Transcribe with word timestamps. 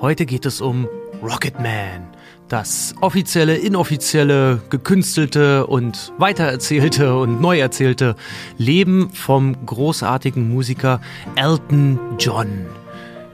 Heute 0.00 0.26
geht 0.26 0.46
es 0.46 0.60
um 0.60 0.86
Rocketman. 1.24 2.06
Das 2.46 2.94
offizielle, 3.00 3.56
inoffizielle, 3.56 4.62
gekünstelte 4.70 5.66
und 5.66 6.12
weitererzählte 6.18 7.16
und 7.16 7.40
neu 7.40 7.58
erzählte 7.58 8.14
Leben 8.58 9.10
vom 9.12 9.66
großartigen 9.66 10.48
Musiker 10.48 11.00
Elton 11.34 11.98
John. 12.16 12.66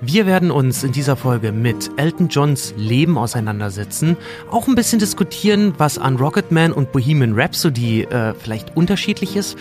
Wir 0.00 0.24
werden 0.24 0.50
uns 0.50 0.85
in 0.85 0.92
dieser 0.92 1.16
Folge 1.16 1.53
mit 1.53 1.90
Elton 1.98 2.29
Johns 2.29 2.72
Leben 2.78 3.18
auseinandersetzen, 3.18 4.16
auch 4.50 4.66
ein 4.66 4.74
bisschen 4.74 4.98
diskutieren, 4.98 5.74
was 5.76 5.98
an 5.98 6.16
Rocketman 6.16 6.72
und 6.72 6.92
Bohemian 6.92 7.34
Rhapsody 7.38 8.04
äh, 8.04 8.32
vielleicht 8.32 8.74
unterschiedlich 8.74 9.36
ist. 9.36 9.58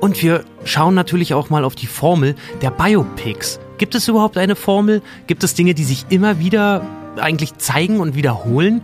Und 0.00 0.22
wir 0.22 0.42
schauen 0.64 0.94
natürlich 0.94 1.34
auch 1.34 1.50
mal 1.50 1.64
auf 1.64 1.74
die 1.74 1.86
Formel 1.86 2.34
der 2.62 2.70
Biopics. 2.70 3.60
Gibt 3.78 3.94
es 3.94 4.08
überhaupt 4.08 4.38
eine 4.38 4.56
Formel? 4.56 5.02
Gibt 5.26 5.44
es 5.44 5.54
Dinge, 5.54 5.74
die 5.74 5.84
sich 5.84 6.06
immer 6.08 6.38
wieder 6.38 6.82
eigentlich 7.16 7.56
zeigen 7.58 8.00
und 8.00 8.14
wiederholen? 8.14 8.82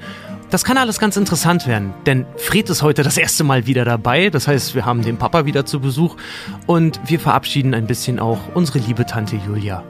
Das 0.50 0.64
kann 0.64 0.76
alles 0.76 0.98
ganz 0.98 1.16
interessant 1.16 1.66
werden, 1.66 1.94
denn 2.04 2.26
Fred 2.36 2.68
ist 2.68 2.82
heute 2.82 3.02
das 3.02 3.16
erste 3.16 3.42
Mal 3.42 3.66
wieder 3.66 3.86
dabei. 3.86 4.28
Das 4.28 4.48
heißt, 4.48 4.74
wir 4.74 4.84
haben 4.84 5.00
den 5.00 5.16
Papa 5.16 5.46
wieder 5.46 5.64
zu 5.64 5.80
Besuch 5.80 6.16
und 6.66 7.00
wir 7.06 7.18
verabschieden 7.18 7.72
ein 7.72 7.86
bisschen 7.86 8.18
auch 8.18 8.38
unsere 8.52 8.78
liebe 8.78 9.06
Tante 9.06 9.36
Julia. 9.36 9.82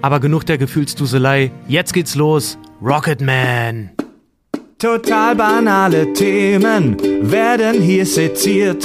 Aber 0.00 0.20
genug 0.20 0.46
der 0.46 0.56
Gefühlsduselei. 0.56 1.50
Jetzt 1.66 1.94
geht's 1.94 2.14
los. 2.14 2.58
Rocketman. 2.80 3.90
Total 4.78 5.34
banale 5.34 6.12
Themen 6.12 6.96
werden 7.30 7.82
hier 7.82 8.06
seziert. 8.06 8.84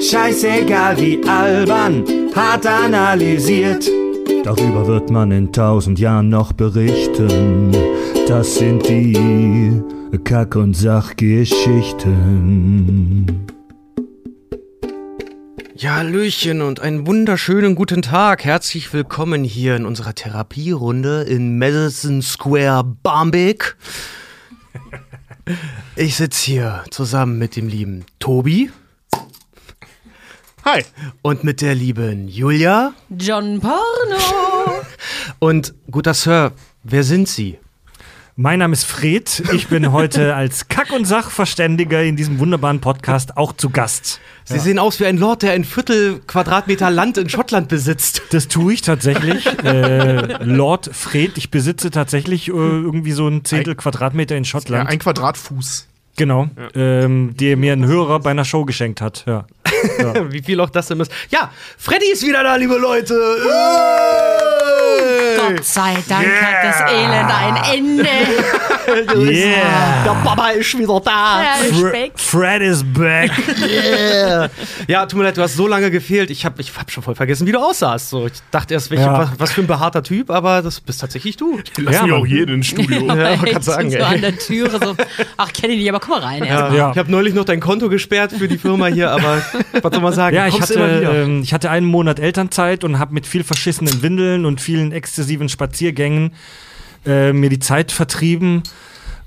Scheißegal 0.00 0.98
wie 0.98 1.20
albern, 1.28 2.04
hart 2.34 2.66
analysiert. 2.66 3.90
Darüber 4.44 4.86
wird 4.86 5.10
man 5.10 5.32
in 5.32 5.52
tausend 5.52 5.98
Jahren 5.98 6.30
noch 6.30 6.52
berichten. 6.52 7.76
Das 8.26 8.54
sind 8.54 8.88
die 8.88 9.82
Kack- 10.24 10.56
und 10.56 10.74
Sachgeschichten. 10.74 13.46
Ja, 15.76 15.96
Hallöchen 15.96 16.62
und 16.62 16.80
einen 16.80 17.06
wunderschönen 17.06 17.74
guten 17.74 18.00
Tag. 18.02 18.44
Herzlich 18.44 18.92
willkommen 18.94 19.44
hier 19.44 19.76
in 19.76 19.84
unserer 19.84 20.14
Therapierunde 20.14 21.20
in 21.22 21.58
Madison 21.58 22.22
Square 22.22 22.84
Barmbek. 23.02 23.76
Ich 25.96 26.16
sitze 26.16 26.50
hier 26.50 26.84
zusammen 26.90 27.38
mit 27.38 27.56
dem 27.56 27.68
lieben 27.68 28.06
Tobi. 28.18 28.70
Hi. 30.64 30.84
Und 31.22 31.42
mit 31.42 31.62
der 31.62 31.74
lieben 31.74 32.28
Julia. 32.28 32.92
John 33.08 33.60
Porno. 33.60 33.80
Und 35.38 35.72
guter 35.90 36.12
Sir, 36.12 36.52
wer 36.82 37.02
sind 37.02 37.28
Sie? 37.28 37.58
Mein 38.36 38.58
Name 38.58 38.74
ist 38.74 38.84
Fred. 38.84 39.42
Ich 39.54 39.68
bin 39.68 39.90
heute 39.90 40.34
als 40.36 40.68
Kack- 40.68 40.92
und 40.92 41.06
Sachverständiger 41.06 42.02
in 42.02 42.16
diesem 42.16 42.38
wunderbaren 42.38 42.80
Podcast 42.80 43.38
auch 43.38 43.54
zu 43.54 43.70
Gast. 43.70 44.20
Sie 44.44 44.56
ja. 44.56 44.60
sehen 44.60 44.78
aus 44.78 45.00
wie 45.00 45.06
ein 45.06 45.16
Lord, 45.16 45.42
der 45.42 45.52
ein 45.52 45.64
Viertel 45.64 46.20
Quadratmeter 46.26 46.90
Land 46.90 47.16
in 47.16 47.30
Schottland 47.30 47.68
besitzt. 47.68 48.22
Das 48.30 48.46
tue 48.46 48.74
ich 48.74 48.82
tatsächlich. 48.82 49.46
äh, 49.64 50.44
Lord 50.44 50.90
Fred, 50.92 51.38
ich 51.38 51.50
besitze 51.50 51.90
tatsächlich 51.90 52.48
äh, 52.48 52.52
irgendwie 52.52 53.12
so 53.12 53.26
ein 53.28 53.44
Zehntel 53.44 53.74
Quadratmeter 53.74 54.36
in 54.36 54.44
Schottland. 54.44 54.84
Ja, 54.84 54.90
ein 54.90 54.98
Quadratfuß. 54.98 55.88
Genau, 56.16 56.50
ja. 56.56 56.68
ähm, 56.74 57.34
der 57.38 57.56
mir 57.56 57.72
ein 57.72 57.86
Hörer 57.86 58.20
bei 58.20 58.30
einer 58.30 58.44
Show 58.44 58.66
geschenkt 58.66 59.00
hat. 59.00 59.24
Ja. 59.26 59.46
Ja. 59.98 60.14
Wie 60.32 60.42
viel 60.42 60.60
auch 60.60 60.70
das 60.70 60.88
denn 60.88 61.00
ist. 61.00 61.12
Ja, 61.30 61.50
Freddy 61.78 62.12
ist 62.12 62.26
wieder 62.26 62.42
da, 62.42 62.56
liebe 62.56 62.76
Leute. 62.76 63.14
Gott 65.36 65.64
sei 65.64 65.96
Dank 66.08 66.26
yeah. 66.26 66.42
hat 66.42 66.64
das 66.64 66.92
Elend 66.92 67.30
ein 67.30 67.56
Ende. 67.74 68.08
yeah. 68.90 70.04
Der 70.04 70.14
Papa 70.24 70.50
ist 70.50 70.78
wieder 70.78 71.00
da. 71.00 71.42
Fre 71.72 72.10
Fred 72.14 72.62
is 72.62 72.84
back. 72.84 73.30
yeah. 73.68 74.50
Ja, 74.88 75.06
tut 75.06 75.18
mir 75.18 75.24
leid, 75.24 75.36
du 75.36 75.42
hast 75.42 75.56
so 75.56 75.66
lange 75.66 75.90
gefehlt. 75.90 76.30
Ich 76.30 76.44
habe 76.44 76.60
ich 76.60 76.76
hab 76.76 76.90
schon 76.90 77.02
voll 77.02 77.14
vergessen, 77.14 77.46
wie 77.46 77.52
du 77.52 77.58
aussahst. 77.58 78.10
So, 78.10 78.26
ich 78.26 78.32
dachte 78.50 78.74
erst, 78.74 78.90
welche, 78.90 79.04
ja. 79.04 79.18
was, 79.18 79.30
was, 79.38 79.52
für 79.52 79.62
ein 79.62 79.66
behaarter 79.66 80.02
Typ, 80.02 80.30
aber 80.30 80.62
das 80.62 80.80
bist 80.80 81.00
tatsächlich 81.00 81.36
du. 81.36 81.60
Die 81.76 81.82
lassen 81.82 82.08
ja, 82.08 82.14
auch 82.14 82.26
jeden 82.26 82.56
ins 82.56 82.66
Studio. 82.66 83.06
ja, 83.06 83.36
man 83.36 83.44
kann 83.44 83.62
sagen. 83.62 83.90
So 83.90 83.96
ey. 83.96 84.02
an 84.02 84.20
der 84.20 84.36
Türe 84.36 84.78
so, 84.82 84.96
ach, 85.36 85.52
kenne 85.52 85.74
ich 85.74 85.80
nicht, 85.80 85.88
aber 85.88 86.00
komm 86.00 86.20
mal 86.20 86.22
rein. 86.22 86.44
Ja. 86.44 86.72
ja. 86.72 86.90
Ich 86.90 86.98
habe 86.98 87.10
neulich 87.10 87.34
noch 87.34 87.44
dein 87.44 87.60
Konto 87.60 87.88
gesperrt 87.88 88.32
für 88.32 88.48
die 88.48 88.58
Firma 88.58 88.86
hier, 88.86 89.10
aber 89.10 89.42
was 89.82 89.92
soll 89.92 90.02
man 90.02 90.12
sagen? 90.12 90.36
Ja, 90.36 90.46
ich 90.46 90.60
hatte, 90.60 90.74
ähm, 90.78 91.42
ich 91.42 91.52
hatte 91.52 91.70
einen 91.70 91.86
Monat 91.86 92.18
Elternzeit 92.18 92.84
und 92.84 92.98
habe 92.98 93.14
mit 93.14 93.26
viel 93.26 93.44
verschissenen 93.44 94.02
Windeln 94.02 94.44
und 94.44 94.60
vielen 94.60 94.92
exzessiven 94.92 95.48
Spaziergängen 95.48 96.32
äh, 97.06 97.32
mir 97.32 97.50
die 97.50 97.58
Zeit 97.58 97.92
vertrieben. 97.92 98.62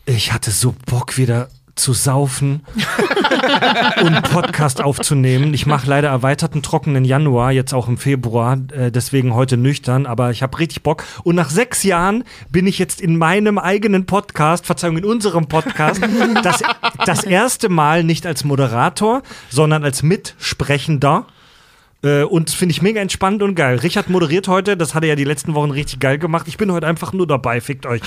Ich 0.05 0.33
hatte 0.33 0.51
so 0.51 0.75
Bock 0.85 1.17
wieder 1.17 1.47
zu 1.75 1.93
saufen 1.93 2.61
und 4.03 4.21
Podcast 4.23 4.81
aufzunehmen. 4.81 5.53
Ich 5.53 5.65
mache 5.65 5.87
leider 5.89 6.09
erweiterten 6.09 6.61
trockenen 6.61 7.05
Januar, 7.05 7.51
jetzt 7.51 7.73
auch 7.73 7.87
im 7.87 7.97
Februar, 7.97 8.57
äh, 8.73 8.91
deswegen 8.91 9.33
heute 9.33 9.57
nüchtern, 9.57 10.05
aber 10.05 10.29
ich 10.31 10.43
habe 10.43 10.59
richtig 10.59 10.83
Bock. 10.83 11.03
Und 11.23 11.35
nach 11.35 11.49
sechs 11.49 11.83
Jahren 11.83 12.25
bin 12.49 12.67
ich 12.67 12.79
jetzt 12.79 13.01
in 13.01 13.17
meinem 13.17 13.57
eigenen 13.57 14.05
Podcast, 14.05 14.65
Verzeihung, 14.65 14.97
in 14.97 15.05
unserem 15.05 15.47
Podcast, 15.47 16.01
das, 16.43 16.61
das 17.05 17.23
erste 17.23 17.69
Mal 17.69 18.03
nicht 18.03 18.27
als 18.27 18.43
Moderator, 18.43 19.23
sondern 19.49 19.83
als 19.83 20.03
Mitsprechender. 20.03 21.25
Äh, 22.03 22.23
und 22.23 22.49
finde 22.49 22.73
ich 22.73 22.81
mega 22.81 22.99
entspannt 22.99 23.41
und 23.41 23.55
geil. 23.55 23.77
Richard 23.77 24.09
moderiert 24.09 24.47
heute, 24.47 24.75
das 24.75 24.93
hat 24.93 25.03
er 25.03 25.09
ja 25.09 25.15
die 25.15 25.23
letzten 25.23 25.53
Wochen 25.53 25.71
richtig 25.71 25.99
geil 25.99 26.17
gemacht. 26.17 26.47
Ich 26.47 26.57
bin 26.57 26.71
heute 26.71 26.85
einfach 26.85 27.13
nur 27.13 27.25
dabei, 27.25 27.61
fickt 27.61 27.85
euch. 27.85 28.01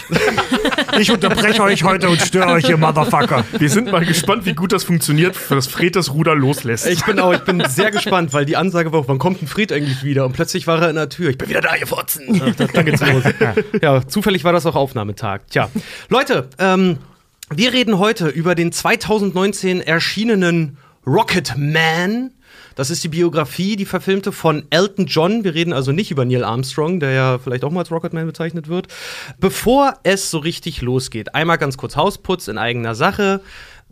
ich 0.98 1.10
unterbreche 1.10 1.62
euch 1.62 1.82
heute 1.82 2.10
und 2.10 2.20
störe 2.20 2.52
euch, 2.52 2.68
ihr 2.68 2.76
Motherfucker. 2.76 3.44
Wir 3.58 3.70
sind 3.70 3.90
mal 3.90 4.04
gespannt, 4.04 4.44
wie 4.44 4.52
gut 4.52 4.72
das 4.72 4.84
funktioniert, 4.84 5.36
dass 5.48 5.66
Fred 5.66 5.96
das 5.96 6.12
Ruder 6.12 6.34
loslässt. 6.34 6.86
Ich 6.86 7.04
bin 7.06 7.18
auch, 7.18 7.32
ich 7.32 7.40
bin 7.40 7.62
sehr 7.68 7.90
gespannt, 7.90 8.34
weil 8.34 8.44
die 8.44 8.56
Ansage 8.56 8.92
war, 8.92 9.08
wann 9.08 9.18
kommt 9.18 9.42
ein 9.42 9.46
Fred 9.46 9.72
eigentlich 9.72 10.04
wieder? 10.04 10.26
Und 10.26 10.32
plötzlich 10.32 10.66
war 10.66 10.82
er 10.82 10.90
in 10.90 10.96
der 10.96 11.08
Tür. 11.08 11.30
Ich 11.30 11.38
bin 11.38 11.48
wieder 11.48 11.62
da, 11.62 11.74
ihr 11.74 11.86
Fotzen. 11.86 12.54
Dann 12.74 12.84
geht's 12.84 13.00
los. 13.00 13.24
Ja, 13.80 14.06
zufällig 14.06 14.44
war 14.44 14.52
das 14.52 14.66
auch 14.66 14.74
Aufnahmetag. 14.74 15.42
Tja, 15.50 15.70
Leute, 16.08 16.48
ähm, 16.58 16.98
wir 17.54 17.72
reden 17.72 17.98
heute 17.98 18.28
über 18.28 18.54
den 18.54 18.72
2019 18.72 19.80
erschienenen 19.80 20.78
Rocket 21.06 21.54
Man 21.56 22.32
das 22.76 22.90
ist 22.90 23.02
die 23.02 23.08
Biografie, 23.08 23.74
die 23.74 23.86
verfilmte 23.86 24.30
von 24.30 24.64
Elton 24.70 25.06
John. 25.06 25.42
Wir 25.42 25.54
reden 25.54 25.72
also 25.72 25.90
nicht 25.90 26.10
über 26.10 26.24
Neil 26.24 26.44
Armstrong, 26.44 27.00
der 27.00 27.10
ja 27.10 27.38
vielleicht 27.38 27.64
auch 27.64 27.72
mal 27.72 27.80
als 27.80 27.90
Rocketman 27.90 28.26
bezeichnet 28.26 28.68
wird. 28.68 28.86
Bevor 29.40 29.94
es 30.04 30.30
so 30.30 30.38
richtig 30.38 30.82
losgeht, 30.82 31.34
einmal 31.34 31.58
ganz 31.58 31.76
kurz 31.76 31.96
Hausputz 31.96 32.46
in 32.48 32.58
eigener 32.58 32.94
Sache. 32.94 33.40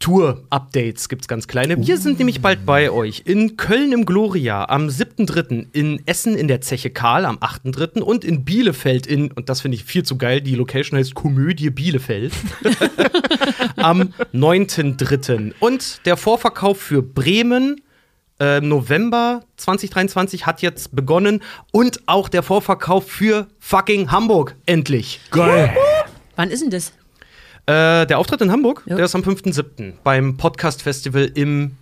Tour-Updates 0.00 1.09
gibt 1.09 1.23
es 1.23 1.28
ganz 1.28 1.47
kleine. 1.47 1.87
Wir 1.87 1.97
sind 1.99 2.19
nämlich 2.19 2.43
bald 2.43 2.67
bei 2.67 2.91
euch. 2.91 3.23
In 3.25 3.56
Köln 3.56 3.93
im 3.93 4.05
Gloria 4.05 4.69
am 4.69 4.89
7.3., 4.89 5.69
in 5.73 6.03
Essen 6.06 6.37
in 6.37 6.49
der 6.49 6.61
Zeche 6.61 6.91
Karl 6.91 7.25
am 7.25 7.39
8.3. 7.39 8.00
und 8.00 8.25
in 8.25 8.44
Bielefeld 8.44 9.06
in, 9.06 9.31
und 9.31 9.49
das 9.49 9.61
finde 9.61 9.77
ich 9.77 9.84
viel 9.84 10.03
zu 10.03 10.19
geil, 10.19 10.41
die 10.41 10.56
Location 10.56 10.99
heißt 10.99 11.15
Komödie 11.15 11.71
Bielefeld, 11.71 12.33
am 13.77 14.12
9.3. 14.34 15.55
Und 15.61 16.00
der 16.05 16.17
Vorverkauf 16.17 16.78
für 16.78 17.03
Bremen, 17.03 17.81
äh, 18.41 18.61
November 18.61 19.43
2023 19.56 20.47
hat 20.47 20.62
jetzt 20.62 20.95
begonnen 20.95 21.43
und 21.72 22.00
auch 22.06 22.28
der 22.28 22.43
Vorverkauf 22.43 23.09
für 23.09 23.47
fucking 23.59 24.11
Hamburg 24.11 24.56
endlich. 24.67 25.21
Geil. 25.31 25.77
Wann 26.37 26.50
ist 26.50 26.62
denn 26.62 26.71
das? 26.71 26.93
Äh, 27.67 28.06
der 28.06 28.19
Auftritt 28.19 28.41
in 28.43 28.50
Hamburg, 28.50 28.83
ja. 28.87 28.97
der 28.97 29.06
ist 29.06 29.15
am 29.15 29.23
5.7. 29.23 29.94
beim 30.03 30.37
Podcast-Festival 30.37 31.31
im 31.34 31.77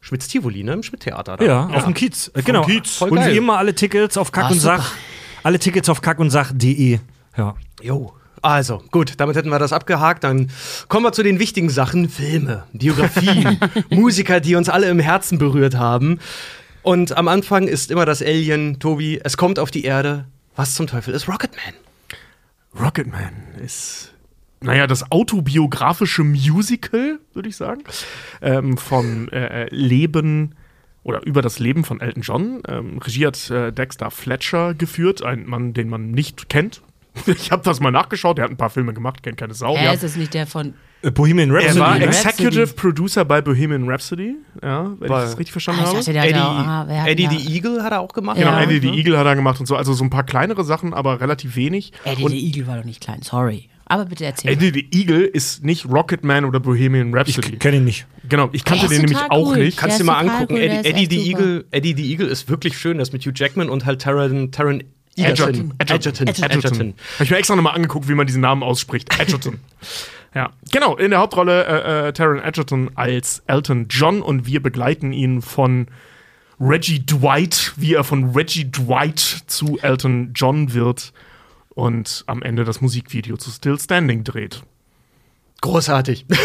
Schmitz-Tivoli, 0.00 0.64
ne? 0.64 0.72
Im 0.72 0.82
Schmidt-Theater. 0.82 1.36
Ja, 1.40 1.68
ja, 1.70 1.76
auf 1.76 1.84
dem 1.84 1.94
Kiez. 1.94 2.30
Äh, 2.34 2.42
genau. 2.42 2.62
Kiez. 2.64 3.02
Und 3.02 3.24
wie 3.24 3.36
immer 3.36 3.58
alle 3.58 3.74
Tickets 3.74 4.16
auf 4.16 4.32
Kack 4.32 4.46
ah, 4.46 4.50
und 4.50 4.60
Sach. 4.60 4.94
Alle 5.42 5.58
Tickets 5.58 5.88
auf 5.88 6.00
kackundsach.de. 6.00 6.98
Ja. 7.36 7.54
Jo. 7.82 8.12
Also, 8.48 8.82
gut, 8.92 9.12
damit 9.18 9.36
hätten 9.36 9.50
wir 9.50 9.58
das 9.58 9.74
abgehakt. 9.74 10.24
Dann 10.24 10.50
kommen 10.88 11.04
wir 11.04 11.12
zu 11.12 11.22
den 11.22 11.38
wichtigen 11.38 11.68
Sachen: 11.68 12.08
Filme, 12.08 12.64
Biografien, 12.72 13.60
Musiker, 13.90 14.40
die 14.40 14.54
uns 14.54 14.70
alle 14.70 14.88
im 14.88 15.00
Herzen 15.00 15.36
berührt 15.36 15.76
haben. 15.76 16.18
Und 16.80 17.14
am 17.14 17.28
Anfang 17.28 17.68
ist 17.68 17.90
immer 17.90 18.06
das 18.06 18.22
Alien, 18.22 18.78
Tobi, 18.78 19.20
es 19.22 19.36
kommt 19.36 19.58
auf 19.58 19.70
die 19.70 19.84
Erde. 19.84 20.24
Was 20.56 20.74
zum 20.74 20.86
Teufel 20.86 21.12
ist 21.12 21.28
Rocketman? 21.28 21.74
Rocketman 22.80 23.34
ist, 23.62 24.14
naja, 24.62 24.86
das 24.86 25.12
autobiografische 25.12 26.24
Musical, 26.24 27.18
würde 27.34 27.50
ich 27.50 27.56
sagen, 27.56 27.84
ähm, 28.40 28.78
vom 28.78 29.28
äh, 29.28 29.68
Leben 29.68 30.54
oder 31.02 31.20
über 31.26 31.42
das 31.42 31.58
Leben 31.58 31.84
von 31.84 32.00
Elton 32.00 32.22
John. 32.22 32.62
Ähm, 32.66 32.96
Regie 32.96 33.26
hat 33.26 33.50
äh, 33.50 33.74
Dexter 33.74 34.10
Fletcher 34.10 34.72
geführt, 34.72 35.22
ein 35.22 35.44
Mann, 35.44 35.74
den 35.74 35.90
man 35.90 36.12
nicht 36.12 36.48
kennt, 36.48 36.80
Ich 37.26 37.50
habe 37.50 37.62
das 37.62 37.80
mal 37.80 37.90
nachgeschaut, 37.90 38.38
der 38.38 38.44
hat 38.44 38.50
ein 38.50 38.56
paar 38.56 38.70
Filme 38.70 38.94
gemacht, 38.94 39.22
kennt 39.22 39.36
keine 39.36 39.54
Sau. 39.54 39.76
Hä, 39.76 39.84
ja. 39.84 39.92
ist 39.92 40.02
das 40.02 40.16
nicht 40.16 40.34
der 40.34 40.46
von 40.46 40.74
äh, 41.02 41.10
Bohemian 41.10 41.50
Rhapsody. 41.50 41.78
Er 41.78 41.86
war 41.86 42.00
Executive 42.00 42.60
Rhapsody. 42.60 42.80
Producer 42.80 43.24
bei 43.24 43.40
Bohemian 43.40 43.88
Rhapsody, 43.88 44.36
ja, 44.62 44.90
wenn 44.98 45.08
war, 45.08 45.24
ich 45.24 45.30
das 45.30 45.38
richtig 45.38 45.52
verstanden 45.52 45.82
ah, 45.84 45.88
habe. 45.88 45.98
Eddie, 45.98 46.34
auch, 46.34 46.66
ah, 46.66 47.06
Eddie 47.06 47.28
the 47.30 47.54
Eagle 47.54 47.82
hat 47.82 47.92
er 47.92 48.00
auch 48.00 48.12
gemacht. 48.12 48.38
Genau, 48.38 48.50
ja. 48.50 48.62
Eddie 48.62 48.80
the 48.80 48.88
Eagle 48.88 49.18
hat 49.18 49.26
er 49.26 49.36
gemacht 49.36 49.60
und 49.60 49.66
so. 49.66 49.76
Also 49.76 49.92
so 49.92 50.04
ein 50.04 50.10
paar 50.10 50.24
kleinere 50.24 50.64
Sachen, 50.64 50.94
aber 50.94 51.20
relativ 51.20 51.56
wenig. 51.56 51.92
Eddie 52.04 52.24
und 52.24 52.30
the 52.30 52.46
Eagle 52.46 52.66
war 52.66 52.76
doch 52.78 52.84
nicht 52.84 53.00
klein, 53.00 53.22
sorry. 53.22 53.68
Aber 53.90 54.04
bitte 54.04 54.26
erzähl. 54.26 54.50
Eddie 54.50 54.70
the 54.70 54.88
Eagle 54.92 55.24
ist 55.24 55.64
nicht 55.64 55.86
Rocketman 55.86 56.44
oder 56.44 56.60
Bohemian 56.60 57.14
Rhapsody. 57.14 57.54
Ich 57.54 57.58
kenne 57.58 57.78
ihn 57.78 57.84
nicht. 57.84 58.06
genau, 58.28 58.50
ich 58.52 58.64
kannte 58.64 58.86
den 58.86 59.00
nämlich 59.00 59.18
auch 59.30 59.50
cool. 59.50 59.58
nicht. 59.58 59.78
Kannst 59.78 59.98
du 59.98 60.04
dir 60.04 60.10
mal 60.10 60.18
angucken. 60.18 60.54
cool, 60.54 60.60
Eddie, 60.60 60.88
Eddie 60.88 61.06
the. 61.08 61.30
Eagle, 61.30 61.64
Eddie 61.70 61.94
the 61.96 62.10
Eagle 62.10 62.26
ist 62.26 62.50
wirklich 62.50 62.76
schön. 62.76 62.98
Das 62.98 63.12
mit 63.12 63.24
Hugh 63.24 63.32
Jackman 63.34 63.70
und 63.70 63.86
halt 63.86 64.02
Taron, 64.02 64.50
Taron. 64.52 64.84
Edgerton. 65.24 65.74
Edgerton. 65.78 66.26
Edgerton. 66.28 66.58
Edgerton. 66.58 66.94
Habe 67.14 67.24
ich 67.24 67.30
mir 67.30 67.36
extra 67.38 67.56
nochmal 67.56 67.74
angeguckt, 67.74 68.08
wie 68.08 68.14
man 68.14 68.26
diesen 68.26 68.40
Namen 68.42 68.62
ausspricht. 68.62 69.18
Edgerton. 69.20 69.58
ja, 70.34 70.50
genau. 70.70 70.96
In 70.96 71.10
der 71.10 71.20
Hauptrolle 71.20 71.64
äh, 71.66 72.08
äh, 72.08 72.12
Taron 72.12 72.40
Edgerton 72.40 72.90
als 72.94 73.42
Elton 73.46 73.86
John 73.88 74.22
und 74.22 74.46
wir 74.46 74.62
begleiten 74.62 75.12
ihn 75.12 75.42
von 75.42 75.86
Reggie 76.60 77.04
Dwight, 77.04 77.72
wie 77.76 77.94
er 77.94 78.04
von 78.04 78.32
Reggie 78.34 78.70
Dwight 78.70 79.18
zu 79.46 79.78
Elton 79.80 80.32
John 80.34 80.72
wird 80.74 81.12
und 81.70 82.24
am 82.26 82.42
Ende 82.42 82.64
das 82.64 82.80
Musikvideo 82.80 83.36
zu 83.36 83.50
Still 83.50 83.78
Standing 83.78 84.24
dreht. 84.24 84.62
Großartig. 85.60 86.26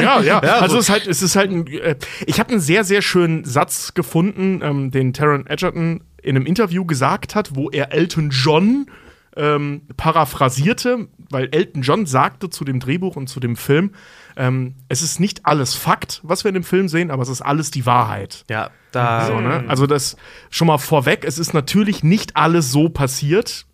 Ja, 0.00 0.20
ja. 0.20 0.40
Ja, 0.44 0.58
also 0.60 0.74
so- 0.74 0.78
es 0.78 0.84
ist 0.84 0.90
halt, 0.90 1.06
es 1.06 1.22
ist 1.22 1.36
halt 1.36 1.50
ein, 1.50 1.66
äh, 1.66 1.96
ich 2.26 2.38
habe 2.38 2.50
einen 2.50 2.60
sehr, 2.60 2.84
sehr 2.84 3.02
schönen 3.02 3.44
Satz 3.44 3.94
gefunden, 3.94 4.60
ähm, 4.62 4.90
den 4.90 5.12
Taron 5.12 5.46
Edgerton 5.46 6.00
in 6.28 6.36
einem 6.36 6.46
Interview 6.46 6.84
gesagt 6.84 7.34
hat, 7.34 7.56
wo 7.56 7.70
er 7.70 7.92
Elton 7.92 8.28
John 8.30 8.86
ähm, 9.34 9.82
paraphrasierte, 9.96 11.08
weil 11.30 11.48
Elton 11.52 11.82
John 11.82 12.04
sagte 12.04 12.50
zu 12.50 12.64
dem 12.64 12.80
Drehbuch 12.80 13.16
und 13.16 13.28
zu 13.28 13.40
dem 13.40 13.56
Film, 13.56 13.92
ähm, 14.36 14.74
es 14.88 15.02
ist 15.02 15.20
nicht 15.20 15.46
alles 15.46 15.74
Fakt, 15.74 16.20
was 16.22 16.44
wir 16.44 16.50
in 16.50 16.54
dem 16.54 16.64
Film 16.64 16.88
sehen, 16.88 17.10
aber 17.10 17.22
es 17.22 17.30
ist 17.30 17.40
alles 17.40 17.70
die 17.70 17.86
Wahrheit. 17.86 18.44
Ja, 18.50 18.70
da. 18.92 19.26
So, 19.26 19.40
ne? 19.40 19.64
Also 19.68 19.86
das 19.86 20.16
schon 20.50 20.66
mal 20.66 20.78
vorweg, 20.78 21.24
es 21.24 21.38
ist 21.38 21.54
natürlich 21.54 22.02
nicht 22.02 22.36
alles 22.36 22.70
so 22.70 22.90
passiert. 22.90 23.64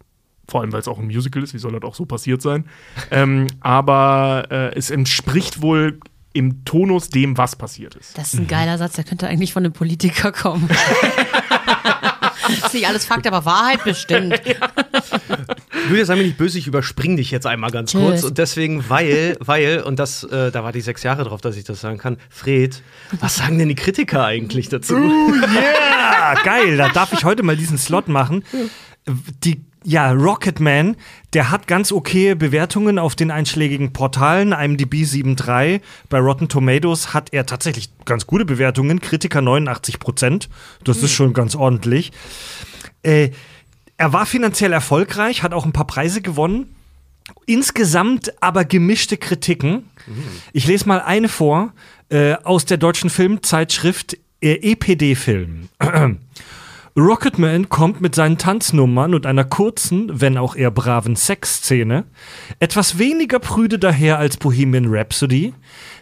Vor 0.46 0.60
allem, 0.60 0.72
weil 0.72 0.80
es 0.80 0.88
auch 0.88 0.98
ein 0.98 1.06
Musical 1.06 1.42
ist, 1.42 1.54
wie 1.54 1.58
soll 1.58 1.72
das 1.72 1.82
auch 1.82 1.94
so 1.94 2.04
passiert 2.04 2.40
sein? 2.40 2.66
ähm, 3.10 3.48
aber 3.60 4.44
äh, 4.50 4.74
es 4.76 4.90
entspricht 4.90 5.60
wohl 5.60 5.98
im 6.34 6.64
Tonus 6.64 7.08
dem, 7.08 7.36
was 7.36 7.56
passiert 7.56 7.94
ist. 7.94 8.18
Das 8.18 8.34
ist 8.34 8.40
ein 8.40 8.46
geiler 8.46 8.76
Satz, 8.76 8.94
der 8.94 9.04
könnte 9.04 9.28
eigentlich 9.28 9.52
von 9.52 9.64
einem 9.64 9.72
Politiker 9.72 10.32
kommen. 10.32 10.68
ist 12.48 12.74
nicht 12.74 12.86
alles 12.86 13.04
Fakt, 13.04 13.26
aber 13.26 13.44
Wahrheit 13.44 13.84
bestimmt. 13.84 14.40
Julia, 15.88 16.04
sei 16.04 16.16
mir 16.16 16.22
nicht 16.22 16.38
böse, 16.38 16.58
ich 16.58 16.66
überspring 16.66 17.16
dich 17.16 17.30
jetzt 17.30 17.46
einmal 17.46 17.70
ganz 17.70 17.92
Tschüss. 17.92 18.00
kurz. 18.00 18.24
Und 18.24 18.38
deswegen, 18.38 18.88
weil, 18.88 19.36
weil, 19.40 19.82
und 19.82 19.98
das, 19.98 20.24
äh, 20.24 20.50
da 20.50 20.64
war 20.64 20.72
die 20.72 20.80
sechs 20.80 21.02
Jahre 21.02 21.24
drauf, 21.24 21.40
dass 21.40 21.56
ich 21.56 21.64
das 21.64 21.80
sagen 21.80 21.98
kann, 21.98 22.16
Fred, 22.30 22.82
was 23.20 23.36
sagen 23.36 23.58
denn 23.58 23.68
die 23.68 23.74
Kritiker 23.74 24.24
eigentlich 24.24 24.68
dazu? 24.68 24.96
Ja, 25.54 26.34
geil. 26.42 26.76
Da 26.76 26.88
darf 26.88 27.12
ich 27.12 27.24
heute 27.24 27.42
mal 27.42 27.56
diesen 27.56 27.78
Slot 27.78 28.08
machen. 28.08 28.44
Die, 29.44 29.62
ja, 29.84 30.12
Rocketman, 30.12 30.96
der 31.34 31.50
hat 31.50 31.66
ganz 31.66 31.92
okay 31.92 32.34
Bewertungen 32.34 32.98
auf 32.98 33.14
den 33.14 33.30
einschlägigen 33.30 33.92
Portalen. 33.92 34.52
IMDb 34.52 34.94
7.3. 34.94 35.80
Bei 36.08 36.18
Rotten 36.18 36.48
Tomatoes 36.48 37.12
hat 37.12 37.32
er 37.32 37.44
tatsächlich 37.44 37.90
ganz 38.06 38.26
gute 38.26 38.46
Bewertungen. 38.46 39.00
Kritiker 39.00 39.42
89 39.42 39.98
Prozent. 39.98 40.48
Das 40.84 41.02
ist 41.02 41.12
schon 41.12 41.34
ganz 41.34 41.54
ordentlich. 41.54 42.12
Äh, 43.02 43.30
er 43.98 44.12
war 44.12 44.24
finanziell 44.26 44.72
erfolgreich, 44.72 45.42
hat 45.42 45.52
auch 45.52 45.66
ein 45.66 45.72
paar 45.72 45.86
Preise 45.86 46.22
gewonnen. 46.22 46.74
Insgesamt 47.46 48.42
aber 48.42 48.64
gemischte 48.64 49.18
Kritiken. 49.18 49.90
Ich 50.52 50.66
lese 50.66 50.88
mal 50.88 51.00
eine 51.00 51.28
vor 51.28 51.72
äh, 52.08 52.34
aus 52.42 52.64
der 52.64 52.78
deutschen 52.78 53.10
Filmzeitschrift 53.10 54.16
äh, 54.40 54.72
EPD-Film. 54.72 55.68
Rocketman 56.96 57.68
kommt 57.68 58.00
mit 58.00 58.14
seinen 58.14 58.38
Tanznummern 58.38 59.14
und 59.14 59.26
einer 59.26 59.42
kurzen, 59.42 60.20
wenn 60.20 60.38
auch 60.38 60.54
eher 60.54 60.70
braven 60.70 61.16
Sexszene 61.16 62.04
etwas 62.60 62.98
weniger 62.98 63.40
prüde 63.40 63.80
daher 63.80 64.18
als 64.18 64.36
Bohemian 64.36 64.86
Rhapsody. 64.86 65.54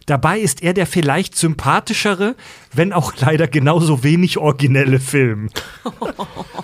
Dabei 0.04 0.38
ist 0.38 0.62
er 0.62 0.74
der 0.74 0.86
vielleicht 0.86 1.34
sympathischere, 1.34 2.36
wenn 2.74 2.92
auch 2.92 3.14
leider 3.18 3.48
genauso 3.48 4.04
wenig 4.04 4.36
originelle 4.38 5.00
Film. 5.00 5.48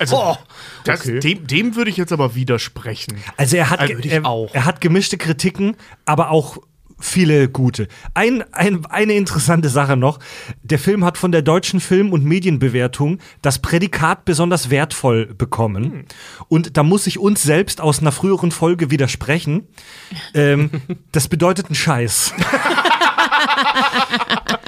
Also, 0.00 0.36
das, 0.84 1.02
dem, 1.02 1.44
dem 1.48 1.74
würde 1.74 1.90
ich 1.90 1.96
jetzt 1.96 2.12
aber 2.12 2.36
widersprechen. 2.36 3.16
Also 3.36 3.56
er 3.56 3.68
hat, 3.70 3.80
Also 3.80 3.94
er, 3.94 4.24
auch. 4.24 4.54
er 4.54 4.64
hat 4.64 4.80
gemischte 4.80 5.18
Kritiken, 5.18 5.76
aber 6.04 6.30
auch 6.30 6.58
viele 6.98 7.48
gute. 7.48 7.88
Ein, 8.14 8.44
ein, 8.52 8.84
eine 8.86 9.14
interessante 9.14 9.68
Sache 9.68 9.96
noch. 9.96 10.18
Der 10.62 10.78
Film 10.78 11.04
hat 11.04 11.18
von 11.18 11.32
der 11.32 11.42
deutschen 11.42 11.80
Film- 11.80 12.12
und 12.12 12.24
Medienbewertung 12.24 13.18
das 13.42 13.60
Prädikat 13.60 14.24
besonders 14.24 14.70
wertvoll 14.70 15.26
bekommen. 15.26 16.06
Und 16.48 16.76
da 16.76 16.82
muss 16.82 17.06
ich 17.06 17.18
uns 17.18 17.42
selbst 17.42 17.80
aus 17.80 18.00
einer 18.00 18.12
früheren 18.12 18.50
Folge 18.50 18.90
widersprechen. 18.90 19.66
Ähm, 20.34 20.70
das 21.12 21.28
bedeutet 21.28 21.70
ein 21.70 21.74
Scheiß. 21.74 22.34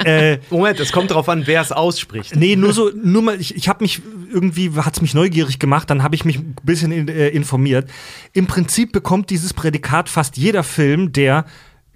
äh, 0.05 0.39
Moment, 0.51 0.81
es 0.81 0.93
kommt 0.93 1.11
darauf 1.11 1.29
an, 1.29 1.47
wer 1.47 1.61
es 1.61 1.73
ausspricht. 1.73 2.37
Nee, 2.37 2.57
nur 2.57 2.73
so, 2.73 2.91
nur 2.91 3.23
mal, 3.23 3.41
ich, 3.41 3.55
ich 3.57 3.69
habe 3.69 3.83
mich 3.83 4.03
irgendwie, 4.33 4.71
hat's 4.77 5.01
mich 5.01 5.15
neugierig 5.15 5.59
gemacht, 5.59 5.91
dann 5.91 6.03
habe 6.03 6.15
ich 6.15 6.25
mich 6.25 6.39
ein 6.39 6.57
bisschen 6.63 6.93
in, 6.93 7.09
äh, 7.09 7.29
informiert. 7.29 7.91
Im 8.33 8.47
Prinzip 8.47 8.93
bekommt 8.93 9.31
dieses 9.31 9.55
Prädikat 9.55 10.09
fast 10.09 10.37
jeder 10.37 10.63
Film, 10.63 11.13
der 11.13 11.45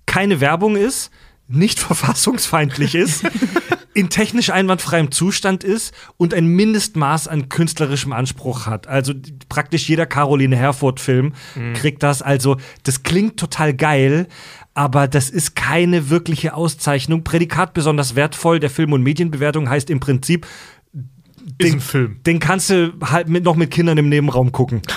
keine 0.06 0.40
Werbung 0.40 0.76
ist, 0.76 1.10
nicht 1.48 1.78
verfassungsfeindlich 1.80 2.94
ist, 2.94 3.24
in 3.94 4.08
technisch 4.08 4.50
einwandfreiem 4.50 5.12
Zustand 5.12 5.62
ist 5.62 5.94
und 6.16 6.34
ein 6.34 6.46
Mindestmaß 6.46 7.28
an 7.28 7.48
künstlerischem 7.48 8.12
Anspruch 8.12 8.66
hat. 8.66 8.86
Also 8.88 9.12
praktisch 9.48 9.88
jeder 9.88 10.04
Caroline 10.06 10.56
Herfurth-Film 10.56 11.32
kriegt 11.74 12.02
das. 12.02 12.20
Also 12.20 12.56
das 12.82 13.04
klingt 13.04 13.38
total 13.38 13.72
geil, 13.72 14.26
aber 14.74 15.06
das 15.06 15.30
ist 15.30 15.54
keine 15.54 16.10
wirkliche 16.10 16.54
Auszeichnung. 16.54 17.22
Prädikat 17.22 17.72
besonders 17.72 18.16
wertvoll 18.16 18.58
der 18.58 18.70
Film- 18.70 18.92
und 18.92 19.02
Medienbewertung 19.04 19.68
heißt 19.68 19.90
im 19.90 20.00
Prinzip, 20.00 20.44
Ist 20.92 21.60
den, 21.62 21.72
ein 21.74 21.80
Film. 21.80 22.16
den 22.26 22.40
kannst 22.40 22.70
du 22.70 22.94
halt 23.00 23.28
mit, 23.28 23.44
noch 23.44 23.54
mit 23.54 23.70
Kindern 23.70 23.96
im 23.98 24.08
Nebenraum 24.08 24.50
gucken. 24.50 24.82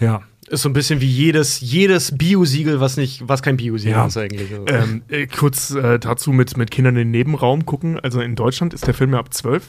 Ja. 0.00 0.22
Ist 0.50 0.62
so 0.62 0.68
ein 0.68 0.72
bisschen 0.72 1.00
wie 1.00 1.06
jedes, 1.06 1.60
jedes 1.60 2.16
Bio-Siegel, 2.18 2.80
was 2.80 2.96
nicht, 2.96 3.22
was 3.28 3.40
kein 3.42 3.56
Bio-Siegel 3.56 3.92
Ja. 3.96 4.06
ist 4.06 4.16
eigentlich. 4.16 4.50
Ähm, 4.66 5.02
äh, 5.08 5.26
kurz 5.26 5.70
äh, 5.70 5.98
dazu 6.00 6.32
mit, 6.32 6.56
mit 6.56 6.70
Kindern 6.72 6.96
in 6.96 7.02
den 7.02 7.10
Nebenraum 7.12 7.64
gucken. 7.66 8.00
Also 8.00 8.20
in 8.20 8.34
Deutschland 8.34 8.74
ist 8.74 8.86
der 8.86 8.94
Film 8.94 9.12
ja 9.12 9.20
ab 9.20 9.32
12. 9.32 9.68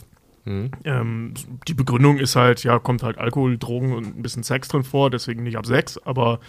Ähm, 0.84 1.34
die 1.68 1.76
Begründung 1.76 2.18
ist 2.18 2.36
halt, 2.36 2.64
ja, 2.64 2.80
kommt 2.80 3.04
halt 3.04 3.20
Alkohol, 3.20 3.60
Drogen 3.60 3.94
und 3.94 4.18
ein 4.18 4.24
bisschen 4.24 4.42
Sex 4.42 4.70
drin 4.70 4.84
vor, 4.84 5.12
deswegen 5.12 5.44
nicht 5.44 5.56
ab 5.56 5.68
6, 5.68 6.00
aber 6.00 6.40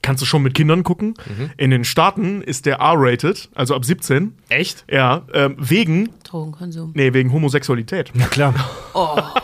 kannst 0.00 0.22
du 0.22 0.26
schon 0.26 0.42
mit 0.42 0.54
Kindern 0.54 0.82
gucken. 0.82 1.12
In 1.58 1.70
den 1.70 1.84
Staaten 1.84 2.40
ist 2.40 2.64
der 2.64 2.76
R-rated, 2.76 3.50
also 3.54 3.74
ab 3.74 3.84
17. 3.84 4.32
Echt? 4.48 4.86
Ja, 4.90 5.26
ähm, 5.34 5.54
wegen, 5.58 6.08
Drogenkonsum. 6.24 6.92
nee, 6.94 7.12
wegen 7.12 7.30
Homosexualität. 7.30 8.10
Na 8.14 8.24
klar. 8.24 8.54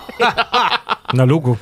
Na, 1.13 1.25
Logo. 1.25 1.59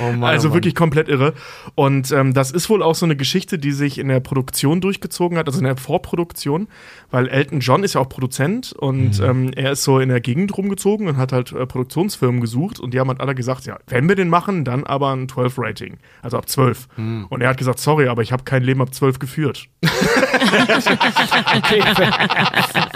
Oh 0.00 0.12
Mann, 0.12 0.24
Also 0.24 0.50
oh 0.50 0.54
wirklich 0.54 0.74
komplett 0.74 1.08
irre. 1.08 1.34
Und 1.74 2.12
ähm, 2.12 2.34
das 2.34 2.50
ist 2.50 2.68
wohl 2.70 2.82
auch 2.82 2.94
so 2.94 3.06
eine 3.06 3.16
Geschichte, 3.16 3.58
die 3.58 3.72
sich 3.72 3.98
in 3.98 4.08
der 4.08 4.20
Produktion 4.20 4.80
durchgezogen 4.80 5.38
hat, 5.38 5.46
also 5.46 5.58
in 5.58 5.64
der 5.64 5.76
Vorproduktion, 5.76 6.68
weil 7.10 7.28
Elton 7.28 7.60
John 7.60 7.84
ist 7.84 7.94
ja 7.94 8.00
auch 8.00 8.08
Produzent 8.08 8.72
und 8.72 9.20
ähm, 9.20 9.52
er 9.54 9.72
ist 9.72 9.84
so 9.84 9.98
in 9.98 10.08
der 10.08 10.20
Gegend 10.20 10.56
rumgezogen 10.56 11.08
und 11.08 11.16
hat 11.16 11.32
halt 11.32 11.52
äh, 11.52 11.66
Produktionsfirmen 11.66 12.40
gesucht 12.40 12.80
und 12.80 12.92
die 12.92 13.00
haben 13.00 13.08
halt 13.08 13.20
alle 13.20 13.34
gesagt, 13.34 13.66
ja, 13.66 13.78
wenn 13.88 14.08
wir 14.08 14.16
den 14.16 14.28
machen, 14.28 14.64
dann 14.64 14.84
aber 14.84 15.12
ein 15.12 15.26
12-Rating, 15.26 15.98
also 16.22 16.36
ab 16.38 16.48
12. 16.48 16.88
Und 17.28 17.40
er 17.40 17.48
hat 17.48 17.56
gesagt, 17.58 17.78
sorry, 17.78 18.08
aber 18.08 18.22
ich 18.22 18.32
habe 18.32 18.44
kein 18.44 18.62
Leben 18.62 18.80
ab 18.82 18.92
12 18.92 19.18
geführt. 19.18 19.68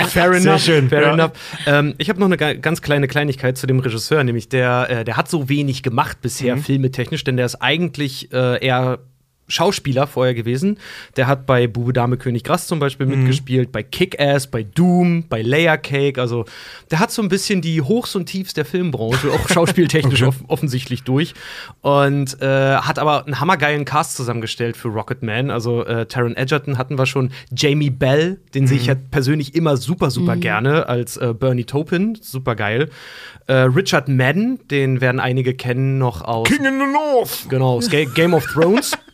Fair 0.09 0.33
Sehr 0.35 0.50
enough. 0.50 0.62
schön. 0.62 0.88
Fair 0.88 1.02
Ja. 1.02 1.12
enough. 1.12 1.33
Ähm, 1.66 1.95
ich 1.99 2.09
habe 2.09 2.19
noch 2.21 2.26
eine 2.26 2.37
ga- 2.37 2.54
ganz 2.54 2.83
kleine 2.83 3.09
Kleinigkeit 3.09 3.57
zu 3.59 3.66
dem 3.66 3.78
Regisseur, 3.80 4.23
nämlich 4.25 4.49
der, 4.49 4.87
äh, 4.90 5.04
der 5.04 5.16
hat 5.16 5.28
so 5.28 5.49
wenig 5.49 5.83
gemacht 5.83 6.19
bisher 6.21 6.57
filmetechnisch, 6.57 7.25
denn 7.25 7.37
der 7.37 7.47
ist 7.47 7.57
eigentlich 7.57 8.33
äh, 8.33 8.64
eher 8.64 8.99
Schauspieler 9.50 10.07
vorher 10.07 10.35
gewesen. 10.35 10.78
Der 11.16 11.26
hat 11.26 11.47
bei 11.47 11.66
Bube 11.66 11.92
Dame 11.92 12.16
König 12.16 12.45
Gras 12.45 12.66
zum 12.66 12.78
Beispiel 12.78 13.07
mitgespielt, 13.07 13.73
bei 13.73 13.83
Kick-Ass, 13.83 14.47
bei 14.47 14.62
Doom, 14.62 15.25
bei 15.28 15.42
Layer 15.42 15.76
Cake. 15.78 16.21
Also 16.21 16.45
der 16.90 17.00
hat 17.00 17.11
so 17.11 17.23
ein 17.23 17.28
bisschen 17.28 17.61
die 17.61 17.83
Hochs 17.83 18.14
und 18.14 18.26
Tiefs 18.26 18.54
der 18.54 18.64
Filmbranche, 18.64 19.30
auch 19.33 19.49
schauspieltechnisch 19.52 20.23
off 20.23 20.37
offensichtlich 20.49 21.02
durch. 21.02 21.35
Und 21.80 22.40
äh, 22.40 22.76
hat 22.76 22.99
aber 22.99 23.26
einen 23.26 23.40
hammergeilen 23.40 23.85
Cast 23.85 24.16
zusammengestellt 24.16 24.76
für 24.76 24.88
Rocketman. 24.88 25.50
Also 25.50 25.85
äh, 25.85 26.07
Taron 26.07 26.37
Egerton 26.37 26.78
hatten 26.78 26.99
wir 26.99 27.07
schon, 27.07 27.30
Jamie 27.54 27.90
Bell, 27.90 28.38
den 28.54 28.66
sehe 28.66 28.78
ich 28.78 28.87
ja 28.87 28.95
persönlich 28.95 29.54
immer 29.54 29.76
super, 29.76 30.11
super 30.11 30.37
gerne 30.37 30.88
als 30.88 31.16
äh, 31.16 31.35
Bernie 31.35 31.64
Taupin, 31.64 32.19
super 32.21 32.54
geil. 32.54 32.90
Äh, 33.47 33.54
Richard 33.54 34.09
Madden, 34.09 34.61
den 34.69 35.00
werden 35.00 35.21
einige 35.21 35.54
kennen 35.54 35.99
noch 35.99 36.23
aus 36.23 36.49
King 36.49 36.64
in 36.64 36.78
the 36.78 36.87
North! 36.92 37.47
Genau, 37.49 37.76
aus 37.76 37.90
Ga 37.90 38.04
Game 38.04 38.35
of 38.35 38.47
Thrones. 38.47 38.97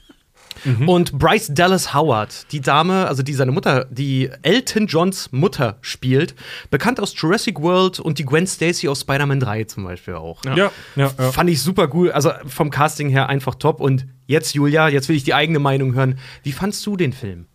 Und 0.86 1.18
Bryce 1.18 1.52
Dallas 1.52 1.94
Howard, 1.94 2.50
die 2.52 2.60
Dame, 2.60 3.06
also 3.06 3.22
die 3.22 3.34
seine 3.34 3.52
Mutter, 3.52 3.86
die 3.90 4.30
Elton 4.42 4.86
Johns 4.86 5.30
Mutter 5.32 5.78
spielt, 5.80 6.34
bekannt 6.70 7.00
aus 7.00 7.14
Jurassic 7.16 7.60
World 7.60 8.00
und 8.00 8.18
die 8.18 8.24
Gwen 8.24 8.46
Stacy 8.46 8.88
aus 8.88 9.00
Spider-Man 9.00 9.40
3 9.40 9.64
zum 9.64 9.84
Beispiel 9.84 10.14
auch. 10.14 10.44
Ja, 10.44 10.56
ja, 10.56 10.70
ja. 10.96 11.08
Fand 11.08 11.50
ich 11.50 11.62
super 11.62 11.88
gut, 11.88 12.10
also 12.10 12.30
vom 12.46 12.70
Casting 12.70 13.08
her 13.08 13.28
einfach 13.28 13.54
top. 13.54 13.80
Und 13.80 14.06
jetzt, 14.26 14.54
Julia, 14.54 14.88
jetzt 14.88 15.08
will 15.08 15.16
ich 15.16 15.24
die 15.24 15.34
eigene 15.34 15.58
Meinung 15.58 15.94
hören. 15.94 16.18
Wie 16.42 16.52
fandst 16.52 16.84
du 16.86 16.96
den 16.96 17.12
Film? 17.12 17.46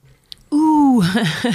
Uh, 0.51 1.03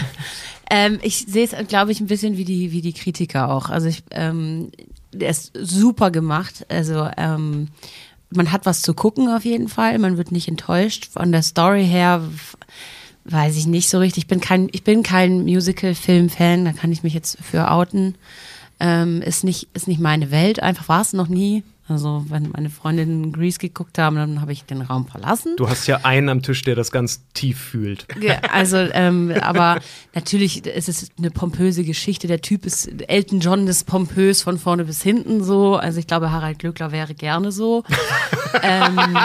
ähm, 0.71 0.99
ich 1.03 1.27
sehe 1.27 1.45
es, 1.45 1.69
glaube 1.69 1.93
ich, 1.93 2.01
ein 2.01 2.07
bisschen 2.07 2.37
wie 2.37 2.45
die, 2.45 2.73
wie 2.73 2.81
die 2.81 2.93
Kritiker 2.93 3.51
auch. 3.51 3.71
Also 3.71 3.89
ich, 3.89 4.03
ähm, 4.11 4.71
der 5.13 5.31
ist 5.31 5.53
super 5.61 6.11
gemacht. 6.11 6.67
Also 6.69 7.09
ähm, 7.17 7.69
man 8.31 8.53
hat 8.53 8.67
was 8.67 8.83
zu 8.83 8.95
gucken 8.95 9.29
auf 9.29 9.45
jeden 9.45 9.69
Fall. 9.69 9.99
Man 9.99 10.17
wird 10.17 10.33
nicht 10.33 10.49
enttäuscht. 10.49 11.09
Von 11.13 11.33
der 11.33 11.43
Story 11.43 11.87
her 11.87 12.23
weiß 13.25 13.57
ich 13.57 13.67
nicht 13.67 13.89
so 13.89 13.99
richtig. 13.99 14.25
Ich 14.25 14.29
bin 14.29 14.41
kein, 14.41 14.69
ich 14.73 14.85
bin 14.85 15.03
kein 15.03 15.45
Musical-Film-Fan. 15.45 16.65
Da 16.65 16.73
kann 16.73 16.93
ich 16.93 17.03
mich 17.03 17.15
jetzt 17.15 17.39
für 17.43 17.71
outen. 17.71 18.17
Ähm, 18.79 19.23
ist 19.23 19.45
nicht, 19.45 19.69
ist 19.75 19.89
nicht 19.89 20.01
meine 20.01 20.31
Welt. 20.31 20.63
Einfach 20.63 20.89
war 20.89 21.01
es 21.01 21.13
noch 21.13 21.29
nie. 21.29 21.63
Also 21.89 22.25
wenn 22.29 22.51
meine 22.51 22.69
Freundinnen 22.69 23.33
Grease 23.33 23.59
geguckt 23.59 23.97
haben, 23.99 24.17
dann 24.17 24.41
habe 24.41 24.53
ich 24.53 24.65
den 24.65 24.83
Raum 24.83 25.07
verlassen. 25.07 25.55
Du 25.57 25.69
hast 25.69 25.87
ja 25.87 26.01
einen 26.03 26.29
am 26.29 26.43
Tisch, 26.43 26.63
der 26.63 26.75
das 26.75 26.91
ganz 26.91 27.23
tief 27.33 27.61
fühlt. 27.61 28.09
Ja, 28.21 28.41
also, 28.53 28.77
ähm, 28.77 29.33
aber 29.41 29.81
natürlich 30.13 30.67
ist 30.67 30.89
es 30.89 31.11
eine 31.17 31.31
pompöse 31.31 31.85
Geschichte. 31.85 32.27
Der 32.27 32.41
Typ 32.41 32.67
ist, 32.67 32.89
Elton 33.09 33.39
John 33.39 33.69
ist 33.69 33.87
pompös 33.87 34.43
von 34.43 34.59
vorne 34.59 34.85
bis 34.85 35.01
hinten 35.01 35.45
so. 35.45 35.77
Also 35.77 36.01
ich 36.01 36.09
glaube, 36.09 36.33
Harald 36.33 36.59
Glöckler 36.59 36.91
wäre 36.91 37.15
gerne 37.15 37.53
so. 37.53 37.85
ähm, 38.63 39.17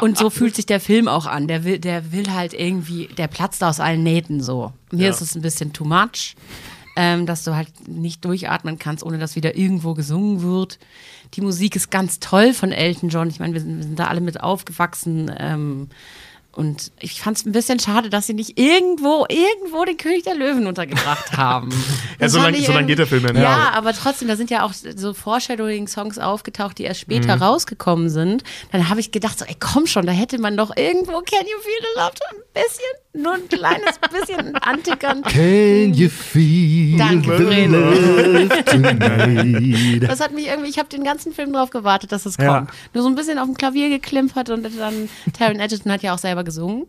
und 0.00 0.16
so 0.16 0.30
fühlt 0.30 0.56
sich 0.56 0.64
der 0.64 0.80
Film 0.80 1.08
auch 1.08 1.26
an. 1.26 1.46
Der 1.46 1.64
will, 1.64 1.78
der 1.78 2.10
will 2.10 2.32
halt 2.32 2.54
irgendwie, 2.54 3.08
der 3.18 3.28
platzt 3.28 3.62
aus 3.62 3.80
allen 3.80 4.02
Nähten 4.02 4.42
so. 4.42 4.72
Mir 4.90 5.10
ist 5.10 5.20
es 5.20 5.34
ein 5.34 5.42
bisschen 5.42 5.74
too 5.74 5.84
much. 5.84 6.36
Ähm, 7.00 7.26
dass 7.26 7.44
du 7.44 7.54
halt 7.54 7.86
nicht 7.86 8.24
durchatmen 8.24 8.80
kannst, 8.80 9.04
ohne 9.04 9.18
dass 9.18 9.36
wieder 9.36 9.56
irgendwo 9.56 9.94
gesungen 9.94 10.42
wird. 10.42 10.80
Die 11.34 11.40
Musik 11.40 11.76
ist 11.76 11.90
ganz 11.90 12.20
toll 12.20 12.52
von 12.52 12.72
Elton 12.72 13.08
John. 13.08 13.28
Ich 13.28 13.40
meine, 13.40 13.54
wir 13.54 13.60
sind, 13.60 13.76
wir 13.76 13.82
sind 13.84 13.98
da 13.98 14.06
alle 14.06 14.20
mit 14.20 14.40
aufgewachsen. 14.40 15.30
Ähm, 15.38 15.88
und 16.58 16.90
ich 17.00 17.20
fand 17.22 17.36
es 17.38 17.46
ein 17.46 17.52
bisschen 17.52 17.78
schade, 17.78 18.10
dass 18.10 18.26
sie 18.26 18.34
nicht 18.34 18.58
irgendwo, 18.58 19.24
irgendwo 19.28 19.84
den 19.84 19.96
König 19.96 20.24
der 20.24 20.34
Löwen 20.34 20.66
untergebracht 20.66 21.32
haben. 21.36 21.70
Das 22.18 22.32
so 22.32 22.40
fand 22.40 22.52
lang- 22.52 22.60
ich 22.60 22.66
so 22.66 22.72
lang 22.72 22.86
geht 22.86 22.98
der 22.98 23.06
Film 23.06 23.24
ja 23.26 23.32
nicht. 23.32 23.42
Ja, 23.42 23.70
aber 23.74 23.92
trotzdem, 23.94 24.28
da 24.28 24.34
sind 24.36 24.50
ja 24.50 24.64
auch 24.64 24.72
so 24.72 25.14
Foreshadowing-Songs 25.14 26.18
aufgetaucht, 26.18 26.78
die 26.78 26.82
erst 26.82 27.00
später 27.00 27.36
Mhm. 27.36 27.42
rausgekommen 27.42 28.10
sind. 28.10 28.42
Dann 28.72 28.88
habe 28.88 29.00
ich 29.00 29.12
gedacht, 29.12 29.38
so, 29.38 29.44
ey, 29.44 29.56
komm 29.58 29.86
schon, 29.86 30.04
da 30.04 30.12
hätte 30.12 30.38
man 30.40 30.56
doch 30.56 30.76
irgendwo 30.76 31.12
Can 31.20 31.46
You 31.46 31.58
Feel 31.62 31.80
the 31.80 32.00
Love 32.00 32.12
ein 32.30 32.42
bisschen, 32.52 33.22
nur 33.22 33.34
ein 33.34 33.48
kleines 33.48 33.98
bisschen 34.12 34.56
antickern. 34.56 35.22
Can 35.22 35.94
you 35.94 36.08
feel 36.08 36.98
Danke, 36.98 37.38
the 37.38 37.64
love 37.66 38.64
tonight? 38.64 40.02
Das 40.10 40.20
hat 40.20 40.32
mich 40.32 40.46
irgendwie, 40.48 40.68
ich 40.70 40.78
habe 40.78 40.88
den 40.88 41.04
ganzen 41.04 41.32
Film 41.32 41.52
drauf 41.52 41.70
gewartet, 41.70 42.12
dass 42.12 42.26
es 42.26 42.36
Ja. 42.36 42.58
kommt. 42.58 42.70
Nur 42.94 43.02
so 43.04 43.08
ein 43.08 43.14
bisschen 43.14 43.38
auf 43.38 43.46
dem 43.46 43.56
Klavier 43.56 43.88
geklimpert 43.88 44.50
und 44.50 44.64
dann 44.78 45.08
Taron 45.36 45.60
Egerton 45.60 45.92
hat 45.92 46.02
ja 46.02 46.14
auch 46.14 46.18
selber 46.18 46.44
gesungen. 46.48 46.86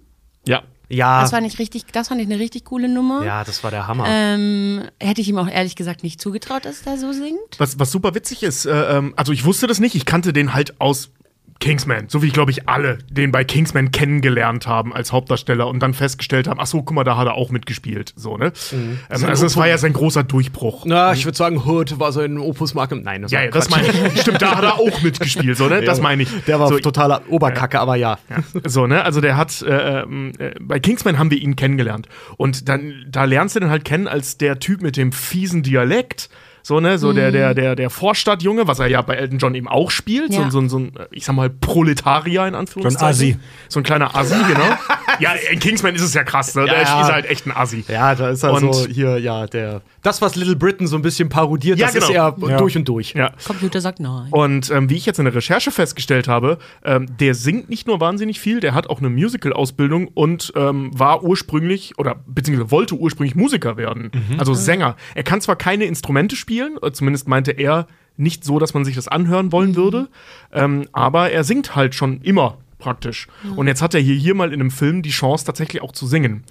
Ja. 0.48 0.64
Ja, 0.92 1.22
Das 1.22 1.30
fand 1.30 1.46
ich 1.46 1.60
richtig, 1.60 1.86
das 1.92 2.08
fand 2.08 2.20
ich 2.20 2.26
eine 2.26 2.40
richtig 2.40 2.66
coole 2.66 2.90
Nummer. 2.90 3.24
ja, 3.24 3.44
das 3.44 3.64
war 3.64 3.70
der 3.70 3.86
Hammer. 3.86 4.06
Ähm, 4.08 4.86
hätte 5.00 5.22
ich 5.22 5.30
ihm 5.30 5.38
auch 5.38 5.48
ehrlich 5.48 5.76
gesagt 5.76 6.02
nicht 6.02 6.20
zugetraut, 6.20 6.66
dass 6.66 6.82
er 6.82 6.98
so 6.98 7.12
singt. 7.12 7.60
Was, 7.60 7.78
was 7.78 7.92
super 7.92 8.16
witzig 8.16 8.42
ist, 8.42 8.66
äh, 8.66 8.98
ähm, 8.98 9.14
also 9.16 9.32
ich 9.32 9.46
wusste 9.46 9.68
das 9.68 9.80
nicht, 9.80 9.94
ich 9.94 10.06
kannte 10.06 10.34
den 10.34 10.56
halt 10.56 10.82
aus 10.82 11.12
Kingsman, 11.60 12.08
so 12.08 12.22
wie 12.22 12.28
ich 12.28 12.34
glaube 12.34 12.52
ich 12.52 12.70
alle 12.70 13.00
den 13.10 13.32
bei 13.32 13.44
Kingsman 13.44 13.92
kennengelernt 13.92 14.66
haben 14.66 14.94
als 14.94 15.12
Hauptdarsteller 15.12 15.68
und 15.68 15.82
dann 15.82 15.94
festgestellt 15.94 16.48
haben, 16.48 16.60
ach 16.60 16.68
so, 16.68 16.82
guck 16.82 16.96
mal, 16.96 17.04
da 17.04 17.18
hat 17.18 17.28
er 17.28 17.34
auch 17.34 17.52
mitgespielt, 17.52 18.14
so 18.16 18.38
ne. 18.38 18.54
Ähm, 18.72 19.00
also 19.10 19.46
es 19.46 19.58
war 19.58 19.68
ja 19.68 19.78
sein 19.78 19.92
großer 19.92 20.24
Durchbruch. 20.24 20.86
Na, 20.86 21.12
ich 21.14 21.26
würde 21.26 21.38
sagen, 21.38 21.66
Hood 21.66 22.00
war 22.00 22.14
so 22.14 22.22
ein 22.22 22.38
Opus 22.38 22.74
Magnum. 22.74 23.02
Nein, 23.04 23.24
das 23.24 23.32
Ja, 23.32 23.44
ja, 23.44 23.52
das 23.52 23.70
meine 23.70 23.88
ich. 23.88 24.22
Stimmt, 24.22 24.42
da 24.42 24.56
hat 24.56 24.64
er 24.64 24.80
auch 24.80 25.02
mitgespielt, 25.02 25.58
so 25.58 25.68
ne. 25.68 25.82
Das 25.82 26.00
meine 26.00 26.24
ich. 26.24 26.30
Der 26.48 26.60
war 26.60 26.70
so, 26.70 26.80
totaler 26.80 27.24
Oberkacke, 27.30 27.80
aber 27.80 27.96
ja. 27.96 28.18
So, 28.64 28.88
ne? 28.88 29.04
Also 29.04 29.20
der 29.20 29.36
hat, 29.36 29.62
äh, 29.62 30.02
ähm, 30.02 30.32
äh, 30.40 30.52
bei 30.62 30.80
Kingsman 30.80 31.20
haben 31.20 31.32
wir 31.32 31.40
ihn 31.40 31.56
kennengelernt. 31.56 32.08
Und 32.38 32.70
dann, 32.70 33.06
da 33.10 33.26
lernst 33.26 33.56
du 33.56 33.60
den 33.60 33.70
halt 33.70 33.84
kennen 33.84 34.08
als 34.08 34.38
der 34.38 34.60
Typ 34.60 34.82
mit 34.82 34.96
dem 34.98 35.12
fiesen 35.12 35.64
Dialekt. 35.64 36.30
So, 36.62 36.80
ne, 36.80 36.98
so 37.00 37.14
der, 37.14 37.32
der, 37.32 37.54
der, 37.54 37.76
der 37.76 37.90
Vorstadtjunge, 37.90 38.68
was 38.68 38.80
er 38.80 38.88
ja 38.88 39.02
bei 39.02 39.16
Elton 39.16 39.38
John 39.40 39.56
eben 39.56 39.68
auch 39.68 39.92
spielt. 39.92 40.34
Ja. 40.34 40.50
So, 40.52 40.62
so, 40.62 40.68
so 40.68 40.80
ein, 40.80 40.92
ich 41.12 41.26
sag 41.26 41.36
mal, 41.36 41.50
Proletarier 41.50 42.46
in 42.48 42.56
Anführungszeichen. 42.56 43.00
So 43.00 43.06
ein 43.06 43.10
Assi. 43.32 43.40
So 43.70 43.80
ein 43.80 43.84
kleiner 43.84 44.16
Assi, 44.16 44.36
genau. 44.48 44.68
ja, 45.20 45.32
in 45.52 45.60
Kingsman 45.60 45.96
ist 45.96 46.02
es 46.04 46.14
ja 46.14 46.24
krass, 46.24 46.54
ne? 46.56 46.66
Der 46.66 46.82
Ja. 46.84 47.02
ist 47.02 47.12
halt 47.12 47.26
echt 47.30 47.46
ein 47.48 47.52
Assi. 47.56 47.84
Ja, 47.88 48.14
da 48.16 48.30
ist 48.30 48.44
er 48.44 48.54
Und- 48.54 48.74
so 48.74 48.88
hier, 48.88 49.18
ja, 49.20 49.48
der. 49.48 49.82
Das, 50.02 50.22
was 50.22 50.36
Little 50.36 50.56
Britain 50.56 50.88
so 50.88 50.96
ein 50.96 51.02
bisschen 51.02 51.30
parodiert, 51.30 51.78
Ja, 51.80 51.88
das 51.88 51.96
ist 51.96 52.08
genau. 52.08 52.36
er 52.42 52.50
Ja. 52.50 52.58
durch 52.58 52.76
und 52.78 52.88
durch. 52.88 53.14
Ja. 53.14 53.32
Computer 53.46 53.82
sagt 53.82 54.00
nein. 54.00 54.28
Und 54.32 54.70
ähm, 54.72 54.90
wie 54.90 54.96
ich 54.96 55.06
jetzt 55.06 55.20
in 55.20 55.26
der 55.26 55.36
Recherche 55.36 55.72
festgestellt 55.72 56.28
habe, 56.28 56.58
ähm, 56.84 57.06
der 57.20 57.36
singt 57.36 57.70
nicht 57.70 57.88
nur 57.88 58.00
wahnsinnig 58.00 58.40
viel, 58.40 58.60
der 58.60 58.74
hat 58.74 58.90
auch 58.90 59.00
eine 59.00 59.10
Musical-Ausbildung 59.10 60.08
und 60.08 60.54
ähm, 60.56 60.92
war 60.98 61.24
ursprünglich 61.24 61.98
oder 61.98 62.16
beziehungsweise 62.28 62.72
wollte 62.72 62.96
ursprünglich 62.96 63.36
Musiker 63.36 63.78
werden, 63.78 64.12
also 64.38 64.54
Sänger. 64.54 64.96
Er 65.16 65.24
kann 65.24 65.42
zwar 65.42 65.56
keine 65.56 65.86
Instrumente 65.86 66.36
spielen, 66.36 66.78
äh, 66.82 66.92
zumindest 66.92 67.28
meinte 67.28 67.52
er 67.52 67.88
nicht 68.18 68.44
so, 68.44 68.60
dass 68.60 68.74
man 68.74 68.84
sich 68.86 68.96
das 68.96 69.08
anhören 69.08 69.52
wollen 69.52 69.76
würde, 69.76 70.10
ähm, 70.52 70.88
aber 70.92 71.32
er 71.32 71.44
singt 71.44 71.76
halt 71.76 71.96
schon 71.96 72.22
immer 72.22 72.58
praktisch. 72.78 73.28
Und 73.56 73.68
jetzt 73.68 73.82
hat 73.82 73.94
er 73.94 74.00
hier, 74.00 74.16
hier 74.16 74.36
mal 74.36 74.54
in 74.54 74.62
einem 74.62 74.72
Film 74.72 75.02
die 75.02 75.10
Chance, 75.10 75.46
tatsächlich 75.46 75.82
auch 75.82 75.92
zu 75.92 76.08
singen. 76.08 76.44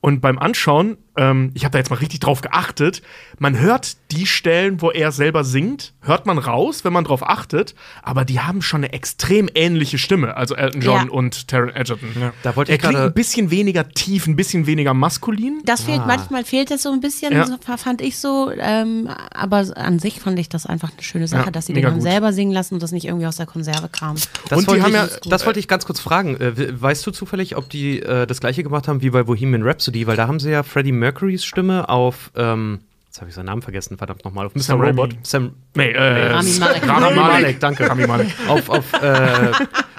Und 0.00 0.20
beim 0.20 0.38
Anschauen, 0.38 0.96
ähm, 1.18 1.50
ich 1.54 1.64
habe 1.64 1.72
da 1.72 1.78
jetzt 1.78 1.90
mal 1.90 1.96
richtig 1.96 2.20
drauf 2.20 2.40
geachtet, 2.40 3.02
man 3.38 3.58
hört 3.58 3.96
die 4.12 4.24
Stellen, 4.26 4.80
wo 4.80 4.90
er 4.90 5.12
selber 5.12 5.44
singt, 5.44 5.92
hört 6.00 6.24
man 6.24 6.38
raus, 6.38 6.84
wenn 6.84 6.92
man 6.94 7.04
drauf 7.04 7.22
achtet, 7.28 7.74
aber 8.02 8.24
die 8.24 8.40
haben 8.40 8.62
schon 8.62 8.84
eine 8.84 8.92
extrem 8.94 9.50
ähnliche 9.54 9.98
Stimme, 9.98 10.36
also 10.36 10.54
Elton 10.54 10.80
John 10.80 11.06
Ja. 11.06 11.12
und 11.12 11.48
Taron 11.48 11.70
Egerton. 11.74 11.98
Da 12.42 12.56
wollte 12.56 12.72
er 12.72 12.76
ich 12.76 12.80
klingt 12.80 12.94
gerade- 12.94 13.08
ein 13.08 13.14
bisschen 13.14 13.50
weniger 13.50 13.88
tief, 13.90 14.26
ein 14.26 14.36
bisschen 14.36 14.66
weniger 14.66 14.94
maskulin. 14.94 15.60
Das 15.64 15.82
fehlt, 15.82 16.06
manchmal 16.06 16.44
fehlt 16.44 16.70
es 16.70 16.82
so 16.84 16.92
ein 16.92 17.00
bisschen, 17.00 17.32
Ja. 17.32 17.46
so, 17.46 17.56
fand 17.76 18.00
ich 18.00 18.18
so. 18.18 18.50
Ähm, 18.58 19.10
aber 19.34 19.66
an 19.76 19.98
sich 19.98 20.20
fand 20.20 20.38
ich 20.38 20.48
das 20.48 20.64
einfach 20.66 20.90
eine 20.92 21.02
schöne 21.02 21.26
Sache, 21.28 21.46
Ja, 21.46 21.50
dass 21.50 21.66
sie 21.66 21.72
den 21.74 21.84
haben 21.84 22.00
selber 22.00 22.32
singen 22.32 22.52
lassen 22.52 22.74
und 22.74 22.82
das 22.82 22.92
nicht 22.92 23.04
irgendwie 23.06 23.26
aus 23.26 23.36
der 23.36 23.46
Konserve 23.46 23.88
kam. 23.90 24.16
Das, 24.48 24.58
Und 24.58 24.62
die 24.62 24.66
wollte, 24.68 24.82
haben 24.84 24.90
ich, 25.08 25.24
ja- 25.24 25.30
das 25.30 25.44
wollte 25.46 25.58
ich 25.58 25.66
ganz 25.68 25.84
kurz 25.84 26.00
fragen. 26.00 26.36
Äh, 26.40 26.56
we- 26.56 26.80
weißt 26.80 27.04
du 27.06 27.10
zufällig, 27.10 27.56
ob 27.56 27.68
die 27.68 28.00
äh, 28.00 28.26
das 28.26 28.40
gleiche 28.40 28.62
gemacht 28.62 28.86
haben 28.88 29.02
wie 29.02 29.10
bei 29.10 29.22
Bohemian 29.24 29.62
Rhapsody? 29.62 30.06
Weil 30.06 30.16
da 30.16 30.28
haben 30.28 30.38
sie 30.40 30.50
ja 30.50 30.62
Freddie 30.62 30.92
Mercurys 31.08 31.42
Stimme 31.42 31.88
auf, 31.88 32.30
ähm, 32.36 32.80
jetzt 33.06 33.20
habe 33.20 33.30
ich 33.30 33.34
seinen 33.34 33.46
Namen 33.46 33.62
vergessen, 33.62 33.96
verdammt 33.96 34.26
nochmal, 34.26 34.44
auf 34.46 34.54
Mr. 34.54 34.60
Sam 34.60 34.80
Raimi. 34.80 35.00
Robot. 35.00 35.16
Sam, 35.22 35.52
Nee, 35.74 35.92
äh, 35.92 36.32
Rami 36.32 36.50
Malek. 36.60 36.86
Rami 36.86 37.16
Malek, 37.16 37.60
danke. 37.60 37.88
Rami 37.88 38.06
Malek. 38.06 38.28
auf, 38.46 38.68
auf 38.68 38.92
äh, 38.92 39.52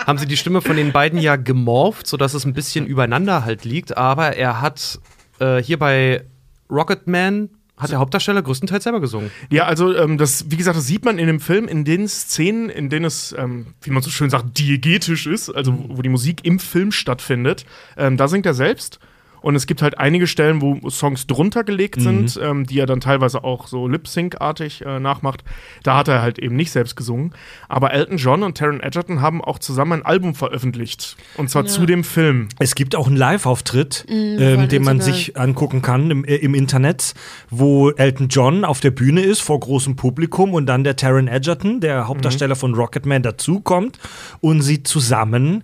haben 0.06 0.20
sie 0.20 0.28
die 0.28 0.38
Stimme 0.38 0.62
von 0.62 0.76
den 0.76 0.92
beiden 0.92 1.20
ja 1.20 1.36
gemorpht, 1.36 2.06
sodass 2.06 2.36
es 2.36 2.46
ein 2.46 2.54
bisschen 2.54 2.86
übereinander 2.86 3.44
halt 3.44 3.66
liegt. 3.66 3.98
Aber 3.98 4.36
er 4.36 4.62
hat 4.62 5.00
äh, 5.40 5.64
hier 5.64 5.80
bei 5.80 6.26
Rocketman 6.70 7.50
hat 7.76 7.90
der 7.92 7.98
Hauptdarsteller 8.00 8.44
größtenteils 8.44 8.84
selber 8.84 9.00
gesungen. 9.00 9.32
Ja, 9.50 9.66
also 9.66 9.96
ähm, 9.96 10.18
das, 10.20 10.52
wie 10.52 10.58
gesagt, 10.58 10.78
das 10.78 10.86
sieht 10.86 11.06
man 11.06 11.18
in 11.18 11.26
dem 11.28 11.40
Film, 11.40 11.68
in 11.68 11.86
den 11.86 12.08
Szenen, 12.08 12.70
in 12.70 12.90
denen 12.90 13.06
es, 13.06 13.34
ähm, 13.36 13.68
wie 13.82 13.90
man 13.90 14.04
so 14.04 14.12
schön 14.12 14.30
sagt, 14.30 14.60
diegetisch 14.60 15.26
ist, 15.26 15.50
also 15.50 15.74
wo 15.74 15.98
wo 15.98 16.02
die 16.04 16.10
Musik 16.10 16.42
im 16.44 16.60
Film 16.60 16.92
stattfindet. 16.92 17.66
Ähm, 17.98 18.16
da 18.18 18.28
singt 18.28 18.46
er 18.46 18.54
selbst. 18.54 19.00
Und 19.42 19.56
es 19.56 19.68
gibt 19.68 19.82
halt 19.82 19.98
einige 19.98 20.28
Stellen, 20.28 20.62
wo 20.62 20.90
Songs 20.90 21.28
drunter 21.28 21.64
gelegt 21.64 22.02
sind, 22.02 22.40
ähm, 22.42 22.66
die 22.66 22.80
er 22.80 22.86
dann 22.86 23.02
teilweise 23.02 23.44
auch 23.44 23.68
so 23.68 23.88
Lip-Sync-artig 23.88 24.86
äh, 24.86 25.00
nachmacht. 25.00 25.44
Da 25.84 25.98
hat 25.98 26.08
er 26.08 26.22
halt 26.22 26.40
eben 26.40 26.56
nicht 26.56 26.72
selbst 26.72 26.96
gesungen. 26.96 27.34
Aber 27.68 27.94
Elton 27.94 28.18
John 28.18 28.44
und 28.44 28.58
Taron 28.58 28.82
Egerton 28.82 29.22
haben 29.22 29.44
auch 29.44 29.60
zusammen 29.60 29.94
ein 29.94 30.06
Album 30.06 30.36
veröffentlicht. 30.36 31.18
Und 31.38 31.50
zwar 31.50 31.66
zu 31.66 31.86
dem 31.86 32.04
Film. 32.04 32.50
Es 32.60 32.76
gibt 32.76 32.96
auch 32.96 33.08
einen 33.08 33.18
Live-Auftritt, 33.18 34.06
von 34.08 34.16
ähm, 34.18 34.68
den 34.70 34.84
man 34.84 35.02
sich 35.02 35.38
angucken 35.38 35.82
kann 35.82 36.12
im, 36.12 36.26
äh, 36.26 36.36
im 36.36 36.54
Internet, 36.54 37.14
wo 37.50 37.92
Elton 37.92 38.28
John 38.30 38.66
auf 38.66 38.80
der 38.80 38.92
Bühne 38.92 39.22
ist 39.22 39.42
vor 39.42 39.60
großem 39.60 39.96
Publikum 39.96 40.54
und 40.54 40.66
dann 40.66 40.84
der 40.84 40.96
Taron 40.96 41.28
Egerton, 41.28 41.80
der 41.80 42.08
Hauptdarsteller 42.08 42.56
von 42.56 42.74
Rocketman, 42.74 43.24
dazukommt 43.24 44.00
und 44.42 44.62
sie 44.62 44.84
zusammen 44.84 45.64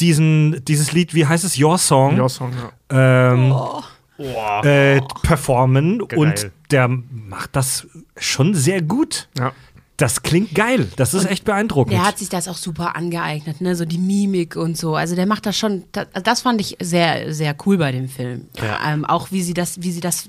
diesen, 0.00 0.64
dieses 0.64 0.92
Lied, 0.92 1.14
wie 1.14 1.26
heißt 1.26 1.44
es, 1.44 1.58
Your 1.60 1.78
Song, 1.78 2.18
Your 2.18 2.28
Song, 2.28 2.52
ja. 2.90 3.32
ähm, 3.32 3.48
Boah. 3.50 4.64
äh, 4.64 5.00
performen 5.22 6.00
und 6.00 6.36
Geil. 6.36 6.52
der 6.70 6.88
macht 6.88 7.54
das 7.56 7.86
schon 8.16 8.54
sehr 8.54 8.82
gut. 8.82 9.28
ja. 9.38 9.52
Das 9.98 10.22
klingt 10.22 10.54
geil. 10.54 10.88
Das 10.96 11.14
ist 11.14 11.24
echt 11.24 11.44
beeindruckend. 11.44 11.92
Der 11.94 12.04
hat 12.04 12.18
sich 12.18 12.28
das 12.28 12.48
auch 12.48 12.58
super 12.58 12.96
angeeignet, 12.96 13.62
ne? 13.62 13.74
So 13.74 13.86
die 13.86 13.96
Mimik 13.96 14.54
und 14.54 14.76
so. 14.76 14.94
Also 14.94 15.14
der 15.16 15.24
macht 15.24 15.46
das 15.46 15.56
schon, 15.56 15.84
das, 15.92 16.06
das 16.22 16.40
fand 16.42 16.60
ich 16.60 16.76
sehr, 16.80 17.32
sehr 17.32 17.56
cool 17.64 17.78
bei 17.78 17.92
dem 17.92 18.08
Film. 18.08 18.48
Ja. 18.60 18.92
Ähm, 18.92 19.06
auch 19.06 19.32
wie 19.32 19.42
sie 19.42 19.54
das, 19.54 19.80
wie 19.80 19.90
sie 19.90 20.00
das, 20.00 20.28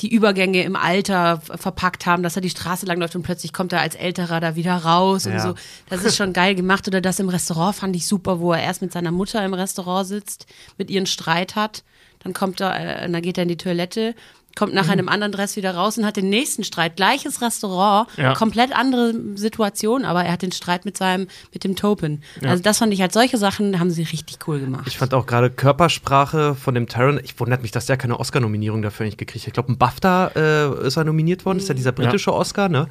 die 0.00 0.12
Übergänge 0.12 0.62
im 0.64 0.74
Alter 0.74 1.40
verpackt 1.40 2.04
haben, 2.06 2.24
dass 2.24 2.34
er 2.34 2.42
die 2.42 2.50
Straße 2.50 2.84
lang 2.86 2.98
läuft 2.98 3.14
und 3.14 3.22
plötzlich 3.22 3.52
kommt 3.52 3.72
er 3.72 3.80
als 3.80 3.94
Älterer 3.94 4.40
da 4.40 4.56
wieder 4.56 4.74
raus 4.74 5.26
und 5.26 5.34
Ja. 5.34 5.40
so. 5.40 5.54
Das 5.88 6.02
ist 6.02 6.16
schon 6.16 6.32
geil 6.32 6.56
gemacht. 6.56 6.88
Oder 6.88 7.00
das 7.00 7.20
im 7.20 7.28
Restaurant 7.28 7.76
fand 7.76 7.94
ich 7.94 8.06
super, 8.08 8.40
wo 8.40 8.52
er 8.52 8.62
erst 8.62 8.82
mit 8.82 8.92
seiner 8.92 9.12
Mutter 9.12 9.44
im 9.44 9.54
Restaurant 9.54 10.08
sitzt, 10.08 10.46
mit 10.78 10.90
ihren 10.90 11.06
Streit 11.06 11.54
hat. 11.54 11.84
Dann 12.24 12.32
kommt 12.32 12.60
er, 12.60 13.02
äh, 13.04 13.08
dann 13.10 13.22
geht 13.22 13.38
er 13.38 13.42
in 13.44 13.48
die 13.50 13.56
Toilette. 13.56 14.16
Kommt 14.56 14.74
nach 14.74 14.88
einem 14.88 15.08
anderen 15.08 15.32
Dress 15.32 15.54
wieder 15.56 15.74
raus 15.74 15.98
und 15.98 16.04
hat 16.06 16.16
den 16.16 16.28
nächsten 16.28 16.64
Streit. 16.64 16.96
Gleiches 16.96 17.40
Restaurant, 17.42 18.08
Ja. 18.16 18.34
komplett 18.34 18.74
andere 18.74 19.14
Situation, 19.36 20.04
aber 20.04 20.24
er 20.24 20.32
hat 20.32 20.42
den 20.42 20.50
Streit 20.52 20.84
mit 20.84 20.96
seinem, 20.96 21.28
mit 21.52 21.62
dem 21.62 21.76
Topin. 21.76 22.22
Also 22.42 22.62
das 22.62 22.78
fand 22.78 22.92
ich 22.92 23.00
halt, 23.00 23.12
solche 23.12 23.36
Sachen 23.38 23.78
haben 23.78 23.90
sie 23.90 24.02
richtig 24.02 24.38
cool 24.48 24.58
gemacht. 24.58 24.86
Ich 24.88 24.98
fand 24.98 25.14
auch 25.14 25.26
gerade 25.26 25.50
Körpersprache 25.50 26.54
von 26.54 26.74
dem 26.74 26.88
Taron, 26.88 27.20
ich 27.22 27.38
wundert 27.38 27.62
mich, 27.62 27.70
dass 27.70 27.86
der 27.86 27.96
keine 27.96 28.18
Oscar-Nominierung 28.18 28.82
dafür 28.82 29.06
nicht 29.06 29.18
gekriegt 29.18 29.44
hat. 29.44 29.48
Ich 29.48 29.52
glaube, 29.54 29.72
ein 29.72 29.78
BAFTA 29.78 30.30
äh, 30.34 30.86
ist 30.86 30.96
er 30.96 31.04
nominiert 31.04 31.44
worden, 31.44 31.58
ist 31.58 31.68
ja 31.68 31.74
dieser 31.74 31.92
britische 31.92 32.32
Oscar, 32.32 32.68
ne? 32.68 32.88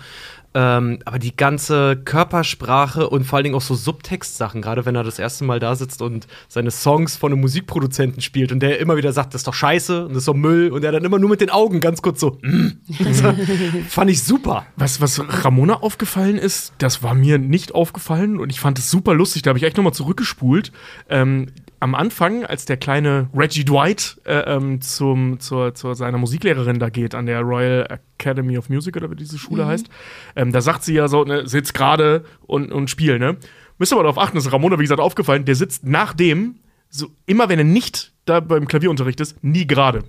Ähm, 0.57 0.99
aber 1.03 1.19
die 1.19 1.35
ganze 1.35 1.97
Körpersprache 1.97 3.09
und 3.09 3.25
vor 3.25 3.35
allen 3.35 3.43
Dingen 3.43 3.55
auch 3.55 3.61
so 3.61 3.75
Subtextsachen, 3.75 4.61
gerade 4.61 4.85
wenn 4.85 4.95
er 4.95 5.03
das 5.03 5.19
erste 5.19 5.43
Mal 5.43 5.59
da 5.59 5.75
sitzt 5.75 6.01
und 6.01 6.27
seine 6.47 6.71
Songs 6.71 7.17
von 7.17 7.33
einem 7.33 7.41
Musikproduzenten 7.41 8.21
spielt 8.21 8.53
und 8.53 8.61
der 8.61 8.79
immer 8.79 8.95
wieder 8.95 9.11
sagt, 9.11 9.33
das 9.33 9.41
ist 9.41 9.47
doch 9.47 9.53
scheiße 9.53 10.05
und 10.05 10.11
das 10.11 10.19
ist 10.19 10.29
doch 10.29 10.33
Müll 10.33 10.71
und 10.71 10.85
er 10.85 10.93
dann 10.93 11.03
immer 11.03 11.19
nur 11.19 11.29
mit 11.29 11.41
den 11.41 11.49
Augen 11.49 11.81
ganz 11.81 12.01
kurz 12.01 12.21
so, 12.21 12.37
mm. 12.41 12.69
fand 13.89 14.09
ich 14.09 14.23
super. 14.23 14.65
Was, 14.77 15.01
was 15.01 15.21
Ramona 15.43 15.81
aufgefallen 15.81 16.37
ist, 16.37 16.71
das 16.77 17.03
war 17.03 17.15
mir 17.15 17.37
nicht 17.37 17.75
aufgefallen 17.75 18.39
und 18.39 18.49
ich 18.49 18.61
fand 18.61 18.79
es 18.79 18.89
super 18.89 19.13
lustig. 19.13 19.41
Da 19.41 19.49
habe 19.49 19.59
ich 19.59 19.65
echt 19.65 19.75
nochmal 19.75 19.93
zurückgespult. 19.93 20.71
Ähm, 21.09 21.47
am 21.81 21.95
Anfang, 21.95 22.45
als 22.45 22.65
der 22.65 22.77
kleine 22.77 23.29
Reggie 23.35 23.65
Dwight 23.65 24.21
äh, 24.25 24.55
ähm, 24.55 24.81
zum, 24.81 25.39
zur, 25.39 25.75
zur 25.75 25.95
seiner 25.95 26.17
Musiklehrerin 26.17 26.79
da 26.79 26.89
geht, 26.89 27.13
an 27.13 27.25
der 27.25 27.41
Royal 27.41 27.99
Academy 28.19 28.57
of 28.57 28.69
Music 28.69 28.95
oder 28.95 29.09
wie 29.11 29.15
diese 29.15 29.37
Schule 29.37 29.65
heißt, 29.65 29.87
ähm, 30.35 30.51
da 30.51 30.61
sagt 30.61 30.83
sie 30.83 30.93
ja 30.93 31.07
so, 31.07 31.23
ne, 31.23 31.47
sitz 31.47 31.73
gerade 31.73 32.25
und, 32.45 32.71
und 32.71 32.89
spiel, 32.89 33.19
ne? 33.19 33.37
Müsst 33.77 33.91
ihr 33.91 33.97
aber 33.97 34.03
darauf 34.03 34.17
achten, 34.17 34.37
das 34.37 34.45
ist 34.45 34.53
Ramona, 34.53 34.79
wie 34.79 34.83
gesagt, 34.83 35.01
aufgefallen, 35.01 35.45
der 35.45 35.55
sitzt 35.55 35.85
nach 35.85 36.13
dem, 36.13 36.55
so 36.89 37.07
immer 37.25 37.49
wenn 37.49 37.59
er 37.59 37.65
nicht 37.65 38.13
da 38.25 38.39
beim 38.39 38.67
Klavierunterricht 38.67 39.19
ist, 39.19 39.43
nie 39.43 39.67
gerade. 39.67 40.03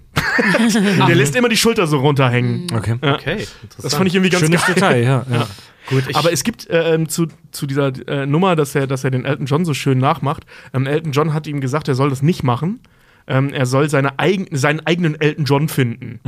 der 1.08 1.14
lässt 1.14 1.36
immer 1.36 1.48
die 1.48 1.56
Schulter 1.56 1.86
so 1.86 1.98
runterhängen. 1.98 2.66
Okay. 2.72 2.96
Okay, 3.00 3.46
Das 3.80 3.94
fand 3.94 4.08
ich 4.08 4.14
irgendwie 4.14 4.30
ganz 4.30 4.44
Schönes 4.44 4.64
geil. 4.64 4.74
Detail, 4.74 5.02
ja. 5.02 5.26
ja. 5.30 5.46
gut. 5.88 6.04
Ich, 6.08 6.16
Aber 6.16 6.32
es 6.32 6.44
gibt 6.44 6.68
äh, 6.70 6.94
ähm, 6.94 7.08
zu, 7.08 7.26
zu 7.50 7.66
dieser 7.66 7.92
äh, 8.08 8.26
Nummer, 8.26 8.56
dass 8.56 8.74
er, 8.74 8.86
dass 8.86 9.04
er 9.04 9.10
den 9.10 9.24
Elton 9.24 9.46
John 9.46 9.64
so 9.64 9.74
schön 9.74 9.98
nachmacht. 9.98 10.46
Ähm, 10.72 10.86
Elton 10.86 11.12
John 11.12 11.34
hat 11.34 11.46
ihm 11.46 11.60
gesagt, 11.60 11.88
er 11.88 11.94
soll 11.94 12.10
das 12.10 12.22
nicht 12.22 12.42
machen. 12.42 12.80
Ähm, 13.26 13.52
er 13.52 13.66
soll 13.66 13.90
seine 13.90 14.18
eigen, 14.18 14.46
seinen 14.56 14.80
eigenen 14.86 15.20
Elton 15.20 15.44
John 15.44 15.68
finden. 15.68 16.20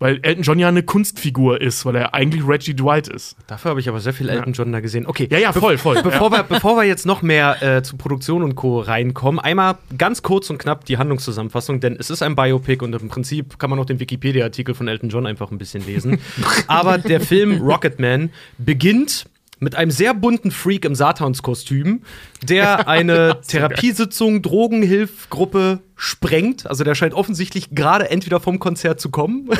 Weil 0.00 0.18
Elton 0.22 0.42
John 0.42 0.58
ja 0.58 0.68
eine 0.68 0.82
Kunstfigur 0.82 1.60
ist, 1.60 1.86
weil 1.86 1.94
er 1.94 2.14
eigentlich 2.14 2.46
Reggie 2.46 2.74
Dwight 2.74 3.08
ist. 3.08 3.36
Dafür 3.46 3.70
habe 3.70 3.80
ich 3.80 3.88
aber 3.88 4.00
sehr 4.00 4.12
viel 4.12 4.28
Elton 4.28 4.52
John 4.52 4.72
da 4.72 4.80
gesehen. 4.80 5.06
Okay. 5.06 5.28
Ja, 5.30 5.38
ja, 5.38 5.52
voll, 5.52 5.78
voll. 5.78 5.94
Bevor, 6.02 6.32
wir, 6.32 6.42
bevor 6.42 6.76
wir 6.76 6.84
jetzt 6.84 7.06
noch 7.06 7.22
mehr 7.22 7.62
äh, 7.62 7.82
zu 7.82 7.96
Produktion 7.96 8.42
und 8.42 8.56
Co. 8.56 8.80
reinkommen, 8.80 9.38
einmal 9.38 9.76
ganz 9.96 10.22
kurz 10.22 10.50
und 10.50 10.58
knapp 10.58 10.84
die 10.84 10.98
Handlungszusammenfassung, 10.98 11.80
denn 11.80 11.96
es 11.98 12.10
ist 12.10 12.22
ein 12.22 12.34
Biopic 12.34 12.84
und 12.84 12.94
im 12.94 13.08
Prinzip 13.08 13.58
kann 13.58 13.70
man 13.70 13.78
auch 13.78 13.86
den 13.86 14.00
Wikipedia-Artikel 14.00 14.74
von 14.74 14.88
Elton 14.88 15.08
John 15.08 15.26
einfach 15.26 15.50
ein 15.50 15.58
bisschen 15.58 15.86
lesen. 15.86 16.18
Aber 16.66 16.98
der 16.98 17.20
Film 17.20 17.62
Rocketman 17.62 18.30
beginnt 18.58 19.26
mit 19.64 19.74
einem 19.74 19.90
sehr 19.90 20.14
bunten 20.14 20.50
Freak 20.50 20.84
im 20.84 20.94
Satanskostüm, 20.94 22.02
der 22.42 22.86
eine 22.88 23.40
Therapiesitzung, 23.46 24.42
Drogenhilfgruppe 24.42 25.80
sprengt. 25.96 26.66
Also 26.66 26.84
der 26.84 26.94
scheint 26.94 27.14
offensichtlich 27.14 27.70
gerade 27.70 28.10
entweder 28.10 28.38
vom 28.38 28.58
Konzert 28.60 29.00
zu 29.00 29.10
kommen 29.10 29.50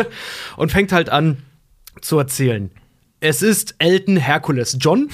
und 0.56 0.72
fängt 0.72 0.92
halt 0.92 1.10
an 1.10 1.38
zu 2.00 2.18
erzählen. 2.18 2.70
Es 3.20 3.42
ist 3.42 3.74
Elton 3.78 4.16
Hercules 4.16 4.76
John 4.80 5.08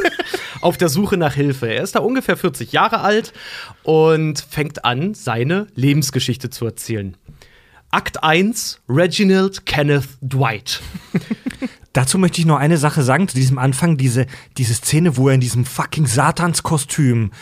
auf 0.60 0.76
der 0.76 0.88
Suche 0.88 1.16
nach 1.16 1.34
Hilfe. 1.34 1.66
Er 1.66 1.82
ist 1.82 1.96
da 1.96 1.98
ungefähr 1.98 2.36
40 2.36 2.70
Jahre 2.70 3.00
alt 3.00 3.32
und 3.82 4.40
fängt 4.40 4.84
an, 4.84 5.14
seine 5.14 5.66
Lebensgeschichte 5.74 6.48
zu 6.48 6.64
erzählen. 6.64 7.16
Akt 7.90 8.22
1, 8.22 8.82
Reginald 8.88 9.66
Kenneth 9.66 10.06
Dwight. 10.22 10.80
Dazu 11.92 12.18
möchte 12.18 12.40
ich 12.40 12.46
noch 12.46 12.58
eine 12.58 12.78
Sache 12.78 13.02
sagen, 13.02 13.26
zu 13.26 13.34
diesem 13.34 13.58
Anfang, 13.58 13.96
diese, 13.96 14.26
diese 14.56 14.74
Szene, 14.74 15.16
wo 15.16 15.28
er 15.28 15.34
in 15.34 15.40
diesem 15.40 15.64
fucking 15.64 16.06
Satanskostüm 16.06 17.32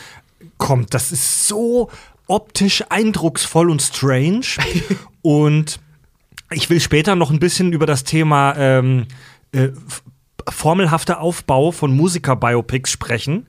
kommt. 0.57 0.95
Das 0.95 1.13
ist 1.13 1.47
so 1.47 1.91
optisch 2.27 2.85
eindrucksvoll 2.89 3.71
und 3.71 3.83
strange. 3.83 4.47
und 5.23 5.81
ich 6.51 6.71
will 6.71 6.81
später 6.81 7.15
noch 7.15 7.31
ein 7.31 7.41
bisschen 7.41 7.73
über 7.73 7.87
das 7.87 8.05
Thema 8.05 8.55
ähm, 8.57 9.07
äh, 9.53 9.69
formelhafter 10.49 11.21
Aufbau 11.21 11.73
von 11.73 11.95
Musiker-Biopics 11.95 12.91
sprechen. 12.91 13.49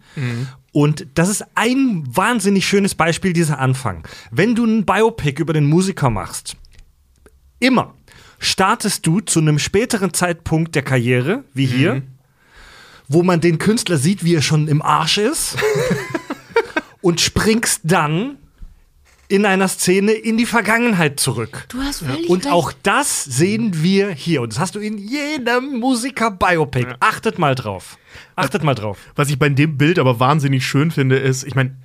Und 0.72 1.08
das 1.16 1.30
ist 1.30 1.46
ein 1.56 2.04
wahnsinnig 2.06 2.68
schönes 2.68 2.96
Beispiel, 2.96 3.34
dieser 3.34 3.60
Anfang. 3.60 4.08
Wenn 4.32 4.56
du 4.56 4.66
ein 4.66 4.86
Biopic 4.86 5.42
über 5.42 5.54
den 5.54 5.66
Musiker 5.66 6.10
machst, 6.10 6.58
immer 7.60 7.94
startest 8.40 9.06
du 9.06 9.20
zu 9.20 9.40
einem 9.40 9.60
späteren 9.60 10.14
Zeitpunkt 10.14 10.76
der 10.76 10.82
Karriere, 10.84 11.44
wie 11.54 11.66
hier, 11.66 12.02
wo 13.08 13.24
man 13.24 13.42
den 13.42 13.58
Künstler 13.60 13.98
sieht, 13.98 14.24
wie 14.24 14.36
er 14.36 14.42
schon 14.42 14.68
im 14.68 14.82
Arsch 14.82 15.18
ist, 15.18 15.58
und 17.02 17.22
springst 17.22 17.82
dann 17.84 18.38
in 19.28 19.46
einer 19.46 19.68
Szene 19.68 20.14
in 20.14 20.38
die 20.38 20.48
Vergangenheit 20.48 21.20
zurück. 21.20 21.66
Du 21.70 21.80
hast 21.82 22.00
völlig 22.00 22.28
Und 22.30 22.46
recht. 22.46 22.54
auch 22.54 22.74
das 22.82 23.24
sehen 23.24 23.84
wir 23.84 24.10
hier. 24.10 24.42
Und 24.42 24.54
das 24.54 24.60
hast 24.60 24.74
du 24.74 24.80
in 24.80 24.98
jedem 24.98 25.80
Musiker-Biopic. 25.80 26.96
Achtet 27.00 27.38
mal 27.38 27.54
drauf. 27.54 28.00
Achtet 28.36 28.64
mal 28.64 28.74
drauf. 28.74 28.98
Was 29.16 29.30
ich 29.30 29.38
bei 29.38 29.50
dem 29.50 29.78
Bild 29.78 30.00
aber 30.00 30.20
wahnsinnig 30.20 30.66
schön 30.66 30.90
finde, 30.90 31.18
ist, 31.18 31.44
ich 31.44 31.54
meine, 31.54 31.76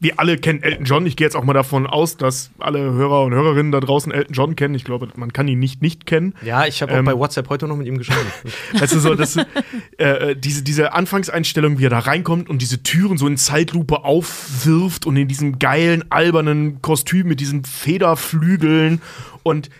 wir 0.00 0.20
alle 0.20 0.38
kennen 0.38 0.62
Elton 0.62 0.84
John. 0.84 1.06
Ich 1.06 1.16
gehe 1.16 1.26
jetzt 1.26 1.34
auch 1.34 1.44
mal 1.44 1.54
davon 1.54 1.86
aus, 1.86 2.16
dass 2.16 2.50
alle 2.58 2.78
Hörer 2.78 3.22
und 3.24 3.34
Hörerinnen 3.34 3.72
da 3.72 3.80
draußen 3.80 4.12
Elton 4.12 4.34
John 4.34 4.56
kennen. 4.56 4.74
Ich 4.74 4.84
glaube, 4.84 5.08
man 5.16 5.32
kann 5.32 5.48
ihn 5.48 5.58
nicht 5.58 5.82
nicht 5.82 6.06
kennen. 6.06 6.34
Ja, 6.42 6.66
ich 6.66 6.82
habe 6.82 6.92
auch 6.92 6.98
Ähm, 6.98 7.04
bei 7.04 7.16
WhatsApp 7.18 7.48
heute 7.48 7.66
noch 7.66 7.76
mit 7.76 7.86
ihm 7.86 7.98
geschrieben. 7.98 8.20
Weißt 8.78 8.94
du, 8.94 9.00
so, 9.00 9.14
das, 9.14 9.36
äh, 9.36 9.44
äh, 9.98 10.36
diese, 10.36 10.62
diese 10.62 10.92
Anfangseinstellung, 10.92 11.78
wie 11.78 11.86
er 11.86 11.90
da 11.90 11.98
reinkommt 11.98 12.48
und 12.48 12.62
diese 12.62 12.82
Türen 12.82 13.18
so 13.18 13.26
in 13.26 13.36
Zeitlupe 13.36 14.04
aufwirft 14.04 15.06
und 15.06 15.16
in 15.16 15.26
diesem 15.26 15.58
geilen, 15.58 16.04
albernen 16.10 16.80
Kostüm 16.80 17.26
mit 17.26 17.40
diesen 17.40 17.64
Federflügeln. 17.64 19.02
Und 19.42 19.70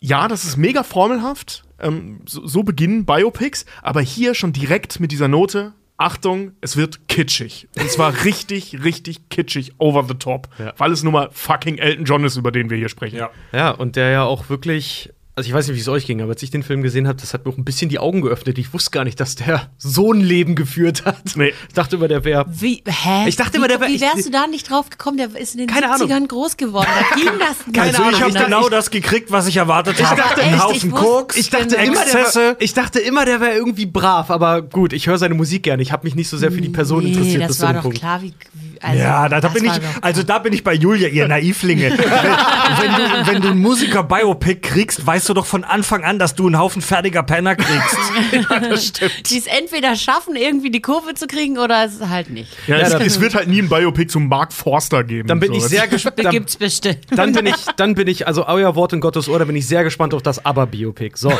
ja, 0.00 0.28
das 0.28 0.44
ist 0.44 0.58
mega 0.58 0.82
formelhaft. 0.82 1.64
Ähm, 1.80 2.20
so, 2.26 2.46
so 2.46 2.62
beginnen 2.62 3.06
Biopics, 3.06 3.64
aber 3.82 4.02
hier 4.02 4.34
schon 4.34 4.52
direkt 4.52 5.00
mit 5.00 5.10
dieser 5.10 5.28
Note. 5.28 5.72
Achtung, 6.04 6.52
es 6.60 6.76
wird 6.76 7.08
kitschig. 7.08 7.66
Und 7.80 7.90
zwar 7.90 8.12
richtig, 8.24 8.84
richtig 8.84 9.30
kitschig, 9.30 9.72
over 9.78 10.04
the 10.06 10.14
top. 10.14 10.48
Ja. 10.58 10.74
Weil 10.76 10.92
es 10.92 11.02
nun 11.02 11.14
mal 11.14 11.30
fucking 11.32 11.78
Elton 11.78 12.04
John 12.04 12.24
ist, 12.24 12.36
über 12.36 12.52
den 12.52 12.68
wir 12.68 12.76
hier 12.76 12.90
sprechen. 12.90 13.16
ja, 13.52 13.70
und 13.70 13.96
der 13.96 14.10
ja 14.10 14.24
auch 14.24 14.50
wirklich. 14.50 15.10
Also 15.36 15.48
ich 15.48 15.52
weiß 15.54 15.66
nicht, 15.66 15.76
wie 15.76 15.80
es 15.80 15.88
euch 15.88 16.06
ging, 16.06 16.22
aber 16.22 16.30
als 16.34 16.42
ich 16.44 16.52
den 16.52 16.62
Film 16.62 16.82
gesehen 16.82 17.08
habe, 17.08 17.20
das 17.20 17.34
hat 17.34 17.44
mir 17.44 17.50
auch 17.52 17.58
ein 17.58 17.64
bisschen 17.64 17.88
die 17.88 17.98
Augen 17.98 18.20
geöffnet. 18.20 18.56
Ich 18.56 18.72
wusste 18.72 18.92
gar 18.92 19.02
nicht, 19.02 19.18
dass 19.18 19.34
der 19.34 19.68
so 19.78 20.12
ein 20.12 20.20
Leben 20.20 20.54
geführt 20.54 21.04
hat. 21.06 21.16
Nee. 21.34 21.52
Ich 21.66 21.74
dachte 21.74 21.96
immer, 21.96 22.06
der 22.06 22.22
wäre 22.24 22.46
Wie, 22.48 22.84
hä? 22.86 23.28
Ich 23.28 23.34
dachte 23.34 23.54
wie, 23.54 23.56
immer, 23.56 23.66
der 23.66 23.80
wär- 23.80 23.88
Wie 23.88 23.96
ich- 23.96 24.00
wärst 24.00 24.26
du 24.26 24.30
da 24.30 24.46
nicht 24.46 24.70
drauf 24.70 24.90
gekommen? 24.90 25.16
Der 25.16 25.34
ist 25.36 25.54
in 25.54 25.58
den 25.58 25.66
Keine 25.66 25.86
70ern 25.88 26.12
Ahnung. 26.12 26.28
groß 26.28 26.56
geworden. 26.56 26.86
Da 27.10 27.16
ging 27.16 27.26
das 27.40 27.66
nicht. 27.66 27.76
Keine 27.76 27.88
Also 27.98 28.02
ich 28.10 28.20
habe 28.20 28.28
ich 28.28 28.34
dachte- 28.34 28.46
genau 28.46 28.62
ich- 28.66 28.70
das 28.70 28.90
gekriegt, 28.92 29.32
was 29.32 29.48
ich 29.48 29.56
erwartet 29.56 30.00
habe. 30.04 30.20
dachte 30.20 30.40
Ein 30.40 30.54
echt, 30.54 30.62
Haufen 30.62 30.76
ich 30.76 30.92
wusste- 30.92 31.04
Koks, 31.04 31.36
Ich 31.36 31.50
dachte, 31.50 31.74
immer, 31.76 32.04
der 32.04 32.56
ich 32.60 32.72
dachte 32.74 33.00
immer, 33.00 33.24
der 33.24 33.40
wäre 33.40 33.54
irgendwie 33.54 33.86
brav, 33.86 34.30
aber 34.30 34.62
gut, 34.62 34.92
ich 34.92 35.08
höre 35.08 35.18
seine 35.18 35.34
Musik 35.34 35.64
gerne. 35.64 35.82
Ich 35.82 35.90
habe 35.90 36.06
mich 36.06 36.14
nicht 36.14 36.28
so 36.28 36.36
sehr 36.36 36.52
für 36.52 36.60
die 36.60 36.68
Person 36.68 37.02
nee, 37.02 37.10
interessiert 37.10 37.42
das 37.42 37.48
bis 37.48 37.56
zu 37.56 37.62
war 37.64 37.72
dem 37.72 37.76
doch 37.78 37.82
Punkt. 37.82 37.98
klar, 37.98 38.22
wie. 38.22 38.32
Also, 38.80 38.98
ja, 39.02 39.28
da, 39.28 39.40
da 39.40 39.48
das 39.48 39.54
bin 39.54 39.64
ich, 39.64 39.72
also 40.02 40.22
da 40.22 40.38
bin 40.38 40.52
ich 40.52 40.62
bei 40.62 40.74
Julia, 40.74 41.08
ihr 41.08 41.26
Naivlinge. 41.26 41.90
wenn, 41.90 41.98
wenn, 41.98 42.92
du, 43.24 43.26
wenn 43.32 43.42
du 43.42 43.48
einen 43.48 43.60
Musiker-Biopic 43.62 44.60
kriegst, 44.60 45.06
weißt 45.06 45.23
du 45.28 45.34
doch 45.34 45.46
von 45.46 45.64
Anfang 45.64 46.04
an, 46.04 46.18
dass 46.18 46.34
du 46.34 46.46
einen 46.46 46.58
Haufen 46.58 46.82
fertiger 46.82 47.22
Penner 47.22 47.56
kriegst. 47.56 49.20
die 49.30 49.38
es 49.38 49.46
entweder 49.46 49.96
schaffen, 49.96 50.36
irgendwie 50.36 50.70
die 50.70 50.80
Kurve 50.82 51.14
zu 51.14 51.26
kriegen 51.26 51.58
oder 51.58 51.84
es 51.84 52.00
halt 52.00 52.30
nicht. 52.30 52.52
Ja, 52.66 52.78
Ja, 52.78 52.86
es, 52.86 52.94
es 52.94 53.20
wird 53.20 53.34
halt 53.34 53.48
nie 53.48 53.60
ein 53.62 53.68
Biopic 53.68 54.10
zum 54.10 54.28
Mark 54.28 54.52
Forster 54.52 55.04
geben. 55.04 55.28
Dann 55.28 55.40
bin 55.40 55.52
So. 55.52 55.58
ich 55.58 55.64
sehr 55.64 55.86
gespannt. 55.86 56.18
Dann, 56.22 56.30
Gibt's 56.32 56.56
bestimmt. 56.56 56.98
dann 57.10 57.32
bin 57.32 57.46
ich, 57.46 57.56
dann 57.76 57.94
bin 57.94 58.08
ich, 58.08 58.26
also 58.26 58.46
euer 58.46 58.74
Wort 58.74 58.92
in 58.92 59.00
Gottes 59.00 59.28
Ohr, 59.28 59.38
da 59.38 59.44
bin 59.44 59.56
ich 59.56 59.66
sehr 59.66 59.84
gespannt 59.84 60.14
auf 60.14 60.22
das 60.22 60.44
Aber-Biopic. 60.44 61.16
So. 61.16 61.32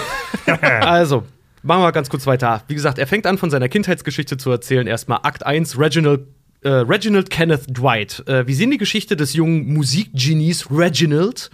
also, 0.81 1.25
machen 1.63 1.83
wir 1.83 1.93
ganz 1.93 2.11
kurz 2.11 2.27
weiter. 2.27 2.63
Wie 2.69 2.75
gesagt, 2.75 2.99
er 2.99 3.07
fängt 3.07 3.27
an, 3.27 3.39
von 3.39 3.51
seiner 3.51 3.69
Kindheitsgeschichte 3.69 4.37
zu 4.37 4.51
erzählen. 4.51 4.87
Erstmal 4.87 5.21
Akt 5.23 5.45
1, 5.47 5.79
Reginald. 5.79 6.21
Äh, 6.65 6.69
Reginald 6.69 7.31
Kenneth 7.31 7.67
Dwight. 7.69 8.25
Äh, 8.27 8.47
wir 8.47 8.55
sehen 8.55 8.71
die 8.71 8.79
Geschichte 8.79 9.17
des 9.17 9.35
jungen 9.35 9.73
Musikgenies 9.73 10.69
Reginald, 10.71 11.51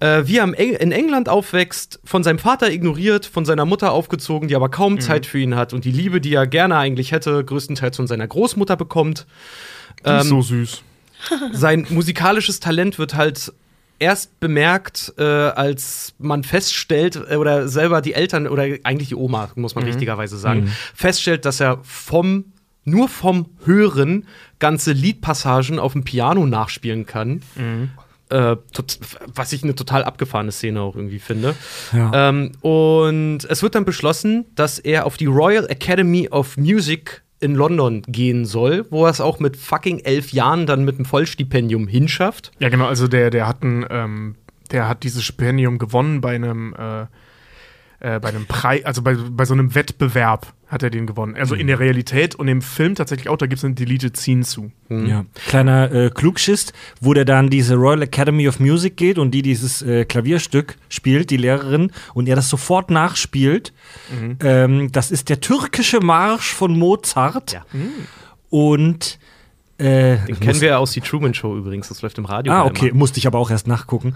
äh, 0.00 0.24
wie 0.26 0.38
er 0.38 0.44
Eng 0.44 0.74
in 0.74 0.92
England 0.92 1.28
aufwächst, 1.28 2.00
von 2.04 2.22
seinem 2.22 2.38
Vater 2.38 2.70
ignoriert, 2.70 3.26
von 3.26 3.44
seiner 3.44 3.64
Mutter 3.64 3.92
aufgezogen, 3.92 4.48
die 4.48 4.56
aber 4.56 4.68
kaum 4.68 5.00
Zeit 5.00 5.24
für 5.24 5.38
ihn 5.38 5.54
hat 5.54 5.72
und 5.72 5.84
die 5.84 5.92
Liebe, 5.92 6.20
die 6.20 6.34
er 6.34 6.46
gerne 6.46 6.76
eigentlich 6.76 7.12
hätte, 7.12 7.44
größtenteils 7.44 7.96
von 7.96 8.06
seiner 8.06 8.26
Großmutter 8.26 8.76
bekommt. 8.76 9.26
Die 10.04 10.10
ist 10.10 10.28
so 10.28 10.42
süß. 10.42 10.82
sein 11.52 11.86
musikalisches 11.90 12.60
Talent 12.60 12.98
wird 12.98 13.14
halt 13.14 13.52
erst 13.98 14.40
bemerkt, 14.40 15.12
äh, 15.18 15.22
als 15.22 16.14
man 16.18 16.42
feststellt, 16.42 17.16
äh, 17.16 17.36
oder 17.36 17.68
selber 17.68 18.00
die 18.00 18.14
Eltern, 18.14 18.48
oder 18.48 18.62
eigentlich 18.82 19.10
die 19.10 19.14
Oma, 19.14 19.50
muss 19.54 19.74
man 19.74 19.84
richtigerweise 19.84 20.38
sagen, 20.38 20.72
feststellt, 20.94 21.44
dass 21.44 21.60
er 21.60 21.78
vom, 21.82 22.46
nur 22.84 23.08
vom 23.08 23.46
Hören 23.64 24.26
ganze 24.58 24.92
Liedpassagen 24.92 25.78
auf 25.78 25.92
dem 25.92 26.04
Piano 26.04 26.46
nachspielen 26.46 27.06
kann. 27.06 27.42
Äh, 28.30 28.56
tot, 28.72 28.98
was 29.34 29.52
ich 29.52 29.64
eine 29.64 29.74
total 29.74 30.04
abgefahrene 30.04 30.52
Szene 30.52 30.80
auch 30.80 30.94
irgendwie 30.94 31.18
finde. 31.18 31.56
Ja. 31.92 32.28
Ähm, 32.28 32.52
und 32.60 33.44
es 33.48 33.62
wird 33.62 33.74
dann 33.74 33.84
beschlossen, 33.84 34.44
dass 34.54 34.78
er 34.78 35.04
auf 35.04 35.16
die 35.16 35.26
Royal 35.26 35.66
Academy 35.68 36.28
of 36.28 36.56
Music 36.56 37.22
in 37.40 37.54
London 37.54 38.02
gehen 38.06 38.44
soll, 38.44 38.86
wo 38.90 39.06
er 39.06 39.10
es 39.10 39.20
auch 39.20 39.40
mit 39.40 39.56
fucking 39.56 40.00
elf 40.00 40.32
Jahren 40.32 40.66
dann 40.66 40.84
mit 40.84 40.96
einem 40.96 41.06
Vollstipendium 41.06 41.88
hinschafft. 41.88 42.52
Ja, 42.60 42.68
genau, 42.68 42.86
also 42.86 43.08
der, 43.08 43.30
der 43.30 43.48
hat 43.48 43.64
ein, 43.64 43.84
ähm, 43.90 44.36
der 44.70 44.88
hat 44.88 45.02
dieses 45.02 45.24
Stipendium 45.24 45.78
gewonnen 45.78 46.20
bei 46.20 46.34
einem, 46.34 46.74
äh, 46.74 47.06
äh, 48.00 48.18
bei 48.18 48.30
einem 48.30 48.46
Preis, 48.46 48.84
also 48.84 49.02
bei, 49.02 49.14
bei 49.14 49.44
so 49.44 49.52
einem 49.52 49.74
Wettbewerb 49.74 50.54
hat 50.66 50.82
er 50.82 50.90
den 50.90 51.06
gewonnen. 51.06 51.36
Also 51.36 51.54
in 51.54 51.66
der 51.66 51.80
Realität 51.80 52.34
und 52.34 52.48
im 52.48 52.62
Film 52.62 52.94
tatsächlich 52.94 53.28
auch, 53.28 53.36
da 53.36 53.46
gibt 53.46 53.58
es 53.58 53.64
eine 53.64 53.74
Deleted 53.74 54.16
Scene 54.16 54.42
zu. 54.42 54.70
Ja. 54.88 55.26
Kleiner 55.48 55.92
äh, 55.92 56.10
Klugschiss, 56.10 56.72
wo 57.00 57.12
der 57.12 57.24
dann 57.24 57.50
diese 57.50 57.74
Royal 57.74 58.02
Academy 58.02 58.48
of 58.48 58.60
Music 58.60 58.96
geht 58.96 59.18
und 59.18 59.32
die 59.32 59.42
dieses 59.42 59.82
äh, 59.82 60.04
Klavierstück 60.04 60.76
spielt, 60.88 61.30
die 61.30 61.36
Lehrerin, 61.36 61.92
und 62.14 62.28
er 62.28 62.36
das 62.36 62.48
sofort 62.48 62.90
nachspielt. 62.90 63.72
Ähm, 64.40 64.92
das 64.92 65.10
ist 65.10 65.28
der 65.28 65.40
türkische 65.40 66.00
Marsch 66.00 66.54
von 66.54 66.78
Mozart. 66.78 67.52
Ja. 67.52 67.66
Und 68.48 69.18
äh, 69.80 70.18
Den 70.26 70.38
kennen 70.40 70.60
wir 70.60 70.68
ja 70.68 70.78
aus 70.78 70.92
die 70.92 71.00
Truman 71.00 71.32
Show 71.32 71.56
übrigens, 71.56 71.88
das 71.88 72.02
läuft 72.02 72.18
im 72.18 72.26
Radio. 72.26 72.52
Ah, 72.52 72.64
okay, 72.64 72.88
immer. 72.88 72.98
musste 72.98 73.18
ich 73.18 73.26
aber 73.26 73.38
auch 73.38 73.50
erst 73.50 73.66
nachgucken. 73.66 74.14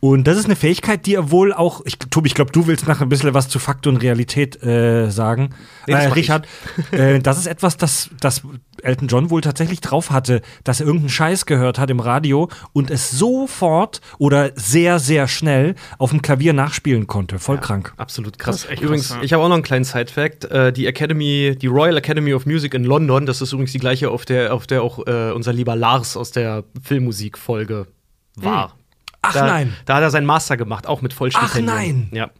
Und 0.00 0.28
das 0.28 0.38
ist 0.38 0.44
eine 0.44 0.54
Fähigkeit, 0.54 1.06
die 1.06 1.14
er 1.14 1.32
wohl 1.32 1.52
auch, 1.52 1.82
ich, 1.84 1.98
Tobi, 1.98 2.28
ich 2.28 2.34
glaube, 2.34 2.52
du 2.52 2.68
willst 2.68 2.86
nachher 2.86 3.02
ein 3.02 3.08
bisschen 3.08 3.34
was 3.34 3.48
zu 3.48 3.58
Fakt 3.58 3.86
und 3.88 3.96
Realität 3.96 4.62
äh, 4.62 5.10
sagen. 5.10 5.50
Nee, 5.88 5.94
das 5.94 6.04
äh. 6.04 6.08
Richard, 6.08 6.48
äh, 6.92 7.18
das 7.18 7.38
ist 7.38 7.46
etwas, 7.46 7.76
das, 7.76 8.10
das 8.20 8.42
Elton 8.82 9.08
John 9.08 9.30
wohl 9.30 9.40
tatsächlich 9.40 9.80
drauf 9.80 10.12
hatte, 10.12 10.40
dass 10.62 10.78
er 10.78 10.86
irgendeinen 10.86 11.08
Scheiß 11.08 11.46
gehört 11.46 11.80
hat 11.80 11.90
im 11.90 11.98
Radio 11.98 12.48
und 12.72 12.92
es 12.92 13.10
sofort 13.10 14.00
oder 14.18 14.52
sehr, 14.54 15.00
sehr 15.00 15.26
schnell 15.26 15.74
auf 15.98 16.10
dem 16.10 16.22
Klavier 16.22 16.52
nachspielen 16.52 17.08
konnte. 17.08 17.40
Voll 17.40 17.58
krank. 17.58 17.92
Absolut 17.96 18.38
krass. 18.38 18.68
Übrigens, 18.70 19.08
krass, 19.08 19.16
ja. 19.16 19.22
ich 19.24 19.32
habe 19.32 19.42
auch 19.42 19.48
noch 19.48 19.56
einen 19.56 19.64
kleinen 19.64 19.84
Side-Fact. 19.84 20.44
Äh, 20.44 20.72
die 20.72 20.86
Academy, 20.86 21.56
die 21.60 21.66
Royal 21.66 21.96
Academy 21.96 22.34
of 22.34 22.46
Music 22.46 22.72
in 22.74 22.84
London, 22.84 23.26
das 23.26 23.42
ist 23.42 23.52
übrigens 23.52 23.72
die 23.72 23.80
gleiche, 23.80 24.10
auf 24.10 24.24
der, 24.24 24.54
auf 24.54 24.68
der 24.68 24.84
auch 24.84 25.04
äh, 25.08 25.32
unser 25.32 25.52
lieber 25.52 25.74
Lars 25.74 26.16
aus 26.16 26.30
der 26.30 26.62
Filmmusik-Folge 26.82 27.88
war. 28.36 28.74
Ach 29.22 29.32
Da, 29.34 29.46
nein. 29.46 29.76
Da 29.84 29.96
hat 29.96 30.02
er 30.02 30.10
seinen 30.10 30.26
Master 30.26 30.56
gemacht, 30.56 30.86
auch 30.86 31.02
mit 31.02 31.12
Vollstipendium. 31.12 31.68
Ach 31.68 31.74
nein. 31.74 32.08
Ja. 32.12 32.30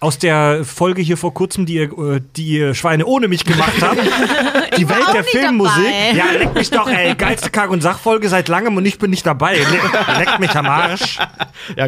Aus 0.00 0.18
der 0.18 0.64
Folge 0.64 1.00
hier 1.00 1.16
vor 1.16 1.32
kurzem, 1.32 1.64
die 1.64 1.74
ihr, 1.76 1.84
äh, 1.98 2.20
die 2.36 2.46
ihr 2.58 2.74
Schweine 2.74 3.06
ohne 3.06 3.26
mich 3.26 3.46
gemacht 3.46 3.72
habt. 3.80 3.96
die 4.76 4.86
Welt 4.86 5.06
der 5.14 5.24
Filmmusik. 5.24 5.82
dabei. 5.82 6.12
Ja, 6.18 6.24
leck 6.38 6.54
mich 6.54 6.70
doch, 6.70 6.86
ey. 6.88 7.14
Geilste 7.14 7.48
Kack- 7.48 7.70
und 7.70 7.80
Sachfolge 7.80 8.28
seit 8.28 8.48
langem 8.48 8.76
und 8.76 8.84
ich 8.84 8.98
bin 8.98 9.10
nicht 9.10 9.24
dabei. 9.24 9.54
Le 9.56 10.18
leckt 10.18 10.40
mich 10.40 10.50
am 10.54 10.66
Arsch. 10.66 11.18
Ja, 11.76 11.86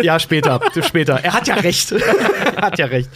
ja 0.00 0.20
später, 0.20 0.60
später. 0.86 1.18
Er 1.24 1.32
hat 1.32 1.48
ja 1.48 1.54
recht. 1.56 1.90
er 1.90 2.62
hat 2.62 2.78
ja 2.78 2.86
recht. 2.86 3.08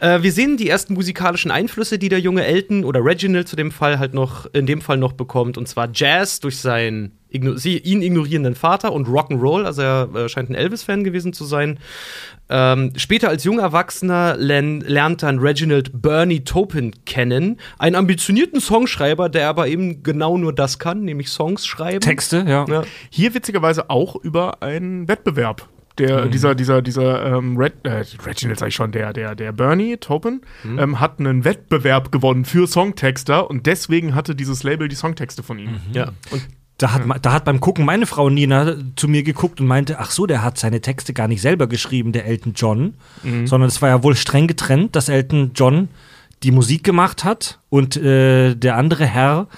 Äh, 0.00 0.22
wir 0.22 0.32
sehen 0.32 0.56
die 0.56 0.68
ersten 0.70 0.94
musikalischen 0.94 1.50
Einflüsse, 1.50 1.98
die 1.98 2.08
der 2.08 2.20
junge 2.20 2.46
Elton 2.46 2.84
oder 2.84 3.04
Reginald 3.04 3.48
zu 3.48 3.56
dem 3.56 3.70
Fall 3.72 3.98
halt 3.98 4.14
noch, 4.14 4.46
in 4.54 4.64
dem 4.64 4.80
Fall 4.80 4.96
noch 4.96 5.12
bekommt. 5.12 5.58
Und 5.58 5.68
zwar 5.68 5.88
Jazz 5.92 6.40
durch 6.40 6.58
seinen 6.58 7.17
igno 7.30 7.56
sie, 7.56 7.78
ihn 7.78 8.02
ignorierenden 8.02 8.54
Vater 8.54 8.92
und 8.92 9.06
Rock'n'Roll. 9.08 9.64
Also 9.64 9.82
er 9.82 10.08
äh, 10.14 10.28
scheint 10.28 10.50
ein 10.50 10.54
Elvis-Fan 10.54 11.04
gewesen 11.04 11.32
zu 11.32 11.44
sein. 11.44 11.78
Ähm, 12.50 12.92
später 12.96 13.28
als 13.28 13.44
junger 13.44 13.62
Erwachsener 13.62 14.36
len- 14.38 14.80
lernt 14.80 15.22
dann 15.22 15.38
Reginald 15.38 16.00
Bernie 16.00 16.44
Taupin 16.44 16.92
kennen, 17.04 17.58
einen 17.78 17.94
ambitionierten 17.96 18.60
Songschreiber, 18.60 19.28
der 19.28 19.48
aber 19.48 19.68
eben 19.68 20.02
genau 20.02 20.38
nur 20.38 20.54
das 20.54 20.78
kann, 20.78 21.02
nämlich 21.04 21.28
Songs 21.28 21.66
schreiben. 21.66 22.00
Texte, 22.00 22.44
ja. 22.48 22.64
Ja. 22.66 22.82
Hier 23.10 23.34
witzigerweise 23.34 23.90
auch 23.90 24.16
über 24.16 24.62
einen 24.62 25.08
Wettbewerb. 25.08 25.68
Der, 25.98 26.26
Dieser, 26.26 26.54
dieser, 26.54 26.80
dieser 26.80 27.26
ähm, 27.38 27.56
Red, 27.56 27.72
äh, 27.82 28.04
Reginald 28.24 28.60
sag 28.60 28.68
ich 28.68 28.74
schon, 28.76 28.92
der, 28.92 29.12
der, 29.12 29.34
der 29.34 29.50
Bernie 29.50 29.96
Taupin 29.96 30.42
ähm, 30.64 31.00
hat 31.00 31.18
einen 31.18 31.44
Wettbewerb 31.44 32.12
gewonnen 32.12 32.44
für 32.44 32.68
Songtexter 32.68 33.50
und 33.50 33.66
deswegen 33.66 34.14
hatte 34.14 34.36
dieses 34.36 34.62
Label 34.62 34.86
die 34.86 34.94
Songtexte 34.94 35.42
von 35.42 35.58
ihm. 35.58 35.70
Ja. 35.92 36.12
Und 36.30 36.46
Da 36.78 36.92
hat, 36.92 37.02
da 37.22 37.32
hat 37.32 37.44
beim 37.44 37.58
Gucken 37.58 37.84
meine 37.84 38.06
Frau 38.06 38.30
Nina 38.30 38.76
zu 38.94 39.08
mir 39.08 39.24
geguckt 39.24 39.60
und 39.60 39.66
meinte, 39.66 39.98
ach 39.98 40.12
so, 40.12 40.26
der 40.26 40.42
hat 40.42 40.58
seine 40.58 40.80
Texte 40.80 41.12
gar 41.12 41.26
nicht 41.26 41.42
selber 41.42 41.66
geschrieben, 41.66 42.12
der 42.12 42.26
Elton 42.26 42.52
John, 42.54 42.94
sondern 43.46 43.68
es 43.68 43.82
war 43.82 43.88
ja 43.88 44.02
wohl 44.04 44.14
streng 44.14 44.46
getrennt, 44.46 44.94
dass 44.94 45.08
Elton 45.08 45.50
John 45.56 45.88
die 46.44 46.52
Musik 46.52 46.84
gemacht 46.84 47.24
hat 47.24 47.58
und 47.68 47.96
äh, 47.96 48.54
der 48.54 48.76
andere 48.76 49.06
Herr, 49.06 49.48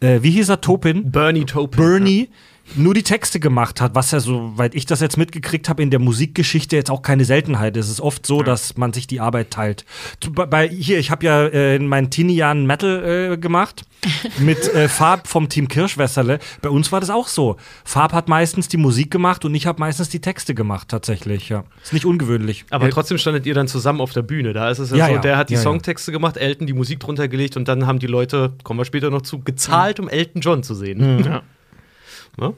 äh, 0.00 0.20
wie 0.20 0.30
hieß 0.30 0.50
er, 0.50 0.60
Topin? 0.60 1.10
Bernie 1.10 1.46
Taupin. 1.46 1.80
Bernie 1.82 2.28
nur 2.76 2.94
die 2.94 3.02
Texte 3.02 3.40
gemacht 3.40 3.80
hat, 3.80 3.94
was 3.94 4.10
ja, 4.10 4.20
soweit 4.20 4.74
ich 4.74 4.86
das 4.86 5.00
jetzt 5.00 5.16
mitgekriegt 5.16 5.68
habe, 5.68 5.82
in 5.82 5.90
der 5.90 5.98
Musikgeschichte 6.00 6.76
jetzt 6.76 6.90
auch 6.90 7.02
keine 7.02 7.24
Seltenheit 7.24 7.76
ist. 7.76 7.86
Es 7.86 7.92
ist 7.92 8.00
oft 8.00 8.26
so, 8.26 8.42
dass 8.42 8.76
man 8.76 8.92
sich 8.92 9.06
die 9.06 9.20
Arbeit 9.20 9.50
teilt. 9.50 9.84
Bei, 10.32 10.46
bei- 10.46 10.68
hier, 10.68 10.98
ich 10.98 11.10
habe 11.10 11.24
ja 11.26 11.42
äh, 11.46 11.76
in 11.76 11.86
meinen 11.88 12.10
Teenie-Jahren 12.10 12.66
Metal 12.66 13.32
äh, 13.32 13.36
gemacht 13.38 13.84
mit 14.38 14.72
äh, 14.74 14.88
Farb 14.88 15.26
vom 15.26 15.48
Team 15.48 15.68
Kirschwässerle. 15.68 16.38
Bei 16.62 16.68
uns 16.68 16.92
war 16.92 17.00
das 17.00 17.10
auch 17.10 17.28
so. 17.28 17.56
Farb 17.84 18.12
hat 18.12 18.28
meistens 18.28 18.68
die 18.68 18.76
Musik 18.76 19.10
gemacht 19.10 19.44
und 19.44 19.54
ich 19.54 19.66
habe 19.66 19.80
meistens 19.80 20.08
die 20.08 20.20
Texte 20.20 20.54
gemacht, 20.54 20.88
tatsächlich. 20.88 21.48
Ja. 21.48 21.64
Ist 21.82 21.92
nicht 21.92 22.04
ungewöhnlich. 22.04 22.64
Aber 22.70 22.88
trotzdem 22.90 23.18
standet 23.18 23.46
ihr 23.46 23.54
dann 23.54 23.68
zusammen 23.68 24.00
auf 24.00 24.12
der 24.12 24.22
Bühne. 24.22 24.52
Da 24.52 24.70
ist 24.70 24.78
es 24.78 24.90
ja, 24.90 24.96
Ja, 24.96 25.06
so, 25.08 25.12
ja. 25.14 25.18
der 25.20 25.36
hat 25.36 25.48
die 25.50 25.54
Ja, 25.54 25.60
ja. 25.60 25.62
Songtexte 25.64 26.12
gemacht, 26.12 26.36
Elton 26.36 26.66
die 26.66 26.72
Musik 26.74 27.00
drunter 27.00 27.28
gelegt 27.28 27.56
und 27.56 27.66
dann 27.68 27.86
haben 27.86 27.98
die 27.98 28.06
Leute, 28.06 28.52
kommen 28.62 28.78
wir 28.78 28.84
später 28.84 29.10
noch 29.10 29.22
zu, 29.22 29.40
gezahlt, 29.40 29.98
um 30.00 30.08
Elton 30.08 30.40
John 30.42 30.62
zu 30.62 30.74
sehen. 30.74 31.24
Ja. 31.24 31.42
Ne? 32.38 32.54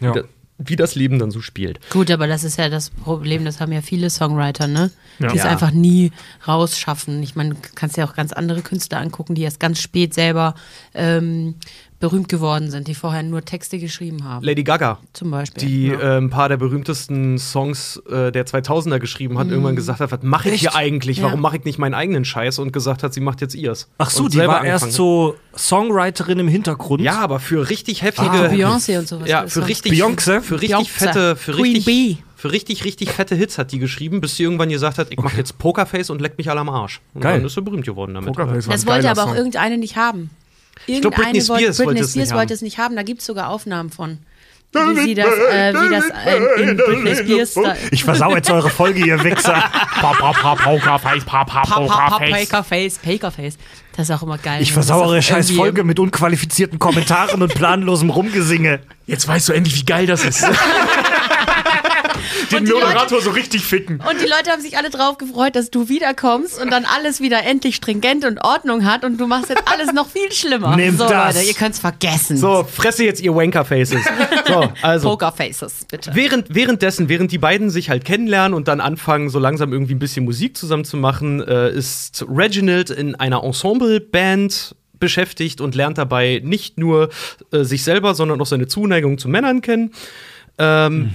Ja. 0.00 0.14
Wie, 0.14 0.18
da, 0.20 0.24
wie 0.58 0.76
das 0.76 0.94
Leben 0.94 1.18
dann 1.18 1.30
so 1.30 1.40
spielt. 1.40 1.80
Gut, 1.90 2.10
aber 2.10 2.26
das 2.26 2.44
ist 2.44 2.58
ja 2.58 2.68
das 2.68 2.90
Problem, 2.90 3.44
das 3.44 3.60
haben 3.60 3.72
ja 3.72 3.80
viele 3.80 4.10
Songwriter, 4.10 4.66
ne? 4.66 4.90
Ja. 5.18 5.28
Die 5.28 5.38
es 5.38 5.44
Ja. 5.44 5.50
einfach 5.50 5.70
nie 5.70 6.12
rausschaffen. 6.46 7.22
Ich 7.22 7.34
meine, 7.36 7.50
du 7.54 7.56
kannst 7.74 7.96
ja 7.96 8.04
auch 8.06 8.14
ganz 8.14 8.32
andere 8.32 8.60
Künstler 8.62 8.98
angucken, 9.00 9.34
die 9.34 9.42
erst 9.42 9.60
ganz 9.60 9.80
spät 9.80 10.12
selber 10.14 10.54
ähm, 10.94 11.54
berühmt 12.00 12.28
geworden 12.30 12.70
sind, 12.70 12.88
die 12.88 12.94
vorher 12.94 13.22
nur 13.22 13.44
Texte 13.44 13.78
geschrieben 13.78 14.24
haben. 14.24 14.42
Lady 14.44 14.64
Gaga, 14.64 14.98
zum 15.12 15.30
Beispiel. 15.30 15.68
die 15.68 15.88
äh, 15.90 16.16
ein 16.16 16.30
paar 16.30 16.48
der 16.48 16.56
berühmtesten 16.56 17.38
Songs 17.38 18.02
äh, 18.10 18.32
der 18.32 18.46
2000er 18.46 18.98
geschrieben 18.98 19.38
hat, 19.38 19.48
irgendwann 19.48 19.76
gesagt 19.76 20.00
hat, 20.00 20.10
was 20.10 20.22
mache 20.22 20.48
ich 20.48 20.54
Echt? 20.54 20.60
hier 20.62 20.74
eigentlich? 20.76 21.18
Ja. 21.18 21.24
Warum 21.24 21.40
mache 21.40 21.58
ich 21.58 21.64
nicht 21.64 21.78
meinen 21.78 21.94
eigenen 21.94 22.24
Scheiß? 22.24 22.58
Und 22.58 22.72
gesagt 22.72 23.02
hat, 23.02 23.12
sie 23.12 23.20
macht 23.20 23.42
jetzt 23.42 23.54
ihrs. 23.54 23.88
Ach 23.98 24.08
so, 24.10 24.24
Und 24.24 24.34
die 24.34 24.38
war 24.38 24.64
erst 24.64 24.92
so 24.92 25.36
Songwriterin 25.56 26.38
im 26.38 26.48
Hintergrund. 26.48 27.02
Ja, 27.02 27.20
aber 27.20 27.38
für 27.38 27.68
richtig 27.68 28.02
heftige. 28.02 28.30
Ah, 28.30 28.46
Beyoncé 28.48 28.98
und 28.98 29.06
sowas. 29.06 29.28
Ja, 29.28 29.46
für 29.46 29.66
richtig, 29.66 29.92
Beyoncé? 29.92 30.40
für 30.40 30.60
richtig 30.60 30.78
Beyoncé. 30.78 30.86
fette, 30.88 31.36
für 31.36 31.52
Queen 31.52 31.76
richtig, 31.76 31.84
Bee. 31.84 32.16
für 32.34 32.52
richtig, 32.52 32.84
richtig 32.84 33.10
fette 33.10 33.34
Hits 33.34 33.58
hat 33.58 33.72
die 33.72 33.78
geschrieben, 33.78 34.20
bis 34.22 34.36
sie 34.36 34.44
irgendwann 34.44 34.70
gesagt 34.70 34.96
hat, 34.98 35.08
ich 35.10 35.18
mache 35.18 35.36
jetzt 35.36 35.58
Pokerface 35.58 36.08
und 36.10 36.20
leck 36.22 36.38
mich 36.38 36.48
alle 36.50 36.60
am 36.60 36.70
Arsch. 36.70 37.00
Und 37.14 37.20
Geil. 37.20 37.36
dann 37.38 37.46
ist 37.46 37.54
sie 37.54 37.60
berühmt 37.62 37.84
geworden 37.84 38.14
damit. 38.14 38.28
Pokerface 38.34 38.66
Das 38.66 38.86
wollte 38.86 39.10
aber 39.10 39.24
auch 39.24 39.28
Song. 39.28 39.36
irgendeine 39.36 39.76
nicht 39.76 39.96
haben. 39.96 40.30
Glaub, 40.86 41.14
Britney 41.14 41.38
Irgendeine 41.38 41.48
wollte- 41.48 41.62
Spears 41.62 41.78
wollte 41.78 41.84
Britney 41.88 42.00
es 42.00 42.06
nicht 42.06 42.10
Spears 42.26 42.30
wollte 42.30 42.40
haben. 42.50 42.54
es 42.54 42.62
nicht 42.62 42.78
haben. 42.78 42.96
Da 42.96 43.02
gibt 43.02 43.20
es 43.20 43.26
sogar 43.26 43.48
Aufnahmen 43.48 43.90
von. 43.90 44.18
Wie 44.72 45.00
sie 45.00 45.14
das, 45.14 45.26
äh, 45.26 45.74
wie 45.74 45.90
das 45.90 46.04
äh, 46.24 46.62
in 46.62 46.76
Britney 46.76 47.16
Spears 47.16 47.54
da, 47.54 47.74
Ich 47.90 48.04
versau 48.04 48.36
jetzt 48.36 48.48
eure 48.50 48.70
Folge, 48.70 49.04
ihr 49.04 49.22
Wichser. 49.24 49.64
Pa, 50.00 50.12
pa, 50.12 50.32
pa, 50.32 50.54
Pokerface, 50.54 51.24
pa, 51.24 51.44
pa, 51.44 51.62
Pa- 51.62 51.80
pa- 51.80 51.86
pa- 51.86 52.18
Pokerface. 52.20 52.98
Pokerface. 52.98 53.58
Das 53.96 54.08
ist 54.08 54.14
auch 54.14 54.22
immer 54.22 54.38
geil. 54.38 54.62
Ich 54.62 54.72
versau 54.72 55.02
eure 55.02 55.20
scheiß 55.22 55.50
Folge 55.50 55.82
mit 55.82 55.98
unqualifizierten 55.98 56.78
Kommentaren 56.78 57.42
und 57.42 57.52
planlosem 57.52 58.10
Rumgesinge. 58.10 58.78
Jetzt 59.06 59.26
weißt 59.26 59.48
du 59.48 59.52
endlich, 59.54 59.76
wie 59.80 59.84
geil 59.84 60.06
das 60.06 60.24
ist. 60.24 60.44
Den 62.50 62.64
Moderator 62.64 63.20
so 63.20 63.30
richtig 63.30 63.64
ficken. 63.64 64.00
Und 64.00 64.20
die 64.20 64.26
Leute 64.26 64.50
haben 64.50 64.62
sich 64.62 64.76
alle 64.76 64.90
drauf 64.90 65.18
gefreut, 65.18 65.56
dass 65.56 65.70
du 65.70 65.88
wiederkommst 65.88 66.60
und 66.60 66.70
dann 66.70 66.84
alles 66.84 67.20
wieder 67.20 67.44
endlich 67.44 67.76
stringent 67.76 68.24
und 68.24 68.42
Ordnung 68.44 68.84
hat 68.84 69.04
und 69.04 69.18
du 69.18 69.26
machst 69.26 69.50
jetzt 69.50 69.62
alles 69.66 69.92
noch 69.92 70.08
viel 70.08 70.30
schlimmer. 70.32 70.76
Nehmt 70.76 70.98
so, 70.98 71.08
das. 71.08 71.34
Leute, 71.34 71.46
ihr 71.46 71.54
könnt's 71.54 71.78
vergessen. 71.78 72.36
So, 72.36 72.64
fresse 72.64 73.04
jetzt 73.04 73.20
ihr 73.20 73.34
Wanker-Faces. 73.34 74.04
So, 74.46 74.68
also. 74.82 75.08
Pokerfaces, 75.10 75.86
bitte. 75.90 76.10
Während, 76.14 76.54
währenddessen, 76.54 77.08
während 77.08 77.30
die 77.32 77.38
beiden 77.38 77.70
sich 77.70 77.90
halt 77.90 78.04
kennenlernen 78.04 78.54
und 78.54 78.68
dann 78.68 78.80
anfangen, 78.80 79.30
so 79.30 79.38
langsam 79.38 79.72
irgendwie 79.72 79.94
ein 79.94 79.98
bisschen 79.98 80.24
Musik 80.24 80.56
zusammen 80.56 80.84
zu 80.84 80.96
machen, 80.96 81.40
äh, 81.40 81.70
ist 81.70 82.24
Reginald 82.28 82.90
in 82.90 83.14
einer 83.14 83.44
Ensemble-Band 83.44 84.74
beschäftigt 85.00 85.60
und 85.60 85.74
lernt 85.74 85.98
dabei 85.98 86.40
nicht 86.44 86.78
nur 86.78 87.08
äh, 87.52 87.64
sich 87.64 87.82
selber, 87.82 88.14
sondern 88.14 88.40
auch 88.40 88.46
seine 88.46 88.68
Zuneigung 88.68 89.18
zu 89.18 89.28
Männern 89.28 89.62
kennen. 89.62 89.92
Ähm, 90.60 91.10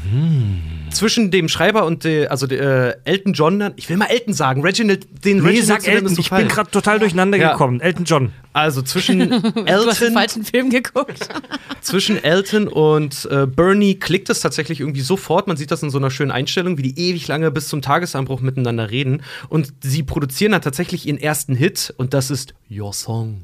Zwischen 0.92 1.30
dem 1.30 1.50
Schreiber 1.50 1.86
und 1.86 2.06
der, 2.06 2.32
also 2.32 2.48
der, 2.48 2.96
äh, 3.06 3.10
Elton 3.12 3.34
John, 3.34 3.60
dann- 3.60 3.74
ich 3.76 3.90
will 3.90 3.98
mal 3.98 4.06
Elton 4.06 4.34
sagen, 4.34 4.62
Reginald, 4.62 5.06
den 5.26 5.40
Nee, 5.40 5.50
Reginald 5.50 5.84
sag 5.84 5.88
Elton. 5.92 6.16
Ich 6.18 6.30
bin 6.30 6.48
gerade 6.48 6.72
total 6.72 7.00
durcheinander 7.00 7.38
Ja. 7.38 7.52
gekommen. 7.52 7.82
Elton 7.82 8.06
John. 8.06 8.32
Also 8.54 8.82
zwischen 8.82 9.20
Du 9.30 9.36
hast 9.44 9.56
den 9.56 9.68
Elton 9.68 10.14
falschen 10.14 10.46
Film 10.46 10.70
geguckt. 10.70 11.28
zwischen 11.82 12.24
Elton 12.24 12.70
und 12.70 13.28
äh, 13.30 13.46
Bernie 13.46 13.96
klickt 13.96 14.30
es 14.30 14.40
tatsächlich 14.40 14.80
irgendwie 14.80 15.02
sofort. 15.02 15.48
Man 15.48 15.58
sieht 15.58 15.70
das 15.72 15.84
in 15.84 15.90
so 15.90 15.98
einer 15.98 16.12
schönen 16.12 16.32
Einstellung, 16.32 16.78
wie 16.78 16.84
die 16.94 16.98
ewig 17.10 17.28
lange 17.28 17.52
bis 17.52 17.68
zum 17.68 17.82
Tagesanbruch 17.82 18.40
miteinander 18.40 18.90
reden. 18.90 19.22
Und 19.50 19.74
sie 19.82 20.02
produzieren 20.04 20.54
dann 20.54 20.62
tatsächlich 20.62 21.08
ihren 21.08 21.18
ersten 21.18 21.56
Hit 21.56 21.94
und 21.98 22.14
das 22.14 22.32
ist 22.32 22.54
Your 22.72 22.94
Song. 22.94 23.42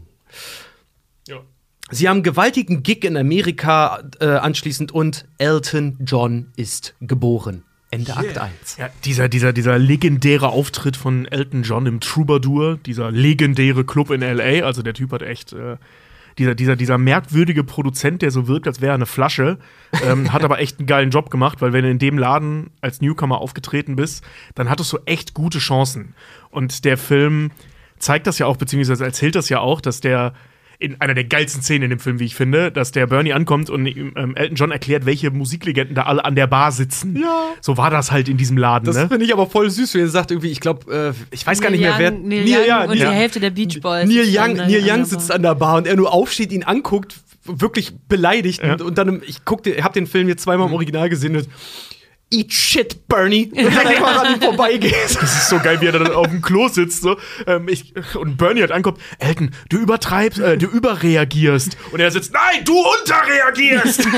Sie 1.91 2.07
haben 2.07 2.17
einen 2.17 2.23
gewaltigen 2.23 2.83
Gig 2.83 3.03
in 3.03 3.17
Amerika 3.17 4.01
äh, 4.19 4.25
anschließend 4.25 4.91
und 4.91 5.25
Elton 5.37 5.97
John 6.05 6.47
ist 6.55 6.95
geboren. 7.01 7.63
Ende 7.91 8.15
Akt 8.15 8.37
1. 8.37 8.77
Ja, 8.77 8.89
dieser, 9.03 9.27
dieser, 9.27 9.51
dieser 9.51 9.77
legendäre 9.77 10.47
Auftritt 10.47 10.95
von 10.95 11.25
Elton 11.25 11.63
John 11.63 11.85
im 11.85 11.99
Troubadour, 11.99 12.77
dieser 12.77 13.11
legendäre 13.11 13.83
Club 13.83 14.11
in 14.11 14.21
L.A., 14.21 14.65
also 14.65 14.81
der 14.81 14.93
Typ 14.93 15.11
hat 15.11 15.21
echt, 15.21 15.51
äh, 15.51 15.75
dieser, 16.37 16.55
dieser, 16.55 16.77
dieser 16.77 16.97
merkwürdige 16.97 17.65
Produzent, 17.65 18.21
der 18.21 18.31
so 18.31 18.47
wirkt, 18.47 18.65
als 18.65 18.79
wäre 18.79 18.93
er 18.93 18.95
eine 18.95 19.05
Flasche, 19.05 19.57
ähm, 20.05 20.31
hat 20.31 20.45
aber 20.45 20.59
echt 20.59 20.79
einen 20.79 20.87
geilen 20.87 21.11
Job 21.11 21.29
gemacht, 21.29 21.61
weil 21.61 21.73
wenn 21.73 21.83
du 21.83 21.91
in 21.91 21.99
dem 21.99 22.17
Laden 22.17 22.69
als 22.79 23.01
Newcomer 23.01 23.41
aufgetreten 23.41 23.97
bist, 23.97 24.23
dann 24.55 24.69
hattest 24.69 24.93
du 24.93 24.99
echt 25.05 25.33
gute 25.33 25.59
Chancen. 25.59 26.15
Und 26.49 26.85
der 26.85 26.97
Film 26.97 27.51
zeigt 27.99 28.25
das 28.25 28.39
ja 28.39 28.45
auch, 28.45 28.55
beziehungsweise 28.55 29.03
erzählt 29.03 29.35
das 29.35 29.49
ja 29.49 29.59
auch, 29.59 29.81
dass 29.81 29.99
der 29.99 30.33
in 30.81 30.99
einer 30.99 31.13
der 31.13 31.23
geilsten 31.25 31.61
Szenen 31.61 31.83
in 31.83 31.89
dem 31.91 31.99
Film, 31.99 32.19
wie 32.19 32.25
ich 32.25 32.33
finde, 32.35 32.71
dass 32.71 32.91
der 32.91 33.05
Bernie 33.07 33.33
ankommt 33.33 33.69
und 33.69 33.85
ähm, 33.85 34.35
Elton 34.35 34.55
John 34.55 34.71
erklärt, 34.71 35.05
welche 35.05 35.29
Musiklegenden 35.29 35.93
da 35.95 36.03
alle 36.03 36.25
an 36.25 36.35
der 36.35 36.47
Bar 36.47 36.71
sitzen. 36.71 37.15
Ja. 37.15 37.43
So 37.61 37.77
war 37.77 37.91
das 37.91 38.11
halt 38.11 38.27
in 38.27 38.37
diesem 38.37 38.57
Laden, 38.57 38.85
Das 38.85 38.95
ne? 38.97 39.07
finde 39.07 39.23
ich 39.25 39.31
aber 39.31 39.45
voll 39.47 39.69
süß, 39.69 39.93
wenn 39.93 40.01
er 40.01 40.07
sagt 40.07 40.31
irgendwie, 40.31 40.49
ich 40.49 40.59
glaube, 40.59 41.13
äh, 41.15 41.35
ich 41.35 41.45
weiß 41.45 41.61
gar 41.61 41.69
nicht 41.69 41.81
mehr, 41.81 41.93
wer. 41.97 42.09
Neil 42.11 42.39
Young 42.45 42.65
ja, 42.67 42.81
und 42.81 42.87
Neil- 42.89 42.97
die 42.97 43.05
Hälfte 43.05 43.39
der 43.39 43.51
Beach 43.51 43.79
Boys. 43.79 44.07
Neil 44.09 44.25
sitzt 44.25 44.37
Young, 44.37 44.59
an- 44.59 44.67
Neil 44.67 44.81
Young 44.81 44.97
Bar. 44.97 45.05
sitzt 45.05 45.31
an 45.31 45.41
der 45.43 45.55
Bar 45.55 45.77
und 45.77 45.87
er 45.87 45.95
nur 45.95 46.11
aufsteht, 46.11 46.51
ihn 46.51 46.63
anguckt, 46.63 47.15
wirklich 47.45 47.93
beleidigt 48.07 48.63
Ja. 48.63 48.73
und, 48.73 48.81
und 48.81 48.97
dann, 48.97 49.21
ich 49.27 49.45
guck, 49.45 49.61
den- 49.63 49.83
hab 49.83 49.93
den 49.93 50.07
Film 50.07 50.27
jetzt 50.27 50.41
zweimal 50.43 50.67
im 50.67 50.73
Original 50.73 51.09
gesehen 51.09 51.35
und 51.35 51.47
Eat 52.31 52.53
shit, 52.53 53.07
Bernie. 53.07 53.51
Und 53.53 53.75
dann 53.75 53.87
einfach 53.87 54.23
an 54.23 54.35
ihm 54.35 54.41
vorbeigeht. 54.41 54.93
Das 54.93 55.21
ist 55.21 55.49
so 55.49 55.59
geil, 55.59 55.81
wie 55.81 55.87
er 55.87 55.91
dann 55.91 56.13
auf 56.13 56.27
dem 56.27 56.41
Klo 56.41 56.67
sitzt 56.69 57.01
so, 57.01 57.17
ähm, 57.45 57.67
ich, 57.67 57.93
und 58.15 58.37
Bernie 58.37 58.61
halt 58.61 58.71
ankommt, 58.71 58.99
Elton, 59.19 59.51
du 59.69 59.77
übertreibst, 59.77 60.39
äh, 60.39 60.57
du 60.57 60.67
überreagierst. 60.67 61.77
Und 61.91 61.99
er 61.99 62.09
sitzt, 62.11 62.33
nein, 62.33 62.63
du 62.65 62.73
unterreagierst. 62.73 64.07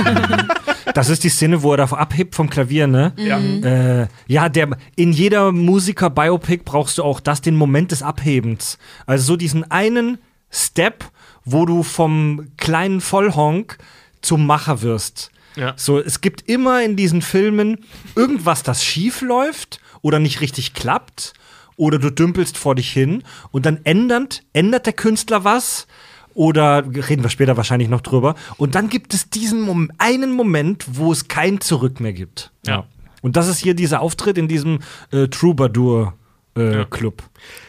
Das 0.93 1.09
ist 1.09 1.23
die 1.23 1.29
Szene, 1.29 1.63
wo 1.63 1.71
er 1.73 1.77
da 1.77 1.85
abhebt 1.85 2.35
vom 2.35 2.49
Klavier, 2.49 2.87
ne? 2.87 3.13
ja. 3.15 3.39
Äh, 3.39 4.07
ja, 4.27 4.49
der, 4.49 4.69
in 4.95 5.11
jeder 5.11 5.51
Musiker-Biopic 5.51 6.63
brauchst 6.65 6.97
du 6.97 7.03
auch 7.03 7.19
das, 7.19 7.41
den 7.41 7.55
Moment 7.55 7.91
des 7.91 8.03
Abhebens. 8.03 8.77
Also 9.05 9.23
so 9.23 9.35
diesen 9.35 9.69
einen 9.71 10.19
Step, 10.51 11.05
wo 11.45 11.65
du 11.65 11.83
vom 11.83 12.49
kleinen 12.57 13.01
Vollhonk 13.01 13.77
zum 14.21 14.45
Macher 14.45 14.81
wirst. 14.81 15.31
Ja. 15.55 15.73
So, 15.75 15.99
es 15.99 16.21
gibt 16.21 16.49
immer 16.49 16.83
in 16.83 16.95
diesen 16.95 17.21
Filmen 17.21 17.79
irgendwas, 18.15 18.63
das 18.63 18.83
schief 18.83 19.21
läuft 19.21 19.79
oder 20.01 20.19
nicht 20.19 20.41
richtig 20.41 20.73
klappt 20.73 21.33
oder 21.75 21.99
du 21.99 22.11
dümpelst 22.11 22.57
vor 22.57 22.75
dich 22.75 22.91
hin 22.91 23.23
und 23.51 23.65
dann 23.65 23.79
ändert, 23.83 24.43
ändert 24.53 24.85
der 24.85 24.93
Künstler 24.93 25.43
was 25.43 25.87
oder 26.33 26.83
reden 26.85 27.23
wir 27.23 27.29
später 27.29 27.57
wahrscheinlich 27.57 27.89
noch 27.89 28.01
drüber 28.01 28.35
und 28.57 28.75
dann 28.75 28.89
gibt 28.89 29.13
es 29.13 29.29
diesen 29.29 29.91
einen 29.97 30.31
Moment, 30.31 30.85
wo 30.93 31.11
es 31.11 31.27
kein 31.27 31.61
Zurück 31.61 31.99
mehr 31.99 32.13
gibt. 32.13 32.51
Ja. 32.65 32.85
Und 33.21 33.37
das 33.37 33.47
ist 33.47 33.59
hier 33.59 33.73
dieser 33.73 34.01
Auftritt 34.01 34.37
in 34.37 34.47
diesem 34.47 34.79
äh, 35.11 35.27
Troubadour 35.27 36.13
äh, 36.57 36.77
Ja. 36.77 36.85
Club. 36.85 37.23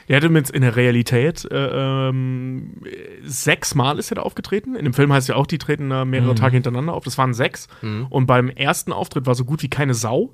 Er 0.06 0.16
hatte 0.16 0.28
mit 0.28 0.50
in 0.50 0.62
der 0.62 0.76
Realität 0.76 1.44
äh, 1.50 2.08
ähm, 2.08 2.82
sechsmal 3.24 3.98
ist 3.98 4.10
er 4.12 4.16
da 4.16 4.22
aufgetreten. 4.22 4.76
In 4.76 4.84
dem 4.84 4.94
Film 4.94 5.12
heißt 5.12 5.28
ja 5.28 5.36
auch, 5.36 5.46
die 5.46 5.58
treten 5.58 5.90
da 5.90 6.04
mehrere 6.04 6.34
Tage 6.34 6.54
hintereinander 6.54 6.92
auf. 6.92 7.04
Das 7.04 7.16
waren 7.18 7.34
sechs. 7.34 7.68
Und 8.10 8.26
beim 8.26 8.48
ersten 8.48 8.92
Auftritt 8.92 9.26
war 9.26 9.34
so 9.34 9.44
gut 9.44 9.62
wie 9.62 9.68
keine 9.70 9.94
Sau. 9.94 10.32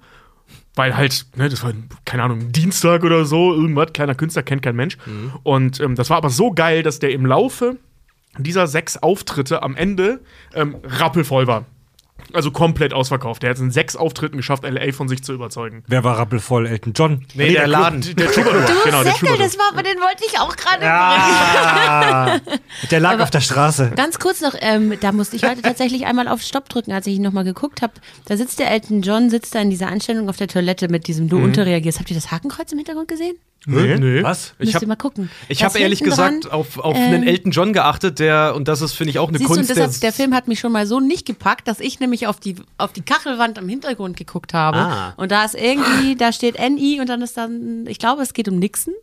Weil 0.75 0.97
halt, 0.97 1.27
ne, 1.37 1.49
das 1.49 1.63
war, 1.63 1.73
keine 2.05 2.25
Ahnung, 2.25 2.51
Dienstag 2.51 3.05
oder 3.05 3.25
so, 3.25 3.55
irgendwas, 3.55 3.93
kleiner 3.93 4.17
Künstler, 4.17 4.43
kennt 4.43 4.63
kein 4.63 4.75
Mensch. 4.75 4.97
Und 5.45 5.79
ähm, 5.81 5.95
das 5.95 6.11
war 6.11 6.17
aber 6.17 6.31
so 6.31 6.51
geil, 6.51 6.83
dass 6.83 6.99
der 6.99 7.13
im 7.13 7.25
Laufe 7.25 7.77
dieser 8.39 8.67
sechs 8.67 8.97
Auftritte 8.97 9.63
am 9.63 9.77
Ende 9.77 10.21
ähm, 10.55 10.77
rappelvoll 10.85 11.47
war. 11.47 11.67
Also 12.33 12.51
komplett 12.51 12.93
ausverkauft. 12.95 13.43
Der 13.43 13.51
hat 13.51 13.57
es 13.57 13.63
in 13.63 13.71
sechs 13.71 13.97
Auftritten 13.97 14.37
geschafft, 14.37 14.65
LA 14.65 14.93
von 14.93 15.09
sich 15.09 15.23
zu 15.23 15.33
überzeugen. 15.33 15.83
Wer 15.87 16.05
war 16.05 16.19
rappelvoll? 16.19 16.67
Elton 16.67 16.93
John? 16.95 17.25
Nee, 17.35 17.53
der 17.53 17.67
Laden. 17.67 18.01
Der 18.17 18.31
Troubadour, 18.33 18.63
Du 18.63 18.67
genau, 18.85 19.03
der 19.03 19.13
Säckel, 19.13 19.29
Troubadour. 19.29 19.39
das 19.39 19.59
war, 19.59 19.69
aber 19.73 19.83
den 19.83 19.97
wollte 19.99 20.25
ich 20.27 20.39
auch 20.39 20.57
gerade 20.57 20.87
Ah, 20.91 22.39
der 22.91 23.01
lag 23.01 23.15
Aber- 23.15 23.23
auf 23.25 23.31
der 23.31 23.41
Straße. 23.41 23.93
Ganz 23.97 24.19
kurz 24.19 24.41
noch, 24.41 24.55
ähm, 24.61 24.95
da 25.01 25.13
musste 25.13 25.37
ich 25.37 25.45
heute 25.45 25.63
tatsächlich 25.63 26.07
einmal 26.07 26.29
auf 26.29 26.43
Stopp 26.43 26.69
drücken, 26.69 26.93
als 26.93 27.07
ich 27.07 27.17
ihn 27.17 27.23
nochmal 27.23 27.45
geguckt 27.45 27.83
habe. 27.83 27.93
Da 28.27 28.37
sitzt 28.37 28.59
der 28.59 28.71
Elton 28.71 29.03
John, 29.03 29.31
sitzt 29.31 29.55
da 29.55 29.61
in 29.61 29.71
dieser 29.71 29.89
Anstellung 29.89 30.29
auf 30.29 30.37
der 30.37 30.49
Toilette 30.49 30.89
mit 30.89 31.07
diesem 31.07 31.29
Du 31.29 31.39
unterreagierst. 31.39 31.99
Habt 31.99 32.11
ihr 32.11 32.17
das 32.17 32.31
Hakenkreuz 32.31 32.73
im 32.73 32.79
Hintergrund 32.79 33.09
gesehen? 33.09 33.37
Nee, 33.67 33.99
nee. 33.99 34.23
Was? 34.23 34.55
Ich 34.59 34.67
Müsst 34.67 34.75
hab- 34.77 34.83
ihr 34.83 34.89
mal 34.89 34.97
gucken. 34.97 35.31
Ich 35.49 35.63
habe 35.63 35.79
ehrlich 35.79 36.01
gesagt 36.03 36.45
dran- 36.47 36.51
auf, 36.53 36.79
auf 36.79 36.97
ähm, 36.97 37.03
einen 37.03 37.23
Elton 37.25 37.53
John 37.53 37.73
geachtet, 37.75 38.19
der, 38.19 38.55
und 38.57 38.69
das 38.69 38.81
ist, 38.81 38.95
finde 38.95 39.11
ich, 39.11 39.19
auch 39.19 39.29
eine 39.29 39.37
Siehst 39.39 39.49
du, 39.51 39.53
und 39.53 39.59
Kunst. 39.59 39.71
deshalb, 39.71 40.01
der 40.01 40.13
Film 40.13 40.35
hat 40.35 40.49
mich 40.49 40.61
schon 40.61 40.73
mal 40.73 40.87
so 40.87 40.99
nicht 40.99 41.27
gepackt, 41.27 41.69
dass 41.69 41.79
ich 41.81 42.01
nämlich 42.01 42.27
auf 42.27 42.41
die, 42.41 42.57
auf 42.79 42.93
die 42.95 43.03
Kachelwand 43.03 43.59
im 43.59 43.69
Hintergrund 43.69 44.17
geguckt 44.17 44.55
habe. 44.55 44.79
Ah. 44.79 45.15
Und 45.19 45.31
da 45.31 45.45
ist 45.45 45.55
irgendwie, 45.55 46.17
da 46.17 46.33
steht 46.33 46.57
NI 46.59 47.01
und 47.01 47.09
dann 47.09 47.21
ist 47.21 47.37
dann, 47.37 47.87
ich 47.87 47.99
glaube, 47.99 48.23
es 48.23 48.33
geht 48.33 48.49
um 48.49 48.59
Nixon. 48.59 48.95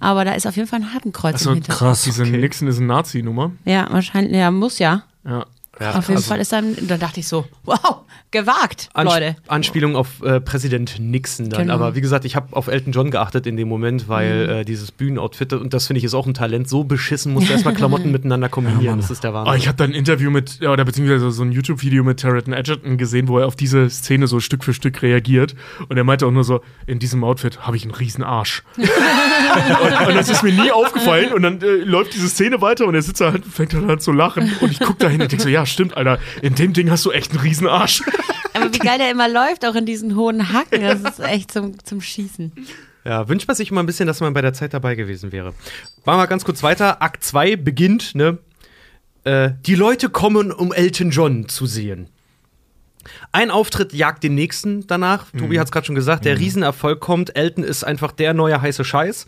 Aber 0.00 0.24
da 0.24 0.32
ist 0.32 0.46
auf 0.46 0.56
jeden 0.56 0.66
Fall 0.68 0.80
ein 0.80 0.94
Hakenkreuz 0.94 1.40
Hintergrund. 1.42 1.68
Krass. 1.68 2.04
Diese 2.04 2.22
Nixon 2.24 2.66
ist 2.68 2.78
eine 2.78 2.86
Nazi-Nummer. 2.86 3.52
Ja, 3.66 3.88
wahrscheinlich, 3.90 4.34
ja, 4.34 4.50
muss 4.50 4.78
ja. 4.78 5.02
Ja. 5.22 5.44
Ja, 5.80 5.90
auf 5.94 6.08
jeden 6.08 6.16
also 6.18 6.28
Fall 6.28 6.40
ist 6.40 6.52
dann, 6.52 6.76
dann 6.86 7.00
dachte 7.00 7.20
ich 7.20 7.26
so, 7.28 7.46
wow, 7.64 8.02
gewagt, 8.30 8.90
Ans 8.94 9.12
Leute. 9.12 9.36
Anspielung 9.48 9.96
auf 9.96 10.22
äh, 10.22 10.40
Präsident 10.40 10.98
Nixon 11.00 11.48
dann. 11.50 11.62
Genau. 11.62 11.74
Aber 11.74 11.94
wie 11.94 12.00
gesagt, 12.00 12.24
ich 12.24 12.36
habe 12.36 12.54
auf 12.54 12.66
Elton 12.68 12.92
John 12.92 13.10
geachtet 13.10 13.46
in 13.46 13.56
dem 13.56 13.68
Moment, 13.68 14.08
weil 14.08 14.30
Mhm. 14.46 14.50
äh, 14.52 14.64
dieses 14.64 14.92
Bühnenoutfit, 14.92 15.52
und 15.54 15.72
das 15.74 15.86
finde 15.86 15.98
ich 15.98 16.04
ist 16.04 16.14
auch 16.14 16.26
ein 16.26 16.34
Talent, 16.34 16.68
so 16.68 16.84
beschissen 16.84 17.32
musst 17.32 17.48
du 17.48 17.52
erstmal 17.54 17.74
Klamotten 17.74 18.12
miteinander 18.12 18.48
kombinieren. 18.48 18.98
das 18.98 19.10
ist 19.10 19.24
der 19.24 19.30
Oh, 19.30 19.34
Wahnsinn. 19.34 19.54
ich 19.56 19.68
habe 19.68 19.76
da 19.78 19.84
ein 19.84 19.92
Interview 19.92 20.30
mit, 20.30 20.60
ja, 20.60 20.70
oder 20.70 20.84
beziehungsweise 20.84 21.30
so 21.30 21.42
ein 21.42 21.50
YouTube-Video 21.52 22.04
mit 22.04 22.20
Tarleton 22.20 22.52
Edgerton 22.52 22.98
gesehen, 22.98 23.28
wo 23.28 23.38
er 23.38 23.46
auf 23.46 23.56
diese 23.56 23.88
Szene 23.90 24.26
so 24.26 24.38
Stück 24.40 24.62
für 24.64 24.74
Stück 24.74 25.02
reagiert. 25.02 25.54
Und 25.88 25.96
er 25.96 26.04
meinte 26.04 26.26
auch 26.26 26.30
nur 26.30 26.44
so, 26.44 26.60
in 26.86 26.98
diesem 26.98 27.24
Outfit 27.24 27.60
habe 27.66 27.76
ich 27.76 27.82
einen 27.84 27.94
riesen 27.94 28.22
Arsch. 28.22 28.62
und, 28.76 30.08
und 30.08 30.14
das 30.14 30.28
ist 30.28 30.42
mir 30.42 30.52
nie 30.52 30.70
aufgefallen. 30.70 31.32
Und 31.32 31.42
dann 31.42 31.60
äh, 31.62 31.66
läuft 31.84 32.14
diese 32.14 32.28
Szene 32.28 32.60
weiter 32.60 32.86
und 32.86 32.94
er 32.94 33.02
sitzt 33.02 33.20
da 33.20 33.32
halt, 33.32 33.44
fängt 33.44 33.72
dann 33.74 33.88
an 33.90 34.00
zu 34.00 34.12
lachen. 34.12 34.50
Und 34.60 34.70
ich 34.72 34.80
gucke 34.80 34.98
da 34.98 35.08
hin 35.08 35.20
und 35.22 35.30
denke 35.30 35.42
so, 35.42 35.48
ja, 35.48 35.66
stimmt, 35.70 35.96
Alter, 35.96 36.18
in 36.42 36.54
dem 36.54 36.72
Ding 36.72 36.90
hast 36.90 37.04
du 37.04 37.10
echt 37.10 37.30
einen 37.32 37.40
riesen 37.40 37.66
Arsch. 37.66 38.02
Aber 38.54 38.72
wie 38.72 38.78
geil 38.78 38.98
der 38.98 39.10
immer 39.10 39.28
läuft, 39.28 39.64
auch 39.64 39.74
in 39.74 39.86
diesen 39.86 40.16
hohen 40.16 40.52
Hacken, 40.52 40.82
das 40.82 41.00
ist 41.00 41.20
echt 41.20 41.52
zum, 41.52 41.82
zum 41.84 42.00
Schießen. 42.00 42.52
Ja, 43.04 43.28
wünscht 43.28 43.48
man 43.48 43.56
sich 43.56 43.70
immer 43.70 43.82
ein 43.82 43.86
bisschen, 43.86 44.06
dass 44.06 44.20
man 44.20 44.34
bei 44.34 44.42
der 44.42 44.52
Zeit 44.52 44.74
dabei 44.74 44.94
gewesen 44.94 45.32
wäre. 45.32 45.54
Machen 46.04 46.18
wir 46.18 46.26
ganz 46.26 46.44
kurz 46.44 46.62
weiter. 46.62 47.00
Akt 47.00 47.24
2 47.24 47.56
beginnt, 47.56 48.14
ne? 48.14 48.38
Äh, 49.24 49.52
die 49.64 49.74
Leute 49.74 50.10
kommen, 50.10 50.52
um 50.52 50.72
Elton 50.72 51.10
John 51.10 51.48
zu 51.48 51.66
sehen. 51.66 52.08
Ein 53.32 53.50
Auftritt 53.50 53.92
jagt 53.92 54.22
den 54.22 54.34
nächsten 54.34 54.86
danach. 54.86 55.30
Tobi 55.30 55.58
hat 55.58 55.66
es 55.66 55.72
gerade 55.72 55.86
schon 55.86 55.94
gesagt, 55.94 56.24
der 56.24 56.38
Riesenerfolg 56.38 57.00
kommt. 57.00 57.36
Elton 57.36 57.64
ist 57.64 57.84
einfach 57.84 58.12
der 58.12 58.34
neue 58.34 58.60
heiße 58.60 58.84
Scheiß. 58.84 59.26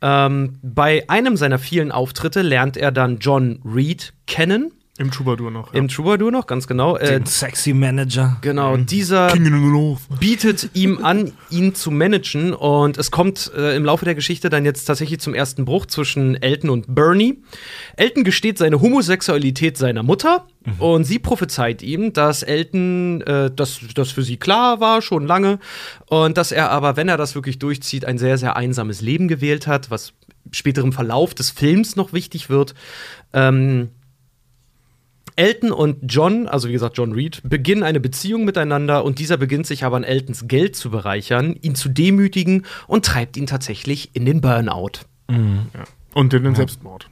Ähm, 0.00 0.58
bei 0.62 1.08
einem 1.08 1.36
seiner 1.36 1.58
vielen 1.58 1.92
Auftritte 1.92 2.42
lernt 2.42 2.76
er 2.76 2.90
dann 2.90 3.18
John 3.18 3.60
Reed 3.64 4.14
kennen. 4.26 4.72
Im 5.02 5.10
Troubadour 5.10 5.50
noch. 5.50 5.74
Im 5.74 5.88
Troubadour 5.88 6.30
noch, 6.30 6.46
ganz 6.46 6.66
genau. 6.66 6.96
Äh, 6.96 7.18
Den 7.18 7.26
sexy 7.26 7.72
Manager. 7.72 8.38
genau, 8.40 8.76
dieser 8.76 9.30
the 9.30 9.40
North. 9.40 10.00
bietet 10.20 10.70
ihm 10.74 11.04
an, 11.04 11.32
ihn 11.50 11.74
zu 11.74 11.90
managen. 11.90 12.54
Und 12.54 12.96
es 12.98 13.10
kommt 13.10 13.50
äh, 13.56 13.74
im 13.76 13.84
Laufe 13.84 14.04
der 14.04 14.14
Geschichte 14.14 14.48
dann 14.48 14.64
jetzt 14.64 14.84
tatsächlich 14.84 15.18
zum 15.20 15.34
ersten 15.34 15.64
Bruch 15.64 15.86
zwischen 15.86 16.40
Elton 16.40 16.70
und 16.70 16.94
Bernie. 16.94 17.42
Elton 17.96 18.22
gesteht 18.24 18.58
seine 18.58 18.80
Homosexualität 18.80 19.76
seiner 19.76 20.02
Mutter 20.02 20.46
und 20.78 21.02
sie 21.04 21.18
prophezeit 21.18 21.82
ihm, 21.82 22.12
dass 22.12 22.44
Elton, 22.44 23.20
äh, 23.22 23.50
dass 23.50 23.80
das 23.94 24.12
für 24.12 24.22
sie 24.22 24.36
klar 24.36 24.78
war, 24.78 25.02
schon 25.02 25.26
lange. 25.26 25.58
Und 26.06 26.38
dass 26.38 26.52
er 26.52 26.70
aber, 26.70 26.96
wenn 26.96 27.08
er 27.08 27.16
das 27.16 27.34
wirklich 27.34 27.58
durchzieht, 27.58 28.04
ein 28.04 28.18
sehr, 28.18 28.38
sehr 28.38 28.56
einsames 28.56 29.00
Leben 29.00 29.26
gewählt 29.26 29.66
hat, 29.66 29.90
was 29.90 30.12
später 30.52 30.82
im 30.82 30.92
Verlauf 30.92 31.34
des 31.34 31.50
Films 31.50 31.96
noch 31.96 32.12
wichtig 32.12 32.48
wird. 32.50 32.74
Ähm, 33.32 33.88
Elton 35.36 35.72
und 35.72 35.98
John, 36.12 36.46
also 36.48 36.68
wie 36.68 36.72
gesagt 36.72 36.96
John 36.98 37.12
Reed, 37.12 37.40
beginnen 37.44 37.82
eine 37.82 38.00
Beziehung 38.00 38.44
miteinander 38.44 39.04
und 39.04 39.18
dieser 39.18 39.36
beginnt 39.36 39.66
sich 39.66 39.84
aber 39.84 39.96
an 39.96 40.04
Eltons 40.04 40.46
Geld 40.48 40.76
zu 40.76 40.90
bereichern, 40.90 41.56
ihn 41.60 41.74
zu 41.74 41.88
demütigen 41.88 42.64
und 42.86 43.04
treibt 43.04 43.36
ihn 43.36 43.46
tatsächlich 43.46 44.10
in 44.14 44.24
den 44.26 44.40
Burnout. 44.40 45.00
Und 45.28 46.34
in 46.34 46.44
den 46.44 46.54
Selbstmord. 46.54 47.08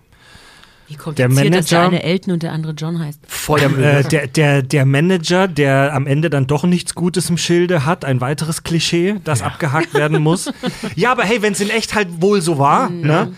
Wie 0.88 0.96
kommt 0.96 1.18
Der 1.18 1.28
hier, 1.28 1.50
dass 1.52 1.66
der 1.66 1.78
Manager- 1.78 1.96
eine 1.96 2.02
Elton 2.02 2.32
und 2.32 2.42
der 2.42 2.52
andere 2.52 2.72
John 2.72 2.98
heißt? 2.98 3.20
Voll 3.28 3.60
Äh, 3.60 4.02
der, 4.02 4.26
der, 4.26 4.62
der 4.62 4.84
Manager, 4.84 5.46
der 5.46 5.94
am 5.94 6.06
Ende 6.08 6.30
dann 6.30 6.48
doch 6.48 6.64
nichts 6.64 6.96
Gutes 6.96 7.30
im 7.30 7.38
Schilde 7.38 7.86
hat, 7.86 8.04
ein 8.04 8.20
weiteres 8.20 8.64
Klischee, 8.64 9.14
das 9.22 9.40
abgehakt 9.40 9.94
werden 9.94 10.20
muss. 10.20 10.50
Ja, 10.96 11.12
aber 11.12 11.22
hey, 11.22 11.42
wenn 11.42 11.52
es 11.52 11.60
in 11.60 11.70
echt 11.70 11.94
halt 11.94 12.20
wohl 12.20 12.42
so 12.42 12.58
war, 12.58 12.90
ne? 12.90 13.32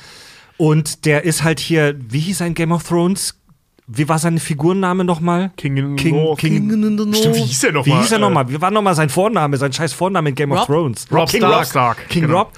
Und 0.57 1.05
der 1.05 1.25
ist 1.25 1.45
halt 1.45 1.61
hier, 1.61 1.95
wie 2.09 2.21
hieß 2.21 2.41
ein 2.43 2.55
Game 2.55 2.73
of 2.73 2.85
Thrones 2.85 3.35
wie 3.89 4.09
war 4.09 4.21
sein 4.21 4.39
Figurenname 4.39 5.03
nochmal? 5.03 5.51
King 5.57 5.77
in 5.77 5.97
the 5.97 6.03
King, 6.03 6.15
North. 6.15 6.39
King, 6.39 6.71
in 6.71 6.99
the 6.99 7.19
Stimmt, 7.19 7.35
wie 7.35 7.41
hieß 7.41 7.61
der 7.61 7.73
nochmal? 7.73 7.97
Wie 7.97 8.01
hieß 8.01 8.13
er 8.13 8.19
nochmal? 8.21 8.49
Wie 8.49 8.61
war 8.61 8.71
nochmal 8.71 8.95
sein 8.95 9.09
Vorname, 9.09 9.57
sein 9.57 9.73
scheiß 9.73 9.93
Vorname 9.93 10.29
in 10.29 10.35
Game 10.37 10.53
of 10.53 10.61
Rob? 10.61 10.67
Thrones? 10.67 11.07
Rob 11.11 11.29
King 11.29 11.41
Stark. 11.41 11.57
Rob. 11.57 11.67
Stark, 11.67 12.09
King 12.09 12.23
genau. 12.23 12.39
Rob. 12.39 12.53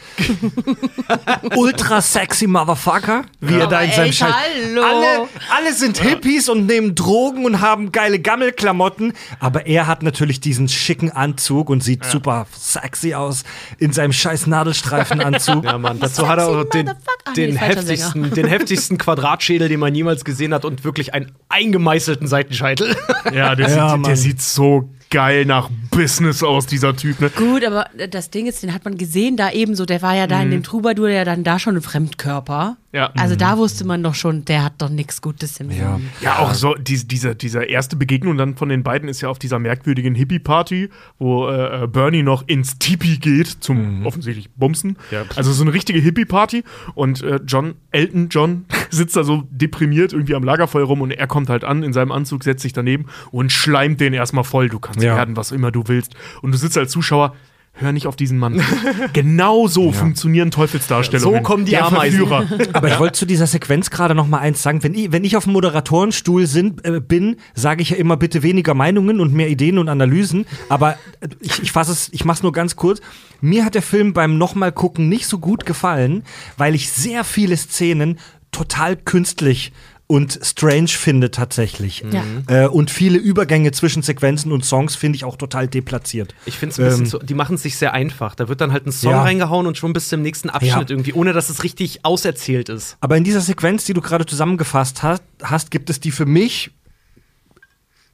Ultra 1.57 2.03
sexy 2.03 2.47
Motherfucker. 2.47 3.25
Wie 3.41 3.55
er 3.55 3.67
da 3.67 3.81
in 3.81 3.93
seinem 3.93 4.09
echt, 4.11 4.19
scheiß. 4.19 4.35
hallo. 4.35 4.83
Alle, 4.83 5.29
alle 5.57 5.73
sind 5.73 5.99
Hippies 5.99 6.51
und 6.51 6.67
nehmen 6.67 6.95
Drogen 6.95 7.47
und 7.47 7.63
haben 7.63 7.91
geile 7.91 8.21
Gammelklamotten. 8.21 9.15
Aber 9.41 9.67
er 9.67 9.87
hat 9.87 10.03
natürlich 10.03 10.41
diesen 10.41 10.69
schicken 10.69 11.11
Anzug 11.11 11.71
und 11.71 11.83
sieht 11.83 12.05
super 12.05 12.47
sexy 12.55 13.15
aus 13.15 13.45
in 13.79 13.95
seinem 13.95 14.13
scheiß 14.13 14.47
Nadelstreifenanzug. 14.47 15.65
Ja, 15.65 15.79
Mann, 15.79 16.01
dazu 16.01 16.29
hat 16.29 16.39
er 16.39 16.49
auch 16.49 16.65
den. 16.65 16.91
Ah, 16.91 17.31
nee, 17.35 17.47
den, 17.47 17.57
heftigsten, 17.57 18.31
den 18.31 18.47
heftigsten 18.47 18.99
Quadratschädel, 18.99 19.71
den 19.71 19.81
man 19.81 19.95
jemals 19.95 20.27
gesehen 20.27 20.53
hat 20.53 20.67
und 20.67 20.85
wirklich 20.85 21.14
einen 21.15 21.33
eingemeißelten 21.49 22.27
Seitenscheitel. 22.27 22.97
Ja, 23.33 23.55
der, 23.55 23.71
Ja, 23.71 23.97
sieht, 23.97 24.07
der 24.07 24.17
sieht 24.17 24.43
so 24.43 24.91
geil 25.11 25.47
nach 25.47 25.71
Business 25.91 26.43
aus, 26.43 26.67
dieser 26.67 26.95
Typ. 26.95 27.21
Ne? 27.21 27.31
Gut, 27.31 27.65
aber 27.65 27.87
das 28.11 28.29
Ding 28.29 28.47
ist, 28.47 28.63
den 28.63 28.75
hat 28.75 28.85
man 28.85 28.99
gesehen, 28.99 29.39
da 29.39 29.51
eben 29.51 29.75
so, 29.75 29.87
der 29.87 30.03
war 30.03 30.15
ja 30.15 30.27
da 30.27 30.43
in 30.43 30.51
dem 30.51 30.63
Troubadour, 30.63 31.09
ja 31.09 31.25
dann 31.25 31.43
da 31.43 31.59
schon 31.59 31.77
ein 31.77 31.83
Fremdkörper. 31.83 32.77
Ja. 32.95 33.11
Also 33.17 33.35
da 33.35 33.59
wusste 33.59 33.85
man 33.85 34.03
doch 34.05 34.15
schon, 34.15 34.45
der 34.45 34.63
hat 34.65 34.75
doch 34.79 34.89
nichts 34.89 35.21
Gutes 35.21 35.59
im 35.59 35.71
Ja. 35.71 35.97
Sinn. 35.97 36.09
Ja, 36.21 36.39
auch 36.39 36.55
so, 36.55 36.75
die, 36.75 37.07
diese, 37.07 37.35
diese 37.35 37.65
erste 37.65 37.97
Begegnung 37.97 38.39
dann 38.39 38.55
von 38.57 38.69
den 38.69 38.85
beiden 38.85 39.09
ist 39.09 39.21
ja 39.21 39.29
auf 39.29 39.41
dieser 39.41 39.59
merkwürdigen 39.59 40.15
Hippie-Party, 40.15 40.91
wo 41.19 41.49
äh, 41.49 41.83
äh, 41.83 41.87
Bernie 41.89 42.23
noch 42.23 42.47
ins 42.47 42.79
Tipi 42.79 43.17
geht 43.19 43.49
zum 43.49 44.07
offensichtlich 44.07 44.49
Bumsen. 44.55 44.97
Ja. 45.11 45.25
Also 45.35 45.53
so 45.53 45.63
eine 45.65 45.73
richtige 45.73 45.99
Hippie-Party 45.99 46.63
und 46.95 47.21
äh, 47.23 47.41
John, 47.45 47.75
Elton 47.91 48.29
John, 48.31 48.65
sitzt 48.91 49.17
da 49.17 49.25
so 49.25 49.43
deprimiert 49.51 50.13
irgendwie 50.13 50.37
am 50.37 50.45
Lagerfeuer 50.45 50.85
rum 50.87 51.01
und 51.03 51.11
er 51.11 51.27
kommt 51.27 51.49
halt 51.51 51.65
an 51.65 51.83
in 51.83 51.93
seinem 51.93 52.13
Anzug, 52.13 52.45
setzt 52.45 52.63
sich 52.63 52.73
daneben 52.73 53.07
und 53.33 53.51
schleimt 53.51 54.01
den 54.01 54.13
erstmal 54.15 54.45
voll. 54.45 54.69
Du 54.69 54.79
kannst 54.79 55.03
Ja. 55.03 55.17
werden, 55.17 55.37
was 55.37 55.51
immer 55.51 55.73
du 55.73 55.83
willst. 55.89 56.15
Und 56.43 56.53
du 56.53 56.59
sitzt 56.59 56.79
als 56.79 56.93
Zuschauer, 56.93 57.35
hör 57.75 57.93
nicht 57.93 58.07
auf 58.07 58.17
diesen 58.17 58.39
Mann. 58.39 58.63
genau 59.13 59.67
so 59.67 59.93
funktionieren 59.93 60.51
Teufelsdarstellungen. 60.51 61.39
So 61.39 61.43
kommen 61.43 61.65
die 61.65 61.73
Der 61.73 61.87
Ameisen. 61.87 62.27
Verführer. 62.27 62.69
Aber 62.73 62.89
ich 62.89 62.99
wollte 62.99 63.19
zu 63.19 63.27
dieser 63.27 63.47
Sequenz 63.47 63.91
gerade 63.91 64.15
noch 64.15 64.27
mal 64.27 64.39
eins 64.39 64.63
sagen. 64.63 64.83
Wenn 64.83 64.95
ich, 64.95 65.13
wenn 65.13 65.25
ich 65.25 65.37
auf 65.37 65.45
dem 65.45 65.53
Moderatorenstuhl 65.55 66.47
sind, 66.47 66.85
äh, 66.85 67.01
bin, 67.01 67.37
sage 67.55 67.83
ich 67.83 67.91
ja 67.91 67.97
immer 67.97 68.17
bitte 68.17 68.43
weniger 68.43 68.75
Meinungen 68.75 69.21
und 69.21 69.35
mehr 69.35 69.49
Ideen 69.49 69.79
und 69.79 69.89
Analysen. 69.89 70.47
Aber 70.69 70.93
äh, 71.21 71.29
ich, 71.41 71.63
ich 71.63 71.73
fasse 71.73 71.93
es, 71.93 72.09
ich 72.13 72.25
mache 72.25 72.37
es 72.37 72.43
nur 72.43 72.53
ganz 72.53 72.77
kurz. 72.77 73.01
Mir 73.41 73.65
hat 73.65 73.75
der 73.75 73.83
Film 73.83 74.13
beim 74.13 74.39
nochmal 74.39 74.73
gucken 74.73 75.09
nicht 75.09 75.27
so 75.27 75.39
gut 75.39 75.67
gefallen, 75.67 76.23
weil 76.57 76.75
ich 76.75 76.91
sehr 76.91 77.25
viele 77.25 77.57
Szenen 77.57 78.19
total 78.53 78.97
künstlich 78.97 79.73
und 80.07 80.39
strange 80.43 80.89
finde 80.89 81.31
tatsächlich. 81.31 82.05
Ja. 82.11 82.25
Äh, 82.65 82.69
und 82.69 82.91
viele 82.91 83.17
Übergänge 83.19 83.73
zwischen 83.73 84.03
Sequenzen 84.03 84.53
und 84.53 84.65
Songs 84.65 84.97
finde 84.97 85.17
ich 85.17 85.25
auch 85.25 85.37
total 85.37 85.67
deplatziert. 85.67 86.35
Ich 86.45 86.59
finde 86.59 86.73
es 86.75 86.79
ein 86.79 86.85
bisschen 86.85 87.01
Ähm, 87.05 87.07
so, 87.11 87.19
die 87.19 87.33
machen 87.35 87.55
es 87.55 87.63
sich 87.63 87.79
sehr 87.79 87.95
einfach. 87.95 88.35
Da 88.35 88.49
wird 88.49 88.61
dann 88.61 88.71
halt 88.73 88.87
ein 88.87 88.93
Song 88.93 89.13
Ja. 89.13 89.23
reingehauen 89.23 89.67
und 89.67 89.79
schon 89.79 89.93
bis 89.95 90.09
zum 90.11 90.21
nächsten 90.21 90.51
Abschnitt 90.51 90.73
Ja. 90.73 90.85
irgendwie, 90.91 91.15
ohne 91.15 91.33
dass 91.33 91.49
es 91.49 91.63
richtig 91.65 92.05
auserzählt 92.05 92.69
ist. 92.69 92.99
Aber 93.01 93.17
in 93.17 93.25
dieser 93.25 93.41
Sequenz, 93.41 93.85
die 93.87 93.95
du 93.95 94.03
gerade 94.03 94.27
zusammengefasst 94.27 95.03
hast, 95.03 95.23
hast, 95.43 95.71
gibt 95.71 95.89
es 95.89 96.01
die 96.01 96.11
für 96.11 96.27
mich 96.27 96.71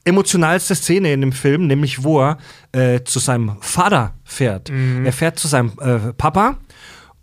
emotionalste 0.05 0.75
Szene 0.75 1.13
in 1.13 1.21
dem 1.21 1.33
Film, 1.33 1.67
nämlich 1.67 2.03
wo 2.05 2.21
er 2.23 2.39
äh, 2.73 3.03
zu 3.05 3.19
seinem 3.19 3.57
Vater 3.61 4.15
fährt. 4.25 4.71
Er 4.71 5.13
fährt 5.13 5.39
zu 5.39 5.47
seinem 5.47 5.73
äh, 5.81 6.13
Papa 6.15 6.57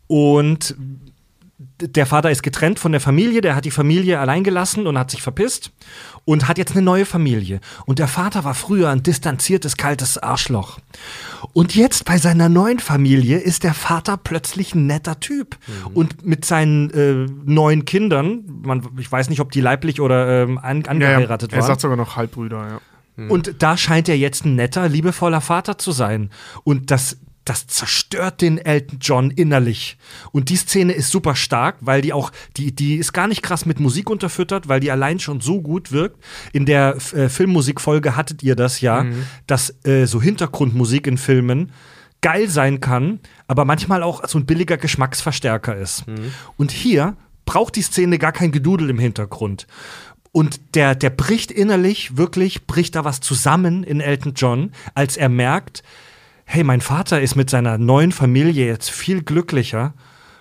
und 0.07 0.75
der 1.59 2.05
Vater 2.05 2.29
ist 2.29 2.43
getrennt 2.43 2.77
von 2.77 2.91
der 2.91 3.01
Familie, 3.01 3.41
der 3.41 3.55
hat 3.55 3.65
die 3.65 3.71
Familie 3.71 4.19
allein 4.19 4.43
gelassen 4.43 4.85
und 4.85 4.97
hat 4.97 5.09
sich 5.09 5.23
verpisst 5.23 5.71
und 6.23 6.47
hat 6.47 6.59
jetzt 6.59 6.73
eine 6.73 6.83
neue 6.83 7.05
Familie. 7.05 7.61
Und 7.87 7.97
der 7.97 8.07
Vater 8.07 8.43
war 8.43 8.53
früher 8.53 8.89
ein 8.89 9.01
distanziertes, 9.01 9.75
kaltes 9.75 10.19
Arschloch. 10.19 10.77
Und 11.53 11.73
jetzt 11.73 12.05
bei 12.05 12.19
seiner 12.19 12.47
neuen 12.47 12.77
Familie 12.77 13.39
ist 13.39 13.63
der 13.63 13.73
Vater 13.73 14.17
plötzlich 14.17 14.75
ein 14.75 14.85
netter 14.85 15.19
Typ. 15.19 15.57
Und 15.95 16.23
mit 16.25 16.45
seinen 16.45 16.91
äh, 16.91 17.25
neuen 17.45 17.85
Kindern, 17.85 18.43
man, 18.63 18.87
ich 18.99 19.11
weiß 19.11 19.29
nicht, 19.29 19.39
ob 19.39 19.51
die 19.51 19.61
leiblich 19.61 19.99
oder 19.99 20.43
ähm, 20.43 20.59
an, 20.59 20.77
Ja, 20.81 20.83
ja. 20.83 20.91
angeheiratet 20.91 21.53
Er 21.53 21.59
waren. 21.59 21.67
sagt 21.67 21.81
sogar 21.81 21.97
noch 21.97 22.15
Halbbrüder, 22.15 22.67
ja. 23.17 23.25
Und 23.29 23.63
da 23.63 23.77
scheint 23.77 24.07
er 24.09 24.17
jetzt 24.17 24.45
ein 24.45 24.53
netter, 24.55 24.87
liebevoller 24.87 25.41
Vater 25.41 25.79
zu 25.79 25.91
sein. 25.91 26.29
Und 26.63 26.91
das, 26.91 27.17
das 27.49 27.67
zerstört 27.67 28.41
den 28.41 28.57
Elton 28.57 28.99
John 29.01 29.31
innerlich. 29.31 29.97
Und 30.31 30.49
die 30.49 30.57
Szene 30.57 30.93
ist 30.93 31.11
super 31.11 31.35
stark, 31.35 31.77
weil 31.81 32.01
die 32.01 32.13
auch, 32.13 32.31
die, 32.57 32.73
die 32.75 32.95
ist 32.95 33.13
gar 33.13 33.27
nicht 33.27 33.41
krass 33.41 33.65
mit 33.65 33.79
Musik 33.79 34.09
unterfüttert, 34.09 34.67
weil 34.67 34.79
die 34.79 34.91
allein 34.91 35.19
schon 35.19 35.39
so 35.39 35.61
gut 35.61 35.91
wirkt. 35.91 36.23
In 36.51 36.65
der 36.65 36.97
äh, 37.13 37.29
Filmmusikfolge 37.29 38.15
hattet 38.15 38.43
ihr 38.43 38.55
das 38.55 38.81
ja, 38.81 39.03
dass 39.47 39.73
äh, 39.85 40.05
so 40.05 40.21
Hintergrundmusik 40.21 41.07
in 41.07 41.17
Filmen 41.17 41.71
geil 42.21 42.49
sein 42.49 42.81
kann, 42.81 43.19
aber 43.47 43.63
manchmal 43.63 44.03
auch 44.03 44.27
so 44.27 44.37
ein 44.39 44.45
billiger 44.45 44.77
Geschmacksverstärker 44.77 45.75
ist. 45.77 46.05
Und 46.57 46.71
hier 46.71 47.15
braucht 47.45 47.75
die 47.75 47.81
Szene 47.81 48.17
gar 48.17 48.31
kein 48.31 48.51
Gedudel 48.51 48.89
im 48.89 48.99
Hintergrund. 48.99 49.67
Und 50.31 50.75
der, 50.75 50.93
der 50.95 51.09
bricht 51.09 51.51
innerlich, 51.51 52.17
wirklich, 52.17 52.67
bricht 52.67 52.95
da 52.95 53.05
was 53.05 53.21
zusammen 53.21 53.83
in 53.83 54.01
Elton 54.01 54.33
John, 54.35 54.71
als 54.93 55.17
er 55.17 55.29
merkt, 55.29 55.83
hey, 56.49 56.63
mein 56.63 56.79
Vater 56.79 57.21
ist 57.21 57.35
mit 57.35 57.49
seiner 57.49 57.77
neuen 57.77 58.13
Familie 58.13 58.65
jetzt 58.65 58.89
viel 58.89 59.21
glücklicher 59.21 59.93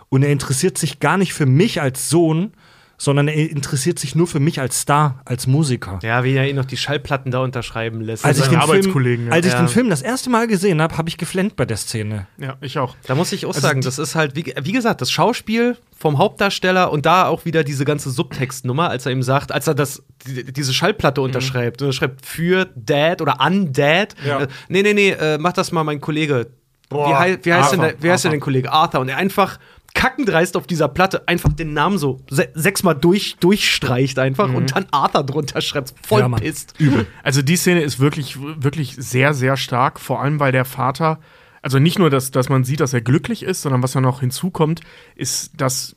und 0.09 0.23
er 0.23 0.31
interessiert 0.31 0.79
sich 0.79 1.01
gar 1.01 1.19
nicht 1.19 1.35
für 1.35 1.47
mich 1.47 1.83
als 1.83 2.09
Sohn, 2.09 2.53
sondern 2.99 3.29
er 3.29 3.51
interessiert 3.51 3.99
sich 3.99 4.15
nur 4.15 4.27
für 4.27 4.41
mich 4.41 4.61
als 4.61 4.81
Star, 4.81 5.21
als 5.25 5.47
Musiker. 5.47 5.99
Ja, 6.03 6.25
wie 6.25 6.35
er 6.35 6.49
ihn 6.49 6.57
noch 6.57 6.65
die 6.65 6.77
Schallplatten 6.77 7.31
da 7.31 7.41
unterschreiben 7.41 8.01
lässt. 8.01 8.25
Als 8.25 8.39
ich, 8.39 8.49
den 8.49 8.61
Film, 8.61 9.27
ja. 9.27 9.33
als 9.33 9.47
ich 9.47 9.53
Ja. 9.53 9.59
den 9.59 9.69
Film 9.69 9.91
das 9.91 10.03
erste 10.03 10.31
Mal 10.31 10.47
gesehen 10.47 10.81
habe, 10.81 10.97
habe 10.97 11.09
ich 11.09 11.19
geflennt 11.19 11.57
bei 11.57 11.65
der 11.65 11.77
Szene. 11.77 12.27
Ja, 12.39 12.57
ich 12.61 12.79
auch. 12.79 12.97
Da 13.07 13.15
muss 13.15 13.33
ich 13.33 13.47
auch 13.47 13.55
sagen, 13.55 13.83
das 13.83 13.99
ist 13.99 14.15
halt, 14.15 14.35
wie, 14.37 14.53
wie 14.63 14.73
gesagt, 14.73 15.01
das 15.01 15.11
Schauspiel 15.11 15.77
vom 15.97 16.19
Hauptdarsteller 16.19 16.91
und 16.93 17.07
da 17.07 17.27
auch 17.27 17.45
wieder 17.45 17.65
diese 17.65 17.85
ganze 17.85 18.11
Subtextnummer, 18.11 18.89
als 18.91 19.07
er 19.07 19.13
ihm 19.13 19.23
sagt, 19.23 19.53
als 19.53 19.67
er 19.67 19.75
das, 19.75 20.03
die, 20.27 20.53
diese 20.53 20.73
Schallplatte 20.75 21.21
unterschreibt, 21.21 21.83
und 21.83 21.89
er 21.89 21.93
schreibt 21.93 22.25
für 22.25 22.67
Dad 22.77 23.21
oder 23.23 23.41
an 23.41 23.73
Dad. 23.73 24.15
Ja. 24.27 24.41
Äh, 24.41 24.49
nee, 24.69 24.83
nee, 24.83 24.95
nee, 24.95 25.11
äh, 25.11 25.39
mach 25.39 25.53
das 25.53 25.73
mal 25.73 25.85
mein 25.85 26.01
Kollege. 26.01 26.49
Boah, 26.89 27.09
wie, 27.09 27.15
hei 27.15 27.39
wie, 27.43 27.53
heißt 27.53 27.73
denn 27.73 27.81
Arthur, 27.81 27.95
der, 27.97 28.03
wie 28.03 28.11
heißt 28.13 28.25
denn 28.25 28.31
dein 28.33 28.41
Kollege? 28.41 28.71
Arthur. 28.71 29.01
Und 29.01 29.09
er 29.09 29.17
einfach 29.17 29.59
kackendreist 29.97 30.57
auf 30.57 30.67
dieser 30.67 30.89
Platte 30.89 31.27
einfach 31.27 31.53
den 31.53 31.73
Namen 31.73 31.97
so 31.97 32.21
se 32.29 32.49
sechsmal 32.55 32.95
durch, 32.95 33.37
durchstreicht 33.41 34.19
einfach 34.19 34.53
und 34.53 34.77
dann 34.77 34.87
Arthur 34.91 35.25
drunter 35.25 35.61
schreibt, 35.63 35.95
voll 36.07 36.21
Ja, 36.21 36.29
pisst. 36.29 36.75
Also 37.23 37.43
die 37.43 37.57
Szene 37.57 37.81
ist 37.83 37.99
wirklich, 37.99 38.39
wirklich 38.39 38.95
sehr, 38.97 39.33
sehr 39.33 39.57
stark, 39.57 39.99
vor 39.99 40.21
allem 40.21 40.39
weil 40.39 40.53
der 40.53 40.67
Vater, 40.67 41.19
also 41.63 41.79
nicht 41.79 41.99
nur, 41.99 42.11
dass, 42.11 42.31
dass 42.31 42.51
man 42.51 42.63
sieht, 42.63 42.81
dass 42.81 42.93
er 42.93 43.01
glücklich 43.01 43.43
ist, 43.43 43.63
sondern 43.63 43.83
was 43.83 43.95
ja 43.95 44.03
noch 44.03 44.21
hinzukommt, 44.21 44.83
ist, 45.17 45.53
dass, 45.57 45.97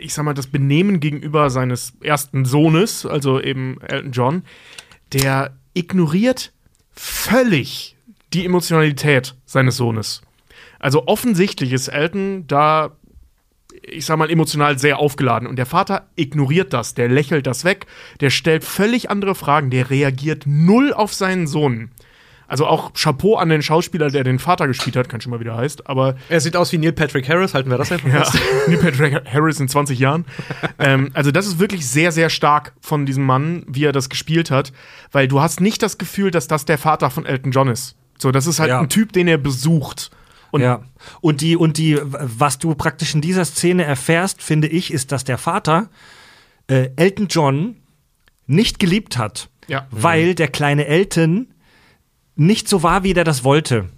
ich 0.00 0.12
sag 0.12 0.24
mal, 0.24 0.34
das 0.34 0.46
Benehmen 0.46 1.00
gegenüber 1.00 1.48
seines 1.48 1.94
ersten 2.02 2.44
Sohnes, 2.44 3.06
also 3.06 3.40
eben 3.40 3.80
Elton 3.80 4.12
John, 4.12 4.42
der 5.14 5.56
ignoriert 5.72 6.52
völlig 6.92 7.96
die 8.34 8.44
Emotionalität 8.44 9.34
seines 9.46 9.78
Sohnes. 9.78 10.20
Also 10.78 11.06
offensichtlich 11.06 11.72
ist 11.72 11.88
Elton 11.88 12.46
da 12.46 12.92
ich 13.90 14.06
sag 14.06 14.16
mal, 14.18 14.30
emotional 14.30 14.78
sehr 14.78 14.98
aufgeladen. 14.98 15.48
Und 15.48 15.56
der 15.56 15.66
Vater 15.66 16.06
ignoriert 16.16 16.72
das, 16.72 16.94
der 16.94 17.08
lächelt 17.08 17.46
das 17.46 17.64
weg, 17.64 17.86
der 18.20 18.30
stellt 18.30 18.64
völlig 18.64 19.10
andere 19.10 19.34
Fragen, 19.34 19.70
der 19.70 19.90
reagiert 19.90 20.44
null 20.46 20.92
auf 20.92 21.12
seinen 21.14 21.46
Sohn. 21.46 21.90
Also 22.48 22.66
auch 22.66 22.94
Chapeau 22.94 23.36
an 23.36 23.48
den 23.48 23.62
Schauspieler, 23.62 24.10
der 24.10 24.24
den 24.24 24.40
Vater 24.40 24.66
gespielt 24.66 24.96
hat, 24.96 25.08
kann 25.08 25.20
schon 25.20 25.30
mal 25.30 25.38
wieder 25.38 25.56
heißt, 25.56 25.86
aber 25.88 26.16
Er 26.28 26.40
sieht 26.40 26.56
aus 26.56 26.72
wie 26.72 26.78
Neil 26.78 26.92
Patrick 26.92 27.28
Harris, 27.28 27.54
halten 27.54 27.70
wir 27.70 27.78
das 27.78 27.92
einfach 27.92 28.08
ja, 28.08 28.24
fest. 28.24 28.42
Neil 28.66 28.78
Patrick 28.78 29.22
Harris 29.32 29.60
in 29.60 29.68
20 29.68 29.96
Jahren. 30.00 30.24
ähm, 30.80 31.10
also 31.14 31.30
das 31.30 31.46
ist 31.46 31.60
wirklich 31.60 31.86
sehr, 31.88 32.10
sehr 32.10 32.28
stark 32.28 32.72
von 32.80 33.06
diesem 33.06 33.24
Mann, 33.24 33.62
wie 33.68 33.84
er 33.84 33.92
das 33.92 34.08
gespielt 34.08 34.50
hat, 34.50 34.72
weil 35.12 35.28
du 35.28 35.40
hast 35.40 35.60
nicht 35.60 35.80
das 35.80 35.96
Gefühl, 35.96 36.32
dass 36.32 36.48
das 36.48 36.64
der 36.64 36.78
Vater 36.78 37.10
von 37.10 37.24
Elton 37.24 37.52
John 37.52 37.68
ist. 37.68 37.94
So, 38.18 38.32
das 38.32 38.48
ist 38.48 38.58
halt 38.58 38.70
Ja. 38.70 38.80
ein 38.80 38.88
Typ, 38.88 39.12
den 39.12 39.28
er 39.28 39.38
besucht. 39.38 40.10
Und 40.50 40.60
ja. 40.62 40.82
Und 41.20 41.40
die, 41.40 41.56
und 41.56 41.78
die, 41.78 41.98
was 42.02 42.58
du 42.58 42.74
praktisch 42.74 43.14
in 43.14 43.20
dieser 43.20 43.44
Szene 43.44 43.84
erfährst, 43.84 44.42
finde 44.42 44.68
ich, 44.68 44.92
ist, 44.92 45.12
dass 45.12 45.24
der 45.24 45.38
Vater 45.38 45.88
äh, 46.68 46.90
Elton 46.96 47.28
John 47.28 47.76
nicht 48.46 48.78
geliebt 48.78 49.16
hat, 49.16 49.48
Ja. 49.68 49.86
weil 49.90 50.34
der 50.34 50.48
kleine 50.48 50.86
Elton 50.86 51.48
nicht 52.36 52.68
so 52.68 52.82
war, 52.82 53.02
wie 53.04 53.14
der 53.14 53.24
das 53.24 53.44
wollte. 53.44 53.88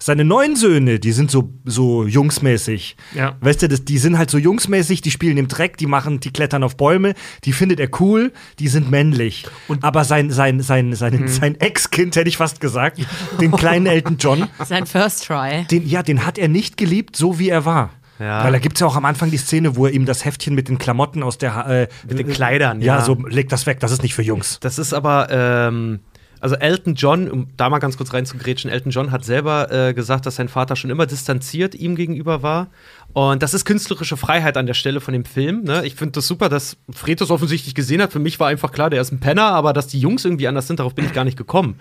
Seine 0.00 0.24
neuen 0.24 0.54
Söhne, 0.54 1.00
die 1.00 1.10
sind 1.10 1.30
so, 1.30 1.52
so 1.64 2.06
jungsmäßig. 2.06 2.96
Ja. 3.14 3.36
Weißt 3.40 3.62
du, 3.62 3.68
das, 3.68 3.84
die 3.84 3.98
sind 3.98 4.16
halt 4.16 4.30
so 4.30 4.38
jungsmäßig, 4.38 5.00
die 5.00 5.10
spielen 5.10 5.36
im 5.38 5.48
Dreck, 5.48 5.76
die 5.76 5.86
machen, 5.86 6.20
die 6.20 6.32
klettern 6.32 6.62
auf 6.62 6.76
Bäume, 6.76 7.14
die 7.44 7.52
findet 7.52 7.80
er 7.80 7.88
cool, 8.00 8.32
die 8.60 8.68
sind 8.68 8.90
männlich. 8.90 9.46
Aber 9.80 10.04
sein, 10.04 10.30
sein, 10.30 10.60
sein, 10.60 10.94
sein, 10.94 11.26
sein 11.26 11.56
Ex-Kind, 11.60 12.14
hätte 12.14 12.28
ich 12.28 12.36
fast 12.36 12.60
gesagt, 12.60 13.00
den 13.40 13.50
kleinen 13.50 13.86
Elton 13.86 14.18
John, 14.18 14.46
Sein 14.64 14.86
First 14.86 15.26
Try. 15.26 15.64
den, 15.70 15.88
ja, 15.88 16.04
den 16.04 16.24
hat 16.24 16.38
er 16.38 16.48
nicht 16.48 16.76
geliebt, 16.76 17.16
so 17.16 17.38
wie 17.40 17.48
er 17.48 17.64
war. 17.64 17.90
Ja. 18.18 18.42
Weil 18.44 18.52
da 18.52 18.58
gibt 18.58 18.76
es 18.76 18.80
ja 18.80 18.86
auch 18.86 18.96
am 18.96 19.04
Anfang 19.04 19.30
die 19.30 19.36
Szene, 19.36 19.76
wo 19.76 19.86
er 19.86 19.92
ihm 19.92 20.04
das 20.04 20.24
Heftchen 20.24 20.54
mit 20.54 20.68
den 20.68 20.78
Klamotten 20.78 21.22
aus 21.22 21.38
der. 21.38 21.66
Äh, 21.66 21.88
Mit 22.08 22.18
den 22.18 22.28
Kleidern, 22.28 22.80
ja. 22.80 22.98
ja. 22.98 23.04
so 23.04 23.14
leg 23.14 23.48
das 23.48 23.66
weg, 23.66 23.80
das 23.80 23.92
ist 23.92 24.02
nicht 24.02 24.14
für 24.14 24.22
Jungs. 24.22 24.58
Das 24.60 24.78
ist 24.78 24.92
aber, 24.92 25.28
ähm, 25.30 26.00
also 26.40 26.56
Elton 26.56 26.94
John, 26.94 27.30
um 27.30 27.48
da 27.56 27.68
mal 27.68 27.78
ganz 27.78 27.96
kurz 27.96 28.12
reinzugrätschen, 28.12 28.70
Elton 28.70 28.90
John 28.90 29.10
hat 29.10 29.24
selber 29.24 29.70
äh, 29.72 29.94
gesagt, 29.94 30.26
dass 30.26 30.36
sein 30.36 30.48
Vater 30.48 30.76
schon 30.76 30.90
immer 30.90 31.06
distanziert 31.06 31.74
ihm 31.74 31.96
gegenüber 31.96 32.42
war. 32.42 32.68
Und 33.12 33.42
das 33.42 33.54
ist 33.54 33.64
künstlerische 33.64 34.16
Freiheit 34.16 34.56
an 34.56 34.66
der 34.66 34.74
Stelle 34.74 35.00
von 35.00 35.12
dem 35.12 35.24
Film. 35.24 35.64
Ne? 35.64 35.84
Ich 35.86 35.94
finde 35.94 36.12
das 36.12 36.26
super, 36.26 36.48
dass 36.48 36.76
Fred 36.90 37.20
das 37.20 37.30
offensichtlich 37.30 37.74
gesehen 37.74 38.02
hat. 38.02 38.12
Für 38.12 38.18
mich 38.18 38.38
war 38.38 38.48
einfach 38.48 38.70
klar, 38.70 38.90
der 38.90 39.00
ist 39.00 39.12
ein 39.12 39.20
Penner, 39.20 39.46
aber 39.46 39.72
dass 39.72 39.86
die 39.86 39.98
Jungs 39.98 40.24
irgendwie 40.24 40.46
anders 40.46 40.66
sind, 40.66 40.78
darauf 40.78 40.94
bin 40.94 41.04
ich 41.04 41.12
gar 41.12 41.24
nicht 41.24 41.38
gekommen. 41.38 41.76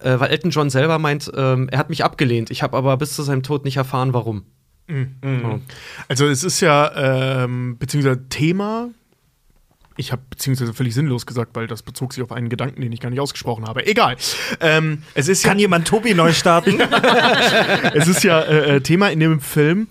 Äh, 0.00 0.18
weil 0.18 0.30
Elton 0.30 0.50
John 0.50 0.70
selber 0.70 0.98
meint, 0.98 1.30
ähm, 1.34 1.68
er 1.70 1.78
hat 1.78 1.88
mich 1.88 2.04
abgelehnt. 2.04 2.50
Ich 2.50 2.62
habe 2.62 2.76
aber 2.76 2.96
bis 2.96 3.14
zu 3.14 3.22
seinem 3.22 3.42
Tod 3.42 3.64
nicht 3.64 3.76
erfahren, 3.76 4.12
warum. 4.12 4.44
Also 6.08 6.26
es 6.26 6.44
ist 6.44 6.60
ja 6.60 7.44
ähm, 7.44 7.78
beziehungsweise 7.78 8.28
Thema. 8.28 8.88
Ich 9.96 10.12
habe 10.12 10.22
beziehungsweise 10.30 10.72
völlig 10.72 10.94
sinnlos 10.94 11.26
gesagt, 11.26 11.54
weil 11.54 11.66
das 11.66 11.82
bezog 11.82 12.12
sich 12.12 12.22
auf 12.22 12.32
einen 12.32 12.48
Gedanken, 12.48 12.80
den 12.80 12.92
ich 12.92 13.00
gar 13.00 13.10
nicht 13.10 13.20
ausgesprochen 13.20 13.66
habe. 13.66 13.86
Egal. 13.86 14.16
Ähm, 14.60 15.02
es 15.14 15.28
ist 15.28 15.42
ja 15.42 15.50
Kann 15.50 15.58
jemand 15.58 15.86
Tobi 15.86 16.14
neu 16.14 16.32
starten? 16.32 16.80
es 17.94 18.08
ist 18.08 18.24
ja 18.24 18.40
äh, 18.40 18.76
äh, 18.76 18.80
Thema 18.80 19.10
in 19.10 19.20
dem 19.20 19.40
Film, 19.40 19.88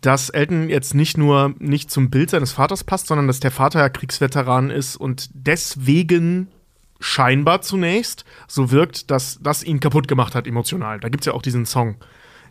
dass 0.00 0.30
Elton 0.30 0.68
jetzt 0.68 0.94
nicht 0.94 1.18
nur 1.18 1.54
nicht 1.58 1.90
zum 1.90 2.10
Bild 2.10 2.30
seines 2.30 2.52
Vaters 2.52 2.84
passt, 2.84 3.08
sondern 3.08 3.26
dass 3.26 3.40
der 3.40 3.50
Vater 3.50 3.80
ja 3.80 3.88
Kriegsveteran 3.88 4.70
ist 4.70 4.96
und 4.96 5.28
deswegen 5.34 6.48
scheinbar 7.00 7.62
zunächst 7.62 8.24
so 8.46 8.70
wirkt, 8.70 9.10
dass 9.10 9.38
das 9.42 9.62
ihn 9.62 9.80
kaputt 9.80 10.08
gemacht 10.08 10.34
hat 10.34 10.46
emotional. 10.46 11.00
Da 11.00 11.08
gibt 11.08 11.22
es 11.22 11.26
ja 11.26 11.34
auch 11.34 11.42
diesen 11.42 11.66
Song. 11.66 11.96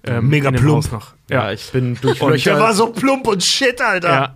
ähm, 0.04 0.30
Mega 0.30 0.52
plump. 0.52 0.92
Noch. 0.92 1.14
Ja, 1.30 1.52
ich 1.52 1.72
bin 1.72 1.98
durch 2.02 2.20
der 2.44 2.60
war 2.60 2.74
so 2.74 2.88
plump 2.92 3.28
und 3.28 3.44
shit, 3.44 3.82
Alter. 3.82 4.10
Ja, 4.10 4.36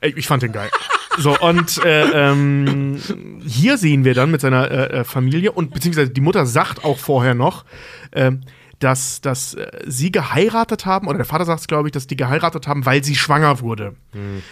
ich 0.00 0.16
ich 0.16 0.26
fand 0.26 0.42
den 0.42 0.52
geil. 0.52 0.70
So, 1.18 1.38
und 1.38 1.84
äh, 1.84 2.30
ähm, 2.30 2.98
hier 3.46 3.78
sehen 3.78 4.04
wir 4.04 4.14
dann 4.14 4.30
mit 4.30 4.40
seiner 4.40 4.70
äh, 4.70 5.00
äh, 5.00 5.04
Familie 5.04 5.52
und 5.52 5.72
beziehungsweise 5.72 6.10
die 6.10 6.20
Mutter 6.20 6.46
sagt 6.46 6.84
auch 6.84 6.98
vorher 6.98 7.34
noch, 7.34 7.64
ähm, 8.12 8.42
dass, 8.78 9.22
dass 9.22 9.54
äh, 9.54 9.66
sie 9.86 10.12
geheiratet 10.12 10.84
haben, 10.84 11.08
oder 11.08 11.16
der 11.16 11.24
Vater 11.24 11.46
sagt 11.46 11.60
es, 11.60 11.66
glaube 11.66 11.88
ich, 11.88 11.92
dass 11.92 12.06
die 12.06 12.16
geheiratet 12.16 12.68
haben, 12.68 12.84
weil 12.84 13.02
sie 13.02 13.14
schwanger 13.14 13.60
wurde. 13.60 13.94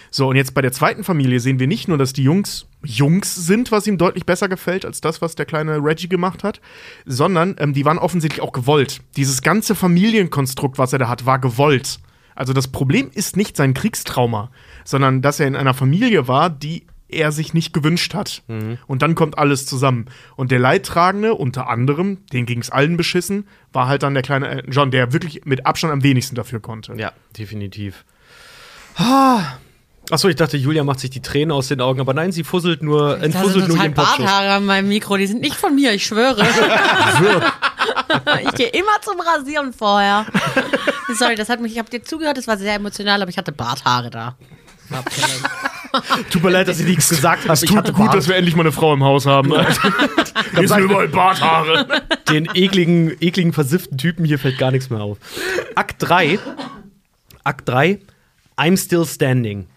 So, 0.09 0.29
und 0.29 0.35
jetzt 0.35 0.53
bei 0.53 0.61
der 0.61 0.71
zweiten 0.71 1.03
Familie 1.03 1.39
sehen 1.39 1.59
wir 1.59 1.67
nicht 1.67 1.87
nur, 1.87 1.97
dass 1.97 2.13
die 2.13 2.23
Jungs 2.23 2.67
Jungs 2.83 3.33
sind, 3.33 3.71
was 3.71 3.87
ihm 3.87 3.97
deutlich 3.97 4.25
besser 4.25 4.47
gefällt 4.47 4.85
als 4.85 5.01
das, 5.01 5.21
was 5.21 5.35
der 5.35 5.45
kleine 5.45 5.83
Reggie 5.83 6.07
gemacht 6.07 6.43
hat, 6.43 6.61
sondern 7.05 7.55
ähm, 7.57 7.73
die 7.73 7.83
waren 7.83 7.97
offensichtlich 7.97 8.41
auch 8.41 8.51
gewollt. 8.51 9.01
Dieses 9.17 9.41
ganze 9.41 9.73
Familienkonstrukt, 9.73 10.77
was 10.77 10.93
er 10.93 10.99
da 10.99 11.07
hat, 11.07 11.25
war 11.25 11.39
gewollt. 11.39 11.99
Also 12.35 12.53
das 12.53 12.67
Problem 12.67 13.09
ist 13.13 13.37
nicht 13.37 13.55
sein 13.57 13.73
Kriegstrauma, 13.73 14.51
sondern 14.85 15.21
dass 15.21 15.41
er 15.41 15.47
in 15.47 15.57
einer 15.57 15.73
Familie 15.73 16.29
war, 16.29 16.49
die 16.49 16.85
er 17.07 17.31
sich 17.31 17.53
nicht 17.53 17.73
gewünscht 17.73 18.13
hat. 18.13 18.43
Und 18.87 19.01
dann 19.01 19.15
kommt 19.15 19.37
alles 19.37 19.65
zusammen. 19.65 20.05
Und 20.35 20.51
der 20.51 20.59
Leidtragende, 20.59 21.33
unter 21.35 21.69
anderem, 21.69 22.25
den 22.33 22.45
ging 22.45 22.59
es 22.59 22.69
allen 22.69 22.97
beschissen, 22.97 23.47
war 23.73 23.87
halt 23.87 24.03
dann 24.03 24.13
der 24.13 24.23
kleine 24.23 24.47
Elton 24.47 24.71
John, 24.71 24.91
der 24.91 25.13
wirklich 25.13 25.45
mit 25.45 25.65
Abstand 25.65 25.93
am 25.93 26.03
wenigsten 26.03 26.35
dafür 26.35 26.59
konnte. 26.59 26.93
Ja, 26.95 27.11
definitiv. 27.37 28.05
Ah. 28.97 29.57
Achso, 30.11 30.27
ich 30.27 30.35
dachte, 30.35 30.55
Julia 30.55 30.83
macht 30.83 30.99
sich 30.99 31.09
die 31.09 31.21
Tränen 31.21 31.51
aus 31.51 31.67
den 31.67 31.81
Augen, 31.81 31.99
aber 31.99 32.13
nein, 32.13 32.31
sie 32.31 32.43
fusselt 32.43 32.83
nur, 32.83 33.19
entfusselt 33.21 33.67
nur 33.67 33.77
ihren 33.77 33.93
Popschuss. 33.95 34.17
Barthaare 34.17 34.53
an 34.53 34.65
meinem 34.65 34.87
Mikro, 34.87 35.17
die 35.17 35.25
sind 35.25 35.41
nicht 35.41 35.55
von 35.55 35.73
mir, 35.73 35.93
ich 35.93 36.05
schwöre. 36.05 36.43
ich 38.43 38.51
gehe 38.51 38.67
immer 38.67 39.01
zum 39.01 39.19
Rasieren 39.19 39.73
vorher. 39.73 40.27
Sorry, 41.17 41.35
das 41.35 41.49
hat 41.49 41.59
mich, 41.59 41.71
ich 41.71 41.79
habe 41.79 41.89
dir 41.89 42.03
zugehört, 42.03 42.37
das 42.37 42.47
war 42.47 42.57
sehr 42.57 42.75
emotional, 42.75 43.19
aber 43.21 43.29
ich 43.29 43.37
hatte 43.39 43.51
Barthaare 43.51 44.11
da. 44.11 44.35
Tut 46.29 46.43
mir 46.43 46.49
leid, 46.49 46.67
dass 46.67 46.79
ich 46.79 46.85
nichts 46.85 47.09
gesagt 47.09 47.43
habe. 47.43 47.53
Es 47.53 47.63
Ich 47.63 47.69
tut 47.69 47.77
hatte 47.77 47.93
gut, 47.93 48.05
Bart. 48.07 48.15
dass 48.17 48.27
wir 48.27 48.35
endlich 48.35 48.55
mal 48.55 48.63
eine 48.63 48.71
Frau 48.71 48.93
im 48.93 49.03
Haus 49.03 49.25
haben. 49.25 49.53
Hier 50.55 50.67
sind 50.67 50.79
überall 50.79 51.07
Barthaare. 51.07 52.01
Den 52.29 52.49
ekligen, 52.53 53.15
ekligen, 53.21 53.53
versifften 53.53 53.97
Typen 53.97 54.25
hier 54.25 54.39
fällt 54.39 54.57
gar 54.57 54.71
nichts 54.71 54.89
mehr 54.89 55.01
auf. 55.01 55.17
Akt 55.75 55.95
3. 55.99 56.37
Akt 57.43 57.69
3. 57.69 57.99
I'm 58.57 58.77
still 58.77 59.05
standing. 59.05 59.67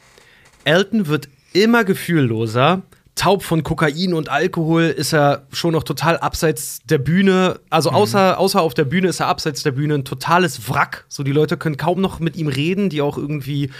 Elton 0.65 1.07
wird 1.07 1.29
immer 1.53 1.85
gefühlloser. 1.85 2.83
Taub 3.15 3.43
von 3.43 3.65
Kokain 3.65 4.15
und 4.15 4.29
Alkohol 4.29 4.85
ist 4.85 5.13
er 5.13 5.47
schon 5.53 5.73
noch 5.73 5.83
total 5.83 6.19
abseits 6.19 6.79
der 6.85 6.99
Bühne. 6.99 7.59
Also 7.69 7.91
außer, 7.91 8.39
außer 8.39 8.61
auf 8.61 8.75
der 8.75 8.85
Bühne 8.85 9.09
ist 9.09 9.19
er 9.19 9.27
abseits 9.27 9.65
der 9.65 9.73
Bühne 9.73 9.95
ein 9.97 10.05
totales 10.05 10.69
Wrack. 10.69 11.05
So 11.09 11.25
die 11.25 11.33
Leute 11.33 11.57
können 11.57 11.77
kaum 11.77 12.01
noch 12.01 12.21
mit 12.21 12.37
ihm 12.37 12.47
reden, 12.47 12.91
die 12.91 13.03
auch 13.03 13.19
irgendwie 13.19 13.71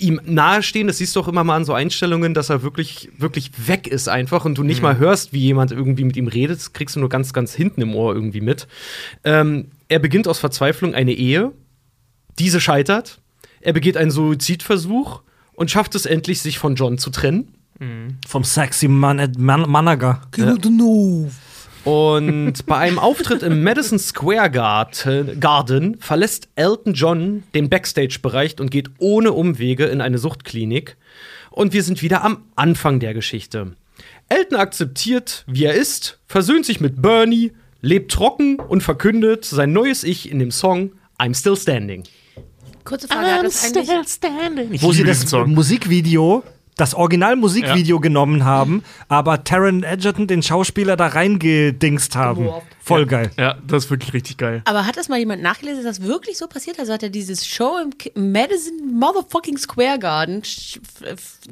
ihm 0.00 0.20
nahestehen. 0.24 0.86
Das 0.86 0.98
siehst 0.98 1.14
du 1.14 1.20
auch 1.20 1.28
immer 1.28 1.44
mal 1.44 1.56
an 1.56 1.64
so 1.64 1.72
Einstellungen, 1.72 2.34
dass 2.34 2.50
er 2.50 2.62
wirklich, 2.62 3.10
wirklich 3.16 3.52
weg 3.66 3.86
ist 3.86 4.08
einfach 4.08 4.44
und 4.44 4.56
du 4.56 4.62
nicht 4.62 4.82
mal 4.82 4.98
hörst, 4.98 5.32
wie 5.32 5.40
jemand 5.40 5.72
irgendwie 5.72 6.04
mit 6.04 6.16
ihm 6.16 6.28
redet. 6.28 6.58
Das 6.58 6.72
kriegst 6.72 6.96
du 6.96 7.00
nur 7.00 7.08
ganz, 7.08 7.32
ganz 7.32 7.54
hinten 7.54 7.80
im 7.82 7.94
Ohr 7.94 8.14
irgendwie 8.14 8.40
mit. 8.40 8.66
Ähm, 9.24 9.66
er 9.88 9.98
beginnt 9.98 10.28
aus 10.28 10.38
Verzweiflung 10.38 10.94
eine 10.94 11.12
Ehe. 11.12 11.52
Diese 12.38 12.60
scheitert. 12.60 13.20
Er 13.60 13.72
begeht 13.72 13.96
einen 13.96 14.10
Suizidversuch 14.10 15.22
und 15.52 15.70
schafft 15.70 15.94
es 15.94 16.06
endlich, 16.06 16.40
sich 16.40 16.58
von 16.58 16.74
John 16.74 16.98
zu 16.98 17.10
trennen. 17.10 17.54
Vom 18.26 18.44
sexy 18.44 18.88
Man 18.88 19.32
Man 19.38 19.70
Manager. 19.70 20.20
Und 21.84 22.66
bei 22.66 22.76
einem 22.76 22.98
Auftritt 22.98 23.42
im 23.42 23.62
Madison 23.62 23.98
Square 23.98 24.50
Garden, 24.50 25.40
Garden 25.40 25.96
verlässt 25.98 26.48
Elton 26.54 26.92
John 26.92 27.42
den 27.54 27.70
Backstage-Bereich 27.70 28.60
und 28.60 28.70
geht 28.70 28.90
ohne 28.98 29.32
Umwege 29.32 29.86
in 29.86 30.00
eine 30.00 30.18
Suchtklinik. 30.18 30.96
Und 31.50 31.72
wir 31.72 31.82
sind 31.82 32.02
wieder 32.02 32.22
am 32.22 32.44
Anfang 32.54 33.00
der 33.00 33.14
Geschichte. 33.14 33.72
Elton 34.28 34.58
akzeptiert, 34.58 35.44
wie 35.46 35.64
er 35.64 35.74
ist, 35.74 36.18
versöhnt 36.26 36.66
sich 36.66 36.80
mit 36.80 37.02
Bernie, 37.02 37.52
lebt 37.80 38.12
trocken 38.12 38.56
und 38.60 38.82
verkündet 38.82 39.44
sein 39.44 39.72
neues 39.72 40.04
Ich 40.04 40.30
in 40.30 40.38
dem 40.38 40.50
Song 40.50 40.92
I'm 41.18 41.36
Still 41.36 41.56
Standing. 41.56 42.04
Kurze 42.84 43.08
Frage, 43.08 43.26
hat 43.26 43.44
das 43.44 43.64
eigentlich. 43.64 44.82
Wo 44.82 44.92
sie 44.92 45.04
das. 45.04 45.30
Musikvideo, 45.32 46.42
das 46.76 46.94
Original-Musikvideo 46.94 48.00
genommen 48.00 48.44
haben, 48.44 48.82
aber 49.08 49.44
Taron 49.44 49.82
Egerton, 49.82 50.26
den 50.26 50.42
Schauspieler, 50.42 50.96
da 50.96 51.08
reingedingst 51.08 52.16
haben. 52.16 52.48
Voll 52.90 53.06
geil. 53.06 53.30
Ja, 53.38 53.56
das 53.66 53.84
ist 53.84 53.90
wirklich 53.90 54.12
richtig 54.12 54.36
geil. 54.36 54.62
Aber 54.64 54.86
hat 54.86 54.96
das 54.96 55.08
mal 55.08 55.18
jemand 55.18 55.42
nachgelesen, 55.42 55.84
dass 55.84 55.98
das 55.98 56.06
wirklich 56.06 56.36
so 56.36 56.46
passiert? 56.46 56.78
Also 56.78 56.92
hat 56.92 57.02
er 57.02 57.08
dieses 57.08 57.46
Show 57.46 57.78
im 58.14 58.32
Madison 58.32 58.98
Motherfucking 58.98 59.56
Square 59.56 59.98
Garden 59.98 60.42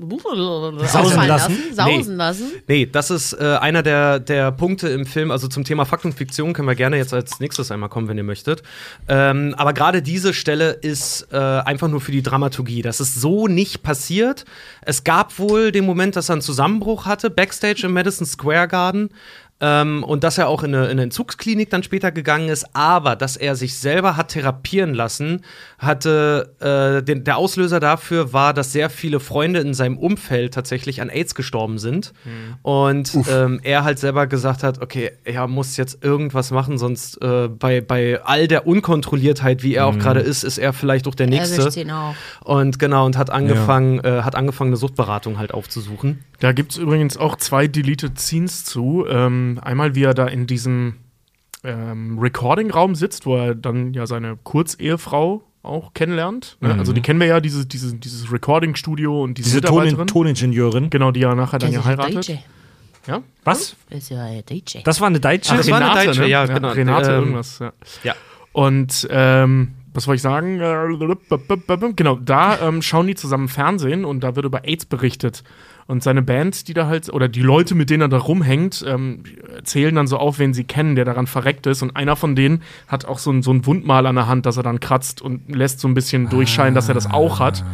ausfallen 0.02 1.28
lassen? 1.28 1.56
Sausen 1.72 2.16
lassen? 2.16 2.52
Nee, 2.66 2.86
das 2.86 3.10
ist 3.10 3.32
äh, 3.34 3.56
einer 3.60 3.82
der, 3.82 4.20
der 4.20 4.52
Punkte 4.52 4.88
im 4.88 5.06
Film. 5.06 5.30
Also 5.30 5.48
zum 5.48 5.64
Thema 5.64 5.84
Fakt 5.84 6.04
und 6.04 6.12
Fiktion 6.12 6.52
können 6.52 6.68
wir 6.68 6.74
gerne 6.74 6.96
jetzt 6.96 7.14
als 7.14 7.40
nächstes 7.40 7.70
einmal 7.70 7.88
kommen, 7.88 8.08
wenn 8.08 8.16
ihr 8.16 8.24
möchtet. 8.24 8.62
Ähm, 9.08 9.54
aber 9.56 9.72
gerade 9.72 10.02
diese 10.02 10.34
Stelle 10.34 10.70
ist 10.70 11.28
äh, 11.32 11.36
einfach 11.36 11.88
nur 11.88 12.00
für 12.00 12.12
die 12.12 12.22
Dramaturgie. 12.22 12.82
Das 12.82 13.00
ist 13.00 13.20
so 13.20 13.46
nicht 13.46 13.82
passiert. 13.82 14.44
Es 14.82 15.04
gab 15.04 15.38
wohl 15.38 15.72
den 15.72 15.86
Moment, 15.86 16.16
dass 16.16 16.28
er 16.28 16.34
einen 16.34 16.42
Zusammenbruch 16.42 17.06
hatte, 17.06 17.30
backstage 17.30 17.82
im 17.84 17.92
Madison 17.92 18.26
Square 18.26 18.68
Garden. 18.68 19.10
Ähm, 19.60 20.04
und 20.04 20.22
dass 20.22 20.38
er 20.38 20.48
auch 20.48 20.62
in 20.62 20.72
eine, 20.72 20.84
in 20.84 20.92
eine 20.92 21.02
Entzugsklinik 21.02 21.68
dann 21.68 21.82
später 21.82 22.12
gegangen 22.12 22.48
ist, 22.48 22.66
aber 22.74 23.16
dass 23.16 23.36
er 23.36 23.56
sich 23.56 23.76
selber 23.76 24.16
hat 24.16 24.28
therapieren 24.28 24.94
lassen, 24.94 25.44
hatte 25.78 26.54
äh, 26.60 27.02
den, 27.02 27.24
der 27.24 27.38
Auslöser 27.38 27.80
dafür 27.80 28.32
war, 28.32 28.54
dass 28.54 28.72
sehr 28.72 28.88
viele 28.88 29.18
Freunde 29.18 29.58
in 29.58 29.74
seinem 29.74 29.98
Umfeld 29.98 30.54
tatsächlich 30.54 31.00
an 31.00 31.08
AIDS 31.08 31.34
gestorben 31.34 31.78
sind 31.78 32.12
und 32.62 33.12
ähm, 33.30 33.58
er 33.64 33.82
halt 33.82 33.98
selber 33.98 34.28
gesagt 34.28 34.62
hat, 34.62 34.80
okay, 34.80 35.10
er 35.24 35.48
muss 35.48 35.76
jetzt 35.76 36.04
irgendwas 36.04 36.52
machen, 36.52 36.78
sonst 36.78 37.20
äh, 37.20 37.48
bei, 37.48 37.80
bei 37.80 38.20
all 38.22 38.46
der 38.46 38.66
Unkontrolliertheit, 38.66 39.64
wie 39.64 39.74
er 39.74 39.86
auch 39.86 39.98
gerade 39.98 40.20
ist, 40.20 40.44
ist 40.44 40.58
er 40.58 40.72
vielleicht 40.72 41.08
auch 41.08 41.14
der 41.16 41.26
Nächste. 41.26 41.56
ihn 41.76 41.90
auch. 41.90 42.14
Und 42.44 42.78
genau, 42.78 43.06
und 43.06 43.16
hat 43.16 43.30
angefangen, 43.30 43.98
äh, 44.04 44.22
hat 44.22 44.36
angefangen, 44.36 44.70
eine 44.70 44.76
Suchtberatung 44.76 45.38
halt 45.38 45.52
aufzusuchen. 45.52 46.20
Da 46.40 46.52
gibt 46.52 46.72
es 46.72 46.78
übrigens 46.78 47.16
auch 47.16 47.36
zwei 47.36 47.66
Deleted 47.66 48.18
Scenes 48.20 48.64
zu. 48.64 49.04
Ähm, 49.08 49.47
einmal, 49.56 49.94
wie 49.94 50.04
er 50.04 50.14
da 50.14 50.26
in 50.26 50.46
diesem 50.46 50.96
ähm, 51.64 52.18
Recording-Raum 52.18 52.94
sitzt, 52.94 53.26
wo 53.26 53.36
er 53.36 53.54
dann 53.54 53.94
ja 53.94 54.06
seine 54.06 54.36
Kurzehefrau 54.42 55.42
auch 55.62 55.92
kennenlernt. 55.92 56.56
Ne? 56.60 56.74
Also 56.74 56.92
die 56.92 57.02
kennen 57.02 57.20
wir 57.20 57.26
ja, 57.26 57.40
dieses, 57.40 57.66
dieses, 57.68 57.98
dieses 57.98 58.32
Recording-Studio 58.32 59.22
und 59.22 59.38
diese, 59.38 59.50
Diese 59.50 59.60
Ton 59.62 59.84
Mitarbeiterin. 59.84 60.06
Toningenieurin. 60.06 60.90
Genau, 60.90 61.10
die 61.10 61.20
ja 61.20 61.34
nachher 61.34 61.58
dann 61.58 61.72
ja 61.72 61.80
geheiratet. 61.80 62.28
DJ. 62.28 62.34
Ja? 63.06 63.22
Was? 63.44 63.76
Ist 63.90 64.10
ja 64.10 64.22
ein 64.22 64.44
DJ. 64.44 64.78
Das 64.84 65.00
war 65.00 65.08
eine 65.08 65.20
Deutsche? 65.20 65.52
Ah, 65.52 65.56
das 65.56 65.70
war 65.70 65.78
eine 65.78 65.86
Renate, 65.90 66.06
Deutsche, 66.06 66.20
ne? 66.20 66.28
ja, 66.28 66.46
genau. 66.46 66.70
Renate 66.70 67.10
Ähm, 67.10 67.18
irgendwas, 67.18 67.58
ja. 67.58 67.72
Ja. 68.04 68.14
Und 68.52 69.08
ähm, 69.10 69.72
was 69.94 70.06
wollte 70.06 70.16
ich 70.16 70.22
sagen? 70.22 70.60
Äh, 70.60 71.92
Genau, 71.96 72.16
da 72.16 72.68
ähm, 72.68 72.82
schauen 72.82 73.06
die 73.06 73.14
zusammen 73.14 73.48
Fernsehen 73.48 74.04
und 74.04 74.20
da 74.20 74.36
wird 74.36 74.46
über 74.46 74.64
AIDS 74.64 74.84
berichtet. 74.84 75.42
Und 75.88 76.02
seine 76.02 76.20
Band, 76.20 76.68
die 76.68 76.74
da 76.74 76.86
halt, 76.86 77.08
oder 77.08 77.28
die 77.28 77.40
Leute, 77.40 77.74
mit 77.74 77.88
denen 77.88 78.02
er 78.02 78.08
da 78.08 78.18
rumhängt, 78.18 78.84
ähm, 78.86 79.22
zählen 79.64 79.94
dann 79.94 80.06
so 80.06 80.18
auf, 80.18 80.38
wen 80.38 80.52
sie 80.52 80.64
kennen, 80.64 80.96
der 80.96 81.06
daran 81.06 81.26
verreckt 81.26 81.66
ist. 81.66 81.80
Und 81.80 81.96
einer 81.96 82.14
von 82.14 82.36
denen 82.36 82.62
hat 82.88 83.06
auch 83.06 83.18
so 83.18 83.30
ein, 83.30 83.42
so 83.42 83.50
ein 83.52 83.64
Wundmal 83.64 84.06
an 84.06 84.14
der 84.14 84.26
Hand, 84.26 84.44
das 84.44 84.58
er 84.58 84.62
dann 84.62 84.80
kratzt 84.80 85.22
und 85.22 85.48
lässt 85.48 85.80
so 85.80 85.88
ein 85.88 85.94
bisschen 85.94 86.28
durchscheinen, 86.28 86.74
dass 86.74 86.88
er 86.88 86.94
das 86.94 87.10
auch 87.10 87.40
hat. 87.40 87.64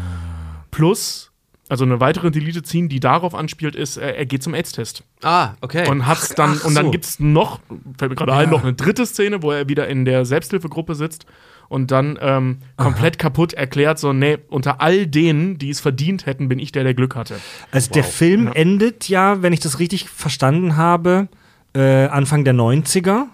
Plus, 0.70 1.32
also 1.68 1.84
eine 1.84 1.98
weitere 1.98 2.30
Delete 2.30 2.62
ziehen, 2.62 2.88
die 2.88 3.00
darauf 3.00 3.34
anspielt, 3.34 3.74
ist, 3.74 3.96
er 3.96 4.24
geht 4.26 4.44
zum 4.44 4.54
AIDS-Test. 4.54 5.02
Ah, 5.24 5.54
okay. 5.60 5.90
Und 5.90 6.06
hat's 6.06 6.36
dann, 6.36 6.58
ach 6.60 6.66
und 6.66 6.76
dann 6.76 6.86
so. 6.86 6.90
gibt's 6.92 7.18
noch, 7.18 7.58
fällt 7.98 8.10
mir 8.10 8.16
gerade 8.16 8.34
ein, 8.34 8.48
noch 8.48 8.62
eine 8.62 8.74
dritte 8.74 9.06
Szene, 9.06 9.42
wo 9.42 9.50
er 9.50 9.68
wieder 9.68 9.88
in 9.88 10.04
der 10.04 10.24
Selbsthilfegruppe 10.24 10.94
sitzt 10.94 11.26
und 11.68 11.90
dann 11.90 12.18
ähm, 12.20 12.58
komplett 12.76 13.18
kaputt 13.18 13.52
erklärt, 13.52 13.98
so, 13.98 14.12
nee, 14.12 14.38
unter 14.48 14.80
all 14.80 15.06
denen, 15.06 15.58
die 15.58 15.70
es 15.70 15.80
verdient 15.80 16.26
hätten, 16.26 16.48
bin 16.48 16.58
ich 16.58 16.72
der, 16.72 16.84
der 16.84 16.94
Glück 16.94 17.16
hatte. 17.16 17.36
Also 17.70 17.90
der 17.92 18.04
Film 18.04 18.46
Ja. 18.46 18.52
endet 18.52 19.08
ja, 19.08 19.42
wenn 19.42 19.52
ich 19.52 19.60
das 19.60 19.78
richtig 19.78 20.08
verstanden 20.08 20.76
habe, 20.76 21.28
äh, 21.74 22.06
Anfang 22.06 22.44
der 22.44 22.54
90er. 22.54 23.26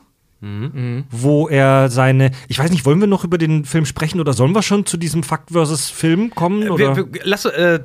Wo 1.10 1.48
er 1.48 1.90
seine. 1.90 2.30
Ich 2.48 2.58
weiß 2.58 2.70
nicht, 2.70 2.86
wollen 2.86 2.98
wir 2.98 3.06
noch 3.06 3.24
über 3.24 3.36
den 3.36 3.66
Film 3.66 3.84
sprechen 3.84 4.20
oder 4.20 4.32
sollen 4.32 4.54
wir 4.54 4.62
schon 4.62 4.86
zu 4.86 4.96
diesem 4.96 5.22
Fakt 5.22 5.50
versus 5.50 5.90
Film 5.90 6.30
kommen? 6.34 6.66
Oder? 6.70 6.96
Wir, 6.96 7.12
wir, 7.12 7.20
lass, 7.24 7.44
äh, 7.44 7.78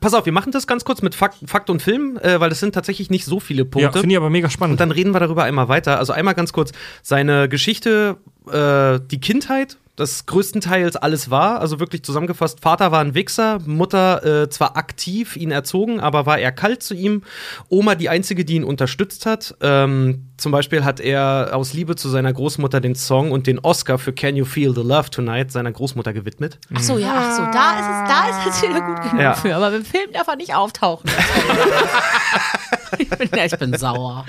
pass 0.00 0.14
auf, 0.14 0.26
wir 0.26 0.32
machen 0.32 0.52
das 0.52 0.66
ganz 0.66 0.84
kurz 0.84 1.02
mit 1.02 1.14
Fakt, 1.14 1.38
Fakt 1.46 1.70
und 1.70 1.82
Film, 1.82 2.18
äh, 2.18 2.40
weil 2.40 2.48
das 2.48 2.60
sind 2.60 2.74
tatsächlich 2.74 3.10
nicht 3.10 3.24
so 3.24 3.40
viele 3.40 3.62
ja, 3.62 3.68
Punkte. 3.68 4.00
finde 4.00 4.14
ich 4.14 4.16
aber 4.16 4.30
mega 4.30 4.50
spannend. 4.50 4.74
und 4.74 4.80
dann 4.80 4.90
reden 4.90 5.12
wir 5.12 5.20
darüber 5.20 5.44
einmal 5.44 5.68
weiter. 5.68 5.98
Also 5.98 6.12
einmal 6.12 6.34
ganz 6.34 6.52
kurz, 6.52 6.72
seine 7.02 7.48
Geschichte, 7.48 8.16
äh, 8.50 9.00
die 9.10 9.20
Kindheit, 9.20 9.78
das 9.96 10.26
größtenteils 10.26 10.96
alles 10.96 11.30
war, 11.30 11.60
also 11.60 11.80
wirklich 11.80 12.02
zusammengefasst, 12.02 12.60
Vater 12.60 12.92
war 12.92 13.00
ein 13.00 13.14
Wichser, 13.14 13.60
Mutter 13.64 14.42
äh, 14.42 14.50
zwar 14.50 14.76
aktiv 14.76 15.36
ihn 15.36 15.50
erzogen, 15.50 16.00
aber 16.00 16.26
war 16.26 16.38
eher 16.38 16.52
kalt 16.52 16.82
zu 16.82 16.94
ihm. 16.94 17.22
Oma 17.70 17.94
die 17.94 18.10
einzige, 18.10 18.44
die 18.44 18.56
ihn 18.56 18.64
unterstützt 18.64 19.24
hat. 19.24 19.56
Ähm, 19.62 20.26
zum 20.36 20.52
Beispiel 20.52 20.84
hat 20.84 21.00
er 21.00 21.50
aus 21.52 21.72
Liebe 21.72 21.96
zu 21.96 22.08
seiner 22.08 22.32
Großmutter 22.32 22.80
den 22.80 22.94
Song 22.94 23.32
und 23.32 23.46
den 23.46 23.58
Oscar 23.58 23.98
für 23.98 24.12
Can 24.12 24.36
You 24.36 24.44
Feel 24.44 24.74
the 24.74 24.82
Love 24.82 25.10
Tonight 25.10 25.50
seiner 25.52 25.72
Großmutter 25.72 26.12
gewidmet. 26.12 26.58
Ach 26.74 26.80
so, 26.80 26.98
ja, 26.98 27.14
ach 27.16 27.36
so, 27.36 27.42
da 27.44 27.78
ist 27.78 27.86
es, 27.88 28.08
da 28.08 28.28
ist 28.50 28.56
es 28.56 28.62
wieder 28.68 28.80
gut 28.80 29.02
genug 29.02 29.20
Ja. 29.20 29.34
für. 29.34 29.54
Aber 29.56 29.74
im 29.74 29.84
Film 29.84 30.12
darf 30.12 30.28
er 30.28 30.36
nicht 30.36 30.54
auftauchen. 30.54 31.08
ich, 32.98 33.08
bin, 33.08 33.28
ja, 33.34 33.44
ich 33.44 33.58
bin 33.58 33.76
sauer. 33.76 34.24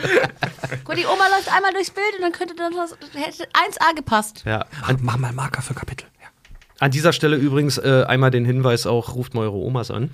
Gut, 0.83 0.97
die 0.97 1.05
Oma 1.05 1.27
läuft 1.35 1.51
einmal 1.53 1.73
durchs 1.73 1.91
Bild 1.91 2.05
und 2.17 2.21
dann 2.23 2.31
könnte 2.31 2.55
dann 2.55 2.73
das, 2.73 2.91
hätte 3.13 3.43
1A 3.51 3.95
gepasst. 3.95 4.43
Ja, 4.45 4.65
Mach, 4.81 4.93
mach 5.01 5.17
mal 5.17 5.31
Marker 5.33 5.61
für 5.61 5.73
Kapitel. 5.73 6.07
An 6.79 6.91
dieser 6.91 7.11
Stelle 7.11 7.37
übrigens 7.37 7.79
äh, 7.79 8.03
einmal 8.07 8.29
den 8.29 8.45
Hinweis 8.45 8.85
auch, 8.85 9.15
ruft 9.15 9.33
mal 9.33 9.41
eure 9.41 9.57
Omas 9.57 9.89
an. 9.89 10.11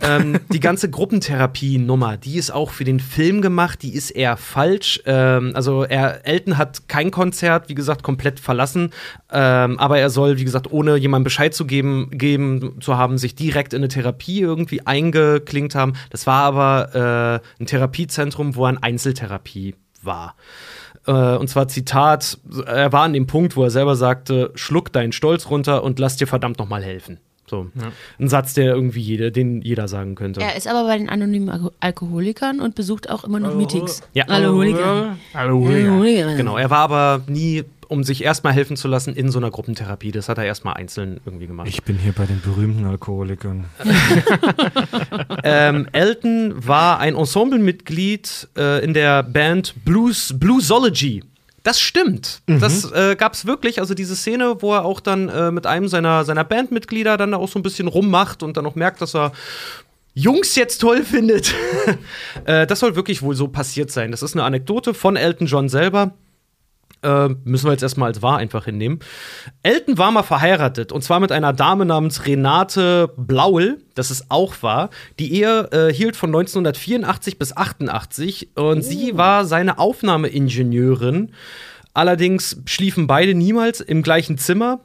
Ähm, 0.00 0.40
die 0.52 0.60
ganze 0.60 0.88
Gruppentherapie-Nummer, 0.88 2.16
die 2.16 2.36
ist 2.36 2.50
auch 2.50 2.70
für 2.70 2.84
den 2.84 3.00
Film 3.00 3.42
gemacht, 3.42 3.82
die 3.82 3.94
ist 3.94 4.10
eher 4.10 4.38
falsch. 4.38 5.02
Ähm, 5.04 5.52
also 5.54 5.84
er, 5.84 6.26
Elton 6.26 6.56
hat 6.56 6.88
kein 6.88 7.10
Konzert, 7.10 7.68
wie 7.68 7.74
gesagt, 7.74 8.02
komplett 8.02 8.40
verlassen. 8.40 8.92
Ähm, 9.30 9.78
aber 9.78 9.98
er 9.98 10.08
soll, 10.08 10.38
wie 10.38 10.44
gesagt, 10.44 10.72
ohne 10.72 10.96
jemandem 10.96 11.24
Bescheid 11.24 11.54
zu 11.54 11.66
geben, 11.66 12.08
geben 12.10 12.80
zu 12.80 12.96
haben, 12.96 13.18
sich 13.18 13.34
direkt 13.34 13.74
in 13.74 13.80
eine 13.80 13.88
Therapie 13.88 14.40
irgendwie 14.40 14.86
eingeklinkt 14.86 15.74
haben. 15.74 15.94
Das 16.08 16.26
war 16.26 16.44
aber 16.44 17.42
äh, 17.58 17.62
ein 17.62 17.66
Therapiezentrum, 17.66 18.56
wo 18.56 18.64
er 18.64 18.70
in 18.70 18.78
Einzeltherapie 18.78 19.74
war. 20.02 20.34
Äh, 21.06 21.36
und 21.36 21.48
zwar 21.48 21.68
Zitat, 21.68 22.38
er 22.66 22.92
war 22.92 23.02
an 23.02 23.12
dem 23.12 23.26
Punkt, 23.26 23.56
wo 23.56 23.64
er 23.64 23.70
selber 23.70 23.96
sagte, 23.96 24.52
schluck 24.54 24.92
deinen 24.92 25.12
Stolz 25.12 25.50
runter 25.50 25.82
und 25.84 25.98
lass 25.98 26.16
dir 26.16 26.26
verdammt 26.26 26.58
noch 26.58 26.68
mal 26.68 26.82
helfen. 26.82 27.18
So. 27.48 27.70
Ein 28.18 28.28
Satz, 28.28 28.54
der 28.54 28.74
irgendwie 28.74 29.00
jeder, 29.00 29.30
den 29.30 29.62
jeder 29.62 29.86
sagen 29.86 30.16
könnte. 30.16 30.40
Er 30.40 30.56
ist 30.56 30.66
aber 30.66 30.84
bei 30.84 30.98
den 30.98 31.08
anonymen 31.08 31.48
Alko 31.48 31.70
Alkoholikern 31.78 32.60
und 32.60 32.74
besucht 32.74 33.08
auch 33.08 33.22
immer 33.22 33.38
noch 33.38 33.54
Meetings. 33.54 34.02
Ja. 34.14 34.24
Alkoholiker. 34.24 35.16
Hallo, 35.32 35.64
Alkoholiker. 35.64 36.34
Genau, 36.34 36.56
er 36.56 36.70
war 36.70 36.80
aber 36.80 37.22
nie, 37.28 37.62
um 37.88 38.04
sich 38.04 38.24
erstmal 38.24 38.52
helfen 38.52 38.76
zu 38.76 38.88
lassen, 38.88 39.14
in 39.14 39.30
so 39.30 39.38
einer 39.38 39.50
Gruppentherapie. 39.50 40.12
Das 40.12 40.28
hat 40.28 40.38
er 40.38 40.44
erstmal 40.44 40.74
einzeln 40.74 41.20
irgendwie 41.24 41.46
gemacht. 41.46 41.68
Ich 41.68 41.82
bin 41.82 41.98
hier 41.98 42.12
bei 42.12 42.26
den 42.26 42.40
berühmten 42.40 42.84
Alkoholikern. 42.84 43.66
ähm, 45.44 45.88
Elton 45.92 46.54
war 46.66 46.98
ein 46.98 47.14
Ensemblemitglied 47.14 48.48
äh, 48.56 48.84
in 48.84 48.94
der 48.94 49.22
Band 49.22 49.74
Blues, 49.84 50.34
Bluesology. 50.36 51.22
Das 51.62 51.80
stimmt. 51.80 52.42
Das 52.46 52.92
äh, 52.92 53.16
gab 53.16 53.32
es 53.32 53.44
wirklich. 53.44 53.80
Also 53.80 53.94
diese 53.94 54.14
Szene, 54.14 54.58
wo 54.60 54.72
er 54.74 54.84
auch 54.84 55.00
dann 55.00 55.28
äh, 55.28 55.50
mit 55.50 55.66
einem 55.66 55.88
seiner, 55.88 56.24
seiner 56.24 56.44
Bandmitglieder 56.44 57.16
dann 57.16 57.32
da 57.32 57.38
auch 57.38 57.48
so 57.48 57.58
ein 57.58 57.64
bisschen 57.64 57.88
rummacht 57.88 58.44
und 58.44 58.56
dann 58.56 58.66
auch 58.66 58.76
merkt, 58.76 59.00
dass 59.02 59.16
er 59.16 59.32
Jungs 60.14 60.54
jetzt 60.54 60.78
toll 60.78 61.02
findet. 61.02 61.52
äh, 62.44 62.68
das 62.68 62.78
soll 62.78 62.94
wirklich 62.94 63.20
wohl 63.20 63.34
so 63.34 63.48
passiert 63.48 63.90
sein. 63.90 64.12
Das 64.12 64.22
ist 64.22 64.34
eine 64.34 64.44
Anekdote 64.44 64.94
von 64.94 65.16
Elton 65.16 65.48
John 65.48 65.68
selber. 65.68 66.14
Äh, 67.02 67.28
müssen 67.44 67.66
wir 67.66 67.72
jetzt 67.72 67.82
erstmal 67.82 68.08
als 68.08 68.22
wahr 68.22 68.38
einfach 68.38 68.64
hinnehmen. 68.64 69.00
Elton 69.62 69.98
war 69.98 70.10
mal 70.10 70.22
verheiratet 70.22 70.92
und 70.92 71.02
zwar 71.02 71.20
mit 71.20 71.30
einer 71.30 71.52
Dame 71.52 71.84
namens 71.84 72.26
Renate 72.26 73.10
Blaul, 73.16 73.78
das 73.94 74.10
ist 74.10 74.30
auch 74.30 74.62
wahr. 74.62 74.90
Die 75.18 75.32
Ehe 75.34 75.68
äh, 75.72 75.92
hielt 75.92 76.16
von 76.16 76.30
1984 76.30 77.38
bis 77.38 77.56
88 77.56 78.56
und 78.56 78.82
sie 78.82 79.16
war 79.16 79.44
seine 79.44 79.78
Aufnahmeingenieurin. 79.78 81.32
Allerdings 81.92 82.62
schliefen 82.66 83.06
beide 83.06 83.34
niemals 83.34 83.80
im 83.80 84.02
gleichen 84.02 84.38
Zimmer. 84.38 84.80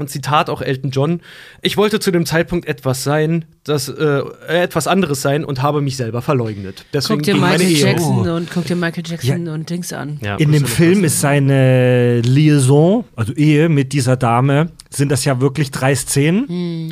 Und 0.00 0.08
Zitat 0.08 0.48
auch 0.50 0.62
Elton 0.62 0.90
John: 0.90 1.20
Ich 1.62 1.76
wollte 1.76 2.00
zu 2.00 2.10
dem 2.10 2.26
Zeitpunkt 2.26 2.66
etwas 2.66 3.04
sein, 3.04 3.44
das 3.64 3.88
äh, 3.88 4.22
äh, 4.48 4.62
etwas 4.62 4.86
anderes 4.86 5.20
sein 5.22 5.44
und 5.44 5.62
habe 5.62 5.80
mich 5.80 5.96
selber 5.96 6.22
verleugnet. 6.22 6.84
Deswegen 6.92 7.18
Guck 7.18 7.24
dir 7.26 7.36
Michael. 7.36 7.70
Jackson 7.70 8.28
und 8.28 8.50
guck 8.50 8.64
dir 8.64 8.76
Michael 8.76 9.04
Jackson 9.06 9.48
und 9.48 9.68
Dings 9.68 9.92
an. 9.92 10.18
Ja, 10.22 10.36
In 10.36 10.52
dem 10.52 10.64
Film 10.64 11.04
ist 11.04 11.20
seine 11.20 12.20
Liaison, 12.22 13.04
also 13.14 13.32
Ehe 13.34 13.68
mit 13.68 13.92
dieser 13.92 14.16
Dame, 14.16 14.70
sind 14.88 15.10
das 15.12 15.24
ja 15.24 15.40
wirklich 15.40 15.70
drei 15.70 15.94
Szenen, 15.94 16.48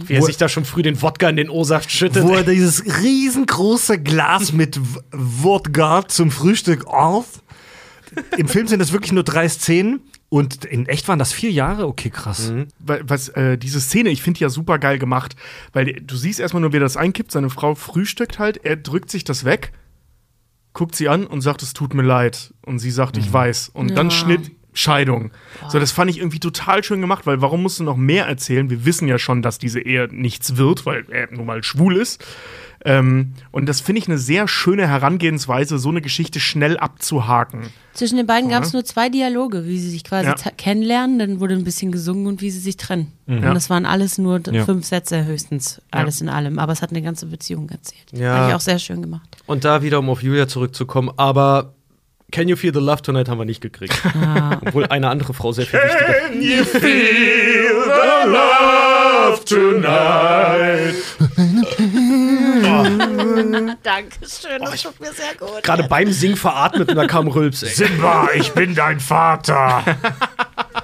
Wie 0.07 0.15
er 0.15 0.23
sich 0.23 0.37
da 0.37 0.49
schon 0.49 0.65
früh 0.65 0.83
den 0.83 1.01
Wodka 1.01 1.29
in 1.29 1.37
den 1.37 1.51
O-Saft 1.51 1.91
schüttet. 1.91 2.23
wo 2.25 2.35
er 2.35 2.45
dieses 2.45 2.85
riesengroße 3.03 3.99
Glas 4.01 4.53
mit 4.59 4.79
Wodka 5.13 6.07
zum 6.07 6.31
Frühstück 6.31 6.87
auf. 6.87 7.43
Im 8.37 8.49
Film 8.49 8.67
sind 8.67 8.81
das 8.81 8.93
wirklich 8.93 9.13
nur 9.13 9.23
drei 9.25 9.49
Szenen 9.49 10.01
und 10.31 10.65
in 10.67 10.87
echt 10.87 11.09
waren 11.09 11.19
das 11.19 11.33
vier 11.33 11.51
Jahre. 11.51 11.87
Okay, 11.87 12.11
krass. 12.11 12.53
Weil- 12.79 13.03
Was, 13.09 13.29
äh, 13.31 13.57
diese 13.57 13.81
Szene, 13.81 14.11
ich 14.11 14.23
finde 14.23 14.39
die 14.39 14.45
ja 14.45 14.51
super 14.51 14.79
geil 14.79 14.99
gemacht, 14.99 15.37
weil 15.73 15.87
du 16.03 16.17
siehst 16.17 16.39
erstmal 16.41 16.61
nur, 16.61 16.73
wie 16.73 16.77
er 16.77 16.81
das 16.81 16.97
einkippt, 16.97 17.33
seine 17.33 17.49
Frau 17.51 17.75
frühstückt 17.75 18.39
halt, 18.39 18.59
er 18.65 18.77
drückt 18.77 19.11
sich 19.11 19.25
das 19.25 19.45
weg, 19.45 19.73
guckt 20.75 20.95
sie 20.95 21.09
an 21.09 21.27
und 21.27 21.41
sagt, 21.41 21.63
es 21.63 21.73
tut 21.73 21.95
mir 21.95 22.03
leid. 22.03 22.53
Und 22.65 22.79
sie 22.79 22.91
sagt, 22.91 23.17
ich 23.17 23.33
weiß. 23.33 23.71
Und 23.71 23.97
dann 23.97 24.11
Ja. 24.11 24.17
Schnitt, 24.17 24.51
Scheidung. 24.79 25.31
So, 25.69 25.79
das 25.81 25.91
fand 25.93 26.11
ich 26.11 26.19
irgendwie 26.19 26.39
total 26.41 26.85
schön 26.85 27.01
gemacht, 27.01 27.27
weil 27.27 27.41
warum 27.43 27.63
musst 27.63 27.81
du 27.81 27.85
noch 27.85 27.97
mehr 27.97 28.27
erzählen? 28.27 28.71
Wir 28.71 28.85
wissen 28.85 29.09
ja 29.09 29.19
schon, 29.19 29.43
dass 29.43 29.59
diese 29.59 29.81
Ehe 29.81 30.09
nichts 30.11 30.57
wird, 30.57 30.87
weil 30.87 31.05
er 31.11 31.33
nun 31.33 31.47
mal 31.47 31.63
schwul 31.65 31.97
ist. 31.97 32.25
Ähm, 32.85 33.33
und 33.51 33.67
das 33.69 33.81
finde 33.81 34.01
ich 34.01 34.07
eine 34.07 34.19
sehr 34.19 34.47
schöne 34.47 34.87
Herangehensweise, 34.87 35.79
so 35.79 35.89
eine 35.89 36.01
Geschichte 36.01 36.39
schnell 36.39 36.77
abzuhaken. 36.79 37.63
Zwischen 37.93 38.17
den 38.19 38.27
beiden 38.29 38.49
gab 38.49 38.63
es 38.63 38.73
nur 38.73 38.85
zwei 38.85 39.09
Dialoge, 39.09 39.67
wie 39.67 39.81
sie 39.81 39.91
sich 39.91 40.05
quasi 40.05 40.29
Ja. 40.29 40.35
kennenlernen, 40.57 41.19
dann 41.19 41.41
wurde 41.41 41.55
ein 41.55 41.65
bisschen 41.65 41.91
gesungen 41.91 42.29
und 42.29 42.41
wie 42.41 42.51
sie 42.53 42.61
sich 42.61 42.77
trennen. 42.77 43.11
Ja. 43.27 43.35
Und 43.49 43.55
das 43.55 43.69
waren 43.69 43.85
alles 43.85 44.17
nur 44.19 44.41
Ja. 44.49 44.65
fünf 44.65 44.87
Sätze 44.87 45.25
höchstens, 45.25 45.83
alles 45.91 46.21
in 46.21 46.29
allem. 46.29 46.61
Aber 46.61 46.73
es 46.73 46.81
hat 46.81 46.91
eine 46.91 47.03
ganze 47.03 47.27
Beziehung 47.27 47.69
erzählt. 47.69 48.07
Ja. 48.13 48.37
Fand 48.37 48.49
ich 48.51 48.55
auch 48.55 48.61
sehr 48.61 48.79
schön 48.79 49.03
gemacht. 49.03 49.29
Und 49.47 49.65
da 49.65 49.83
wieder, 49.83 49.99
um 49.99 50.09
auf 50.09 50.23
Julia 50.23 50.47
zurückzukommen, 50.47 51.11
aber 51.17 51.75
Can 52.31 52.47
You 52.47 52.57
Feel 52.57 52.75
the 52.75 52.81
Love 52.81 53.01
Tonight 53.01 53.27
haben 53.29 53.39
wir 53.39 53.47
nicht 53.47 53.63
gekriegt. 53.63 53.99
Obwohl 54.67 54.85
eine 54.87 55.09
andere 55.09 55.33
Frau 55.33 55.51
sehr 55.53 55.65
viel 55.65 55.81
wichtiger 55.81 56.13
Can 56.29 56.43
you 56.43 56.63
feel 56.65 57.85
the 57.85 58.29
love 58.29 59.43
tonight? 59.47 60.95
Dankeschön, 63.83 64.61
das 64.61 64.83
tut 64.83 65.01
mir 65.01 65.11
sehr 65.13 65.35
gut. 65.39 65.63
Gerade 65.63 65.85
beim 65.85 66.13
Singen 66.13 66.37
veratmet 66.37 66.91
und 66.91 66.97
da 66.97 67.07
kam 67.07 67.29
Rülps, 67.29 67.63
ey. 67.63 67.71
Simba, 67.71 68.29
ich 68.35 68.53
bin 68.53 68.75
dein 68.75 69.01
Vater. 69.01 69.83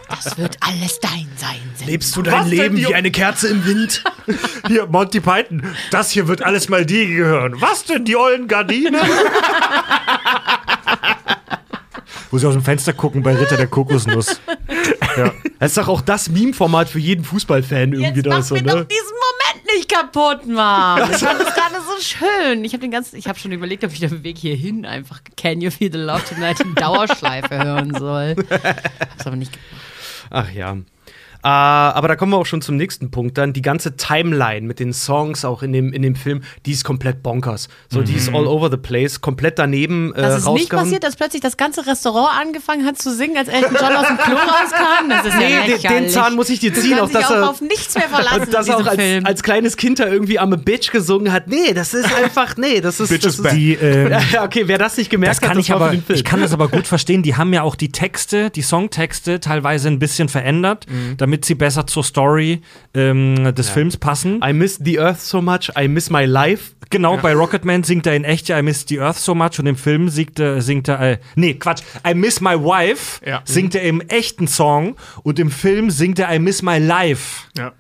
Das 0.09 0.39
wird 0.39 0.57
alles 0.61 0.99
dein 1.01 1.29
sein. 1.37 1.61
Simba. 1.77 1.91
Lebst 1.91 2.17
du 2.17 2.23
dein 2.23 2.41
Was 2.41 2.49
Leben 2.49 2.77
wie 2.79 2.95
eine 2.95 3.11
Kerze 3.11 3.49
im 3.49 3.67
Wind? 3.67 4.03
Hier, 4.67 4.87
Monty 4.87 5.21
Python, 5.21 5.63
das 5.91 6.11
hier 6.11 6.27
wird 6.27 6.43
alles 6.43 6.71
mal 6.71 6.87
dir 6.87 7.07
gehören. 7.07 7.61
Was 7.61 7.85
denn, 7.85 8.07
die 8.07 8.17
ollen 8.17 8.49
Gardinen? 8.49 8.97
Wo 12.35 12.39
sie 12.39 12.49
aus 12.49 12.55
dem 12.55 12.65
Fenster 12.65 12.93
gucken 12.93 13.23
bei 13.23 13.33
Ritter 13.37 13.57
der 13.57 13.69
Kokosnuss. 13.69 14.41
Das 15.61 15.71
ist 15.71 15.79
doch 15.79 15.87
auch 15.87 16.01
das 16.01 16.29
Meme-Format 16.29 16.89
für 16.89 16.99
jeden 16.99 17.25
Fußballfan 17.25 17.93
irgendwie 17.93 18.17
Jetzt 18.17 18.27
da 18.27 18.31
mach 18.31 18.43
so, 18.43 18.57
mir 18.57 18.65
doch 18.65 18.75
ne? 18.75 18.87
diesen 18.87 19.15
Moment 19.15 19.67
nicht 19.73 19.89
kaputt, 19.89 20.45
Mann. 20.49 21.09
Ich 21.13 21.19
fand 21.19 21.41
das 21.41 21.55
gerade 21.55 21.77
so 21.77 22.03
schön. 22.03 22.65
Ich 22.65 22.73
habe 22.73 22.81
den 22.81 22.91
ganzen, 22.91 23.17
ich 23.17 23.29
habe 23.29 23.39
schon 23.39 23.53
überlegt, 23.53 23.85
ob 23.85 23.93
ich 23.93 24.01
den 24.01 24.25
Weg 24.25 24.37
hierhin 24.37 24.85
einfach 24.85 25.21
Can 25.37 25.61
You 25.61 25.71
Feel 25.71 25.93
the 25.93 25.99
Love 25.99 26.23
Tonight 26.29 26.59
in 26.59 26.75
Dauerschleife 26.75 27.57
hören 27.57 27.95
soll. 27.97 28.35
Hab's 28.51 29.25
aber 29.25 29.37
nicht 29.37 29.53
gemacht. 29.53 29.85
Ach 30.31 30.51
ja. 30.51 30.77
Äh, 31.45 31.49
aber 31.49 32.09
da 32.09 32.17
kommen 32.17 32.33
wir 32.33 32.39
auch 32.39 32.47
schon 32.47 32.63
zum 32.63 32.77
nächsten 32.77 33.11
Punkt. 33.11 33.37
Dann 33.37 33.53
die 33.53 33.61
ganze 33.61 33.97
Timeline 33.97 34.67
mit 34.67 34.81
den 34.81 34.95
Songs 34.95 35.45
auch 35.45 35.63
in 35.63 35.73
dem, 35.75 35.93
in 35.93 36.01
dem 36.01 36.15
Film, 36.17 36.43
die 36.65 36.73
ist 36.73 36.85
komplett 36.85 37.23
bonkers. 37.23 37.69
So, 37.91 38.01
die 38.03 38.15
ist 38.15 38.31
all 38.33 38.47
over 38.47 38.71
the 38.71 38.79
place, 38.79 39.21
komplett 39.21 39.59
daneben 39.59 40.15
äh, 40.15 40.23
Das 40.23 40.39
ist 40.39 40.49
nicht 40.49 40.71
passiert, 40.71 41.05
dass 41.05 41.17
plötzlich 41.17 41.43
das 41.43 41.57
ganze 41.59 41.87
Restaurant 41.87 42.31
angefangen 42.41 42.87
hat 42.87 42.97
zu 42.97 43.15
singen, 43.15 43.37
als 43.37 43.49
Elton 43.49 43.77
John 43.79 43.93
aus 43.95 44.07
dem 44.07 44.17
Klo 44.17 44.35
rauskam. 44.37 45.09
Das 45.11 45.27
ist 45.27 45.35
ja 45.35 45.39
Nee, 45.41 45.49
den, 45.51 45.65
den 45.67 45.73
lächerlich. 45.83 46.13
Zahn 46.13 46.35
muss 46.35 46.49
ich 46.49 46.61
dir 46.61 46.73
Du 46.73 46.81
ziehen, 46.81 46.95
auch 46.95 46.99
kannst 47.01 47.15
dich 47.15 47.21
dass 47.21 47.31
auch 47.31 47.37
er 47.37 47.51
auf 47.51 47.61
nichts 47.61 47.95
mehr 47.95 48.09
verlassen 48.09 48.41
und 48.43 48.55
dass 48.55 48.69
er 48.69 48.77
auch 48.79 48.87
als, 48.87 48.97
Film. 48.97 49.27
als 49.27 49.43
kleines 49.43 49.77
Kind 49.77 49.99
da 49.99 50.07
irgendwie 50.07 50.39
am 50.39 50.51
Bitch 50.51 50.91
gesungen 50.93 51.31
hat. 51.31 51.47
Nee, 51.49 51.75
das 51.75 51.93
ist 51.93 52.07
einfach, 52.25 52.57
nee, 52.57 52.81
das 52.81 53.01
ist. 53.01 53.11
Bitch 53.11 53.23
das 53.25 53.35
is 53.35 53.39
ist 53.41 53.43
back. 53.43 53.53
Die, 53.55 53.75
ähm, 53.75 54.13
ja, 54.33 54.45
okay, 54.45 54.63
wer 54.67 54.79
das 54.79 54.97
nicht 54.97 55.11
gemerkt 55.11 55.37
Das 55.37 55.41
kann 55.43 55.51
hat, 55.51 55.59
ich 55.59 55.69
war 55.71 55.79
für 55.79 55.85
aber, 55.85 56.15
ich 56.15 56.25
kann 56.25 56.41
das 56.41 56.53
aber 56.55 56.69
gut 56.69 56.87
verstehen. 56.87 57.23
Die 57.23 57.37
haben 57.37 57.53
ja 57.53 57.61
auch 57.63 57.75
die 57.75 57.93
Texte, 57.93 58.49
die 58.51 58.63
Songtexte 58.63 59.41
teilweise 59.41 59.89
ein 59.89 59.99
bisschen 59.99 60.29
verändert, 60.31 60.87
Mhm. 60.89 61.17
damit 61.19 61.34
sie 61.43 61.55
besser 61.55 61.87
zur 61.87 62.05
Story 62.05 62.61
ähm, 62.95 63.55
des 63.55 63.71
Films 63.71 63.97
passen. 63.97 64.41
I 64.45 64.53
miss 64.53 64.79
the 64.83 64.99
earth 65.01 65.21
so 65.21 65.41
much, 65.41 65.71
I 65.79 65.89
miss 65.89 66.11
my 66.11 66.25
life. 66.25 66.73
Genau, 66.91 67.17
bei 67.17 67.33
Rocketman 67.35 67.83
singt 67.83 68.07
er 68.07 68.15
in 68.15 68.25
echt 68.25 68.49
ja 68.49 68.59
I 68.59 68.63
miss 68.63 68.85
the 68.87 69.01
earth 69.01 69.17
so 69.17 69.35
much 69.35 69.59
und 69.59 69.67
im 69.67 69.77
Film 69.77 70.09
singt 70.11 70.39
er, 70.39 70.61
singt 70.61 70.87
er 70.89 71.01
äh, 71.01 71.19
nee, 71.35 71.55
Quatsch, 71.55 71.83
I 72.07 72.15
miss 72.15 72.41
my 72.41 72.55
wife 72.57 73.21
Ja. 73.27 73.41
singt 73.45 73.75
er 73.75 73.83
im 73.83 74.01
echten 74.03 74.47
Song 74.47 74.95
und 75.23 75.39
im 75.39 75.51
Film 75.51 75.91
singt 75.91 76.19
er 76.19 76.33
I 76.33 76.39
miss 76.39 76.63
my 76.63 76.79
life. 76.79 77.49
Ja. 77.57 77.73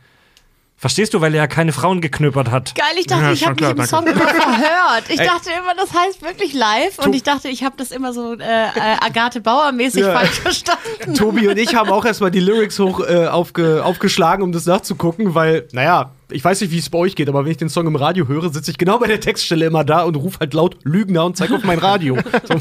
Verstehst 0.84 1.14
du, 1.14 1.22
weil 1.22 1.32
er 1.34 1.38
ja 1.40 1.46
keine 1.46 1.72
Frauen 1.72 2.02
geknüppert 2.02 2.50
hat. 2.50 2.74
Geil, 2.74 2.84
ich 3.00 3.06
dachte, 3.06 3.22
Ja, 3.24 3.32
ich 3.32 3.46
habe 3.46 3.54
mich 3.54 3.70
im 3.70 3.76
danke. 3.78 3.88
Song 3.88 4.06
immer 4.06 4.20
verhört. 4.28 5.04
Ich 5.08 5.16
dachte 5.16 5.48
immer, 5.58 5.74
das 5.74 5.94
heißt 5.94 6.20
wirklich 6.20 6.52
live 6.52 6.98
und 6.98 7.14
ich 7.14 7.22
dachte, 7.22 7.48
ich 7.48 7.64
habe 7.64 7.74
das 7.78 7.90
immer 7.90 8.12
so 8.12 8.34
äh, 8.34 8.42
äh, 8.42 8.70
Agathe 9.00 9.40
Bauer-mäßig 9.40 10.02
Ja. 10.02 10.12
falsch 10.12 10.40
verstanden. 10.40 11.14
Tobi 11.16 11.48
und 11.48 11.56
ich 11.56 11.74
haben 11.74 11.88
auch 11.88 12.04
erstmal 12.04 12.30
die 12.30 12.40
Lyrics 12.40 12.78
hoch 12.78 13.00
äh, 13.00 13.28
aufge, 13.28 13.82
aufgeschlagen, 13.82 14.44
um 14.44 14.52
das 14.52 14.66
nachzugucken, 14.66 15.34
weil, 15.34 15.66
naja, 15.72 16.10
ich 16.30 16.44
weiß 16.44 16.60
nicht, 16.60 16.70
wie 16.70 16.78
es 16.78 16.90
bei 16.90 16.98
euch 16.98 17.16
geht, 17.16 17.30
aber 17.30 17.44
wenn 17.46 17.50
ich 17.52 17.56
den 17.56 17.70
Song 17.70 17.86
im 17.86 17.96
Radio 17.96 18.28
höre, 18.28 18.52
sitze 18.52 18.70
ich 18.70 18.76
genau 18.76 18.98
bei 18.98 19.06
der 19.06 19.20
Textstelle 19.20 19.64
immer 19.64 19.84
da 19.84 20.02
und 20.02 20.16
rufe 20.16 20.40
halt 20.40 20.52
laut 20.52 20.76
Lügner 20.82 21.24
und 21.24 21.38
zeige 21.38 21.54
auf 21.54 21.64
mein 21.64 21.78
Radio. 21.78 22.18
So. 22.46 22.56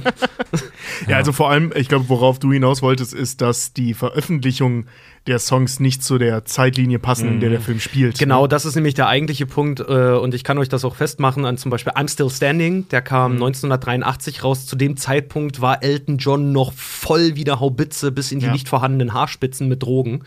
Ja, 1.09 1.17
also 1.17 1.34
vor 1.34 1.49
allem, 1.49 1.74
ich 1.76 1.89
glaube, 1.89 2.07
worauf 2.07 2.39
du 2.39 2.53
hinaus 2.53 2.82
wolltest, 2.82 3.13
ist, 3.13 3.41
dass 3.41 3.74
die 3.74 3.93
Veröffentlichung 3.93 4.86
der 5.28 5.39
Songs 5.39 5.80
nicht 5.80 6.03
zu 6.03 6.17
der 6.17 6.43
Zeitlinie 6.43 6.99
passen, 6.99 7.30
in 7.30 7.39
der 7.39 7.49
der 7.49 7.61
Film 7.61 7.80
spielt. 7.80 8.19
Genau, 8.19 8.45
das 8.45 8.65
ist 8.65 8.76
nämlich 8.76 8.93
der 8.93 9.07
eigentliche 9.07 9.45
Punkt 9.45 9.80
äh, 9.80 9.84
und 9.84 10.34
ich 10.34 10.43
kann 10.43 10.57
euch 10.57 10.67
das 10.67 10.84
auch 10.84 10.95
festmachen 10.95 11.45
an 11.45 11.57
zum 11.57 11.71
Beispiel 11.71 11.93
I'm 11.93 12.09
Still 12.11 12.30
Standing, 12.30 12.89
der 12.89 13.01
kam 13.01 13.34
1983 13.34 14.43
raus. 14.43 14.65
Zu 14.65 14.76
dem 14.76 14.97
Zeitpunkt 14.97 15.61
war 15.61 15.82
Elton 15.82 16.17
John 16.17 16.51
noch 16.51 16.74
voll 16.74 17.36
wie 17.36 17.45
der 17.45 17.59
Haubitze 17.61 18.11
bis 18.11 18.32
in 18.34 18.39
die 18.39 18.47
Ja. 18.47 18.51
nicht 18.51 18.67
vorhandenen 18.67 19.13
Haarspitzen 19.13 19.67
mit 19.69 19.82
Drogen. 19.84 20.24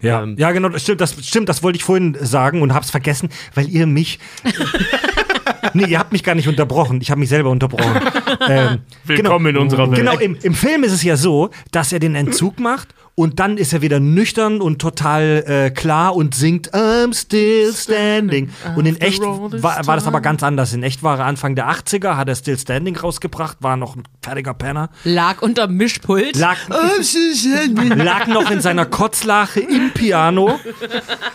Ja, 0.00 0.22
Ähm, 0.22 0.36
ja 0.38 0.52
genau, 0.52 0.68
das 0.68 0.82
stimmt, 0.82 1.00
das 1.00 1.16
stimmt, 1.26 1.48
das 1.48 1.62
wollte 1.64 1.76
ich 1.78 1.84
vorhin 1.84 2.16
sagen 2.20 2.62
und 2.62 2.72
hab's 2.72 2.90
vergessen, 2.90 3.28
weil 3.54 3.68
ihr 3.68 3.86
mich 3.86 4.20
Nee, 5.74 5.86
ihr 5.86 5.98
habt 5.98 6.12
mich 6.12 6.22
gar 6.22 6.34
nicht 6.34 6.48
unterbrochen, 6.48 7.00
ich 7.00 7.10
habe 7.10 7.20
mich 7.20 7.28
selber 7.28 7.50
unterbrochen. 7.50 8.00
ähm, 8.48 8.78
Willkommen 9.04 9.46
in 9.46 9.56
unserer 9.58 9.90
Welt. 9.90 9.98
Genau, 9.98 10.18
im, 10.18 10.36
im 10.42 10.54
Film 10.54 10.84
ist 10.84 10.92
es 10.92 11.02
ja 11.02 11.16
so, 11.16 11.50
dass 11.70 11.92
er 11.92 11.98
den 11.98 12.14
Entzug 12.14 12.58
macht 12.58 12.94
und 13.18 13.40
dann 13.40 13.56
ist 13.56 13.72
er 13.72 13.80
wieder 13.80 13.98
nüchtern 13.98 14.60
und 14.60 14.78
total 14.78 15.42
äh, 15.46 15.70
klar 15.70 16.14
und 16.14 16.34
singt 16.34 16.74
I'm 16.74 17.18
still 17.18 17.72
standing. 17.72 18.50
Und 18.76 18.84
in 18.84 19.00
echt 19.00 19.22
war, 19.22 19.86
war 19.86 19.96
das 19.96 20.06
aber 20.06 20.20
ganz 20.20 20.42
anders. 20.42 20.74
In 20.74 20.82
echt 20.82 21.02
war 21.02 21.18
er 21.18 21.24
Anfang 21.24 21.54
der 21.54 21.70
80er, 21.70 22.16
hat 22.16 22.28
er 22.28 22.34
Still 22.34 22.58
Standing 22.58 22.94
rausgebracht, 22.94 23.56
war 23.60 23.78
noch 23.78 23.96
ein 23.96 24.02
fertiger 24.22 24.52
Penner. 24.52 24.90
Lag 25.04 25.40
unterm 25.40 25.76
Mischpult. 25.76 26.36
Lag, 26.36 26.58
lag 27.96 28.26
noch 28.26 28.50
in 28.50 28.60
seiner 28.60 28.84
Kotzlache 28.84 29.60
im 29.60 29.92
Piano, 29.94 30.60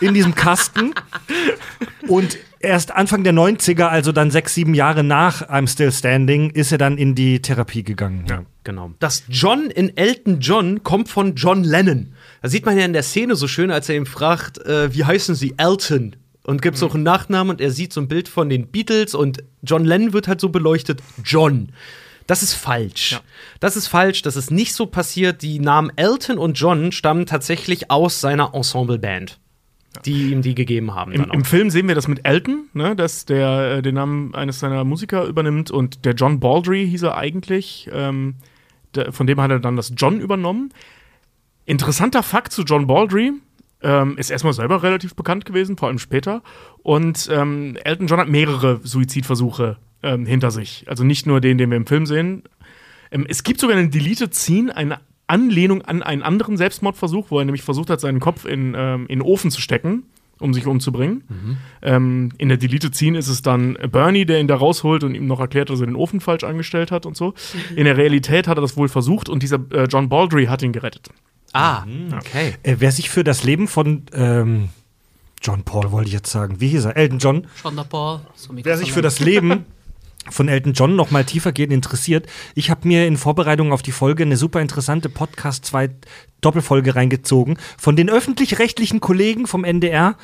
in 0.00 0.14
diesem 0.14 0.36
Kasten. 0.36 0.94
Und 2.06 2.38
erst 2.60 2.92
Anfang 2.92 3.24
der 3.24 3.32
90er, 3.32 3.86
also 3.86 4.12
dann 4.22 4.30
sechs, 4.30 4.54
sieben 4.54 4.74
Jahre 4.74 5.02
nach 5.02 5.48
I'm 5.48 5.68
Still 5.68 5.90
Standing, 5.90 6.50
ist 6.50 6.70
er 6.70 6.78
dann 6.78 6.96
in 6.96 7.16
die 7.16 7.42
Therapie 7.42 7.82
gegangen. 7.82 8.24
Ja. 8.28 8.44
Genau. 8.62 8.92
Das 9.00 9.24
John 9.28 9.68
in 9.70 9.96
Elton 9.96 10.38
John 10.38 10.84
kommt 10.84 11.08
von 11.08 11.34
John 11.34 11.64
Lennon. 11.64 12.14
Da 12.40 12.48
sieht 12.48 12.64
man 12.64 12.78
ja 12.78 12.84
in 12.84 12.92
der 12.92 13.02
Szene 13.02 13.34
so 13.34 13.48
schön, 13.48 13.72
als 13.72 13.88
er 13.88 13.96
ihn 13.96 14.06
fragt, 14.06 14.58
äh, 14.64 14.94
wie 14.94 15.04
heißen 15.04 15.34
Sie? 15.34 15.54
Elton. 15.56 16.14
Und 16.44 16.62
gibt 16.62 16.76
es 16.76 16.82
auch 16.84 16.94
einen 16.94 17.02
Nachnamen 17.02 17.50
und 17.50 17.60
er 17.60 17.72
sieht 17.72 17.92
so 17.92 18.00
ein 18.00 18.06
Bild 18.06 18.28
von 18.28 18.48
den 18.48 18.68
Beatles 18.68 19.16
und 19.16 19.42
John 19.62 19.84
Lennon 19.84 20.12
wird 20.12 20.28
halt 20.28 20.40
so 20.40 20.50
beleuchtet, 20.50 21.02
John. 21.24 21.70
Das 22.28 22.44
ist 22.44 22.54
falsch. 22.54 23.20
Das 23.58 23.76
ist 23.76 23.88
falsch, 23.88 24.22
das 24.22 24.36
ist 24.36 24.52
nicht 24.52 24.74
so 24.74 24.86
passiert. 24.86 25.42
Die 25.42 25.58
Namen 25.58 25.90
Elton 25.96 26.38
und 26.38 26.54
John 26.54 26.92
stammen 26.92 27.26
tatsächlich 27.26 27.90
aus 27.90 28.20
seiner 28.20 28.54
Ensembleband, 28.54 29.40
die 30.04 30.32
ihm 30.32 30.42
die 30.42 30.54
gegeben 30.54 30.94
haben. 30.94 31.12
Im. 31.12 31.30
Im 31.30 31.44
Film 31.44 31.70
sehen 31.70 31.88
wir 31.88 31.94
das 31.94 32.08
mit 32.08 32.26
Elton, 32.26 32.68
ne, 32.72 32.96
dass 32.96 33.24
der 33.24 33.76
äh, 33.76 33.82
den 33.82 33.94
Namen 33.94 34.34
eines 34.34 34.60
seiner 34.60 34.84
Musiker 34.84 35.24
übernimmt 35.24 35.70
und 35.70 36.04
der 36.04 36.14
John 36.14 36.40
Baldry 36.40 36.86
hieß 36.88 37.02
er 37.02 37.16
eigentlich. 37.16 37.88
Ähm, 37.92 38.34
der, 38.94 39.12
von 39.12 39.26
dem 39.26 39.40
hat 39.40 39.50
er 39.50 39.60
dann 39.60 39.76
das 39.76 39.92
John 39.96 40.20
übernommen. 40.20 40.72
Interessanter 41.64 42.22
Fakt 42.22 42.52
zu 42.52 42.62
John 42.62 42.86
Baldry. 42.86 43.32
Ähm, 43.84 44.16
ist 44.16 44.30
erstmal 44.30 44.52
selber 44.52 44.82
relativ 44.84 45.16
bekannt 45.16 45.44
gewesen, 45.44 45.76
vor 45.76 45.88
allem 45.88 45.98
später. 45.98 46.42
Und 46.82 47.28
ähm, 47.32 47.76
Elton 47.82 48.06
John 48.06 48.20
hat 48.20 48.28
mehrere 48.28 48.80
Suizidversuche 48.84 49.76
ähm, 50.04 50.24
hinter 50.24 50.52
sich. 50.52 50.84
Also 50.88 51.02
nicht 51.02 51.26
nur 51.26 51.40
den, 51.40 51.58
den 51.58 51.70
wir 51.70 51.76
im 51.76 51.86
Film 51.86 52.06
sehen. 52.06 52.44
Ähm, 53.10 53.26
es 53.28 53.42
gibt 53.42 53.60
sogar 53.60 53.76
eine 53.76 53.88
Deleted 53.88 54.34
Scene, 54.34 54.76
eine 54.76 55.00
Anlehnung 55.32 55.82
an 55.82 56.02
einen 56.02 56.22
anderen 56.22 56.56
Selbstmordversuch, 56.56 57.30
wo 57.30 57.38
er 57.38 57.44
nämlich 57.44 57.62
versucht 57.62 57.88
hat, 57.90 58.00
seinen 58.00 58.20
Kopf 58.20 58.44
in, 58.44 58.74
ähm, 58.76 59.06
in 59.08 59.20
den 59.20 59.22
Ofen 59.22 59.50
zu 59.50 59.60
stecken, 59.60 60.02
um 60.38 60.52
sich 60.52 60.66
umzubringen. 60.66 61.22
Ähm, 61.80 62.32
in 62.36 62.48
der 62.48 62.58
Deleted 62.58 62.94
Scene 62.94 63.16
ist 63.16 63.28
es 63.28 63.40
dann 63.42 63.78
Bernie, 63.90 64.26
der 64.26 64.40
ihn 64.40 64.48
da 64.48 64.56
rausholt 64.56 65.04
und 65.04 65.14
ihm 65.14 65.26
noch 65.26 65.40
erklärt, 65.40 65.70
dass 65.70 65.80
er 65.80 65.86
den 65.86 65.96
Ofen 65.96 66.20
falsch 66.20 66.44
angestellt 66.44 66.90
hat 66.90 67.06
und 67.06 67.16
so. 67.16 67.32
In 67.76 67.84
der 67.84 67.96
Realität 67.96 68.46
hat 68.46 68.58
er 68.58 68.60
das 68.60 68.76
wohl 68.76 68.88
versucht 68.88 69.28
und 69.28 69.42
dieser 69.42 69.58
äh, 69.72 69.84
John 69.84 70.08
Baldry 70.08 70.46
hat 70.46 70.62
ihn 70.62 70.72
gerettet. 70.72 71.08
ah, 71.54 71.84
okay. 72.16 72.54
Äh, 72.62 72.76
wer 72.78 72.92
sich 72.92 73.08
für 73.08 73.24
das 73.24 73.42
Leben 73.44 73.68
von 73.68 74.02
ähm, 74.12 74.68
John 75.40 75.62
Paul, 75.64 75.90
wollte 75.92 76.08
ich 76.08 76.14
jetzt 76.14 76.30
sagen, 76.30 76.60
wie 76.60 76.68
hieß 76.68 76.84
er? 76.84 76.96
Elton 76.96 77.18
John. 77.18 77.46
Der 77.64 77.84
Paul. 77.84 78.20
So 78.36 78.50
Wer 78.54 78.76
sich 78.76 78.92
für 78.92 79.02
das 79.02 79.18
Leben 79.18 79.64
von 80.30 80.48
Elton 80.48 80.72
John 80.72 80.96
noch 80.96 81.10
mal 81.10 81.24
tiefergehend 81.24 81.72
interessiert, 81.72 82.26
ich 82.54 82.70
habe 82.70 82.86
mir 82.86 83.06
in 83.06 83.16
Vorbereitung 83.16 83.72
auf 83.72 83.82
die 83.82 83.92
Folge 83.92 84.22
eine 84.22 84.36
super 84.36 84.60
interessante 84.60 85.08
Podcast 85.08 85.64
2 85.66 85.90
Doppelfolge 86.40 86.94
reingezogen 86.94 87.56
von 87.78 87.96
den 87.96 88.10
öffentlich-rechtlichen 88.10 89.00
Kollegen 89.00 89.46
vom 89.46 89.64
NDR. 89.64 90.16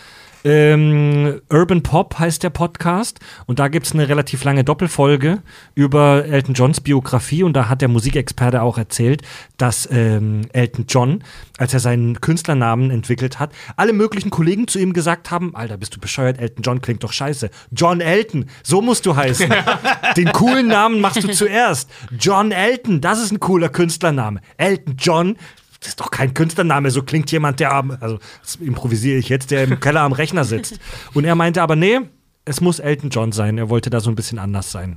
Ähm, 0.45 1.41
Urban 1.51 1.83
Pop 1.83 2.19
heißt 2.19 2.43
der 2.43 2.51
Podcast 2.51 3.19
und 3.47 3.59
da 3.59 3.69
gibt 3.69 3.87
es 3.87 3.93
eine 3.93 4.09
relativ 4.09 4.45
lange 4.45 4.65
Doppelfolge 4.65 5.43
über 5.75 6.25
Elton 6.25 6.55
Johns 6.55 6.81
Biografie 6.81 7.43
und 7.43 7.55
da 7.55 7.69
hat 7.69 7.81
der 7.81 7.89
Musikexperte 7.89 8.63
auch 8.63 8.79
erzählt, 8.79 9.23
dass 9.57 9.89
ähm, 9.91 10.43
Elton 10.53 10.87
John, 10.89 11.25
als 11.59 11.75
er 11.75 11.81
seinen 11.81 12.21
Künstlernamen 12.21 12.91
entwickelt 12.91 13.39
hat, 13.39 13.53
alle 13.77 13.93
möglichen 13.93 14.31
Kollegen 14.31 14.69
zu 14.69 14.79
ihm 14.79 14.93
gesagt 14.93 15.31
haben, 15.31 15.55
Alter, 15.57 15.77
bist 15.77 15.97
du 15.97 16.01
bescheuert, 16.01 16.39
Elton 16.39 16.63
John 16.63 16.81
klingt 16.81 17.03
doch 17.03 17.13
scheiße. 17.13 17.51
John 17.73 18.01
Elton, 18.01 18.47
so 18.63 18.81
musst 18.81 19.07
du 19.07 19.17
heißen. 19.17 19.53
Den 20.17 20.33
coolen 20.33 20.69
Namen 20.69 21.01
machst 21.01 21.23
du 21.23 21.33
zuerst. 21.33 21.91
John 22.19 22.53
Elton, 22.53 23.01
das 23.01 23.21
ist 23.21 23.33
ein 23.33 23.41
cooler 23.41 23.69
Künstlername. 23.69 24.41
Elton 24.57 24.97
John, 24.99 25.37
das 25.81 25.91
ist 25.91 26.01
doch 26.01 26.11
kein 26.11 26.35
Künstlername, 26.35 26.91
so 26.91 27.03
klingt 27.03 27.31
jemand, 27.31 27.61
der 27.61 27.73
am, 27.73 27.97
also 28.01 28.19
das 28.43 28.57
improvisiere 28.57 29.19
ich 29.19 29.29
jetzt, 29.29 29.51
der 29.51 29.65
im 29.65 29.79
Keller 29.79 30.01
am 30.01 30.13
Rechner 30.13 30.45
sitzt. 30.45 30.79
Und 31.15 31.25
er 31.25 31.35
meinte 31.35 31.63
aber, 31.63 31.77
nee, 31.77 32.01
es 32.45 32.61
muss 32.61 32.79
Elton 32.79 33.11
John 33.11 33.33
sein. 33.33 33.59
Er 33.59 33.69
wollte 33.69 33.91
da 33.91 34.01
so 34.01 34.11
ein 34.11 34.17
bisschen 34.17 34.39
anders 34.39 34.73
sein. 34.73 34.97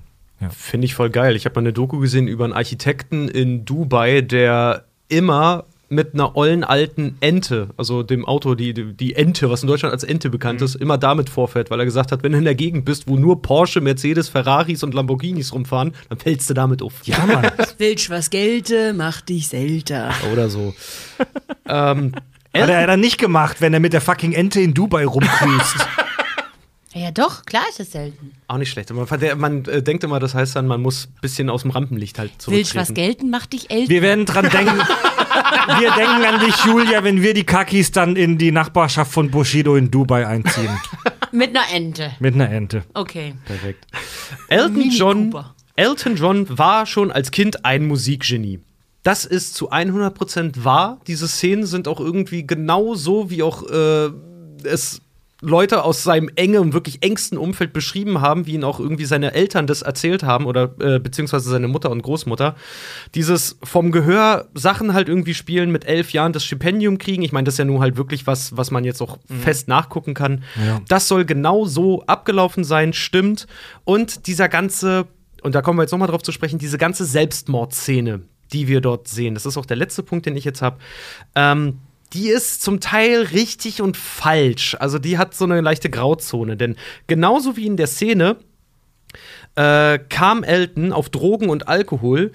Finde 0.49 0.85
ich 0.85 0.95
voll 0.95 1.11
geil. 1.11 1.35
Ich 1.35 1.45
habe 1.45 1.55
mal 1.55 1.61
eine 1.61 1.73
Doku 1.73 1.99
gesehen 1.99 2.27
über 2.27 2.45
einen 2.45 2.53
Architekten 2.53 3.27
in 3.27 3.63
Dubai, 3.63 4.21
der 4.21 4.85
immer 5.07 5.65
mit 5.91 6.13
einer 6.13 6.37
ollen 6.37 6.63
alten 6.63 7.17
Ente, 7.19 7.69
also 7.77 8.01
dem 8.01 8.25
Auto, 8.25 8.55
die, 8.55 8.73
die 8.73 9.15
Ente, 9.15 9.49
was 9.49 9.61
in 9.61 9.67
Deutschland 9.67 9.93
als 9.93 10.03
Ente 10.03 10.29
bekannt 10.29 10.61
ist, 10.61 10.75
immer 10.75 10.97
damit 10.97 11.29
vorfährt, 11.29 11.69
weil 11.69 11.79
er 11.79 11.85
gesagt 11.85 12.11
hat, 12.11 12.23
wenn 12.23 12.31
du 12.31 12.37
in 12.37 12.45
der 12.45 12.55
Gegend 12.55 12.85
bist, 12.85 13.07
wo 13.07 13.17
nur 13.17 13.41
Porsche, 13.41 13.81
Mercedes, 13.81 14.29
Ferraris 14.29 14.83
und 14.83 14.93
Lamborghinis 14.93 15.53
rumfahren, 15.53 15.93
dann 16.09 16.17
fällst 16.17 16.49
du 16.49 16.53
damit 16.53 16.81
auf. 16.81 16.93
Ja, 17.03 17.25
Mann. 17.25 17.51
Willst 17.77 18.09
was 18.09 18.29
gelte, 18.29 18.93
mach 18.93 19.21
dich 19.21 19.49
selter. 19.49 20.11
Oder 20.31 20.49
so. 20.49 20.73
ähm, 21.67 22.13
Hat 22.53 22.69
er 22.69 22.87
dann 22.87 22.99
nicht 22.99 23.17
gemacht, 23.17 23.57
wenn 23.61 23.73
er 23.73 23.79
mit 23.79 23.93
der 23.93 24.01
fucking 24.01 24.33
Ente 24.33 24.61
in 24.61 24.73
Dubai 24.73 25.05
rumcruist. 25.05 25.75
Ja, 26.93 27.09
doch, 27.09 27.45
klar 27.45 27.63
ist 27.69 27.79
es 27.79 27.93
selten. 27.93 28.33
auch 28.49 28.57
nicht 28.57 28.69
schlecht. 28.69 28.91
Man, 28.91 29.07
man 29.39 29.63
äh, 29.63 29.81
denkt 29.81 30.03
immer, 30.03 30.19
das 30.19 30.35
heißt 30.35 30.57
dann, 30.57 30.67
man 30.67 30.81
muss 30.81 31.05
ein 31.07 31.21
bisschen 31.21 31.49
aus 31.49 31.61
dem 31.61 31.71
Rampenlicht 31.71 32.19
halt 32.19 32.31
Willst 32.47 32.75
was 32.75 32.87
zurücktreten. 32.87 32.95
gelten, 32.95 33.29
mach 33.29 33.45
dich 33.45 33.71
älter. 33.71 33.89
Wir 33.89 34.01
werden 34.01 34.25
dran 34.25 34.49
denken. 34.49 34.77
Wir 35.79 35.91
denken 35.91 36.25
an 36.25 36.39
dich, 36.39 36.55
Julia, 36.65 37.03
wenn 37.03 37.21
wir 37.21 37.33
die 37.33 37.43
Kakis 37.43 37.91
dann 37.91 38.15
in 38.15 38.37
die 38.37 38.51
Nachbarschaft 38.51 39.11
von 39.11 39.31
Bushido 39.31 39.75
in 39.75 39.91
Dubai 39.91 40.27
einziehen. 40.27 40.79
Mit 41.31 41.51
einer 41.51 41.65
Ente. 41.73 42.11
Mit 42.19 42.35
einer 42.35 42.49
Ente. 42.49 42.83
Okay. 42.93 43.35
Perfekt. 43.45 43.85
Elton 44.49 44.89
John. 44.89 45.35
Elton 45.75 46.15
John 46.15 46.57
war 46.57 46.85
schon 46.85 47.11
als 47.11 47.31
Kind 47.31 47.65
ein 47.65 47.87
Musikgenie. 47.87 48.59
Das 49.03 49.25
ist 49.25 49.55
zu 49.55 49.71
100% 49.71 50.63
wahr. 50.63 50.99
Diese 51.07 51.27
Szenen 51.27 51.65
sind 51.65 51.87
auch 51.87 51.99
irgendwie 51.99 52.45
genau 52.45 52.93
so, 52.93 53.29
wie 53.29 53.41
auch 53.41 53.63
äh, 53.67 54.09
es 54.63 55.01
Leute 55.41 55.83
aus 55.83 56.03
seinem 56.03 56.29
engen, 56.35 56.71
wirklich 56.71 57.01
engsten 57.01 57.37
Umfeld 57.37 57.73
beschrieben 57.73 58.21
haben, 58.21 58.45
wie 58.45 58.53
ihn 58.53 58.63
auch 58.63 58.79
irgendwie 58.79 59.05
seine 59.05 59.33
Eltern 59.33 59.65
das 59.65 59.81
erzählt 59.81 60.21
haben 60.21 60.45
oder 60.45 60.75
äh, 60.79 60.99
beziehungsweise 60.99 61.49
seine 61.49 61.67
Mutter 61.67 61.89
und 61.89 62.03
Großmutter. 62.03 62.55
Dieses 63.15 63.57
vom 63.63 63.91
Gehör 63.91 64.49
Sachen 64.53 64.93
halt 64.93 65.09
irgendwie 65.09 65.33
spielen, 65.33 65.71
mit 65.71 65.85
elf 65.85 66.13
Jahren 66.13 66.31
das 66.31 66.45
Stipendium 66.45 66.99
kriegen. 66.99 67.23
Ich 67.23 67.31
meine, 67.31 67.45
das 67.45 67.55
ist 67.55 67.57
ja 67.57 67.65
nun 67.65 67.81
halt 67.81 67.97
wirklich 67.97 68.27
was, 68.27 68.55
was 68.55 68.69
man 68.69 68.83
jetzt 68.83 69.01
auch 69.01 69.17
fest 69.41 69.67
nachgucken 69.67 70.13
kann. 70.13 70.43
Ja. 70.63 70.79
Das 70.87 71.07
soll 71.07 71.25
genau 71.25 71.65
so 71.65 72.03
abgelaufen 72.05 72.63
sein, 72.63 72.93
stimmt. 72.93 73.47
Und 73.83 74.27
dieser 74.27 74.47
ganze, 74.47 75.07
und 75.41 75.55
da 75.55 75.63
kommen 75.63 75.79
wir 75.79 75.83
jetzt 75.83 75.91
nochmal 75.91 76.07
drauf 76.07 76.21
zu 76.21 76.31
sprechen, 76.31 76.59
diese 76.59 76.77
ganze 76.77 77.03
Selbstmordszene, 77.03 78.21
die 78.53 78.67
wir 78.67 78.79
dort 78.79 79.07
sehen, 79.07 79.33
das 79.33 79.47
ist 79.47 79.57
auch 79.57 79.65
der 79.65 79.77
letzte 79.77 80.03
Punkt, 80.03 80.27
den 80.27 80.37
ich 80.37 80.45
jetzt 80.45 80.61
habe. 80.61 80.77
Ähm, 81.33 81.79
die 82.13 82.29
ist 82.29 82.61
zum 82.61 82.79
Teil 82.79 83.21
richtig 83.23 83.81
und 83.81 83.97
falsch. 83.97 84.75
Also 84.79 84.99
die 84.99 85.17
hat 85.17 85.33
so 85.33 85.45
eine 85.45 85.61
leichte 85.61 85.89
Grauzone. 85.89 86.57
Denn 86.57 86.75
genauso 87.07 87.55
wie 87.55 87.67
in 87.67 87.77
der 87.77 87.87
Szene 87.87 88.37
äh, 89.55 89.99
kam 90.09 90.43
Elton 90.43 90.93
auf 90.93 91.09
Drogen 91.09 91.49
und 91.49 91.67
Alkohol 91.67 92.31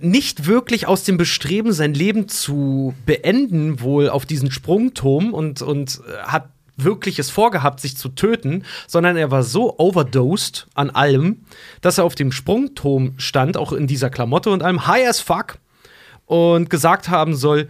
nicht 0.00 0.46
wirklich 0.46 0.86
aus 0.86 1.04
dem 1.04 1.16
Bestreben, 1.16 1.72
sein 1.72 1.94
Leben 1.94 2.28
zu 2.28 2.94
beenden, 3.06 3.80
wohl 3.80 4.08
auf 4.08 4.26
diesen 4.26 4.50
Sprungturm 4.50 5.32
und, 5.32 5.62
und 5.62 6.00
äh, 6.06 6.22
hat 6.24 6.50
wirklich 6.76 7.18
es 7.18 7.30
vorgehabt, 7.30 7.80
sich 7.80 7.96
zu 7.96 8.08
töten, 8.08 8.64
sondern 8.86 9.16
er 9.16 9.30
war 9.30 9.42
so 9.42 9.78
overdosed 9.78 10.68
an 10.74 10.90
allem, 10.90 11.44
dass 11.80 11.98
er 11.98 12.04
auf 12.04 12.14
dem 12.14 12.32
Sprungturm 12.32 13.14
stand, 13.16 13.56
auch 13.56 13.72
in 13.72 13.86
dieser 13.86 14.10
Klamotte 14.10 14.50
und 14.50 14.62
allem, 14.62 14.86
high 14.86 15.08
as 15.08 15.20
fuck, 15.20 15.58
und 16.26 16.70
gesagt 16.70 17.08
haben 17.08 17.34
soll, 17.34 17.68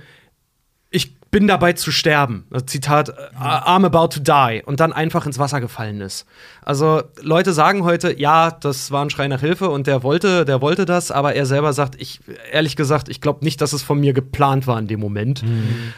bin 1.31 1.47
dabei 1.47 1.75
zu 1.75 1.93
sterben. 1.93 2.47
Zitat, 2.67 3.13
I'm 3.39 3.85
about 3.85 4.09
to 4.09 4.21
die. 4.21 4.63
Und 4.65 4.81
dann 4.81 4.93
einfach 4.93 5.27
ins 5.27 5.39
Wasser 5.39 5.61
gefallen 5.61 6.01
ist. 6.01 6.27
Also 6.63 7.03
Leute 7.21 7.53
sagen 7.53 7.85
heute, 7.85 8.19
ja, 8.19 8.51
das 8.51 8.91
war 8.91 9.05
ein 9.05 9.11
Schrei 9.11 9.29
nach 9.29 9.41
Hilfe 9.41 9.69
und 9.69 9.87
der 9.87 10.03
wollte, 10.03 10.45
der 10.45 10.61
wollte 10.63 10.87
das, 10.87 11.11
aber 11.11 11.35
er 11.35 11.47
selber 11.47 11.73
sagt, 11.73 12.01
ich, 12.01 12.21
ehrlich 12.51 12.77
gesagt, 12.77 13.09
ich 13.09 13.21
glaube 13.21 13.45
nicht, 13.45 13.61
dass 13.61 13.73
es 13.73 13.83
von 13.83 14.01
mir 14.01 14.13
geplant 14.13 14.67
war 14.67 14.79
in 14.79 14.87
dem 14.87 15.01
Moment. 15.01 15.45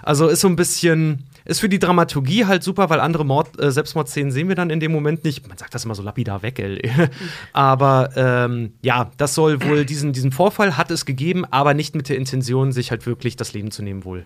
Also 0.02 0.28
ist 0.28 0.40
so 0.40 0.48
ein 0.48 0.56
bisschen, 0.56 1.24
ist 1.44 1.60
für 1.60 1.68
die 1.68 1.78
Dramaturgie 1.78 2.46
halt 2.46 2.62
super, 2.62 2.90
weil 2.90 3.00
andere 3.00 3.24
Mord, 3.24 3.60
äh, 3.60 3.70
Selbstmordszenen 3.70 4.30
sehen 4.30 4.48
wir 4.48 4.54
dann 4.54 4.70
in 4.70 4.80
dem 4.80 4.92
Moment 4.92 5.24
nicht. 5.24 5.48
Man 5.48 5.58
sagt 5.58 5.74
das 5.74 5.84
immer 5.84 5.94
so 5.94 6.02
lapidar 6.02 6.42
weg, 6.42 6.58
ey. 6.58 6.80
aber 7.52 8.10
ähm, 8.16 8.72
ja, 8.82 9.10
das 9.16 9.34
soll 9.34 9.62
wohl, 9.62 9.84
diesen, 9.84 10.12
diesen 10.12 10.32
Vorfall 10.32 10.76
hat 10.76 10.90
es 10.90 11.06
gegeben, 11.06 11.44
aber 11.50 11.74
nicht 11.74 11.94
mit 11.94 12.08
der 12.08 12.16
Intention, 12.16 12.72
sich 12.72 12.90
halt 12.90 13.06
wirklich 13.06 13.36
das 13.36 13.52
Leben 13.52 13.70
zu 13.70 13.82
nehmen 13.82 14.04
wohl. 14.04 14.24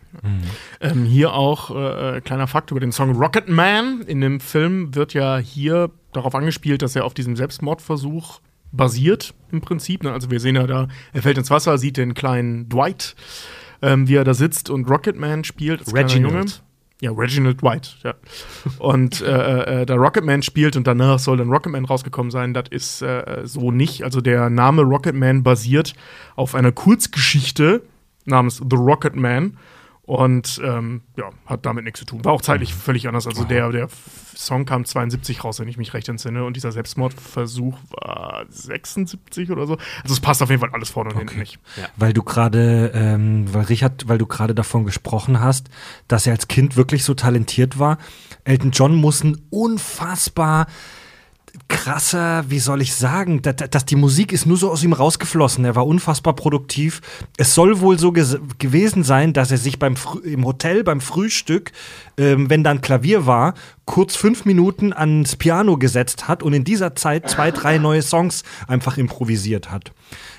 Ähm, 0.80 1.04
hier 1.04 1.34
auch 1.34 1.74
äh, 1.74 2.20
kleiner 2.20 2.46
Fakt 2.46 2.70
über 2.70 2.80
den 2.80 2.92
Song 2.92 3.16
Rocket 3.16 3.48
Man. 3.48 4.02
In 4.02 4.20
dem 4.20 4.40
Film 4.40 4.94
wird 4.94 5.14
ja 5.14 5.38
hier 5.38 5.90
darauf 6.12 6.34
angespielt, 6.34 6.82
dass 6.82 6.96
er 6.96 7.04
auf 7.04 7.14
diesem 7.14 7.36
Selbstmordversuch 7.36 8.40
basiert, 8.72 9.34
im 9.52 9.60
Prinzip. 9.60 10.02
Ne? 10.02 10.12
Also 10.12 10.30
wir 10.30 10.40
sehen 10.40 10.56
ja 10.56 10.66
da, 10.66 10.88
er 11.12 11.22
fällt 11.22 11.38
ins 11.38 11.50
Wasser, 11.50 11.78
sieht 11.78 11.96
den 11.96 12.14
kleinen 12.14 12.68
Dwight, 12.68 13.14
ähm, 13.82 14.08
wie 14.08 14.16
er 14.16 14.24
da 14.24 14.34
sitzt 14.34 14.70
und 14.70 14.90
Rocket 14.90 15.16
Man 15.16 15.44
spielt. 15.44 15.92
Reginald. 15.92 16.63
Ja, 17.04 17.10
Reginald 17.12 17.62
White, 17.62 17.90
ja. 18.02 18.14
Und 18.78 19.20
äh, 19.20 19.82
äh, 19.82 19.84
da 19.84 19.94
Rocketman 19.94 20.40
spielt 20.40 20.74
und 20.74 20.86
danach 20.86 21.18
soll 21.18 21.36
dann 21.36 21.50
Rocketman 21.50 21.84
rausgekommen 21.84 22.30
sein, 22.30 22.54
das 22.54 22.64
ist 22.70 23.02
äh, 23.02 23.42
so 23.44 23.70
nicht. 23.70 24.04
Also 24.04 24.22
der 24.22 24.48
Name 24.48 24.80
Rocketman 24.80 25.42
basiert 25.42 25.92
auf 26.34 26.54
einer 26.54 26.72
Kurzgeschichte 26.72 27.82
namens 28.24 28.56
The 28.56 28.76
Rocket 28.76 29.16
Man 29.16 29.58
und 30.06 30.60
ähm, 30.62 31.02
ja, 31.16 31.30
hat 31.46 31.64
damit 31.64 31.84
nichts 31.84 32.00
zu 32.00 32.04
tun. 32.04 32.24
War 32.24 32.32
auch 32.32 32.42
zeitlich 32.42 32.74
völlig 32.74 33.08
anders. 33.08 33.26
Also 33.26 33.44
der, 33.44 33.70
der 33.70 33.88
Song 34.36 34.66
kam 34.66 34.84
72 34.84 35.42
raus, 35.42 35.60
wenn 35.60 35.68
ich 35.68 35.78
mich 35.78 35.94
recht 35.94 36.08
entsinne, 36.10 36.44
und 36.44 36.56
dieser 36.56 36.72
Selbstmordversuch 36.72 37.78
war 37.90 38.44
76 38.48 39.50
oder 39.50 39.66
so. 39.66 39.78
Also 40.02 40.12
es 40.12 40.20
passt 40.20 40.42
auf 40.42 40.50
jeden 40.50 40.60
Fall 40.60 40.70
alles 40.72 40.90
vorne 40.90 41.10
und 41.10 41.18
hinten 41.18 41.38
nicht. 41.38 41.58
Weil 41.96 42.12
du 42.12 42.22
gerade, 42.22 42.92
ähm, 42.94 43.52
weil 43.54 43.64
Richard, 43.64 44.06
weil 44.06 44.18
du 44.18 44.26
gerade 44.26 44.54
davon 44.54 44.84
gesprochen 44.84 45.40
hast, 45.40 45.70
dass 46.06 46.26
er 46.26 46.34
als 46.34 46.48
Kind 46.48 46.76
wirklich 46.76 47.02
so 47.02 47.14
talentiert 47.14 47.78
war. 47.78 47.96
Elton 48.44 48.72
John 48.72 48.94
muss 48.94 49.24
ein 49.24 49.40
unfassbar 49.48 50.66
krasser, 51.68 52.44
wie 52.48 52.58
soll 52.58 52.82
ich 52.82 52.94
sagen, 52.94 53.42
dass, 53.42 53.56
dass 53.56 53.84
die 53.84 53.96
Musik 53.96 54.32
ist 54.32 54.46
nur 54.46 54.56
so 54.56 54.70
aus 54.70 54.82
ihm 54.82 54.92
rausgeflossen. 54.92 55.64
Er 55.64 55.76
war 55.76 55.86
unfassbar 55.86 56.34
produktiv. 56.34 57.00
Es 57.36 57.54
soll 57.54 57.80
wohl 57.80 57.98
so 57.98 58.12
gewesen 58.12 59.04
sein, 59.04 59.32
dass 59.32 59.50
er 59.50 59.58
sich 59.58 59.78
beim 59.78 59.94
im 60.24 60.44
Hotel 60.44 60.84
beim 60.84 61.00
Frühstück, 61.00 61.72
ähm, 62.18 62.50
wenn 62.50 62.64
dann 62.64 62.80
Klavier 62.80 63.26
war, 63.26 63.54
kurz 63.84 64.16
fünf 64.16 64.44
Minuten 64.44 64.92
ans 64.92 65.36
Piano 65.36 65.76
gesetzt 65.76 66.28
hat 66.28 66.42
und 66.42 66.52
in 66.52 66.64
dieser 66.64 66.94
Zeit 66.96 67.28
zwei, 67.28 67.50
drei 67.50 67.78
neue 67.78 68.02
Songs 68.02 68.42
einfach 68.66 68.98
improvisiert 68.98 69.70
hat. 69.70 69.92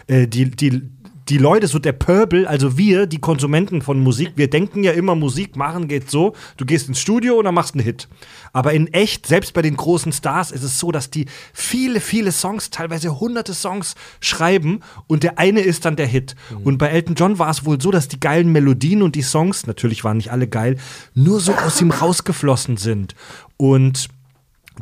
Äh, 0.08 0.28
die, 0.28 0.52
die, 0.52 0.82
die 1.30 1.38
Leute, 1.40 1.68
so 1.68 1.80
der 1.80 1.94
Pöbel, 1.94 2.46
also 2.46 2.78
wir, 2.78 3.08
die 3.08 3.20
Konsumenten 3.20 3.82
von 3.82 4.00
Musik, 4.00 4.34
wir 4.36 4.50
denken 4.50 4.84
ja 4.84 4.92
immer, 4.92 5.16
Musik 5.16 5.56
machen 5.56 5.88
geht 5.88 6.12
so, 6.12 6.34
du 6.58 6.66
gehst 6.66 6.88
ins 6.88 7.00
Studio 7.00 7.36
und 7.36 7.46
dann 7.46 7.56
machst 7.56 7.74
einen 7.74 7.84
Hit. 7.84 8.08
Aber 8.54 8.74
in 8.74 8.94
echt, 8.94 9.26
selbst 9.26 9.54
bei 9.54 9.64
den 9.64 9.76
großen 9.76 10.12
Stars, 10.12 10.52
ist 10.52 10.64
es 10.64 10.80
so, 10.80 10.92
dass 10.92 11.10
die 11.10 11.26
viele, 11.52 12.00
viele 12.00 12.32
Songs, 12.32 12.70
teilweise 12.70 13.20
hunderte 13.20 13.54
Songs 13.54 13.96
schreiben 14.20 14.82
und 15.08 15.24
der 15.24 15.40
eine 15.40 15.62
ist 15.62 15.86
dann 15.86 15.96
der 15.96 16.08
Hit. 16.08 16.36
Und 16.64 16.78
bei 16.78 16.88
Elton 16.88 17.16
John 17.16 17.40
war 17.40 17.50
es 17.50 17.66
wohl 17.66 17.82
so, 17.82 17.90
dass 17.90 18.08
die 18.08 18.20
geilen 18.20 18.52
Melodien 18.52 19.02
und 19.02 19.16
die 19.16 19.24
Songs, 19.24 19.66
natürlich 19.66 20.04
waren 20.04 20.18
nicht 20.18 20.32
alle 20.32 20.48
geil, 20.48 20.78
nur 21.16 21.40
so 21.40 21.54
aus 21.54 21.82
ihm 21.82 21.92
rausgeflossen 21.92 22.78
sind. 22.78 23.16
Und 23.58 24.10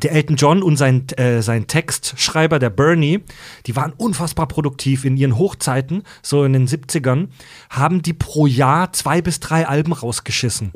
der 0.01 0.11
Elton 0.11 0.35
John 0.35 0.63
und 0.63 0.77
sein, 0.77 1.07
äh, 1.17 1.41
sein 1.41 1.67
Textschreiber, 1.67 2.59
der 2.59 2.69
Bernie, 2.69 3.21
die 3.65 3.75
waren 3.75 3.93
unfassbar 3.95 4.47
produktiv 4.47 5.05
in 5.05 5.17
ihren 5.17 5.37
Hochzeiten, 5.37 6.03
so 6.21 6.43
in 6.43 6.53
den 6.53 6.67
70ern, 6.67 7.27
haben 7.69 8.01
die 8.01 8.13
pro 8.13 8.47
Jahr 8.47 8.91
zwei 8.93 9.21
bis 9.21 9.39
drei 9.39 9.67
Alben 9.67 9.93
rausgeschissen. 9.93 10.71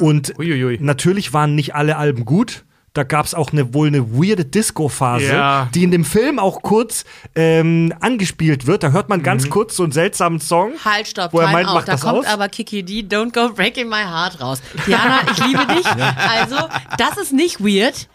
Und 0.00 0.38
Uiuiui. 0.38 0.78
natürlich 0.80 1.32
waren 1.32 1.54
nicht 1.54 1.74
alle 1.74 1.96
Alben 1.96 2.24
gut. 2.24 2.64
Da 2.98 3.04
gab 3.04 3.26
es 3.26 3.32
auch 3.34 3.52
eine, 3.52 3.74
wohl 3.74 3.86
eine 3.86 4.10
weirde 4.12 4.44
Disco-Phase, 4.44 5.26
Ja. 5.32 5.68
die 5.72 5.84
in 5.84 5.92
dem 5.92 6.04
Film 6.04 6.40
auch 6.40 6.62
kurz 6.62 7.04
ähm, 7.36 7.94
angespielt 8.00 8.66
wird. 8.66 8.82
Da 8.82 8.90
hört 8.90 9.08
man 9.08 9.22
ganz 9.22 9.44
Mhm. 9.44 9.50
kurz 9.50 9.76
so 9.76 9.84
einen 9.84 9.92
seltsamen 9.92 10.40
Song. 10.40 10.72
Halt, 10.84 11.06
stopp, 11.06 11.32
Wo 11.32 11.38
er 11.38 11.44
time 11.46 11.52
meint, 11.62 11.66
macht 11.74 11.86
Da 11.86 11.92
das 11.92 12.00
kommt 12.00 12.18
aus? 12.18 12.26
aber 12.26 12.48
Kiki 12.48 12.82
D, 12.82 13.02
Don't 13.08 13.32
Go 13.32 13.52
Breaking 13.54 13.88
My 13.88 14.02
Heart 14.02 14.40
raus. 14.40 14.60
Diana, 14.84 15.20
ich 15.30 15.46
liebe 15.46 15.64
dich. 15.66 15.86
Also, 16.18 16.56
das 16.98 17.16
ist 17.18 17.32
nicht 17.32 17.60
weird. 17.60 18.08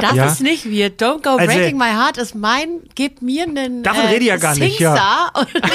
Das 0.00 0.14
Ja. 0.14 0.26
ist 0.26 0.40
nicht 0.40 0.64
weird. 0.70 1.02
Don't 1.02 1.22
Go 1.24 1.30
Also- 1.30 1.46
Breaking 1.46 1.76
My 1.76 1.90
Heart 1.90 2.18
ist 2.18 2.36
mein, 2.36 2.68
gib 2.94 3.20
mir 3.22 3.42
einen 3.44 3.82
Davon 3.82 4.04
rede 4.04 4.20
ich 4.20 4.26
ja 4.28 4.36
gar 4.36 4.54
nicht, 4.54 4.78
ja. 4.78 5.30
Und 5.34 5.48
ich 5.54 5.60
bin, 5.62 5.70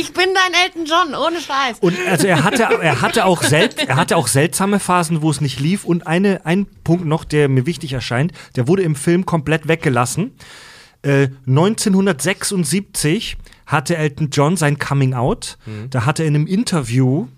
ich 0.00 0.12
bin 0.14 0.24
dein 0.34 0.54
Elton 0.64 0.86
John, 0.86 1.14
ohne 1.14 1.36
Scheiß. 1.40 1.76
Und 1.80 1.94
also 2.08 2.26
er 2.26 2.42
hatte, 2.42 2.62
er 2.80 3.02
hatte 3.02 3.26
auch 3.26 3.42
sel 3.42 3.68
er 3.86 3.96
hatte 3.96 4.16
auch 4.16 4.28
seltsame 4.28 4.80
Phasen, 4.80 5.20
wo 5.20 5.30
es 5.30 5.42
nicht 5.42 5.60
lief. 5.60 5.84
Und 5.84 6.06
eine, 6.06 6.40
ein 6.44 6.66
Punkt 6.84 7.04
noch, 7.04 7.24
der 7.24 7.48
mir 7.54 7.66
wichtig 7.66 7.92
erscheint, 7.92 8.32
der 8.56 8.68
wurde 8.68 8.82
im 8.82 8.94
Film 8.94 9.26
komplett 9.26 9.68
weggelassen. 9.68 10.32
Äh, 11.02 11.28
1976 11.46 13.36
hatte 13.66 13.96
Elton 13.96 14.30
John 14.30 14.56
sein 14.56 14.78
Coming 14.78 15.14
Out. 15.14 15.58
Da 15.90 16.04
hat 16.04 16.20
er 16.20 16.26
in 16.26 16.34
einem 16.34 16.46
Interview 16.46 17.28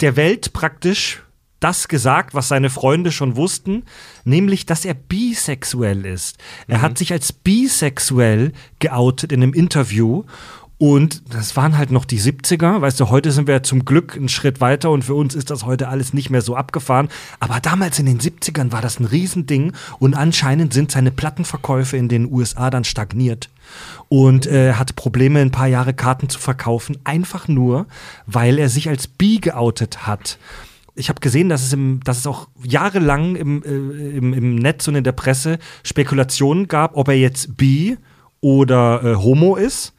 der 0.00 0.16
Welt 0.16 0.52
praktisch 0.52 1.22
das 1.60 1.88
gesagt, 1.88 2.34
was 2.34 2.48
seine 2.48 2.68
Freunde 2.70 3.10
schon 3.12 3.36
wussten, 3.36 3.84
nämlich, 4.24 4.66
dass 4.66 4.84
er 4.84 4.94
bisexuell 4.94 6.04
ist. 6.04 6.38
Er 6.68 6.82
hat 6.82 6.98
sich 6.98 7.12
als 7.12 7.32
bisexuell 7.32 8.52
geoutet 8.78 9.32
in 9.32 9.42
einem 9.42 9.54
Interview. 9.54 10.24
Und 10.78 11.34
das 11.34 11.56
waren 11.56 11.78
halt 11.78 11.90
noch 11.90 12.04
die 12.04 12.20
70er. 12.20 12.82
Weißt 12.82 13.00
du, 13.00 13.08
heute 13.08 13.32
sind 13.32 13.48
wir 13.48 13.62
zum 13.62 13.86
Glück 13.86 14.14
einen 14.14 14.28
Schritt 14.28 14.60
weiter 14.60 14.90
und 14.90 15.04
für 15.04 15.14
uns 15.14 15.34
ist 15.34 15.50
das 15.50 15.64
heute 15.64 15.88
alles 15.88 16.12
nicht 16.12 16.28
mehr 16.28 16.42
so 16.42 16.54
abgefahren. 16.54 17.08
Aber 17.40 17.60
damals 17.60 17.98
in 17.98 18.04
den 18.06 18.20
70ern 18.20 18.72
war 18.72 18.82
das 18.82 19.00
ein 19.00 19.06
Riesending 19.06 19.72
und 19.98 20.14
anscheinend 20.14 20.74
sind 20.74 20.90
seine 20.90 21.10
Plattenverkäufe 21.10 21.96
in 21.96 22.08
den 22.08 22.30
USA 22.30 22.68
dann 22.68 22.84
stagniert. 22.84 23.48
Und 24.08 24.46
äh, 24.46 24.68
er 24.68 24.78
hatte 24.78 24.92
Probleme, 24.92 25.40
ein 25.40 25.50
paar 25.50 25.66
Jahre 25.66 25.94
Karten 25.94 26.28
zu 26.28 26.38
verkaufen, 26.38 26.98
einfach 27.04 27.48
nur, 27.48 27.86
weil 28.26 28.58
er 28.58 28.68
sich 28.68 28.88
als 28.88 29.06
bi 29.06 29.38
geoutet 29.38 30.06
hat 30.06 30.38
ich 30.98 31.10
habe 31.10 31.20
gesehen, 31.20 31.50
dass 31.50 31.62
es, 31.62 31.74
im, 31.74 32.00
dass 32.04 32.16
es 32.16 32.26
auch 32.26 32.48
jahrelang 32.64 33.36
im, 33.36 33.62
äh, 33.62 34.16
im, 34.16 34.32
im 34.32 34.56
Netz 34.56 34.88
und 34.88 34.94
in 34.94 35.04
der 35.04 35.12
Presse 35.12 35.58
Spekulationen 35.84 36.68
gab, 36.68 36.96
ob 36.96 37.08
er 37.08 37.18
jetzt 37.18 37.58
bi 37.58 37.98
oder 38.40 39.04
äh, 39.04 39.14
homo 39.16 39.56
ist 39.56 39.92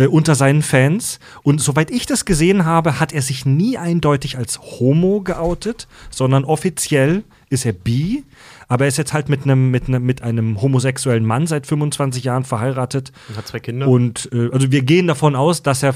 äh, 0.00 0.06
unter 0.06 0.34
seinen 0.34 0.62
Fans. 0.62 1.18
Und 1.42 1.60
soweit 1.60 1.90
ich 1.90 2.06
das 2.06 2.24
gesehen 2.24 2.64
habe, 2.64 2.98
hat 3.00 3.12
er 3.12 3.22
sich 3.22 3.44
nie 3.44 3.76
eindeutig 3.76 4.38
als 4.38 4.58
homo 4.60 5.20
geoutet, 5.20 5.86
sondern 6.10 6.44
offiziell 6.44 7.22
ist 7.50 7.66
er 7.66 7.72
bi. 7.72 8.24
Aber 8.68 8.84
er 8.84 8.88
ist 8.88 8.96
jetzt 8.98 9.12
halt 9.12 9.28
mit 9.28 9.42
einem, 9.42 9.70
mit 9.70 9.88
einem, 9.88 10.04
mit 10.04 10.22
einem 10.22 10.62
homosexuellen 10.62 11.24
Mann 11.26 11.46
seit 11.46 11.66
25 11.66 12.24
Jahren 12.24 12.44
verheiratet. 12.44 13.12
Und 13.28 13.36
hat 13.36 13.48
zwei 13.48 13.58
Kinder. 13.60 13.88
Und 13.88 14.28
äh, 14.32 14.48
also 14.52 14.70
wir 14.72 14.82
gehen 14.82 15.06
davon 15.06 15.36
aus, 15.36 15.62
dass 15.62 15.82
er 15.82 15.94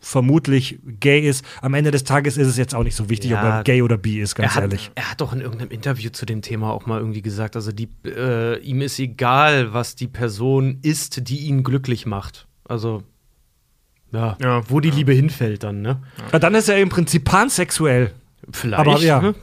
vermutlich 0.00 0.78
gay 1.00 1.20
ist. 1.28 1.44
Am 1.62 1.74
Ende 1.74 1.90
des 1.90 2.04
Tages 2.04 2.36
ist 2.36 2.46
es 2.46 2.56
jetzt 2.56 2.74
auch 2.76 2.84
nicht 2.84 2.94
so 2.94 3.08
wichtig, 3.10 3.32
Ja. 3.32 3.38
ob 3.40 3.44
er 3.44 3.64
gay 3.64 3.82
oder 3.82 3.96
bi 3.98 4.20
ist, 4.20 4.36
ganz 4.36 4.52
er 4.52 4.54
hat, 4.54 4.62
ehrlich. 4.62 4.90
Er 4.94 5.10
hat 5.10 5.20
doch 5.20 5.32
in 5.32 5.40
irgendeinem 5.40 5.70
Interview 5.70 6.10
zu 6.10 6.26
dem 6.26 6.42
Thema 6.42 6.72
auch 6.72 6.86
mal 6.86 7.00
irgendwie 7.00 7.22
gesagt, 7.22 7.56
also 7.56 7.72
die, 7.72 7.88
äh, 8.04 8.58
ihm 8.60 8.82
ist 8.82 9.00
egal, 9.00 9.72
was 9.72 9.96
die 9.96 10.06
Person 10.06 10.78
ist, 10.82 11.28
die 11.28 11.38
ihn 11.46 11.64
glücklich 11.64 12.06
macht. 12.06 12.46
Also, 12.68 13.02
ja, 14.12 14.36
Ja. 14.42 14.62
wo 14.68 14.80
die 14.80 14.90
Liebe 14.90 15.12
hinfällt 15.12 15.62
dann, 15.64 15.82
ne? 15.82 15.98
Ja, 16.32 16.38
dann 16.38 16.54
ist 16.54 16.68
er 16.68 16.78
im 16.78 16.88
Prinzip 16.88 17.24
pansexuell. 17.24 18.12
Vielleicht. 18.52 18.78
Aber 18.80 19.00
ja, 19.00 19.20
ne? 19.20 19.34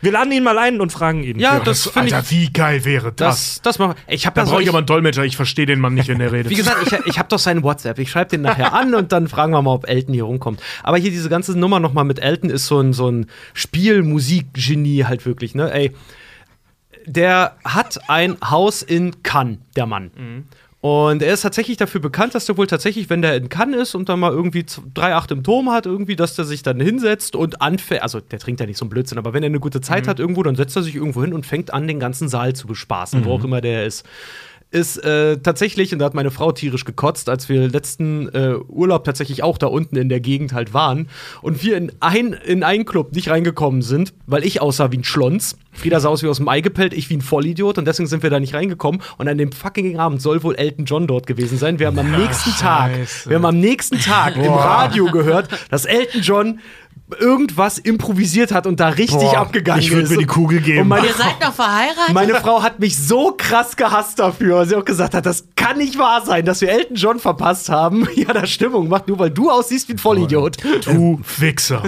wir 0.00 0.12
laden 0.12 0.32
ihn 0.32 0.42
mal 0.42 0.56
ein 0.58 0.80
und 0.80 0.90
fragen 0.90 1.22
ihn. 1.22 1.38
Ja, 1.38 1.60
das 1.60 1.88
finde 1.88 2.08
ich. 2.08 2.14
Alter, 2.14 2.30
wie 2.30 2.50
geil 2.50 2.86
wäre 2.86 3.12
das? 3.12 3.56
Das, 3.56 3.62
das 3.62 3.78
mach, 3.78 3.94
ich 4.08 4.24
habe 4.24 4.34
da 4.34 4.44
ja 4.44 4.50
brauche 4.50 4.62
ich 4.62 4.68
aber 4.70 4.78
einen 4.78 4.86
Dolmetscher, 4.86 5.24
ich 5.24 5.36
verstehe 5.36 5.66
den 5.66 5.78
Mann 5.78 5.92
nicht, 5.92 6.08
wenn 6.08 6.20
der 6.20 6.32
redet. 6.32 6.50
Wie 6.50 6.54
gesagt, 6.54 6.78
ich, 6.86 7.06
ich 7.06 7.18
habe 7.18 7.28
doch 7.28 7.38
seinen 7.38 7.62
WhatsApp. 7.62 7.98
Ich 7.98 8.10
schreibe 8.10 8.30
den 8.30 8.40
nachher 8.40 8.72
an 8.72 8.94
und 8.94 9.12
dann 9.12 9.28
fragen 9.28 9.52
wir 9.52 9.60
mal, 9.60 9.72
ob 9.74 9.86
Elton 9.86 10.14
hier 10.14 10.24
rumkommt. 10.24 10.62
Aber 10.82 10.96
hier 10.96 11.10
diese 11.10 11.28
ganze 11.28 11.58
Nummer 11.58 11.80
nochmal 11.80 12.04
mit 12.04 12.18
Elton 12.18 12.48
ist 12.48 12.66
so 12.66 12.80
ein, 12.80 12.94
so 12.94 13.10
ein 13.10 13.26
Spielmusikgenie 13.52 15.04
halt 15.04 15.26
wirklich, 15.26 15.54
ne? 15.54 15.70
Ey, 15.72 15.92
der 17.04 17.56
hat 17.62 18.08
ein 18.08 18.38
Haus 18.42 18.80
in 18.82 19.22
Cannes, 19.22 19.58
der 19.76 19.84
Mann. 19.86 20.46
Und 20.86 21.20
er 21.20 21.34
ist 21.34 21.40
tatsächlich 21.40 21.76
dafür 21.76 22.00
bekannt, 22.00 22.36
dass 22.36 22.46
der 22.46 22.56
wohl 22.56 22.68
tatsächlich, 22.68 23.10
wenn 23.10 23.20
der 23.20 23.34
in 23.34 23.48
Cannes 23.48 23.88
ist 23.88 23.94
und 23.96 24.08
dann 24.08 24.20
mal 24.20 24.30
irgendwie 24.30 24.60
3,8 24.60 25.32
im 25.32 25.42
Turm 25.42 25.68
hat, 25.72 25.84
irgendwie, 25.84 26.14
dass 26.14 26.36
der 26.36 26.44
sich 26.44 26.62
dann 26.62 26.78
hinsetzt 26.78 27.34
und 27.34 27.60
anfängt, 27.60 28.02
also 28.04 28.20
der 28.20 28.38
trinkt 28.38 28.60
ja 28.60 28.66
nicht 28.66 28.76
so 28.76 28.84
einen 28.84 28.90
Blödsinn, 28.90 29.18
aber 29.18 29.34
wenn 29.34 29.42
er 29.42 29.48
eine 29.48 29.58
gute 29.58 29.80
Zeit 29.80 30.06
hat 30.06 30.20
irgendwo, 30.20 30.44
dann 30.44 30.54
setzt 30.54 30.76
er 30.76 30.84
sich 30.84 30.94
irgendwo 30.94 31.22
hin 31.24 31.34
und 31.34 31.44
fängt 31.44 31.74
an, 31.74 31.88
den 31.88 31.98
ganzen 31.98 32.28
Saal 32.28 32.54
zu 32.54 32.68
bespaßen, 32.68 33.24
wo 33.24 33.32
auch 33.32 33.42
immer 33.42 33.60
der 33.60 33.84
ist 33.84 34.06
ist 34.76 34.98
äh, 34.98 35.38
tatsächlich, 35.38 35.92
und 35.92 35.98
da 35.98 36.04
hat 36.04 36.14
meine 36.14 36.30
Frau 36.30 36.52
tierisch 36.52 36.84
gekotzt, 36.84 37.28
als 37.28 37.48
wir 37.48 37.68
letzten 37.68 38.28
äh, 38.28 38.56
Urlaub 38.68 39.04
tatsächlich 39.04 39.42
auch 39.42 39.56
da 39.56 39.66
unten 39.66 39.96
in 39.96 40.08
der 40.08 40.20
Gegend 40.20 40.52
halt 40.52 40.74
waren 40.74 41.08
und 41.40 41.64
wir 41.64 41.76
in 41.76 41.92
ein, 42.00 42.34
in 42.34 42.62
einen 42.62 42.84
Club 42.84 43.14
nicht 43.14 43.30
reingekommen 43.30 43.80
sind, 43.80 44.12
weil 44.26 44.44
ich 44.44 44.60
aussah 44.60 44.92
wie 44.92 44.98
ein 44.98 45.04
Schlons. 45.04 45.56
Frieda 45.72 46.00
sah 46.00 46.08
aus 46.08 46.22
wie 46.22 46.28
aus 46.28 46.36
dem 46.38 46.48
Ei 46.48 46.60
gepellt, 46.60 46.94
ich 46.94 47.10
wie 47.10 47.16
ein 47.16 47.22
Vollidiot 47.22 47.78
und 47.78 47.86
deswegen 47.86 48.06
sind 48.06 48.22
wir 48.22 48.30
da 48.30 48.38
nicht 48.40 48.54
reingekommen. 48.54 49.02
Und 49.18 49.28
an 49.28 49.38
dem 49.38 49.52
fucking 49.52 49.98
Abend 49.98 50.22
soll 50.22 50.42
wohl 50.42 50.54
Elton 50.54 50.84
John 50.84 51.06
dort 51.06 51.26
gewesen 51.26 51.58
sein. 51.58 51.78
Wir 51.78 51.86
haben 51.86 51.98
am 51.98 52.10
nächsten 52.10 52.50
Tag, 52.50 52.92
Scheiße. 52.92 53.30
wir 53.30 53.36
haben 53.36 53.44
am 53.44 53.60
nächsten 53.60 53.98
Tag 53.98 54.36
im 54.36 54.52
Radio 54.52 55.06
gehört, 55.06 55.48
dass 55.70 55.84
Elton 55.84 56.22
John 56.22 56.60
irgendwas 57.20 57.78
improvisiert 57.78 58.52
hat 58.52 58.66
und 58.66 58.80
da 58.80 58.88
richtig 58.88 59.18
Boah, 59.18 59.38
abgegangen 59.38 59.80
ich 59.80 59.92
ist. 59.92 60.10
mir 60.10 60.18
die 60.18 60.26
Kugel 60.26 60.60
geben. 60.60 60.80
Und 60.82 60.88
meine 60.88 61.06
Ihr 61.06 61.14
seid 61.14 61.40
noch 61.40 61.54
verheiratet? 61.54 62.12
meine 62.12 62.34
Frau 62.34 62.62
hat 62.62 62.80
mich 62.80 62.96
so 62.98 63.34
krass 63.36 63.76
gehasst 63.76 64.18
dafür, 64.18 64.56
weil 64.56 64.66
sie 64.66 64.74
auch 64.74 64.84
gesagt 64.84 65.14
hat, 65.14 65.24
das 65.24 65.46
kann 65.54 65.78
nicht 65.78 65.98
wahr 65.98 66.22
sein, 66.24 66.44
dass 66.44 66.60
wir 66.60 66.68
Elton 66.70 66.96
John 66.96 67.18
verpasst 67.18 67.68
haben. 67.68 68.06
Ja, 68.16 68.32
da 68.32 68.46
Stimmung 68.46 68.88
macht, 68.88 69.08
nur 69.08 69.18
weil 69.18 69.30
du 69.30 69.50
aussiehst 69.50 69.88
wie 69.88 69.92
ein 69.92 69.98
Vollidiot. 69.98 70.56
du 70.86 71.20
Wichser. 71.36 71.82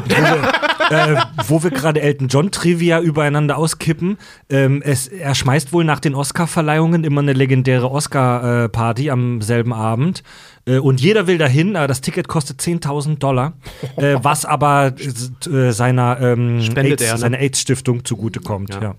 äh, 0.91 1.17
wo 1.47 1.63
wir 1.63 1.71
gerade 1.71 2.01
Elton 2.03 2.29
John 2.29 2.51
Trivia 2.51 3.01
übereinander 3.01 3.57
auskippen. 3.57 4.19
Ähm, 4.51 4.83
es, 4.85 5.09
er 5.09 5.35
schmeißt 5.35 5.73
wohl 5.73 5.85
nach 5.85 6.01
den 6.01 6.15
Oscar-Verleihungen 6.15 7.03
immer 7.05 7.23
eine 7.23 7.33
legendäre 7.33 7.91
Oscar-Party 7.91 9.11
am 9.11 9.41
selben 9.41 9.73
Abend. 9.73 10.23
Äh, 10.69 10.79
und 10.79 11.01
jeder 11.01 11.27
will 11.27 11.39
dahin, 11.39 11.77
aber 11.77 11.87
das 11.89 12.01
Ticket 12.01 12.29
kostet 12.29 12.61
10.000 12.61 13.19
Dollar, 13.19 13.55
äh, 13.97 14.17
was 14.23 14.45
aber 14.45 14.95
äh, 14.99 15.73
seiner, 15.73 16.21
ähm, 16.21 16.59
AIDS, 16.77 17.03
er, 17.03 17.13
ne? 17.13 17.19
seiner 17.19 17.39
AIDS-Stiftung 17.39 18.05
zugutekommt. 18.05 18.75
Ja. 18.75 18.83
Ja. 18.83 18.95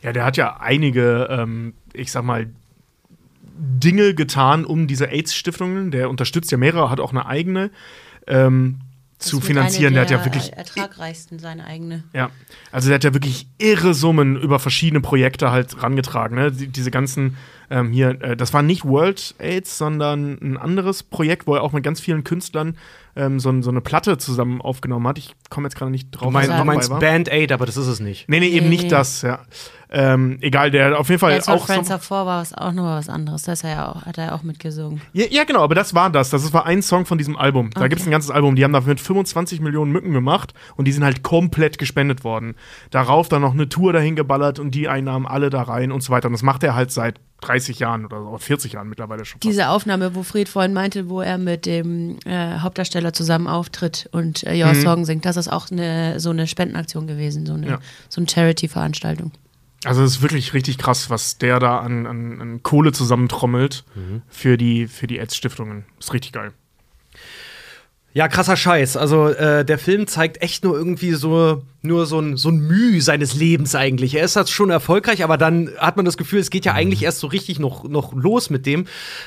Ja, 0.00 0.12
der 0.12 0.24
hat 0.24 0.36
ja 0.36 0.58
einige, 0.60 1.26
ähm, 1.28 1.74
ich 1.92 2.12
sag 2.12 2.22
mal, 2.22 2.46
Dinge 3.58 4.14
getan, 4.14 4.64
um 4.64 4.86
diese 4.86 5.08
AIDS-Stiftungen, 5.08 5.90
der 5.90 6.08
unterstützt 6.08 6.52
ja 6.52 6.58
mehrere, 6.58 6.88
hat 6.88 7.00
auch 7.00 7.10
eine 7.10 7.26
eigene, 7.26 7.72
ähm, 8.28 8.78
zu 9.18 9.40
finanzieren. 9.40 9.94
einer 9.94 10.06
Der 10.06 10.18
hat 10.18 10.26
ja 10.26 10.32
wirklich 10.32 10.52
ertragreichsten, 10.52 11.38
seine 11.38 11.66
eigene. 11.66 12.04
Ja, 12.12 12.30
also 12.70 12.88
der 12.88 12.96
hat 12.96 13.04
ja 13.04 13.14
wirklich 13.14 13.48
irre 13.58 13.94
Summen 13.94 14.36
über 14.36 14.58
verschiedene 14.58 15.00
Projekte 15.00 15.50
halt 15.50 15.82
rangetragen. 15.82 16.36
Ne? 16.36 16.52
Die, 16.52 16.68
diese 16.68 16.90
ganzen 16.90 17.36
ähm, 17.70 17.90
hier, 17.90 18.20
äh, 18.22 18.36
das 18.36 18.54
war 18.54 18.62
nicht 18.62 18.84
World 18.84 19.34
AIDS, 19.38 19.76
sondern 19.76 20.38
ein 20.40 20.56
anderes 20.56 21.02
Projekt, 21.02 21.46
wo 21.46 21.54
er 21.54 21.62
auch 21.62 21.72
mit 21.72 21.84
ganz 21.84 22.00
vielen 22.00 22.24
Künstlern 22.24 22.76
ähm, 23.18 23.40
so, 23.40 23.60
so 23.62 23.70
eine 23.70 23.80
Platte 23.80 24.16
zusammen 24.16 24.60
aufgenommen 24.62 25.06
hat. 25.08 25.18
Ich 25.18 25.34
komme 25.50 25.66
jetzt 25.66 25.74
gerade 25.76 25.90
nicht 25.90 26.10
drauf. 26.12 26.28
Du 26.28 26.30
meinst, 26.30 26.50
was 26.50 26.58
du 26.58 26.64
meinst. 26.64 26.98
Band 27.00 27.30
Aid, 27.32 27.52
aber 27.52 27.66
das 27.66 27.76
ist 27.76 27.86
es 27.88 28.00
nicht. 28.00 28.28
Nee, 28.28 28.40
nee, 28.40 28.46
eben 28.48 28.66
Nee, 28.66 28.70
nicht 28.76 28.82
nee. 28.84 28.88
das, 28.90 29.22
ja. 29.22 29.40
Ähm, 29.90 30.36
egal, 30.42 30.70
der 30.70 31.00
auf 31.00 31.08
jeden 31.08 31.18
Fall 31.18 31.40
von 31.40 31.54
auch 31.54 31.60
so, 31.60 31.72
Friends 31.72 31.88
davor 31.88 32.26
war 32.26 32.42
es 32.42 32.52
auch 32.52 32.72
noch 32.72 32.84
was 32.84 33.08
anderes. 33.08 33.42
Da 33.42 33.52
ist 33.52 33.64
er 33.64 33.88
auch, 33.88 34.04
hat 34.04 34.18
er 34.18 34.26
ja 34.26 34.34
auch 34.34 34.42
mitgesungen. 34.42 35.00
Ja, 35.14 35.24
ja, 35.30 35.44
genau, 35.44 35.62
aber 35.62 35.74
das 35.74 35.94
war 35.94 36.10
das. 36.10 36.28
Das 36.30 36.52
war 36.52 36.66
ein 36.66 36.82
Song 36.82 37.06
von 37.06 37.16
diesem 37.18 37.36
Album. 37.36 37.70
Da 37.70 37.80
Okay. 37.80 37.88
gibt 37.88 38.00
es 38.02 38.06
ein 38.06 38.10
ganzes 38.10 38.30
Album. 38.30 38.54
Die 38.54 38.64
haben 38.64 38.72
damit 38.74 39.00
25 39.00 39.60
Millionen 39.60 39.90
Mücken 39.90 40.12
gemacht 40.12 40.52
und 40.76 40.84
die 40.86 40.92
sind 40.92 41.04
halt 41.04 41.22
komplett 41.22 41.78
gespendet 41.78 42.22
worden. 42.22 42.54
Darauf 42.90 43.28
dann 43.30 43.40
noch 43.42 43.54
eine 43.54 43.68
Tour 43.68 43.92
dahin 43.94 44.14
geballert 44.14 44.58
und 44.58 44.74
die 44.74 44.88
Einnahmen 44.88 45.26
alle 45.26 45.48
da 45.48 45.62
rein 45.62 45.90
und 45.90 46.02
so 46.02 46.12
weiter. 46.12 46.26
Und 46.26 46.32
das 46.32 46.42
macht 46.42 46.62
er 46.64 46.74
halt 46.74 46.90
seit 46.92 47.18
30 47.40 47.78
Jahren 47.78 48.04
oder 48.04 48.22
so, 48.22 48.36
40 48.36 48.72
Jahren 48.72 48.88
mittlerweile 48.88 49.24
schon. 49.24 49.34
Fast. 49.40 49.44
Diese 49.44 49.68
Aufnahme, 49.68 50.14
wo 50.14 50.22
Fred 50.22 50.48
vorhin 50.48 50.72
meinte, 50.72 51.08
wo 51.08 51.20
er 51.20 51.38
mit 51.38 51.66
dem 51.66 52.18
äh, 52.24 52.58
Hauptdarsteller 52.58 53.12
zusammen 53.12 53.46
auftritt 53.46 54.08
und 54.12 54.44
äh, 54.44 54.60
Your 54.62 54.74
Song 54.74 55.04
singt, 55.04 55.24
das 55.24 55.36
ist 55.36 55.48
auch 55.48 55.70
eine, 55.70 56.18
so 56.20 56.30
eine 56.30 56.46
Spendenaktion 56.46 57.06
gewesen, 57.06 57.46
so 57.46 57.54
eine, 57.54 57.68
Ja. 57.68 57.78
so 58.08 58.20
eine 58.20 58.28
Charity-Veranstaltung. 58.28 59.32
Also 59.84 60.02
es 60.02 60.16
ist 60.16 60.22
wirklich 60.22 60.54
richtig 60.54 60.76
krass, 60.78 61.08
was 61.08 61.38
der 61.38 61.60
da 61.60 61.78
an, 61.78 62.06
an, 62.06 62.40
an 62.40 62.62
Kohle 62.64 62.90
zusammentrommelt 62.92 63.84
für 64.28 64.56
die, 64.56 64.88
für 64.88 65.06
die 65.06 65.18
AIDS-Stiftungen. 65.20 65.84
Ist 66.00 66.12
richtig 66.12 66.32
geil. 66.32 66.52
Ja, 68.18 68.26
krasser 68.26 68.56
Scheiß. 68.56 68.96
Also 68.96 69.28
äh, 69.28 69.64
der 69.64 69.78
Film 69.78 70.08
zeigt 70.08 70.42
echt 70.42 70.64
nur 70.64 70.76
irgendwie 70.76 71.12
so 71.12 71.62
nur 71.82 72.04
so 72.06 72.18
ein, 72.18 72.36
so 72.36 72.48
ein 72.48 72.58
Mühe 72.58 73.00
seines 73.00 73.36
Lebens 73.36 73.76
eigentlich. 73.76 74.16
Er 74.16 74.24
ist 74.24 74.34
halt 74.34 74.48
schon 74.48 74.70
erfolgreich, 74.70 75.22
aber 75.22 75.36
dann 75.36 75.70
hat 75.78 75.96
man 75.96 76.04
das 76.04 76.16
Gefühl, 76.16 76.40
es 76.40 76.50
geht 76.50 76.64
ja 76.64 76.74
eigentlich 76.74 77.04
erst 77.04 77.20
so 77.20 77.28
richtig 77.28 77.60
noch, 77.60 77.84
noch 77.84 78.12
los 78.12 78.50
mit 78.50 78.66
dem. 78.66 78.86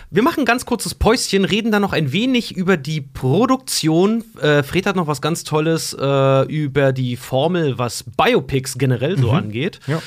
Wir 0.10 0.24
machen 0.24 0.42
ein 0.42 0.46
ganz 0.46 0.66
kurzes 0.66 0.94
Päuschen, 0.94 1.46
reden 1.46 1.72
dann 1.72 1.82
noch 1.82 1.94
ein 1.94 2.12
wenig 2.12 2.58
über 2.58 2.76
die 2.76 3.00
Produktion. 3.00 4.26
Äh, 4.42 4.62
Fred 4.62 4.86
hat 4.86 4.98
noch 4.98 5.08
was 5.08 5.22
ganz 5.22 5.46
Tolles 5.46 5.96
äh, 5.98 6.46
über 6.54 6.92
die 6.92 7.16
Formel, 7.16 7.78
was 7.78 8.04
Biopics 8.04 8.78
generell 8.78 9.18
so 9.18 9.32
angeht. 9.32 9.80
Ja. 9.88 10.02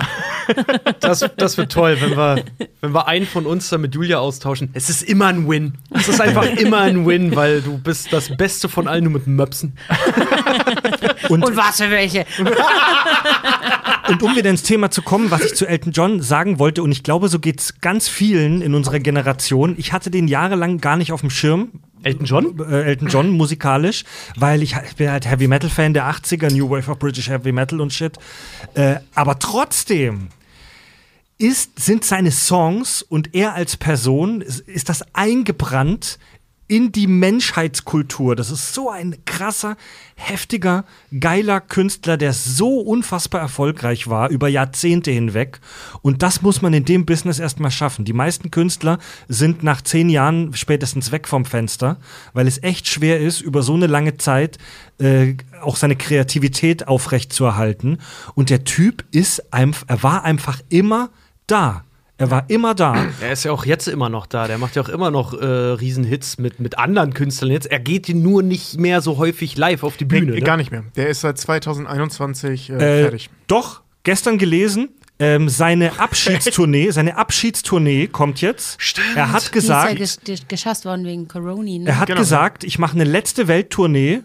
Das, 1.00 1.26
das 1.36 1.58
wird 1.58 1.72
toll, 1.72 1.97
wenn 2.00 2.16
wir, 2.16 2.43
wenn 2.82 2.93
wir 2.93 3.08
einen 3.08 3.26
von 3.26 3.45
uns 3.45 3.70
dann 3.70 3.82
mit 3.82 3.93
Julia 3.93 4.20
austauschen. 4.20 4.70
Es 4.74 4.89
ist 4.89 5.04
immer 5.04 5.28
ein 5.28 5.50
Win. 5.50 5.78
Es 5.91 6.08
ist 6.08 6.22
einfach 6.22 6.45
immer 6.58 6.82
ein 6.82 7.06
Win, 7.06 7.36
weil 7.36 7.62
du 7.62 7.78
bist 7.78 8.14
das 8.14 8.36
Beste 8.36 8.70
von 8.70 8.88
allen, 8.88 9.04
nur 9.06 9.14
mit 9.14 9.28
Möpsen. 9.28 9.78
Und, 11.30 11.43
Und 11.43 11.56
was 11.56 11.78
für 11.78 11.89
welche? 11.89 12.26
Und 14.10 14.24
um 14.24 14.36
wieder 14.36 14.49
ins 14.49 14.64
Thema 14.64 14.91
zu 14.91 15.01
kommen, 15.01 15.32
was 15.32 15.45
ich 15.45 15.55
zu 15.55 15.68
Elton 15.68 15.91
John 15.91 16.22
sagen 16.22 16.60
wollte, 16.60 16.84
und 16.84 16.91
ich 16.91 17.03
glaube, 17.03 17.30
so 17.30 17.39
geht's 17.39 17.80
ganz 17.82 18.07
vielen 18.07 18.62
in 18.62 18.74
unserer 18.74 18.99
Generation. 18.99 19.76
Ich 19.78 19.93
hatte 19.93 20.12
den 20.12 20.28
jahrelang 20.28 20.80
gar 20.80 20.97
nicht 20.97 21.12
auf 21.12 21.22
dem 21.22 21.30
Schirm, 21.30 21.70
Elton 22.03 22.26
John? 22.26 22.60
äh, 22.60 22.84
Elton 22.84 23.07
John 23.10 23.30
musikalisch, 23.30 24.03
weil 24.36 24.64
ich, 24.64 24.76
ich 24.88 24.95
bin 24.95 25.12
halt 25.12 25.30
Heavy 25.30 25.47
Metal 25.47 25.70
Fan 25.70 25.93
der 25.93 26.10
80er, 26.10 26.51
New 26.51 26.70
Wave 26.70 26.91
of 26.91 26.99
British 26.99 27.30
Heavy 27.30 27.51
Metal 27.51 27.80
und 27.82 27.93
Shit. 27.93 28.18
Äh, 28.74 28.95
aber 29.16 29.39
trotzdem 29.39 30.30
ist, 31.38 31.80
sind 31.80 32.03
seine 32.03 32.32
Songs 32.32 33.01
und 33.01 33.34
er 33.34 33.53
als 33.53 33.78
Person, 33.78 34.41
ist, 34.41 34.62
ist 34.62 34.89
das 34.89 35.03
eingebrannt 35.14 36.20
in 36.70 36.91
die 36.91 37.07
Menschheitskultur. 37.07 38.36
Das 38.36 38.51
ist 38.51 38.74
so 38.74 38.89
ein 38.89 39.17
krasser, 39.26 39.76
heftiger, 40.15 40.86
geiler 41.20 41.59
Künstler, 41.59 42.15
der 42.15 42.32
so 42.32 42.80
unfassbar 42.80 43.41
erfolgreich 43.41 44.07
war 44.07 44.30
über 44.30 44.47
Jahrzehnte 44.47 45.11
hinweg. 45.11 45.59
Und 46.01 46.22
das 46.22 46.41
muss 46.41 46.61
man 46.61 46.74
in 46.74 46.86
dem 46.86 47.05
Business 47.05 47.39
erstmal 47.39 47.72
schaffen. 47.72 48.05
Die 48.05 48.13
meisten 48.13 48.51
Künstler 48.51 48.99
sind 49.28 49.63
nach 49.63 49.82
zehn 49.82 50.09
Jahren 50.09 50.53
spätestens 50.53 51.11
weg 51.11 51.28
vom 51.28 51.43
Fenster, 51.43 51.97
weil 52.34 52.47
es 52.47 52.61
echt 52.61 52.88
schwer 52.88 53.20
ist, 53.20 53.41
über 53.41 53.63
so 53.63 53.74
eine 53.74 53.88
lange 53.88 54.17
Zeit 54.17 54.59
äh, 54.99 55.36
auch 55.61 55.76
seine 55.76 55.95
Kreativität 55.95 56.88
aufrechtzuerhalten. 56.88 57.97
Und 58.36 58.51
der 58.51 58.63
Typ 58.63 59.05
ist 59.11 59.51
einfach, 59.51 59.86
er 59.88 60.03
war 60.03 60.24
einfach 60.24 60.61
immer 60.70 61.09
da. 61.47 61.84
Er 62.20 62.30
war 62.30 62.45
immer 62.49 62.76
da. 62.76 63.07
Er 63.22 63.32
ist 63.32 63.45
ja 63.45 63.51
auch 63.51 63.65
jetzt 63.65 63.88
immer 63.88 64.09
noch 64.09 64.26
da. 64.28 64.45
Der 64.47 64.57
macht 64.57 64.76
ja 64.76 64.82
auch 64.82 64.89
immer 64.89 65.09
noch 65.09 65.34
äh, 65.34 65.45
Riesenhits 65.45 66.38
mit, 66.38 66.59
mit 66.59 66.78
anderen 66.78 67.13
Künstlern. 67.13 67.49
Jetzt, 67.51 67.65
er 67.72 67.80
geht 67.80 68.09
nur 68.09 68.43
nicht 68.43 68.78
mehr 68.78 69.01
so 69.01 69.17
häufig 69.17 69.57
live 69.57 69.84
auf 69.84 69.95
die 69.97 70.05
Bühne. 70.05 70.32
Nee, 70.34 70.39
ne? 70.39 70.45
Gar 70.45 70.57
nicht 70.57 70.70
mehr. 70.72 70.84
Der 70.97 71.07
ist 71.09 71.22
seit 71.22 71.38
2021 71.38 72.70
äh, 72.70 72.74
Äh, 72.74 73.01
fertig. 73.03 73.30
Doch, 73.47 73.82
gestern 74.03 74.38
gelesen. 74.38 74.89
Ähm, 75.22 75.49
seine 75.49 75.99
Abschiedstournee, 75.99 76.91
seine 76.91 77.17
Abschiedstournee 77.17 78.07
kommt 78.07 78.39
jetzt. 78.39 78.82
Stimmt. 78.82 79.07
Er 79.17 79.32
hat 79.34 79.41
Die 79.41 79.45
ist 79.47 79.51
gesagt, 79.51 79.91
ja 79.91 79.97
ges 79.97 80.22
ges- 80.22 80.47
geschasst 80.47 80.86
worden 80.86 81.03
wegen 81.05 81.28
Coroni, 81.28 81.80
ne? 81.80 81.89
er 81.89 81.99
hat 81.99 82.07
Genau. 82.07 82.20
gesagt, 82.22 82.63
ich 82.63 82.80
mache 82.80 82.93
eine 82.95 83.03
letzte 83.03 83.49
Welttournee, 83.49 84.22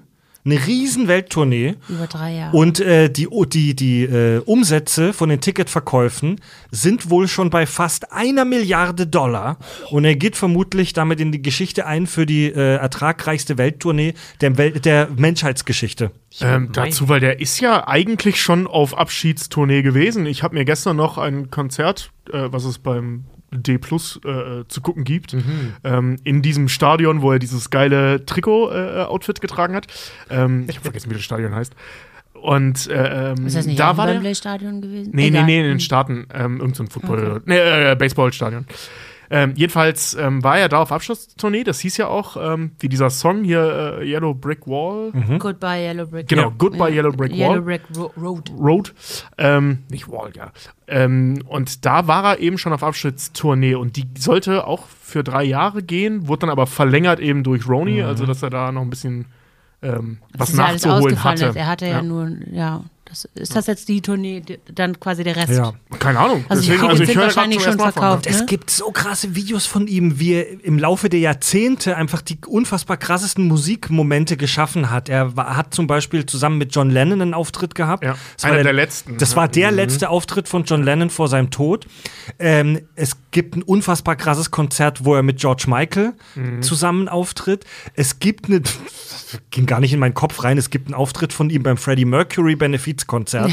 eine 0.47 0.67
riesen 0.67 1.09
Welttournee. 1.09 1.77
Über 1.89 2.07
drei 2.07 2.35
Jahre. 2.35 2.57
Und 2.57 2.79
äh, 2.79 3.09
die, 3.09 3.29
die, 3.49 3.75
die 3.75 4.03
äh, 4.03 4.41
Umsätze 4.41 5.15
von 5.15 5.31
den 5.31 5.41
Ticketverkäufen 5.41 6.41
sind 6.71 7.09
wohl 7.09 7.29
schon 7.29 7.49
bei 7.49 7.65
fast 7.65 8.13
einer 8.13 8.45
Milliarde 8.45 9.07
Dollar. 9.07 9.59
Und 9.91 10.05
er 10.05 10.17
geht 10.17 10.37
vermutlich 10.37 10.93
damit 10.93 11.21
in 11.21 11.33
die 11.33 11.41
Geschichte 11.41 11.87
ein 11.87 12.07
für 12.07 12.27
die 12.27 12.47
äh, 12.47 12.77
ertragreichste 12.77 13.57
Welttournee 13.57 14.13
der, 14.43 14.59
Wel 14.59 14.73
der 14.73 15.09
Menschheitsgeschichte. 15.17 16.11
Ähm, 16.41 16.71
dazu, 16.73 17.09
weil 17.09 17.21
der 17.21 17.41
ist 17.41 17.61
ja 17.61 17.89
eigentlich 17.89 18.43
schon 18.43 18.67
auf 18.67 18.99
Abschiedstournee 18.99 19.83
gewesen. 19.83 20.27
Ich 20.27 20.43
habe 20.43 20.55
mir 20.55 20.67
gestern 20.67 20.97
noch 20.97 21.17
ein 21.17 21.51
Konzert, 21.51 22.11
äh, 22.31 22.49
was 22.51 22.65
es 22.65 22.79
beim 22.79 23.25
D 23.55 23.79
Plus 23.79 24.21
äh, 24.25 24.65
zu 24.69 24.81
gucken 24.81 25.05
gibt, 25.05 25.37
ähm, 25.85 26.17
in 26.25 26.43
diesem 26.43 26.69
Stadion, 26.69 27.23
wo 27.23 27.33
er 27.33 27.39
dieses 27.39 27.71
geile 27.71 28.25
Trikot-Outfit 28.25 29.41
getragen 29.41 29.75
hat. 29.75 29.87
Ähm, 30.31 30.65
ich 30.69 30.77
habe 30.77 30.85
vergessen, 30.85 31.11
wie 31.11 31.15
das 31.15 31.23
Stadion 31.23 31.55
heißt. 31.55 31.75
Und 32.45 32.89
äh, 32.89 33.33
ähm, 33.33 33.47
ist 33.47 33.57
das 33.57 33.65
nicht 33.65 33.79
da 33.79 33.93
auch 33.93 33.97
war 33.97 34.05
im 34.05 34.09
der, 34.09 34.17
Wembley-Stadion 34.17 34.83
gewesen? 34.83 35.13
Nee, 35.15 35.29
Egal. 35.29 35.47
nee, 35.47 35.53
nee, 35.53 35.61
in 35.61 35.67
den 35.67 35.81
Staaten. 35.81 36.27
Ähm, 36.35 36.61
irgend 36.61 36.77
so 36.77 36.83
ein 36.83 36.89
Football, 36.89 37.41
nee, 37.47 37.57
äh, 37.57 37.97
Baseballstadion. 37.97 38.67
Ähm, 39.31 39.53
jedenfalls 39.57 40.15
ähm, 40.15 40.43
war 40.43 40.59
er 40.59 40.69
da 40.69 40.79
auf 40.79 40.93
Abschlusstournee. 40.93 41.65
Das 41.65 41.81
hieß 41.81 41.97
ja 41.97 42.09
auch, 42.09 42.37
ähm, 42.37 42.73
wie 42.79 42.89
dieser 42.89 43.11
Song 43.11 43.45
hier, 43.45 43.99
äh, 44.01 44.11
Yellow 44.11 44.35
Brick 44.35 44.67
Wall. 44.67 45.13
Goodbye 45.39 45.87
Yellow 45.87 46.07
Brick 46.07 46.29
Genau, 46.29 46.45
Road. 46.45 46.59
Goodbye 46.59 46.93
Yellow 46.93 47.13
Brick 47.13 47.33
Wall. 47.33 47.39
Yellow 47.39 47.63
Brick 47.63 47.83
Ro 47.97 48.13
Road. 48.17 48.51
Road. 48.59 48.95
Ähm, 49.39 49.79
nicht 49.91 50.09
Wall, 50.11 50.31
ja. 50.35 50.53
Ähm, 50.87 51.43
und 51.47 51.85
da 51.87 52.07
war 52.07 52.25
er 52.25 52.39
eben 52.41 52.59
schon 52.59 52.73
auf 52.73 52.83
Abschiedstournee 52.83 53.75
und 53.75 53.97
die 53.97 54.07
sollte 54.19 54.67
auch 54.67 54.87
für 54.87 55.25
drei 55.25 55.45
Jahre 55.45 55.83
gehen, 55.83 56.29
wurde 56.29 56.41
dann 56.41 56.51
aber 56.51 56.67
verlängert 56.67 57.21
eben 57.21 57.43
durch 57.43 57.69
Roni, 57.69 58.03
also 58.03 58.27
dass 58.27 58.43
er 58.43 58.51
da 58.51 58.73
noch 58.73 58.83
ein 58.83 58.91
bisschen 58.91 59.27
ähm, 59.85 60.19
was 60.33 60.51
ist 60.51 60.59
ja 60.59 60.65
alles 60.65 60.85
nachzuholen 60.85 61.05
ausgefallen 61.05 61.39
hatte. 61.41 61.51
ist. 61.51 61.57
Er 61.57 61.67
hatte 61.67 61.87
ja, 61.87 62.03
nur, 62.03 62.31
ja. 62.51 62.83
Das, 63.15 63.29
ist 63.35 63.55
das 63.55 63.67
jetzt 63.69 63.89
die 63.89 64.01
Tournee, 64.01 64.41
die, 64.41 64.59
dann 64.73 64.99
quasi 64.99 65.23
der 65.23 65.37
Rest? 65.37 65.53
Ja. 65.53 65.73
Keine 66.01 66.19
Ahnung. 66.19 66.45
Also 66.49 66.63
Deswegen, 66.63 66.89
also 66.89 67.03
ich 67.05 67.15
höre 67.15 67.25
wahrscheinlich 67.25 67.63
schon 67.63 67.79
verkauft. 67.79 68.27
Es 68.27 68.41
ne? 68.41 68.47
gibt 68.47 68.71
so 68.71 68.91
krasse 68.91 69.37
Videos 69.37 69.67
von 69.67 69.87
ihm, 69.87 70.19
wie 70.19 70.33
er 70.33 70.65
im 70.65 70.79
Laufe 70.79 71.09
der 71.09 71.21
Jahrzehnte 71.21 71.97
einfach 71.97 72.23
die 72.23 72.39
unfassbar 72.47 72.97
krassesten 72.97 73.47
Musikmomente 73.47 74.37
geschaffen 74.37 74.91
hat. 74.91 75.09
Er 75.09 75.37
war, 75.37 75.57
hat 75.57 75.75
zum 75.75 75.87
Beispiel 75.87 76.27
zusammen 76.27 76.59
mit 76.59 76.75
John 76.75 76.91
Lennon 76.91 77.23
einen 77.23 77.35
Auftritt 77.35 77.77
gehabt. 77.77 78.03
Ja, 78.03 78.17
Das 78.35 78.45
war 78.45 78.53
einer 78.53 78.65
der 78.65 78.73
letzten, 78.73 79.17
Das 79.19 79.31
ne? 79.31 79.37
war 79.37 79.49
der 79.49 79.71
letzte 79.71 80.11
Auftritt 80.11 80.49
von 80.49 80.65
John 80.65 80.83
Lennon 80.83 81.11
vor 81.11 81.29
seinem 81.29 81.51
Tod. 81.51 81.87
Ähm, 82.41 82.81
es 82.97 83.17
gibt 83.31 83.55
ein 83.57 83.63
unfassbar 83.63 84.17
krasses 84.17 84.51
Konzert, 84.51 85.05
wo 85.05 85.15
er 85.15 85.23
mit 85.23 85.39
George 85.39 85.67
Michael 85.69 86.15
zusammen 86.61 87.09
auftritt. 87.09 87.65
Es 87.95 88.19
gibt 88.19 88.47
eine, 88.47 88.63
ging 89.51 89.67
gar 89.67 89.81
nicht 89.81 89.93
in 89.93 90.01
meinen 90.01 90.15
Kopf 90.15 90.43
rein, 90.43 90.59
es 90.59 90.71
gibt 90.71 90.87
einen 90.87 90.95
Auftritt 90.95 91.33
von 91.33 91.51
ihm 91.51 91.63
beim 91.63 91.77
Freddie 91.77 92.05
Mercury 92.05 92.57
Benefizkonzert, 93.05 93.51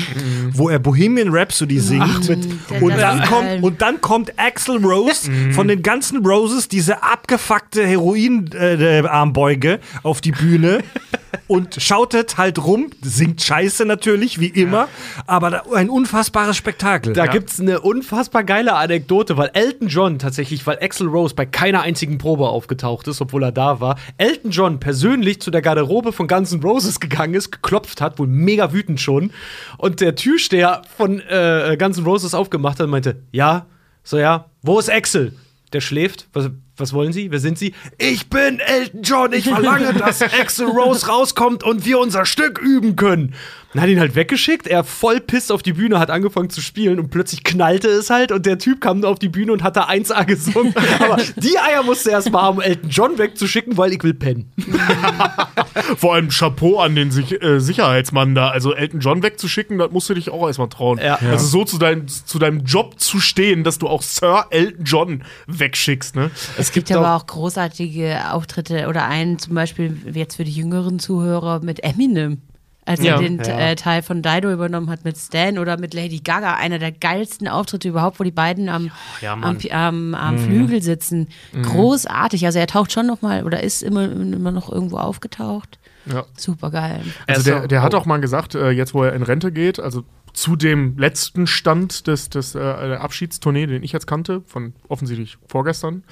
wo 0.52 0.70
er 0.70 0.80
Bohemian 0.80 1.30
Rhapsody 1.30 1.80
singt. 1.80 2.30
mit, 2.30 2.48
und, 2.82 2.98
dann 2.98 3.24
kommt, 3.24 3.64
und 3.64 3.82
dann 3.82 4.02
kommt 4.02 4.34
Axel 4.38 4.78
Rose 4.84 5.30
von 5.52 5.68
den 5.68 5.82
ganzen 5.84 6.26
Roses, 6.26 6.68
diese 6.68 7.04
abgefuckte 7.04 7.86
Heroin-Armbeuge 7.86 9.80
auf 10.04 10.22
die 10.22 10.32
Bühne 10.32 10.84
und 11.48 11.82
schautet 11.82 12.38
halt 12.38 12.64
rum, 12.64 12.90
singt 13.02 13.42
Scheiße 13.42 13.86
natürlich, 13.86 14.40
wie 14.40 14.48
immer, 14.48 14.88
aber 15.28 15.50
da, 15.50 15.64
ein 15.74 15.90
unfassbares 15.90 16.58
Spektakel. 16.58 17.14
Da 17.14 17.28
gibt's 17.28 17.60
eine 17.60 17.82
unfassbar 17.82 18.44
geile 18.44 18.76
Anekdote, 18.76 19.38
weil 19.38 19.52
Elton 19.54 19.88
John 19.88 20.20
tatsächlich, 20.20 20.66
weil 20.68 20.80
Axel 20.82 21.08
Rose 21.08 21.36
bei 21.36 21.46
keiner 21.46 21.82
einzigen 21.82 22.18
Probe 22.18 22.48
aufgetaucht 22.50 23.08
ist, 23.08 23.22
obwohl 23.22 23.44
er 23.44 23.52
da 23.52 23.80
war, 23.80 23.98
Elton 24.18 24.52
John 24.52 24.80
persönlich 24.80 25.42
zu 25.42 25.52
der 25.52 25.62
Garderobe 25.62 26.14
von 26.14 26.28
Guns 26.28 26.52
N' 26.52 26.62
Roses 26.62 27.00
gegangen 27.00 27.34
ist, 27.34 27.52
geklopft 27.52 28.02
hat, 28.02 28.20
wohl 28.20 28.28
mega 28.28 28.74
wütend 28.74 29.00
schon, 29.00 29.32
und 29.78 30.02
der 30.02 30.16
Türsteher 30.16 30.82
von 30.98 31.20
äh, 31.20 31.78
Guns 31.80 31.98
N' 31.98 32.06
Roses 32.06 32.34
aufgemacht 32.34 32.80
hat 32.80 32.86
und 32.86 32.92
meinte, 32.92 33.24
ja, 33.32 33.66
so 34.04 34.18
ja, 34.18 34.46
wo 34.62 34.80
ist 34.80 34.90
Axel? 34.90 35.34
Der 35.74 35.82
schläft. 35.82 36.28
Was, 36.34 36.50
was 36.78 36.94
wollen 36.94 37.14
Sie? 37.14 37.32
Wer 37.32 37.40
sind 37.40 37.58
Sie? 37.58 37.74
Ich 37.98 38.30
bin 38.30 38.60
Elton 38.60 39.02
John. 39.04 39.34
Ich 39.34 39.46
verlange, 39.46 39.94
dass 39.98 40.22
Axel 40.22 40.68
Rose 40.68 41.08
rauskommt 41.08 41.64
und 41.64 41.86
wir 41.86 42.00
unser 42.00 42.26
Stück 42.26 42.60
üben 42.60 42.96
können. 42.96 43.36
Dann 43.74 43.84
hat 43.84 43.90
ihn 43.90 44.00
halt 44.00 44.16
weggeschickt. 44.16 44.68
Er 44.68 44.84
voll 44.84 45.22
piss 45.22 45.50
auf 45.50 45.64
die 45.64 45.74
Bühne, 45.74 45.98
hat 45.98 46.10
angefangen 46.10 46.50
zu 46.50 46.62
spielen 46.62 47.00
und 47.00 47.10
plötzlich 47.10 47.44
knallte 47.44 47.88
es 47.88 48.10
halt 48.10 48.32
und 48.32 48.46
der 48.46 48.58
Typ 48.58 48.82
kam 48.82 49.04
auf 49.06 49.18
die 49.18 49.30
Bühne 49.30 49.54
und 49.54 49.64
hat 49.64 49.78
da 49.78 49.88
1A 49.88 50.26
gesungen. 50.26 50.74
Aber 51.00 51.18
die 51.38 51.58
Eier 51.58 51.84
musste 51.84 52.10
er 52.10 52.18
erst 52.18 52.32
mal 52.32 52.42
haben, 52.42 52.62
Elton 52.62 52.90
John 52.90 53.18
wegzuschicken, 53.18 53.78
weil 53.78 53.94
ich 53.94 54.04
will 54.04 54.14
pennen. 54.14 54.52
Vor 55.98 56.16
allem 56.16 56.30
Chapeau 56.30 56.80
an 56.80 56.96
den 56.96 57.12
Sich 57.12 57.42
äh, 57.42 57.60
Sicherheitsmann 57.60 58.36
da. 58.36 58.50
Also 58.50 58.74
Elton 58.74 59.00
John 59.00 59.24
wegzuschicken, 59.24 59.78
das 59.78 59.92
musst 59.92 60.10
du 60.10 60.16
dich 60.16 60.30
auch 60.30 60.48
erstmal 60.48 60.70
trauen. 60.70 61.00
Ja. 61.02 61.16
Also 61.16 61.48
so 61.48 61.64
zu, 61.64 61.78
dein, 61.78 62.08
zu 62.08 62.40
deinem 62.40 62.66
Job 62.66 63.00
zu 63.00 63.22
stehen, 63.22 63.64
dass 63.64 63.80
du 63.80 63.88
auch 63.88 64.02
Sir 64.02 64.48
Elton 64.50 64.84
John 64.84 65.24
wegschickst, 65.48 66.16
ne? 66.16 66.30
Es 66.58 66.71
gibt 66.74 66.92
aber 66.92 67.16
auch 67.16 67.26
großartige 67.28 68.32
Auftritte 68.32 68.88
oder 68.88 69.06
einen 69.06 69.40
zum 69.40 69.56
Beispiel 69.56 69.98
jetzt 70.14 70.36
für 70.36 70.44
die 70.44 70.52
jüngeren 70.52 71.00
Zuhörer 71.00 71.60
mit 71.64 71.84
Eminem. 71.84 72.42
Als 72.84 73.04
Ja. 73.04 73.14
er 73.14 73.20
den 73.20 73.38
Ja. 73.38 73.60
äh, 73.60 73.76
Teil 73.76 74.02
von 74.02 74.24
Dido 74.24 74.52
übernommen 74.52 74.90
hat 74.90 75.06
mit 75.06 75.16
Stan 75.16 75.60
oder 75.60 75.78
mit 75.78 75.94
Lady 75.94 76.20
Gaga, 76.20 76.56
einer 76.56 76.80
der 76.80 76.92
geilsten 76.92 77.48
Auftritte 77.48 77.88
überhaupt, 77.90 78.20
wo 78.20 78.24
die 78.24 78.32
beiden 78.32 78.70
am, 78.70 78.90
Ja, 79.22 79.34
am, 79.34 79.58
am, 79.72 80.16
am 80.16 80.38
Flügel 80.40 80.82
sitzen. 80.82 81.28
Großartig. 81.62 82.44
Also 82.46 82.58
er 82.60 82.68
taucht 82.68 82.92
schon 82.92 83.06
noch 83.08 83.22
mal 83.22 83.44
oder 83.44 83.62
ist 83.62 83.84
immer, 83.84 84.06
immer 84.12 84.52
noch 84.52 84.72
irgendwo 84.72 84.98
aufgetaucht. 84.98 85.78
Ja. 86.12 86.24
Super 86.36 86.72
geil. 86.72 87.02
Also 87.28 87.44
der, 87.44 87.68
der 87.68 87.84
hat 87.84 87.94
auch 87.94 88.08
mal 88.08 88.20
gesagt, 88.20 88.56
äh, 88.56 88.72
jetzt 88.72 88.96
wo 88.96 89.04
er 89.04 89.14
in 89.14 89.22
Rente 89.22 89.52
geht, 89.52 89.80
also 89.80 90.04
zu 90.34 90.56
dem 90.56 90.98
letzten 90.98 91.48
Stand 91.48 92.08
des, 92.08 92.30
des 92.30 92.56
äh, 92.56 92.60
der 92.60 93.02
Abschiedstournee, 93.02 93.68
den 93.68 93.84
ich 93.84 93.92
jetzt 93.92 94.08
kannte, 94.08 94.42
von 94.46 94.74
offensichtlich 94.88 95.38
vorgestern, 95.48 96.04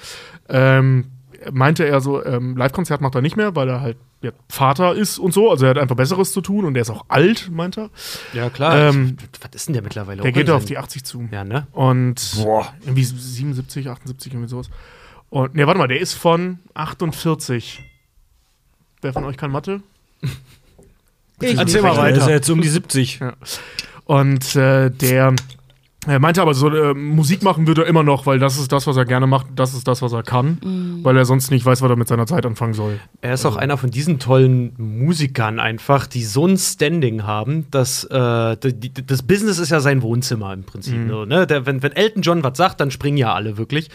ähm, 0.48 1.06
meinte 1.52 1.86
er 1.86 2.00
so, 2.00 2.24
ähm, 2.24 2.56
Live-Konzert 2.56 3.00
macht 3.00 3.14
er 3.14 3.22
nicht 3.22 3.36
mehr, 3.36 3.56
weil 3.56 3.68
er 3.68 3.80
halt 3.80 3.96
ja, 4.22 4.32
Vater 4.48 4.94
ist 4.94 5.18
und 5.18 5.32
so, 5.32 5.50
also 5.50 5.64
er 5.64 5.70
hat 5.70 5.78
einfach 5.78 5.96
Besseres 5.96 6.32
zu 6.32 6.42
tun 6.42 6.66
und 6.66 6.76
er 6.76 6.82
ist 6.82 6.90
auch 6.90 7.06
alt, 7.08 7.50
meint 7.50 7.78
er. 7.78 7.88
Ja, 8.34 8.50
klar. 8.50 8.76
Ähm, 8.76 9.16
was 9.40 9.50
ist 9.54 9.68
denn 9.68 9.72
der 9.72 9.82
mittlerweile? 9.82 10.20
Der 10.20 10.30
Auch 10.30 10.34
geht 10.34 10.50
auf 10.50 10.66
die 10.66 10.76
80 10.76 11.04
zu. 11.04 11.26
Ja, 11.30 11.42
ne? 11.42 11.66
Und 11.72 12.36
irgendwie 12.84 13.04
77, 13.04 13.88
78, 13.88 14.32
irgendwie 14.34 14.50
sowas. 14.50 14.68
Und, 15.30 15.54
ne, 15.54 15.66
warte 15.66 15.78
mal, 15.78 15.88
der 15.88 16.00
ist 16.00 16.12
von 16.12 16.58
48. 16.74 17.82
Wer 19.00 19.12
von 19.14 19.24
euch 19.24 19.38
kann 19.38 19.50
Mathe? 19.50 19.80
Erzähl 21.40 21.80
mal 21.80 21.96
Er 21.96 22.10
ist 22.10 22.16
ja 22.18 22.22
weiter. 22.24 22.30
jetzt 22.30 22.50
um 22.50 22.60
die 22.60 22.68
70. 22.68 23.20
Und 24.10 24.56
äh, 24.56 24.90
der 24.90 25.34
Er 26.06 26.18
meinte 26.18 26.40
aber, 26.42 26.54
so 26.54 26.68
äh, 26.68 26.94
Musik 26.94 27.42
machen 27.42 27.66
würde 27.66 27.82
er 27.82 27.86
immer 27.86 28.02
noch, 28.02 28.24
weil 28.26 28.38
das 28.38 28.58
ist 28.58 28.72
das, 28.72 28.86
was 28.86 28.96
er 28.96 29.04
gerne 29.04 29.26
macht, 29.26 29.46
das 29.54 29.74
ist 29.74 29.86
das, 29.86 30.00
was 30.00 30.12
er 30.12 30.22
kann, 30.22 30.58
Mhm. 30.64 31.04
weil 31.04 31.16
er 31.16 31.26
sonst 31.26 31.50
nicht 31.50 31.64
weiß, 31.66 31.82
was 31.82 31.90
er 31.90 31.96
mit 31.96 32.08
seiner 32.08 32.26
Zeit 32.26 32.44
anfangen 32.46 32.72
soll. 32.74 32.98
Er 33.20 33.34
ist 33.34 33.44
auch 33.44 33.56
einer 33.56 33.76
von 33.76 33.90
diesen 33.90 34.18
tollen 34.18 34.72
Musikern 34.78 35.60
einfach, 35.60 36.06
die 36.06 36.24
so 36.24 36.46
ein 36.46 36.56
Standing 36.56 37.24
haben, 37.24 37.66
dass 37.70 38.04
äh, 38.04 38.56
die, 38.56 38.72
die, 38.90 39.06
das 39.06 39.22
Business 39.22 39.58
ist 39.58 39.70
ja 39.70 39.80
sein 39.80 40.00
Wohnzimmer 40.02 40.52
im 40.54 40.64
Prinzip. 40.64 40.96
So, 41.08 41.24
ne? 41.26 41.46
Der, 41.46 41.66
wenn, 41.66 41.82
wenn 41.82 41.92
Elton 41.92 42.22
John 42.22 42.42
was 42.42 42.56
sagt, 42.56 42.80
dann 42.80 42.90
springen 42.90 43.18
ja 43.18 43.34
alle 43.34 43.58
wirklich. 43.58 43.90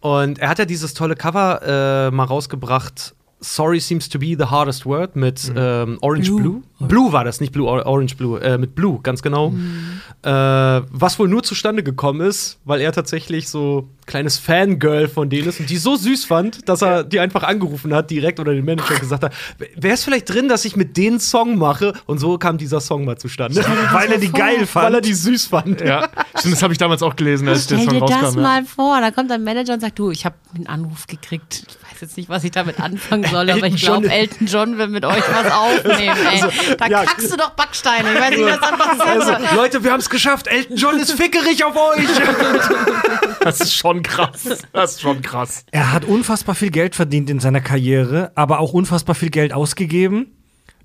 Und 0.00 0.38
er 0.40 0.48
hat 0.48 0.58
ja 0.58 0.64
dieses 0.64 0.94
tolle 0.94 1.14
Cover 1.14 1.60
äh, 1.62 2.10
mal 2.10 2.24
rausgebracht. 2.24 3.14
Sorry 3.44 3.80
seems 3.80 4.08
to 4.08 4.18
be 4.20 4.36
the 4.38 4.44
hardest 4.46 4.86
word 4.86 5.16
mit 5.16 5.52
ähm, 5.56 5.98
Orange 6.00 6.28
Blue. 6.28 6.40
Blue. 6.40 6.62
Blue. 6.88 7.12
war 7.12 7.24
das, 7.24 7.40
nicht 7.40 7.52
Blue, 7.52 7.66
Or- 7.68 7.86
Orange 7.86 8.16
Blue, 8.16 8.40
äh, 8.40 8.58
mit 8.58 8.74
Blue, 8.74 9.00
ganz 9.02 9.22
genau. 9.22 9.52
Äh, 10.22 10.30
was 10.30 11.18
wohl 11.18 11.28
nur 11.28 11.42
zustande 11.42 11.82
gekommen 11.82 12.20
ist, 12.20 12.58
weil 12.64 12.80
er 12.80 12.92
tatsächlich 12.92 13.48
so 13.48 13.88
kleines 14.06 14.38
Fangirl 14.38 15.08
von 15.08 15.30
denen 15.30 15.48
ist 15.48 15.58
und 15.60 15.70
die 15.70 15.76
so 15.78 15.96
süß 15.96 16.24
fand, 16.24 16.68
dass 16.68 16.82
er 16.82 17.02
die 17.04 17.18
einfach 17.20 17.42
angerufen 17.44 17.94
hat 17.94 18.10
direkt 18.10 18.38
oder 18.40 18.52
den 18.52 18.64
Manager 18.64 18.94
gesagt 18.96 19.22
hat, 19.24 19.32
wäre 19.76 19.94
es 19.94 20.04
vielleicht 20.04 20.32
drin, 20.32 20.48
dass 20.48 20.64
ich 20.64 20.76
mit 20.76 20.96
denen 20.96 21.18
Song 21.20 21.56
mache? 21.56 21.92
Und 22.06 22.18
so 22.18 22.36
kam 22.38 22.58
dieser 22.58 22.80
Song 22.80 23.04
mal 23.04 23.16
zustande. 23.16 23.64
Weil 23.92 24.12
er 24.12 24.18
die 24.18 24.30
geil 24.30 24.66
fand. 24.66 24.86
Weil 24.86 24.94
er 24.96 25.00
die 25.00 25.14
süß 25.14 25.46
fand. 25.46 25.80
Ja, 25.80 26.08
stimmt, 26.38 26.54
das 26.54 26.62
habe 26.62 26.72
ich 26.72 26.78
damals 26.78 27.02
auch 27.02 27.16
gelesen, 27.16 27.48
als 27.48 27.66
der 27.66 27.76
Stell 27.78 27.90
Song 27.90 28.00
dir 28.00 28.06
das 28.06 28.22
rauskam. 28.24 28.36
ja. 28.38 28.42
mal 28.42 28.64
vor. 28.64 29.00
Da 29.00 29.10
kommt 29.10 29.30
ein 29.32 29.42
Manager 29.44 29.74
und 29.74 29.80
sagt, 29.80 29.98
du, 29.98 30.10
ich 30.10 30.24
habe 30.24 30.34
einen 30.54 30.66
Anruf 30.66 31.06
gekriegt. 31.06 31.64
Ich 31.68 31.92
weiß 31.92 32.00
jetzt 32.00 32.16
nicht, 32.16 32.28
was 32.28 32.44
ich 32.44 32.50
damit 32.50 32.80
anfangen 32.80 33.24
soll, 33.30 33.48
aber 33.50 33.66
ich 33.66 33.76
glaube, 33.76 34.10
Elton 34.10 34.46
John 34.46 34.78
will 34.78 34.88
mit 34.88 35.04
euch 35.04 35.22
was 35.32 35.52
aufnehmen. 35.52 36.16
Ey. 36.32 36.71
Da 36.76 36.86
ja. 36.86 37.04
kackst 37.04 37.32
du 37.32 37.36
doch 37.36 37.50
Backsteine. 37.50 38.12
Ich 38.12 38.20
weiß 38.20 38.30
nicht, 38.30 38.60
was 38.60 38.60
passiert. 38.60 39.40
Also, 39.40 39.56
Leute, 39.56 39.84
wir 39.84 39.92
haben 39.92 40.00
es 40.00 40.10
geschafft. 40.10 40.46
Elton 40.46 40.76
John 40.76 40.98
ist 40.98 41.12
fickerig 41.12 41.64
auf 41.64 41.76
euch. 41.76 42.06
Das 43.44 43.60
ist 43.60 43.74
schon 43.74 44.04
krass. 44.04 44.44
Das 44.72 44.92
ist 44.92 45.00
schon 45.00 45.20
krass. 45.20 45.64
Er 45.72 45.92
hat 45.92 46.04
unfassbar 46.04 46.54
viel 46.54 46.70
Geld 46.70 46.94
verdient 46.94 47.28
in 47.28 47.40
seiner 47.40 47.60
Karriere, 47.60 48.30
aber 48.36 48.60
auch 48.60 48.72
unfassbar 48.72 49.16
viel 49.16 49.30
Geld 49.30 49.52
ausgegeben. 49.52 50.36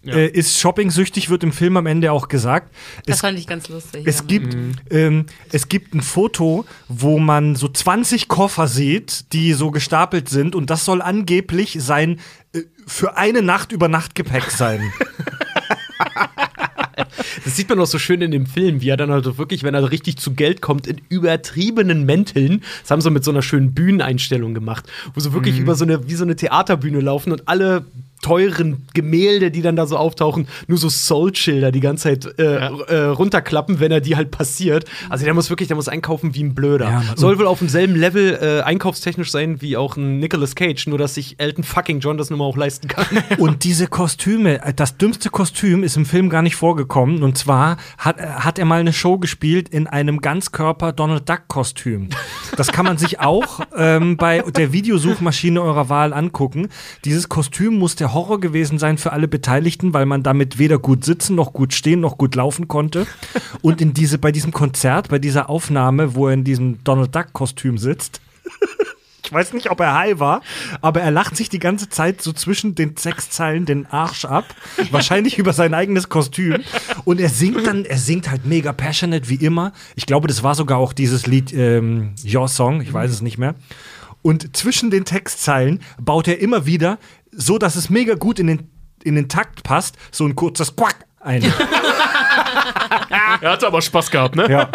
Äh, 0.06 0.30
ist 0.30 0.60
shopping-süchtig, 0.60 1.30
wird 1.30 1.44
im 1.44 1.52
Film 1.52 1.76
am 1.76 1.86
Ende 1.86 2.12
auch 2.12 2.30
gesagt. 2.30 2.74
das 3.06 3.16
Es, 3.16 3.22
fand 3.22 3.38
ich 3.38 3.48
ganz 3.48 3.68
lustig. 3.68 4.04
es, 4.06 4.20
ja. 4.20 4.26
gibt, 4.26 4.58
ähm, 4.90 5.26
es 5.52 5.68
gibt 5.68 5.94
ein 5.94 6.02
Foto, 6.02 6.66
wo 6.88 7.20
man 7.20 7.56
so 7.56 7.68
20 7.68 8.28
Koffer 8.28 8.68
sieht, 8.68 9.34
die 9.34 9.54
so 9.54 9.72
gestapelt 9.72 10.30
sind 10.30 10.56
und 10.56 10.70
das 10.70 10.86
soll 10.86 11.02
angeblich 11.02 11.78
sein 11.82 12.20
äh, 12.54 12.62
für 12.86 13.18
eine 13.18 13.42
Nacht 13.42 13.72
über 13.72 13.90
Nachtgepäck 13.90 14.50
sein. 14.52 14.94
Das 17.43 17.55
sieht 17.55 17.70
man 17.70 17.80
auch 17.80 17.86
so 17.86 17.99
schön 17.99 18.22
in 18.22 18.32
dem 18.32 18.45
Film, 18.45 18.82
wie 18.82 18.89
er 18.89 18.97
dann 18.97 19.11
halt 19.11 19.38
wirklich, 19.38 19.63
wenn 19.63 19.74
er 19.74 19.91
richtig 19.91 20.18
zu 20.18 20.34
Geld 20.34 20.61
kommt, 20.61 20.88
in 20.88 21.01
übertriebenen 21.09 22.05
Mänteln. 22.05 22.61
Das 22.82 22.91
haben 22.91 23.01
sie 23.01 23.11
mit 23.11 23.24
so 23.24 23.32
einer 23.32 23.41
schönen 23.41 23.74
Bühneneinstellung 23.74 24.53
gemacht, 24.53 24.86
wo 25.13 25.20
sie 25.20 25.34
wirklich 25.34 25.59
über 25.59 25.76
so 25.76 25.86
eine, 25.86 26.09
wie 26.09 26.15
so 26.15 26.24
eine 26.24 26.36
Theaterbühne 26.36 26.99
laufen 26.99 27.32
und 27.32 27.47
alle 27.47 27.86
teuren 28.22 28.86
Gemälde, 28.93 29.51
die 29.51 29.61
dann 29.61 29.76
da 29.76 29.86
so 29.86 29.97
auftauchen, 29.97 30.47
nur 30.68 30.78
so 30.78 30.89
Soul-Schilder 30.89 31.72
die 31.72 31.80
ganze 31.80 32.03
Zeit 32.03 32.39
äh, 32.39 32.43
äh, 32.43 33.03
runterklappen, 33.05 33.80
wenn 33.80 33.91
er 33.91 34.01
die 34.01 34.15
halt 34.15 34.32
passiert. 34.32 34.86
Also 35.09 35.26
der 35.26 35.34
muss 35.34 35.49
wirklich, 35.49 35.68
der 35.68 35.76
muss 35.76 35.88
einkaufen 35.88 36.36
wie 36.36 36.43
ein 36.43 36.55
Blöder. 36.55 36.89
Ja. 36.89 37.03
Soll 37.15 37.38
wohl 37.39 37.47
auf 37.47 37.59
demselben 37.59 37.95
Level 37.95 38.39
äh, 38.41 38.61
einkaufstechnisch 38.63 39.32
sein 39.32 39.61
wie 39.61 39.78
auch 39.78 39.97
ein 39.97 40.20
Nicolas 40.20 40.55
Cage, 40.55 40.88
nur 40.88 40.97
dass 40.97 41.15
sich 41.15 41.39
Elton 41.39 41.63
fucking 41.63 41.99
John 41.99 42.18
das 42.18 42.30
nun 42.30 42.39
mal 42.39 42.45
auch 42.45 42.57
leisten 42.57 42.88
kann. 42.88 43.05
Und 43.38 43.63
diese 43.63 43.88
Kostüme, 43.88 44.63
äh, 44.63 44.74
das 44.74 44.97
dümmste 44.97 45.30
Kostüm 45.30 45.84
ist 45.84 45.97
im 45.97 46.05
Film 46.05 46.30
gar 46.30 46.41
nicht 46.41 46.55
vorgekommen. 46.55 47.24
Und 47.24 47.38
zwar 47.38 47.78
hat, 47.97 48.20
äh, 48.20 48.28
hat 48.28 48.59
er 48.59 48.65
mal 48.65 48.80
eine 48.80 48.93
Show 48.93 49.18
gespielt 49.18 49.70
in 49.70 49.88
einem 49.88 50.22
Ganzkörper 50.22 50.91
Donald 50.91 51.30
Duck 51.30 51.47
Kostüm. 51.47 52.09
Das 52.55 52.72
kann 52.72 52.86
man 52.86 52.97
sich 52.97 53.20
auch 53.20 53.61
ähm, 53.76 54.18
bei 54.18 54.41
der 54.41 54.74
Videosuchmaschine 54.74 55.61
eurer 55.61 55.89
Wahl 55.89 56.13
angucken. 56.13 56.70
Dieses 57.05 57.30
Kostüm 57.30 57.78
muss 57.78 57.95
der 57.95 58.07
Horror 58.14 58.39
gewesen 58.39 58.80
sein 58.80 58.97
für 58.97 59.14
alle 59.14 59.28
Beteiligten, 59.28 59.93
weil 59.93 60.05
man 60.05 60.24
damit 60.24 60.58
weder 60.58 60.80
gut 60.80 61.03
sitzen, 61.05 61.36
noch 61.36 61.53
gut 61.53 61.74
stehen, 61.74 61.99
noch 61.99 62.18
gut 62.18 62.36
laufen 62.36 62.68
konnte. 62.68 63.08
Und 63.62 63.82
in 63.82 63.93
diese, 63.93 64.18
bei 64.18 64.32
diesem 64.32 64.51
Konzert, 64.51 65.10
bei 65.10 65.20
dieser 65.20 65.49
Aufnahme, 65.49 66.16
wo 66.16 66.28
er 66.28 66.34
in 66.34 66.43
diesem 66.43 66.84
Donald 66.84 67.16
Duck 67.16 67.34
Kostüm 67.34 67.78
sitzt, 67.78 68.22
ich 69.28 69.34
weiß 69.34 69.53
nicht, 69.53 69.70
ob 69.70 69.80
er 69.82 69.93
high 69.93 70.20
war, 70.20 70.41
aber 70.82 71.01
er 71.01 71.12
lacht 71.12 71.36
sich 71.36 71.49
die 71.49 71.60
ganze 71.60 71.89
Zeit 71.89 72.22
so 72.22 72.32
zwischen 72.32 72.76
den 72.76 72.95
Sexzeilen 72.95 73.66
den 73.66 73.86
Arsch 73.86 74.24
ab. 74.26 74.45
Wahrscheinlich 74.91 75.38
über 75.38 75.51
sein 75.51 75.74
eigenes 75.74 76.08
Kostüm. 76.08 76.64
Und 77.03 77.20
er 77.20 77.30
singt 77.30 77.68
dann, 77.68 77.84
er 77.84 77.97
singt 77.97 78.30
halt 78.30 78.45
mega 78.45 78.72
passionate 78.72 79.28
wie 79.28 79.36
immer. 79.36 79.74
Ich 79.95 80.05
glaube, 80.05 80.28
das 80.28 80.43
war 80.43 80.55
sogar 80.55 80.78
auch 80.78 80.93
dieses 80.93 81.28
Lied 81.28 81.53
ähm, 81.53 82.14
Your 82.26 82.47
Song, 82.47 82.82
ich 82.82 82.93
weiß 82.93 83.12
es 83.12 83.22
nicht 83.22 83.38
mehr. 83.38 83.55
Und 84.22 84.58
zwischen 84.58 84.91
den 84.91 85.05
Textzeilen 85.05 85.82
baut 86.01 86.28
er 86.28 86.39
immer 86.39 86.66
wieder, 86.66 86.97
so 87.38 87.58
dass 87.58 87.76
es 87.76 87.90
mega 87.90 88.16
gut 88.16 88.40
in 88.40 88.48
den, 88.48 88.70
in 89.04 89.16
den 89.16 89.30
Takt 89.30 89.64
passt, 89.64 89.96
so 90.12 90.26
ein 90.26 90.36
kurzes 90.36 90.76
Quack 90.76 91.06
ein. 91.22 91.44
Er 93.42 93.52
hatte 93.52 93.68
aber 93.68 93.82
Spaß 93.82 94.10
gehabt, 94.12 94.36
ne? 94.36 94.50
Ja. 94.50 94.70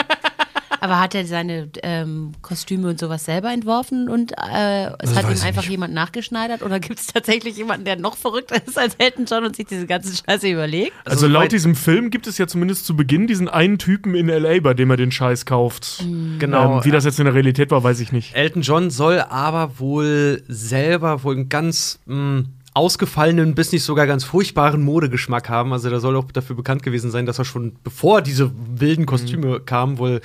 Aber 0.82 0.98
hat 0.98 1.14
er 1.14 1.24
seine 1.24 1.68
ähm, 1.84 2.32
Kostüme 2.42 2.88
und 2.88 2.98
sowas 2.98 3.24
selber 3.24 3.52
entworfen 3.52 4.08
und 4.08 4.32
äh, 4.32 4.86
es 4.98 5.10
Das 5.12 5.14
hat 5.16 5.24
ihm 5.26 5.40
einfach 5.42 5.62
nicht. 5.62 5.68
jemand 5.70 5.94
nachgeschneidert? 5.94 6.62
Oder 6.62 6.80
gibt 6.80 6.98
es 6.98 7.06
tatsächlich 7.06 7.56
jemanden, 7.56 7.84
der 7.84 7.94
noch 7.96 8.16
verrückter 8.16 8.56
ist 8.66 8.76
als 8.76 8.96
Elton 8.98 9.26
John 9.26 9.44
und 9.44 9.54
sich 9.54 9.66
diese 9.66 9.86
ganze 9.86 10.12
Scheiße 10.16 10.48
überlegt? 10.48 10.92
Also 11.04 11.28
soweit- 11.28 11.32
laut 11.44 11.52
diesem 11.52 11.76
Film 11.76 12.10
gibt 12.10 12.26
es 12.26 12.36
ja 12.36 12.48
zumindest 12.48 12.84
zu 12.84 12.96
Beginn 12.96 13.28
diesen 13.28 13.48
einen 13.48 13.78
Typen 13.78 14.16
in 14.16 14.28
L.A., 14.28 14.58
bei 14.60 14.74
dem 14.74 14.90
er 14.90 14.96
den 14.96 15.12
Scheiß 15.12 15.46
kauft. 15.46 16.02
Genau. 16.40 16.78
Ähm, 16.78 16.84
wie 16.84 16.90
das 16.90 17.04
jetzt 17.04 17.20
in 17.20 17.26
der 17.26 17.34
Realität 17.34 17.70
war, 17.70 17.84
weiß 17.84 18.00
ich 18.00 18.10
nicht. 18.10 18.34
Elton 18.34 18.62
John 18.62 18.90
soll 18.90 19.20
aber 19.20 19.78
wohl 19.78 20.42
selber 20.48 21.22
wohl 21.22 21.36
einen 21.36 21.48
ganz 21.48 22.00
mh, 22.06 22.42
ausgefallenen, 22.74 23.54
bis 23.54 23.72
nicht 23.72 23.82
sogar 23.82 24.06
ganz 24.06 24.24
furchtbaren 24.24 24.82
Modegeschmack 24.82 25.48
haben. 25.48 25.72
Also 25.72 25.90
der 25.90 26.00
soll 26.00 26.16
auch 26.16 26.30
dafür 26.32 26.56
bekannt 26.56 26.82
gewesen 26.82 27.10
sein, 27.10 27.26
dass 27.26 27.38
er 27.38 27.44
schon 27.44 27.76
bevor 27.84 28.22
diese 28.22 28.50
wilden 28.74 29.06
Kostüme 29.06 29.60
kamen, 29.60 29.98
wohl 29.98 30.20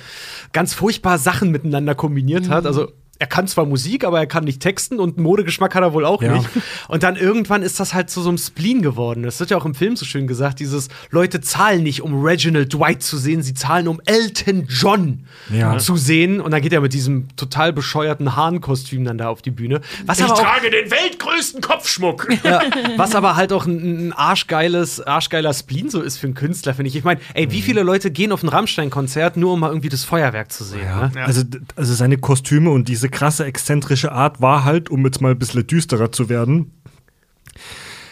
ganz 0.52 0.72
furchtbar 0.74 1.18
Sachen 1.18 1.50
miteinander 1.50 1.94
kombiniert 1.94 2.48
hat. 2.48 2.64
Also 2.64 2.92
er 3.20 3.26
kann 3.26 3.48
zwar 3.48 3.66
Musik, 3.66 4.04
aber 4.04 4.18
er 4.20 4.26
kann 4.26 4.44
nicht 4.44 4.60
texten 4.62 5.00
und 5.00 5.18
Modegeschmack 5.18 5.74
hat 5.74 5.82
er 5.82 5.92
wohl 5.92 6.04
auch 6.04 6.22
Ja. 6.22 6.36
nicht. 6.36 6.48
Und 6.88 7.02
dann 7.02 7.16
irgendwann 7.16 7.62
ist 7.62 7.80
das 7.80 7.92
halt 7.94 8.10
zu 8.10 8.22
so 8.22 8.28
einem 8.28 8.38
Spleen 8.38 8.80
geworden. 8.82 9.24
Das 9.24 9.40
wird 9.40 9.50
ja 9.50 9.56
auch 9.56 9.64
im 9.64 9.74
Film 9.74 9.96
so 9.96 10.04
schön 10.04 10.26
gesagt, 10.26 10.60
dieses 10.60 10.88
Leute 11.10 11.40
zahlen 11.40 11.82
nicht, 11.82 12.02
um 12.02 12.24
Reginald 12.24 12.72
Dwight 12.72 13.02
zu 13.02 13.18
sehen, 13.18 13.42
sie 13.42 13.54
zahlen, 13.54 13.88
um 13.88 14.00
Elton 14.04 14.66
John 14.68 15.24
Ja. 15.52 15.78
zu 15.78 15.96
sehen. 15.96 16.40
Und 16.40 16.52
dann 16.52 16.62
geht 16.62 16.72
er 16.72 16.80
mit 16.80 16.92
diesem 16.92 17.26
total 17.36 17.72
bescheuerten 17.72 18.36
Hahnkostüm 18.36 19.04
dann 19.04 19.18
da 19.18 19.28
auf 19.28 19.42
die 19.42 19.50
Bühne. 19.50 19.80
Was 20.06 20.20
aber, 20.22 20.34
auch, 20.34 20.40
trage 20.42 20.70
den 20.70 20.90
weltgrößten 20.90 21.60
Kopfschmuck. 21.60 22.28
ja, 22.44 22.60
was 22.96 23.14
aber 23.14 23.34
halt 23.36 23.52
auch 23.52 23.66
ein, 23.66 24.08
ein 24.08 24.12
arschgeiles, 24.12 25.00
arschgeiler 25.00 25.52
Spleen 25.54 25.90
so 25.90 26.00
ist 26.02 26.18
für 26.18 26.26
einen 26.28 26.34
Künstler, 26.34 26.74
finde 26.74 26.88
ich. 26.88 26.96
Ich 26.96 27.04
meine, 27.04 27.20
ey, 27.34 27.50
wie 27.50 27.62
viele 27.62 27.82
Leute 27.82 28.10
gehen 28.10 28.30
auf 28.32 28.42
ein 28.42 28.48
Rammstein-Konzert, 28.48 29.36
nur 29.36 29.54
um 29.54 29.60
mal 29.60 29.68
irgendwie 29.68 29.88
das 29.88 30.04
Feuerwerk 30.04 30.52
zu 30.52 30.64
sehen? 30.64 30.86
Ne? 30.86 31.10
Also, 31.24 31.42
also 31.76 31.94
seine 31.94 32.18
Kostüme 32.18 32.70
und 32.70 32.88
diese 32.88 33.07
krasse, 33.10 33.44
exzentrische 33.44 34.12
Art 34.12 34.40
war 34.40 34.64
halt, 34.64 34.90
um 34.90 35.04
jetzt 35.04 35.20
mal 35.20 35.32
ein 35.32 35.38
bisschen 35.38 35.66
düsterer 35.66 36.12
zu 36.12 36.28
werden, 36.28 36.72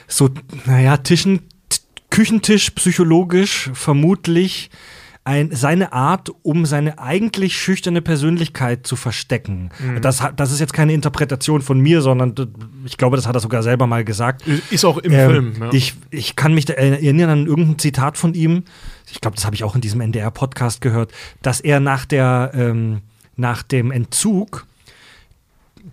so, 0.09 0.30
naja, 0.66 0.97
Tischen, 0.99 1.40
Küchentisch 2.11 2.70
psychologisch 2.70 3.70
vermutlich 3.74 4.70
ein, 5.24 5.51
seine 5.53 5.92
Art, 5.92 6.30
um 6.42 6.64
seine 6.64 7.01
eigentlich 7.01 7.59
schüchterne 7.61 8.01
Persönlichkeit 8.01 8.86
zu 8.86 8.94
verstecken. 8.94 9.70
Das, 10.01 10.22
hat- 10.22 10.38
das 10.38 10.53
ist 10.53 10.61
jetzt 10.61 10.72
keine 10.72 10.92
Interpretation 10.92 11.62
von 11.62 11.80
mir, 11.80 12.01
sondern 12.01 12.32
ich 12.84 12.97
glaube, 12.97 13.16
das 13.16 13.26
hat 13.26 13.34
er 13.34 13.40
sogar 13.40 13.64
selber 13.64 13.88
mal 13.88 14.05
gesagt. 14.05 14.44
Ist 14.70 14.84
auch 14.84 14.99
im 14.99 15.12
Ähm, 15.12 15.30
Film. 15.30 15.55
Ja. 15.61 15.72
ich, 15.72 15.94
ich 16.11 16.36
kann 16.36 16.55
mich 16.55 16.64
da 16.66 16.74
erinnern 16.74 17.28
an 17.30 17.47
irgendein 17.47 17.78
Zitat 17.80 18.16
von 18.16 18.34
ihm. 18.34 18.62
Ich 19.11 19.20
glaube, 19.20 19.34
das 19.34 19.44
habe 19.44 19.57
ich 19.57 19.64
auch 19.64 19.74
in 19.74 19.80
diesem 19.80 20.01
NDR-Podcast 20.01 20.80
gehört, 20.80 21.11
dass 21.42 21.61
er 21.61 21.80
nach, 21.80 22.05
der, 22.05 22.53
ähm, 22.55 23.01
nach 23.34 23.64
dem 23.64 23.90
Entzug 23.90 24.64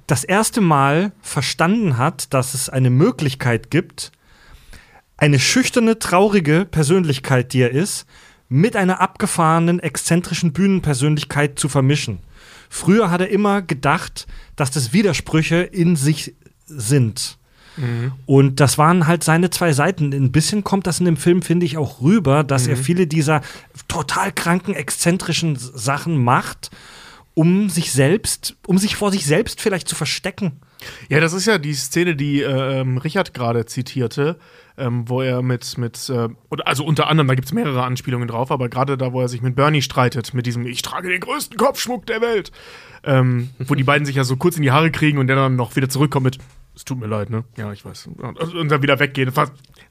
das 0.08 0.24
erste 0.24 0.62
Mal 0.62 1.12
verstanden 1.22 1.97
hat, 1.97 2.34
dass 2.34 2.54
es 2.54 2.70
eine 2.70 2.89
Möglichkeit 2.89 3.72
gibt, 3.72 4.12
eine 5.18 5.39
schüchterne, 5.39 5.99
traurige 5.99 6.65
Persönlichkeit, 6.65 7.53
die 7.53 7.61
er 7.61 7.72
ist, 7.72 8.06
mit 8.49 8.76
einer 8.76 9.02
abgefahrenen, 9.02 9.80
exzentrischen 9.80 10.53
Bühnenpersönlichkeit 10.53 11.57
zu 11.57 11.69
vermischen. 11.69 12.19
Früher 12.69 13.10
hat 13.10 13.22
er 13.22 13.30
immer 13.30 13.61
gedacht, 13.61 14.28
dass 14.56 14.72
das 14.72 14.94
Widersprüche 14.94 15.57
in 15.57 15.95
sich 15.95 16.36
sind. 16.65 17.38
Und 18.26 18.60
das 18.60 18.78
waren 18.78 19.07
halt 19.07 19.23
seine 19.23 19.49
zwei 19.49 19.73
Seiten. 19.73 20.14
Ein 20.14 20.32
bisschen 20.32 20.64
kommt 20.64 20.86
das 20.86 20.99
in 20.99 21.06
dem 21.06 21.18
Film, 21.18 21.41
finde 21.41 21.65
ich, 21.65 21.78
auch 21.78 22.02
rüber, 22.02 22.44
dass 22.44 22.68
er 22.68 22.78
viele 22.78 23.07
dieser 23.07 23.41
total 23.88 24.32
kranken, 24.32 24.76
exzentrischen 24.76 25.56
Sachen 25.56 26.23
macht 26.23 26.69
um 27.35 27.69
sich 27.69 27.91
selbst, 27.91 28.55
um 28.68 28.77
sich 28.77 28.95
vor 28.95 29.11
sich 29.11 29.26
selbst 29.26 29.61
vielleicht 29.61 29.88
zu 29.88 29.95
verstecken. 29.95 30.60
Ja, 31.10 31.19
das 31.19 31.34
ist 31.34 31.45
ja 31.45 31.57
die 31.57 31.73
Szene, 31.73 32.15
die 32.15 32.41
äh, 32.41 32.81
ähm, 32.81 32.97
Richard 32.97 33.34
gerade 33.34 33.65
zitierte, 33.65 34.38
ähm, 34.77 35.07
wo 35.07 35.22
er 35.22 35.41
mit, 35.41 35.77
mit 35.77 36.10
äh, 36.10 36.30
also 36.65 36.84
unter 36.84 37.07
anderem, 37.07 37.27
da 37.27 37.35
gibt 37.35 37.47
es 37.47 37.53
mehrere 37.53 37.84
Anspielungen 37.84 38.27
drauf, 38.27 38.51
aber 38.51 38.69
gerade 38.69 38.97
da, 38.97 39.14
wo 39.14 39.22
er 39.22 39.27
sich 39.27 39.41
mit 39.41 39.55
Bernie 39.55 39.81
streitet, 39.81 40.34
mit 40.34 40.45
diesem 40.45 40.65
Ich 40.65 40.81
trage 40.81 41.10
den 41.10 41.22
größten 41.22 41.57
Kopfschmuck 41.57 42.05
der 42.05 42.22
Welt, 42.22 42.51
ähm, 43.03 43.49
wo 43.60 43.76
die 43.76 43.84
beiden 43.84 44.05
sich 44.05 44.15
ja 44.15 44.23
so 44.23 44.35
kurz 44.35 44.57
in 44.57 44.64
die 44.64 44.72
Haare 44.72 44.91
kriegen 44.91 45.18
und 45.18 45.27
der 45.27 45.35
dann 45.35 45.55
noch 45.55 45.76
wieder 45.76 45.89
zurückkommt 45.89 46.26
mit 46.26 46.38
Es 46.76 46.86
tut 46.86 47.00
mir 47.00 47.08
leid, 47.08 47.30
ne? 47.30 47.44
Ja, 47.56 47.72
ich 47.72 47.86
weiß. 47.86 48.08
Und, 48.18 48.40
und 48.56 48.70
dann 48.72 48.82
wieder 48.82 49.00
weggehen. 49.00 49.32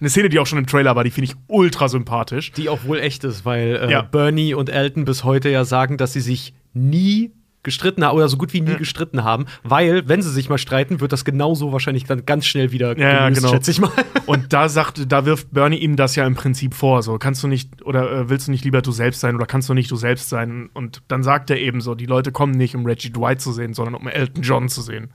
Eine 0.00 0.10
Szene, 0.10 0.28
die 0.28 0.38
auch 0.40 0.46
schon 0.46 0.58
im 0.58 0.66
Trailer 0.66 0.96
war, 0.96 1.04
die 1.04 1.10
finde 1.10 1.30
ich 1.30 1.36
ultra 1.46 1.88
sympathisch. 1.88 2.50
Die 2.52 2.68
auch 2.68 2.84
wohl 2.84 2.98
echt 2.98 3.22
ist, 3.24 3.44
weil 3.44 3.76
äh, 3.76 3.90
Ja. 3.90 4.02
Bernie 4.02 4.54
und 4.54 4.68
Elton 4.68 5.04
bis 5.04 5.22
heute 5.22 5.48
ja 5.48 5.64
sagen, 5.64 5.96
dass 5.96 6.12
sie 6.12 6.20
sich 6.20 6.54
nie 6.74 7.32
gestritten 7.62 8.04
haben 8.04 8.16
oder 8.16 8.28
so 8.28 8.36
gut 8.36 8.52
wie 8.52 8.60
nie 8.60 8.74
gestritten 8.74 9.22
haben, 9.22 9.46
weil, 9.62 10.08
wenn 10.08 10.20
sie 10.20 10.30
sich 10.32 10.48
mal 10.48 10.58
streiten, 10.58 10.98
wird 11.00 11.12
das 11.12 11.24
genauso 11.24 11.70
wahrscheinlich 11.72 12.02
dann 12.02 12.26
ganz 12.26 12.44
schnell 12.44 12.72
wieder 12.72 12.98
Ja, 12.98 13.08
ja, 13.08 13.28
gelöst, 13.28 13.40
genau. 13.42 13.52
schätze 13.54 13.70
ich 13.70 13.80
mal. 13.80 13.92
Und 14.26 14.52
da 14.52 14.68
sagt, 14.68 15.12
da 15.12 15.24
wirft 15.26 15.52
Bernie 15.52 15.76
ihm 15.76 15.94
das 15.94 16.16
ja 16.16 16.26
im 16.26 16.34
Prinzip 16.34 16.74
vor. 16.74 17.04
So, 17.04 17.18
kannst 17.18 17.40
du 17.44 17.46
nicht, 17.46 17.84
oder 17.84 18.10
äh, 18.10 18.28
willst 18.28 18.48
du 18.48 18.50
nicht 18.50 18.64
lieber 18.64 18.82
du 18.82 18.90
selbst 18.90 19.20
sein 19.20 19.36
oder 19.36 19.46
kannst 19.46 19.68
du 19.68 19.74
nicht 19.74 19.88
du 19.92 19.94
selbst 19.96 20.28
sein? 20.28 20.70
Und 20.74 21.02
dann 21.06 21.22
sagt 21.22 21.50
er 21.50 21.60
eben 21.60 21.80
so, 21.80 21.94
die 21.94 22.06
Leute 22.06 22.32
kommen 22.32 22.52
nicht, 22.52 22.74
um 22.74 22.84
Reggie 22.84 23.10
Dwight 23.12 23.40
zu 23.40 23.52
sehen, 23.52 23.74
sondern 23.74 23.94
um 23.94 24.08
Elton 24.08 24.42
John 24.42 24.68
zu 24.68 24.82
sehen. 24.82 25.12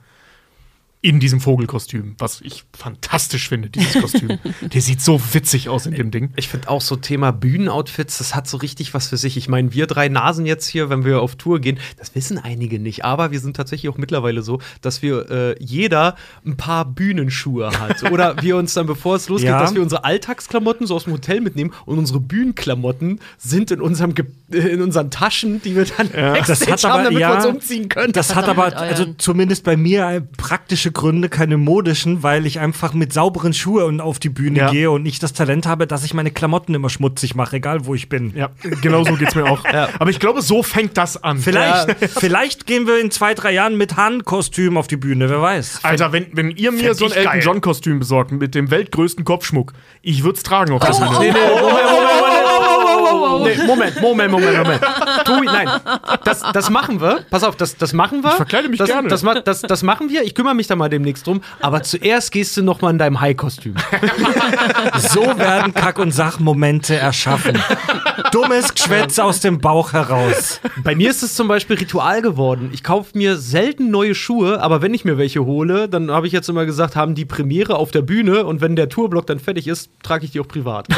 In 1.00 1.20
diesem 1.20 1.40
Vogelkostüm, 1.40 2.16
was 2.18 2.40
ich 2.40 2.64
fantastisch 2.76 3.48
finde, 3.48 3.70
dieses 3.70 4.02
Kostüm. 4.02 4.36
Der 4.62 4.80
sieht 4.80 5.00
so 5.00 5.20
witzig 5.32 5.68
aus 5.68 5.86
in 5.86 5.94
dem 5.94 6.10
Ding. 6.10 6.32
Ich 6.34 6.48
finde 6.48 6.68
auch 6.68 6.80
so 6.80 6.96
Thema 6.96 7.30
Bühnenoutfits, 7.30 8.18
das 8.18 8.34
hat 8.34 8.48
so 8.48 8.56
richtig 8.56 8.94
was 8.94 9.06
für 9.06 9.16
sich. 9.16 9.36
Ich 9.36 9.48
meine, 9.48 9.72
wir 9.72 9.86
drei 9.86 10.08
Nasen 10.08 10.44
jetzt 10.44 10.66
hier, 10.66 10.90
wenn 10.90 11.04
wir 11.04 11.20
auf 11.22 11.36
Tour 11.36 11.60
gehen, 11.60 11.78
das 11.98 12.16
wissen 12.16 12.36
einige 12.36 12.80
nicht, 12.80 13.04
aber 13.04 13.30
wir 13.30 13.38
sind 13.38 13.56
tatsächlich 13.56 13.88
auch 13.92 13.96
mittlerweile 13.96 14.42
so, 14.42 14.60
dass 14.80 15.00
wir 15.00 15.30
äh, 15.30 15.54
jeder 15.62 16.16
ein 16.44 16.56
paar 16.56 16.84
Bühnenschuhe 16.84 17.70
hat. 17.78 18.10
Oder 18.10 18.34
wir 18.42 18.56
uns 18.56 18.74
dann, 18.74 18.88
bevor 18.88 19.14
es 19.14 19.28
losgeht, 19.28 19.50
Ja. 19.50 19.60
dass 19.60 19.74
wir 19.74 19.82
unsere 19.82 20.02
Alltagsklamotten 20.02 20.88
so 20.88 20.96
aus 20.96 21.04
dem 21.04 21.12
Hotel 21.12 21.40
mitnehmen 21.40 21.72
und 21.86 21.98
unsere 21.98 22.18
Bühnenklamotten 22.18 23.20
sind 23.38 23.70
in, 23.70 23.80
unserem 23.80 24.16
Ge 24.16 24.26
in 24.50 24.82
unseren 24.82 25.12
Taschen, 25.12 25.62
die 25.62 25.76
wir 25.76 25.84
dann 25.84 26.10
Das 26.46 26.66
hat 26.66 26.82
haben, 26.82 26.92
aber, 26.92 27.02
damit 27.04 27.20
ja, 27.20 27.30
wir 27.30 27.36
uns 27.36 27.46
umziehen 27.46 27.88
können. 27.88 28.12
Das 28.12 28.34
hat 28.34 28.46
doch 28.46 28.50
aber, 28.56 28.76
also 28.76 29.14
zumindest 29.18 29.62
bei 29.62 29.76
mir, 29.76 30.08
äh, 30.08 30.22
praktische 30.88 30.92
Gründe, 30.92 31.28
keine 31.28 31.56
modischen, 31.56 32.22
weil 32.22 32.46
ich 32.46 32.58
einfach 32.60 32.92
mit 32.92 33.12
sauberen 33.12 33.52
Schuhen 33.52 34.00
auf 34.00 34.18
die 34.18 34.28
Bühne 34.28 34.58
Ja. 34.58 34.70
gehe 34.70 34.90
und 34.90 35.02
nicht 35.02 35.22
das 35.22 35.32
Talent 35.32 35.66
habe, 35.66 35.86
dass 35.86 36.04
ich 36.04 36.14
meine 36.14 36.30
Klamotten 36.30 36.74
immer 36.74 36.88
schmutzig 36.90 37.34
mache, 37.34 37.56
egal 37.56 37.86
wo 37.86 37.94
ich 37.94 38.08
bin. 38.08 38.32
Ja, 38.36 38.50
genau 38.82 39.04
so 39.04 39.14
geht's 39.14 39.34
mir 39.34 39.44
auch. 39.44 39.64
Aber 39.98 40.10
ich 40.10 40.18
glaube, 40.18 40.42
so 40.42 40.62
fängt 40.62 40.96
das 40.96 41.22
an. 41.22 41.38
Vielleicht, 41.38 41.96
vielleicht 42.18 42.66
gehen 42.66 42.86
wir 42.86 43.00
in 43.00 43.10
zwei, 43.10 43.34
drei 43.34 43.52
Jahren 43.52 43.76
mit 43.76 43.96
Hahnkostüm 43.96 44.76
auf 44.76 44.86
die 44.88 44.96
Bühne, 44.96 45.28
wer 45.30 45.40
weiß. 45.40 45.80
Alter, 45.82 46.12
wenn, 46.12 46.26
wenn 46.32 46.50
ihr 46.50 46.72
mir 46.72 46.94
so 46.94 47.06
ein 47.06 47.12
Elton. 47.12 47.40
John-Kostüm 47.40 47.98
besorgt 47.98 48.32
mit 48.32 48.54
dem 48.54 48.70
weltgrößten 48.70 49.24
Kopfschmuck, 49.24 49.72
ich 50.02 50.22
würde 50.24 50.36
es 50.36 50.42
tragen 50.42 50.72
auf 50.72 50.82
der 50.84 50.92
Bühne. 50.92 51.18
Nee, 51.18 51.30
nee, 51.32 51.60
Moment, 51.60 51.84
Moment, 51.90 52.27
Moment. 53.18 53.58
Nee, 53.58 53.66
Moment, 53.66 54.00
Moment, 54.00 54.30
Moment, 54.32 54.58
Moment. 54.58 54.80
Tobi, 55.24 55.46
nein. 55.46 55.68
Das, 56.24 56.42
das 56.52 56.70
machen 56.70 57.00
wir. 57.00 57.24
Pass 57.30 57.44
auf, 57.44 57.56
das, 57.56 57.76
das 57.76 57.92
machen 57.92 58.22
wir. 58.22 58.30
Ich 58.30 58.36
verkleide 58.36 58.68
mich 58.68 58.78
das, 58.78 58.88
gerne. 58.88 59.08
Das, 59.08 59.22
das, 59.44 59.62
das 59.62 59.82
machen 59.82 60.10
wir. 60.10 60.22
Ich 60.22 60.34
kümmere 60.34 60.54
mich 60.54 60.66
da 60.66 60.76
mal 60.76 60.88
demnächst 60.88 61.26
drum. 61.26 61.40
Aber 61.60 61.82
zuerst 61.82 62.32
gehst 62.32 62.56
du 62.56 62.62
noch 62.62 62.80
mal 62.80 62.90
in 62.90 62.98
deinem 62.98 63.20
High-Kostüm. 63.20 63.74
So 64.98 65.20
werden 65.38 65.74
Kack- 65.74 65.98
und 65.98 66.12
Sachmomente 66.12 66.96
erschaffen. 66.96 67.58
Dummes 68.32 68.74
Geschwätz 68.74 69.18
aus 69.18 69.40
dem 69.40 69.60
Bauch 69.60 69.92
heraus. 69.92 70.60
Bei 70.82 70.94
mir 70.94 71.10
ist 71.10 71.22
es 71.22 71.34
zum 71.34 71.48
Beispiel 71.48 71.76
Ritual 71.76 72.22
geworden. 72.22 72.70
Ich 72.72 72.82
kaufe 72.82 73.16
mir 73.16 73.36
selten 73.36 73.90
neue 73.90 74.14
Schuhe, 74.14 74.60
aber 74.60 74.82
wenn 74.82 74.94
ich 74.94 75.04
mir 75.04 75.18
welche 75.18 75.44
hole, 75.44 75.88
dann 75.88 76.10
habe 76.10 76.26
ich 76.26 76.32
jetzt 76.32 76.48
immer 76.48 76.66
gesagt, 76.66 76.96
haben 76.96 77.14
die 77.14 77.24
Premiere 77.24 77.76
auf 77.76 77.90
der 77.90 78.02
Bühne 78.02 78.44
und 78.44 78.60
wenn 78.60 78.76
der 78.76 78.88
Tourblock 78.88 79.26
dann 79.26 79.38
fertig 79.38 79.68
ist, 79.68 79.90
trage 80.02 80.24
ich 80.24 80.32
die 80.32 80.40
auch 80.40 80.48
privat. 80.48 80.88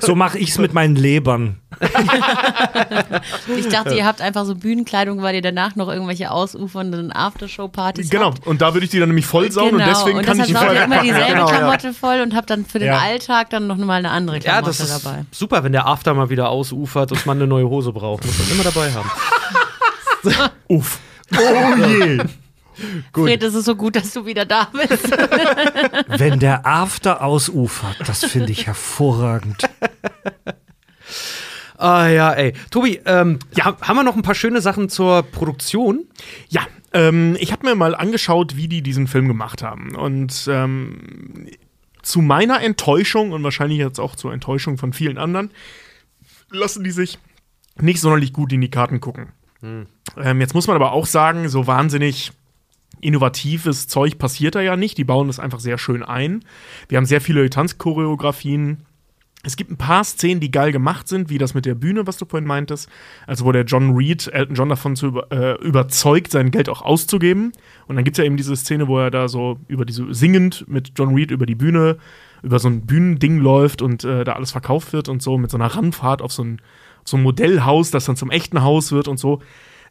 So 0.00 0.14
mache 0.14 0.38
ich's 0.38 0.58
mit 0.58 0.74
meinen 0.74 0.96
Lebern. 0.96 1.55
Ich 3.56 3.68
dachte, 3.68 3.94
ihr 3.94 4.04
habt 4.06 4.20
einfach 4.20 4.44
so 4.44 4.54
Bühnenkleidung, 4.54 5.22
weil 5.22 5.34
ihr 5.34 5.42
danach 5.42 5.76
noch 5.76 5.88
irgendwelche 5.88 6.30
ausufernden 6.30 7.12
Aftershow-Partys 7.12 8.10
Genau, 8.10 8.26
habt. 8.26 8.46
und 8.46 8.60
da 8.62 8.74
würde 8.74 8.84
ich 8.84 8.90
die 8.90 8.98
dann 8.98 9.08
nämlich 9.08 9.26
vollsauen 9.26 9.74
und 9.74 9.80
deswegen 9.86 10.22
kann 10.22 10.38
ich 10.40 10.46
die 10.46 10.54
vorher 10.54 10.72
ihr 10.74 10.84
immer 10.84 11.02
dieselbe 11.02 11.32
Genau, 11.32 11.48
ja. 11.50 11.56
Klamotte 11.56 11.92
voll 11.92 12.20
und 12.20 12.34
habt 12.34 12.50
dann 12.50 12.64
für 12.64 12.78
den 12.78 12.88
Ja. 12.88 12.98
Alltag 12.98 13.50
dann 13.50 13.66
noch 13.66 13.76
mal 13.76 13.94
eine 13.98 14.10
andere 14.10 14.36
Ja, 14.36 14.42
Klamotte 14.42 14.66
das 14.66 14.80
ist 14.80 15.04
dabei. 15.04 15.24
super, 15.30 15.64
wenn 15.64 15.72
der 15.72 15.86
After 15.86 16.14
mal 16.14 16.30
wieder 16.30 16.48
ausufert 16.48 17.12
und 17.12 17.26
man 17.26 17.38
eine 17.38 17.46
neue 17.46 17.68
Hose 17.68 17.92
braucht. 17.92 18.24
Muss 18.24 18.38
man 18.38 18.50
immer 18.50 18.64
dabei 18.64 18.92
haben. 18.92 19.10
Uff. 20.68 20.98
Oh 21.34 21.74
je. 21.76 22.18
Fred, 23.14 23.42
es 23.42 23.54
ist 23.54 23.64
so 23.64 23.74
gut, 23.74 23.96
dass 23.96 24.12
du 24.12 24.26
wieder 24.26 24.44
da 24.44 24.68
bist. 24.72 25.08
Wenn 26.08 26.38
der 26.38 26.66
After 26.66 27.22
ausufert, 27.24 27.96
das 28.06 28.24
finde 28.24 28.52
ich 28.52 28.66
hervorragend. 28.66 29.62
Ah 31.78 32.08
ja, 32.08 32.32
ey. 32.32 32.54
Tobi, 32.70 33.00
ähm, 33.04 33.38
ja, 33.54 33.76
haben 33.80 33.96
wir 33.96 34.02
noch 34.02 34.16
ein 34.16 34.22
paar 34.22 34.34
schöne 34.34 34.60
Sachen 34.60 34.88
zur 34.88 35.22
Produktion? 35.22 36.06
Ja, 36.48 36.66
ähm, 36.92 37.36
ich 37.38 37.52
habe 37.52 37.66
mir 37.66 37.74
mal 37.74 37.94
angeschaut, 37.94 38.56
wie 38.56 38.68
die 38.68 38.82
diesen 38.82 39.06
Film 39.06 39.28
gemacht 39.28 39.62
haben. 39.62 39.94
Und 39.94 40.48
ähm, 40.50 41.48
zu 42.02 42.22
meiner 42.22 42.62
Enttäuschung 42.62 43.32
und 43.32 43.42
wahrscheinlich 43.42 43.78
jetzt 43.78 43.98
auch 43.98 44.16
zur 44.16 44.32
Enttäuschung 44.32 44.78
von 44.78 44.92
vielen 44.92 45.18
anderen, 45.18 45.50
lassen 46.50 46.84
die 46.84 46.92
sich 46.92 47.18
nicht 47.80 48.00
sonderlich 48.00 48.32
gut 48.32 48.52
in 48.52 48.60
die 48.60 48.70
Karten 48.70 49.00
gucken. 49.00 49.32
Ähm, 50.16 50.40
jetzt 50.40 50.54
muss 50.54 50.66
man 50.66 50.76
aber 50.76 50.92
auch 50.92 51.06
sagen, 51.06 51.48
so 51.48 51.66
wahnsinnig 51.66 52.32
innovatives 53.00 53.88
Zeug 53.88 54.18
passiert 54.18 54.54
da 54.54 54.60
ja 54.60 54.76
nicht. 54.76 54.96
Die 54.98 55.04
bauen 55.04 55.26
das 55.26 55.38
einfach 55.38 55.60
sehr 55.60 55.78
schön 55.78 56.02
ein. 56.02 56.44
Wir 56.88 56.96
haben 56.96 57.06
sehr 57.06 57.20
viele 57.20 57.48
Tanzchoreografien. 57.50 58.86
Es 59.46 59.54
gibt 59.54 59.70
ein 59.70 59.76
paar 59.76 60.02
Szenen, 60.02 60.40
die 60.40 60.50
geil 60.50 60.72
gemacht 60.72 61.06
sind, 61.06 61.30
wie 61.30 61.38
das 61.38 61.54
mit 61.54 61.66
der 61.66 61.76
Bühne, 61.76 62.04
was 62.06 62.16
du 62.16 62.26
vorhin 62.26 62.48
meintest. 62.48 62.88
Also, 63.28 63.44
wo 63.44 63.52
der 63.52 63.62
John 63.62 63.94
Reed 63.94 64.26
Elton 64.26 64.56
John 64.56 64.68
davon 64.68 64.96
zu 64.96 65.22
äh, 65.30 65.54
überzeugt, 65.64 66.32
sein 66.32 66.50
Geld 66.50 66.68
auch 66.68 66.82
auszugeben. 66.82 67.52
Und 67.86 67.94
dann 67.94 68.04
gibt 68.04 68.16
es 68.16 68.18
ja 68.18 68.24
eben 68.24 68.36
diese 68.36 68.56
Szene, 68.56 68.88
wo 68.88 68.98
er 68.98 69.12
da 69.12 69.28
so 69.28 69.58
über 69.68 69.84
diese 69.84 70.12
singend 70.12 70.66
mit 70.66 70.92
John 70.96 71.14
Reed 71.14 71.30
über 71.30 71.46
die 71.46 71.54
Bühne, 71.54 71.98
über 72.42 72.58
so 72.58 72.68
ein 72.68 72.86
Bühnending 72.86 73.38
läuft 73.38 73.82
und 73.82 74.02
äh, 74.02 74.24
da 74.24 74.32
alles 74.32 74.50
verkauft 74.50 74.92
wird 74.92 75.08
und 75.08 75.22
so, 75.22 75.38
mit 75.38 75.52
so 75.52 75.56
einer 75.56 75.68
Randfahrt 75.68 76.22
auf 76.22 76.32
so 76.32 76.42
ein, 76.42 76.60
auf 77.02 77.08
so 77.08 77.16
ein 77.16 77.22
Modellhaus, 77.22 77.92
das 77.92 78.04
dann 78.04 78.16
zum 78.16 78.32
echten 78.32 78.62
Haus 78.62 78.90
wird 78.90 79.06
und 79.06 79.18
so. 79.18 79.40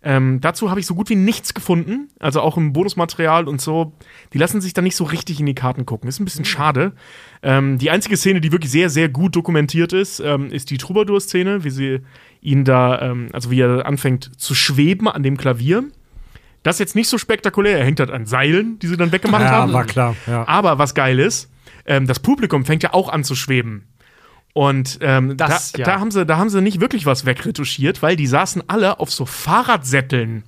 Ähm, 0.03 0.39
dazu 0.41 0.69
habe 0.69 0.79
ich 0.79 0.85
so 0.85 0.93
gut 0.95 1.09
wie 1.09 1.15
nichts 1.15 1.53
gefunden. 1.53 2.09
Also 2.19 2.41
auch 2.41 2.57
im 2.57 2.73
Bonusmaterial 2.73 3.47
und 3.47 3.59
so. 3.61 3.93
Die 4.33 4.37
lassen 4.37 4.61
sich 4.61 4.73
da 4.73 4.81
nicht 4.81 4.95
so 4.95 5.03
richtig 5.03 5.39
in 5.39 5.45
die 5.45 5.55
Karten 5.55 5.85
gucken. 5.85 6.07
Ist 6.07 6.19
ein 6.19 6.25
bisschen 6.25 6.45
schade. 6.45 6.93
Ähm, 7.41 7.77
die 7.77 7.89
einzige 7.89 8.17
Szene, 8.17 8.41
die 8.41 8.51
wirklich 8.51 8.71
sehr, 8.71 8.89
sehr 8.89 9.09
gut 9.09 9.35
dokumentiert 9.35 9.93
ist, 9.93 10.19
ähm, 10.19 10.51
ist 10.51 10.69
die 10.69 10.77
Troubadour-Szene, 10.77 11.63
wie 11.63 11.69
sie 11.69 11.99
ihn 12.41 12.63
da, 12.65 13.01
ähm, 13.01 13.29
also 13.33 13.49
wie 13.51 13.61
er 13.61 13.85
anfängt 13.85 14.39
zu 14.39 14.53
schweben 14.53 15.07
an 15.07 15.23
dem 15.23 15.37
Klavier. 15.37 15.83
Das 16.63 16.75
ist 16.75 16.79
jetzt 16.79 16.95
nicht 16.95 17.09
so 17.09 17.17
spektakulär. 17.17 17.79
Er 17.79 17.85
hängt 17.85 17.99
halt 17.99 18.11
an 18.11 18.25
Seilen, 18.25 18.79
die 18.79 18.87
sie 18.87 18.97
dann 18.97 19.11
weggemacht 19.11 19.43
Ja, 19.43 19.49
haben. 19.51 19.73
war 19.73 19.85
klar. 19.85 20.15
Ja. 20.27 20.47
Aber 20.47 20.77
was 20.79 20.93
geil 20.95 21.19
ist, 21.19 21.51
ähm, 21.85 22.07
das 22.07 22.19
Publikum 22.19 22.65
fängt 22.65 22.83
ja 22.83 22.93
auch 22.93 23.09
an 23.09 23.23
zu 23.23 23.35
schweben. 23.35 23.87
Und 24.57 24.99
ähm, 25.01 25.35
Das, 25.35 25.73
da, 25.73 25.79
ja. 25.79 25.85
da, 25.85 25.99
haben 25.99 26.11
sie, 26.11 26.25
da 26.25 26.37
haben 26.37 26.49
sie 26.49 26.61
nicht 26.61 26.79
wirklich 26.79 27.05
was 27.05 27.25
wegretuschiert, 27.25 28.01
weil 28.01 28.15
die 28.15 28.25
saßen 28.25 28.63
alle 28.69 29.01
auf 29.01 29.11
so 29.11 29.25
Fahrradsätteln, 29.25 30.43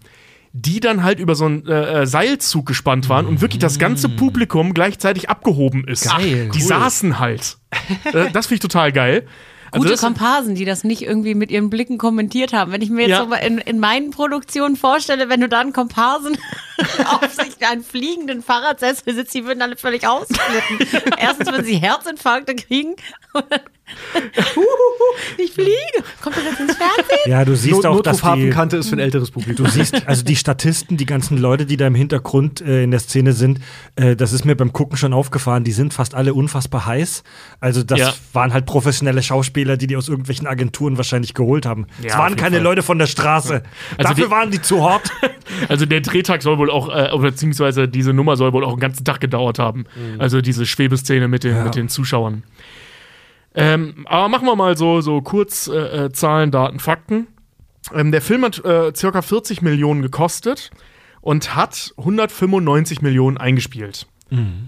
die 0.54 0.80
dann 0.80 1.04
halt 1.04 1.20
über 1.20 1.36
so 1.36 1.44
einen 1.44 1.68
äh, 1.68 2.04
äh, 2.04 2.08
Seilzug 2.08 2.66
gespannt 2.66 3.10
waren 3.10 3.26
und 3.26 3.42
wirklich 3.42 3.60
das 3.60 3.80
ganze 3.80 4.08
Publikum 4.08 4.74
gleichzeitig 4.74 5.30
abgehoben 5.30 5.86
ist. 5.86 6.06
Geil, 6.10 6.50
Die 6.54 6.62
cool. 6.62 6.68
saßen 6.68 7.20
halt. 7.20 7.58
äh, 8.06 8.32
das 8.32 8.48
finde 8.48 8.54
ich 8.56 8.60
total 8.62 8.94
geil. 8.94 9.28
Also 9.72 9.80
Gute 9.84 9.92
das- 9.92 10.00
Komparsen, 10.02 10.56
die 10.56 10.64
das 10.64 10.86
nicht 10.86 11.02
irgendwie 11.02 11.36
mit 11.36 11.52
ihren 11.52 11.70
Blicken 11.70 11.98
kommentiert 11.98 12.54
haben. 12.54 12.72
Wenn 12.72 12.82
ich 12.82 12.90
mir 12.90 13.02
jetzt 13.02 13.10
Ja. 13.20 13.26
so 13.26 13.34
in, 13.34 13.58
in 13.58 13.78
meinen 13.80 14.12
Produktionen 14.12 14.78
vorstelle, 14.78 15.28
wenn 15.28 15.42
du 15.42 15.50
da 15.50 15.60
einen 15.60 15.74
Komparsen 15.74 16.38
auf 17.12 17.34
sich 17.34 17.68
einen 17.70 17.84
fliegenden 17.84 18.42
Fahrradsessel 18.42 19.14
sitzt, 19.14 19.34
die 19.34 19.44
würden 19.44 19.62
alle 19.62 19.76
völlig 19.76 20.08
ausflippen. 20.08 21.12
Erstens 21.20 21.52
würden 21.52 21.66
sie 21.66 21.76
Herzinfarkte 21.76 22.56
kriegen. 22.56 22.96
Ich 25.38 25.51
fliege. 25.51 25.72
Kommt 26.22 26.35
das 26.38 26.43
jetzt 26.43 26.59
ins 26.59 26.76
Fernsehen? 26.76 27.18
ja, 27.31 27.45
du 27.45 27.55
siehst 27.55 27.73
Not 27.76 27.85
auch, 27.85 28.01
dass 28.01 28.18
die, 28.18 28.23
Notrufhafenkante 28.26 28.77
ist 28.77 28.89
für 28.89 28.95
ein 28.95 28.99
älteres 28.99 29.31
Publikum. 29.31 29.65
Du 29.65 29.72
siehst, 29.72 30.07
also 30.07 30.23
die 30.23 30.35
Statisten, 30.35 30.97
die 30.97 31.05
ganzen 31.05 31.38
Leute, 31.38 31.65
die 31.65 31.77
da 31.77 31.88
im 31.88 31.95
Hintergrund 31.95 32.61
äh, 32.61 32.84
in 32.84 32.91
der 32.91 32.99
Szene 32.99 33.34
sind, 33.34 33.59
äh, 33.95 34.15
das 34.15 34.34
ist 34.34 34.45
mir 34.45 34.55
beim 34.55 34.73
Gucken 34.73 34.97
schon 34.97 35.14
aufgefallen, 35.14 35.64
die 35.64 35.72
sind 35.72 35.93
fast 35.93 36.15
alle 36.15 36.34
unfassbar 36.34 36.85
heiß. 36.85 37.23
Also 37.59 37.84
das 37.84 37.99
Ja. 37.99 38.14
waren 38.34 38.53
halt 38.53 38.65
professionelle 38.65 39.22
Schauspieler, 39.23 39.77
die 39.77 39.88
die 39.88 39.95
aus 39.97 40.09
irgendwelchen 40.09 40.47
Agenturen 40.47 40.97
wahrscheinlich 40.97 41.34
geholt 41.34 41.65
haben. 41.65 41.88
Ja, 42.01 42.07
Es 42.07 42.14
auf 42.14 42.19
waren 42.19 42.35
keine 42.35 42.57
Fall. 42.57 42.64
Leute 42.64 42.84
von 42.84 42.99
der 42.99 43.07
Straße. 43.07 43.64
Also 43.97 44.09
Dafür 44.09 44.26
die- 44.26 44.31
waren 44.31 44.51
die 44.51 44.61
zu 44.61 44.84
hart. 44.88 45.09
Also 45.69 45.85
der 45.85 46.01
Drehtag 46.01 46.41
soll 46.43 46.57
wohl 46.57 46.69
auch, 46.69 46.89
äh, 46.89 47.09
oder 47.14 47.31
beziehungsweise 47.31 47.88
diese 47.88 48.11
Nummer 48.14 48.35
soll 48.35 48.51
wohl 48.51 48.65
auch 48.65 48.72
einen 48.72 48.80
ganzen 48.81 49.05
Tag 49.05 49.22
gedauert 49.22 49.59
haben. 49.59 49.85
Also 50.19 50.41
diese 50.41 50.65
Schwebeszene 50.65 51.27
mit 51.30 51.45
den, 51.45 51.55
Ja. 51.55 51.64
mit 51.64 51.76
den 51.76 51.88
Zuschauern. 51.88 52.43
Ähm, 53.58 54.06
aber 54.08 54.30
machen 54.30 54.46
wir 54.46 54.56
mal 54.56 54.78
so, 54.78 55.02
so 55.02 55.22
kurz 55.22 55.68
äh, 55.68 56.06
äh, 56.06 56.12
Zahlen, 56.12 56.52
Daten, 56.52 56.80
Fakten. 56.80 57.28
Ähm, 57.94 58.12
der 58.12 58.22
Film 58.22 58.44
hat 58.44 58.64
äh, 58.64 58.94
circa 58.96 59.22
40 59.22 59.62
Millionen 59.62 60.02
gekostet 60.02 60.72
und 61.22 61.56
hat 61.56 61.94
195 61.98 63.02
Millionen 63.02 63.38
eingespielt. 63.38 64.08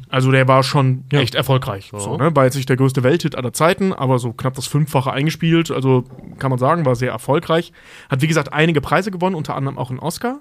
Also 0.08 0.32
der 0.32 0.48
war 0.48 0.64
schon 0.64 1.04
echt 1.12 1.36
erfolgreich. 1.36 1.92
So, 1.94 2.16
ne? 2.16 2.34
War 2.34 2.46
jetzt 2.46 2.56
nicht 2.56 2.70
der 2.70 2.78
größte 2.78 3.04
Welthit 3.04 3.36
aller 3.36 3.52
Zeiten, 3.52 3.92
aber 3.92 4.18
so 4.18 4.32
knapp 4.32 4.54
das 4.54 4.68
Fünffache 4.68 5.12
eingespielt. 5.12 5.70
Also 5.70 6.06
kann 6.38 6.50
man 6.50 6.60
sagen, 6.60 6.86
war 6.86 6.96
sehr 6.96 7.12
erfolgreich. 7.12 7.74
Hat 8.10 8.22
wie 8.22 8.28
gesagt 8.28 8.54
einige 8.54 8.80
Preise 8.80 9.12
gewonnen, 9.12 9.36
unter 9.36 9.56
anderem 9.56 9.78
auch 9.78 9.90
einen 9.90 10.00
Oscar. 10.00 10.40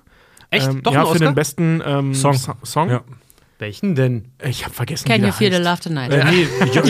Echt? 0.51 0.69
Ähm, 0.69 0.83
Doch 0.85 0.93
ja, 0.93 1.01
für 1.05 1.13
Oscar? 1.13 1.29
den 1.29 1.35
besten 1.35 1.83
ähm, 1.85 2.15
Song. 2.15 2.35
So 2.35 2.53
Song. 2.63 2.91
Ja. 2.91 3.03
Welchen 3.59 3.97
denn? 3.97 4.27
Ich 4.45 4.65
habe 4.65 4.73
vergessen, 4.73 5.09
Can 5.09 5.21
wie 5.21 5.27
you 5.27 5.33
feel 5.33 5.53
the 5.53 5.61
love 5.61 5.81
tonight? 5.81 6.13
Äh, 6.13 6.25
nee, 6.31 6.47
jo, 6.73 6.83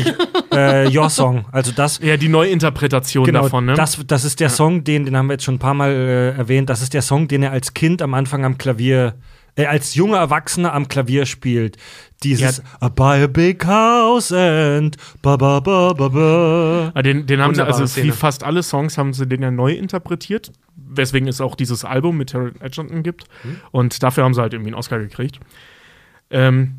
äh, 0.54 0.94
Your 0.94 1.08
Song. 1.08 1.46
Also 1.50 1.72
das, 1.72 1.98
Ja, 2.02 2.18
die 2.18 2.28
Neuinterpretation 2.28 3.24
genau, 3.24 3.44
davon, 3.44 3.64
ne? 3.66 3.74
das, 3.74 3.98
das 4.06 4.24
ist 4.24 4.38
der 4.40 4.50
Song, 4.50 4.84
den, 4.84 5.06
den 5.06 5.16
haben 5.16 5.28
wir 5.28 5.34
jetzt 5.34 5.44
schon 5.44 5.54
ein 5.54 5.58
paar 5.60 5.72
Mal 5.72 5.90
äh, 5.90 6.30
erwähnt. 6.36 6.68
Das 6.68 6.82
ist 6.82 6.92
der 6.92 7.00
Song, 7.00 7.26
den 7.26 7.42
er 7.42 7.52
als 7.52 7.72
Kind 7.72 8.02
am 8.02 8.12
Anfang 8.12 8.44
am 8.44 8.58
Klavier, 8.58 9.14
äh, 9.56 9.64
als 9.64 9.94
junger 9.94 10.18
Erwachsener 10.18 10.74
am 10.74 10.88
Klavier 10.88 11.24
spielt. 11.24 11.78
Dieses 12.22 12.58
I 12.84 12.88
buy 12.94 13.22
a 13.22 13.28
big 13.28 13.64
house 13.64 14.30
and 14.30 14.96
ba 15.22 15.38
ba 15.38 15.60
ba 15.60 15.94
ba 15.94 16.08
ba. 16.08 16.90
Ah, 16.92 17.00
Den, 17.00 17.26
den 17.26 17.40
haben 17.40 17.54
sie, 17.54 17.64
also 17.64 17.86
Szene. 17.86 18.08
wie 18.08 18.10
fast 18.10 18.44
alle 18.44 18.62
Songs 18.62 18.98
haben 18.98 19.14
sie 19.14 19.26
den 19.26 19.40
ja 19.40 19.50
neu 19.50 19.72
interpretiert, 19.72 20.52
weswegen 20.76 21.28
es 21.28 21.40
auch 21.40 21.54
dieses 21.54 21.86
Album 21.86 22.18
mit 22.18 22.30
Taron 22.30 22.56
Egerton 22.60 23.02
gibt. 23.02 23.24
Mhm. 23.42 23.56
Und 23.70 24.02
dafür 24.02 24.24
haben 24.24 24.34
sie 24.34 24.42
halt 24.42 24.52
irgendwie 24.52 24.70
einen 24.70 24.78
Oscar 24.78 24.98
gekriegt. 24.98 25.40
Ähm, 26.30 26.74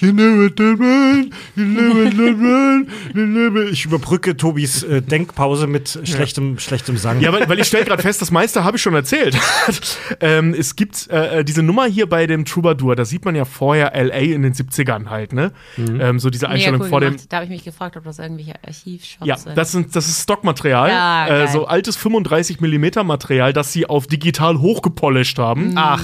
You 0.00 0.10
never 0.12 0.50
did 0.50 0.80
man, 0.80 1.30
you 1.54 1.64
never 1.64 2.10
did 2.10 2.36
man, 2.36 2.88
you 3.14 3.26
never- 3.26 3.70
Ich 3.70 3.84
überbrücke 3.84 4.36
Tobis 4.36 4.82
äh, 4.82 5.00
Denkpause 5.00 5.68
mit 5.68 6.00
schlechtem, 6.02 6.58
schlechtem 6.58 6.96
Sang. 6.96 7.20
ja, 7.20 7.32
weil, 7.32 7.48
weil 7.48 7.60
ich 7.60 7.68
stelle 7.68 7.84
gerade 7.84 8.02
fest, 8.02 8.20
das 8.20 8.32
meiste 8.32 8.64
habe 8.64 8.76
ich 8.76 8.82
schon 8.82 8.94
erzählt. 8.96 9.38
ähm, 10.20 10.52
es 10.52 10.74
gibt 10.74 11.08
äh, 11.12 11.38
äh, 11.38 11.44
diese 11.44 11.62
Nummer 11.62 11.84
hier 11.86 12.08
bei 12.08 12.26
dem 12.26 12.44
Troubadour, 12.44 12.96
da 12.96 13.04
sieht 13.04 13.24
man 13.24 13.36
ja 13.36 13.44
vorher 13.44 13.92
LA 13.94 14.18
in 14.34 14.42
den 14.42 14.52
70ern 14.52 15.10
halt, 15.10 15.32
ne? 15.32 15.52
Mhm. 15.76 16.00
Ähm, 16.00 16.18
so 16.18 16.28
diese 16.28 16.48
Einstellung 16.48 16.80
cool 16.80 16.88
vor 16.88 17.00
dem. 17.00 17.10
gemacht. 17.12 17.26
Da 17.28 17.36
habe 17.36 17.44
ich 17.44 17.50
mich 17.52 17.62
gefragt, 17.62 17.96
ob 17.96 18.02
das 18.02 18.18
irgendwelche 18.18 18.54
Archivshots 18.66 19.24
Ja, 19.28 19.36
sind. 19.36 19.56
das, 19.56 19.70
sind, 19.70 19.94
das 19.94 20.08
ist 20.08 20.24
Stockmaterial, 20.24 20.88
Ja, 20.90 21.26
äh, 21.26 21.28
geil. 21.28 21.48
so 21.52 21.66
altes 21.66 21.94
35 21.96 22.60
mm 22.60 23.06
Material, 23.06 23.52
das 23.52 23.72
sie 23.72 23.86
auf 23.86 24.08
digital 24.08 24.58
hochgepolished 24.58 25.38
haben. 25.38 25.74
Ach, 25.76 26.02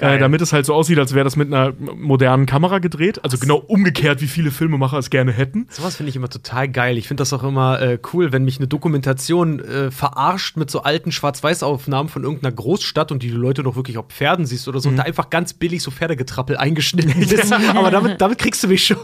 Äh, 0.00 0.18
damit 0.18 0.40
es 0.40 0.52
halt 0.52 0.64
so 0.64 0.74
aussieht, 0.74 0.98
als 0.98 1.12
wäre 1.12 1.24
das 1.24 1.34
mit 1.34 1.52
einer 1.52 1.72
modernen 1.72 2.46
Kamera 2.46 2.78
gedreht. 2.78 3.24
Also 3.24 3.36
genau 3.36 3.56
umgekehrt, 3.56 4.20
wie 4.20 4.28
viele 4.28 4.52
Filmemacher 4.52 4.96
es 4.96 5.10
gerne 5.10 5.32
hätten. 5.32 5.66
sowas 5.70 5.96
finde 5.96 6.10
ich 6.10 6.16
immer 6.16 6.28
total 6.28 6.68
geil. 6.68 6.96
Ich 6.98 7.08
finde 7.08 7.22
das 7.22 7.32
auch 7.32 7.42
immer 7.42 7.80
äh, 7.80 7.98
cool, 8.12 8.30
wenn 8.30 8.44
mich 8.44 8.58
eine 8.58 8.68
Dokumentation 8.68 9.58
äh, 9.58 9.90
verarscht 9.90 10.56
mit 10.56 10.70
so 10.70 10.82
alten 10.82 11.10
Schwarz-Weiß-Aufnahmen 11.10 12.08
von 12.08 12.22
irgendeiner 12.22 12.52
Großstadt 12.52 13.10
und 13.10 13.24
die 13.24 13.30
Leute 13.30 13.64
doch 13.64 13.74
wirklich 13.74 13.98
auf 13.98 14.06
Pferden 14.08 14.46
siehst 14.46 14.68
oder 14.68 14.78
so 14.78 14.88
und 14.88 14.96
da 14.96 15.02
einfach 15.02 15.30
ganz 15.30 15.52
billig 15.52 15.82
so 15.82 15.90
Pferdegetrappel 15.90 16.56
eingeschnitten 16.56 17.20
ist. 17.20 17.52
Aber 17.52 17.90
damit, 17.90 18.20
damit 18.20 18.38
kriegst 18.38 18.62
du 18.62 18.68
mich 18.68 18.84
schon. 18.84 18.98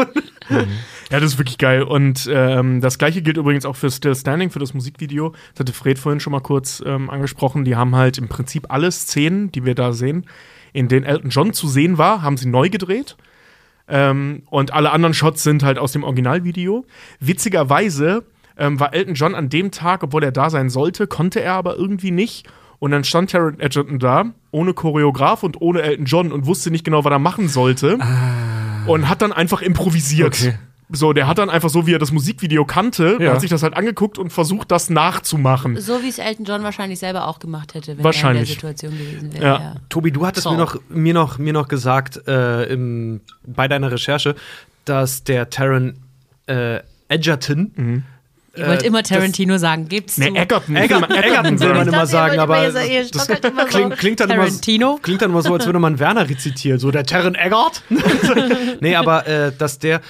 Ja, 1.11 1.21
das 1.21 1.33
ist 1.33 1.39
wirklich 1.39 1.59
geil. 1.59 1.83
Und 1.83 2.29
ähm, 2.33 2.81
das 2.81 2.99
gleiche 2.99 3.21
gilt 3.23 3.37
übrigens 3.37 3.67
auch 3.67 3.77
für 3.77 3.91
Still 3.91 4.15
Standing, 4.15 4.51
für 4.51 4.59
das 4.61 4.75
Musikvideo. 4.75 5.35
Das 5.55 5.61
hatte 5.61 5.73
Fred 5.73 5.99
vorhin 5.99 6.21
schon 6.21 6.33
mal 6.33 6.41
kurz 6.41 6.83
ähm, 6.87 7.11
angesprochen. 7.11 7.65
Die 7.65 7.75
haben 7.75 7.97
halt 7.97 8.19
im 8.19 8.29
Prinzip 8.29 8.67
alle 8.69 8.93
Szenen, 8.93 9.51
die 9.51 9.65
wir 9.65 9.75
da 9.75 9.93
sehen, 9.93 10.27
in 10.75 10.89
denen 10.89 11.07
Elton 11.07 11.31
John 11.31 11.55
zu 11.55 11.69
sehen 11.69 11.97
war, 11.97 12.21
haben 12.21 12.37
sie 12.37 12.49
neu 12.49 12.69
gedreht. 12.69 13.17
Ähm, 13.89 14.43
und 14.51 14.75
alle 14.75 14.91
anderen 14.91 15.15
Shots 15.15 15.43
sind 15.43 15.63
halt 15.63 15.79
aus 15.79 15.93
dem 15.93 16.05
Originalvideo. 16.05 16.85
Witzigerweise 17.21 18.25
ähm, 18.59 18.79
war 18.81 18.93
Elton 18.93 19.15
John 19.15 19.35
an 19.35 19.49
dem 19.49 19.71
Tag, 19.71 20.03
obwohl 20.03 20.25
er 20.25 20.33
da 20.33 20.51
sein 20.51 20.69
sollte, 20.69 21.07
konnte 21.07 21.41
er 21.41 21.55
aber 21.55 21.77
irgendwie 21.77 22.11
nicht. 22.11 22.47
Und 22.81 22.91
dann 22.91 23.05
stand 23.05 23.31
Taron 23.31 23.61
Egerton 23.61 23.99
da, 23.99 24.33
ohne 24.51 24.75
Choreograf 24.75 25.43
und 25.45 25.61
ohne 25.61 25.83
Elton 25.83 26.07
John 26.07 26.33
und 26.33 26.45
wusste 26.45 26.71
nicht 26.71 26.85
genau, 26.85 27.05
was 27.05 27.13
er 27.13 27.19
machen 27.19 27.49
sollte. 27.49 27.99
Und 28.87 29.09
hat 29.09 29.23
dann 29.23 29.33
einfach 29.33 29.63
improvisiert. 29.63 30.35
Okay. 30.39 30.59
So, 30.91 31.13
der 31.13 31.27
hat 31.27 31.39
dann 31.39 31.49
einfach 31.51 31.71
so, 31.71 31.87
wie 31.87 31.95
er 31.95 31.99
das 31.99 32.13
Musikvideo 32.13 32.65
kannte, 32.65 33.17
Ja. 33.21 33.33
hat 33.33 33.41
sich 33.41 33.51
das 33.51 33.63
halt 33.63 33.75
angeguckt 33.75 34.19
und 34.19 34.31
versucht, 34.33 34.71
das 34.71 34.91
nachzumachen. 34.91 35.81
so 35.81 36.03
wie 36.03 36.09
es 36.09 36.19
Elton 36.19 36.45
John 36.45 36.63
wahrscheinlich 36.63 36.99
selber 36.99 37.27
auch 37.27 37.39
gemacht 37.39 37.75
hätte, 37.75 37.97
wenn 37.97 38.05
Wahrscheinlich. 38.05 38.51
er 38.51 38.55
in 38.55 38.77
der 38.77 38.77
Situation 38.91 38.99
gewesen 38.99 39.33
wäre. 39.33 39.45
Ja. 39.45 39.59
Ja. 39.61 39.75
Tobi, 39.89 40.11
du 40.13 40.27
hattest 40.27 40.45
So. 40.45 40.51
mir, 40.53 40.59
noch, 40.59 40.77
mir, 40.91 41.15
noch, 41.15 41.39
mir 41.39 41.53
noch 41.55 41.69
gesagt 41.69 42.21
äh, 42.29 42.65
im, 42.65 43.21
bei 43.47 43.67
deiner 43.67 43.91
Recherche, 43.91 44.35
dass 44.85 45.25
der 45.25 45.49
Taron 45.51 45.95
äh, 46.47 46.81
Edgerton 47.09 48.05
Ihr 48.57 48.69
wollt 48.69 48.85
Äh, 48.85 48.87
immer 48.87 49.03
Tarantino 49.03 49.59
sagen, 49.59 49.89
gibt's 49.89 50.17
Ne, 50.17 50.29
zu. 50.29 50.37
Egerton. 50.37 50.77
Egerton, 50.77 51.11
Egerton 51.11 51.59
will 51.61 51.75
man 51.75 51.89
immer 51.89 52.07
sagen, 52.07 52.39
aber 52.39 52.63
das 52.71 52.75
so. 53.11 53.35
klingt, 53.69 53.97
klingt, 53.97 54.21
dann 54.21 54.31
immer, 54.31 54.45
Tarantino? 54.45 55.01
klingt 55.03 55.23
dann 55.23 55.31
immer 55.33 55.43
so, 55.43 55.55
als 55.55 55.67
würde 55.67 55.81
man 55.81 55.99
Werner 55.99 56.29
rezitieren, 56.29 56.79
so 56.79 56.93
der 56.93 57.05
Terran 57.05 57.35
Eggert. 57.35 57.83
nee, 58.81 58.95
aber 58.95 59.27
äh, 59.27 59.53
dass 59.59 59.81
der, 59.81 59.97
äh, 59.97 60.01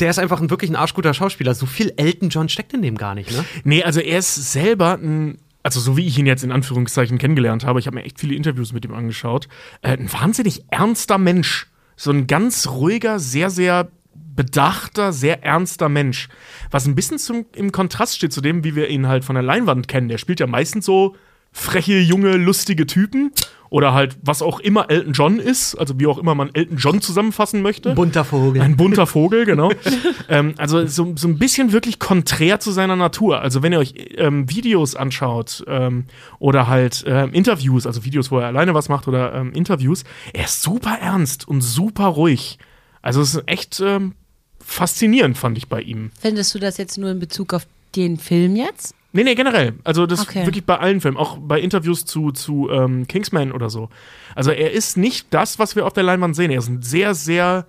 der 0.00 0.10
ist 0.10 0.18
einfach 0.18 0.40
ein 0.40 0.50
wirklich 0.50 0.70
ein 0.70 0.76
arschguter 0.76 1.14
Schauspieler. 1.14 1.54
So 1.54 1.66
viel 1.66 1.92
Elton 1.96 2.28
John 2.28 2.48
steckt 2.48 2.72
in 2.72 2.82
dem 2.82 2.96
gar 2.96 3.14
nicht, 3.14 3.30
ne? 3.30 3.44
Nee, 3.64 3.82
also 3.82 4.00
er 4.00 4.18
ist 4.18 4.52
selber 4.52 4.94
ein, 4.94 5.38
also 5.62 5.80
so 5.80 5.96
wie 5.96 6.06
ich 6.06 6.18
ihn 6.18 6.26
jetzt 6.26 6.44
in 6.44 6.52
Anführungszeichen 6.52 7.18
kennengelernt 7.18 7.64
habe, 7.64 7.78
ich 7.78 7.86
habe 7.86 7.96
mir 7.96 8.04
echt 8.04 8.18
viele 8.18 8.34
Interviews 8.34 8.72
mit 8.72 8.84
ihm 8.84 8.94
angeschaut, 8.94 9.48
äh, 9.82 9.96
ein 9.96 10.12
wahnsinnig 10.12 10.64
ernster 10.70 11.18
Mensch. 11.18 11.68
So 11.96 12.10
ein 12.10 12.26
ganz 12.26 12.66
ruhiger, 12.68 13.18
sehr, 13.18 13.50
sehr 13.50 13.88
bedachter, 14.14 15.12
sehr 15.12 15.44
ernster 15.44 15.88
Mensch. 15.88 16.28
Was 16.70 16.86
ein 16.86 16.94
bisschen 16.94 17.18
zum, 17.18 17.46
im 17.54 17.70
Kontrast 17.70 18.16
steht 18.16 18.32
zu 18.32 18.40
dem, 18.40 18.64
wie 18.64 18.74
wir 18.74 18.88
ihn 18.88 19.06
halt 19.06 19.24
von 19.24 19.34
der 19.34 19.42
Leinwand 19.42 19.88
kennen. 19.88 20.08
Der 20.08 20.18
spielt 20.18 20.40
ja 20.40 20.46
meistens 20.46 20.86
so 20.86 21.16
freche, 21.52 21.98
junge, 21.98 22.36
lustige 22.36 22.86
Typen. 22.86 23.32
Oder 23.72 23.94
halt, 23.94 24.18
was 24.20 24.42
auch 24.42 24.60
immer 24.60 24.90
Elton 24.90 25.14
John 25.14 25.38
ist, 25.38 25.76
also 25.76 25.98
wie 25.98 26.06
auch 26.06 26.18
immer 26.18 26.34
man 26.34 26.50
Elton 26.52 26.76
John 26.76 27.00
zusammenfassen 27.00 27.62
möchte. 27.62 27.94
Bunter 27.94 28.22
Vogel. 28.22 28.60
Ein 28.60 28.76
bunter 28.76 29.06
Vogel, 29.06 29.46
genau. 29.46 29.72
ähm, 30.28 30.54
also 30.58 30.86
so, 30.86 31.14
so 31.16 31.26
ein 31.26 31.38
bisschen 31.38 31.72
wirklich 31.72 31.98
konträr 31.98 32.60
zu 32.60 32.70
seiner 32.70 32.96
Natur. 32.96 33.40
Also 33.40 33.62
wenn 33.62 33.72
ihr 33.72 33.78
euch 33.78 33.94
ähm, 34.18 34.50
Videos 34.50 34.94
anschaut 34.94 35.64
ähm, 35.68 36.04
oder 36.38 36.68
halt 36.68 37.02
ähm, 37.06 37.32
Interviews, 37.32 37.86
also 37.86 38.04
Videos, 38.04 38.30
wo 38.30 38.40
er 38.40 38.48
alleine 38.48 38.74
was 38.74 38.90
macht 38.90 39.08
oder 39.08 39.32
ähm, 39.32 39.54
Interviews, 39.54 40.04
er 40.34 40.44
ist 40.44 40.60
super 40.60 40.98
ernst 41.00 41.48
und 41.48 41.62
super 41.62 42.08
ruhig. 42.08 42.58
Also 43.00 43.22
es 43.22 43.36
ist 43.36 43.44
echt 43.46 43.80
ähm, 43.80 44.12
faszinierend, 44.60 45.38
fand 45.38 45.56
ich 45.56 45.68
bei 45.68 45.80
ihm. 45.80 46.10
Findest 46.20 46.54
du 46.54 46.58
das 46.58 46.76
jetzt 46.76 46.98
nur 46.98 47.10
in 47.10 47.20
Bezug 47.20 47.54
auf 47.54 47.66
den 47.96 48.18
Film 48.18 48.54
jetzt? 48.54 48.94
Nee, 49.12 49.24
nee, 49.24 49.34
generell. 49.34 49.74
Also 49.84 50.06
das 50.06 50.20
Okay. 50.22 50.46
wirklich 50.46 50.64
bei 50.64 50.78
allen 50.78 51.00
Filmen, 51.00 51.16
auch 51.18 51.36
bei 51.38 51.60
Interviews 51.60 52.04
zu, 52.06 52.32
zu 52.32 52.70
ähm, 52.70 53.06
Kingsman 53.06 53.52
oder 53.52 53.68
so. 53.68 53.90
Also 54.34 54.50
er 54.50 54.72
ist 54.72 54.96
nicht 54.96 55.26
das, 55.30 55.58
was 55.58 55.76
wir 55.76 55.86
auf 55.86 55.92
der 55.92 56.02
Leinwand 56.02 56.34
sehen. 56.34 56.50
Er 56.50 56.58
ist 56.58 56.68
ein 56.68 56.82
sehr, 56.82 57.14
sehr 57.14 57.66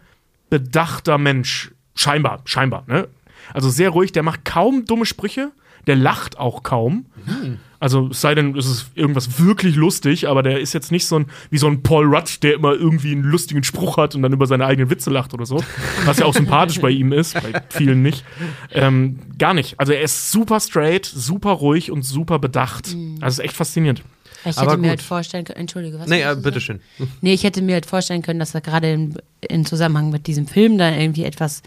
bedachter 0.50 1.18
Mensch. 1.18 1.72
Scheinbar, 1.96 2.42
scheinbar, 2.46 2.84
ne? 2.88 3.08
Also 3.54 3.70
sehr 3.70 3.90
ruhig, 3.90 4.12
der 4.14 4.24
macht 4.24 4.46
kaum 4.46 4.86
dumme 4.86 5.06
Sprüche, 5.06 5.52
der 5.86 5.96
lacht 5.98 6.40
auch 6.40 6.64
kaum. 6.64 7.06
Also 7.84 8.08
es 8.12 8.22
sei 8.22 8.34
denn, 8.34 8.56
es 8.58 8.66
ist 8.66 8.86
irgendwas 8.96 9.40
wirklich 9.44 9.76
lustig, 9.76 10.30
aber 10.30 10.42
der 10.42 10.62
ist 10.62 10.72
jetzt 10.72 10.90
nicht 10.90 11.06
so 11.06 11.18
ein, 11.18 11.26
wie 11.50 11.58
so 11.58 11.68
ein 11.68 11.84
Paul 11.84 12.06
Rudd, 12.06 12.42
der 12.42 12.54
immer 12.54 12.72
irgendwie 12.72 13.12
einen 13.12 13.24
lustigen 13.24 13.62
Spruch 13.62 13.98
hat 13.98 14.16
und 14.16 14.22
dann 14.22 14.32
über 14.32 14.48
seine 14.48 14.66
eigenen 14.66 14.90
Witze 14.90 15.10
lacht 15.10 15.34
oder 15.34 15.46
so. 15.46 15.62
Was 16.06 16.18
ja 16.18 16.26
auch 16.26 16.34
sympathisch 16.34 16.80
bei 16.80 16.92
ihm 16.92 17.12
ist, 17.12 17.34
bei 17.34 17.62
vielen 17.68 18.02
nicht. 18.02 18.24
Ähm, 18.72 19.20
gar 19.38 19.54
nicht. 19.54 19.78
Also 19.82 19.92
er 19.92 20.02
ist 20.02 20.32
super 20.32 20.62
straight, 20.62 21.06
super 21.06 21.50
ruhig 21.50 21.92
und 21.92 22.04
super 22.04 22.40
bedacht. 22.40 22.96
Also 23.20 23.26
es 23.26 23.34
ist 23.40 23.40
echt 23.44 23.58
faszinierend. 23.58 24.02
Ich 24.46 24.58
Aber 24.58 24.72
hätte 24.72 24.78
mir 24.78 24.84
gut. 24.84 24.90
halt 24.90 25.02
vorstellen 25.02 25.44
können, 25.44 25.60
entschuldige, 25.60 26.00
was 26.00 26.08
Nee, 26.08 26.24
wolltest 26.24 26.40
äh, 26.40 26.42
bitteschön. 26.42 26.80
Nee, 27.20 27.34
ich 27.34 27.44
hätte 27.44 27.62
mir 27.62 27.74
halt 27.74 27.86
vorstellen 27.86 28.22
können, 28.22 28.40
dass 28.40 28.56
er 28.56 28.62
gerade 28.62 28.94
in, 28.94 29.18
in 29.42 29.66
Zusammenhang 29.66 30.10
mit 30.10 30.28
diesem 30.28 30.48
Film 30.48 30.78
dann 30.78 30.94
irgendwie 30.98 31.26
etwas 31.26 31.62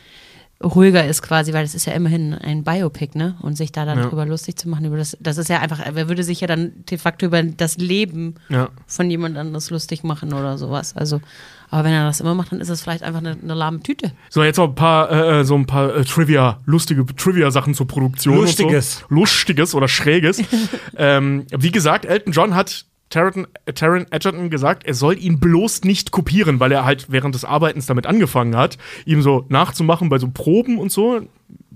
ruhiger 0.65 1.05
ist 1.07 1.21
quasi, 1.23 1.53
weil 1.53 1.65
das 1.65 1.75
ist 1.75 1.85
ja 1.87 1.93
immerhin 1.93 2.33
ein 2.33 2.65
Biopic, 2.65 3.17
ne? 3.17 3.37
Und 3.43 3.57
sich 3.57 3.73
da 3.73 3.85
dann 3.85 3.99
Ja. 3.99 4.07
drüber 4.07 4.25
lustig 4.25 4.57
zu 4.57 4.69
machen 4.69 4.87
über 4.87 4.97
das, 4.97 5.17
das 5.21 5.37
ist 5.37 5.49
ja 5.51 5.61
einfach, 5.61 5.81
er 5.81 6.09
würde 6.09 6.23
sich 6.23 6.41
ja 6.41 6.47
dann 6.47 6.73
de 6.91 6.97
facto 6.97 7.27
über 7.27 7.43
das 7.43 7.77
Leben 7.77 8.37
Ja. 8.49 8.71
von 8.87 9.11
jemand 9.11 9.37
anderes 9.37 9.69
lustig 9.71 10.03
machen 10.03 10.33
oder 10.33 10.57
sowas. 10.57 10.97
Also, 10.97 11.21
aber 11.69 11.85
wenn 11.85 11.93
er 11.93 12.07
das 12.07 12.21
immer 12.21 12.35
macht, 12.35 12.53
dann 12.53 12.61
ist 12.61 12.71
es 12.71 12.81
vielleicht 12.81 13.03
einfach 13.03 13.19
eine, 13.21 13.33
eine 13.43 13.55
lahme 13.55 13.81
Tüte. 13.81 14.13
So, 14.31 14.43
jetzt 14.43 14.57
noch 14.57 14.69
ein 14.69 14.75
paar, 14.75 15.11
äh, 15.11 15.45
so 15.45 15.57
ein 15.57 15.67
paar 15.67 15.95
äh, 15.95 16.05
Trivia, 16.05 16.61
lustige 16.65 17.05
Trivia-Sachen 17.05 17.75
zur 17.75 17.87
Produktion. 17.87 18.37
Lustiges. 18.37 19.03
Und 19.03 19.09
so. 19.11 19.15
Lustiges 19.21 19.75
oder 19.75 19.89
Schräges. 19.89 20.41
ähm, 20.97 21.45
wie 21.57 21.71
gesagt, 21.71 22.07
Elton 22.07 22.33
John 22.33 22.55
hat 22.55 22.87
Taron, 23.11 23.47
äh, 23.65 23.73
Taron 23.73 24.07
Egerton 24.11 24.51
gesagt, 24.51 24.85
er 24.85 24.95
soll 24.95 25.19
ihn 25.19 25.39
bloß 25.39 25.85
nicht 25.85 26.11
kopieren, 26.11 26.61
weil 26.61 26.73
er 26.73 26.85
halt 26.85 27.07
während 27.11 27.35
des 27.35 27.45
Arbeitens 27.45 27.87
damit 27.87 28.07
angefangen 28.07 28.57
hat, 28.57 28.79
ihm 29.05 29.23
so 29.23 29.45
nachzumachen 29.49 30.09
bei 30.09 30.19
so 30.19 30.29
Proben 30.29 30.79
und 30.79 30.91
so. 30.91 31.23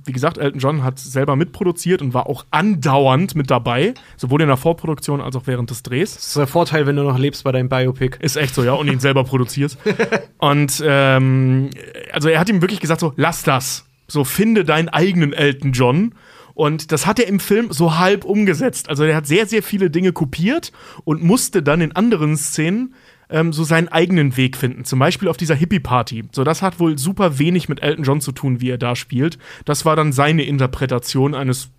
Wie 0.03 0.13
gesagt, 0.13 0.39
Elton 0.39 0.61
John 0.61 0.83
hat 0.83 0.99
selber 0.99 1.37
mitproduziert 1.37 2.01
und 2.01 2.15
war 2.15 2.27
auch 2.27 2.47
andauernd 2.51 3.35
mit 3.35 3.51
dabei, 3.51 3.93
sowohl 4.17 4.41
in 4.41 4.49
der 4.49 4.57
Vorproduktion 4.57 5.21
als 5.21 5.37
auch 5.37 5.47
während 5.47 5.71
des 5.71 5.83
Drehs. 5.83 6.15
Das 6.15 6.27
ist 6.29 6.37
der 6.37 6.47
Vorteil, 6.47 6.87
wenn 6.87 6.97
du 6.97 7.03
noch 7.03 7.19
lebst 7.19 7.45
bei 7.45 7.53
deinem 7.53 7.69
Biopic. 7.69 8.17
Ist 8.19 8.37
echt 8.37 8.55
so, 8.55 8.65
ja, 8.65 8.73
und 8.73 8.89
ihn 8.89 8.99
selber 8.99 9.25
produziert. 9.25 9.77
Und 10.39 10.83
ähm, 10.85 11.69
also 12.13 12.31
er 12.31 12.41
hat 12.41 12.49
ihm 12.49 12.63
wirklich 12.63 12.81
gesagt: 12.81 13.01
so, 13.01 13.13
lass 13.17 13.43
das. 13.43 13.85
So, 14.09 14.25
finde 14.25 14.65
deinen 14.65 14.89
eigenen 14.89 15.35
Elton 15.35 15.73
John. 15.73 16.15
Und 16.61 16.93
das 16.93 17.07
hat 17.07 17.19
er 17.19 17.27
im 17.27 17.41
Film 17.41 17.73
so 17.73 17.97
halb 17.97 18.23
umgesetzt. 18.27 18.91
Also 18.91 19.05
er 19.05 19.17
hat 19.17 19.27
sehr, 19.27 19.47
sehr 19.47 19.63
viele 19.63 19.89
Dinge 19.89 20.13
kopiert 20.13 20.73
und 21.05 21.23
musste 21.23 21.63
dann 21.63 21.81
in 21.81 21.93
anderen 21.97 22.37
Szenen 22.37 22.95
ähm, 23.31 23.55
so 23.55 23.65
seinen 23.65 23.89
eigenen 23.89 24.37
Weg 24.37 24.59
finden. 24.59 24.85
Zum 24.85 24.99
Beispiel 24.99 25.29
auf 25.29 25.39
dieser 25.39 25.55
Hippie-Party. 25.55 26.25
So, 26.33 26.45
das 26.45 26.61
hat 26.61 26.79
wohl 26.79 26.99
super 26.99 27.39
wenig 27.39 27.71
mit 27.71 27.83
Elton 27.83 28.05
John 28.05 28.21
zu 28.21 28.33
tun, 28.33 28.61
wie 28.61 28.69
er 28.69 28.77
da 28.77 28.95
spielt. 28.95 29.39
Das 29.65 29.87
war 29.87 29.97
dann 29.97 30.13
seine 30.13 30.43
Interpretation 30.43 31.35
eines 31.35 31.71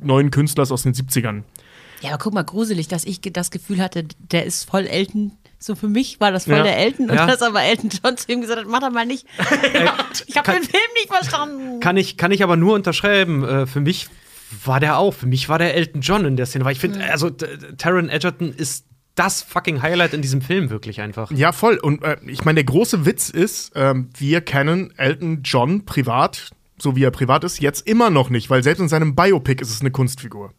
neuen 0.00 0.30
Künstlers 0.30 0.70
aus 0.70 0.82
den 0.82 0.92
70ern. 0.92 1.42
Ja, 2.02 2.10
aber 2.10 2.18
guck 2.18 2.34
mal, 2.34 2.44
gruselig, 2.44 2.88
dass 2.88 3.06
ich 3.06 3.22
das 3.22 3.50
Gefühl 3.50 3.80
hatte, 3.80 4.04
der 4.30 4.44
ist 4.44 4.68
voll 4.68 4.86
Elton. 4.86 5.32
So 5.58 5.74
für 5.74 5.88
mich 5.88 6.20
war 6.20 6.30
das 6.30 6.44
voll 6.44 6.56
Ja. 6.58 6.62
der 6.62 6.76
Elton 6.76 7.08
und 7.08 7.16
Ja. 7.16 7.26
dass 7.26 7.40
aber 7.40 7.62
Elton 7.62 7.88
John 8.04 8.18
zu 8.18 8.30
ihm 8.30 8.42
gesagt 8.42 8.60
hat, 8.60 8.68
mach 8.68 8.80
das 8.80 8.92
mal 8.92 9.06
nicht. 9.06 9.26
ich 10.26 10.36
habe 10.36 10.52
den 10.52 10.62
Film 10.62 10.90
nicht 10.94 11.08
verstanden. 11.08 11.80
Kann 11.80 11.96
ich, 11.96 12.18
kann 12.18 12.32
ich 12.32 12.42
aber 12.42 12.58
nur 12.58 12.74
unterschreiben. 12.74 13.42
Äh, 13.42 13.66
für 13.66 13.80
mich 13.80 14.08
war 14.64 14.80
der 14.80 14.98
auch. 14.98 15.14
Für 15.14 15.26
mich 15.26 15.48
war 15.48 15.58
der 15.58 15.74
Elton 15.74 16.00
John 16.00 16.24
in 16.24 16.36
der 16.36 16.46
Szene. 16.46 16.64
Weil 16.64 16.72
ich 16.72 16.78
finde, 16.80 17.04
also 17.10 17.30
t- 17.30 17.46
Taron 17.78 18.08
Egerton 18.08 18.52
ist 18.52 18.86
das 19.14 19.42
fucking 19.42 19.80
Highlight 19.82 20.12
in 20.14 20.20
diesem 20.22 20.42
Film 20.42 20.68
wirklich 20.70 21.00
einfach. 21.00 21.30
Ja, 21.30 21.52
voll. 21.52 21.76
Und 21.78 22.02
äh, 22.04 22.16
ich 22.26 22.44
meine, 22.44 22.56
der 22.56 22.64
große 22.64 23.06
Witz 23.06 23.30
ist, 23.30 23.72
ähm, 23.74 24.10
wir 24.18 24.42
kennen 24.42 24.92
Elton 24.98 25.40
John 25.42 25.86
privat, 25.86 26.50
so 26.78 26.94
wie 26.96 27.02
er 27.04 27.10
privat 27.10 27.42
ist, 27.42 27.58
jetzt 27.62 27.86
immer 27.86 28.10
noch 28.10 28.28
nicht, 28.28 28.50
weil 28.50 28.62
selbst 28.62 28.80
in 28.80 28.88
seinem 28.90 29.14
Biopic 29.14 29.62
ist 29.62 29.70
es 29.70 29.80
eine 29.80 29.90
Kunstfigur. 29.90 30.52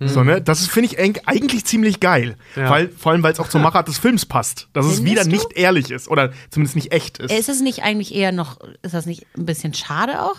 So, 0.00 0.24
ne? 0.24 0.40
Das 0.40 0.62
ist, 0.62 0.70
finde 0.70 0.86
ich, 0.90 0.98
eng- 0.98 1.20
eigentlich 1.26 1.66
ziemlich 1.66 2.00
geil. 2.00 2.38
Ja. 2.56 2.70
Weil, 2.70 2.88
vor 2.88 3.12
allem, 3.12 3.22
weil 3.22 3.34
es 3.34 3.40
auch 3.40 3.48
zur 3.50 3.60
Machart 3.60 3.86
des 3.86 3.98
Films 3.98 4.24
passt. 4.24 4.68
Dass 4.72 4.86
es 4.86 4.94
Findest 5.00 5.12
wieder 5.12 5.24
du? 5.24 5.30
nicht 5.30 5.52
ehrlich 5.58 5.90
ist 5.90 6.08
oder 6.08 6.32
zumindest 6.48 6.76
nicht 6.76 6.92
echt 6.92 7.18
ist. 7.18 7.30
Ist 7.30 7.50
es 7.50 7.60
nicht 7.60 7.82
eigentlich 7.82 8.14
eher 8.14 8.32
noch, 8.32 8.58
ist 8.80 8.94
das 8.94 9.04
nicht 9.04 9.26
ein 9.36 9.44
bisschen 9.44 9.74
schade 9.74 10.22
auch? 10.22 10.36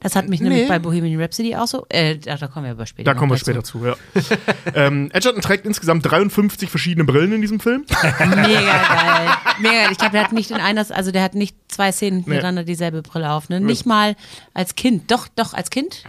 Das 0.00 0.14
hat 0.14 0.28
mich 0.28 0.40
nämlich 0.40 0.62
Nee. 0.62 0.68
bei 0.68 0.78
Bohemian 0.78 1.20
Rhapsody 1.20 1.56
auch 1.56 1.66
so. 1.66 1.86
Äh, 1.88 2.16
da, 2.18 2.36
da 2.36 2.46
kommen 2.48 2.66
wir 2.66 2.72
aber 2.72 2.86
später. 2.86 3.12
Da 3.12 3.18
kommen 3.18 3.32
wir 3.32 3.38
später 3.38 3.64
zu, 3.64 3.84
ja. 3.84 3.94
ähm, 4.74 5.10
Edgerton 5.12 5.42
trägt 5.42 5.66
insgesamt 5.66 6.04
53 6.04 6.68
verschiedene 6.68 7.04
Brillen 7.04 7.32
in 7.32 7.40
diesem 7.40 7.60
Film. 7.60 7.84
Mega 8.02 8.20
geil. 8.20 9.28
Mega 9.60 9.72
geil. 9.74 9.88
Ich 9.92 9.98
glaube, 9.98 10.12
der 10.12 10.24
hat 10.24 10.32
nicht 10.32 10.50
in 10.50 10.58
einer, 10.58 10.86
also 10.90 11.10
der 11.10 11.22
hat 11.22 11.34
nicht 11.34 11.56
zwei 11.68 11.92
Szenen 11.92 12.20
hintereinander 12.24 12.64
dieselbe 12.64 13.02
Brille 13.02 13.30
auf. 13.30 13.48
Ne? 13.48 13.60
Nicht 13.60 13.86
mal 13.86 14.16
als 14.54 14.74
Kind. 14.74 15.10
Doch, 15.10 15.28
doch, 15.34 15.54
als 15.54 15.70
Kind. 15.70 16.04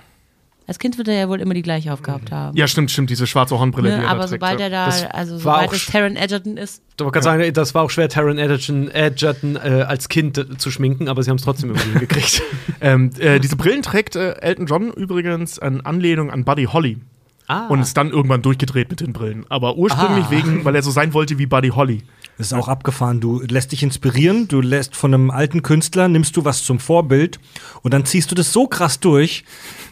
Als 0.67 0.79
Kind 0.79 0.97
wird 0.97 1.07
er 1.07 1.13
ja 1.15 1.29
wohl 1.29 1.39
immer 1.39 1.53
die 1.53 1.61
gleiche 1.61 1.93
aufgehabt 1.93 2.29
haben. 2.31 2.55
Ja, 2.57 2.67
stimmt, 2.67 2.91
stimmt, 2.91 3.09
diese 3.09 3.25
schwarze 3.25 3.57
Hornbrille, 3.57 3.89
die 3.89 3.95
ne? 3.97 4.03
er 4.03 4.09
Aber 4.09 4.19
da 4.19 4.27
trägt. 4.27 4.41
sobald 4.41 4.59
er 4.59 4.69
da, 4.69 4.85
Das 4.87 5.05
also 5.05 5.33
war 5.35 5.39
sobald 5.63 5.69
auch 5.69 5.73
es 5.73 5.85
Taron 5.85 6.15
Egerton 6.17 6.57
ist, 6.57 6.81
Ich 6.95 6.99
wollte 6.99 7.11
gerade 7.19 7.23
sagen, 7.23 7.53
das 7.53 7.73
war 7.73 7.83
auch 7.83 7.89
schwer, 7.89 8.09
Taron 8.09 8.37
Egerton, 8.37 8.91
Egerton 8.93 9.55
äh, 9.55 9.85
als 9.87 10.09
Kind 10.09 10.37
äh, 10.37 10.57
zu 10.57 10.69
schminken, 10.69 11.07
aber 11.07 11.23
sie 11.23 11.29
haben 11.29 11.37
es 11.37 11.43
trotzdem 11.43 11.69
irgendwie 11.69 11.89
hingekriegt. 11.93 12.41
Ähm, 12.81 13.11
äh, 13.17 13.39
diese 13.39 13.55
Brillen 13.55 13.81
trägt 13.81 14.17
äh, 14.17 14.33
Elton 14.41 14.65
John 14.65 14.91
übrigens 14.91 15.57
in 15.57 15.81
Anlehnung 15.85 16.29
an 16.31 16.43
Buddy 16.43 16.65
Holly. 16.65 16.97
Ah. 17.49 17.67
Und 17.67 17.79
ist 17.79 17.95
dann 17.95 18.09
irgendwann 18.11 18.41
durchgedreht 18.41 18.89
mit 18.89 18.99
den 18.99 19.13
Brillen. 19.13 19.45
Aber 19.47 19.77
ursprünglich 19.77 20.25
Ah. 20.25 20.31
wegen, 20.31 20.65
weil 20.65 20.75
er 20.75 20.81
so 20.83 20.91
sein 20.91 21.13
wollte 21.13 21.37
wie 21.39 21.45
Buddy 21.45 21.69
Holly. 21.69 22.03
Das 22.37 22.47
ist 22.47 22.53
auch 22.53 22.67
abgefahren. 22.67 23.19
Du 23.19 23.41
lässt 23.41 23.71
dich 23.71 23.81
inspirieren, 23.81 24.47
du 24.47 24.61
lässt 24.61 24.95
von 24.95 25.11
einem 25.13 25.31
alten 25.31 25.63
Künstler, 25.63 26.07
nimmst 26.07 26.37
du 26.37 26.45
was 26.45 26.63
zum 26.63 26.79
Vorbild 26.79 27.39
und 27.81 27.93
dann 27.93 28.05
ziehst 28.05 28.29
du 28.29 28.35
das 28.35 28.53
so 28.53 28.67
krass 28.67 28.99
durch, 28.99 29.43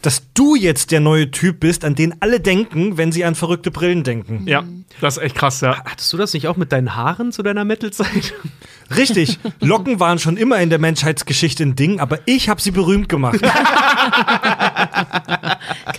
dass 0.03 0.21
du 0.35 0.55
jetzt 0.55 0.91
der 0.91 0.99
neue 0.99 1.31
Typ 1.31 1.59
bist, 1.59 1.83
an 1.83 1.95
den 1.95 2.21
alle 2.21 2.39
denken, 2.39 2.97
wenn 2.97 3.11
sie 3.11 3.25
an 3.25 3.33
verrückte 3.33 3.71
Brillen 3.71 4.03
denken. 4.03 4.43
Ja, 4.47 4.63
das 5.01 5.17
ist 5.17 5.23
echt 5.23 5.35
krass, 5.35 5.61
ja. 5.61 5.83
Hattest 5.83 6.13
du 6.13 6.17
das 6.17 6.33
nicht 6.33 6.47
auch 6.47 6.57
mit 6.57 6.71
deinen 6.71 6.95
Haaren 6.95 7.31
zu 7.31 7.41
deiner 7.41 7.65
Metal-Zeit? 7.65 8.35
Richtig, 8.95 9.39
Locken 9.59 9.99
waren 9.99 10.19
schon 10.19 10.37
immer 10.37 10.59
in 10.59 10.69
der 10.69 10.77
Menschheitsgeschichte 10.77 11.63
ein 11.63 11.75
Ding, 11.75 11.99
aber 11.99 12.19
ich 12.25 12.49
habe 12.49 12.61
sie 12.61 12.69
berühmt 12.69 13.09
gemacht. 13.09 13.41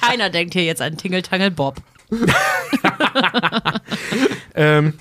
keiner 0.00 0.30
denkt 0.30 0.54
hier 0.54 0.62
jetzt 0.62 0.80
an 0.80 0.96
Tingle 0.96 1.22
Tangle 1.22 1.50
Bob. 1.50 1.82
Ähm, 4.56 4.94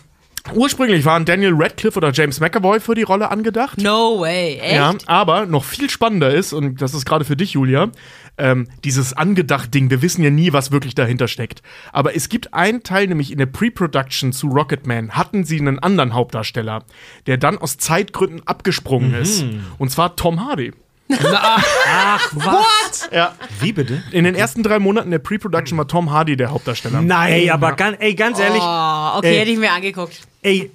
ursprünglich 0.53 1.05
waren 1.05 1.25
Daniel 1.25 1.53
Radcliffe 1.55 1.97
oder 1.97 2.11
James 2.11 2.39
McAvoy 2.39 2.79
für 2.79 2.95
die 2.95 3.03
Rolle 3.03 3.31
angedacht. 3.31 3.81
No 3.81 4.19
way. 4.19 4.59
Echt? 4.59 4.75
Ja, 4.75 4.93
aber 5.07 5.45
noch 5.45 5.63
viel 5.63 5.89
spannender 5.89 6.33
ist, 6.33 6.53
und 6.53 6.81
das 6.81 6.93
ist 6.93 7.05
gerade 7.05 7.25
für 7.25 7.35
dich, 7.35 7.53
Julia, 7.53 7.89
ähm, 8.37 8.67
dieses 8.83 9.13
Angedacht-Ding. 9.13 9.89
Wir 9.89 10.01
wissen 10.01 10.23
ja 10.23 10.29
nie, 10.29 10.53
was 10.53 10.71
wirklich 10.71 10.95
dahinter 10.95 11.27
steckt. 11.27 11.61
Aber 11.91 12.15
es 12.15 12.29
gibt 12.29 12.53
einen 12.53 12.83
Teil, 12.83 13.07
nämlich 13.07 13.31
in 13.31 13.37
der 13.37 13.45
Pre-Production 13.45 14.33
zu 14.33 14.47
Rocketman, 14.47 15.11
hatten 15.11 15.43
sie 15.43 15.59
einen 15.59 15.79
anderen 15.79 16.13
Hauptdarsteller, 16.13 16.83
der 17.27 17.37
dann 17.37 17.57
aus 17.57 17.77
Zeitgründen 17.77 18.45
abgesprungen 18.45 19.13
ist. 19.13 19.45
Und 19.77 19.89
zwar 19.89 20.15
Tom 20.15 20.45
Hardy. 20.45 20.73
Ach, 21.11 22.29
was? 22.33 23.09
Ja. 23.11 23.35
Wie 23.59 23.73
bitte? 23.73 24.03
In 24.11 24.23
den 24.23 24.35
ersten 24.35 24.63
drei 24.63 24.79
Monaten 24.79 25.11
der 25.11 25.19
Pre-Production 25.19 25.77
war 25.77 25.87
Tom 25.87 26.11
Hardy 26.11 26.35
der 26.35 26.49
Hauptdarsteller. 26.51 27.01
Nein. 27.01 27.33
Ey, 27.33 27.49
aber 27.51 27.73
ganz, 27.73 27.97
ey, 27.99 28.15
ganz 28.15 28.39
ehrlich, 28.39 28.61
Oh, 28.63 29.17
okay, 29.17 29.33
Ey. 29.33 29.39
hätte 29.39 29.51
ich 29.51 29.57
mir 29.59 29.71
angeguckt. 29.71 30.21
ey, 30.41 30.71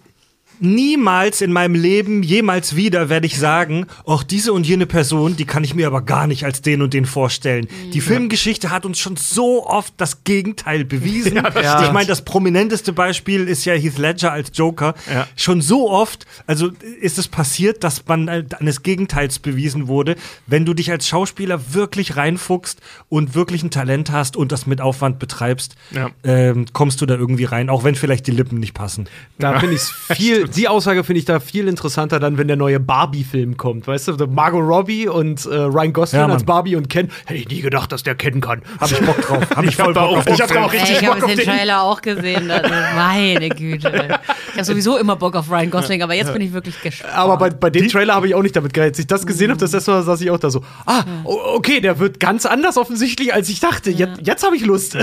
niemals 0.61 1.41
in 1.41 1.53
meinem 1.53 1.75
Leben, 1.75 2.23
jemals 2.23 2.77
wieder 2.77 3.09
werde 3.09 3.27
ich 3.27 3.39
sagen, 3.39 3.87
auch 4.05 4.23
diese 4.23 4.53
und 4.53 4.67
jene 4.67 4.87
Person, 4.87 5.37
die 5.37 5.45
kann 5.45 5.65
ich 5.65 5.75
mir 5.75 5.87
aber 5.87 6.03
gar 6.03 6.27
nicht 6.27 6.45
als 6.45 6.63
den 6.63 6.83
und 6.83 6.95
den 6.95 7.07
vorstellen. 7.07 7.67
Die 7.93 8.01
Filmgeschichte 8.01 8.71
hat 8.71 8.85
uns 8.87 8.99
schon 8.99 9.17
so 9.17 9.67
oft 9.67 9.95
das 9.97 10.25
Gegenteil 10.25 10.85
bewiesen. 10.85 11.39
stimmt. 11.39 11.57
ich 11.85 11.93
meine, 11.93 12.07
das 12.07 12.23
prominenteste 12.23 12.93
Beispiel 12.93 13.49
ist 13.49 13.65
ja 13.65 13.75
Heath 13.75 13.99
Ledger 13.99 14.33
als 14.33 14.51
Joker. 14.55 14.95
Ja. 15.13 15.27
Schon 15.37 15.61
so 15.63 15.91
oft, 15.91 16.27
also 16.47 16.71
ist 17.01 17.19
es 17.19 17.29
passiert, 17.29 17.83
dass 17.83 18.07
man 18.07 18.29
eines 18.29 18.83
Gegenteils 18.83 19.39
bewiesen 19.39 19.89
wurde, 19.89 20.17
wenn 20.47 20.65
du 20.65 20.75
dich 20.75 20.91
als 20.91 21.09
Schauspieler 21.09 21.73
wirklich 21.75 22.17
reinfuchst 22.17 22.81
und 23.09 23.35
wirklich 23.35 23.63
ein 23.63 23.71
Talent 23.71 24.11
hast 24.13 24.37
und 24.37 24.53
das 24.53 24.67
mit 24.67 24.81
Aufwand 24.81 25.19
betreibst, 25.19 25.77
Ja. 25.91 26.11
ähm, 26.25 26.67
kommst 26.73 27.01
du 27.01 27.07
da 27.07 27.15
irgendwie 27.15 27.45
rein, 27.45 27.71
auch 27.71 27.85
wenn 27.85 27.95
vielleicht 27.95 28.27
die 28.27 28.33
Lippen 28.33 28.59
nicht 28.61 28.75
passen. 28.75 29.09
Da 29.39 29.59
finde 29.61 29.77
ich 29.77 29.83
viel, 30.17 30.50
die 30.57 30.69
Aussage 30.69 31.05
finde 31.05 31.19
ich 31.21 31.25
da 31.25 31.41
viel 31.41 31.69
interessanter 31.69 32.21
dann, 32.21 32.39
wenn 32.39 32.47
der 32.49 32.57
neue 32.57 32.81
Barbie-Film 32.81 33.57
kommt, 33.57 33.87
weißt 33.87 34.09
du? 34.09 34.27
Margot 34.27 34.63
Robbie 34.63 35.09
und 35.09 35.45
äh, 35.47 35.55
Ryan 35.55 35.93
Gosling 35.93 36.21
Ja, 36.21 36.27
als 36.29 36.45
Barbie 36.45 36.77
und 36.77 36.89
Ken. 36.91 37.11
Hätte 37.27 37.41
ich 37.41 37.49
nie 37.49 37.61
gedacht, 37.61 37.91
dass 37.93 38.03
der 38.03 38.15
kennen 38.15 38.41
kann. 38.41 38.63
Hab 38.81 38.91
ich 38.91 39.01
Bock 39.01 39.21
drauf. 39.21 39.47
Hab 39.57 39.65
ich 39.65 39.79
hab 39.79 39.85
voll 39.87 39.95
da 39.95 40.03
Bock 40.07 40.11
auch- 40.13 40.17
auf 40.19 40.27
ich 40.27 40.41
hab 40.41 40.49
da 40.53 40.65
auch 40.65 40.73
Ey, 40.73 40.79
richtig 40.81 41.01
ich 41.01 41.07
habe 41.07 41.15
Bock 41.21 41.25
auf 41.25 41.31
jetzt 41.31 41.39
den 41.41 41.47
den. 41.47 41.57
Trailer 41.59 41.83
auch 41.83 42.03
gesehen. 42.03 42.51
Also, 42.61 42.75
meine 42.97 43.49
Güte. 43.51 44.19
Ich 44.49 44.55
habe 44.55 44.65
sowieso 44.65 44.99
immer 44.99 45.17
Bock 45.17 45.37
auf 45.37 45.51
Ryan 45.51 45.71
Gosling, 45.71 46.03
aber 46.03 46.15
jetzt 46.15 46.33
bin 46.33 46.43
ich 46.43 46.53
wirklich 46.53 46.81
gespannt. 46.81 47.15
Aber 47.15 47.37
bei, 47.37 47.51
bei 47.51 47.71
dem 47.71 47.89
Trailer 47.89 48.15
habe 48.15 48.27
ich 48.29 48.35
auch 48.35 48.43
nicht 48.43 48.57
damit 48.57 48.73
gerechnet. 48.75 48.95
Als 48.95 48.99
ich 48.99 49.07
das 49.07 49.27
gesehen 49.27 49.51
habe, 49.51 49.61
das 49.61 49.73
erste 49.75 49.91
Mal 49.93 50.03
saß 50.03 50.21
ich 50.21 50.31
auch 50.31 50.39
da 50.39 50.51
so, 50.51 50.63
ah, 50.87 51.05
okay, 51.25 51.81
der 51.81 51.99
wird 51.99 52.19
ganz 52.21 52.47
anders 52.47 52.77
offensichtlich, 52.77 53.33
als 53.33 53.49
ich 53.49 53.61
dachte. 53.61 53.91
Jetzt, 53.91 54.21
jetzt 54.27 54.45
habe 54.45 54.57
ich 54.57 54.65
Lust. 54.65 54.97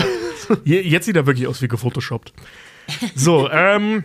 Je- 0.63 0.81
Jetzt 0.81 1.05
sieht 1.05 1.15
er 1.15 1.25
wirklich 1.25 1.47
aus 1.47 1.61
wie 1.61 1.67
gefotoshoppt. 1.67 2.33
So, 3.15 3.49
ähm, 3.51 4.03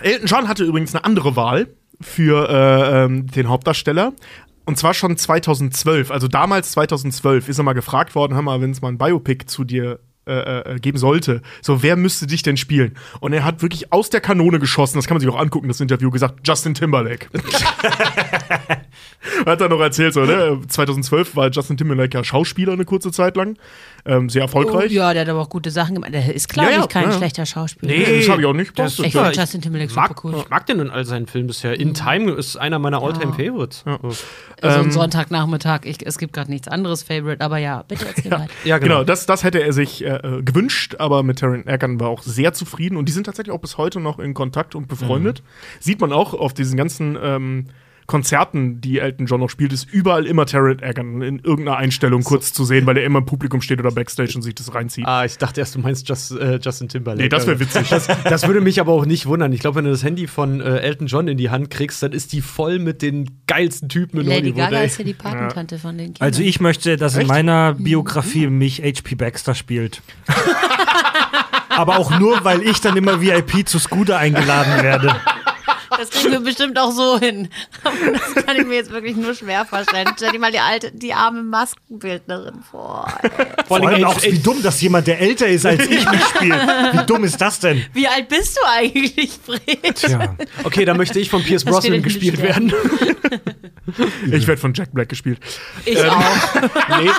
Elton 0.00 0.26
John 0.26 0.48
hatte 0.48 0.64
übrigens 0.64 0.94
eine 0.94 1.04
andere 1.04 1.36
Wahl 1.36 1.68
für 2.00 2.48
äh, 2.48 3.04
ähm, 3.04 3.26
den 3.28 3.48
Hauptdarsteller. 3.48 4.12
Und 4.66 4.78
zwar 4.78 4.94
schon 4.94 5.16
2012, 5.16 6.10
also 6.10 6.26
damals 6.26 6.72
2012 6.72 7.48
ist 7.48 7.58
er 7.58 7.64
mal 7.64 7.74
gefragt 7.74 8.14
worden, 8.14 8.34
hör 8.34 8.42
mal, 8.42 8.60
wenn 8.60 8.70
es 8.70 8.80
mal 8.80 8.88
ein 8.88 8.98
Biopic 8.98 9.44
zu 9.46 9.64
dir 9.64 10.00
äh, 10.26 10.74
äh, 10.74 10.78
geben 10.80 10.98
sollte, 10.98 11.42
so 11.62 11.82
wer 11.82 11.96
müsste 11.96 12.26
dich 12.26 12.42
denn 12.42 12.56
spielen? 12.56 12.96
Und 13.20 13.32
er 13.32 13.44
hat 13.44 13.62
wirklich 13.62 13.92
aus 13.92 14.10
der 14.10 14.20
Kanone 14.20 14.58
geschossen, 14.58 14.98
das 14.98 15.06
kann 15.06 15.14
man 15.16 15.20
sich 15.20 15.30
auch 15.30 15.38
angucken, 15.38 15.68
das 15.68 15.80
Interview, 15.80 16.10
gesagt, 16.10 16.46
Justin 16.46 16.74
Timberlake. 16.74 17.26
hat 19.46 19.60
er 19.60 19.68
noch 19.68 19.80
erzählt, 19.80 20.14
so, 20.14 20.24
ne? 20.24 20.60
2012 20.68 21.36
war 21.36 21.50
Justin 21.50 21.76
Timberlake 21.76 22.16
ja 22.16 22.24
Schauspieler 22.24 22.72
eine 22.72 22.84
kurze 22.84 23.10
Zeit 23.12 23.36
lang, 23.36 23.56
ähm, 24.06 24.28
sehr 24.28 24.42
Oh, 24.42 24.46
erfolgreich. 24.46 24.92
ja, 24.92 25.12
der 25.12 25.22
hat 25.22 25.28
aber 25.30 25.40
auch 25.40 25.48
gute 25.48 25.70
Sachen 25.70 25.94
gemacht. 25.94 26.12
Der 26.12 26.34
ist, 26.34 26.48
glaube 26.48 26.70
Ja, 26.72 26.80
ja, 26.80 26.86
kein 26.86 27.04
ja, 27.04 27.10
ja. 27.10 27.16
schlechter 27.16 27.46
Schauspieler. 27.46 27.92
Nee, 27.92 28.18
das 28.20 28.28
habe 28.28 28.42
ich 28.42 28.46
auch 28.46 28.52
nicht. 28.52 28.74
gepostet. 28.76 29.06
Ich 29.06 29.12
finde 29.12 29.32
Justin 29.32 29.62
Timberlake 29.62 29.90
Ich 29.90 29.96
mag, 29.96 30.08
super 30.08 30.20
cool. 30.28 30.34
ich 30.44 30.50
mag 30.50 30.66
den 30.66 30.80
in 30.80 30.90
all 30.90 31.04
seinen 31.06 31.26
Filmen 31.26 31.46
bisher. 31.48 31.78
In 31.80 31.94
Time 31.94 32.32
ist 32.32 32.56
einer 32.56 32.78
meiner 32.78 33.02
All-Time-Favorites. 33.02 33.84
Ja. 33.86 33.98
Also 34.60 34.80
Ähm, 34.82 34.90
Sonntagnachmittag. 34.90 35.80
Ich, 35.84 36.04
es 36.06 36.18
gibt 36.18 36.34
gerade 36.34 36.50
nichts 36.50 36.68
anderes 36.68 37.02
Favorite, 37.02 37.42
aber 37.42 37.56
ja, 37.58 37.82
bitte 37.88 38.06
erzähl 38.06 38.30
weiter. 38.30 38.46
ja, 38.64 38.78
Genau, 38.78 39.04
das, 39.04 39.24
das 39.26 39.42
hätte 39.42 39.62
er 39.62 39.72
sich 39.72 40.04
äh, 40.04 40.13
äh, 40.22 40.42
gewünscht, 40.42 40.96
aber 40.98 41.22
mit 41.22 41.38
Taron 41.38 41.66
Egerton 41.66 42.00
war 42.00 42.08
auch 42.08 42.22
sehr 42.22 42.52
zufrieden 42.52 42.96
und 42.96 43.08
die 43.08 43.12
sind 43.12 43.24
tatsächlich 43.24 43.54
auch 43.54 43.60
bis 43.60 43.78
heute 43.78 44.00
noch 44.00 44.18
in 44.18 44.34
Kontakt 44.34 44.74
und 44.74 44.88
befreundet. 44.88 45.42
Sieht 45.80 46.00
man 46.00 46.12
auch 46.12 46.34
auf 46.34 46.54
diesen 46.54 46.76
ganzen 46.76 47.18
ähm, 47.20 47.66
Konzerten, 48.06 48.80
die 48.80 48.98
Elton 48.98 49.26
John 49.26 49.40
noch 49.40 49.50
spielt, 49.50 49.72
ist 49.72 49.90
überall 49.92 50.26
immer 50.26 50.46
Taron 50.46 50.78
Egerton 50.80 51.22
in 51.22 51.38
irgendeiner 51.38 51.78
Einstellung 51.78 52.22
kurz 52.22 52.52
zu 52.52 52.64
sehen, 52.64 52.86
weil 52.86 52.96
er 52.96 53.04
immer 53.04 53.20
im 53.20 53.26
Publikum 53.26 53.62
steht 53.62 53.80
oder 53.80 53.90
Backstage 53.90 54.32
und 54.34 54.42
sich 54.42 54.54
das 54.54 54.74
reinzieht. 54.74 55.06
Ah, 55.06 55.24
ich 55.24 55.38
dachte 55.38 55.60
erst, 55.60 55.74
du 55.74 55.78
meinst 55.78 56.08
Just, 56.08 56.32
äh, 56.32 56.58
Justin 56.62 56.88
Timberlake. 56.88 57.22
Nee, 57.22 57.28
das 57.28 57.46
wäre 57.46 57.58
witzig. 57.60 57.88
Das, 57.88 58.06
das 58.24 58.46
würde 58.46 58.60
mich 58.60 58.80
aber 58.80 58.92
auch 58.92 59.06
nicht 59.06 59.26
wundern. 59.26 59.52
Ich 59.52 59.60
glaube, 59.60 59.76
wenn 59.76 59.84
du 59.84 59.90
das 59.90 60.02
Handy 60.02 60.26
von 60.26 60.60
äh, 60.60 60.78
Elton 60.78 61.06
John 61.06 61.28
in 61.28 61.38
die 61.38 61.50
Hand 61.50 61.70
kriegst, 61.70 62.02
dann 62.02 62.12
ist 62.12 62.32
die 62.32 62.40
voll 62.40 62.78
mit 62.78 63.02
den 63.02 63.42
geilsten 63.46 63.88
Typen 63.88 64.20
in 64.20 64.26
Lady 64.26 64.50
Hollywood. 64.50 64.56
Gaga 64.56 64.78
ey. 64.80 64.86
ist 64.86 64.98
ja 64.98 65.04
die 65.04 65.14
Patentante 65.14 65.78
von 65.78 65.96
den 65.96 66.06
Kindern. 66.08 66.22
Also 66.26 66.42
ich 66.42 66.60
möchte, 66.60 66.96
dass 66.96 67.14
in 67.14 67.22
Echt? 67.22 67.28
meiner 67.28 67.74
Biografie 67.74 68.48
mich 68.48 68.82
HP 68.82 69.14
Baxter 69.14 69.54
spielt. 69.54 70.02
Aber 71.68 71.98
auch 71.98 72.18
nur, 72.18 72.44
weil 72.44 72.62
ich 72.62 72.80
dann 72.80 72.96
immer 72.96 73.20
VIP 73.20 73.66
zu 73.66 73.78
Scooter 73.78 74.18
eingeladen 74.18 74.82
werde. 74.82 75.14
Das 75.90 76.10
kriegen 76.10 76.32
wir 76.32 76.40
bestimmt 76.40 76.78
auch 76.78 76.90
so 76.92 77.18
hin. 77.18 77.48
Das 77.82 78.44
kann 78.44 78.56
ich 78.56 78.66
mir 78.66 78.74
jetzt 78.76 78.90
wirklich 78.90 79.16
nur 79.16 79.34
schwer 79.34 79.64
vorstellen. 79.64 80.08
Stell 80.16 80.32
dir 80.32 80.38
mal 80.38 80.52
die 80.52 80.58
alte, 80.58 80.92
die 80.92 81.14
arme 81.14 81.42
Maskenbildnerin 81.42 82.62
vor. 82.70 83.06
Ey. 83.22 83.30
Vor 83.66 83.86
allem 83.86 84.04
auch, 84.04 84.22
wie 84.22 84.38
dumm, 84.38 84.62
dass 84.62 84.80
jemand, 84.80 85.06
der 85.06 85.20
älter 85.20 85.46
ist 85.46 85.66
als 85.66 85.86
ich, 85.86 86.10
mitspielt. 86.10 86.54
Wie 86.92 87.06
dumm 87.06 87.24
ist 87.24 87.40
das 87.40 87.60
denn? 87.60 87.84
Wie 87.92 88.08
alt 88.08 88.28
bist 88.28 88.56
du 88.56 88.60
eigentlich, 88.68 89.38
Fred? 89.44 89.94
Tja. 89.94 90.36
Okay, 90.64 90.84
dann 90.84 90.96
möchte 90.96 91.18
ich 91.20 91.30
von 91.30 91.42
Pierce 91.42 91.64
Brosnan 91.64 92.02
gespielt 92.02 92.40
werden. 92.40 92.72
Ich 94.30 94.46
werde 94.46 94.60
von 94.60 94.72
Jack 94.74 94.92
Black 94.92 95.08
gespielt. 95.08 95.38
Ich 95.84 96.02
auch. 96.02 96.20
Nee. 97.00 97.10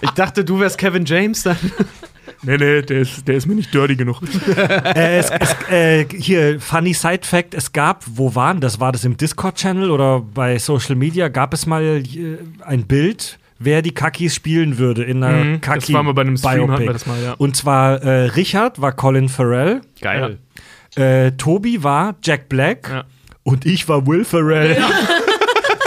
Ich 0.00 0.10
dachte, 0.10 0.44
du 0.44 0.60
wärst 0.60 0.78
Kevin 0.78 1.04
James 1.04 1.42
dann. 1.42 1.58
Nee, 2.46 2.56
nee, 2.58 2.82
der 2.82 3.00
ist, 3.00 3.26
der 3.26 3.36
ist 3.36 3.46
mir 3.46 3.54
nicht 3.54 3.72
dirty 3.72 3.96
genug. 3.96 4.20
Äh, 4.56 5.18
es, 5.18 5.30
es, 5.30 5.56
äh, 5.70 6.04
hier, 6.16 6.60
funny 6.60 6.92
Side 6.94 7.20
Fact: 7.22 7.54
Es 7.54 7.72
gab, 7.72 8.04
wo 8.06 8.34
waren 8.34 8.60
das? 8.60 8.80
War 8.80 8.92
das 8.92 9.04
im 9.04 9.16
Discord-Channel 9.16 9.90
oder 9.90 10.20
bei 10.20 10.58
Social 10.58 10.94
Media? 10.96 11.28
Gab 11.28 11.54
es 11.54 11.66
mal 11.66 11.82
äh, 11.82 12.38
ein 12.64 12.86
Bild, 12.86 13.38
wer 13.58 13.82
die 13.82 13.92
Kakis 13.92 14.34
spielen 14.34 14.78
würde 14.78 15.04
in 15.04 15.22
einer 15.22 15.44
Mhm, 15.44 15.60
Kaki 15.60 15.80
das 15.80 15.92
war 15.92 16.02
mal 16.02 16.12
bei 16.14 16.22
einem 16.22 16.36
Stream, 16.36 16.54
Biopic. 16.66 16.72
hatten 16.74 16.84
wir 16.86 16.92
das 16.92 17.06
mal, 17.06 17.22
ja. 17.22 17.32
Und 17.38 17.56
zwar 17.56 18.02
äh, 18.02 18.26
Richard 18.26 18.80
war 18.80 18.92
Colin 18.92 19.28
Farrell, 19.28 19.80
Geil. 20.00 20.38
äh, 20.96 21.32
Tobi 21.32 21.82
war 21.82 22.14
Jack 22.22 22.48
Black 22.48 22.88
Ja. 22.90 23.04
und 23.42 23.64
ich 23.66 23.88
war 23.88 24.06
Will 24.06 24.24
Ferrell. 24.24 24.76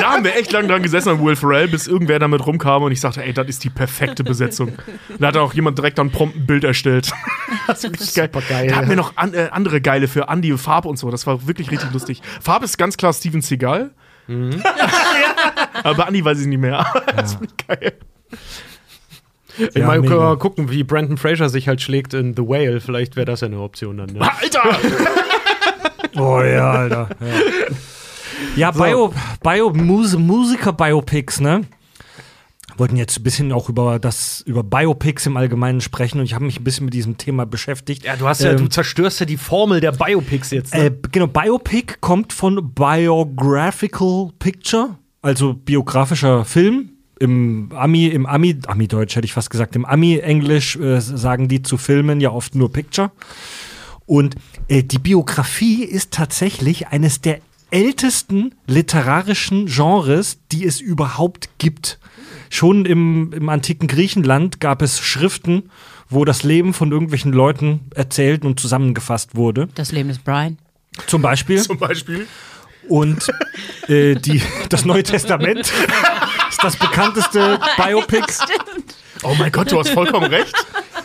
Da 0.08 0.14
haben 0.14 0.24
wir 0.24 0.38
echt 0.38 0.54
lang 0.54 0.70
dran 0.70 0.82
gesessen 0.82 1.10
an 1.10 1.22
Will 1.22 1.36
Ferrell, 1.36 1.68
bis 1.68 1.86
irgendwer 1.86 2.18
damit 2.18 2.46
rumkam 2.48 2.82
und 2.84 2.94
ich 2.94 3.02
sagte, 3.02 3.22
ey, 3.22 3.34
das 3.34 3.48
ist 3.48 3.66
die 3.66 3.70
perfekte 3.70 4.24
Besetzung. 4.24 4.72
Da 5.20 5.28
hat 5.28 5.36
auch 5.36 5.54
jemand 5.54 5.78
direkt 5.78 5.98
dann 5.98 6.12
prompt 6.12 6.38
ein 6.38 6.46
Bild 6.46 6.64
erstellt. 6.64 7.12
Das 7.68 7.84
ist 7.84 7.92
wirklich 7.92 8.14
geil. 8.14 8.30
geil. 8.48 8.68
Da 8.70 8.76
hatten 8.78 8.88
wir 8.90 8.96
noch 8.96 9.18
an, 9.18 9.34
äh, 9.34 9.50
andere 9.52 9.82
geile 9.82 10.08
für 10.08 10.30
Andy 10.30 10.54
und 10.54 10.58
Farb 10.60 10.86
und 10.86 10.96
so. 10.98 11.12
Das 11.12 11.28
war 11.28 11.46
wirklich 11.48 11.70
richtig 11.70 11.92
lustig. 11.92 12.22
Farb 12.40 12.64
ist 12.64 12.78
ganz 12.78 12.96
klar 12.96 13.12
Steven 13.12 13.42
Seagal. 13.42 13.92
Mhm. 14.28 14.64
Aber 15.84 16.08
Andy 16.08 16.24
weiß 16.24 16.40
ich 16.40 16.48
nicht 16.48 16.60
mehr. 16.60 16.86
Das 17.16 17.34
finde 17.34 17.48
ich 17.58 17.68
geil. 17.68 17.94
Ich 19.58 19.76
Ja, 19.76 19.88
meine, 19.88 20.04
können 20.08 20.20
wir 20.22 20.38
gucken, 20.38 20.70
wie 20.72 20.84
Brandon 20.86 21.18
Fraser 21.18 21.50
sich 21.50 21.68
halt 21.68 21.82
schlägt 21.82 22.14
in 22.14 22.34
The 22.38 22.44
Whale. 22.44 22.80
Vielleicht 22.80 23.18
wäre 23.18 23.26
das 23.26 23.42
ja 23.42 23.48
eine 23.48 23.60
Option 23.60 23.98
dann. 23.98 24.12
Ne? 24.12 24.22
Alter! 24.22 24.78
Oh 26.16 26.42
ja, 26.42 26.72
Alter. 26.72 27.10
Ja, 27.20 27.76
ja 28.56 28.72
Bio, 28.72 29.14
Bio, 29.42 29.72
Mus 29.72 30.18
Musiker-Biopics, 30.18 31.40
ne? 31.42 31.62
Wollten 32.78 32.96
jetzt 32.96 33.18
ein 33.18 33.24
bisschen 33.24 33.52
auch 33.52 33.70
über 33.70 33.98
das, 33.98 34.42
über 34.46 34.64
Biopics 34.64 35.26
im 35.26 35.36
Allgemeinen 35.36 35.82
sprechen 35.82 36.20
und 36.20 36.26
ich 36.26 36.36
habe 36.36 36.46
mich 36.46 36.60
ein 36.60 36.64
bisschen 36.64 36.86
mit 36.86 36.94
diesem 36.94 37.18
Thema 37.18 37.46
beschäftigt. 37.46 38.04
Ja, 38.04 38.16
du 38.16 38.28
hast 38.28 38.42
ja, 38.42 38.52
Ähm, 38.52 38.58
du 38.58 38.68
zerstörst 38.68 39.20
ja 39.20 39.26
die 39.26 39.38
Formel 39.38 39.82
der 39.82 39.94
Biopics 39.94 40.52
jetzt. 40.52 40.76
Ne? 40.76 40.86
Äh, 40.86 40.92
genau, 41.12 41.26
Biopic 41.26 41.96
kommt 42.02 42.34
von 42.34 42.74
Biographical 42.74 44.30
Picture, 44.38 44.96
also 45.22 45.54
biografischer 45.54 46.46
Film. 46.46 46.90
Im 47.20 47.72
Ami, 47.74 48.06
im 48.06 48.28
Ami, 48.28 48.60
Ami-Deutsch 48.68 49.16
hätte 49.16 49.26
ich 49.26 49.34
fast 49.34 49.50
gesagt, 49.50 49.76
im 49.76 49.86
Ami-Englisch 49.86 50.76
äh, 50.76 51.00
sagen 51.02 51.48
die 51.48 51.64
zu 51.64 51.78
Filmen 51.78 52.22
ja 52.22 52.30
oft 52.30 52.54
nur 52.54 52.72
Picture. 52.72 53.12
Und 54.06 54.36
äh, 54.68 54.84
die 54.84 55.00
Biografie 55.00 55.84
ist 55.84 56.12
tatsächlich 56.12 56.90
eines 56.90 57.22
der 57.22 57.40
ältesten 57.72 58.56
literarischen 58.66 59.66
Genres, 59.68 60.40
die 60.52 60.66
es 60.66 60.80
überhaupt 60.80 61.50
gibt. 61.58 62.00
Schon 62.50 62.86
im, 62.86 63.34
im 63.34 63.50
antiken 63.50 63.88
Griechenland 63.88 64.60
gab 64.60 64.82
es 64.82 65.00
Schriften, 65.00 65.70
wo 66.10 66.24
das 66.24 66.44
Leben 66.44 66.74
von 66.74 66.92
irgendwelchen 66.92 67.34
Leuten 67.34 67.82
erzählt 67.94 68.46
und 68.46 68.60
zusammengefasst 68.60 69.36
wurde. 69.36 69.68
Das 69.76 69.92
Leben 69.92 70.10
ist 70.10 70.24
Brian. 70.24 70.58
Zum 71.08 71.22
Beispiel. 71.22 71.62
Zum 71.62 71.78
Beispiel. 71.78 72.28
Und 72.88 73.28
äh, 73.90 74.16
die, 74.16 74.42
das 74.70 74.86
Neue 74.86 75.04
Testament 75.04 75.60
ist 76.50 76.64
das 76.64 76.78
bekannteste 76.78 77.60
Biopic. 77.76 78.26
Oh 79.24 79.36
mein 79.38 79.52
Gott, 79.52 79.72
du 79.72 79.80
hast 79.80 79.90
vollkommen 79.90 80.28
recht. 80.28 80.54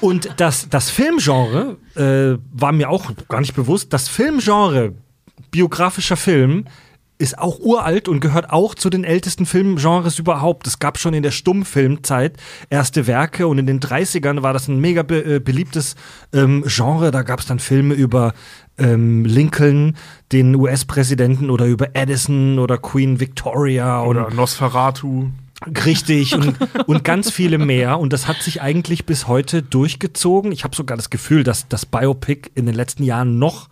Und 0.00 0.28
das, 0.36 0.68
das 0.68 0.90
Filmgenre 0.90 1.76
äh, 1.96 2.38
war 2.52 2.72
mir 2.72 2.88
auch 2.88 3.12
gar 3.28 3.40
nicht 3.40 3.54
bewusst. 3.54 3.92
Das 3.92 4.08
Filmgenre, 4.08 4.94
biografischer 5.50 6.16
Film, 6.16 6.66
ist 7.22 7.38
auch 7.38 7.60
uralt 7.60 8.08
und 8.08 8.20
gehört 8.20 8.50
auch 8.50 8.74
zu 8.74 8.90
den 8.90 9.04
ältesten 9.04 9.46
Filmgenres 9.46 10.18
überhaupt. 10.18 10.66
Es 10.66 10.80
gab 10.80 10.98
schon 10.98 11.14
in 11.14 11.22
der 11.22 11.30
Stummfilmzeit 11.30 12.36
erste 12.68 13.06
Werke 13.06 13.46
und 13.46 13.58
in 13.58 13.66
den 13.66 13.78
30ern 13.78 14.42
war 14.42 14.52
das 14.52 14.66
ein 14.66 14.80
mega 14.80 15.04
be 15.04 15.36
äh, 15.36 15.38
beliebtes 15.38 15.94
ähm, 16.32 16.64
Genre. 16.66 17.12
Da 17.12 17.22
gab 17.22 17.38
es 17.38 17.46
dann 17.46 17.60
Filme 17.60 17.94
über 17.94 18.34
ähm, 18.76 19.24
Lincoln, 19.24 19.96
den 20.32 20.56
US-Präsidenten 20.56 21.48
oder 21.48 21.66
über 21.66 21.94
Edison 21.94 22.58
oder 22.58 22.76
Queen 22.76 23.20
Victoria 23.20 24.02
Oder 24.02 24.26
und 24.26 24.34
Nosferatu. 24.34 25.28
Richtig 25.84 26.34
und, 26.34 26.56
und 26.86 27.04
ganz 27.04 27.30
viele 27.30 27.58
mehr. 27.58 28.00
Und 28.00 28.12
das 28.12 28.26
hat 28.26 28.42
sich 28.42 28.62
eigentlich 28.62 29.06
bis 29.06 29.28
heute 29.28 29.62
durchgezogen. 29.62 30.50
Ich 30.50 30.64
habe 30.64 30.74
sogar 30.74 30.96
das 30.96 31.08
Gefühl, 31.08 31.44
dass 31.44 31.68
das 31.68 31.86
Biopic 31.86 32.50
in 32.56 32.66
den 32.66 32.74
letzten 32.74 33.04
Jahren 33.04 33.38
noch 33.38 33.68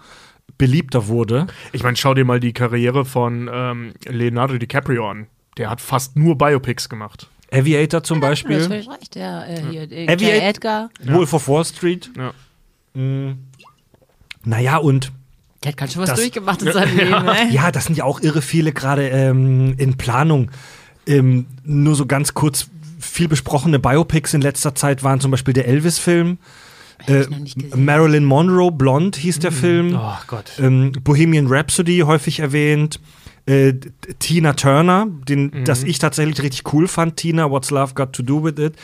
beliebter 0.59 1.07
wurde. 1.09 1.47
Ich 1.73 1.83
meine, 1.83 1.97
schau 1.97 2.15
dir 2.15 2.25
mal 2.25 2.41
die 2.41 2.53
Karriere 2.53 3.05
von 3.05 3.49
ähm, 3.53 3.93
Leonardo 4.07 4.59
DiCaprio 4.59 5.09
an. 5.11 5.27
Der 5.57 5.71
hat 5.71 5.81
fast 5.81 6.17
nur 6.17 6.37
Biopics 6.39 6.89
gemacht. 6.89 7.29
Aviator 7.53 8.03
zum 8.03 8.21
Das 8.21 8.31
Beispiel, 8.31 8.57
ist 8.59 8.67
völlig 8.69 8.89
recht. 8.89 9.15
Der, 9.17 9.47
äh, 9.49 9.63
hier, 9.71 9.91
äh. 9.91 10.49
Edgar. 10.49 10.91
Wolf 11.05 11.33
of 11.33 11.49
Wall 11.49 11.65
Street. 11.65 12.11
Ja. 12.17 12.33
Naja, 14.45 14.77
und 14.79 15.13
Der 15.63 15.73
hat 15.73 15.77
ganz 15.77 15.93
schön 15.93 16.03
was 16.03 16.11
Das- 16.11 16.21
durchgemacht 16.21 16.63
in 16.63 16.73
seinem 16.73 16.97
Leben, 16.97 17.29
ey. 17.29 17.51
ja, 17.53 17.71
das 17.71 17.85
sind 17.87 17.97
ja 17.97 18.05
auch 18.05 18.21
irre 18.21 18.41
viele 18.43 18.73
gerade 18.73 19.09
ähm, 19.09 19.75
in 19.79 19.97
Planung. 19.97 20.51
Ähm, 21.07 21.47
nur 21.65 21.95
so 21.95 22.07
ganz 22.07 22.35
kurz, 22.35 22.69
viel 22.99 23.29
besprochene 23.29 23.79
Biopics 23.79 24.33
in 24.35 24.41
letzter 24.43 24.75
Zeit 24.75 25.03
waren 25.03 25.21
zum 25.21 25.31
Beispiel 25.31 25.55
der 25.55 25.67
Elvis-Film. 25.67 26.39
Äh. 27.07 27.25
Marilyn 27.77 28.25
Monroe, 28.25 28.71
Blonde 28.73 29.19
hieß 29.19 29.39
der 29.41 29.53
Film. 29.53 29.97
Oh 29.99 30.19
Gott. 30.27 30.53
ähm, 30.61 30.93
Bohemian 31.05 31.47
Rhapsody 31.49 32.01
häufig 32.01 32.41
erwähnt. 32.41 33.01
Äh, 33.47 33.73
Tina 34.19 34.53
Turner, 34.53 35.09
den, 35.27 35.65
das 35.65 35.83
ich 35.83 35.99
tatsächlich 35.99 36.43
richtig 36.43 36.73
cool 36.75 36.87
fand. 36.87 37.17
Tina, 37.17 37.51
What's 37.51 37.71
Love 37.71 37.95
Got 37.95 38.13
to 38.13 38.23
Do 38.23 38.45
with 38.45 38.59
It? 38.59 38.75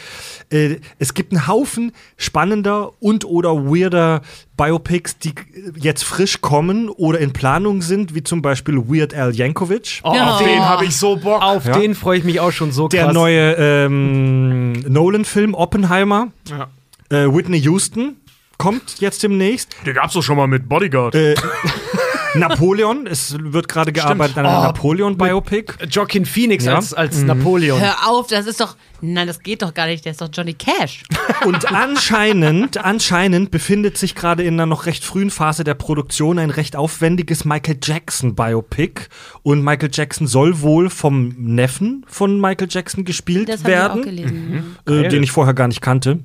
Äh, 0.50 0.80
es 0.98 1.12
gibt 1.12 1.32
einen 1.32 1.46
Haufen 1.46 1.92
spannender 2.16 2.90
und 2.98 3.26
oder 3.26 3.54
weirder 3.66 4.22
Biopics, 4.56 5.18
die 5.18 5.34
jetzt 5.76 6.04
frisch 6.04 6.40
kommen 6.40 6.88
oder 6.88 7.18
in 7.20 7.32
Planung 7.34 7.82
sind, 7.82 8.14
wie 8.14 8.24
zum 8.24 8.40
Beispiel 8.40 8.78
Weird 8.88 9.12
Al 9.14 9.34
Yankovic. 9.36 10.00
Oh, 10.02 10.14
Ja. 10.14 10.34
auf 10.36 10.42
den, 10.42 10.64
habe 10.64 10.86
ich 10.86 10.96
so 10.96 11.16
Bock. 11.16 11.42
auf 11.42 11.66
Ja. 11.66 11.78
den 11.78 11.94
freue 11.94 12.18
ich 12.18 12.24
mich 12.24 12.40
auch 12.40 12.50
schon 12.50 12.72
so 12.72 12.88
Der 12.88 13.04
krass. 13.04 13.14
neue 13.14 13.52
ähm, 13.58 14.72
Nolan-Film 14.88 15.54
Oppenheimer. 15.54 16.28
Ja. 16.48 16.68
Äh, 17.10 17.26
Whitney 17.32 17.58
Houston 17.60 18.16
kommt 18.58 19.00
jetzt 19.00 19.22
demnächst. 19.22 19.76
Den 19.84 19.94
gab's 19.94 20.14
doch 20.14 20.22
schon 20.22 20.36
mal 20.36 20.46
mit 20.46 20.68
Bodyguard. 20.68 21.14
Äh, 21.14 21.34
Napoleon, 22.34 23.06
es 23.06 23.34
wird 23.38 23.68
gerade 23.68 23.92
gearbeitet 23.92 24.36
an 24.38 24.46
einem 24.46 24.58
Oh, 24.58 24.62
Napoleon-Biopic. 24.64 25.72
Joaquin 25.90 26.26
Phoenix 26.26 26.64
Ja. 26.64 26.74
als, 26.76 26.92
als 26.92 27.22
Napoleon. 27.22 27.80
Hör 27.80 28.08
auf, 28.10 28.26
das 28.26 28.46
ist 28.46 28.60
doch. 28.60 28.76
Nein, 29.00 29.26
das 29.26 29.40
geht 29.40 29.62
doch 29.62 29.72
gar 29.72 29.86
nicht. 29.86 30.04
Der 30.04 30.12
ist 30.12 30.20
doch 30.20 30.28
Johnny 30.32 30.52
Cash. 30.54 31.04
Und 31.46 31.72
anscheinend, 31.72 32.78
anscheinend 32.84 33.50
befindet 33.50 33.96
sich 33.96 34.14
gerade 34.14 34.42
in 34.42 34.54
einer 34.54 34.66
noch 34.66 34.84
recht 34.86 35.04
frühen 35.04 35.30
Phase 35.30 35.64
der 35.64 35.74
Produktion 35.74 36.38
ein 36.38 36.50
recht 36.50 36.76
aufwendiges 36.76 37.44
Michael 37.44 37.78
Jackson 37.82 38.34
Biopic. 38.34 39.02
Und 39.42 39.62
Michael 39.64 39.90
Jackson 39.92 40.26
soll 40.26 40.60
wohl 40.60 40.90
vom 40.90 41.28
Neffen 41.38 42.04
von 42.06 42.40
Michael 42.40 42.68
Jackson 42.70 43.04
gespielt 43.04 43.48
Das 43.48 43.64
habe 43.64 43.72
ich 43.72 43.78
auch 43.78 43.82
werden, 43.82 44.02
gelesen. 44.02 44.76
äh, 44.86 45.08
den 45.08 45.22
ich 45.22 45.30
vorher 45.32 45.54
gar 45.54 45.68
nicht 45.68 45.80
kannte. 45.80 46.20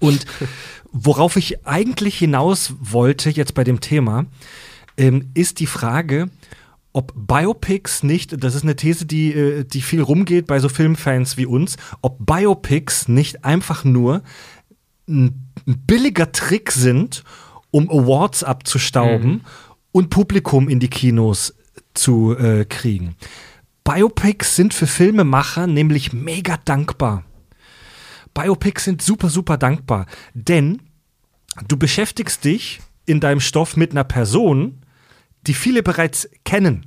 Und 0.00 0.26
worauf 0.92 1.36
ich 1.36 1.66
eigentlich 1.66 2.18
hinaus 2.18 2.74
wollte 2.80 3.30
jetzt 3.30 3.54
bei 3.54 3.64
dem 3.64 3.80
Thema, 3.80 4.26
ähm, 4.96 5.30
ist 5.34 5.60
die 5.60 5.66
Frage, 5.66 6.30
ob 6.92 7.12
Biopics 7.14 8.02
nicht, 8.02 8.42
das 8.42 8.54
ist 8.54 8.64
eine 8.64 8.76
These, 8.76 9.06
die, 9.06 9.32
äh, 9.32 9.64
die 9.64 9.82
viel 9.82 10.02
rumgeht 10.02 10.46
bei 10.46 10.58
so 10.58 10.68
Filmfans 10.68 11.36
wie 11.36 11.46
uns, 11.46 11.76
ob 12.02 12.24
Biopics 12.26 13.08
nicht 13.08 13.44
einfach 13.44 13.84
nur 13.84 14.22
ein, 15.08 15.46
billiger 15.64 16.32
Trick 16.32 16.72
sind, 16.72 17.22
um 17.70 17.88
Awards 17.90 18.42
abzustauben 18.42 19.42
und 19.92 20.10
Publikum 20.10 20.68
in 20.68 20.80
die 20.80 20.88
Kinos 20.88 21.54
zu 21.94 22.36
äh, 22.36 22.64
kriegen. 22.64 23.14
Biopics 23.84 24.56
sind 24.56 24.74
für 24.74 24.86
Filmemacher 24.86 25.66
nämlich 25.66 26.12
mega 26.12 26.56
dankbar. 26.64 27.24
Biopics 28.34 28.84
sind 28.84 29.02
super, 29.02 29.28
super 29.28 29.56
dankbar, 29.56 30.06
denn 30.34 30.82
du 31.68 31.76
beschäftigst 31.76 32.44
dich 32.44 32.80
in 33.06 33.20
deinem 33.20 33.40
Stoff 33.40 33.76
mit 33.76 33.90
einer 33.90 34.04
Person, 34.04 34.82
die 35.46 35.54
viele 35.54 35.82
bereits 35.82 36.28
kennen. 36.44 36.86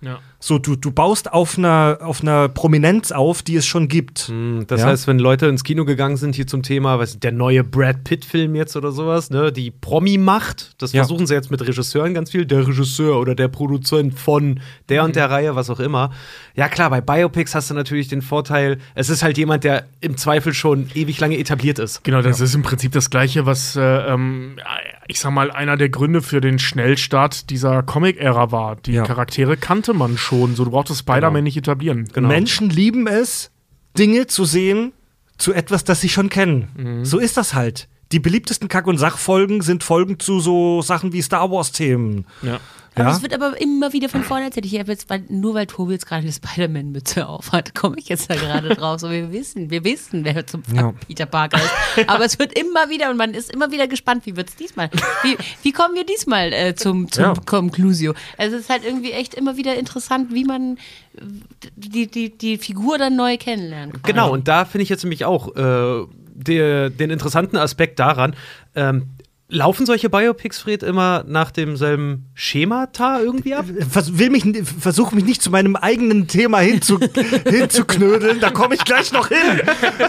Ja. 0.00 0.20
So, 0.48 0.60
du, 0.60 0.76
du 0.76 0.92
baust 0.92 1.32
auf 1.32 1.58
einer, 1.58 1.98
auf 2.02 2.20
einer 2.22 2.48
Prominenz 2.48 3.10
auf, 3.10 3.42
die 3.42 3.56
es 3.56 3.66
schon 3.66 3.88
gibt. 3.88 4.28
Hm, 4.28 4.62
Das 4.68 4.80
Ja. 4.82 4.86
heißt, 4.86 5.08
wenn 5.08 5.18
Leute 5.18 5.46
ins 5.46 5.64
Kino 5.64 5.84
gegangen 5.84 6.16
sind 6.16 6.36
hier 6.36 6.46
zum 6.46 6.62
Thema, 6.62 7.00
was 7.00 7.18
der 7.18 7.32
neue 7.32 7.64
Brad 7.64 8.04
Pitt-Film 8.04 8.54
jetzt 8.54 8.76
oder 8.76 8.92
sowas, 8.92 9.30
ne, 9.30 9.50
die 9.50 9.72
Promi-Macht, 9.72 10.80
das 10.80 10.92
Ja. 10.92 11.00
versuchen 11.02 11.26
sie 11.26 11.34
jetzt 11.34 11.50
mit 11.50 11.66
Regisseuren 11.66 12.14
ganz 12.14 12.30
viel, 12.30 12.46
der 12.46 12.64
Regisseur 12.68 13.18
oder 13.18 13.34
der 13.34 13.48
Produzent 13.48 14.14
von 14.16 14.60
der 14.88 15.02
und 15.02 15.16
der 15.16 15.28
Reihe, 15.32 15.56
was 15.56 15.68
auch 15.68 15.80
immer. 15.80 16.12
Ja 16.54 16.68
klar, 16.68 16.90
bei 16.90 17.00
Biopics 17.00 17.56
hast 17.56 17.70
du 17.70 17.74
natürlich 17.74 18.06
den 18.06 18.22
Vorteil, 18.22 18.78
es 18.94 19.10
ist 19.10 19.24
halt 19.24 19.38
jemand, 19.38 19.64
der 19.64 19.86
im 20.00 20.16
Zweifel 20.16 20.54
schon 20.54 20.86
ewig 20.94 21.18
lange 21.18 21.38
etabliert 21.38 21.80
ist. 21.80 22.04
Genau, 22.04 22.22
das 22.22 22.38
ist 22.40 22.54
im 22.54 22.62
Prinzip 22.62 22.92
das 22.92 23.10
Gleiche, 23.10 23.46
was, 23.46 23.74
äh, 23.74 23.80
ähm, 23.82 24.60
ich 25.08 25.18
sag 25.18 25.32
mal, 25.32 25.50
einer 25.50 25.76
der 25.76 25.88
Gründe 25.88 26.22
für 26.22 26.40
den 26.40 26.60
Schnellstart 26.60 27.50
dieser 27.50 27.82
Comic-Ära 27.82 28.52
war. 28.52 28.76
Die 28.76 28.92
Ja. 28.92 29.02
Charaktere 29.02 29.56
kannte 29.56 29.92
man 29.92 30.16
schon, 30.16 30.35
so 30.56 30.64
du 30.64 30.70
brauchtest 30.70 31.00
Spider-Man 31.00 31.34
Genau. 31.34 31.44
nicht 31.44 31.56
etablieren. 31.56 32.08
Genau. 32.12 32.28
Menschen 32.28 32.70
lieben 32.70 33.06
es, 33.06 33.50
Dinge 33.98 34.26
zu 34.26 34.44
sehen 34.44 34.92
zu 35.38 35.52
etwas, 35.52 35.84
das 35.84 36.00
sie 36.00 36.08
schon 36.08 36.28
kennen. 36.30 37.00
So 37.04 37.18
ist 37.18 37.36
das 37.36 37.54
halt. 37.54 37.88
Die 38.12 38.20
beliebtesten 38.20 38.68
Kack- 38.68 38.86
und 38.86 38.98
Sachfolgen 38.98 39.62
sind 39.62 39.82
Folgen 39.82 40.18
zu 40.18 40.40
so 40.40 40.80
Sachen 40.82 41.12
wie 41.12 41.20
Star 41.22 41.50
Wars-Themen. 41.50 42.24
Ja. 42.42 42.60
Aber 42.96 43.10
Ja? 43.10 43.16
es 43.16 43.22
wird 43.22 43.34
aber 43.34 43.60
immer 43.60 43.92
wieder 43.92 44.08
von 44.08 44.22
vorne 44.24 44.46
erzählt. 44.46 44.66
Ich 44.66 44.78
habe 44.78 44.90
jetzt, 44.90 45.06
nur 45.28 45.54
weil 45.54 45.66
Tobi 45.66 45.92
jetzt 45.92 46.06
gerade 46.06 46.22
eine 46.22 46.32
Spider-Man-Mütze 46.32 47.28
aufhat, 47.28 47.74
komme 47.74 47.96
ich 47.98 48.08
jetzt 48.08 48.28
da 48.30 48.34
gerade 48.34 48.68
drauf. 48.74 49.00
So, 49.00 49.10
wir 49.10 49.30
wissen, 49.32 49.70
wir 49.70 49.84
wissen, 49.84 50.24
wer 50.24 50.46
zum 50.46 50.64
Fuck 50.64 50.76
Ja. 50.76 50.92
Peter 51.06 51.26
Parker 51.26 51.58
ist. 51.58 52.08
Aber 52.08 52.24
es 52.24 52.38
wird 52.38 52.58
immer 52.58 52.88
wieder 52.90 53.10
und 53.10 53.16
man 53.16 53.34
ist 53.34 53.50
immer 53.52 53.70
wieder 53.70 53.86
gespannt, 53.86 54.26
wie 54.26 54.36
wird 54.36 54.48
es 54.48 54.56
diesmal? 54.56 54.90
Wie, 55.22 55.36
wie 55.62 55.72
kommen 55.72 55.94
wir 55.94 56.04
diesmal 56.04 56.52
äh, 56.52 56.74
zum, 56.74 57.10
zum 57.12 57.22
Ja. 57.24 57.34
Conclusio? 57.44 58.14
Also 58.38 58.56
es 58.56 58.62
ist 58.62 58.70
halt 58.70 58.84
irgendwie 58.84 59.12
echt 59.12 59.34
immer 59.34 59.56
wieder 59.56 59.76
interessant, 59.76 60.32
wie 60.32 60.44
man 60.44 60.78
die, 61.76 62.06
die, 62.06 62.36
die 62.36 62.58
Figur 62.58 62.98
dann 62.98 63.16
neu 63.16 63.36
kennenlernt. 63.36 63.92
quasi. 63.94 64.02
Genau, 64.04 64.32
und 64.32 64.48
da 64.48 64.64
finde 64.64 64.82
ich 64.84 64.88
jetzt 64.88 65.04
nämlich 65.04 65.24
auch 65.24 65.54
äh, 65.56 66.06
der, 66.34 66.90
den 66.90 67.10
interessanten 67.10 67.56
Aspekt 67.56 67.98
daran, 67.98 68.34
ähm, 68.74 69.08
laufen 69.48 69.86
solche 69.86 70.10
Biopics, 70.10 70.58
Fred, 70.58 70.82
immer 70.82 71.24
nach 71.26 71.50
demselben 71.50 72.26
Schemata 72.34 73.20
irgendwie 73.20 73.54
ab? 73.54 73.66
Vers 73.90 74.18
will 74.18 74.30
mich, 74.30 74.44
versuche 74.80 75.14
mich 75.14 75.24
nicht 75.24 75.42
zu 75.42 75.50
meinem 75.50 75.76
eigenen 75.76 76.26
Thema 76.26 76.58
hinzu, 76.60 76.98
hinzuknödeln, 77.48 78.40
da 78.40 78.50
komme 78.50 78.74
ich 78.74 78.84
gleich 78.84 79.12
noch 79.12 79.28
hin. 79.28 79.60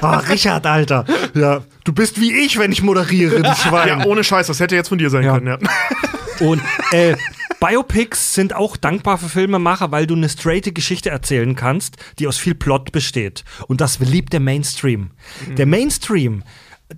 Ah, 0.02 0.18
Richard, 0.18 0.66
Alter. 0.66 1.06
Ja, 1.34 1.62
du 1.84 1.94
bist 1.94 2.20
wie 2.20 2.34
ich, 2.34 2.58
wenn 2.58 2.72
ich 2.72 2.82
moderiere, 2.82 3.42
du 3.42 3.56
Schwein. 3.56 3.88
Ja, 4.00 4.06
ohne 4.06 4.24
Scheiß, 4.24 4.48
das 4.48 4.60
hätte 4.60 4.76
jetzt 4.76 4.90
von 4.90 4.98
dir 4.98 5.10
sein 5.10 5.24
Ja. 5.24 5.34
können, 5.36 5.48
ja. 5.48 5.58
Und 6.40 6.62
äh, 6.92 7.16
Biopics 7.60 8.36
sind 8.36 8.54
auch 8.54 8.78
dankbar 8.78 9.18
für 9.18 9.30
Filmemacher, 9.30 9.92
weil 9.92 10.06
du 10.06 10.16
eine 10.16 10.30
straighte 10.30 10.72
Geschichte 10.72 11.10
erzählen 11.10 11.56
kannst, 11.56 11.98
die 12.20 12.28
aus 12.28 12.38
viel 12.38 12.54
Plot 12.54 12.92
besteht. 12.92 13.44
Und 13.68 13.82
das 13.82 14.00
liebt 14.00 14.34
der 14.34 14.40
Mainstream. 14.40 15.10
Der 15.58 15.66
Mainstream, 15.66 16.44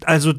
also 0.04 0.34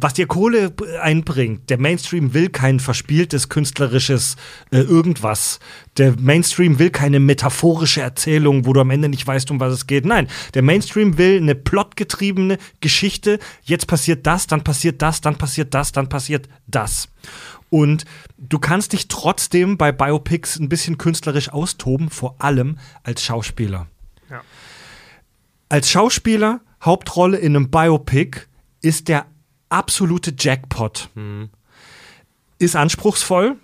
was 0.00 0.14
dir 0.14 0.26
Kohle 0.26 0.72
einbringt, 1.02 1.70
der 1.70 1.78
Mainstream 1.78 2.32
will 2.32 2.48
kein 2.50 2.78
verspieltes 2.78 3.48
künstlerisches 3.48 4.36
äh, 4.70 4.78
irgendwas. 4.78 5.58
Der 5.96 6.14
Mainstream 6.18 6.78
will 6.78 6.90
keine 6.90 7.18
metaphorische 7.20 8.00
Erzählung, 8.00 8.64
wo 8.64 8.72
du 8.72 8.80
am 8.80 8.90
Ende 8.90 9.08
nicht 9.08 9.26
weißt, 9.26 9.50
um 9.50 9.58
was 9.58 9.72
es 9.72 9.86
geht. 9.86 10.04
Nein, 10.04 10.28
der 10.54 10.62
Mainstream 10.62 11.18
will 11.18 11.38
eine 11.38 11.54
plotgetriebene 11.54 12.58
Geschichte. 12.80 13.40
Jetzt 13.62 13.86
passiert 13.86 14.26
das, 14.26 14.46
dann 14.46 14.62
passiert 14.62 15.02
das, 15.02 15.20
dann 15.20 15.36
passiert 15.36 15.74
das, 15.74 15.90
dann 15.92 16.08
passiert 16.08 16.48
das. 16.66 17.08
Und 17.70 18.04
du 18.38 18.58
kannst 18.58 18.92
dich 18.92 19.08
trotzdem 19.08 19.76
bei 19.76 19.92
Biopics 19.92 20.58
ein 20.58 20.68
bisschen 20.68 20.96
künstlerisch 20.96 21.50
austoben, 21.50 22.08
vor 22.08 22.36
allem 22.38 22.78
als 23.02 23.22
Schauspieler. 23.22 23.88
Ja. 24.30 24.42
Als 25.68 25.90
Schauspieler, 25.90 26.60
Hauptrolle 26.82 27.36
in 27.38 27.56
einem 27.56 27.70
Biopic, 27.70 28.46
ist 28.80 29.08
der 29.08 29.26
absolute 29.68 30.34
Jackpot. 30.38 31.08
Ist 32.58 32.76
anspruchsvoll, 32.76 33.56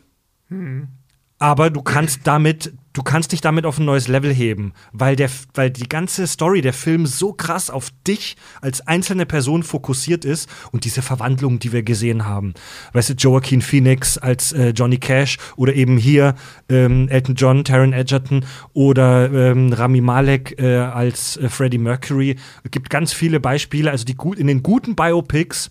aber 1.39 1.69
du 1.69 1.83
kannst 1.83 2.21
damit, 2.25 2.73
du 2.93 3.03
kannst 3.03 3.33
dich 3.33 3.41
damit 3.41 3.67
auf 3.67 3.79
ein 3.79 3.85
neues 3.85 4.07
Level 4.09 4.33
heben, 4.33 4.73
weil 4.93 5.17
der, 5.17 5.29
weil 5.53 5.71
die 5.71 5.89
ganze 5.89 6.27
Story, 6.27 6.61
der 6.63 6.73
Film 6.73 7.07
so 7.07 7.33
krass 7.33 7.71
auf 7.71 7.91
dich 8.07 8.37
als 8.61 8.87
einzelne 8.87 9.27
Person 9.27 9.63
fokussiert 9.65 10.25
ist 10.25 10.49
und 10.71 10.85
diese 10.85 11.03
Verwandlung, 11.03 11.59
die 11.59 11.73
wir 11.73 11.83
gesehen 11.83 12.25
haben. 12.25 12.55
Weißt 12.93 13.11
du, 13.11 13.15
Joaquin 13.15 13.63
Phoenix 13.63 14.17
als 14.17 14.53
äh, 14.53 14.69
Johnny 14.71 14.99
Cash 14.99 15.39
oder 15.57 15.75
eben 15.75 15.99
hier 15.99 16.35
ähm, 16.69 17.09
Elton 17.09 17.35
John, 17.35 17.65
Taron 17.65 17.93
Egerton 17.93 18.47
oder 18.73 19.31
ähm, 19.31 19.73
Rami 19.73 20.01
Malek 20.01 20.59
äh, 20.59 20.77
als 20.77 21.37
äh, 21.37 21.49
Freddie 21.49 21.79
Mercury. 21.79 22.37
Es 22.63 22.71
gibt 22.71 22.91
ganz 22.91 23.13
viele 23.13 23.41
Beispiele, 23.41 23.91
also 23.91 24.05
die 24.05 24.15
gut 24.15 24.39
in 24.39 24.47
den 24.47 24.63
guten 24.63 24.95
Biopics 24.95 25.71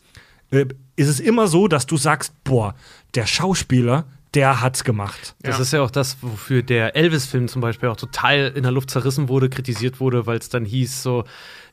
ist 0.95 1.07
es 1.07 1.19
immer 1.19 1.47
so, 1.47 1.67
dass 1.67 1.85
du 1.85 1.97
sagst, 1.97 2.34
boah, 2.43 2.75
der 3.15 3.25
Schauspieler, 3.25 4.05
der 4.34 4.61
hat's 4.61 4.84
gemacht. 4.84 5.35
Das 5.41 5.57
Ja. 5.57 5.61
ist 5.61 5.73
ja 5.73 5.81
auch 5.81 5.91
das, 5.91 6.17
wofür 6.21 6.63
der 6.63 6.95
Elvis-Film 6.95 7.47
zum 7.47 7.61
Beispiel 7.61 7.89
auch 7.89 7.95
total 7.97 8.51
in 8.55 8.63
der 8.63 8.71
Luft 8.71 8.89
zerrissen 8.89 9.30
wurde, 9.30 9.49
kritisiert 9.49 9.99
wurde, 9.99 10.25
weil 10.25 10.38
es 10.39 10.49
dann 10.49 10.65
hieß 10.65 11.03
so, 11.03 11.23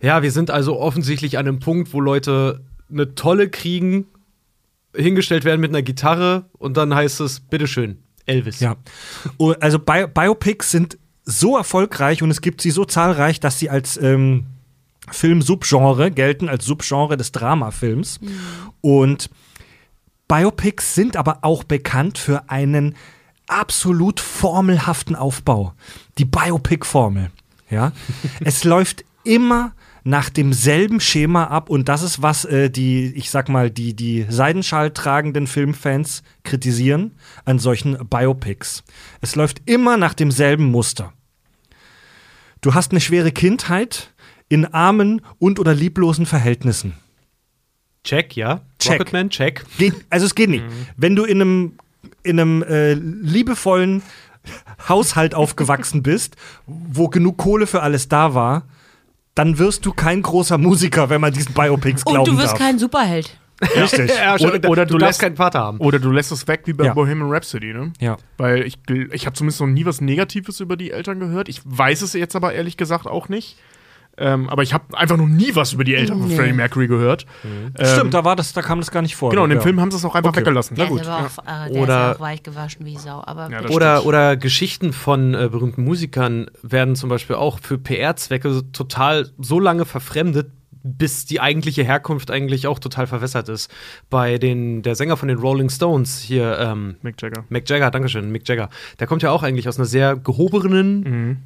ja, 0.03 0.23
wir 0.23 0.31
sind 0.33 0.51
also 0.51 0.79
offensichtlich 0.79 1.39
an 1.39 1.47
einem 1.49 1.59
Punkt, 1.61 1.93
wo 1.95 2.01
Leute 2.01 2.61
eine 2.91 3.15
Tolle 3.15 3.49
kriegen, 3.49 4.07
hingestellt 4.95 5.45
werden 5.45 5.61
mit 5.61 5.71
einer 5.71 5.83
Gitarre 5.83 6.47
und 6.59 6.77
dann 6.77 6.95
heißt 6.95 7.21
es, 7.21 7.41
bitteschön, 7.41 7.99
Elvis. 8.27 8.61
Ja. 8.61 8.77
Und 9.37 9.63
Also 9.63 9.79
Bi 9.79 10.07
Biopics 10.13 10.71
sind 10.71 10.99
so 11.25 11.57
erfolgreich 11.57 12.23
und 12.23 12.31
es 12.31 12.41
gibt 12.41 12.61
sie 12.61 12.71
so 12.73 12.85
zahlreich, 12.85 13.39
dass 13.41 13.59
sie 13.59 13.71
als 13.71 13.97
ähm, 14.03 14.47
Film-Subgenre 15.11 16.11
gelten, 16.11 16.49
als 16.49 16.65
Subgenre 16.65 17.17
des 17.17 17.33
Dramafilms. 17.33 18.21
Und 18.81 19.31
Biopics 20.29 20.95
sind 20.95 21.17
aber 21.17 21.39
auch 21.43 21.65
bekannt 21.65 22.19
für 22.19 22.49
einen 22.51 22.95
absolut 23.49 24.21
formelhaften 24.21 25.17
Aufbau. 25.17 25.75
Die 26.19 26.25
Biopic-Formel. 26.25 27.31
Ja? 27.69 27.93
es 28.45 28.65
läuft 28.65 29.05
immer 29.25 29.73
nach 30.05 30.31
demselben 30.31 31.01
Schema 31.01 31.45
ab 31.45 31.69
und 31.69 31.89
das 31.89 32.03
ist, 32.03 32.23
was 32.23 32.45
äh, 32.45 32.71
die, 32.71 33.13
ich 33.15 33.31
sag 33.31 33.49
mal, 33.49 33.71
die, 33.71 33.95
die 33.95 34.25
Seidenschal 34.29 34.93
tragenden 34.93 35.47
Filmfans 35.47 36.23
kritisieren 36.43 37.17
an 37.45 37.59
solchen 37.59 38.09
Biopics. 38.09 38.83
Es 39.21 39.37
läuft 39.37 39.63
immer 39.67 39.97
nach 39.97 40.15
demselben 40.15 40.65
Muster. 40.65 41.13
Du 42.61 42.75
hast 42.75 42.93
eine 42.93 43.01
schwere 43.01 43.33
Kindheit 43.33 44.13
in 44.51 44.67
armen 44.67 45.23
und 45.39 45.59
oder 45.59 45.73
lieblosen 45.75 46.27
Verhältnissen. 46.27 46.93
Check, 48.05 48.37
ja. 48.37 48.61
Check. 48.79 48.99
Rocketman, 49.01 49.31
check. 49.31 49.65
Geht, 49.79 49.95
also 50.11 50.27
es 50.27 50.35
geht 50.35 50.51
nicht. 50.51 50.65
Wenn 50.97 51.17
du 51.17 51.25
in 51.25 51.41
einem, 51.41 51.73
in 52.23 52.39
einem 52.41 52.63
äh, 52.63 52.95
liebevollen 52.95 54.03
Haushalt 54.89 55.35
aufgewachsen 55.35 56.03
bist, 56.03 56.37
wo 56.67 57.09
genug 57.09 57.37
Kohle 57.39 57.67
für 57.67 57.83
alles 57.83 58.09
da 58.09 58.35
war, 58.35 58.65
dann 59.35 59.59
wirst 59.59 59.85
du 59.87 59.93
kein 59.93 60.23
großer 60.23 60.59
Musiker, 60.59 61.09
wenn 61.11 61.21
man 61.21 61.33
diesen 61.33 61.53
Biopics 61.55 62.03
Und 62.05 62.15
glauben 62.15 62.31
du 62.33 62.39
wirst 62.39 62.53
darf. 62.53 62.59
kein 62.59 62.79
Superheld. 62.79 63.37
Richtig. 63.77 64.11
Ja, 64.17 64.35
Oder- 64.37 64.71
oder 64.71 64.87
du, 64.87 64.95
du 64.95 64.99
darfst 64.99 65.01
lässt- 65.01 65.21
keinen 65.21 65.37
Vater 65.37 65.59
haben. 65.61 65.79
Oder 65.79 65.99
du 65.99 66.11
lässt 66.11 66.33
es 66.33 66.49
weg 66.49 66.63
wie 66.65 66.73
bei 66.73 66.87
Ja. 66.87 66.95
Bohemian 66.95 67.31
Rhapsody, 67.31 67.75
ne? 67.75 67.93
Ja. 68.01 68.17
Weil 68.39 68.63
ich, 68.63 68.79
ich 69.13 69.27
habe 69.27 69.35
zumindest 69.37 69.61
noch 69.61 69.67
nie 69.69 69.85
was 69.85 70.01
Negatives 70.01 70.61
über 70.61 70.79
die 70.79 70.91
Eltern 70.91 71.21
gehört. 71.21 71.51
Ich 71.51 71.61
weiß 71.65 72.01
es 72.01 72.15
jetzt 72.15 72.35
aber 72.35 72.55
ehrlich 72.55 72.79
gesagt 72.79 73.07
auch 73.07 73.29
nicht. 73.29 73.59
Ähm, 74.21 74.49
aber 74.51 74.63
ich 74.63 74.73
habe 74.75 74.85
einfach 74.97 75.17
noch 75.17 75.27
nie 75.27 75.55
was 75.57 75.73
über 75.73 75.83
die 75.83 75.95
Eltern 75.95 76.21
von 76.21 76.29
Nee. 76.29 76.37
Freddie 76.37 76.53
Mercury 76.53 76.87
gehört. 76.87 77.27
Ähm, 77.45 77.73
Stimmt, 77.85 78.15
da 78.15 78.25
war 78.25 78.37
das, 78.37 78.53
da 78.53 78.61
kam 78.63 78.79
das 78.79 78.91
gar 78.91 79.01
nicht 79.03 79.17
vor. 79.17 79.31
Genau, 79.31 79.45
in 79.45 79.51
dem 79.51 79.57
ja. 79.57 79.63
Film 79.63 79.81
haben 79.81 79.91
sie 79.91 79.97
es 79.97 80.05
auch 80.05 80.15
einfach 80.15 80.31
Okay. 80.31 80.41
weggelassen. 80.41 80.75
Der 80.77 80.85
Na 80.85 80.91
gut. 80.91 81.01
ist 81.01 81.09
aber 81.09 81.21
Ja. 81.23 81.27
auch, 81.27 81.67
äh, 81.67 81.73
der 81.73 81.83
Oder- 81.83 82.11
ist 82.11 82.17
auch 82.17 82.21
weich 82.21 82.43
gewaschen 82.43 82.85
wie 82.87 82.97
Sau. 82.99 83.23
Aber 83.25 83.51
Ja. 83.51 83.69
Oder, 83.71 84.05
oder 84.05 84.37
Geschichten 84.37 84.93
von 84.93 85.35
äh, 85.35 85.49
berühmten 85.51 85.83
Musikern 85.85 86.51
werden 86.63 86.95
zum 86.97 87.09
Beispiel 87.09 87.37
auch 87.37 87.59
für 87.61 87.79
PR-Zwecke 87.79 88.63
total 88.73 89.31
so 89.39 89.59
lange 89.59 89.85
verfremdet, 89.87 90.53
bis 90.83 91.27
die 91.27 91.41
eigentliche 91.41 91.83
Herkunft 91.83 92.31
eigentlich 92.31 92.67
auch 92.67 92.79
total 92.79 93.07
verwässert 93.07 93.51
ist. 93.51 93.71
Bei 94.09 94.39
den, 94.39 94.81
der 94.81 94.95
Sänger 94.95 95.19
von 95.19 95.29
den 95.29 95.37
Rolling 95.39 95.69
Stones 95.69 96.21
hier, 96.21 96.59
ähm, 96.59 96.97
Mick 97.03 97.21
Jagger. 97.21 97.45
Mick 97.51 97.69
Jagger, 97.69 97.91
Dankeschön, 97.91 98.31
Mick 98.33 98.49
Jagger. 98.49 98.71
Der 98.99 99.07
kommt 99.07 99.23
ja 99.23 99.31
auch 99.31 99.43
eigentlich 99.43 99.69
aus 99.69 99.77
einer 99.77 99.85
sehr 99.85 100.17
gehobenen 100.17 101.01
Mhm. 101.01 101.37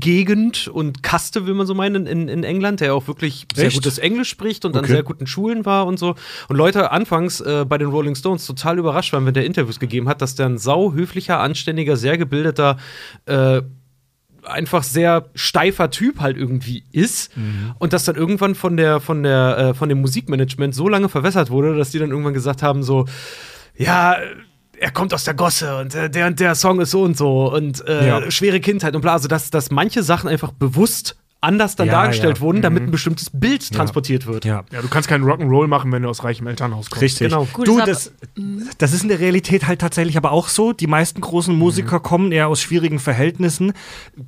Gegend 0.00 0.68
und 0.68 1.02
Kaste, 1.02 1.46
will 1.46 1.54
man 1.54 1.66
so 1.66 1.74
meinen, 1.74 2.06
in, 2.06 2.28
in 2.28 2.44
England, 2.44 2.80
der 2.80 2.94
auch 2.94 3.06
wirklich 3.06 3.46
sehr 3.54 3.66
Echt? 3.66 3.76
gutes 3.76 3.98
Englisch 3.98 4.28
spricht 4.28 4.64
und 4.64 4.76
an 4.76 4.84
Okay. 4.84 4.92
sehr 4.92 5.02
guten 5.02 5.26
Schulen 5.26 5.64
war 5.64 5.86
und 5.86 5.98
so. 5.98 6.14
Und 6.48 6.56
Leute 6.56 6.90
anfangs 6.90 7.40
äh, 7.40 7.64
bei 7.68 7.78
den 7.78 7.88
Rolling 7.88 8.14
Stones 8.14 8.46
total 8.46 8.78
überrascht 8.78 9.12
waren, 9.12 9.26
wenn 9.26 9.34
der 9.34 9.46
Interviews 9.46 9.80
gegeben 9.80 10.08
hat, 10.08 10.20
dass 10.22 10.34
der 10.34 10.46
ein 10.46 10.58
sauhöflicher, 10.58 11.40
anständiger, 11.40 11.96
sehr 11.96 12.18
gebildeter, 12.18 12.76
äh, 13.26 13.62
einfach 14.42 14.82
sehr 14.82 15.30
steifer 15.34 15.90
Typ 15.90 16.20
halt 16.20 16.36
irgendwie 16.36 16.84
ist 16.92 17.30
und 17.78 17.94
das 17.94 18.04
dann 18.04 18.16
irgendwann 18.16 18.54
von 18.54 18.76
der 18.76 19.00
von 19.00 19.22
der 19.22 19.56
äh, 19.58 19.74
von 19.74 19.88
dem 19.88 20.02
Musikmanagement 20.02 20.74
so 20.74 20.86
lange 20.86 21.08
verwässert 21.08 21.48
wurde, 21.48 21.76
dass 21.78 21.92
die 21.92 21.98
dann 21.98 22.10
irgendwann 22.10 22.34
gesagt 22.34 22.62
haben 22.62 22.82
so 22.82 23.06
ja 23.74 24.16
er 24.84 24.90
kommt 24.90 25.14
aus 25.14 25.24
der 25.24 25.32
Gosse 25.34 25.78
und 25.78 25.94
äh, 25.94 26.10
der 26.10 26.26
und 26.26 26.38
der 26.40 26.54
Song 26.54 26.78
ist 26.80 26.90
so 26.90 27.02
und 27.02 27.16
so 27.16 27.50
und 27.52 27.86
äh, 27.88 28.06
Ja. 28.08 28.30
schwere 28.30 28.60
Kindheit 28.60 28.94
und 28.94 29.00
bla. 29.00 29.14
Also, 29.14 29.28
dass, 29.28 29.50
dass 29.50 29.70
manche 29.70 30.02
Sachen 30.02 30.28
einfach 30.28 30.52
bewusst 30.52 31.16
anders 31.44 31.76
dann 31.76 31.86
Ja, 31.86 31.94
dargestellt 31.94 32.38
ja. 32.38 32.42
wurden, 32.42 32.62
damit 32.62 32.82
ein 32.82 32.90
bestimmtes 32.90 33.30
Bild 33.32 33.72
transportiert 33.72 34.26
wird. 34.26 34.44
Ja. 34.44 34.64
Ja, 34.72 34.82
du 34.82 34.88
kannst 34.88 35.08
keinen 35.08 35.24
Rock'n'Roll 35.24 35.66
machen, 35.68 35.90
wenn 35.92 36.02
du 36.02 36.08
aus 36.08 36.22
reichem 36.24 36.46
Elternhaus 36.46 36.90
kommst. 36.90 37.02
Richtig. 37.02 37.28
Genau. 37.28 37.46
Gut, 37.52 37.66
du, 37.66 37.78
das 37.78 37.94
das, 37.94 38.12
das 38.78 38.92
ist 38.92 39.02
in 39.02 39.08
der 39.08 39.20
Realität 39.20 39.66
halt 39.66 39.80
tatsächlich 39.80 40.16
aber 40.16 40.32
auch 40.32 40.48
so. 40.48 40.72
Die 40.72 40.86
meisten 40.86 41.20
großen 41.20 41.54
Musiker 41.54 42.00
kommen 42.00 42.32
eher 42.32 42.48
aus 42.48 42.60
schwierigen 42.60 42.98
Verhältnissen. 42.98 43.72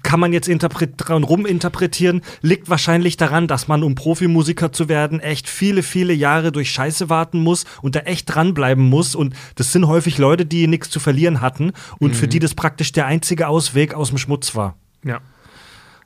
Kann 0.02 0.20
man 0.20 0.32
jetzt 0.32 0.48
dran 0.48 1.24
ruminterpretieren, 1.24 2.22
liegt 2.42 2.68
wahrscheinlich 2.70 3.16
daran, 3.16 3.48
dass 3.48 3.68
man, 3.68 3.82
um 3.82 3.94
Profimusiker 3.94 4.72
zu 4.72 4.88
werden, 4.88 5.20
echt 5.20 5.48
viele, 5.48 5.82
viele 5.82 6.12
Jahre 6.12 6.52
durch 6.52 6.70
Scheiße 6.70 7.10
warten 7.10 7.40
muss 7.40 7.64
und 7.82 7.96
da 7.96 8.00
echt 8.00 8.32
dranbleiben 8.34 8.84
muss. 8.84 9.14
Und 9.14 9.34
das 9.56 9.72
sind 9.72 9.86
häufig 9.86 10.18
Leute, 10.18 10.46
die 10.46 10.66
nichts 10.66 10.90
zu 10.90 11.00
verlieren 11.00 11.40
hatten 11.40 11.72
und 11.98 12.14
für 12.14 12.28
die 12.28 12.38
das 12.38 12.54
praktisch 12.54 12.92
der 12.92 13.06
einzige 13.06 13.48
Ausweg 13.48 13.94
aus 13.94 14.08
dem 14.08 14.18
Schmutz 14.18 14.54
war. 14.54 14.76
Ja. 15.04 15.20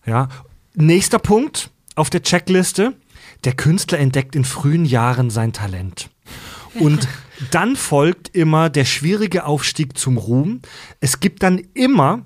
Ja. 0.06 0.28
Nächster 0.74 1.18
Punkt 1.18 1.70
auf 1.96 2.10
der 2.10 2.22
Checkliste. 2.22 2.94
Der 3.44 3.54
Künstler 3.54 3.98
entdeckt 3.98 4.36
in 4.36 4.44
frühen 4.44 4.84
Jahren 4.84 5.30
sein 5.30 5.52
Talent. 5.52 6.10
Und 6.74 7.08
dann 7.50 7.74
folgt 7.74 8.28
immer 8.36 8.70
der 8.70 8.84
schwierige 8.84 9.44
Aufstieg 9.46 9.98
zum 9.98 10.16
Ruhm. 10.16 10.60
Es 11.00 11.20
gibt 11.20 11.42
dann 11.42 11.58
immer 11.74 12.24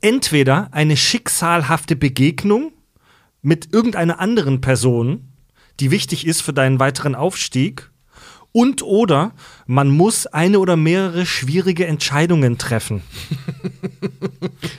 entweder 0.00 0.68
eine 0.72 0.96
schicksalhafte 0.96 1.96
Begegnung 1.96 2.72
mit 3.42 3.72
irgendeiner 3.72 4.20
anderen 4.20 4.60
Person, 4.60 5.32
die 5.80 5.90
wichtig 5.90 6.26
ist 6.26 6.42
für 6.42 6.52
deinen 6.52 6.78
weiteren 6.78 7.14
Aufstieg, 7.14 7.90
und 8.52 8.82
oder 8.82 9.32
man 9.66 9.88
muss 9.88 10.26
eine 10.26 10.58
oder 10.58 10.76
mehrere 10.76 11.26
schwierige 11.26 11.86
Entscheidungen 11.86 12.58
treffen. 12.58 13.02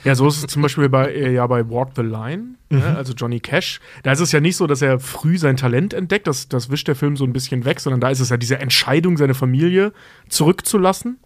Ja, 0.04 0.14
so 0.16 0.26
ist 0.26 0.38
es 0.38 0.46
zum 0.48 0.62
Beispiel 0.62 0.88
bei, 0.88 1.12
äh, 1.12 1.34
ja, 1.34 1.46
bei 1.46 1.68
Walk 1.68 1.90
the 1.94 2.02
Line, 2.02 2.56
ne, 2.70 2.96
also 2.96 3.12
Johnny 3.12 3.38
Cash. 3.40 3.80
Da 4.02 4.12
ist 4.12 4.20
es 4.20 4.32
ja 4.32 4.40
nicht 4.40 4.56
so, 4.56 4.66
dass 4.66 4.82
er 4.82 4.98
früh 4.98 5.38
sein 5.38 5.56
Talent 5.56 5.94
entdeckt, 5.94 6.26
das, 6.26 6.48
das 6.48 6.70
wischt 6.70 6.88
der 6.88 6.96
Film 6.96 7.16
so 7.16 7.24
ein 7.24 7.32
bisschen 7.32 7.64
weg, 7.64 7.78
sondern 7.78 8.00
da 8.00 8.10
ist 8.10 8.20
es 8.20 8.30
ja 8.30 8.36
diese 8.36 8.58
Entscheidung, 8.58 9.16
seine 9.16 9.34
Familie 9.34 9.92
zurückzulassen. 10.28 11.18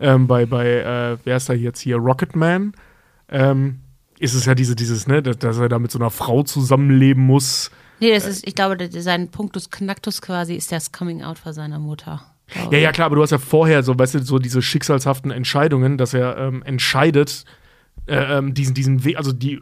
Ähm, 0.00 0.26
bei, 0.26 0.46
bei 0.46 0.66
äh, 0.66 1.18
wer 1.24 1.36
ist 1.36 1.48
da 1.48 1.52
jetzt 1.52 1.80
hier, 1.80 1.96
Rocketman, 1.96 2.72
ähm, 3.28 3.80
ist 4.18 4.34
es 4.34 4.44
ja 4.44 4.54
diese, 4.54 4.74
dieses, 4.74 5.06
ne, 5.06 5.22
dass, 5.22 5.38
dass 5.38 5.58
er 5.58 5.68
da 5.68 5.78
mit 5.78 5.90
so 5.90 5.98
einer 5.98 6.10
Frau 6.10 6.42
zusammenleben 6.42 7.24
muss. 7.24 7.70
Nee, 8.00 8.12
das 8.12 8.26
ist, 8.26 8.46
ich 8.46 8.54
glaube, 8.54 8.76
sein 9.00 9.28
Punktus 9.28 9.70
Knacktus 9.70 10.20
quasi 10.20 10.54
ist 10.54 10.70
das 10.72 10.92
Coming 10.92 11.22
Out 11.22 11.38
von 11.38 11.52
seiner 11.52 11.78
Mutter. 11.78 12.22
Ja, 12.70 12.78
ja, 12.78 12.92
klar, 12.92 13.06
aber 13.06 13.16
du 13.16 13.22
hast 13.22 13.30
ja 13.30 13.38
vorher 13.38 13.82
so, 13.82 13.98
weißt 13.98 14.14
du, 14.14 14.22
so 14.22 14.38
diese 14.38 14.62
schicksalshaften 14.62 15.30
Entscheidungen, 15.32 15.98
dass 15.98 16.14
er 16.14 16.36
ähm, 16.36 16.62
entscheidet, 16.62 17.44
äh, 18.06 18.38
ähm, 18.38 18.54
diesen, 18.54 18.74
diesen 18.74 19.04
Weg, 19.04 19.16
also 19.16 19.32
die. 19.32 19.60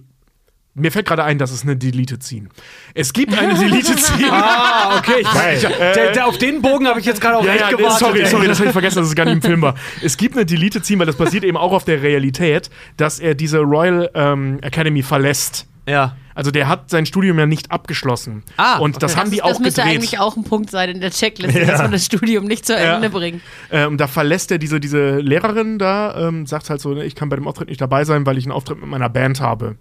Mir 0.76 0.90
fällt 0.90 1.06
gerade 1.06 1.22
ein, 1.22 1.38
dass 1.38 1.52
es 1.52 1.62
eine 1.62 1.76
Delete 1.76 2.18
ziehen. 2.18 2.48
Es 2.94 3.12
gibt 3.12 3.32
eine 3.38 3.54
Delete 3.54 3.94
ziehen. 3.96 4.28
Ah, 4.28 4.98
okay. 4.98 5.20
Ich, 5.20 5.32
Geil. 5.32 5.56
ich, 5.56 5.62
der, 5.62 6.10
der, 6.12 6.26
auf 6.26 6.36
den 6.36 6.62
Bogen 6.62 6.88
habe 6.88 6.98
ich 6.98 7.06
jetzt 7.06 7.20
gerade 7.20 7.36
auch 7.36 7.44
Ja, 7.44 7.52
echt 7.52 7.60
ja, 7.60 7.76
gewartet. 7.76 7.98
sorry, 8.00 8.20
ey. 8.22 8.26
sorry, 8.26 8.48
das 8.48 8.58
habe 8.58 8.66
ich 8.70 8.72
vergessen, 8.72 8.96
dass 8.98 9.06
es 9.06 9.14
gar 9.14 9.24
nicht 9.24 9.34
im 9.34 9.42
Film 9.42 9.62
war. 9.62 9.76
Es 10.02 10.16
gibt 10.16 10.34
eine 10.34 10.44
Delete 10.44 10.82
ziehen, 10.82 10.98
weil 10.98 11.06
das 11.06 11.14
basiert 11.14 11.44
eben 11.44 11.56
auch 11.56 11.70
auf 11.72 11.84
der 11.84 12.02
Realität, 12.02 12.70
dass 12.96 13.20
er 13.20 13.36
diese 13.36 13.60
Royal 13.60 14.10
ähm, 14.14 14.58
Academy 14.62 15.04
verlässt. 15.04 15.68
Ja. 15.88 16.16
Also 16.34 16.50
der 16.50 16.66
hat 16.66 16.90
sein 16.90 17.06
Studium 17.06 17.38
ja 17.38 17.46
nicht 17.46 17.70
abgeschlossen. 17.70 18.42
Ah, 18.56 18.78
und 18.78 19.02
das 19.02 19.12
okay. 19.12 19.20
haben 19.20 19.30
die 19.30 19.36
das 19.36 19.46
auch 19.54 19.60
müsste 19.60 19.82
gedreht. 19.82 19.98
eigentlich 19.98 20.18
auch 20.18 20.36
ein 20.36 20.42
Punkt 20.42 20.68
sein 20.70 20.88
in 20.90 21.00
der 21.00 21.10
Checkliste, 21.12 21.64
dass 21.66 21.80
man 21.82 21.92
das 21.92 22.04
Studium 22.06 22.44
nicht 22.46 22.66
zu 22.66 22.74
Ende 22.76 23.06
Ja. 23.06 23.08
bringt. 23.08 23.40
Ähm, 23.70 23.96
da 23.98 24.08
verlässt 24.08 24.50
er 24.50 24.58
diese, 24.58 24.80
diese 24.80 25.18
Lehrerin 25.20 25.78
da, 25.78 26.28
ähm, 26.28 26.46
sagt 26.46 26.70
halt 26.70 26.80
so, 26.80 26.92
ne, 26.92 27.04
ich 27.04 27.14
kann 27.14 27.28
bei 27.28 27.36
dem 27.36 27.46
Auftritt 27.46 27.68
nicht 27.68 27.80
dabei 27.80 28.04
sein, 28.04 28.26
weil 28.26 28.36
ich 28.38 28.44
einen 28.46 28.52
Auftritt 28.52 28.80
mit 28.80 28.88
meiner 28.88 29.08
Band 29.08 29.40
habe. 29.40 29.76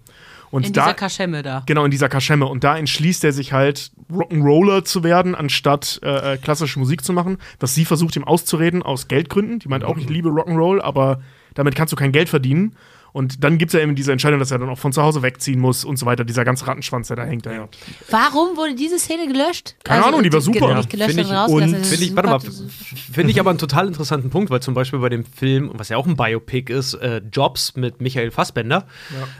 Und 0.52 0.64
In 0.68 0.72
da, 0.72 0.82
dieser 0.84 0.94
Kaschemme 0.94 1.42
da. 1.42 1.64
genau 1.66 1.84
in 1.84 1.90
dieser 1.90 2.08
Kaschemme. 2.08 2.46
Und 2.46 2.62
da 2.62 2.76
entschließt 2.78 3.24
er 3.24 3.32
sich 3.32 3.52
halt, 3.52 3.90
Rock'n'Roller 4.12 4.84
zu 4.84 5.02
werden, 5.02 5.34
anstatt 5.34 5.98
äh, 6.04 6.34
äh, 6.34 6.36
klassische 6.36 6.78
Musik 6.78 7.02
zu 7.04 7.12
machen. 7.12 7.38
Was 7.58 7.74
sie 7.74 7.84
versucht, 7.84 8.14
ihm 8.14 8.22
auszureden, 8.22 8.80
aus 8.84 9.08
Geldgründen. 9.08 9.58
Die 9.58 9.66
meint 9.66 9.82
auch, 9.82 9.96
ich 9.96 10.08
liebe 10.08 10.28
Rock'n'Roll, 10.28 10.80
aber 10.80 11.20
damit 11.54 11.74
kannst 11.74 11.92
du 11.92 11.96
kein 11.96 12.12
Geld 12.12 12.28
verdienen. 12.28 12.76
Und 13.14 13.44
dann 13.44 13.58
gibt 13.58 13.68
es 13.68 13.74
ja 13.74 13.80
eben 13.80 13.94
diese 13.94 14.10
Entscheidung, 14.10 14.40
dass 14.40 14.50
er 14.50 14.58
dann 14.58 14.68
auch 14.68 14.78
von 14.78 14.92
zu 14.92 15.00
Hause 15.00 15.22
wegziehen 15.22 15.60
muss 15.60 15.84
und 15.84 16.00
so 16.00 16.04
weiter. 16.04 16.24
Dieser 16.24 16.44
ganze 16.44 16.66
Rattenschwanz, 16.66 17.06
der 17.06 17.16
da 17.16 17.24
hängt. 17.24 17.46
Ja. 17.46 17.68
Warum 18.10 18.56
wurde 18.56 18.74
diese 18.74 18.98
Szene 18.98 19.28
gelöscht? 19.28 19.76
Also, 19.76 19.84
Keine 19.84 20.04
Ahnung, 20.04 20.24
die 20.24 20.32
war 20.32 20.40
super. 20.40 20.74
Nicht 20.74 20.90
gelöscht, 20.90 21.14
Finde 21.14 21.22
ich- 21.22 21.52
und 21.52 21.74
ist 21.74 22.00
ich, 22.00 22.16
warte 22.16 22.28
mal, 22.28 22.40
finde 22.40 23.30
ich 23.30 23.38
aber 23.38 23.50
einen 23.50 23.60
total 23.60 23.86
interessanten 23.86 24.30
Punkt, 24.30 24.50
weil 24.50 24.58
zum 24.62 24.74
Beispiel 24.74 24.98
bei 24.98 25.10
dem 25.10 25.24
Film, 25.24 25.70
was 25.74 25.90
ja 25.90 25.96
auch 25.96 26.08
ein 26.08 26.16
Biopic 26.16 26.72
ist, 26.72 26.94
äh, 26.94 27.22
Jobs 27.32 27.76
mit 27.76 28.00
Michael 28.00 28.32
Fassbender, 28.32 28.88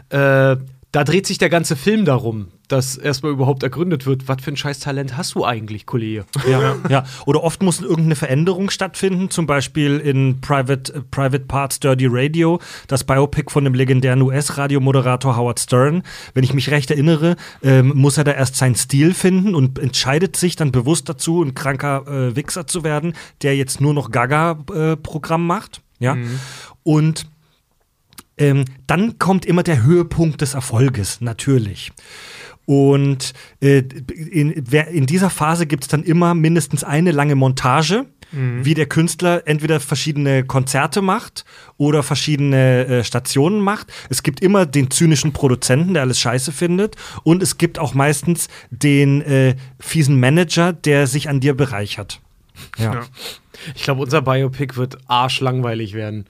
äh, 0.07 0.55
da 0.95 1.03
dreht 1.03 1.27
sich 1.27 1.37
der 1.37 1.49
ganze 1.49 1.75
Film 1.75 2.05
darum, 2.05 2.47
dass 2.69 2.95
erstmal 2.95 3.33
überhaupt 3.33 3.63
ergründet 3.63 4.05
wird, 4.05 4.29
was 4.29 4.41
für 4.41 4.51
ein 4.51 4.55
scheiß 4.55 4.79
Talent 4.79 5.17
hast 5.17 5.35
du 5.35 5.43
eigentlich, 5.43 5.85
Kollege? 5.85 6.23
Ja, 6.49 6.77
ja. 6.87 7.03
Oder 7.25 7.43
oft 7.43 7.61
muss 7.61 7.81
irgendeine 7.81 8.15
Veränderung 8.15 8.69
stattfinden, 8.69 9.29
zum 9.29 9.45
Beispiel 9.45 9.99
in 9.99 10.39
Private, 10.39 10.93
äh, 10.93 11.01
Private 11.01 11.43
Parts 11.47 11.81
Dirty 11.81 12.07
Radio, 12.09 12.61
das 12.87 13.03
Biopic 13.03 13.51
von 13.51 13.65
dem 13.65 13.73
legendären 13.73 14.21
US-Radiomoderator 14.21 15.35
Howard 15.35 15.59
Stern. 15.59 16.03
Wenn 16.33 16.45
ich 16.45 16.53
mich 16.53 16.71
recht 16.71 16.89
erinnere, 16.91 17.35
ähm, 17.61 17.91
muss 17.93 18.17
er 18.17 18.23
da 18.23 18.31
erst 18.31 18.55
seinen 18.55 18.75
Stil 18.75 19.13
finden 19.13 19.53
und 19.53 19.77
entscheidet 19.77 20.37
sich 20.37 20.55
dann 20.55 20.71
bewusst 20.71 21.09
dazu, 21.09 21.43
ein 21.43 21.55
kranker 21.55 22.07
äh, 22.07 22.35
Wichser 22.37 22.67
zu 22.67 22.85
werden, 22.85 23.15
der 23.41 23.57
jetzt 23.57 23.81
nur 23.81 23.93
noch 23.93 24.11
Gaga-Programm 24.11 25.45
macht. 25.45 25.81
Ja. 25.99 26.15
Und 26.83 27.25
ähm, 28.37 28.65
dann 28.87 29.19
kommt 29.19 29.45
immer 29.45 29.63
der 29.63 29.83
Höhepunkt 29.83 30.41
des 30.41 30.53
Erfolges, 30.53 31.21
natürlich. 31.21 31.91
Und 32.65 33.33
äh, 33.61 33.83
in, 34.15 34.51
in 34.51 35.05
dieser 35.05 35.29
Phase 35.29 35.67
gibt 35.67 35.83
es 35.83 35.87
dann 35.87 36.03
immer 36.03 36.33
mindestens 36.33 36.83
eine 36.83 37.11
lange 37.11 37.35
Montage, 37.35 38.07
wie 38.31 38.73
der 38.73 38.87
Künstler 38.87 39.43
entweder 39.45 39.79
verschiedene 39.79 40.43
Konzerte 40.43 41.01
macht 41.01 41.45
oder 41.77 42.03
verschiedene 42.03 42.85
äh, 42.85 43.03
Stationen 43.03 43.61
macht. 43.61 43.93
Es 44.09 44.23
gibt 44.23 44.41
immer 44.41 44.65
den 44.65 44.91
zynischen 44.91 45.31
Produzenten, 45.31 45.93
der 45.93 46.03
alles 46.03 46.19
scheiße 46.19 46.51
findet. 46.51 46.95
Und 47.23 47.41
es 47.41 47.57
gibt 47.57 47.79
auch 47.79 47.93
meistens 47.93 48.49
den 48.71 49.21
äh, 49.21 49.55
fiesen 49.79 50.19
Manager, 50.19 50.73
der 50.73 51.07
sich 51.07 51.29
an 51.29 51.39
dir 51.39 51.55
bereichert. 51.55 52.19
Ja. 52.77 52.95
Ja. 52.95 53.01
Ich 53.73 53.83
glaube, 53.83 54.01
unser 54.01 54.21
Biopic 54.21 54.75
wird 54.75 54.97
arschlangweilig 55.07 55.93
werden. 55.93 56.25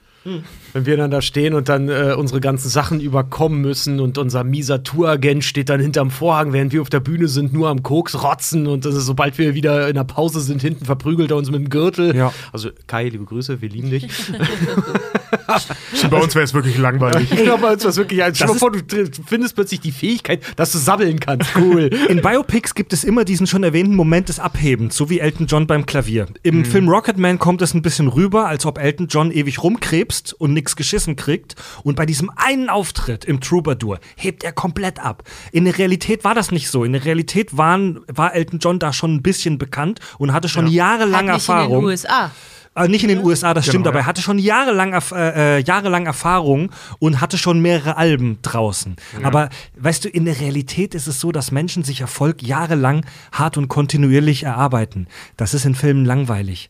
Wenn 0.76 0.84
wir 0.84 0.98
dann 0.98 1.10
da 1.10 1.22
stehen 1.22 1.54
und 1.54 1.70
dann 1.70 1.88
äh, 1.88 2.14
unsere 2.18 2.38
ganzen 2.38 2.68
Sachen 2.68 3.00
überkommen 3.00 3.62
müssen 3.62 3.98
und 3.98 4.18
unser 4.18 4.44
mieser 4.44 4.82
Touragent 4.82 5.42
steht 5.42 5.70
dann 5.70 5.80
hinterm 5.80 6.10
Vorhang, 6.10 6.52
während 6.52 6.74
wir 6.74 6.82
auf 6.82 6.90
der 6.90 7.00
Bühne 7.00 7.28
sind, 7.28 7.54
nur 7.54 7.70
am 7.70 7.82
Koks 7.82 8.22
rotzen 8.22 8.66
und 8.66 8.84
das 8.84 8.94
ist, 8.94 9.06
sobald 9.06 9.38
wir 9.38 9.54
wieder 9.54 9.88
in 9.88 9.94
der 9.94 10.04
Pause 10.04 10.42
sind, 10.42 10.60
hinten 10.60 10.84
verprügelt 10.84 11.30
er 11.30 11.38
uns 11.38 11.50
mit 11.50 11.60
dem 11.60 11.70
Gürtel. 11.70 12.14
Ja. 12.14 12.30
Also 12.52 12.68
Kai, 12.86 13.08
liebe 13.08 13.24
Grüße, 13.24 13.62
wir 13.62 13.70
lieben 13.70 13.88
dich. 13.88 14.06
Bei 16.10 16.18
uns 16.18 16.34
wäre 16.34 16.44
es 16.44 16.52
wirklich 16.52 16.76
langweilig. 16.76 17.30
Ich 17.36 17.42
glaube, 17.42 17.68
das 17.68 17.84
ist 17.84 17.96
wirklich, 17.96 18.20
stell 18.34 18.48
dir 18.48 18.52
mal 18.52 18.58
vor, 18.58 18.72
du 18.72 18.82
findest 19.26 19.54
plötzlich 19.54 19.80
die 19.80 19.92
Fähigkeit, 19.92 20.42
dass 20.56 20.72
du 20.72 20.78
sabbeln 20.78 21.20
kannst. 21.20 21.50
Cool. 21.56 21.90
In 22.08 22.20
Biopics 22.20 22.74
gibt 22.74 22.92
es 22.92 23.04
immer 23.04 23.24
diesen 23.24 23.46
schon 23.46 23.62
erwähnten 23.62 23.94
Moment 23.94 24.28
des 24.28 24.40
Abhebens, 24.40 24.96
so 24.96 25.10
wie 25.10 25.20
Elton 25.20 25.46
John 25.46 25.66
beim 25.66 25.86
Klavier. 25.86 26.26
Im 26.42 26.64
Film 26.64 26.88
Rocketman 26.88 27.38
kommt 27.38 27.62
es 27.62 27.74
ein 27.74 27.82
bisschen 27.82 28.08
rüber, 28.08 28.46
als 28.46 28.66
ob 28.66 28.78
Elton 28.78 29.06
John 29.08 29.30
ewig 29.30 29.62
rumkrebst 29.62 30.34
und 30.34 30.52
nichts 30.66 30.76
geschissen 30.76 31.16
kriegt. 31.16 31.54
Und 31.84 31.96
bei 31.96 32.06
diesem 32.06 32.30
einen 32.34 32.68
Auftritt 32.68 33.24
im 33.24 33.40
Troubadour 33.40 34.00
hebt 34.16 34.42
er 34.44 34.52
komplett 34.52 34.98
ab. 34.98 35.22
In 35.52 35.64
der 35.64 35.78
Realität 35.78 36.24
war 36.24 36.34
das 36.34 36.50
nicht 36.50 36.70
so. 36.70 36.84
In 36.84 36.92
der 36.92 37.04
Realität 37.04 37.56
waren, 37.56 38.00
war 38.08 38.34
Elton 38.34 38.58
John 38.58 38.78
da 38.78 38.92
schon 38.92 39.14
ein 39.14 39.22
bisschen 39.22 39.58
bekannt 39.58 40.00
und 40.18 40.32
hatte 40.32 40.48
schon 40.48 40.66
jahrelang 40.66 41.28
Halt 41.28 41.36
nicht 41.36 41.48
Erfahrung. 41.48 41.74
in 41.74 41.80
den 41.80 41.86
USA. 41.86 42.30
Äh, 42.74 42.88
nicht 42.88 43.02
in 43.04 43.08
den 43.08 43.24
USA, 43.24 43.54
das 43.54 43.64
stimmt, 43.64 43.84
Genau, 43.84 43.90
aber 43.90 44.00
ja. 44.00 44.04
er 44.04 44.06
hatte 44.06 44.20
schon 44.20 44.38
jahrelang, 44.38 44.92
äh, 44.92 45.56
äh, 45.56 45.62
jahrelang 45.62 46.04
Erfahrung 46.04 46.70
und 46.98 47.22
hatte 47.22 47.38
schon 47.38 47.60
mehrere 47.60 47.96
Alben 47.96 48.38
draußen. 48.42 48.96
Aber 49.22 49.48
weißt 49.78 50.04
du, 50.04 50.10
in 50.10 50.26
der 50.26 50.40
Realität 50.40 50.94
ist 50.94 51.06
es 51.06 51.18
so, 51.18 51.32
dass 51.32 51.50
Menschen 51.50 51.84
sich 51.84 52.02
Erfolg 52.02 52.42
jahrelang 52.42 53.06
hart 53.32 53.56
und 53.56 53.68
kontinuierlich 53.68 54.42
erarbeiten. 54.42 55.06
Das 55.38 55.54
ist 55.54 55.64
in 55.64 55.74
Filmen 55.74 56.04
langweilig. 56.04 56.68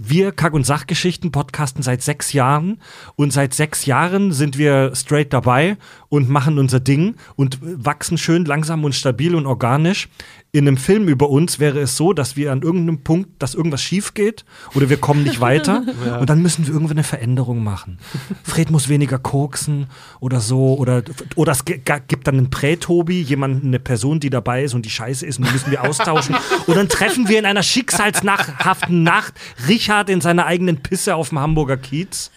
Wir 0.00 0.30
Kack- 0.30 0.54
und 0.54 0.64
Sachgeschichten 0.64 1.32
podcasten 1.32 1.82
seit 1.82 2.02
sechs 2.02 2.32
Jahren 2.32 2.80
und 3.16 3.32
seit 3.32 3.52
sechs 3.52 3.84
Jahren 3.84 4.32
sind 4.32 4.56
wir 4.56 4.94
straight 4.94 5.32
dabei 5.32 5.76
und 6.08 6.28
machen 6.28 6.58
unser 6.58 6.78
Ding 6.78 7.16
und 7.34 7.58
wachsen 7.60 8.16
schön 8.16 8.44
langsam 8.44 8.84
und 8.84 8.94
stabil 8.94 9.34
und 9.34 9.46
organisch. 9.46 10.08
In 10.50 10.66
einem 10.66 10.78
Film 10.78 11.08
über 11.08 11.28
uns 11.28 11.58
wäre 11.58 11.78
es 11.78 11.96
so, 11.96 12.14
dass 12.14 12.34
wir 12.34 12.52
an 12.52 12.62
irgendeinem 12.62 13.02
Punkt, 13.04 13.42
dass 13.42 13.54
irgendwas 13.54 13.82
schief 13.82 14.14
geht 14.14 14.46
oder 14.74 14.88
wir 14.88 14.96
kommen 14.96 15.22
nicht 15.22 15.40
weiter 15.40 15.82
und 16.20 16.30
dann 16.30 16.40
müssen 16.40 16.66
wir 16.66 16.72
irgendwie 16.72 16.94
eine 16.94 17.04
Veränderung 17.04 17.62
machen. 17.62 17.98
Fred 18.44 18.70
muss 18.70 18.88
weniger 18.88 19.18
koksen 19.18 19.88
oder 20.20 20.40
so 20.40 20.76
oder, 20.78 21.02
oder 21.36 21.52
es 21.52 21.66
gibt 21.66 22.26
dann 22.26 22.38
einen 22.38 22.50
Prä-Tobi, 22.50 23.20
jemanden, 23.20 23.66
eine 23.68 23.78
Person, 23.78 24.20
die 24.20 24.30
dabei 24.30 24.64
ist 24.64 24.72
und 24.72 24.86
die 24.86 24.90
scheiße 24.90 25.26
ist 25.26 25.38
und 25.38 25.48
die 25.48 25.52
müssen 25.52 25.70
wir 25.70 25.84
austauschen 25.84 26.34
und 26.66 26.76
dann 26.76 26.88
treffen 26.88 27.28
wir 27.28 27.38
in 27.38 27.44
einer 27.44 27.62
schicksalsnachhaften 27.62 29.02
Nacht 29.02 29.34
Richard 29.68 30.08
in 30.08 30.22
seiner 30.22 30.46
eigenen 30.46 30.78
Pisse 30.78 31.14
auf 31.14 31.28
dem 31.28 31.40
Hamburger 31.40 31.76
Kiez. 31.76 32.30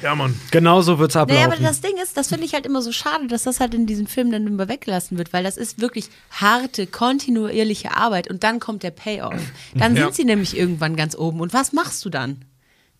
Ja, 0.00 0.14
Mann. 0.14 0.34
Genau 0.50 0.80
so 0.80 0.98
wird's 0.98 1.16
ablaufen. 1.16 1.42
Naja, 1.44 1.52
aber 1.54 1.62
das 1.62 1.80
Ding 1.80 1.96
ist, 2.02 2.16
das 2.16 2.28
finde 2.28 2.44
ich 2.46 2.54
halt 2.54 2.64
immer 2.66 2.80
so 2.82 2.92
schade, 2.92 3.26
dass 3.26 3.42
das 3.42 3.60
halt 3.60 3.74
in 3.74 3.86
diesem 3.86 4.06
Film 4.06 4.32
dann 4.32 4.46
immer 4.46 4.68
weggelassen 4.68 5.18
wird, 5.18 5.32
weil 5.32 5.44
das 5.44 5.56
ist 5.56 5.80
wirklich 5.80 6.06
harte, 6.30 6.86
kontinuierliche 6.86 7.96
Arbeit 7.96 8.30
und 8.30 8.42
dann 8.42 8.58
kommt 8.60 8.82
der 8.82 8.90
Payoff. 8.90 9.34
Dann 9.74 9.94
Ja. 9.96 10.04
sind 10.04 10.14
sie 10.14 10.24
nämlich 10.24 10.56
irgendwann 10.56 10.96
ganz 10.96 11.14
oben. 11.16 11.40
Und 11.40 11.52
was 11.52 11.72
machst 11.72 12.04
du 12.04 12.10
dann? 12.10 12.44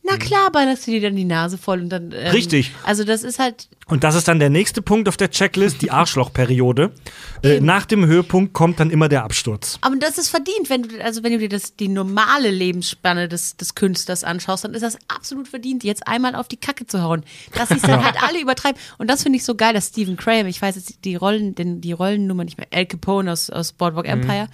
Na 0.05 0.17
klar, 0.17 0.51
ballerst 0.51 0.87
du 0.87 0.91
dir 0.91 1.01
dann 1.01 1.15
die 1.15 1.25
Nase 1.25 1.57
voll 1.59 1.81
und 1.81 1.89
dann. 1.89 2.11
Ähm, 2.13 2.33
Richtig. 2.33 2.73
Also, 2.85 3.05
das 3.05 3.23
ist 3.23 3.39
halt. 3.39 3.69
Und 3.87 4.03
das 4.03 4.17
ist 4.17 4.27
dann 4.27 4.41
der 4.41 4.51
nächste 4.51 4.83
Punkt 4.83 5.09
auf 5.09 5.17
der 5.17 5.31
Checklist, 5.31 5.81
die 5.81 5.91
Arschlochperiode. 5.93 6.91
Äh, 7.45 7.61
nach 7.61 7.87
dem 7.87 8.05
Höhepunkt 8.07 8.53
kommt 8.53 8.81
dann 8.81 8.91
immer 8.91 9.09
der 9.09 9.23
Absturz. 9.23 9.79
Aber 9.81 9.95
das 9.97 10.19
ist 10.19 10.29
verdient, 10.29 10.71
wenn 10.71 10.83
du, 10.83 11.05
also 11.05 11.23
wenn 11.23 11.33
du 11.33 11.39
dir 11.39 11.49
das, 11.49 11.77
die 11.77 11.87
normale 11.87 12.51
Lebensspanne 12.51 13.29
des, 13.29 13.57
des 13.57 13.77
Künstlers 13.77 14.25
anschaust, 14.25 14.65
dann 14.65 14.75
ist 14.75 14.83
das 14.83 14.99
absolut 15.07 15.47
verdient, 15.47 15.85
jetzt 15.85 16.09
einmal 16.09 16.35
auf 16.35 16.49
die 16.49 16.57
Kacke 16.57 16.87
zu 16.87 17.03
hauen. 17.03 17.23
Dass 17.55 17.69
sie 17.69 17.77
es 17.77 17.83
dann 17.83 18.05
halt 18.05 18.21
alle 18.23 18.41
übertreiben. 18.41 18.81
Und 18.99 19.09
das 19.09 19.23
finde 19.23 19.37
ich 19.37 19.45
so 19.45 19.55
geil, 19.55 19.73
dass 19.73 19.89
Stephen 19.89 20.17
Graham, 20.17 20.47
ich 20.47 20.61
weiß 20.61 20.75
jetzt 20.75 21.05
die 21.05 21.15
Rollen, 21.15 21.55
den, 21.55 21.81
die 21.81 21.93
Rollennummer 21.93 22.43
nicht 22.45 22.59
mehr, 22.59 22.67
Al 22.73 22.87
Capone 22.87 23.31
aus, 23.31 23.51
aus 23.51 23.73
Boardwalk 23.73 24.09
Empire, 24.09 24.49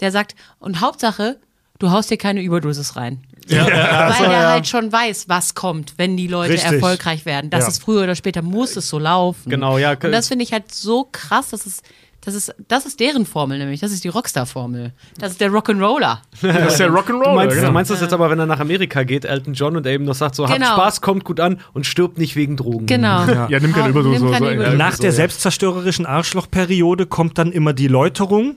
der 0.00 0.12
sagt, 0.12 0.34
und 0.60 0.80
Hauptsache, 0.80 1.38
du 1.78 1.90
haust 1.90 2.10
dir 2.10 2.16
keine 2.16 2.42
Überdosis 2.42 2.96
rein. 2.96 3.22
Weil 3.48 4.28
der 4.28 4.48
halt 4.48 4.66
schon 4.66 4.90
weiß, 4.92 5.28
was 5.28 5.54
kommt, 5.54 5.94
wenn 5.96 6.16
die 6.16 6.26
Leute 6.28 6.54
Richtig. 6.54 6.72
erfolgreich 6.72 7.26
werden. 7.26 7.50
Das 7.50 7.62
Ja. 7.64 7.68
ist 7.68 7.82
früher 7.82 8.02
oder 8.04 8.14
später 8.14 8.42
muss 8.42 8.76
es 8.76 8.88
so 8.88 8.98
laufen. 8.98 9.50
Genau, 9.50 9.78
ja. 9.78 9.90
Und 9.92 10.12
das 10.12 10.28
finde 10.28 10.44
ich 10.44 10.52
halt 10.52 10.72
so 10.72 11.08
krass, 11.10 11.50
dass 11.50 11.66
es 11.66 11.82
das 12.26 12.34
ist, 12.34 12.54
das 12.68 12.86
ist 12.86 13.00
deren 13.00 13.26
Formel 13.26 13.58
nämlich. 13.58 13.80
Das 13.80 13.92
ist 13.92 14.02
die 14.02 14.08
Rockstar-Formel. 14.08 14.94
Das 15.18 15.32
ist 15.32 15.42
der 15.42 15.50
Rock'n'Roller. 15.50 16.20
Das 16.40 16.72
ist 16.72 16.80
der 16.80 16.88
Du 16.88 16.94
Rock'n'Roll. 16.94 17.34
meinst, 17.34 17.54
genau. 17.54 17.66
du 17.68 17.72
meinst 17.74 17.90
das 17.90 18.00
jetzt 18.00 18.14
aber, 18.14 18.30
wenn 18.30 18.38
er 18.38 18.46
nach 18.46 18.60
Amerika 18.60 19.02
geht, 19.02 19.26
Elton 19.26 19.52
John 19.52 19.76
und 19.76 19.84
er 19.84 19.92
eben 19.92 20.04
noch 20.06 20.14
sagt, 20.14 20.34
so, 20.34 20.44
Genau. 20.46 20.54
habt 20.68 20.78
Spaß, 20.80 21.00
kommt 21.02 21.24
gut 21.24 21.38
an 21.38 21.60
und 21.74 21.84
stirbt 21.84 22.16
nicht 22.16 22.34
wegen 22.34 22.56
Drogen. 22.56 22.86
Genau. 22.86 23.26
Ja, 23.26 23.60
nimm 23.60 23.72
keine 23.72 23.84
Ha- 23.84 23.88
Überdosis. 23.90 24.22
keine 24.32 24.46
so. 24.46 24.52
Überdosis. 24.54 24.78
Nach 24.78 24.98
der 24.98 25.12
selbstzerstörerischen 25.12 26.06
Arschlochperiode 26.06 27.04
kommt 27.04 27.36
dann 27.36 27.52
immer 27.52 27.74
die 27.74 27.88
Läuterung. 27.88 28.54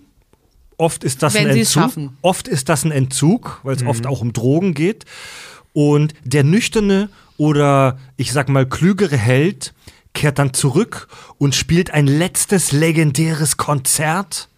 Oft 0.78 1.04
ist 1.04 1.24
das 1.24 1.34
Wenn 1.34 1.48
ein 1.48 1.58
Entzug. 1.58 1.74
schaffen. 1.74 2.18
Oft 2.22 2.48
ist 2.48 2.70
das 2.70 2.86
ein 2.86 2.92
Entzug, 2.92 3.60
weil 3.64 3.76
es 3.76 3.84
oft 3.86 4.06
auch 4.06 4.22
um 4.22 4.32
Drogen 4.34 4.74
geht. 4.74 5.06
Und 5.74 6.14
der 6.24 6.44
nüchterne 6.44 7.10
oder 7.38 7.98
ich 8.16 8.32
sag 8.32 8.50
mal 8.50 8.68
klügere 8.68 9.18
Held 9.18 9.74
kehrt 10.14 10.40
dann 10.40 10.54
zurück 10.54 11.08
und 11.38 11.56
spielt 11.56 11.92
ein 11.92 12.08
letztes 12.08 12.72
legendäres 12.72 13.58
Konzert 13.58 14.50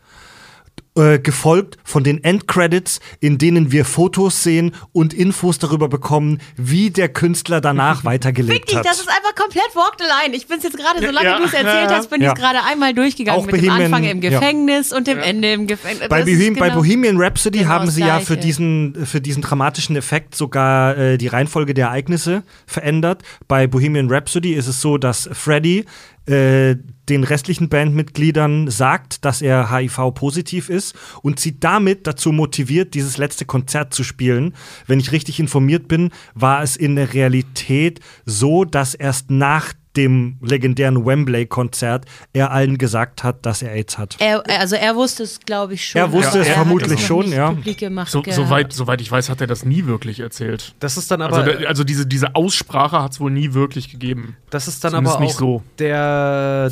äh, 0.99 1.19
gefolgt 1.19 1.77
von 1.83 2.03
den 2.03 2.23
Endcredits, 2.23 2.99
in 3.19 3.37
denen 3.37 3.71
wir 3.71 3.85
Fotos 3.85 4.43
sehen 4.43 4.73
und 4.91 5.13
Infos 5.13 5.57
darüber 5.59 5.87
bekommen, 5.87 6.39
wie 6.57 6.89
der 6.91 7.09
Künstler 7.09 7.61
danach 7.61 8.03
weitergelebt 8.05 8.53
Wirklich, 8.59 8.77
hat. 8.77 8.85
das 8.85 8.99
ist 8.99 9.07
einfach 9.09 9.33
komplett 9.35 9.75
walked 9.75 9.99
the 9.99 10.05
line. 10.05 10.35
Ich 10.35 10.47
bin's 10.47 10.63
jetzt 10.63 10.77
gerade, 10.77 10.99
solange 11.05 11.27
Ja. 11.27 11.37
du 11.37 11.45
es 11.45 11.53
erzählt 11.53 11.89
hast, 11.89 12.09
bin 12.09 12.21
Ja. 12.21 12.29
ich 12.33 12.35
gerade 12.39 12.59
einmal 12.63 12.93
durchgegangen 12.93 13.39
Auch 13.41 13.45
mit 13.45 13.55
dem 13.55 13.61
Bohemian- 13.67 13.85
Anfang 13.85 14.03
im 14.03 14.21
ja. 14.21 14.29
Gefängnis 14.29 14.91
und 14.93 15.07
dem 15.07 15.19
Ende 15.19 15.53
im 15.53 15.67
Gefängnis. 15.67 16.09
Bei, 16.09 16.23
Bohem 16.23 16.55
bei 16.55 16.67
genau- 16.69 16.79
Bohemian 16.81 17.17
Rhapsody 17.21 17.59
genau 17.59 17.69
haben 17.71 17.89
sie 17.89 18.01
ja 18.01 18.19
für 18.19 18.37
diesen, 18.37 19.05
für 19.05 19.21
diesen 19.21 19.41
dramatischen 19.41 19.95
Effekt 19.95 20.35
sogar 20.35 20.97
äh, 20.97 21.17
die 21.17 21.27
Reihenfolge 21.27 21.73
der 21.73 21.87
Ereignisse 21.87 22.43
verändert. 22.67 23.23
Bei 23.47 23.67
Bohemian 23.67 24.09
Rhapsody 24.11 24.53
ist 24.53 24.67
es 24.67 24.81
so, 24.81 24.97
dass 24.97 25.29
Freddie 25.31 25.85
äh, 26.29 26.77
den 27.09 27.23
restlichen 27.23 27.69
Bandmitgliedern 27.69 28.69
sagt, 28.69 29.25
dass 29.25 29.41
er 29.41 29.75
HIV-positiv 29.75 30.69
ist 30.69 30.95
und 31.23 31.39
sie 31.39 31.59
damit 31.59 32.05
dazu 32.05 32.31
motiviert, 32.31 32.93
dieses 32.93 33.17
letzte 33.17 33.45
Konzert 33.45 33.93
zu 33.93 34.03
spielen. 34.03 34.53
Wenn 34.85 34.99
ich 34.99 35.11
richtig 35.11 35.39
informiert 35.39 35.87
bin, 35.87 36.11
war 36.35 36.61
es 36.61 36.75
in 36.75 36.95
der 36.95 37.13
Realität 37.13 37.99
so, 38.25 38.63
dass 38.63 38.93
erst 38.93 39.31
nach 39.31 39.73
dem 39.95 40.37
legendären 40.41 41.05
Wembley-Konzert 41.05 42.05
er 42.33 42.51
allen 42.51 42.77
gesagt 42.77 43.23
hat, 43.23 43.45
dass 43.45 43.61
er 43.61 43.71
AIDS 43.71 43.97
hat. 43.97 44.17
Er, 44.19 44.43
also 44.59 44.75
er 44.75 44.95
wusste 44.95 45.23
es, 45.23 45.39
glaube 45.39 45.73
ich, 45.73 45.85
schon. 45.85 45.99
Er 45.99 46.11
wusste 46.11 46.39
es 46.39 46.49
hat 46.49 46.55
vermutlich 46.55 47.05
schon, 47.05 47.25
nicht 47.25 47.35
ja. 47.35 47.49
publik 47.51 47.79
Gemacht 47.79 48.11
So, 48.11 48.23
soweit, 48.27 48.73
soweit 48.73 49.01
ich 49.01 49.11
weiß, 49.11 49.29
hat 49.29 49.41
er 49.41 49.47
das 49.47 49.65
nie 49.65 49.85
wirklich 49.85 50.19
erzählt. 50.19 50.75
Das 50.79 50.97
ist 50.97 51.09
dann 51.11 51.21
aber, 51.21 51.37
Also, 51.37 51.67
also 51.67 51.83
diese, 51.83 52.05
diese 52.05 52.35
Aussprache 52.35 53.01
hat 53.01 53.13
es 53.13 53.19
wohl 53.19 53.31
nie 53.31 53.53
wirklich 53.53 53.89
gegeben. 53.89 54.35
das 54.49 54.67
ist 54.67 54.83
dann 54.83 54.91
zumindest 54.91 55.15
aber 55.15 55.23
auch 55.23 55.27
nicht 55.27 55.37
so. 55.37 55.63
der 55.79 56.71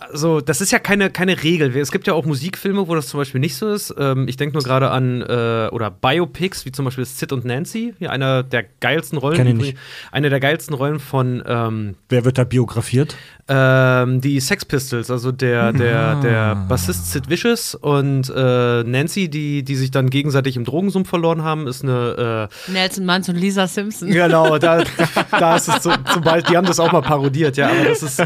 also 0.00 0.40
das 0.40 0.60
ist 0.60 0.72
ja 0.72 0.78
keine, 0.78 1.10
keine 1.10 1.42
Regel. 1.42 1.76
Es 1.76 1.92
gibt 1.92 2.06
ja 2.06 2.14
auch 2.14 2.24
Musikfilme, 2.24 2.88
wo 2.88 2.94
das 2.94 3.08
zum 3.08 3.18
Beispiel 3.18 3.40
nicht 3.40 3.56
so 3.56 3.68
ist. 3.72 3.94
Ähm, 3.98 4.26
ich 4.28 4.36
denke 4.36 4.54
nur 4.54 4.62
gerade 4.62 4.90
an 4.90 5.22
äh, 5.22 5.68
oder 5.72 5.90
Biopics, 5.90 6.64
wie 6.64 6.72
zum 6.72 6.84
Beispiel 6.84 7.04
Sid 7.04 7.32
und 7.32 7.44
Nancy, 7.44 7.94
ja, 7.98 8.10
einer 8.10 8.42
der 8.42 8.64
geilsten 8.80 9.18
Rollen, 9.18 9.36
Kenn 9.36 9.46
ich 9.46 9.54
nicht. 9.54 9.78
eine 10.10 10.30
der 10.30 10.40
geilsten 10.40 10.74
Rollen 10.74 11.00
von 11.00 11.42
ähm, 11.46 11.94
Wer 12.08 12.24
wird 12.24 12.38
da 12.38 12.44
biografiert? 12.44 13.16
ähm, 13.48 14.20
die 14.20 14.40
Sex 14.40 14.64
Pistols, 14.64 15.10
also 15.10 15.32
der, 15.32 15.72
der, 15.72 16.16
der 16.16 16.54
Bassist 16.54 17.10
Sid 17.10 17.28
Vicious 17.28 17.74
und 17.74 18.30
äh, 18.34 18.84
Nancy, 18.84 19.28
die, 19.28 19.64
die 19.64 19.74
sich 19.74 19.90
dann 19.90 20.10
gegenseitig 20.10 20.56
im 20.56 20.64
Drogensumpf 20.64 21.08
verloren 21.08 21.42
haben, 21.42 21.66
ist 21.66 21.82
eine 21.82 22.48
äh, 22.68 22.72
Nelson 22.72 23.04
Manns 23.04 23.28
und 23.28 23.36
Lisa 23.36 23.66
Simpson. 23.66 24.10
Genau, 24.10 24.58
da, 24.58 24.84
da 25.30 25.56
ist 25.56 25.68
es 25.68 25.82
so, 25.82 25.92
zum 26.12 26.22
Beispiel, 26.22 26.52
die 26.52 26.56
haben 26.56 26.66
das 26.66 26.78
auch 26.78 26.92
mal 26.92 27.02
parodiert, 27.02 27.56
ja, 27.56 27.68
aber 27.70 27.84
das 27.84 28.02
ist 28.02 28.20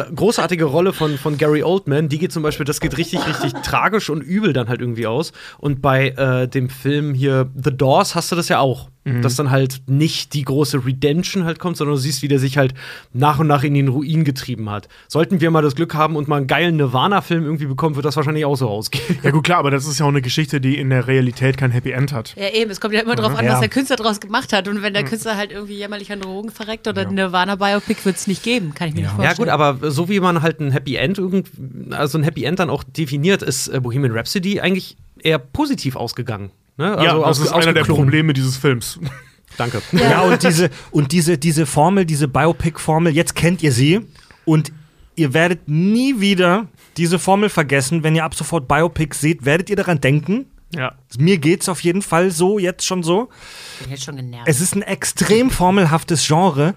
äh, 0.00 0.04
großartige 0.14 0.64
Rolle 0.64 0.92
von, 0.92 1.18
von 1.18 1.38
Gary 1.38 1.62
Oldman, 1.62 2.08
die 2.08 2.18
geht 2.18 2.32
zum 2.32 2.42
Beispiel, 2.42 2.64
das 2.66 2.80
geht 2.80 2.96
richtig, 2.96 3.26
richtig 3.26 3.52
tragisch 3.62 4.10
und 4.10 4.20
übel 4.22 4.52
dann 4.52 4.68
halt 4.68 4.80
irgendwie 4.80 5.06
aus. 5.06 5.32
Und 5.58 5.82
bei 5.82 6.10
äh, 6.10 6.48
dem 6.48 6.68
Film 6.68 7.14
hier 7.14 7.50
The 7.54 7.76
Doors 7.76 8.14
hast 8.14 8.32
du 8.32 8.36
das 8.36 8.48
ja 8.48 8.58
auch. 8.58 8.90
Dass 9.22 9.36
dann 9.36 9.52
halt 9.52 9.82
nicht 9.86 10.34
die 10.34 10.42
große 10.42 10.84
Redemption 10.84 11.44
halt 11.44 11.60
kommt, 11.60 11.76
sondern 11.76 11.94
du 11.94 12.00
siehst, 12.00 12.22
wie 12.22 12.28
der 12.28 12.40
sich 12.40 12.58
halt 12.58 12.74
nach 13.12 13.38
und 13.38 13.46
nach 13.46 13.62
in 13.62 13.72
den 13.74 13.86
Ruin 13.86 14.24
getrieben 14.24 14.68
hat. 14.68 14.88
Sollten 15.06 15.40
wir 15.40 15.50
mal 15.52 15.62
das 15.62 15.76
Glück 15.76 15.94
haben 15.94 16.16
und 16.16 16.26
mal 16.26 16.38
einen 16.38 16.48
geilen 16.48 16.76
Nirvana-Film 16.76 17.44
irgendwie 17.44 17.66
bekommen, 17.66 17.94
wird 17.94 18.04
das 18.04 18.16
wahrscheinlich 18.16 18.44
auch 18.44 18.56
so 18.56 18.68
ausgehen. 18.68 19.18
Ja, 19.22 19.30
gut, 19.30 19.44
klar, 19.44 19.58
aber 19.58 19.70
das 19.70 19.86
ist 19.86 20.00
ja 20.00 20.06
auch 20.06 20.10
eine 20.10 20.22
Geschichte, 20.22 20.60
die 20.60 20.76
in 20.76 20.90
der 20.90 21.06
Realität 21.06 21.56
kein 21.56 21.70
Happy 21.70 21.92
End 21.92 22.12
hat. 22.12 22.34
Ja, 22.36 22.48
eben. 22.52 22.68
Es 22.70 22.80
kommt 22.80 22.94
ja 22.94 23.00
immer 23.00 23.14
drauf 23.14 23.36
an, 23.38 23.44
Ja. 23.44 23.52
was 23.52 23.60
der 23.60 23.68
Künstler 23.68 23.94
draus 23.94 24.18
gemacht 24.18 24.52
hat. 24.52 24.66
Und 24.66 24.82
wenn 24.82 24.92
der 24.92 25.04
Künstler 25.04 25.36
halt 25.36 25.52
irgendwie 25.52 25.74
jämmerlich 25.76 26.10
an 26.10 26.20
Drogen 26.20 26.50
verreckt 26.50 26.88
oder 26.88 27.02
eine 27.02 27.12
Nirvana-Biopic 27.12 28.04
wird 28.04 28.16
es 28.16 28.26
nicht 28.26 28.42
geben. 28.42 28.74
Kann 28.74 28.88
ich 28.88 28.94
mir 28.94 29.02
nicht 29.02 29.10
Ja 29.10 29.14
vorstellen. 29.16 29.36
gut, 29.36 29.48
aber 29.48 29.90
so 29.92 30.08
wie 30.08 30.18
man 30.18 30.42
halt 30.42 30.58
ein 30.60 30.72
Happy 30.72 30.96
End 30.96 31.18
irgend, 31.18 31.48
also 31.90 32.18
ein 32.18 32.24
Happy 32.24 32.42
End 32.44 32.58
dann 32.58 32.70
auch 32.70 32.82
definiert, 32.82 33.42
ist 33.42 33.68
äh, 33.68 33.78
Bohemian 33.80 34.12
Rhapsody 34.12 34.58
eigentlich 34.60 34.96
eher 35.22 35.38
positiv 35.38 35.94
ausgegangen. 35.94 36.50
Ne? 36.76 36.86
ja, 36.86 37.14
das 37.14 37.24
aus- 37.24 37.40
ist 37.40 37.52
einer 37.52 37.72
der. 37.72 37.84
Probleme 37.84 38.32
dieses 38.32 38.56
Films. 38.56 38.98
Danke. 39.56 39.80
Ja, 39.92 40.20
und 40.22 40.42
diese, 40.42 40.70
und 40.90 41.12
diese, 41.12 41.38
diese 41.38 41.64
Formel, 41.64 42.04
diese 42.04 42.28
Biopic-Formel, 42.28 43.14
jetzt 43.14 43.34
kennt 43.34 43.62
ihr 43.62 43.72
sie 43.72 44.00
und 44.44 44.70
ihr 45.14 45.32
werdet 45.32 45.66
nie 45.66 46.20
wieder 46.20 46.66
diese 46.98 47.18
Formel 47.18 47.48
vergessen. 47.48 48.02
Wenn 48.02 48.14
ihr 48.14 48.24
ab 48.24 48.34
sofort 48.34 48.68
Biopics 48.68 49.20
seht, 49.20 49.44
werdet 49.46 49.70
ihr 49.70 49.76
daran 49.76 50.00
denken. 50.00 50.46
Ja. 50.74 50.92
Mir 51.16 51.38
geht's 51.38 51.68
auf 51.70 51.80
jeden 51.80 52.02
Fall 52.02 52.30
so, 52.30 52.58
jetzt 52.58 52.84
schon 52.84 53.02
so. 53.02 53.30
Ich 53.78 53.84
bin 53.84 53.90
jetzt 53.92 54.04
schon 54.04 54.16
genervt. 54.16 54.46
Es 54.48 54.60
ist 54.60 54.74
ein 54.74 54.82
extrem 54.82 55.48
formelhaftes 55.50 56.26
Genre. 56.26 56.74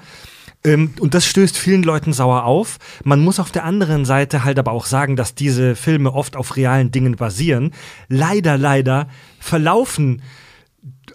Ähm, 0.64 0.94
und 1.00 1.14
das 1.14 1.26
stößt 1.26 1.58
vielen 1.58 1.84
Leuten 1.84 2.14
sauer 2.14 2.44
auf. 2.44 2.78
Man 3.04 3.22
muss 3.22 3.40
auf 3.40 3.52
der 3.52 3.64
anderen 3.64 4.06
Seite 4.06 4.44
halt 4.44 4.60
aber 4.60 4.72
auch 4.72 4.86
sagen, 4.86 5.16
dass 5.16 5.36
diese 5.36 5.76
Filme 5.76 6.14
oft 6.14 6.36
auf 6.36 6.56
realen 6.56 6.92
Dingen 6.92 7.16
basieren. 7.16 7.72
Leider, 8.08 8.58
leider 8.58 9.08
verlaufen 9.40 10.22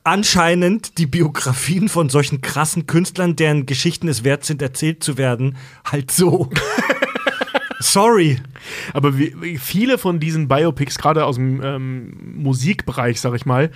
anscheinend 0.03 0.99
die 0.99 1.07
Biografien 1.07 1.89
von 1.89 2.09
solchen 2.09 2.41
krassen 2.41 2.87
Künstlern, 2.87 3.37
deren 3.37 3.67
Geschichten 3.67 4.09
es 4.09 4.25
wert 4.25 4.45
sind, 4.45 4.61
erzählt 4.61 5.03
zu 5.03 5.17
werden, 5.17 5.57
halt 5.85 6.11
so. 6.11 6.51
Sorry. 7.81 8.41
Aber 8.93 9.19
wie, 9.19 9.59
viele 9.59 9.99
von 9.99 10.21
diesen 10.21 10.49
Biopics, 10.49 10.99
gerade 10.99 11.25
aus 11.25 11.37
dem 11.37 11.63
ähm, 11.63 12.43
Musikbereich, 12.43 13.21
sag 13.21 13.35
ich 13.35 13.47
mal, 13.47 13.71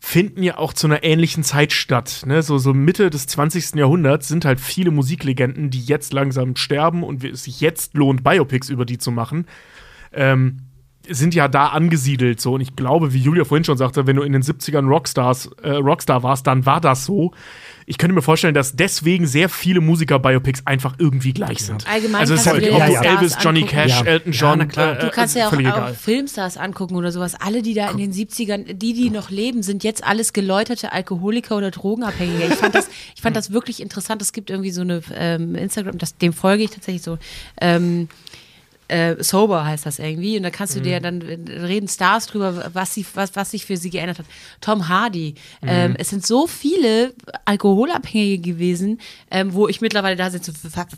finden 0.00 0.42
ja 0.42 0.56
auch 0.56 0.72
zu 0.72 0.86
einer 0.86 1.04
ähnlichen 1.04 1.44
Zeit 1.44 1.72
statt. 1.72 2.24
Ne? 2.26 2.42
So, 2.42 2.58
so 2.58 2.72
Mitte 2.72 3.10
des 3.10 3.26
20. 3.26 3.74
Jahrhunderts 3.74 4.28
sind 4.28 4.46
halt 4.46 4.58
viele 4.58 4.90
Musiklegenden, 4.90 5.70
die 5.70 5.84
jetzt 5.84 6.12
langsam 6.12 6.56
sterben 6.56 7.04
und 7.04 7.22
es 7.22 7.44
sich 7.44 7.60
jetzt 7.60 7.94
lohnt, 7.94 8.24
Biopics 8.24 8.70
über 8.70 8.86
die 8.86 8.98
zu 8.98 9.10
machen. 9.10 9.46
Ähm, 10.12 10.62
sind 11.08 11.34
ja 11.34 11.48
da 11.48 11.68
angesiedelt 11.68 12.40
so 12.40 12.54
und 12.54 12.60
ich 12.60 12.76
glaube, 12.76 13.12
wie 13.12 13.18
Julia 13.18 13.44
vorhin 13.44 13.64
schon 13.64 13.78
sagte, 13.78 14.06
wenn 14.06 14.16
du 14.16 14.22
in 14.22 14.32
den 14.32 14.42
70ern 14.42 14.86
Rockstars, 14.86 15.50
äh, 15.62 15.70
Rockstar 15.70 16.22
warst, 16.22 16.46
dann 16.46 16.66
war 16.66 16.80
das 16.80 17.04
so. 17.06 17.32
Ich 17.86 17.98
könnte 17.98 18.14
mir 18.14 18.22
vorstellen, 18.22 18.54
dass 18.54 18.76
deswegen 18.76 19.26
sehr 19.26 19.48
viele 19.48 19.80
Musiker-Biopics 19.80 20.62
einfach 20.64 20.94
irgendwie 20.98 21.32
gleich 21.32 21.64
sind. 21.64 21.88
Allgemein 21.90 22.20
also 22.20 22.34
es 22.34 22.42
ist 22.42 22.46
halt 22.46 22.62
ob 22.70 22.78
ja 22.78 22.86
du 22.86 22.92
ja. 22.92 23.02
Elvis, 23.02 23.36
Johnny. 23.40 23.62
Cash, 23.64 24.00
Ja. 24.00 24.06
Elton 24.06 24.32
Ja, 24.32 24.38
John, 24.54 24.68
klar. 24.68 24.96
äh, 24.96 25.00
Du 25.06 25.10
kannst 25.10 25.34
ja 25.34 25.48
auch, 25.48 25.52
auch. 25.52 25.94
Filmstars 25.96 26.56
angucken 26.56 26.94
oder 26.94 27.10
sowas. 27.10 27.34
Alle, 27.34 27.62
die 27.62 27.74
da 27.74 27.90
in 27.90 27.96
den 27.96 28.12
70ern, 28.12 28.74
die, 28.74 28.92
die 28.92 29.10
noch 29.10 29.30
leben, 29.30 29.64
sind 29.64 29.82
jetzt 29.82 30.04
alles 30.04 30.32
geläuterte 30.32 30.92
Alkoholiker 30.92 31.56
oder 31.56 31.72
Drogenabhängige. 31.72 32.44
Ich 32.44 32.54
fand 32.54 32.76
das, 32.76 32.88
ich 33.16 33.22
fand 33.22 33.34
das 33.34 33.50
wirklich 33.52 33.82
interessant. 33.82 34.22
Es 34.22 34.32
gibt 34.32 34.50
irgendwie 34.50 34.70
so 34.70 34.82
eine 34.82 35.00
ähm, 35.16 35.56
Instagram, 35.56 35.98
das, 35.98 36.16
dem 36.16 36.32
folge 36.32 36.62
ich 36.62 36.70
tatsächlich 36.70 37.02
so. 37.02 37.18
Ähm, 37.60 38.08
äh, 38.90 39.22
Sober 39.22 39.64
heißt 39.64 39.86
das 39.86 39.98
irgendwie. 39.98 40.36
Und 40.36 40.42
da 40.42 40.50
kannst 40.50 40.74
du 40.74 40.80
Mhm. 40.80 40.84
dir 40.84 41.00
dann 41.00 41.22
reden 41.22 41.88
Stars 41.88 42.26
drüber, 42.26 42.70
was, 42.72 42.94
sie, 42.94 43.06
was, 43.14 43.34
was 43.36 43.50
sich 43.52 43.64
für 43.66 43.76
sie 43.76 43.90
geändert 43.90 44.18
hat. 44.18 44.26
Tom 44.60 44.88
Hardy. 44.88 45.34
Mhm. 45.62 45.68
Ähm, 45.68 45.94
es 45.98 46.10
sind 46.10 46.26
so 46.26 46.46
viele 46.46 47.14
Alkoholabhängige 47.44 48.38
gewesen, 48.52 49.00
ähm, 49.30 49.52
wo 49.54 49.68
ich 49.68 49.80
mittlerweile 49.80 50.16
da 50.16 50.30
sitze, 50.30 50.52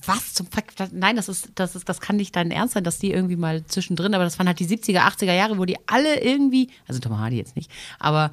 was 0.07 0.35
zum 0.35 0.47
Fuck? 0.47 0.65
Nein, 0.93 1.17
das 1.17 1.29
ist, 1.29 1.51
das 1.55 1.75
ist, 1.77 1.89
das 1.89 2.01
kann 2.01 2.17
nicht 2.17 2.35
dein 2.37 2.51
Ernst 2.51 2.75
sein, 2.75 2.85
dass 2.85 2.99
die 2.99 3.11
irgendwie 3.13 3.37
mal 3.37 3.65
zwischendrin, 3.67 4.15
aber 4.15 4.25
das 4.25 4.39
waren 4.39 4.47
halt 4.47 4.59
die 4.61 4.67
70er, 4.67 5.01
80er 5.01 5.33
Jahre, 5.35 5.59
wo 5.59 5.65
die 5.65 5.77
alle 5.87 6.21
irgendwie, 6.21 6.69
also 6.89 7.01
Tom 7.01 7.19
Hardy 7.19 7.37
jetzt 7.37 7.57
nicht, 7.57 7.71
aber 7.99 8.31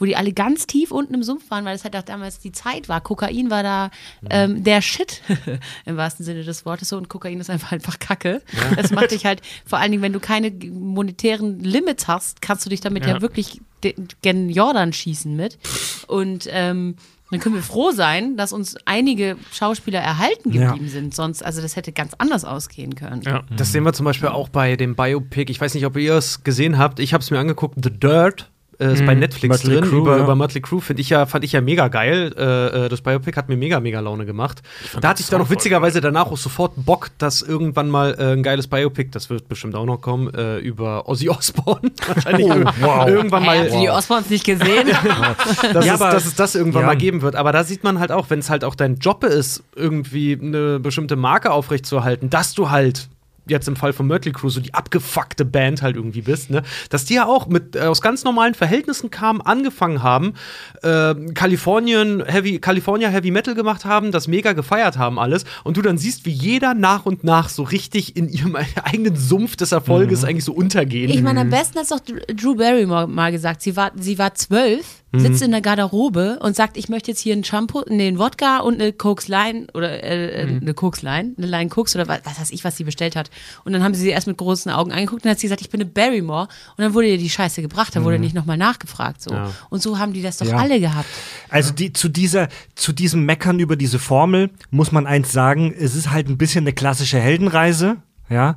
wo 0.00 0.04
die 0.06 0.16
alle 0.16 0.32
ganz 0.32 0.66
tief 0.66 0.90
unten 0.90 1.14
im 1.14 1.22
Sumpf 1.22 1.48
waren, 1.50 1.64
weil 1.64 1.76
es 1.76 1.84
halt 1.84 1.94
auch 1.94 2.02
damals 2.02 2.40
die 2.40 2.50
Zeit 2.50 2.88
war. 2.88 3.00
Kokain 3.00 3.50
war 3.50 3.62
da 3.62 3.90
ähm, 4.28 4.64
der 4.64 4.82
Shit 4.82 5.22
im 5.84 5.96
wahrsten 5.96 6.24
Sinne 6.26 6.42
des 6.42 6.66
Wortes 6.66 6.88
so 6.88 6.96
und 6.96 7.08
Kokain 7.08 7.38
ist 7.38 7.50
einfach 7.50 7.70
einfach 7.70 7.98
Kacke. 8.00 8.42
Das 8.76 8.90
macht 8.90 9.12
dich 9.12 9.26
halt, 9.26 9.42
vor 9.64 9.78
allen 9.78 9.92
Dingen, 9.92 10.02
wenn 10.02 10.12
du 10.12 10.18
keine 10.20 10.50
monetären 10.50 11.60
Limits 11.60 12.08
hast, 12.08 12.42
kannst 12.42 12.64
du 12.66 12.70
dich 12.70 12.80
damit 12.80 13.04
ja, 13.06 13.14
Ja. 13.14 13.20
wirklich 13.22 13.60
den- 13.84 14.08
gen 14.22 14.50
Jordan 14.50 14.92
schießen 14.92 15.34
mit. 15.36 15.58
Und 16.06 16.48
ähm, 16.50 16.96
dann 17.30 17.38
können 17.38 17.54
wir 17.54 17.62
froh 17.62 17.92
sein, 17.92 18.36
dass 18.36 18.52
uns 18.52 18.76
einige 18.86 19.36
Schauspieler 19.52 20.00
erhalten 20.00 20.52
Ja. 20.52 20.70
geblieben 20.72 20.88
sind. 20.90 21.14
Sonst, 21.14 21.44
also 21.44 21.62
das 21.62 21.76
hätte 21.76 21.92
ganz 21.92 22.12
anders 22.18 22.44
ausgehen 22.44 22.96
können. 22.96 23.22
Ja. 23.22 23.42
Das 23.56 23.70
sehen 23.70 23.84
wir 23.84 23.92
zum 23.92 24.04
Beispiel 24.04 24.28
auch 24.30 24.48
bei 24.48 24.74
dem 24.76 24.96
Biopic. 24.96 25.50
Ich 25.50 25.60
weiß 25.60 25.74
nicht, 25.74 25.86
ob 25.86 25.96
ihr 25.96 26.14
es 26.14 26.42
gesehen 26.42 26.76
habt. 26.78 26.98
Ich 26.98 27.12
habe 27.14 27.22
es 27.22 27.30
mir 27.30 27.38
angeguckt. 27.38 27.76
The 27.84 27.90
Dirt 27.90 28.50
äh, 28.80 28.92
ist 28.92 29.04
bei 29.06 29.14
Netflix 29.14 29.62
Mötley 29.64 29.80
drin. 29.80 29.90
Crüe, 29.90 29.98
über, 29.98 30.16
ja. 30.16 30.22
über 30.24 30.34
Mötley 30.34 30.60
Crüe 30.60 30.80
finde 30.80 31.02
ich 31.02 31.10
ja, 31.10 31.26
fand 31.26 31.44
ich 31.44 31.52
ja 31.52 31.60
mega 31.60 31.88
geil. 31.88 32.34
Äh, 32.36 32.86
äh, 32.86 32.88
das 32.88 33.00
Biopic 33.02 33.36
hat 33.36 33.48
mir 33.48 33.56
mega, 33.56 33.78
mega 33.80 34.00
Laune 34.00 34.26
gemacht. 34.26 34.62
Da 35.00 35.08
hatte 35.10 35.22
ich 35.22 35.28
dann 35.28 35.40
noch 35.40 35.50
witzigerweise 35.50 36.00
danach 36.00 36.26
auch 36.26 36.36
sofort 36.36 36.72
Bock, 36.76 37.10
dass 37.18 37.42
irgendwann 37.42 37.88
mal 37.90 38.16
äh, 38.18 38.32
ein 38.32 38.42
geiles 38.42 38.66
Biopic, 38.68 39.10
das 39.12 39.30
wird 39.30 39.48
bestimmt 39.48 39.74
auch 39.74 39.84
noch 39.86 40.00
kommen, 40.00 40.32
äh, 40.34 40.58
über 40.58 41.08
Ozzy 41.08 41.28
Osbourne. 41.28 41.90
Wahrscheinlich 42.06 42.46
ir- 42.46 42.72
wow. 42.80 43.06
irgendwann 43.06 43.44
mal. 43.44 43.58
Hey, 43.58 43.74
ihr 43.74 43.80
die 43.80 43.90
Osborns 43.90 44.30
nicht 44.30 44.44
gesehen? 44.44 44.88
dass, 45.72 45.84
Ja, 45.84 45.94
es, 45.94 46.00
aber- 46.00 46.12
dass 46.12 46.26
es 46.26 46.34
das 46.34 46.54
irgendwann 46.54 46.82
ja. 46.82 46.86
mal 46.88 46.96
geben 46.96 47.22
wird. 47.22 47.36
Aber 47.36 47.52
da 47.52 47.64
sieht 47.64 47.84
man 47.84 47.98
halt 48.00 48.12
auch, 48.12 48.30
wenn 48.30 48.38
es 48.38 48.50
halt 48.50 48.64
auch 48.64 48.74
dein 48.74 48.96
Job 48.96 49.24
ist, 49.24 49.62
irgendwie 49.76 50.38
eine 50.40 50.80
bestimmte 50.80 51.16
Marke 51.16 51.50
aufrechtzuerhalten, 51.52 52.30
dass 52.30 52.54
du 52.54 52.70
halt 52.70 53.08
jetzt 53.50 53.68
im 53.68 53.76
Fall 53.76 53.92
von 53.92 54.06
Mötley 54.06 54.32
Crüe 54.32 54.50
so 54.50 54.60
die 54.60 54.74
abgefuckte 54.74 55.44
Band 55.44 55.82
halt 55.82 55.96
irgendwie 55.96 56.22
bist, 56.22 56.50
ne? 56.50 56.62
Dass 56.88 57.04
die 57.04 57.14
ja 57.14 57.26
auch 57.26 57.46
mit 57.46 57.76
äh, 57.76 57.80
aus 57.80 58.00
ganz 58.00 58.24
normalen 58.24 58.54
Verhältnissen 58.54 59.10
kamen, 59.10 59.40
angefangen 59.40 60.02
haben, 60.02 60.34
äh, 60.82 61.14
Kalifornien 61.34 62.24
Heavy 62.24 62.58
California 62.58 63.08
Heavy 63.08 63.30
Metal 63.30 63.54
gemacht 63.54 63.84
haben, 63.84 64.12
das 64.12 64.28
mega 64.28 64.52
gefeiert 64.52 64.96
haben 64.96 65.18
alles 65.18 65.44
und 65.64 65.76
du 65.76 65.82
dann 65.82 65.98
siehst, 65.98 66.24
wie 66.24 66.30
jeder 66.30 66.74
nach 66.74 67.06
und 67.06 67.24
nach 67.24 67.48
so 67.48 67.62
richtig 67.62 68.16
in 68.16 68.28
ihrem 68.28 68.56
eigenen 68.84 69.16
Sumpf 69.16 69.56
des 69.56 69.72
Erfolges 69.72 70.24
eigentlich 70.24 70.44
so 70.44 70.52
untergehen. 70.52 71.10
Ich 71.10 71.22
meine, 71.22 71.40
am 71.40 71.50
besten 71.50 71.76
hat 71.76 71.84
es 71.84 71.88
doch 71.90 72.00
Drew 72.00 72.54
Barrymore 72.54 73.06
mal 73.08 73.32
gesagt. 73.32 73.62
Sie 73.62 73.76
war, 73.76 73.92
sie 73.96 74.18
war 74.18 74.34
zwölf, 74.34 75.02
sitzt 75.12 75.42
in 75.42 75.50
der 75.50 75.60
Garderobe 75.60 76.38
und 76.40 76.54
sagt, 76.54 76.76
ich 76.76 76.88
möchte 76.88 77.10
jetzt 77.10 77.20
hier 77.20 77.32
einen 77.32 77.42
Shampoo, 77.42 77.82
nee, 77.88 78.06
einen 78.06 78.18
Wodka 78.18 78.58
und 78.60 78.74
eine 78.74 78.92
Koks 78.92 79.26
Line 79.26 79.66
oder 79.74 80.02
äh, 80.04 80.42
äh, 80.42 80.46
eine 80.60 80.72
Koks 80.74 81.02
Line, 81.02 81.34
eine 81.36 81.46
Line 81.48 81.68
Koks 81.68 81.96
oder 81.96 82.06
was, 82.06 82.20
was 82.24 82.40
weiß 82.40 82.50
ich, 82.52 82.62
was 82.62 82.76
sie 82.76 82.84
bestellt 82.84 83.16
hat. 83.16 83.28
Und 83.64 83.72
dann 83.72 83.82
haben 83.82 83.94
sie 83.94 84.02
sie 84.02 84.10
erst 84.10 84.26
mit 84.28 84.36
großen 84.36 84.70
Augen 84.70 84.92
angeguckt 84.92 85.22
und 85.22 85.24
dann 85.24 85.32
hat 85.32 85.40
sie 85.40 85.46
gesagt, 85.46 85.62
ich 85.62 85.70
bin 85.70 85.80
eine 85.80 85.90
Barrymore. 85.90 86.48
Und 86.76 86.84
dann 86.84 86.94
wurde 86.94 87.08
ihr 87.08 87.18
die 87.18 87.30
Scheiße 87.30 87.60
gebracht, 87.62 87.96
da 87.96 88.04
wurde 88.04 88.18
nicht 88.20 88.34
nochmal 88.34 88.56
nachgefragt. 88.56 89.20
So. 89.22 89.30
Ja. 89.32 89.50
Und 89.68 89.82
so 89.82 89.98
haben 89.98 90.12
die 90.12 90.22
das 90.22 90.36
doch 90.38 90.46
Ja. 90.46 90.56
alle 90.58 90.78
gehabt. 90.78 91.08
Also 91.48 91.72
die, 91.72 91.92
zu, 91.92 92.08
dieser, 92.08 92.48
zu 92.76 92.92
diesem 92.92 93.24
Meckern 93.24 93.58
über 93.58 93.76
diese 93.76 93.98
Formel 93.98 94.50
muss 94.70 94.92
man 94.92 95.06
eins 95.06 95.32
sagen, 95.32 95.74
es 95.76 95.94
ist 95.96 96.10
halt 96.10 96.28
ein 96.28 96.38
bisschen 96.38 96.62
eine 96.64 96.72
klassische 96.72 97.18
Heldenreise, 97.18 97.96
ja. 98.28 98.56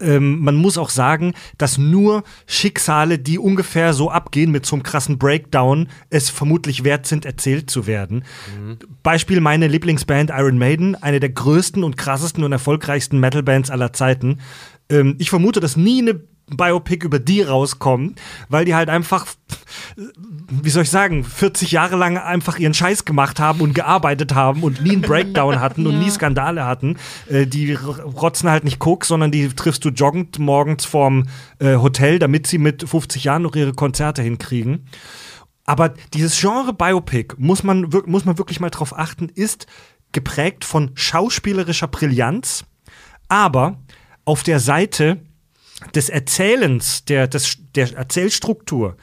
Ähm, 0.00 0.40
man 0.40 0.56
muss 0.56 0.76
auch 0.76 0.90
sagen, 0.90 1.34
dass 1.56 1.78
nur 1.78 2.24
Schicksale, 2.46 3.18
die 3.18 3.38
ungefähr 3.38 3.94
so 3.94 4.10
abgehen 4.10 4.50
mit 4.50 4.66
so 4.66 4.76
einem 4.76 4.82
krassen 4.82 5.18
Breakdown, 5.18 5.88
es 6.10 6.30
vermutlich 6.30 6.84
wert 6.84 7.06
sind, 7.06 7.24
erzählt 7.24 7.70
zu 7.70 7.86
werden. 7.86 8.24
Beispiel 9.02 9.40
meine 9.40 9.68
Lieblingsband 9.68 10.30
Iron 10.30 10.58
Maiden, 10.58 10.96
eine 11.00 11.20
der 11.20 11.30
größten 11.30 11.84
und 11.84 11.96
krassesten 11.96 12.42
und 12.44 12.52
erfolgreichsten 12.52 13.20
Metalbands 13.20 13.70
aller 13.70 13.92
Zeiten. 13.92 14.40
Ähm, 14.88 15.16
ich 15.18 15.30
vermute, 15.30 15.60
dass 15.60 15.76
nie 15.76 16.02
eine 16.02 16.20
Biopic 16.46 17.04
über 17.04 17.18
die 17.18 17.42
rauskommt, 17.42 18.20
weil 18.48 18.64
die 18.64 18.74
halt 18.74 18.88
einfach 18.88 19.26
wie 20.50 20.70
soll 20.70 20.82
ich 20.82 20.90
sagen, 20.90 21.24
40 21.24 21.72
Jahre 21.72 21.96
lang 21.96 22.18
einfach 22.18 22.58
ihren 22.58 22.74
Scheiß 22.74 23.04
gemacht 23.04 23.40
haben 23.40 23.60
und 23.60 23.74
gearbeitet 23.74 24.34
haben 24.34 24.62
und 24.62 24.82
nie 24.82 24.92
einen 24.92 25.00
Breakdown 25.02 25.60
hatten 25.60 25.86
und 25.86 25.94
Ja. 25.94 25.98
nie 26.00 26.10
Skandale 26.10 26.64
hatten. 26.66 26.96
Äh, 27.28 27.46
die 27.46 27.74
rotzen 27.74 28.50
halt 28.50 28.64
nicht 28.64 28.78
Koks, 28.78 29.08
sondern 29.08 29.30
die 29.30 29.48
triffst 29.48 29.84
du 29.84 29.90
joggend 29.90 30.38
morgens 30.38 30.84
vorm 30.84 31.26
äh, 31.58 31.76
Hotel, 31.76 32.18
damit 32.18 32.46
sie 32.46 32.58
mit 32.58 32.88
50 32.88 33.24
Jahren 33.24 33.42
noch 33.42 33.56
ihre 33.56 33.72
Konzerte 33.72 34.22
hinkriegen. 34.22 34.86
Aber 35.64 35.94
dieses 36.12 36.38
Genre 36.38 36.74
Biopic, 36.74 37.34
muss 37.38 37.62
man, 37.62 37.88
muss 38.06 38.24
man 38.24 38.36
wirklich 38.38 38.60
mal 38.60 38.70
drauf 38.70 38.96
achten, 38.96 39.28
ist 39.28 39.66
geprägt 40.12 40.64
von 40.64 40.90
schauspielerischer 40.94 41.88
Brillanz, 41.88 42.64
aber 43.28 43.78
auf 44.24 44.42
der 44.42 44.60
Seite 44.60 45.23
des 45.92 46.08
Erzählens, 46.08 47.04
der, 47.04 47.26
des, 47.26 47.58
der 47.74 47.96
Erzählstruktur 47.96 48.96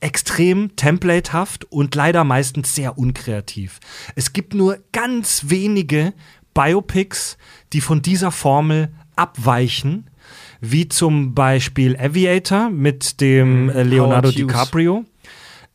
extrem 0.00 0.74
templatehaft 0.76 1.64
und 1.66 1.94
leider 1.94 2.24
meistens 2.24 2.74
sehr 2.74 2.98
unkreativ. 2.98 3.80
Es 4.14 4.32
gibt 4.32 4.54
nur 4.54 4.78
ganz 4.92 5.44
wenige 5.48 6.14
Biopics, 6.54 7.36
die 7.72 7.80
von 7.80 8.02
dieser 8.02 8.30
Formel 8.30 8.92
abweichen, 9.16 10.08
wie 10.60 10.88
zum 10.88 11.34
Beispiel 11.34 11.96
Aviator 11.96 12.70
mit 12.70 13.20
dem 13.20 13.68
äh, 13.68 13.82
Leonardo 13.82 14.28
Howard 14.28 14.36
Hughes. 14.36 14.46
DiCaprio. 14.46 15.04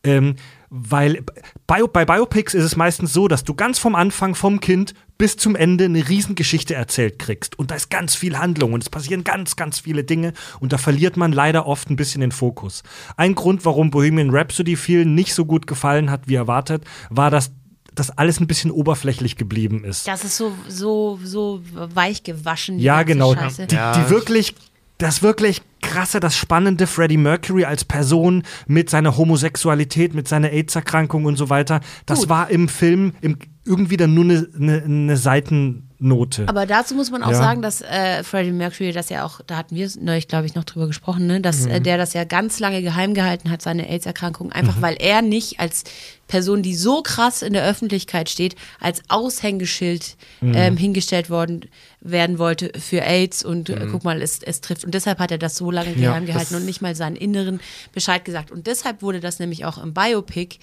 Ähm, 0.04 0.36
weil 0.76 1.24
Bio, 1.66 1.88
bei 1.88 2.04
Biopics 2.04 2.54
ist 2.54 2.64
es 2.64 2.76
meistens 2.76 3.12
so, 3.12 3.28
dass 3.28 3.44
du 3.44 3.54
ganz 3.54 3.78
vom 3.78 3.94
Anfang, 3.94 4.34
vom 4.34 4.60
Kind 4.60 4.94
bis 5.18 5.36
zum 5.36 5.56
Ende 5.56 5.86
eine 5.86 6.08
Riesengeschichte 6.08 6.74
erzählt 6.74 7.18
kriegst. 7.18 7.58
Und 7.58 7.70
da 7.70 7.74
ist 7.74 7.88
ganz 7.88 8.14
viel 8.14 8.38
Handlung 8.38 8.74
und 8.74 8.82
es 8.82 8.90
passieren 8.90 9.24
ganz, 9.24 9.56
ganz 9.56 9.80
viele 9.80 10.04
Dinge 10.04 10.32
und 10.60 10.72
da 10.72 10.78
verliert 10.78 11.16
man 11.16 11.32
leider 11.32 11.66
oft 11.66 11.88
ein 11.90 11.96
bisschen 11.96 12.20
den 12.20 12.32
Fokus. 12.32 12.82
Ein 13.16 13.34
Grund, 13.34 13.64
warum 13.64 13.90
Bohemian 13.90 14.30
Rhapsody 14.30 14.76
vielen 14.76 15.14
nicht 15.14 15.34
so 15.34 15.46
gut 15.46 15.66
gefallen 15.66 16.10
hat, 16.10 16.28
wie 16.28 16.34
erwartet, 16.34 16.84
war, 17.08 17.30
dass 17.30 17.52
das 17.94 18.10
alles 18.10 18.40
ein 18.40 18.46
bisschen 18.46 18.70
oberflächlich 18.70 19.36
geblieben 19.36 19.82
ist. 19.82 20.06
Das 20.06 20.22
ist 20.22 20.36
so, 20.36 20.52
so, 20.68 21.18
so 21.24 21.62
weich 21.72 22.22
gewaschen. 22.22 22.78
Ja, 22.78 23.02
genau. 23.02 23.34
Die, 23.34 23.66
die 23.66 24.10
wirklich, 24.10 24.54
das 24.98 25.22
wirklich 25.22 25.62
krasse, 25.82 26.20
das 26.20 26.36
spannende 26.36 26.86
Freddie 26.86 27.16
Mercury 27.16 27.64
als 27.64 27.84
Person 27.84 28.42
mit 28.66 28.90
seiner 28.90 29.16
Homosexualität, 29.16 30.14
mit 30.14 30.26
seiner 30.26 30.50
AIDS-Erkrankung 30.50 31.24
und 31.24 31.36
so 31.36 31.50
weiter, 31.50 31.80
das 32.06 32.20
Gut. 32.20 32.28
war 32.28 32.50
im 32.50 32.68
Film 32.68 33.12
im, 33.20 33.38
irgendwie 33.66 33.96
dann 33.96 34.14
nur 34.14 34.24
eine, 34.24 34.48
eine, 34.58 34.82
eine 34.82 35.16
Seitennote. 35.16 36.48
Aber 36.48 36.66
dazu 36.66 36.94
muss 36.94 37.10
man 37.10 37.22
auch 37.22 37.30
Ja. 37.30 37.36
sagen, 37.36 37.62
dass 37.62 37.80
äh, 37.82 38.22
Freddie 38.22 38.52
Mercury 38.52 38.92
das 38.92 39.08
ja 39.08 39.24
auch, 39.24 39.40
da 39.46 39.56
hatten 39.56 39.74
wir 39.74 39.90
neulich, 40.00 40.28
glaube 40.28 40.46
ich, 40.46 40.54
noch 40.54 40.64
drüber 40.64 40.86
gesprochen, 40.86 41.26
ne? 41.26 41.40
dass 41.40 41.64
Mhm. 41.64 41.70
äh, 41.70 41.80
der 41.80 41.98
das 41.98 42.12
ja 42.12 42.24
ganz 42.24 42.60
lange 42.60 42.82
geheim 42.82 43.14
gehalten 43.14 43.50
hat, 43.50 43.62
seine 43.62 43.88
AIDS-Erkrankung, 43.88 44.52
einfach 44.52 44.80
weil 44.80 44.96
er 45.00 45.22
nicht 45.22 45.58
als 45.60 45.84
Person, 46.28 46.62
die 46.62 46.74
so 46.74 47.02
krass 47.02 47.42
in 47.42 47.52
der 47.52 47.64
Öffentlichkeit 47.64 48.28
steht, 48.30 48.56
als 48.80 49.02
Aushängeschild 49.08 50.16
Mhm. 50.40 50.52
ähm, 50.54 50.76
hingestellt 50.76 51.30
worden 51.30 51.60
werden 52.00 52.38
wollte 52.38 52.70
für 52.78 53.02
AIDS 53.02 53.44
und 53.44 53.68
äh, 53.70 53.86
guck 53.90 54.04
mal, 54.04 54.20
es, 54.22 54.40
es 54.42 54.60
trifft. 54.60 54.84
Und 54.84 54.94
deshalb 54.94 55.18
hat 55.18 55.30
er 55.30 55.38
das 55.38 55.56
so 55.56 55.70
lange 55.70 55.90
Mhm. 55.90 56.02
Ja, 56.02 56.10
geheim 56.10 56.26
gehalten 56.26 56.54
und 56.56 56.64
nicht 56.66 56.82
mal 56.82 56.94
seinen 56.94 57.16
Inneren 57.16 57.60
Bescheid 57.92 58.24
gesagt. 58.24 58.50
Und 58.50 58.66
deshalb 58.66 59.02
wurde 59.02 59.20
das 59.20 59.38
nämlich 59.38 59.64
auch 59.64 59.82
im 59.82 59.92
Biopic 59.94 60.58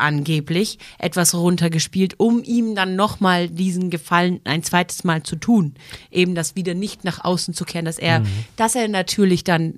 angeblich 0.00 0.78
etwas 0.98 1.34
runtergespielt, 1.34 2.14
um 2.18 2.42
ihm 2.42 2.74
dann 2.74 2.96
nochmal 2.96 3.48
diesen 3.48 3.90
Gefallen 3.90 4.40
ein 4.44 4.62
zweites 4.62 5.04
Mal 5.04 5.22
zu 5.22 5.36
tun. 5.36 5.74
Eben 6.10 6.34
das 6.34 6.56
wieder 6.56 6.74
nicht 6.74 7.04
nach 7.04 7.24
außen 7.24 7.54
zu 7.54 7.64
kehren, 7.64 7.84
dass 7.84 7.98
er, 7.98 8.22
dass 8.56 8.74
er 8.74 8.88
natürlich 8.88 9.44
dann 9.44 9.74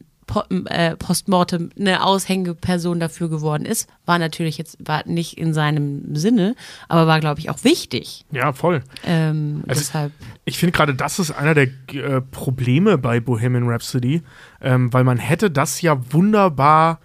äh, 0.67 0.97
postmortem 0.97 1.71
eine 1.79 2.05
Aushängeperson 2.05 3.01
dafür 3.01 3.29
geworden 3.29 3.67
ist, 3.67 3.89
war 4.07 4.19
natürlich 4.19 4.57
jetzt 4.57 4.79
war 4.81 5.07
nicht 5.07 5.37
in 5.37 5.53
seinem 5.53 6.15
Sinne, 6.17 6.55
aber 6.89 7.07
war, 7.07 7.21
glaube 7.21 7.41
ich, 7.41 7.51
auch 7.51 7.65
wichtig. 7.65 8.25
Ja, 8.31 8.53
voll. 8.53 8.83
Ähm, 9.05 9.63
Also- 9.67 9.81
deshalb. 9.81 10.13
Ich 10.45 10.59
finde 10.59 10.73
gerade, 10.73 10.95
das 10.95 11.19
ist 11.19 11.33
einer 11.33 11.55
der 11.55 11.69
äh, 11.93 12.21
Probleme 12.31 12.99
bei 12.99 13.21
Bohemian 13.21 13.69
Rhapsody, 13.69 14.23
ähm, 14.61 14.93
weil 14.93 15.05
man 15.05 15.19
hätte 15.19 15.51
das 15.51 15.83
ja 15.83 15.99
wunderbar 16.13 17.01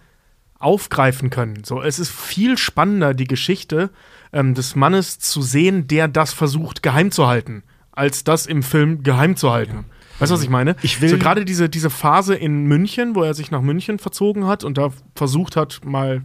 aufgreifen 0.59 1.29
können. 1.29 1.63
So, 1.63 1.81
es 1.81 1.99
ist 1.99 2.11
viel 2.11 2.57
spannender, 2.57 3.13
die 3.13 3.27
Geschichte 3.27 3.89
ähm, 4.33 4.53
des 4.53 4.75
Mannes 4.75 5.19
zu 5.19 5.41
sehen, 5.41 5.87
der 5.87 6.07
das 6.07 6.33
versucht 6.33 6.83
geheim 6.83 7.11
zu 7.11 7.27
halten, 7.27 7.63
als 7.91 8.23
das 8.23 8.45
im 8.45 8.63
Film 8.63 9.03
geheim 9.03 9.35
zu 9.35 9.51
halten. 9.51 9.85
Weißt 10.19 10.31
du, 10.31 10.35
was 10.35 10.43
ich 10.43 10.49
meine? 10.49 10.75
Ich 10.81 10.99
will- 10.99 11.09
so 11.09 11.17
gerade 11.17 11.45
diese, 11.45 11.69
diese 11.69 11.89
Phase 11.91 12.33
in 12.35 12.65
München, 12.65 13.13
wo 13.15 13.21
er 13.23 13.33
sich 13.35 13.51
nach 13.51 13.61
München 13.61 13.99
verzogen 13.99 14.47
hat 14.47 14.63
und 14.63 14.77
da 14.77 14.89
versucht 15.15 15.55
hat, 15.55 15.81
mal 15.85 16.23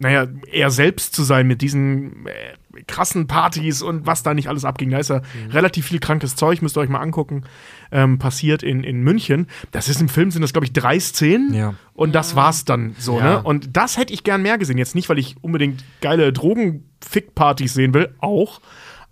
naja, 0.00 0.28
er 0.52 0.70
selbst 0.70 1.16
zu 1.16 1.24
sein 1.24 1.48
mit 1.48 1.60
diesen 1.60 2.26
äh, 2.26 2.54
krassen 2.86 3.26
Partys 3.26 3.82
und 3.82 4.06
was 4.06 4.22
da 4.22 4.34
nicht 4.34 4.48
alles 4.48 4.64
abging. 4.64 4.90
Da 4.90 4.98
ist 4.98 5.10
ja 5.10 5.22
relativ 5.50 5.86
viel 5.86 5.98
krankes 6.00 6.36
Zeug, 6.36 6.62
müsst 6.62 6.76
ihr 6.76 6.80
euch 6.80 6.88
mal 6.88 7.00
angucken, 7.00 7.44
ähm, 7.90 8.18
passiert 8.18 8.62
in, 8.62 8.84
in 8.84 9.00
München. 9.02 9.46
Das 9.70 9.88
ist 9.88 10.00
im 10.00 10.08
Film, 10.08 10.30
sind 10.30 10.42
das, 10.42 10.52
glaube 10.52 10.66
ich, 10.66 10.72
drei 10.72 11.00
Szenen. 11.00 11.54
Ja. 11.54 11.74
Und 11.94 12.14
das 12.14 12.36
war's 12.36 12.64
dann 12.64 12.94
so, 12.98 13.18
Ja. 13.18 13.24
ne? 13.24 13.42
Und 13.42 13.76
das 13.76 13.96
hätte 13.96 14.12
ich 14.12 14.22
gern 14.22 14.42
mehr 14.42 14.58
gesehen. 14.58 14.78
Jetzt 14.78 14.94
nicht, 14.94 15.08
weil 15.08 15.18
ich 15.18 15.36
unbedingt 15.42 15.82
geile 16.00 16.32
Drogen-Fick-Partys 16.32 17.74
sehen 17.74 17.94
will, 17.94 18.14
auch. 18.20 18.60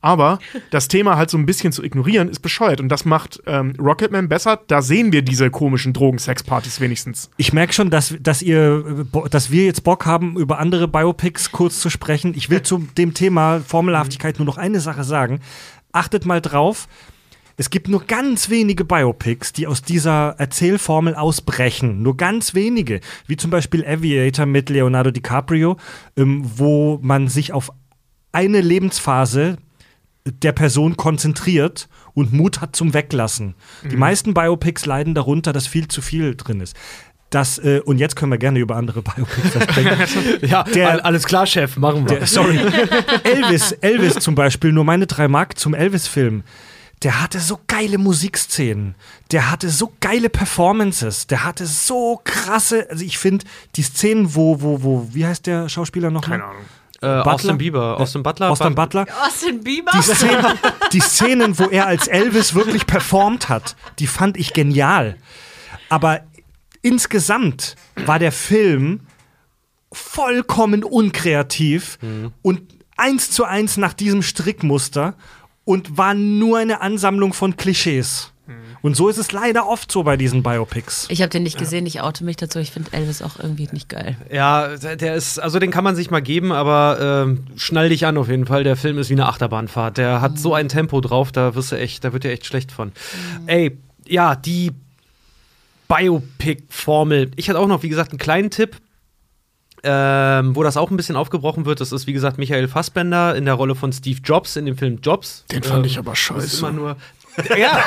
Aber 0.06 0.38
das 0.70 0.86
Thema 0.86 1.16
halt 1.16 1.30
so 1.30 1.36
ein 1.36 1.46
bisschen 1.46 1.72
zu 1.72 1.82
ignorieren, 1.82 2.28
ist 2.28 2.38
bescheuert. 2.38 2.80
Und 2.80 2.90
das 2.90 3.04
macht 3.04 3.42
ähm, 3.44 3.72
Rocketman 3.76 4.28
besser. 4.28 4.60
Da 4.68 4.80
sehen 4.80 5.10
wir 5.10 5.22
diese 5.22 5.50
komischen 5.50 5.92
Drogen-Sex-Partys 5.92 6.80
wenigstens. 6.80 7.28
Ich 7.38 7.52
merke 7.52 7.72
schon, 7.72 7.90
dass, 7.90 8.14
dass 8.20 8.40
ihr, 8.40 8.84
äh, 9.12 9.28
dass 9.28 9.50
wir 9.50 9.64
jetzt 9.64 9.82
Bock 9.82 10.06
haben, 10.06 10.36
über 10.36 10.60
andere 10.60 10.86
Biopics 10.86 11.50
kurz 11.50 11.80
zu 11.80 11.90
sprechen. 11.90 12.34
Ich 12.36 12.50
will 12.50 12.62
zu 12.62 12.86
dem 12.96 13.14
Thema 13.14 13.60
Formelhaftigkeit 13.66 14.38
nur 14.38 14.46
noch 14.46 14.58
eine 14.58 14.78
Sache 14.78 15.02
sagen. 15.02 15.40
Achtet 15.90 16.24
mal 16.24 16.40
drauf. 16.40 16.86
Es 17.56 17.70
gibt 17.70 17.88
nur 17.88 18.04
ganz 18.04 18.48
wenige 18.48 18.84
Biopics, 18.84 19.54
die 19.54 19.66
aus 19.66 19.82
dieser 19.82 20.36
Erzählformel 20.38 21.16
ausbrechen. 21.16 22.02
Nur 22.04 22.16
ganz 22.16 22.54
wenige. 22.54 23.00
Wie 23.26 23.36
zum 23.36 23.50
Beispiel 23.50 23.84
Aviator 23.84 24.46
mit 24.46 24.70
Leonardo 24.70 25.10
DiCaprio, 25.10 25.78
ähm, 26.16 26.42
wo 26.44 27.00
man 27.02 27.26
sich 27.26 27.52
auf 27.52 27.72
eine 28.30 28.60
Lebensphase 28.60 29.56
der 30.26 30.52
Person 30.52 30.96
konzentriert 30.96 31.88
und 32.14 32.32
Mut 32.32 32.60
hat 32.60 32.74
zum 32.76 32.94
Weglassen. 32.94 33.54
Die 33.90 33.96
meisten 33.96 34.34
Biopics 34.34 34.86
leiden 34.86 35.14
darunter, 35.14 35.52
dass 35.52 35.66
viel 35.66 35.88
zu 35.88 36.02
viel 36.02 36.34
drin 36.36 36.60
ist. 36.60 36.76
Das, 37.30 37.58
äh, 37.58 37.80
und 37.84 37.98
jetzt 37.98 38.14
können 38.16 38.30
wir 38.32 38.38
gerne 38.38 38.58
über 38.60 38.76
andere 38.76 39.02
Biopics 39.02 39.52
sprechen. 39.62 40.38
Ja, 40.48 40.62
Der- 40.62 40.90
all- 40.90 41.00
alles 41.00 41.24
klar, 41.24 41.46
Chef, 41.46 41.76
machen 41.76 42.08
wir. 42.08 42.18
Der, 42.18 42.26
sorry. 42.26 42.58
Elvis, 43.24 43.72
Elvis 43.72 44.14
zum 44.20 44.34
Beispiel, 44.34 44.72
nur 44.72 44.84
meine 44.84 45.06
drei 45.06 45.28
Mark 45.28 45.58
zum 45.58 45.74
Elvis-Film. 45.74 46.44
Der 47.02 47.20
hatte 47.20 47.40
so 47.40 47.58
geile 47.66 47.98
Musikszenen. 47.98 48.94
Der 49.30 49.50
hatte 49.50 49.68
so 49.68 49.92
geile 50.00 50.30
Performances. 50.30 51.26
Der 51.26 51.44
hatte 51.44 51.66
so 51.66 52.20
krasse, 52.24 52.86
also 52.90 53.04
ich 53.04 53.18
finde, 53.18 53.44
die 53.76 53.82
Szenen, 53.82 54.34
wo, 54.34 54.62
wo, 54.62 54.82
wo, 54.82 55.08
wie 55.12 55.26
heißt 55.26 55.46
der 55.46 55.68
Schauspieler 55.68 56.10
noch? 56.10 56.22
Keine 56.22 56.44
Ahnung. 56.44 56.62
Äh, 57.06 57.18
Butler? 57.18 57.32
Austin 57.34 57.58
Bieber. 57.58 58.00
Austin 58.00 58.22
Butler. 58.22 58.50
Austin 58.50 58.74
Butler. 58.74 59.06
Austin 59.24 59.60
Bieber? 59.62 59.92
Die 59.94 60.02
Szenen, 60.02 60.58
die 60.92 61.00
Szenen, 61.00 61.58
wo 61.58 61.64
er 61.64 61.86
als 61.86 62.08
Elvis 62.08 62.54
wirklich 62.54 62.86
performt 62.86 63.48
hat, 63.48 63.76
die 63.98 64.06
fand 64.06 64.36
ich 64.36 64.52
genial. 64.52 65.16
Aber 65.88 66.20
insgesamt 66.82 67.76
war 68.04 68.18
der 68.18 68.32
Film 68.32 69.00
vollkommen 69.92 70.84
unkreativ 70.84 71.98
und 72.42 72.62
eins 72.96 73.30
zu 73.30 73.44
eins 73.44 73.76
nach 73.76 73.92
diesem 73.92 74.22
Strickmuster 74.22 75.14
und 75.64 75.96
war 75.96 76.14
nur 76.14 76.58
eine 76.58 76.80
Ansammlung 76.80 77.32
von 77.32 77.56
Klischees. 77.56 78.32
Und 78.82 78.96
so 78.96 79.08
ist 79.08 79.18
es 79.18 79.32
leider 79.32 79.66
oft 79.68 79.90
so 79.90 80.02
bei 80.02 80.16
diesen 80.16 80.42
Biopics. 80.42 81.06
Ich 81.10 81.22
habe 81.22 81.30
den 81.30 81.42
nicht 81.42 81.58
gesehen, 81.58 81.86
ich 81.86 82.00
oute 82.00 82.24
mich 82.24 82.36
dazu. 82.36 82.58
Ich 82.58 82.70
finde 82.70 82.92
Elvis 82.92 83.22
auch 83.22 83.38
irgendwie 83.38 83.68
nicht 83.72 83.88
geil. 83.88 84.16
Ja, 84.32 84.76
der 84.76 85.14
ist, 85.14 85.38
also 85.38 85.58
den 85.58 85.70
kann 85.70 85.82
man 85.84 85.96
sich 85.96 86.10
mal 86.10 86.20
geben, 86.22 86.52
aber 86.52 86.98
ähm, 87.26 87.46
schnall 87.56 87.88
dich 87.88 88.06
an 88.06 88.16
auf 88.16 88.28
jeden 88.28 88.46
Fall. 88.46 88.64
Der 88.64 88.76
Film 88.76 88.98
ist 88.98 89.08
wie 89.10 89.14
eine 89.14 89.26
Achterbahnfahrt. 89.26 89.96
Der 89.98 90.20
hat 90.20 90.38
so 90.38 90.54
ein 90.54 90.68
Tempo 90.68 91.00
drauf, 91.00 91.32
da 91.32 91.54
wirst 91.54 91.72
du 91.72 91.76
echt, 91.76 92.04
da 92.04 92.12
wird 92.12 92.24
dir 92.24 92.30
echt 92.30 92.46
schlecht 92.46 92.70
von. 92.72 92.92
Ey, 93.46 93.76
ja, 94.06 94.36
die 94.36 94.72
Biopic-Formel. 95.88 97.30
Ich 97.36 97.48
hatte 97.48 97.58
auch 97.58 97.66
noch, 97.68 97.82
wie 97.82 97.88
gesagt, 97.88 98.10
einen 98.12 98.18
kleinen 98.18 98.50
Tipp. 98.50 98.76
Ähm, 99.88 100.56
wo 100.56 100.64
das 100.64 100.76
auch 100.76 100.90
ein 100.90 100.96
bisschen 100.96 101.14
aufgebrochen 101.14 101.64
wird, 101.64 101.80
das 101.80 101.92
ist 101.92 102.08
wie 102.08 102.12
gesagt 102.12 102.38
Michael 102.38 102.66
Fassbender 102.66 103.36
in 103.36 103.44
der 103.44 103.54
Rolle 103.54 103.76
von 103.76 103.92
Steve 103.92 104.18
Jobs 104.24 104.56
in 104.56 104.64
dem 104.66 104.76
Film 104.76 104.98
Jobs. 105.00 105.44
Den 105.52 105.62
fand 105.62 105.80
Ähm, 105.80 105.84
ich 105.84 105.98
aber 105.98 106.10
das 106.12 106.18
ist 106.18 106.24
scheiße. 106.24 106.58
immer 106.58 106.72
nur. 106.72 106.96
Ja, 107.56 107.80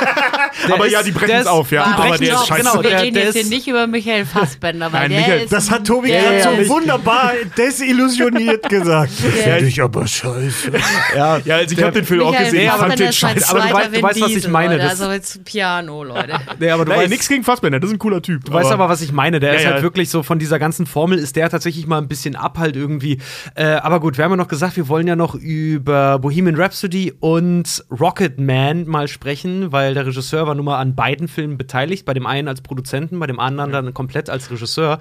Aber 0.73 0.87
ja, 0.87 1.01
die 1.03 1.11
brechen 1.11 1.35
es 1.35 1.47
auf, 1.47 1.71
ja. 1.71 1.83
Die 1.83 1.89
Aber 1.93 2.09
brechen 2.09 2.23
der 2.25 2.33
ist 2.33 2.39
auf, 2.39 2.47
scheiße. 2.47 2.61
genau. 2.61 2.83
Wir 2.83 2.89
Der, 2.89 3.01
reden 3.01 3.13
der 3.15 3.23
jetzt 3.25 3.33
hier 3.35 3.45
nicht 3.45 3.67
über 3.67 3.87
Michael 3.87 4.25
Fassbender, 4.25 4.91
weil 4.91 5.01
Nein, 5.01 5.09
der 5.11 5.19
Michael, 5.21 5.41
ist. 5.43 5.53
Das 5.53 5.71
hat 5.71 5.85
Tobi 5.87 6.09
gerade 6.09 6.41
so 6.65 6.69
wunderbar 6.69 7.33
desillusioniert 7.57 8.67
gesagt. 8.69 9.11
Der- 9.45 9.61
ich 9.63 9.81
aber 9.81 10.07
scheiße. 10.07 10.71
ja, 11.15 11.37
Ja, 11.45 11.55
also 11.57 11.75
ich 11.75 11.81
habe 11.83 11.93
den 11.93 12.05
Film 12.05 12.21
auch 12.23 12.37
gesehen, 12.37 12.65
ich 12.65 12.71
fand 12.71 12.99
den 12.99 13.11
scheiße. 13.13 13.49
Aber 13.49 13.59
du 13.59 13.65
weißt- 13.99 14.01
was 14.01 14.17
ich 14.17 14.47
meine, 14.47 14.73
Leute. 14.75 14.83
das- 14.87 14.99
Also 15.01 15.11
jetzt 15.11 15.43
Piano, 15.45 16.03
Leute. 16.03 16.39
nee, 16.59 16.69
aber 16.69 16.85
du 16.85 16.91
Nein, 16.91 17.01
weißt, 17.01 17.09
nichts 17.09 17.27
gegen 17.27 17.43
Fassbender, 17.43 17.79
das 17.79 17.89
ist 17.89 17.95
ein 17.95 17.99
cooler 17.99 18.21
Typ. 18.21 18.45
Du 18.45 18.53
weißt 18.53 18.71
aber, 18.71 18.89
was 18.89 19.01
ich 19.01 19.11
meine. 19.11 19.39
Der 19.39 19.55
ist 19.55 19.65
halt 19.65 19.81
wirklich 19.83 20.09
so 20.09 20.23
von 20.23 20.39
dieser 20.39 20.59
ganzen 20.59 20.85
Formel, 20.85 21.17
ist 21.19 21.35
der 21.35 21.49
tatsächlich 21.49 21.87
mal 21.87 21.97
ein 21.97 22.07
bisschen 22.07 22.35
ab 22.35 22.57
halt 22.57 22.75
irgendwie. 22.75 23.19
Äh, 23.55 23.65
aber 23.65 23.99
gut, 23.99 24.17
wir 24.17 24.23
haben 24.25 24.31
ja 24.31 24.37
noch 24.37 24.47
gesagt, 24.47 24.75
wir 24.77 24.87
wollen 24.87 25.07
ja 25.07 25.15
noch 25.15 25.35
über 25.35 26.19
Bohemian 26.19 26.55
Rhapsody 26.55 27.13
und 27.19 27.83
Rocketman 27.91 28.87
mal 28.87 29.07
sprechen, 29.07 29.38
weil 29.71 29.93
der 29.93 30.05
Regisseur 30.05 30.47
war 30.47 30.55
nun 30.55 30.65
mal 30.65 30.79
an 30.79 30.95
beiden 30.95 31.27
Filmen 31.27 31.57
beteiligt. 31.57 32.05
Bei 32.05 32.13
dem 32.13 32.25
einen 32.25 32.47
als 32.47 32.61
Produzenten, 32.61 33.19
bei 33.19 33.27
dem 33.27 33.39
anderen 33.39 33.71
dann 33.71 33.93
komplett 33.93 34.29
als 34.29 34.49
Regisseur. 34.51 34.99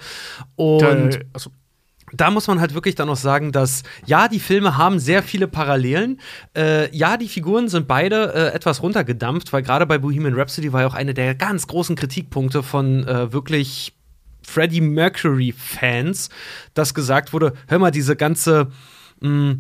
Und 0.56 0.81
Da, 0.81 1.19
also, 1.32 1.51
da 2.12 2.31
muss 2.31 2.47
man 2.47 2.60
halt 2.60 2.74
wirklich 2.74 2.94
dann 2.94 3.09
noch 3.09 3.16
sagen, 3.16 3.52
dass 3.52 3.82
ja, 4.06 4.28
die 4.28 4.40
Filme 4.40 4.77
haben 4.77 4.98
sehr 4.98 5.23
viele 5.23 5.48
Parallelen. 5.48 6.20
Äh, 6.56 6.94
ja, 6.97 7.16
die 7.16 7.28
Figuren 7.28 7.69
sind 7.69 7.86
beide 7.86 8.32
äh, 8.35 8.55
etwas 8.55 8.82
runtergedampft, 8.82 9.52
weil 9.52 9.62
gerade 9.62 9.86
bei 9.86 9.98
Bohemian 9.98 10.35
Rhapsody 10.35 10.73
war 10.73 10.82
ja 10.82 10.86
auch 10.86 10.94
eine 10.94 11.15
der 11.15 11.35
ganz 11.35 11.66
großen 11.66 11.97
Kritikpunkte 11.97 12.62
von 12.62 13.06
äh, 13.06 13.32
wirklich 13.32 13.94
Freddie 14.43 14.81
Mercury-Fans, 14.81 16.31
dass 16.74 16.94
gesagt 16.94 17.32
wurde, 17.32 17.52
hör 17.66 17.78
mal, 17.78 17.90
diese 17.90 18.16
ganze 18.16 18.69
mh, 19.20 19.56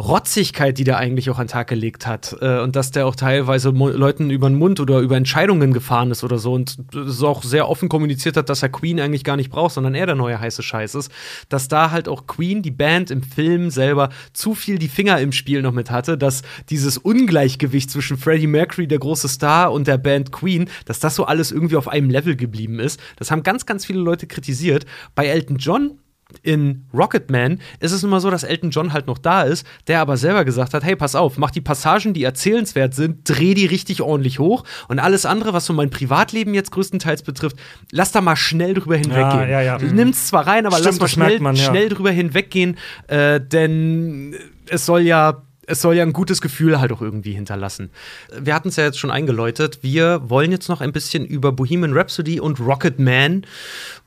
Rotzigkeit, 0.00 0.78
die 0.78 0.84
der 0.84 0.98
eigentlich 0.98 1.30
auch 1.30 1.38
an 1.38 1.46
den 1.46 1.52
Tag 1.52 1.68
gelegt 1.68 2.06
hat 2.06 2.36
äh, 2.40 2.60
und 2.60 2.74
dass 2.76 2.90
der 2.90 3.06
auch 3.06 3.14
teilweise 3.14 3.70
Leuten 3.70 4.30
über 4.30 4.48
den 4.48 4.58
Mund 4.58 4.80
oder 4.80 4.98
über 5.00 5.16
Entscheidungen 5.16 5.72
gefahren 5.72 6.10
ist 6.10 6.24
oder 6.24 6.38
so 6.38 6.54
und 6.54 6.76
es 6.94 7.22
auch 7.22 7.42
sehr 7.42 7.68
offen 7.68 7.88
kommuniziert 7.88 8.36
hat, 8.36 8.48
dass 8.48 8.62
er 8.62 8.70
Queen 8.70 8.98
eigentlich 9.00 9.24
gar 9.24 9.36
nicht 9.36 9.50
braucht, 9.50 9.74
sondern 9.74 9.94
er 9.94 10.06
der 10.06 10.14
neue 10.14 10.40
heiße 10.40 10.62
Scheiß 10.62 10.94
ist, 10.94 11.12
dass 11.48 11.68
da 11.68 11.90
halt 11.90 12.08
auch 12.08 12.26
Queen, 12.26 12.62
die 12.62 12.70
Band 12.70 13.10
im 13.10 13.22
Film 13.22 13.70
selber, 13.70 14.08
zu 14.32 14.54
viel 14.54 14.78
die 14.78 14.88
Finger 14.88 15.20
im 15.20 15.32
Spiel 15.32 15.62
noch 15.62 15.72
mit 15.72 15.90
hatte, 15.90 16.18
dass 16.18 16.42
dieses 16.70 16.98
Ungleichgewicht 16.98 17.90
zwischen 17.90 18.16
Freddie 18.16 18.46
Mercury, 18.46 18.88
der 18.88 18.98
große 18.98 19.28
Star, 19.28 19.72
und 19.72 19.86
der 19.86 19.98
Band 19.98 20.32
Queen, 20.32 20.68
dass 20.86 21.00
das 21.00 21.14
so 21.14 21.24
alles 21.24 21.52
irgendwie 21.52 21.76
auf 21.76 21.88
einem 21.88 22.10
Level 22.10 22.36
geblieben 22.36 22.78
ist. 22.78 23.00
Das 23.16 23.30
haben 23.30 23.42
ganz, 23.42 23.66
ganz 23.66 23.84
viele 23.84 24.00
Leute 24.00 24.26
kritisiert. 24.26 24.86
Bei 25.14 25.26
Elton 25.26 25.56
John 25.56 25.98
in 26.42 26.86
Rocketman 26.94 27.60
ist 27.80 27.92
es 27.92 28.02
nun 28.02 28.10
mal 28.10 28.20
so, 28.20 28.30
dass 28.30 28.42
Elton 28.42 28.70
John 28.70 28.92
halt 28.92 29.06
noch 29.06 29.18
da 29.18 29.42
ist, 29.42 29.66
der 29.86 30.00
aber 30.00 30.16
selber 30.16 30.44
gesagt 30.44 30.74
hat, 30.74 30.84
hey, 30.84 30.96
pass 30.96 31.14
auf, 31.14 31.38
mach 31.38 31.50
die 31.50 31.60
Passagen, 31.60 32.14
die 32.14 32.24
erzählenswert 32.24 32.94
sind, 32.94 33.28
dreh 33.28 33.54
die 33.54 33.66
richtig 33.66 34.02
ordentlich 34.02 34.38
hoch 34.38 34.64
und 34.88 34.98
alles 34.98 35.26
andere, 35.26 35.52
was 35.52 35.66
so 35.66 35.72
mein 35.72 35.90
Privatleben 35.90 36.54
jetzt 36.54 36.70
größtenteils 36.70 37.22
betrifft, 37.22 37.56
lass 37.90 38.12
da 38.12 38.20
mal 38.20 38.36
schnell 38.36 38.74
drüber 38.74 38.96
hinweggehen. 38.96 39.48
ja, 39.48 39.60
ja. 39.60 39.78
Du 39.78 39.86
nimmst 39.86 40.28
zwar 40.28 40.46
rein, 40.46 40.66
aber 40.66 40.76
Stimmt, 40.76 40.86
lass 40.92 41.00
mal 41.00 41.08
schnell, 41.08 41.40
man, 41.40 41.56
ja. 41.56 41.64
schnell 41.64 41.88
drüber 41.88 42.10
hinweggehen, 42.10 42.76
äh, 43.08 43.40
denn 43.40 44.34
es 44.68 44.86
soll 44.86 45.02
ja 45.02 45.42
es 45.70 45.80
soll 45.80 45.94
ja 45.94 46.02
ein 46.02 46.12
gutes 46.12 46.40
Gefühl 46.40 46.80
halt 46.80 46.90
auch 46.92 47.00
irgendwie 47.00 47.32
hinterlassen. 47.32 47.90
Wir 48.36 48.54
hatten 48.54 48.68
es 48.68 48.76
ja 48.76 48.84
jetzt 48.84 48.98
schon 48.98 49.12
eingeläutet. 49.12 49.78
Wir 49.82 50.28
wollen 50.28 50.50
jetzt 50.50 50.68
noch 50.68 50.80
ein 50.80 50.92
bisschen 50.92 51.24
über 51.24 51.52
Bohemian 51.52 51.96
Rhapsody 51.96 52.40
und 52.40 52.58
Rocketman 52.58 53.46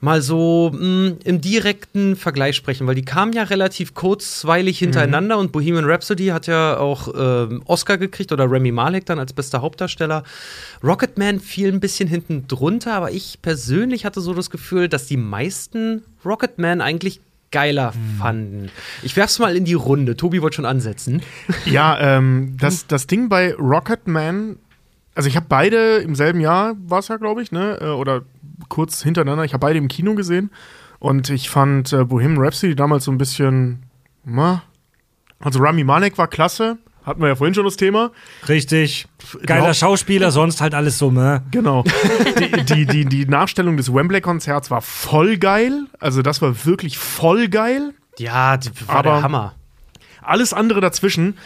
mal 0.01 0.21
so 0.21 0.71
mh, 0.73 1.17
im 1.23 1.39
direkten 1.39 2.17
Vergleich 2.17 2.57
sprechen, 2.57 2.85
weil 2.85 2.95
die 2.95 3.05
kamen 3.05 3.31
ja 3.31 3.43
relativ 3.43 3.93
kurzweilig 3.93 4.79
hintereinander 4.79 5.37
und 5.37 5.53
Bohemian 5.53 5.85
Rhapsody 5.85 6.27
hat 6.27 6.47
ja 6.47 6.77
auch 6.77 7.07
ähm, 7.17 7.63
Oscar 7.65 7.97
gekriegt 7.97 8.33
oder 8.33 8.51
Remy 8.51 8.73
Malek 8.73 9.05
dann 9.05 9.19
als 9.19 9.31
bester 9.31 9.61
Hauptdarsteller. 9.61 10.23
Rocketman 10.83 11.39
fiel 11.39 11.71
ein 11.71 11.79
bisschen 11.79 12.09
hinten 12.09 12.47
drunter, 12.47 12.93
aber 12.93 13.11
ich 13.11 13.39
persönlich 13.41 14.03
hatte 14.03 14.19
so 14.19 14.33
das 14.33 14.49
Gefühl, 14.49 14.89
dass 14.89 15.05
die 15.05 15.17
meisten 15.17 16.03
Rocketman 16.25 16.81
eigentlich 16.81 17.21
geiler 17.53 17.93
fanden. 18.19 18.69
Ich 19.03 19.15
werf's 19.15 19.39
mal 19.39 19.55
in 19.55 19.63
die 19.63 19.75
Runde. 19.75 20.17
Tobi 20.17 20.41
wollte 20.41 20.57
schon 20.57 20.65
ansetzen. 20.65 21.21
Ja, 21.65 21.97
ähm, 22.17 22.57
das, 22.59 22.87
das 22.87 23.07
Ding 23.07 23.29
bei 23.29 23.53
Rocketman, 23.53 24.57
also 25.15 25.29
ich 25.29 25.37
habe 25.37 25.45
beide 25.47 25.97
im 25.97 26.15
selben 26.15 26.41
Jahr, 26.41 26.75
war 26.85 26.99
es 26.99 27.07
ja, 27.07 27.15
glaube 27.15 27.41
ich, 27.41 27.51
ne? 27.53 27.77
Äh, 27.79 27.85
Oder 27.85 28.23
kurz 28.67 29.01
hintereinander. 29.01 29.45
Ich 29.45 29.53
habe 29.53 29.61
beide 29.61 29.77
im 29.77 29.87
Kino 29.87 30.15
gesehen. 30.15 30.51
Und 30.99 31.29
ich 31.29 31.49
fand 31.49 31.93
äh, 31.93 32.03
Bohemian 32.03 32.41
Rhapsody 32.41 32.75
damals 32.75 33.05
so 33.05 33.11
ein 33.11 33.17
bisschen. 33.17 33.83
Na, 34.25 34.63
also 35.39 35.59
Rami 35.59 35.83
Malek 35.83 36.17
war 36.17 36.27
klasse. 36.27 36.77
Hatten 37.05 37.21
wir 37.21 37.27
ja 37.27 37.35
vorhin 37.35 37.53
schon 37.53 37.65
das 37.65 37.75
Thema. 37.75 38.11
Richtig. 38.47 39.07
Geiler 39.45 39.61
Genau. 39.63 39.73
Schauspieler, 39.73 40.31
sonst 40.31 40.61
halt 40.61 40.73
alles 40.73 40.97
so, 40.97 41.11
ne? 41.11 41.43
Genau. 41.51 41.83
die, 42.39 42.63
die, 42.63 42.85
die, 42.85 43.05
die 43.05 43.25
Nachstellung 43.25 43.75
des 43.77 43.93
Wembley-Konzerts 43.93 44.71
war 44.71 44.81
voll 44.81 45.37
geil. 45.37 45.85
Also 45.99 46.21
das 46.21 46.41
war 46.41 46.65
wirklich 46.65 46.97
voll 46.97 47.49
geil. 47.49 47.93
Ja, 48.17 48.57
die 48.57 48.69
war 48.87 48.95
Aber- 48.97 49.09
der 49.11 49.21
Hammer. 49.23 49.55
Alles 50.21 50.53
andere 50.53 50.79
dazwischen 50.79 51.37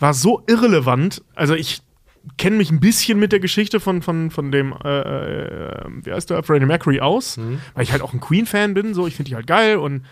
war 0.00 0.12
so 0.14 0.42
irrelevant. 0.48 1.22
Also 1.36 1.54
ich 1.54 1.82
kenne 2.38 2.56
mich 2.56 2.70
ein 2.72 2.80
bisschen 2.80 3.20
mit 3.20 3.30
der 3.30 3.38
Geschichte 3.38 3.78
von, 3.78 4.02
von, 4.02 4.30
von 4.32 4.50
dem, 4.50 4.74
äh, 4.84 5.00
äh, 5.00 5.84
wie 6.02 6.10
heißt 6.12 6.30
der, 6.30 6.42
Freddie 6.42 6.66
Mercury 6.66 6.98
aus, 7.00 7.38
weil 7.74 7.84
ich 7.84 7.92
halt 7.92 8.02
auch 8.02 8.12
ein 8.12 8.20
Queen-Fan 8.20 8.74
bin. 8.74 8.94
So, 8.94 9.06
ich 9.06 9.14
finde 9.14 9.28
die 9.28 9.36
halt 9.36 9.46
geil 9.46 9.76
und 9.76 10.04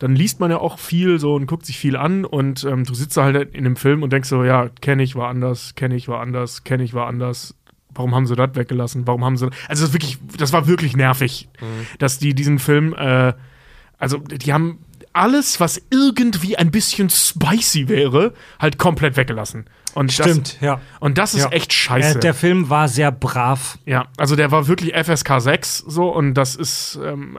dann 0.00 0.16
liest 0.16 0.40
man 0.40 0.50
ja 0.50 0.58
auch 0.58 0.78
viel 0.78 1.20
so 1.20 1.34
und 1.34 1.46
guckt 1.46 1.64
sich 1.66 1.78
viel 1.78 1.94
an 1.94 2.24
und 2.24 2.64
ähm, 2.64 2.84
du 2.84 2.94
sitzt 2.94 3.16
da 3.16 3.22
halt 3.24 3.54
in 3.54 3.64
dem 3.64 3.76
Film 3.76 4.02
und 4.02 4.12
denkst 4.12 4.28
so, 4.28 4.42
ja, 4.42 4.68
kenne 4.80 5.02
ich, 5.04 5.14
war 5.14 5.28
anders, 5.28 5.74
kenne 5.76 5.94
ich, 5.94 6.08
war 6.08 6.20
anders, 6.20 6.64
kenne 6.64 6.82
ich, 6.82 6.94
war 6.94 7.06
anders. 7.06 7.54
Warum 7.94 8.14
haben 8.14 8.26
sie 8.26 8.34
das 8.34 8.54
weggelassen? 8.54 9.06
Warum 9.06 9.24
haben 9.24 9.36
sie. 9.36 9.46
Also, 9.68 9.82
das, 9.84 9.90
ist 9.90 9.92
wirklich, 9.92 10.18
das 10.38 10.52
war 10.52 10.66
wirklich 10.66 10.96
nervig, 10.96 11.48
dass 11.98 12.18
die 12.18 12.34
diesen 12.34 12.58
Film, 12.58 12.94
äh, 12.94 13.34
also, 13.98 14.18
die 14.18 14.52
haben 14.52 14.78
alles, 15.12 15.58
was 15.60 15.82
irgendwie 15.90 16.56
ein 16.56 16.70
bisschen 16.70 17.10
spicy 17.10 17.88
wäre, 17.88 18.32
halt 18.58 18.78
komplett 18.78 19.16
weggelassen. 19.16 19.66
Und 19.94 20.12
Stimmt, 20.12 20.54
das, 20.54 20.60
ja. 20.60 20.80
Und 21.00 21.18
das 21.18 21.34
ist 21.34 21.42
Ja. 21.42 21.48
echt 21.50 21.72
scheiße. 21.72 22.18
Äh, 22.18 22.20
der 22.20 22.32
Film 22.34 22.70
war 22.70 22.88
sehr 22.88 23.10
brav. 23.10 23.78
Ja, 23.86 24.06
also 24.16 24.36
der 24.36 24.52
war 24.52 24.68
wirklich 24.68 24.94
FSK 24.94 25.40
6 25.40 25.78
so 25.78 26.08
und 26.14 26.34
das 26.34 26.54
ist. 26.54 26.98
Ähm, 27.04 27.38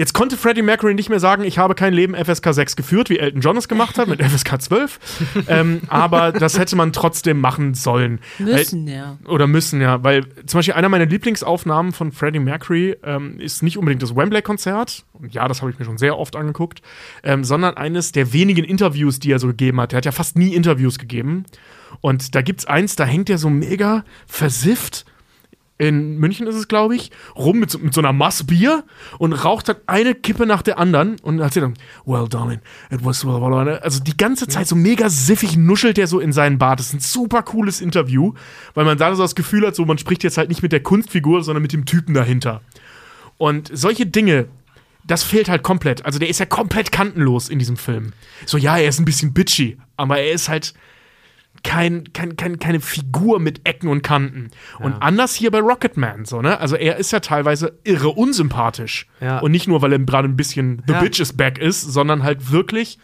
jetzt 0.00 0.14
konnte 0.14 0.38
Freddie 0.38 0.62
Mercury 0.62 0.94
nicht 0.94 1.10
mehr 1.10 1.20
sagen, 1.20 1.44
ich 1.44 1.58
habe 1.58 1.74
kein 1.74 1.92
Leben 1.92 2.14
FSK 2.14 2.54
6 2.54 2.74
geführt, 2.74 3.10
wie 3.10 3.18
Elton 3.18 3.42
John 3.42 3.56
es 3.58 3.68
gemacht 3.68 3.98
hat 3.98 4.08
mit 4.08 4.22
FSK 4.24 4.62
12. 4.62 4.98
ähm, 5.46 5.82
aber 5.88 6.32
das 6.32 6.58
hätte 6.58 6.74
man 6.74 6.94
trotzdem 6.94 7.38
machen 7.38 7.74
sollen. 7.74 8.18
Müssen, 8.38 8.88
ja. 8.88 9.18
Oder 9.28 9.46
müssen, 9.46 9.82
ja. 9.82 10.02
Weil 10.02 10.24
zum 10.46 10.58
Beispiel 10.58 10.72
einer 10.72 10.88
meiner 10.88 11.04
Lieblingsaufnahmen 11.04 11.92
von 11.92 12.12
Freddie 12.12 12.38
Mercury 12.38 12.96
ähm, 13.04 13.38
ist 13.38 13.62
nicht 13.62 13.76
unbedingt 13.76 14.02
das 14.02 14.16
Wembley-Konzert. 14.16 15.04
Und 15.12 15.34
ja, 15.34 15.46
das 15.46 15.60
habe 15.60 15.70
ich 15.70 15.78
mir 15.78 15.84
schon 15.84 15.98
sehr 15.98 16.18
oft 16.18 16.34
angeguckt. 16.34 16.80
Ähm, 17.22 17.44
sondern 17.44 17.76
eines 17.76 18.12
der 18.12 18.32
wenigen 18.32 18.64
Interviews, 18.64 19.18
die 19.18 19.30
er 19.30 19.38
so 19.38 19.48
gegeben 19.48 19.82
hat. 19.82 19.92
Er 19.92 19.98
hat 19.98 20.06
ja 20.06 20.12
fast 20.12 20.38
nie 20.38 20.54
Interviews 20.54 20.98
gegeben. 20.98 21.44
Und 22.00 22.34
da 22.34 22.40
gibt's 22.40 22.64
eins, 22.64 22.96
da 22.96 23.04
hängt 23.04 23.28
er 23.28 23.36
so 23.36 23.50
mega 23.50 24.04
versifft 24.26 25.04
in 25.80 26.18
München 26.18 26.46
ist 26.46 26.56
es, 26.56 26.68
glaube 26.68 26.94
ich, 26.94 27.10
rum 27.34 27.58
mit 27.58 27.70
so, 27.70 27.78
mit 27.78 27.94
so 27.94 28.02
einer 28.02 28.12
Maß 28.12 28.44
Bier 28.44 28.84
und 29.18 29.32
raucht 29.32 29.70
dann 29.70 29.76
eine 29.86 30.14
Kippe 30.14 30.44
nach 30.44 30.60
der 30.60 30.78
anderen 30.78 31.18
und 31.20 31.38
erzählt 31.38 31.64
dann, 31.64 31.74
well, 32.04 32.28
darling, 32.28 32.60
it 32.90 33.02
was 33.02 33.24
well, 33.24 33.40
well. 33.40 33.78
Also 33.82 34.02
die 34.02 34.14
ganze 34.14 34.46
Zeit 34.46 34.68
so 34.68 34.76
mega 34.76 35.08
siffig 35.08 35.56
nuschelt 35.56 35.96
er 35.96 36.06
so 36.06 36.20
in 36.20 36.34
seinen 36.34 36.58
Bart. 36.58 36.80
Das 36.80 36.88
ist 36.88 36.92
ein 36.92 37.00
super 37.00 37.42
cooles 37.42 37.80
Interview, 37.80 38.34
weil 38.74 38.84
man 38.84 38.98
da 38.98 39.14
so 39.14 39.22
das 39.22 39.34
Gefühl 39.34 39.66
hat, 39.66 39.74
so 39.74 39.86
man 39.86 39.96
spricht 39.96 40.22
jetzt 40.22 40.36
halt 40.36 40.50
nicht 40.50 40.62
mit 40.62 40.72
der 40.72 40.82
Kunstfigur, 40.82 41.42
sondern 41.42 41.62
mit 41.62 41.72
dem 41.72 41.86
Typen 41.86 42.12
dahinter. 42.12 42.60
Und 43.38 43.70
solche 43.72 44.04
Dinge, 44.04 44.48
das 45.06 45.22
fehlt 45.22 45.48
halt 45.48 45.62
komplett. 45.62 46.04
Also 46.04 46.18
der 46.18 46.28
ist 46.28 46.40
ja 46.40 46.46
komplett 46.46 46.92
kantenlos 46.92 47.48
in 47.48 47.58
diesem 47.58 47.78
Film. 47.78 48.12
So, 48.44 48.58
ja, 48.58 48.76
er 48.76 48.90
ist 48.90 48.98
ein 48.98 49.06
bisschen 49.06 49.32
bitchy, 49.32 49.78
aber 49.96 50.18
er 50.18 50.32
ist 50.32 50.50
halt 50.50 50.74
kein, 51.62 52.12
kein, 52.12 52.36
kein, 52.36 52.58
keine 52.58 52.80
Figur 52.80 53.40
mit 53.40 53.66
Ecken 53.68 53.88
und 53.88 54.02
Kanten. 54.02 54.50
Und 54.78 54.94
anders 54.94 55.34
hier 55.34 55.50
bei 55.50 55.60
Rocketman, 55.60 56.24
so, 56.24 56.40
ne? 56.42 56.58
Also 56.58 56.76
er 56.76 56.96
ist 56.96 57.12
ja 57.12 57.20
teilweise 57.20 57.78
irre 57.84 58.08
unsympathisch. 58.08 59.06
Ja. 59.20 59.38
Und 59.40 59.52
nicht 59.52 59.68
nur, 59.68 59.82
weil 59.82 59.92
er 59.92 59.98
gerade 59.98 60.28
ein 60.28 60.36
bisschen 60.36 60.82
The 60.86 60.94
Ja. 60.94 61.00
Bitch 61.00 61.20
is 61.20 61.32
back 61.34 61.58
ist, 61.58 61.82
sondern 61.82 62.22
halt 62.22 62.50
wirklich 62.50 62.98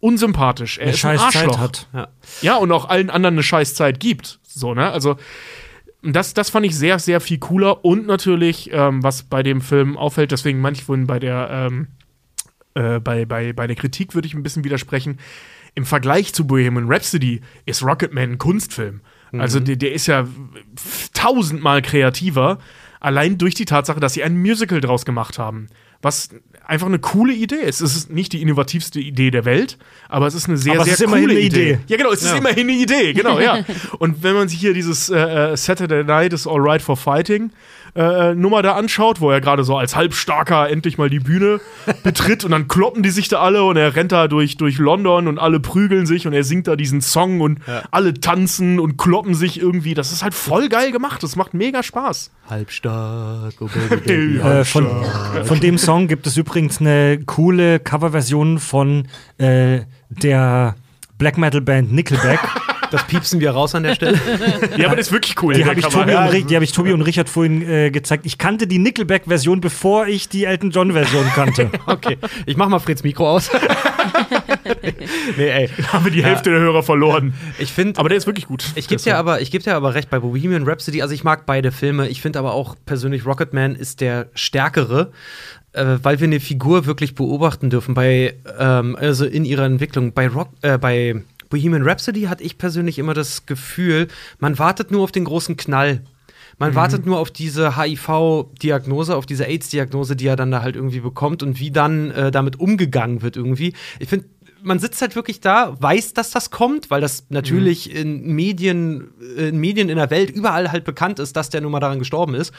unsympathisch. 0.00 0.78
Er 0.78 0.84
Eine 0.84 0.92
ist 0.92 1.04
ein 1.04 1.18
scheiß 1.18 1.32
Zeit 1.32 1.46
Arschloch. 1.48 1.58
hat. 1.58 1.88
Ja. 1.92 2.08
Ja, 2.42 2.56
und 2.56 2.70
auch 2.72 2.88
allen 2.88 3.10
anderen 3.10 3.34
eine 3.34 3.42
scheiß 3.42 3.74
Zeit 3.74 4.00
gibt. 4.00 4.40
So, 4.42 4.74
ne? 4.74 4.90
Also, 4.90 5.16
das, 6.02 6.34
das 6.34 6.50
fand 6.50 6.66
ich 6.66 6.76
sehr, 6.76 6.98
sehr 6.98 7.20
viel 7.20 7.38
cooler. 7.38 7.84
Und 7.84 8.06
natürlich, 8.06 8.70
ähm, 8.72 9.02
was 9.02 9.24
bei 9.24 9.42
dem 9.42 9.60
Film 9.60 9.96
auffällt, 9.96 10.32
deswegen 10.32 10.62
vorhin 10.76 11.06
bei 11.06 11.18
der, 11.18 11.48
ähm, 11.50 11.88
äh, 12.74 13.00
bei, 13.00 13.24
bei, 13.24 13.52
bei 13.52 13.66
der 13.66 13.76
Kritik 13.76 14.14
würde 14.14 14.28
ich 14.28 14.34
ein 14.34 14.42
bisschen 14.42 14.64
widersprechen. 14.64 15.18
Im 15.76 15.84
Vergleich 15.84 16.34
zu 16.34 16.46
Bohemian 16.46 16.88
Rhapsody 16.88 17.42
ist 17.66 17.84
Rocketman 17.84 18.32
ein 18.32 18.38
Kunstfilm. 18.38 19.02
Also 19.38 19.60
der, 19.60 19.76
der 19.76 19.92
ist 19.92 20.06
ja 20.06 20.26
tausendmal 21.12 21.82
kreativer, 21.82 22.58
allein 23.00 23.38
durch 23.38 23.54
die 23.54 23.66
Tatsache, 23.66 24.00
dass 24.00 24.14
sie 24.14 24.22
ein 24.24 24.36
Musical 24.40 24.80
draus 24.80 25.04
gemacht 25.04 25.38
haben. 25.38 25.68
Was 26.02 26.30
einfach 26.64 26.86
eine 26.86 26.98
coole 26.98 27.32
Idee 27.32 27.56
ist. 27.56 27.80
Es 27.80 27.96
ist 27.96 28.10
nicht 28.10 28.32
die 28.32 28.42
innovativste 28.42 29.00
Idee 29.00 29.30
der 29.30 29.44
Welt, 29.44 29.78
aber 30.08 30.26
es 30.26 30.34
ist 30.34 30.48
eine 30.48 30.56
sehr, 30.56 30.74
Aber 30.74 30.82
es 30.82 30.86
sehr 30.86 30.94
ist 30.94 31.00
immerhin 31.02 31.26
coole 31.28 31.38
eine 31.38 31.46
Idee. 31.46 31.70
Idee. 31.72 31.78
Ja, 31.86 31.96
genau, 31.96 32.12
es 32.12 32.22
ist 32.22 32.36
immerhin 32.36 32.68
eine 32.68 32.78
Idee, 32.78 33.12
genau, 33.12 33.38
ja. 33.38 33.64
Und 33.98 34.22
wenn 34.22 34.34
man 34.34 34.48
sich 34.48 34.58
hier 34.58 34.74
dieses 34.74 35.08
äh, 35.08 35.18
äh, 35.52 35.56
Saturday 35.56 36.04
Night 36.04 36.32
is 36.32 36.46
Alright 36.46 36.82
for 36.82 36.96
Fighting 36.96 37.50
äh, 37.96 38.34
Nummer 38.34 38.62
da 38.62 38.74
anschaut, 38.74 39.20
wo 39.20 39.30
er 39.30 39.40
gerade 39.40 39.64
so 39.64 39.76
als 39.76 39.96
Halbstarker 39.96 40.68
endlich 40.68 40.98
mal 40.98 41.10
die 41.10 41.20
Bühne 41.20 41.60
betritt 42.02 42.44
und 42.44 42.50
dann 42.50 42.68
kloppen 42.68 43.02
die 43.02 43.10
sich 43.10 43.28
da 43.28 43.40
alle 43.40 43.64
und 43.64 43.76
er 43.76 43.96
rennt 43.96 44.12
da 44.12 44.28
durch, 44.28 44.56
durch 44.56 44.78
London 44.78 45.28
und 45.28 45.38
alle 45.38 45.60
prügeln 45.60 46.06
sich 46.06 46.26
und 46.26 46.32
er 46.32 46.44
singt 46.44 46.68
da 46.68 46.76
diesen 46.76 47.00
Song 47.00 47.40
und 47.40 47.60
alle 47.90 48.14
tanzen 48.14 48.78
und 48.78 48.96
kloppen 48.96 49.34
sich 49.34 49.60
irgendwie. 49.60 49.94
Das 49.94 50.12
ist 50.12 50.22
halt 50.22 50.34
voll 50.34 50.68
geil 50.68 50.92
gemacht. 50.92 51.22
Das 51.22 51.36
macht 51.36 51.54
mega 51.54 51.82
Spaß. 51.82 52.30
Halbstark, 52.48 53.54
oh 53.60 53.68
Baby, 53.90 54.38
Baby. 54.38 54.38
Äh, 54.38 54.64
von, 54.64 54.86
von 55.44 55.60
dem 55.60 55.78
Song 55.78 56.08
gibt 56.08 56.26
es 56.26 56.36
übrigens 56.36 56.80
eine 56.80 57.20
coole 57.24 57.80
Coverversion 57.80 58.58
von 58.58 59.08
äh, 59.38 59.80
der 60.08 60.74
Black 61.18 61.38
Metal 61.38 61.60
Band 61.60 61.92
Nickelback. 61.92 62.40
Das 62.90 63.04
piepsen 63.06 63.40
wir 63.40 63.50
raus 63.50 63.74
an 63.74 63.82
der 63.82 63.94
Stelle. 63.94 64.18
Ja, 64.76 64.86
aber 64.86 64.96
das 64.96 65.08
ist 65.08 65.12
wirklich 65.12 65.34
cool. 65.42 65.54
Die 65.54 65.62
der 65.62 65.70
habe 65.70 65.80
ich, 65.80 66.50
Ja, 66.50 66.56
hab 66.56 66.62
ich 66.62 66.72
Tobi 66.72 66.92
und 66.92 67.02
Richard 67.02 67.28
vorhin 67.28 67.68
äh, 67.68 67.90
gezeigt. 67.90 68.26
Ich 68.26 68.38
kannte 68.38 68.66
die 68.66 68.78
Nickelback-Version, 68.78 69.60
bevor 69.60 70.06
ich 70.06 70.28
die 70.28 70.44
Elton 70.44 70.70
John-Version 70.70 71.26
kannte. 71.34 71.70
Okay, 71.86 72.18
ich 72.46 72.56
mach 72.56 72.68
mal 72.68 72.78
Fritz 72.78 73.02
Mikro 73.02 73.30
aus. 73.30 73.50
nee, 75.36 75.48
ey. 75.48 75.68
haben 75.92 76.04
wir 76.04 76.12
die 76.12 76.24
Hälfte 76.24 76.50
der 76.50 76.58
Hörer 76.60 76.82
verloren. 76.82 77.34
Ich 77.58 77.72
finde, 77.72 77.98
Aber 77.98 78.08
der 78.08 78.18
ist 78.18 78.26
wirklich 78.26 78.46
gut. 78.46 78.64
Ich 78.74 78.88
gebe 78.88 79.00
dir, 79.00 79.16
aber, 79.16 79.40
ich 79.40 79.50
geb 79.50 79.62
dir 79.62 79.76
aber 79.76 79.94
recht 79.94 80.10
bei 80.10 80.18
Bohemian 80.18 80.64
Rhapsody. 80.64 81.02
Also, 81.02 81.14
ich 81.14 81.22
mag 81.24 81.46
beide 81.46 81.70
Filme. 81.72 82.08
Ich 82.08 82.20
finde 82.20 82.38
aber 82.38 82.54
auch 82.54 82.76
persönlich, 82.86 83.24
Rocketman 83.24 83.76
ist 83.76 84.00
der 84.00 84.28
stärkere, 84.34 85.12
äh, 85.76 85.98
weil 86.02 86.20
wir 86.20 86.26
eine 86.26 86.40
Figur 86.40 86.86
wirklich 86.86 87.14
beobachten 87.14 87.70
dürfen. 87.70 87.94
Bei, 87.94 88.34
ähm, 88.58 88.96
also 88.98 89.24
in 89.24 89.44
ihrer 89.44 89.64
Entwicklung. 89.64 90.12
Bei, 90.12 90.28
Rock, 90.28 90.48
äh, 90.62 90.78
bei 90.78 91.22
Bohemian 91.50 91.82
Rhapsody 91.82 92.22
hatte 92.22 92.42
ich 92.42 92.58
persönlich 92.58 92.98
immer 92.98 93.14
das 93.14 93.46
Gefühl, 93.46 94.08
man 94.38 94.58
wartet 94.58 94.90
nur 94.90 95.02
auf 95.02 95.12
den 95.12 95.24
großen 95.24 95.56
Knall. 95.56 96.02
Man 96.58 96.74
wartet 96.74 97.04
nur 97.04 97.18
auf 97.18 97.30
diese 97.30 97.76
HIV-Diagnose, 97.76 99.14
auf 99.14 99.26
diese 99.26 99.44
AIDS-Diagnose, 99.44 100.16
die 100.16 100.26
er 100.26 100.36
dann 100.36 100.50
da 100.50 100.62
halt 100.62 100.74
irgendwie 100.74 101.00
bekommt 101.00 101.42
und 101.42 101.60
wie 101.60 101.70
dann 101.70 102.10
äh, 102.12 102.30
damit 102.30 102.58
umgegangen 102.58 103.20
wird 103.20 103.36
irgendwie. 103.36 103.74
Ich 103.98 104.08
finde, 104.08 104.26
man 104.62 104.78
sitzt 104.78 105.02
halt 105.02 105.14
wirklich 105.16 105.40
da, 105.40 105.76
weiß, 105.78 106.14
dass 106.14 106.30
das 106.30 106.50
kommt, 106.50 106.90
weil 106.90 107.02
das 107.02 107.26
natürlich 107.28 107.94
in 107.94 108.34
Medien, 108.34 109.08
äh, 109.36 109.48
in 109.48 109.58
Medien 109.58 109.90
in 109.90 109.96
der 109.96 110.10
Welt 110.10 110.30
überall 110.30 110.72
halt 110.72 110.84
bekannt 110.84 111.18
ist, 111.18 111.36
dass 111.36 111.50
der 111.50 111.60
nun 111.60 111.72
mal 111.72 111.80
daran 111.80 111.98
gestorben 111.98 112.34
ist. 112.34 112.54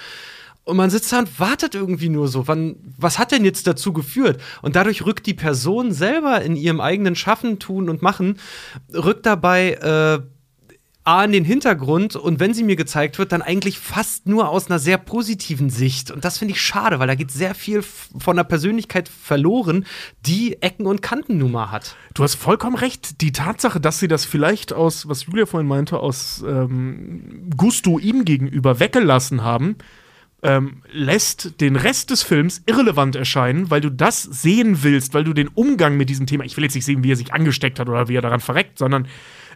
Und 0.68 0.76
man 0.76 0.89
sitzt 0.89 1.14
da 1.14 1.19
und 1.19 1.39
wartet 1.39 1.76
irgendwie 1.76 2.10
nur 2.10 2.27
so, 2.27 2.49
wann, 2.49 2.76
was 2.98 3.18
hat 3.18 3.31
denn 3.31 3.45
jetzt 3.45 3.68
dazu 3.68 3.94
geführt? 3.94 4.41
Und 4.61 4.76
dadurch 4.76 5.06
rückt 5.06 5.26
die 5.26 5.34
Person 5.34 5.94
selber 5.94 6.41
in 6.41 6.57
ihrem 6.57 6.81
eigenen 6.81 7.15
Schaffen, 7.15 7.57
Tun 7.57 7.89
und 7.89 8.02
Machen, 8.02 8.38
rückt 8.94 9.26
dabei 9.26 9.76
äh, 9.76 10.19
A 11.06 11.23
in 11.23 11.31
den 11.31 11.45
Hintergrund 11.45 12.18
und 12.18 12.41
wenn 12.41 12.53
sie 12.53 12.65
mir 12.65 12.76
gezeigt 12.76 13.18
wird, 13.18 13.31
dann 13.31 13.41
eigentlich 13.41 13.80
fast 13.80 14.27
nur 14.27 14.49
aus 14.49 14.69
einer 14.69 14.77
sehr 14.77 14.98
positiven 14.98 15.69
Sicht. 15.69 16.11
Und 16.11 16.26
das 16.26 16.38
finde 16.38 16.53
ich 16.53 16.61
schade, 16.61 16.99
weil 16.99 17.07
da 17.07 17.15
geht 17.15 17.31
sehr 17.31 17.56
viel 17.56 17.81
von 17.81 18.35
der 18.35 18.44
Persönlichkeit 18.44 19.07
verloren, 19.07 19.85
die 20.26 20.61
Ecken 20.61 20.85
und 20.85 21.02
Kanten 21.02 21.38
nun 21.38 21.53
mal 21.53 21.72
hat. 21.72 21.95
Du 22.14 22.23
hast 22.23 22.35
vollkommen 22.35 22.76
recht. 22.76 23.22
Die 23.22 23.31
Tatsache, 23.31 23.80
dass 23.80 23.99
sie 23.99 24.10
das 24.10 24.26
vielleicht 24.26 24.73
aus, 24.73 25.07
was 25.07 25.27
Julia 25.27 25.45
vorhin 25.45 25.69
meinte, 25.69 25.98
aus 25.98 26.44
ähm, 26.45 27.52
Gusto 27.56 27.99
ihm 27.99 28.26
gegenüber 28.26 28.81
weggelassen 28.81 29.44
haben, 29.45 29.77
ähm, 30.43 30.84
lässt 30.91 31.59
den 31.61 31.76
Rest 31.76 32.11
des 32.11 32.23
Films 32.23 32.61
irrelevant 32.65 33.15
erscheinen, 33.15 33.69
weil 33.69 33.81
du 33.81 33.89
das 33.89 34.22
sehen 34.22 34.84
willst, 34.84 35.14
weil 35.14 35.23
du 35.23 35.34
den 35.34 35.47
Umgang 35.47 35.97
mit 35.97 36.09
diesem 36.09 36.27
Thema, 36.27 36.43
ich 36.43 36.55
will 36.57 36.64
jetzt 36.64 36.76
nicht 36.76 36.85
sehen, 36.85 37.03
wie 37.03 37.11
er 37.11 37.15
sich 37.15 37.34
angesteckt 37.34 37.80
hat 37.80 37.89
oder 37.89 38.07
wie 38.07 38.15
er 38.15 38.22
daran 38.22 38.39
verreckt, 38.39 38.77
sondern 38.77 39.07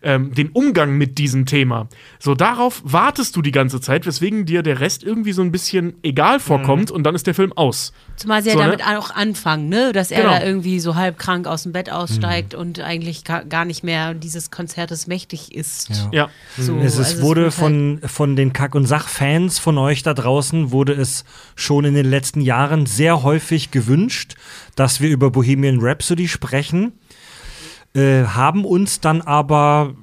ähm, 0.03 0.33
den 0.33 0.49
Umgang 0.49 0.97
mit 0.97 1.17
diesem 1.17 1.45
Thema. 1.45 1.87
So 2.19 2.33
darauf 2.35 2.81
wartest 2.83 3.35
du 3.35 3.41
die 3.41 3.51
ganze 3.51 3.79
Zeit, 3.81 4.05
weswegen 4.05 4.45
dir 4.45 4.63
der 4.63 4.79
Rest 4.79 5.03
irgendwie 5.03 5.31
so 5.31 5.41
ein 5.41 5.51
bisschen 5.51 5.93
egal 6.03 6.39
vorkommt 6.39 6.89
und 6.91 7.03
dann 7.03 7.13
ist 7.15 7.27
der 7.27 7.33
Film 7.35 7.53
aus. 7.53 7.93
Zumal 8.15 8.41
sie 8.41 8.49
ja 8.49 8.53
So, 8.55 8.59
ne? 8.61 8.65
damit 8.77 8.85
auch 8.85 9.11
anfangen, 9.11 9.69
ne? 9.69 9.91
Dass 9.91 10.11
er 10.11 10.21
Genau. 10.21 10.33
da 10.33 10.43
irgendwie 10.43 10.79
so 10.79 10.95
halb 10.95 11.17
krank 11.19 11.47
aus 11.47 11.63
dem 11.63 11.71
Bett 11.71 11.91
aussteigt 11.91 12.53
und 12.55 12.79
eigentlich 12.79 13.23
ga, 13.23 13.41
gar 13.43 13.65
nicht 13.65 13.83
mehr 13.83 14.13
dieses 14.13 14.51
Konzertes 14.51 15.07
mächtig 15.07 15.53
ist. 15.55 15.89
Ja. 16.11 16.29
So, 16.57 16.77
es 16.77 16.97
ist, 16.97 17.13
also 17.15 17.21
wurde 17.23 17.43
halt- 17.43 17.53
von, 17.53 17.99
von 18.05 18.35
den 18.35 18.53
Kack- 18.53 18.75
und 18.75 18.85
Sach-Fans 18.85 19.59
von 19.59 19.77
euch 19.77 20.03
da 20.03 20.13
draußen, 20.13 20.71
wurde 20.71 20.93
es 20.93 21.25
schon 21.55 21.85
in 21.85 21.93
den 21.93 22.09
letzten 22.09 22.41
Jahren 22.41 22.85
sehr 22.85 23.23
häufig 23.23 23.71
gewünscht, 23.71 24.35
dass 24.75 25.01
wir 25.01 25.09
über 25.09 25.29
Bohemian 25.31 25.79
Rhapsody 25.79 26.27
sprechen. 26.27 26.93
Äh, 27.93 28.23
haben 28.23 28.63
uns 28.63 29.01
dann 29.01 29.21
aber, 29.21 29.93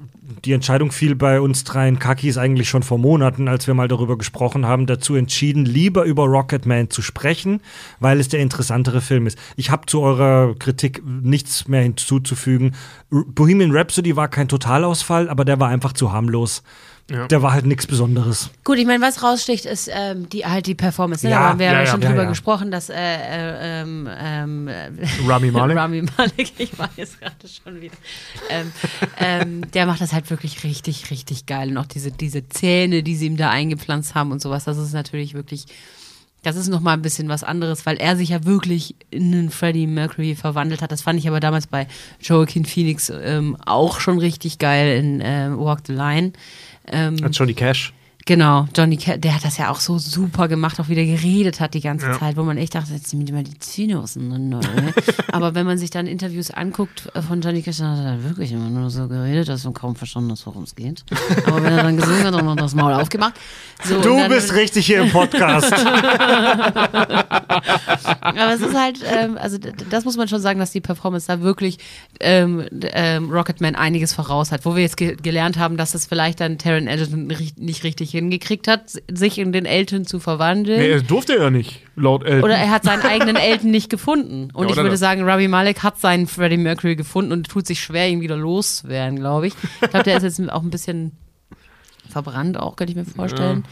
die 0.44 0.52
Entscheidung 0.52 0.92
fiel 0.92 1.14
bei 1.14 1.40
uns 1.40 1.64
dreien 1.64 1.98
Kakis 1.98 2.36
eigentlich 2.36 2.68
schon 2.68 2.82
vor 2.82 2.98
Monaten, 2.98 3.48
als 3.48 3.66
wir 3.66 3.74
mal 3.74 3.88
darüber 3.88 4.18
gesprochen 4.18 4.66
haben, 4.66 4.86
dazu 4.86 5.14
entschieden, 5.14 5.64
lieber 5.64 6.04
über 6.04 6.24
Rocketman 6.24 6.90
zu 6.90 7.00
sprechen, 7.00 7.60
weil 7.98 8.20
es 8.20 8.28
der 8.28 8.40
interessantere 8.40 9.00
Film 9.00 9.26
ist. 9.26 9.38
Ich 9.56 9.70
habe 9.70 9.86
zu 9.86 10.02
eurer 10.02 10.54
Kritik 10.58 11.02
nichts 11.04 11.66
mehr 11.66 11.82
hinzuzufügen. 11.82 12.74
Bohemian 13.10 13.74
Rhapsody 13.74 14.16
war 14.16 14.28
kein 14.28 14.48
Totalausfall, 14.48 15.30
aber 15.30 15.44
der 15.44 15.58
war 15.58 15.68
einfach 15.68 15.94
zu 15.94 16.12
harmlos. 16.12 16.62
Der 17.10 17.42
war 17.42 17.52
halt 17.52 17.64
nichts 17.64 17.86
Besonderes. 17.86 18.50
Gut, 18.64 18.76
ich 18.76 18.84
meine, 18.84 19.02
was 19.02 19.22
raussticht, 19.22 19.64
ist 19.64 19.88
ähm, 19.90 20.28
die, 20.28 20.44
halt 20.44 20.66
die 20.66 20.74
Performance. 20.74 21.24
Ne? 21.24 21.32
Ja, 21.32 21.38
da 21.38 21.48
haben 21.48 21.58
wir 21.58 21.66
ja, 21.66 21.72
ja, 21.72 21.80
ja, 21.80 21.86
schon 21.86 22.02
ja, 22.02 22.08
drüber 22.10 22.24
ja. 22.24 22.28
gesprochen, 22.28 22.70
dass 22.70 22.90
äh, 22.90 22.94
äh, 22.96 23.80
ähm, 23.80 24.08
ähm, 24.14 24.68
äh, 24.68 24.90
Rami 25.26 25.50
Malek. 25.50 25.76
Rami 25.78 26.02
Malek, 26.02 26.52
ich 26.58 26.78
weiß 26.78 26.90
es 26.98 27.18
gerade 27.18 27.34
schon 27.48 27.80
wieder. 27.80 27.94
Ähm, 28.50 28.72
ähm, 29.18 29.70
der 29.70 29.86
macht 29.86 30.02
das 30.02 30.12
halt 30.12 30.28
wirklich 30.28 30.64
richtig, 30.64 31.10
richtig 31.10 31.46
geil. 31.46 31.70
Und 31.70 31.78
auch 31.78 31.86
diese, 31.86 32.12
diese 32.12 32.46
Zähne, 32.50 33.02
die 33.02 33.16
sie 33.16 33.26
ihm 33.26 33.38
da 33.38 33.48
eingepflanzt 33.48 34.14
haben 34.14 34.30
und 34.30 34.42
sowas, 34.42 34.64
das 34.64 34.76
ist 34.76 34.92
natürlich 34.92 35.32
wirklich, 35.32 35.64
das 36.42 36.56
ist 36.56 36.68
nochmal 36.68 36.92
ein 36.92 37.02
bisschen 37.02 37.30
was 37.30 37.42
anderes, 37.42 37.86
weil 37.86 37.96
er 37.96 38.18
sich 38.18 38.28
ja 38.28 38.44
wirklich 38.44 38.96
in 39.10 39.32
einen 39.32 39.50
Freddie 39.50 39.86
Mercury 39.86 40.34
verwandelt 40.34 40.82
hat. 40.82 40.92
Das 40.92 41.00
fand 41.00 41.18
ich 41.18 41.26
aber 41.26 41.40
damals 41.40 41.68
bei 41.68 41.86
Joaquin 42.20 42.66
Phoenix 42.66 43.10
ähm, 43.10 43.56
auch 43.64 43.98
schon 43.98 44.18
richtig 44.18 44.58
geil 44.58 44.98
in 44.98 45.22
äh, 45.22 45.48
Walk 45.56 45.80
the 45.86 45.94
Line. 45.94 46.32
Ähm, 46.92 47.16
Als 47.22 47.36
Johnny 47.38 47.54
Cash. 47.54 47.92
Genau, 48.28 48.68
Johnny 48.76 48.98
Cash, 48.98 49.20
der 49.20 49.34
hat 49.34 49.42
das 49.42 49.56
ja 49.56 49.70
auch 49.70 49.80
so 49.80 49.96
super 49.96 50.48
gemacht, 50.48 50.78
auch 50.80 50.90
wie 50.90 50.94
der 50.94 51.06
geredet 51.06 51.60
hat 51.60 51.72
die 51.72 51.80
ganze 51.80 52.08
Ja. 52.08 52.18
Zeit, 52.18 52.36
wo 52.36 52.42
man 52.42 52.58
echt 52.58 52.74
dachte, 52.74 52.92
jetzt 52.92 53.14
mir 53.14 53.32
mal 53.32 53.42
die 53.42 53.58
Zähne 53.58 53.98
auseinander. 53.98 54.60
Aber 55.32 55.54
wenn 55.54 55.64
man 55.64 55.78
sich 55.78 55.88
dann 55.88 56.06
Interviews 56.06 56.50
anguckt 56.50 57.08
äh, 57.14 57.22
von 57.22 57.40
Johnny 57.40 57.62
Cash, 57.62 57.78
dann 57.78 57.96
hat 57.96 58.04
er 58.04 58.22
wirklich 58.24 58.52
immer 58.52 58.68
nur 58.68 58.90
so 58.90 59.08
geredet, 59.08 59.48
dass 59.48 59.64
man 59.64 59.72
kaum 59.72 59.96
verstanden 59.96 60.32
hat, 60.32 60.42
worum 60.44 60.64
es 60.64 60.74
geht. 60.74 61.04
Aber 61.46 61.62
wenn 61.62 61.72
er 61.72 61.82
dann 61.84 61.96
gesungen 61.96 62.18
hat, 62.18 62.34
hat 62.34 62.40
er 62.40 62.42
noch 62.42 62.56
das 62.56 62.74
Maul 62.74 62.92
aufgemacht. 62.92 63.32
So, 63.82 63.98
Du 64.02 64.18
dann, 64.18 64.28
bist 64.28 64.52
richtig 64.52 64.84
hier 64.84 65.00
im 65.04 65.10
Podcast. 65.10 65.72
Aber 68.20 68.52
es 68.52 68.60
ist 68.60 68.74
halt, 68.78 68.98
ähm, 69.10 69.38
also 69.38 69.56
das 69.88 70.04
muss 70.04 70.18
man 70.18 70.28
schon 70.28 70.42
sagen, 70.42 70.60
dass 70.60 70.70
die 70.70 70.82
Performance 70.82 71.26
da 71.28 71.40
wirklich 71.40 71.78
ähm, 72.20 72.66
ähm, 72.92 73.30
Rocketman 73.30 73.74
einiges 73.74 74.12
voraus 74.12 74.52
hat. 74.52 74.66
Wo 74.66 74.74
wir 74.76 74.82
jetzt 74.82 74.98
ge 74.98 75.16
gelernt 75.16 75.56
haben, 75.58 75.78
dass 75.78 75.94
es 75.94 76.04
vielleicht 76.04 76.40
dann 76.40 76.58
Taron 76.58 76.88
Egerton 76.88 77.26
nicht 77.26 77.58
nicht 77.58 77.84
richtig 77.84 78.12
hingekriegt 78.18 78.68
hat, 78.68 78.90
sich 79.10 79.38
in 79.38 79.52
den 79.52 79.64
Elton 79.64 80.04
zu 80.06 80.20
verwandeln. 80.20 80.78
Nee, 80.80 80.90
er 80.90 81.00
durfte 81.02 81.36
ja 81.36 81.50
nicht, 81.50 81.82
laut 81.96 82.24
Elton. 82.24 82.44
Oder 82.44 82.56
er 82.56 82.70
hat 82.70 82.84
seinen 82.84 83.02
eigenen 83.02 83.36
Elton 83.36 83.70
nicht 83.70 83.90
gefunden. 83.90 84.50
Und 84.52 84.66
Ja, 84.66 84.70
ich 84.70 84.76
würde 84.76 84.90
das. 84.90 85.00
sagen, 85.00 85.22
Ravi 85.24 85.48
Malek 85.48 85.82
hat 85.82 85.98
seinen 86.00 86.26
Freddie 86.26 86.56
Mercury 86.56 86.96
gefunden 86.96 87.32
und 87.32 87.48
tut 87.48 87.66
sich 87.66 87.80
schwer, 87.80 88.08
ihn 88.08 88.20
wieder 88.20 88.36
loszuwerden, 88.36 89.18
glaube 89.18 89.48
ich. 89.48 89.54
Ich 89.82 89.90
glaube, 89.90 90.04
der 90.04 90.16
ist 90.18 90.22
jetzt 90.22 90.50
auch 90.52 90.62
ein 90.62 90.70
bisschen 90.70 91.12
verbrannt, 92.08 92.58
auch 92.58 92.76
könnte 92.76 92.92
ich 92.92 92.96
mir 92.96 93.04
vorstellen. 93.04 93.64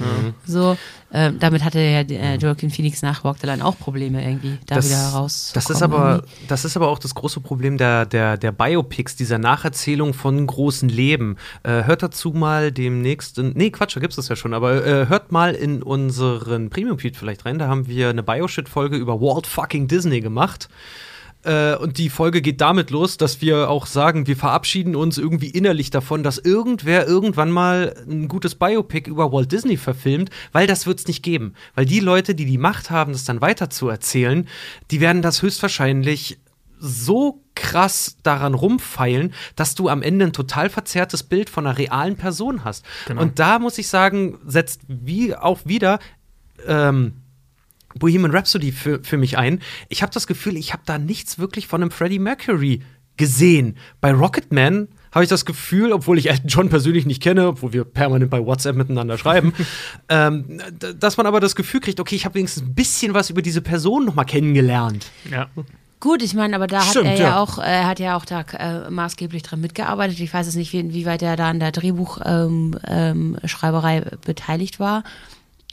So, 0.47 0.77
ähm, 1.13 1.39
damit 1.39 1.65
hatte 1.65 1.81
ja 1.81 2.01
äh, 2.01 2.37
Joaquin 2.37 2.71
Phoenix 2.71 3.03
nach 3.03 3.25
Walk 3.25 3.39
the 3.41 3.47
Line 3.47 3.65
auch 3.65 3.79
Probleme 3.79 4.23
irgendwie, 4.23 4.59
da 4.67 4.83
wieder 4.83 5.09
raus. 5.09 5.53
Das 5.55 5.71
ist 5.71 5.83
aber, 5.83 6.23
das 6.49 6.65
ist 6.65 6.77
aber 6.77 6.89
auch 6.89 6.99
das 6.99 7.15
große 7.15 7.41
Problem 7.41 7.79
der, 7.79 8.07
der, 8.07 8.37
der 8.37 8.53
Biopics, 8.53 9.17
dieser 9.17 9.39
Nacherzählung 9.39 10.15
von 10.15 10.47
großen 10.47 10.89
Leben. 10.89 11.37
Äh, 11.63 11.85
hört 11.85 12.03
dazu 12.03 12.31
mal 12.31 12.73
demnächst, 12.73 13.39
in, 13.39 13.53
nee, 13.55 13.71
Quatsch, 13.71 13.97
da 13.97 14.01
gibt's 14.01 14.17
das 14.17 14.29
ja 14.29 14.37
schon, 14.37 14.55
aber 14.55 14.85
äh, 14.87 15.09
hört 15.09 15.33
mal 15.33 15.55
in 15.55 15.83
unseren 15.83 16.71
Premium-Feed 16.71 17.17
vielleicht 17.17 17.47
rein, 17.47 17.59
da 17.59 17.69
haben 17.69 17.87
wir 17.87 18.11
eine 18.11 18.23
Bioshit-Folge 18.23 18.97
über 18.97 19.21
Walt 19.21 19.47
fucking 19.47 19.89
Disney 19.89 20.21
gemacht. 20.21 20.69
Äh, 21.47 21.77
und 21.77 21.99
die 21.99 22.11
Folge 22.11 22.43
geht 22.43 22.61
damit 22.61 22.91
los, 22.91 23.17
dass 23.17 23.41
wir 23.41 23.71
auch 23.71 23.87
sagen, 23.87 24.27
wir 24.27 24.37
verabschieden 24.37 24.97
uns 24.97 25.17
irgendwie 25.17 25.49
innerlich 25.49 25.91
davon, 25.91 26.25
dass 26.25 26.39
irgendwer 26.39 27.07
irgendwann 27.07 27.53
mal 27.53 27.95
ein 28.09 28.27
gutes 28.27 28.57
Biopic 28.57 29.09
über 29.09 29.33
Walt 29.33 29.53
Disney 29.53 29.77
verfilmt, 29.77 30.31
weil 30.51 30.67
das 30.67 30.87
wird's 30.87 31.07
nicht 31.07 31.23
geben. 31.23 31.55
Weil 31.77 31.87
die 31.87 32.01
Leute, 32.01 32.35
die 32.35 32.47
die 32.47 32.59
Macht 32.59 32.91
haben, 32.91 33.13
das 33.13 33.25
dann 33.25 33.41
weiter 33.41 33.71
zu 33.71 33.89
erzählen, 33.89 34.49
die 34.91 35.01
werden 35.01 35.23
das 35.23 35.41
höchstwahrscheinlich 35.41 36.39
so 36.79 37.43
krass 37.55 38.17
daran 38.23 38.55
rumfeilen, 38.55 39.33
dass 39.55 39.75
du 39.75 39.89
am 39.89 40.03
Ende 40.03 40.27
ein 40.27 40.33
total 40.33 40.69
verzerrtes 40.69 41.23
Bild 41.23 41.49
von 41.49 41.67
einer 41.67 41.79
realen 41.79 42.17
Person 42.17 42.65
hast. 42.65 42.85
Und 43.09 43.39
da 43.39 43.59
muss 43.59 43.79
ich 43.79 43.89
sagen, 43.89 44.39
setzt 44.45 44.83
wie 44.89 45.35
auch 45.35 45.61
wieder 45.65 46.01
ähm, 46.67 47.23
Bohemian 47.99 48.31
Rhapsody 48.31 48.73
für, 48.73 49.03
für 49.03 49.17
mich 49.17 49.39
ein. 49.39 49.61
Ich 49.89 50.03
habe 50.03 50.13
das 50.13 50.27
Gefühl, 50.27 50.57
ich 50.57 50.73
habe 50.73 50.83
da 50.87 50.99
nichts 50.99 51.39
wirklich 51.39 51.67
von 51.67 51.83
einem 51.83 51.91
Freddie 51.91 52.19
Mercury 52.19 52.83
gesehen. 53.17 53.77
Bei 54.01 54.13
Rocketman 54.13 54.89
habe 55.13 55.25
ich 55.25 55.31
das 55.31 55.47
Gefühl, 55.47 55.93
obwohl 55.93 56.19
ich 56.19 56.29
Elton 56.29 56.49
John 56.49 56.69
persönlich 56.69 57.07
nicht 57.07 57.23
kenne, 57.23 57.49
obwohl 57.49 57.73
wir 57.73 57.85
permanent 57.85 58.31
bei 58.31 58.45
WhatsApp 58.45 58.77
miteinander 58.77 59.17
schreiben, 59.17 59.55
ähm, 60.11 60.61
dass 60.99 61.17
man 61.17 61.27
aber 61.27 61.41
das 61.41 61.57
Gefühl 61.57 61.81
kriegt, 61.81 62.01
okay, 62.01 62.15
ich 62.15 62.27
habe 62.27 62.35
wenigstens 62.35 62.65
ein 62.65 62.75
bisschen 62.75 63.15
was 63.15 63.31
über 63.31 63.41
diese 63.41 63.63
Person 63.63 64.05
noch 64.05 64.15
mal 64.15 64.25
kennengelernt. 64.25 65.11
ja. 65.31 65.49
Gut, 65.99 66.23
ich 66.23 66.35
meine, 66.35 66.55
aber 66.55 66.67
da 66.67 66.83
Stimmt, 66.83 67.07
hat 67.07 67.15
er 67.15 67.19
ja, 67.19 67.29
ja. 67.31 67.41
auch, 67.41 67.57
er 67.59 67.87
hat 67.87 67.99
ja 67.99 68.19
auch 68.19 68.27
da 68.27 68.43
äh, 68.43 68.91
maßgeblich 68.91 69.43
dran 69.43 69.63
mitgearbeitet. 69.63 70.21
Ich 70.21 70.31
weiß 70.33 70.47
es 70.47 70.55
nicht, 70.55 70.75
wie, 70.75 70.81
inwieweit 70.81 71.23
er 71.23 71.37
da 71.37 71.49
an 71.49 71.59
der 71.59 71.73
Drehbuchschreiberei 71.73 73.97
ähm, 73.97 74.05
ähm, 74.05 74.19
beteiligt 74.25 74.79
war. 74.79 75.05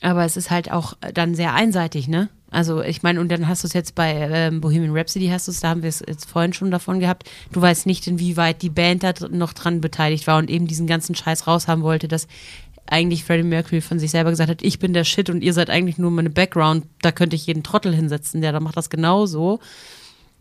Aber 0.04 0.26
es 0.26 0.36
ist 0.36 0.52
halt 0.52 0.70
auch 0.70 0.94
dann 1.14 1.34
sehr 1.34 1.54
einseitig, 1.54 2.10
ne? 2.10 2.30
Also 2.52 2.84
ich 2.84 3.02
meine, 3.02 3.20
und 3.20 3.32
dann 3.32 3.48
hast 3.48 3.64
du 3.64 3.68
es 3.68 3.74
jetzt 3.74 3.96
bei 3.96 4.14
ähm, 4.14 4.62
Bohemian 4.62 4.96
Rhapsody, 4.96 5.30
hast 5.30 5.48
du 5.48 5.52
es, 5.52 5.62
da 5.62 5.70
haben 5.70 5.82
wir 5.82 5.90
es 5.90 6.04
jetzt 6.06 6.30
vorhin 6.30 6.54
schon 6.54 6.70
davon 6.70 7.00
gehabt. 7.00 7.28
Du 7.52 7.62
weißt 7.62 7.86
nicht, 7.88 8.06
inwieweit 8.06 8.62
die 8.62 8.70
Band 8.70 9.02
da 9.02 9.14
noch 9.32 9.54
dran 9.54 9.82
beteiligt 9.82 10.28
war 10.28 10.38
und 10.38 10.52
eben 10.52 10.68
diesen 10.68 10.86
ganzen 10.86 11.16
Scheiß 11.16 11.48
raushaben 11.48 11.84
wollte, 11.84 12.08
dass 12.08 12.28
eigentlich 12.86 13.24
Freddie 13.24 13.44
Mercury 13.48 13.82
von 13.82 13.98
sich 13.98 14.12
selber 14.12 14.30
gesagt 14.30 14.50
hat, 14.50 14.62
ich 14.62 14.78
bin 14.78 14.94
der 14.94 15.06
Shit 15.06 15.30
und 15.30 15.42
ihr 15.42 15.54
seid 15.54 15.70
eigentlich 15.70 15.98
nur 15.98 16.12
meine 16.12 16.30
Background, 16.30 16.86
da 17.02 17.12
könnte 17.14 17.38
ich 17.38 17.48
jeden 17.48 17.64
Trottel 17.64 17.96
hinsetzen, 17.96 18.42
der 18.42 18.52
da 18.52 18.60
macht 18.60 18.78
das 18.78 18.90
genauso 18.90 19.62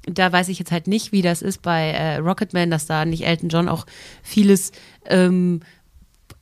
da 0.06 0.32
weiß 0.32 0.48
ich 0.48 0.58
jetzt 0.58 0.72
halt 0.72 0.86
nicht, 0.86 1.12
wie 1.12 1.22
das 1.22 1.42
ist 1.42 1.62
bei 1.62 1.90
äh, 1.90 2.16
Rocketman, 2.16 2.70
dass 2.70 2.86
da 2.86 3.04
nicht 3.04 3.24
Elton 3.24 3.48
John 3.48 3.68
auch 3.68 3.86
vieles 4.22 4.72
ähm, 5.06 5.60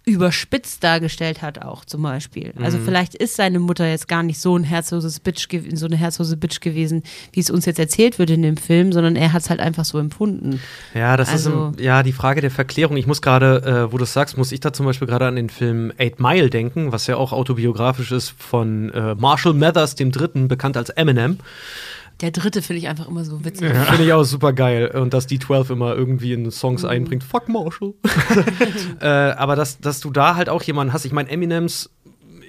überspitzt 0.06 0.82
dargestellt 0.82 1.42
hat, 1.42 1.62
auch 1.62 1.84
zum 1.84 2.02
Beispiel. 2.02 2.52
Also 2.60 2.78
vielleicht 2.78 3.14
ist 3.14 3.36
seine 3.36 3.58
Mutter 3.58 3.86
jetzt 3.88 4.08
gar 4.08 4.22
nicht 4.22 4.40
so 4.40 4.56
ein 4.56 4.64
herzloses 4.64 5.20
Bitch, 5.20 5.46
so 5.74 5.86
eine 5.86 5.96
herzlose 5.96 6.36
Bitch 6.36 6.60
gewesen, 6.60 7.02
wie 7.32 7.40
es 7.40 7.50
uns 7.50 7.66
jetzt 7.66 7.78
erzählt 7.78 8.18
wird 8.18 8.30
in 8.30 8.42
dem 8.42 8.56
Film, 8.56 8.92
sondern 8.92 9.14
er 9.14 9.32
hat 9.32 9.42
es 9.42 9.50
halt 9.50 9.60
einfach 9.60 9.84
so 9.84 9.98
empfunden. 9.98 10.60
Ja, 10.94 11.16
das 11.16 11.28
Also- 11.28 11.72
ist 11.76 11.80
ja 11.80 12.02
die 12.02 12.12
Frage 12.12 12.40
der 12.40 12.50
Verklärung. 12.50 12.96
Ich 12.96 13.06
muss 13.06 13.20
gerade, 13.22 13.62
äh, 13.88 13.92
wo 13.92 13.98
du 13.98 14.04
es 14.04 14.12
sagst, 14.12 14.38
muss 14.38 14.52
ich 14.52 14.60
da 14.60 14.72
zum 14.72 14.86
Beispiel 14.86 15.06
gerade 15.06 15.26
an 15.26 15.36
den 15.36 15.50
Film 15.50 15.92
Eight 15.98 16.18
Mile 16.18 16.48
denken, 16.50 16.92
was 16.92 17.06
ja 17.06 17.16
auch 17.16 17.32
autobiografisch 17.32 18.10
ist 18.10 18.34
von 18.38 18.90
äh, 18.92 19.14
Marshall 19.16 19.54
Mathers, 19.54 19.94
dem 19.96 20.12
Dritten, 20.12 20.48
bekannt 20.48 20.76
als 20.78 20.88
Eminem. 20.90 21.38
Der 22.20 22.30
dritte 22.30 22.60
finde 22.62 22.80
ich 22.80 22.88
einfach 22.88 23.08
immer 23.08 23.24
so 23.24 23.44
witzig. 23.44 23.70
Finde 23.70 24.04
ich 24.04 24.12
auch 24.12 24.24
super 24.24 24.52
geil. 24.52 24.88
Und 24.88 25.14
dass 25.14 25.26
die 25.26 25.38
12 25.38 25.70
immer 25.70 25.94
irgendwie 25.94 26.32
in 26.32 26.50
Songs 26.50 26.84
einbringt. 26.84 27.24
Fuck 27.24 27.48
Marshall. 27.48 27.94
äh, 29.00 29.06
aber 29.06 29.56
dass, 29.56 29.78
dass 29.78 30.00
du 30.00 30.10
da 30.10 30.34
halt 30.36 30.48
auch 30.48 30.62
jemanden 30.62 30.92
hast. 30.92 31.04
Ich 31.04 31.12
meine, 31.12 31.30
Eminems 31.30 31.90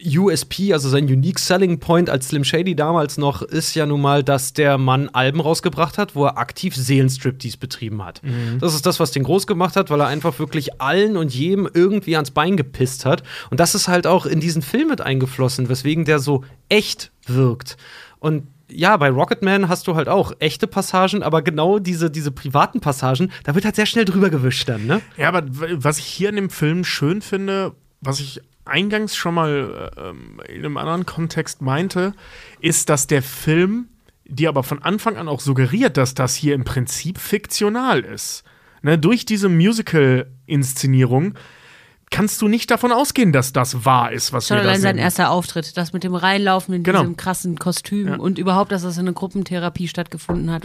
USP, 0.03 0.73
also 0.73 0.89
sein 0.89 1.05
Unique 1.05 1.39
Selling 1.39 1.79
Point 1.79 2.09
als 2.09 2.29
Slim 2.29 2.43
Shady 2.43 2.75
damals 2.75 3.17
noch, 3.17 3.41
ist 3.41 3.75
ja 3.75 3.85
nun 3.85 4.01
mal, 4.01 4.23
dass 4.23 4.53
der 4.53 4.77
Mann 4.77 5.09
Alben 5.09 5.39
rausgebracht 5.39 5.97
hat, 5.97 6.15
wo 6.15 6.25
er 6.25 6.37
aktiv 6.37 6.75
Seelenstriptease 6.75 7.57
betrieben 7.57 8.03
hat. 8.03 8.21
Das 8.59 8.73
ist 8.73 8.85
das, 8.85 8.99
was 8.99 9.11
den 9.11 9.23
groß 9.23 9.47
gemacht 9.47 9.75
hat, 9.75 9.89
weil 9.89 9.99
er 10.01 10.07
einfach 10.07 10.39
wirklich 10.39 10.81
allen 10.81 11.17
und 11.17 11.33
jedem 11.33 11.69
irgendwie 11.71 12.15
ans 12.15 12.31
Bein 12.31 12.57
gepisst 12.57 13.05
hat. 13.05 13.23
Und 13.49 13.59
das 13.59 13.75
ist 13.75 13.87
halt 13.87 14.07
auch 14.07 14.25
in 14.25 14.39
diesen 14.39 14.61
Film 14.61 14.87
mit 14.89 15.01
eingeflossen, 15.01 15.69
weswegen 15.69 16.05
der 16.05 16.19
so 16.19 16.43
echt 16.69 17.11
wirkt. 17.27 17.77
Und 18.19 18.47
ja, 18.71 18.97
bei 18.97 19.09
Rocketman 19.09 19.69
hast 19.69 19.87
du 19.87 19.95
halt 19.95 20.09
auch 20.09 20.33
echte 20.39 20.67
Passagen, 20.67 21.23
aber 21.23 21.41
genau 21.41 21.79
diese, 21.79 22.09
diese 22.09 22.31
privaten 22.31 22.79
Passagen, 22.79 23.31
da 23.43 23.55
wird 23.55 23.65
halt 23.65 23.75
sehr 23.75 23.85
schnell 23.85 24.05
drüber 24.05 24.29
gewischt 24.29 24.69
dann, 24.69 24.85
ne? 24.85 25.01
Ja, 25.17 25.27
aber 25.27 25.43
was 25.47 25.99
ich 25.99 26.05
hier 26.05 26.29
in 26.29 26.35
dem 26.35 26.49
Film 26.49 26.83
schön 26.83 27.21
finde, 27.21 27.73
was 27.99 28.19
ich 28.19 28.41
eingangs 28.65 29.15
schon 29.15 29.35
mal 29.35 29.91
ähm, 29.97 30.41
in 30.47 30.59
einem 30.59 30.77
anderen 30.77 31.05
Kontext 31.05 31.61
meinte, 31.61 32.13
ist, 32.59 32.89
dass 32.89 33.07
der 33.07 33.21
Film 33.21 33.87
dir 34.25 34.49
aber 34.49 34.63
von 34.63 34.81
Anfang 34.81 35.17
an 35.17 35.27
auch 35.27 35.41
suggeriert, 35.41 35.97
dass 35.97 36.13
das 36.13 36.35
hier 36.35 36.55
im 36.55 36.63
Prinzip 36.63 37.17
fiktional 37.17 38.01
ist. 38.01 38.43
Ne, 38.83 38.97
durch 38.97 39.25
diese 39.25 39.49
Musical-Inszenierung 39.49 41.35
kannst 42.11 42.41
du 42.41 42.47
nicht 42.47 42.69
davon 42.69 42.91
ausgehen, 42.91 43.31
dass 43.31 43.53
das 43.53 43.83
wahr 43.85 44.11
ist, 44.11 44.31
was 44.33 44.47
Schon 44.47 44.57
wir 44.57 44.63
da 44.63 44.69
allein 44.69 44.81
sein 44.81 44.95
sehen. 44.95 45.03
erster 45.03 45.31
Auftritt, 45.31 45.75
das 45.77 45.93
mit 45.93 46.03
dem 46.03 46.13
Reinlaufen 46.13 46.73
in 46.75 46.83
Genau. 46.83 46.99
diesem 46.99 47.17
krassen 47.17 47.57
Kostüm 47.57 48.07
Ja. 48.09 48.15
und 48.17 48.37
überhaupt, 48.37 48.71
dass 48.71 48.83
das 48.83 48.97
in 48.97 49.01
einer 49.07 49.13
Gruppentherapie 49.13 49.87
stattgefunden 49.87 50.51
hat. 50.51 50.63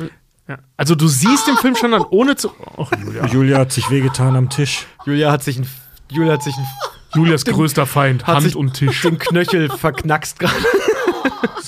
Ja. 0.48 0.59
Also 0.77 0.94
du 0.94 1.09
siehst 1.09 1.47
den 1.48 1.56
Film 1.56 1.74
schon 1.77 1.93
dann 1.93 2.02
ohne 2.10 2.36
zu. 2.36 2.51
Och, 2.77 2.90
Julia. 3.02 3.27
Julia 3.27 3.59
hat 3.59 3.73
sich 3.73 3.89
wehgetan 3.90 4.36
am 4.36 4.51
Tisch. 4.51 4.86
Julia 5.06 5.31
hat 5.32 5.43
sich 5.43 5.56
ein, 5.59 5.66
Julia 6.10 6.35
hat 6.35 6.43
sich 6.43 6.56
ein, 6.56 6.66
Julias 7.14 7.44
größter 7.44 7.86
Feind, 7.86 8.27
hat 8.27 8.35
Hand 8.36 8.44
sich 8.44 8.56
und 8.56 8.74
Tisch. 8.74 9.02
den 9.02 9.18
Knöchel 9.18 9.68
verknackst 9.70 10.39
gerade. 10.39 10.55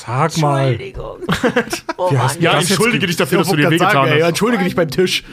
Sag 0.09 0.39
mal. 0.39 0.69
Entschuldigung. 0.73 1.19
Du 1.99 2.15
Ja, 2.15 2.59
jetzt 2.59 2.71
entschuldige 2.71 3.07
dich 3.09 3.17
dafür, 3.17 3.39
dass 3.39 3.49
du 3.49 3.57
dir 3.57 3.71
wehgetan 3.71 3.93
sagen, 3.93 4.13
ey, 4.13 4.21
hast. 4.21 4.29
Entschuldige 4.29 4.65
dich 4.65 4.77
beim 4.77 4.89
Tisch. 4.91 5.25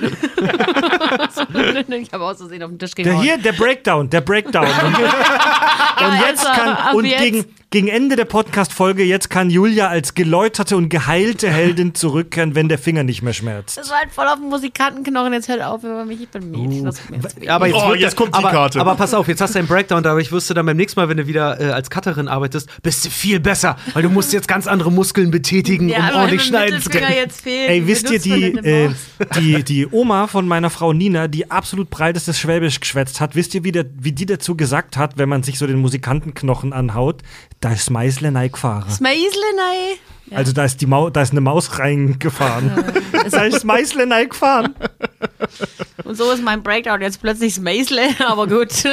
ich 1.89 2.11
habe 2.13 2.23
aus 2.23 2.37
Versehen 2.37 2.63
auf 2.63 2.69
den 2.69 2.79
Tisch 2.79 2.95
Der 2.95 3.05
gehauen. 3.05 3.21
hier, 3.21 3.37
der 3.37 3.53
Breakdown, 3.53 4.09
der 4.09 4.21
Breakdown. 4.21 4.65
Und, 4.65 4.95
und 4.95 6.19
jetzt 6.27 6.45
kann, 6.53 6.95
und 6.95 7.05
jetzt. 7.05 7.21
gegen, 7.21 7.45
gegen 7.75 7.89
Ende 7.89 8.15
der 8.15 8.23
Podcast-Folge, 8.23 9.03
jetzt 9.03 9.29
kann 9.29 9.49
Julia 9.49 9.89
als 9.89 10.13
geläuterte 10.13 10.77
und 10.77 10.87
geheilte 10.87 11.49
Heldin 11.49 11.93
zurückkehren, 11.93 12.55
wenn 12.55 12.69
der 12.69 12.77
Finger 12.77 13.03
nicht 13.03 13.21
mehr 13.21 13.33
schmerzt. 13.33 13.75
Das 13.75 13.89
war 13.89 13.97
halt 13.97 14.13
voll 14.13 14.25
auf 14.27 14.35
dem 14.39 14.47
Musikantenknochen. 14.47 15.33
Jetzt 15.33 15.49
hört 15.49 15.61
auf 15.61 15.83
über 15.83 16.05
mich. 16.05 16.21
Ich 16.21 16.29
bin 16.29 16.53
jetzt 16.85 17.01
Ja, 17.41 17.57
aber 17.57 17.67
jetzt, 17.67 17.75
Oh, 17.75 17.89
wird- 17.89 17.99
jetzt 17.99 18.15
kommt 18.15 18.33
die 18.33 18.39
aber, 18.39 18.49
Karte. 18.51 18.79
Aber 18.79 18.95
pass 18.95 19.13
auf, 19.13 19.27
jetzt 19.27 19.41
hast 19.41 19.55
du 19.55 19.59
einen 19.59 19.67
Breakdown, 19.67 20.05
aber 20.05 20.21
ich 20.21 20.31
wüsste 20.31 20.53
dann 20.53 20.65
beim 20.65 20.77
nächsten 20.77 20.97
Mal, 21.01 21.09
wenn 21.09 21.17
du 21.17 21.27
wieder 21.27 21.59
äh, 21.59 21.65
als 21.73 21.89
Cutterin 21.89 22.29
arbeitest, 22.29 22.69
bist 22.81 23.03
du 23.03 23.09
viel 23.09 23.41
besser, 23.41 23.75
weil 23.93 24.03
du 24.03 24.09
musst 24.09 24.31
jetzt 24.31 24.47
ganz 24.47 24.67
andere 24.67 24.89
Muskeln 24.89 25.29
betätigen, 25.29 25.89
ja, 25.89 25.97
um 25.97 26.03
aber 26.05 26.15
ordentlich 26.19 26.43
schneiden 26.43 26.79
zu 26.79 26.89
können. 26.89 27.11
jetzt 27.13 27.41
fehlt. 27.41 27.69
Ey, 27.71 27.85
wisst 27.85 28.09
ihr, 28.09 28.19
die, 28.19 28.53
äh, 28.53 28.89
die, 29.35 29.63
die 29.65 29.85
Oma 29.87 30.27
von 30.27 30.47
meiner 30.47 30.69
Frau 30.69 30.93
Nina, 30.93 31.27
die 31.27 31.51
absolut 31.51 31.89
breitestes 31.89 32.39
Schwäbisch 32.39 32.79
geschwätzt 32.79 33.19
hat, 33.19 33.35
wisst 33.35 33.53
ihr, 33.53 33.65
wie, 33.65 33.73
der, 33.73 33.83
wie 33.99 34.13
die 34.13 34.25
dazu 34.25 34.55
gesagt 34.55 34.95
hat, 34.95 35.17
wenn 35.17 35.27
man 35.27 35.43
sich 35.43 35.59
so 35.59 35.67
den 35.67 35.79
Musikantenknochen 35.79 36.71
anhaut? 36.71 37.21
Da 37.65 37.71
ist 37.71 37.89
Meisle 37.89 38.31
gefahren. 38.51 38.91
Smaisle, 38.91 39.55
nein. 39.55 39.97
Ja. 40.27 40.37
Also 40.37 40.53
da 40.53 40.65
ist, 40.65 40.81
die 40.81 40.87
Mau 40.87 41.09
da 41.09 41.21
ist 41.21 41.31
eine 41.31 41.41
Maus 41.41 41.77
reingefahren. 41.77 42.71
da 43.31 43.43
ist 43.43 43.63
Meisle 43.63 44.07
gefahren. 44.27 44.73
Und 46.03 46.15
so 46.15 46.31
ist 46.31 46.43
mein 46.43 46.61
Breakdown 46.61 47.01
jetzt 47.01 47.21
plötzlich 47.21 47.55
Smaisle, 47.55 48.09
aber 48.27 48.47
gut. 48.47 48.69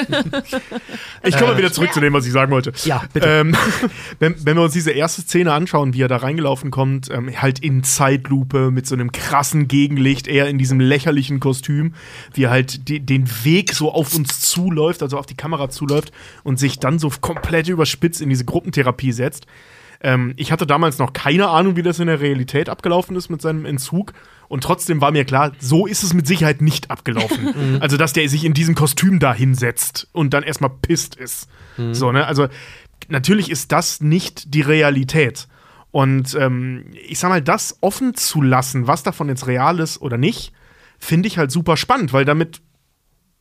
Ich 1.25 1.39
komme 1.39 1.57
wieder 1.57 1.73
zurück 1.73 1.93
zu 1.93 2.01
dem, 2.01 2.13
was 2.13 2.27
ich 2.27 2.33
sagen 2.33 2.51
wollte. 2.51 2.73
Ja, 2.85 3.05
bitte. 3.13 3.29
Ähm, 3.29 3.57
wenn, 4.19 4.35
wenn 4.45 4.57
wir 4.57 4.65
uns 4.65 4.73
diese 4.73 4.91
erste 4.91 5.23
Szene 5.23 5.53
anschauen, 5.53 5.95
wie 5.95 6.03
er 6.03 6.09
da 6.09 6.17
reingelaufen 6.17 6.73
kommt, 6.73 7.11
ähm, 7.13 7.31
halt 7.41 7.61
in 7.61 7.85
Zeitlupe 7.85 8.73
mit 8.73 8.89
so 8.89 8.97
einem 8.97 9.13
krassen 9.13 9.69
Gegenlicht, 9.69 10.27
eher 10.27 10.49
in 10.49 10.59
diesem 10.59 10.81
lächerlichen 10.81 11.39
Kostüm, 11.39 11.95
wie 12.35 12.45
er 12.45 12.51
halt 12.51 12.89
die, 12.89 12.99
den 12.99 13.29
Weg 13.45 13.73
so 13.73 13.93
auf 13.93 14.15
uns 14.17 14.41
zuläuft, 14.41 15.01
also 15.01 15.17
auf 15.17 15.27
die 15.27 15.37
Kamera 15.37 15.71
zuläuft 15.71 16.11
und 16.43 16.59
sich 16.59 16.81
dann 16.81 16.99
so 16.99 17.13
komplett 17.21 17.69
überspitzt 17.69 18.21
in 18.21 18.29
diese 18.29 18.45
Gruppentherapie 18.45 19.13
setzt. 19.13 19.47
Ähm, 20.03 20.35
ich 20.37 20.53
hatte 20.53 20.67
damals 20.67 20.99
noch 20.99 21.13
keine 21.13 21.49
Ahnung, 21.49 21.77
wie 21.77 21.83
das 21.83 22.01
in 22.01 22.09
der 22.09 22.21
Realität 22.21 22.69
abgelaufen 22.69 23.17
ist 23.17 23.31
mit 23.31 23.41
seinem 23.41 23.65
Entzug. 23.65 24.13
Und 24.49 24.65
trotzdem 24.65 25.01
war 25.01 25.13
mir 25.13 25.25
klar, 25.25 25.53
so 25.59 25.87
ist 25.87 26.03
es 26.03 26.13
mit 26.13 26.27
Sicherheit 26.27 26.61
nicht 26.61 26.91
abgelaufen. 26.91 27.79
also, 27.81 27.97
dass 27.97 28.13
der 28.13 28.29
sich 28.29 28.45
in 28.45 28.53
diesem 28.53 28.75
Kostüm 28.75 29.19
da 29.19 29.33
hinsetzt 29.33 30.09
und 30.13 30.35
dann 30.35 30.43
erstmal 30.43 30.71
pisst 30.71 31.15
ist. 31.15 31.49
So, 31.93 32.13
ne? 32.13 32.27
Also, 32.27 32.49
natürlich 33.09 33.51
ist 33.51 33.73
das 33.73 34.01
nicht 34.01 34.53
die 34.55 34.61
Realität. 34.61 35.49
Und 35.93 36.35
ähm, 36.35 36.87
ich 37.07 37.19
sag 37.19 37.29
mal, 37.29 37.43
das 37.43 37.79
offen 37.81 38.15
zu 38.15 38.43
lassen, 38.43 38.87
was 38.87 39.03
davon 39.03 39.29
jetzt 39.29 39.47
real 39.47 39.79
ist 39.79 40.01
oder 40.01 40.19
nicht, 40.19 40.53
finde 40.99 41.29
ich 41.29 41.39
halt 41.39 41.51
super 41.51 41.77
spannend, 41.77 42.13
weil 42.13 42.25
damit, 42.25 42.63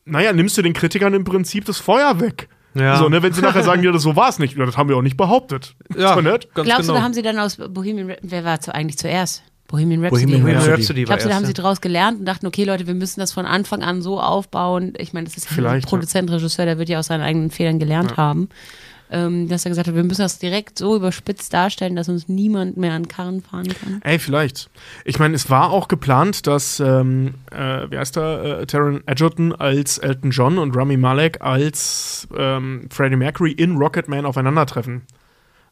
naja, 0.06 0.34
nimmst 0.34 0.58
du 0.58 0.62
den 0.62 0.74
Kritikern 0.74 1.14
im 1.14 1.24
Prinzip 1.24 1.66
das 1.66 1.78
Feuer 1.78 2.20
weg. 2.20 2.50
Ja. 2.74 2.98
So, 2.98 3.10
ne, 3.10 3.22
wenn 3.22 3.34
sie 3.34 3.42
nachher 3.42 3.64
sagen, 3.64 3.84
ja, 3.84 3.92
das 3.92 4.04
so 4.04 4.16
war 4.16 4.30
es 4.30 4.40
nicht, 4.40 4.58
ja, 4.58 4.66
das 4.66 4.78
haben 4.78 4.90
wir 4.90 4.96
auch 4.96 5.02
nicht 5.02 5.18
behauptet. 5.18 5.76
Ja, 5.98 6.16
so, 6.16 6.24
ganz 6.24 6.46
Glaubst 6.54 6.66
genau. 6.66 6.78
du, 6.78 6.94
da 6.94 7.02
haben 7.02 7.14
sie 7.14 7.22
dann 7.22 7.38
aus 7.40 7.58
Bohemian 7.58 8.10
Rhapsody, 8.10 8.30
wer 8.32 8.46
war 8.46 8.62
zu, 8.62 8.74
eigentlich 8.74 8.98
zuerst? 8.98 9.44
Bohemian 9.68 10.04
Rhapsody. 10.04 10.26
Bohemian 10.26 10.58
Rhapsody. 10.58 10.72
Rhapsody 10.72 11.04
Glaubst 11.04 11.26
du, 11.26 11.30
da 11.30 11.36
haben 11.36 11.46
sie 11.46 11.54
draus 11.54 11.82
gelernt 11.82 12.20
und 12.20 12.26
dachten, 12.26 12.46
okay, 12.46 12.64
Leute, 12.64 12.88
wir 12.88 12.94
müssen 12.94 13.20
das 13.20 13.32
von 13.32 13.46
Anfang 13.46 13.84
an 13.84 14.02
so 14.02 14.20
aufbauen. 14.20 14.94
Ich 14.98 15.14
meine, 15.14 15.26
das 15.26 15.38
ist 15.38 15.46
ja 15.46 15.52
ein 15.52 15.56
Vielleicht, 15.56 15.88
Produzent, 15.88 16.30
Regisseur, 16.30 16.66
der 16.66 16.78
wird 16.78 16.90
ja 16.90 17.00
aus 17.00 17.08
seinen 17.08 17.22
eigenen 17.22 17.52
Fehlern 17.52 17.80
gelernt 17.80 18.18
haben. 18.18 18.50
Ähm, 19.14 19.50
dass 19.50 19.66
er 19.66 19.72
gesagt 19.72 19.90
hat, 19.90 19.96
wir 19.96 20.06
müssen 20.06 20.22
das 20.22 20.40
direkt 20.40 20.78
so 20.78 20.96
überspitzt 20.96 21.54
darstellen, 21.54 21.98
dass 21.98 22.08
uns 22.08 22.30
niemand 22.30 22.78
mehr 22.78 22.94
an 22.94 23.10
Karren 23.10 23.42
fahren 23.42 23.68
kann. 23.68 24.00
Ey, 24.04 24.20
vielleicht. 24.20 24.70
Ich 25.04 25.20
meine, 25.20 25.36
es 25.36 25.50
war 25.50 25.70
auch 25.70 25.90
geplant, 25.90 26.48
dass, 26.48 26.80
ähm, 26.80 27.34
äh, 27.52 27.92
wie 27.92 27.98
heißt 27.98 28.16
er, 28.16 28.62
äh, 28.62 28.66
Taron 28.66 29.04
Egerton 29.08 29.54
als 29.54 29.98
Elton 29.98 30.32
John 30.32 30.58
und 30.58 30.76
Rami 30.78 30.96
Malek 30.96 31.42
als 31.42 32.26
ähm, 32.38 32.88
Freddie 32.90 33.18
Mercury 33.18 33.52
in 33.52 33.76
Rocketman 33.76 34.26
aufeinandertreffen. 34.26 35.02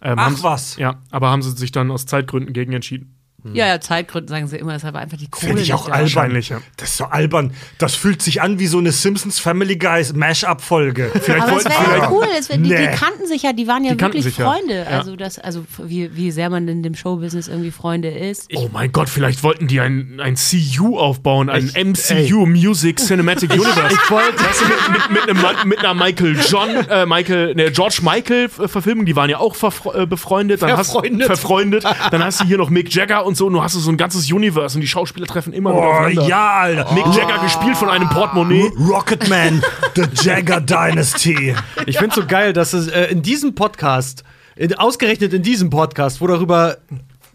Ähm, 0.02 0.16
Ach 0.18 0.44
was. 0.44 0.76
Ja, 0.78 1.02
aber 1.10 1.30
haben 1.30 1.42
sie 1.42 1.52
sich 1.52 1.72
dann 1.72 1.92
aus 1.92 2.06
Zeitgründen 2.06 2.52
gegen 2.52 2.74
entschieden. 2.74 3.19
Ja, 3.54 3.68
ja, 3.68 3.80
Zeitgründen 3.80 4.28
sagen 4.28 4.48
sie 4.48 4.58
immer, 4.58 4.74
deshalb 4.74 4.96
einfach 4.96 5.18
die 5.18 5.30
Kohle. 5.30 5.48
Finde 5.48 5.62
ich 5.62 5.74
auch 5.74 5.90
albern. 5.90 6.34
Das 6.78 6.90
ist 6.90 6.98
so 6.98 7.06
albern. 7.06 7.54
Das 7.78 7.96
fühlt 7.96 8.22
sich 8.22 8.42
an 8.42 8.60
wie 8.60 8.68
so 8.68 8.78
eine 8.80 8.92
Simpsons 8.92 9.40
Family 9.40 9.78
Guys 9.78 10.14
Mash-up-Folge. 10.14 11.12
Vielleicht 11.22 11.44
Aber 11.48 11.58
es 11.58 11.66
wollten 11.66 11.70
wäre 11.88 11.98
ja 12.00 12.12
cool, 12.12 12.26
es 12.38 12.50
wär, 12.50 12.58
die, 12.58 12.70
Nee. 12.70 12.88
die 12.90 12.96
kannten 12.98 13.28
sich 13.28 13.44
ja, 13.44 13.54
die 13.54 13.68
waren 13.68 13.84
ja 13.86 13.94
Die 13.96 14.02
wirklich. 14.02 14.34
Freunde. 14.36 14.86
Ja. 14.90 14.98
Also, 14.98 15.16
das, 15.16 15.40
also 15.40 15.66
wie, 15.84 16.16
wie 16.16 16.32
sehr 16.32 16.50
man 16.50 16.68
in 16.68 16.84
dem 16.84 16.96
Showbusiness 16.96 17.48
irgendwie 17.48 17.72
Freunde 17.72 18.10
ist. 18.10 18.50
Oh 18.56 18.70
mein 18.74 18.92
Gott, 18.92 19.10
vielleicht 19.10 19.44
wollten 19.44 19.68
die 19.68 19.80
ein, 19.80 20.20
ein 20.22 20.36
CU 20.36 20.98
aufbauen, 20.98 21.50
ein 21.50 21.72
Ich- 21.74 22.30
MCU, 22.32 22.46
Music 22.46 22.98
Cinematic 23.00 23.52
Universe. 23.54 23.96
ich 24.04 24.12
wollte. 24.12 24.36
Du, 24.38 24.90
mit, 24.92 25.10
mit, 25.10 25.36
mit, 25.36 25.46
einem, 25.48 25.70
mit 25.70 25.80
einer 25.80 25.94
Michael 25.94 26.38
John, 26.48 26.70
äh, 26.90 27.06
Michael, 27.06 27.56
ne, 27.56 27.72
George 27.72 28.00
Michael 28.02 28.46
äh, 28.46 28.68
Verfilmung, 28.68 29.06
die 29.06 29.16
waren 29.16 29.30
ja 29.30 29.38
auch 29.40 29.56
äh, 29.94 30.06
befreundet. 30.06 30.62
Dann 30.62 30.70
Verfreundet. 30.76 31.30
Hast, 31.30 31.40
verfreundet. 31.40 31.84
Dann 32.12 32.24
hast 32.24 32.42
du 32.42 32.46
hier 32.46 32.58
noch 32.58 32.70
Mick 32.70 32.94
Jagger 32.94 33.26
und 33.26 33.29
so, 33.36 33.48
und 33.48 33.54
du 33.54 33.62
hast 33.64 33.74
so 33.74 33.90
ein 33.92 33.98
ganzes 33.98 34.32
Universe 34.32 34.76
und 34.78 34.82
die 34.82 34.88
Schauspieler 34.88 35.28
treffen 35.28 35.54
immer 35.54 35.72
wieder 35.72 35.82
Oh, 35.88 35.92
aufeinander. 35.92 36.28
ja, 36.28 36.50
Alter. 36.60 36.94
Mick 36.94 37.06
Jagger 37.16 37.40
gespielt 37.40 37.78
von 37.78 37.90
einem 37.90 38.10
Portemonnaie. 38.10 38.72
Rocketman, 38.90 39.62
The 39.96 40.04
Jagger 40.22 40.62
Dynasty. 40.62 41.56
Ich 41.86 41.98
finde 41.98 42.16
so 42.16 42.26
geil, 42.26 42.54
dass 42.54 42.74
es 42.74 42.88
äh, 42.88 43.06
in 43.06 43.22
diesem 43.22 43.56
Podcast, 43.56 44.24
in, 44.56 44.74
ausgerechnet 44.76 45.34
in 45.34 45.44
diesem 45.44 45.70
Podcast, 45.70 46.22
wo 46.22 46.28
darüber 46.28 46.78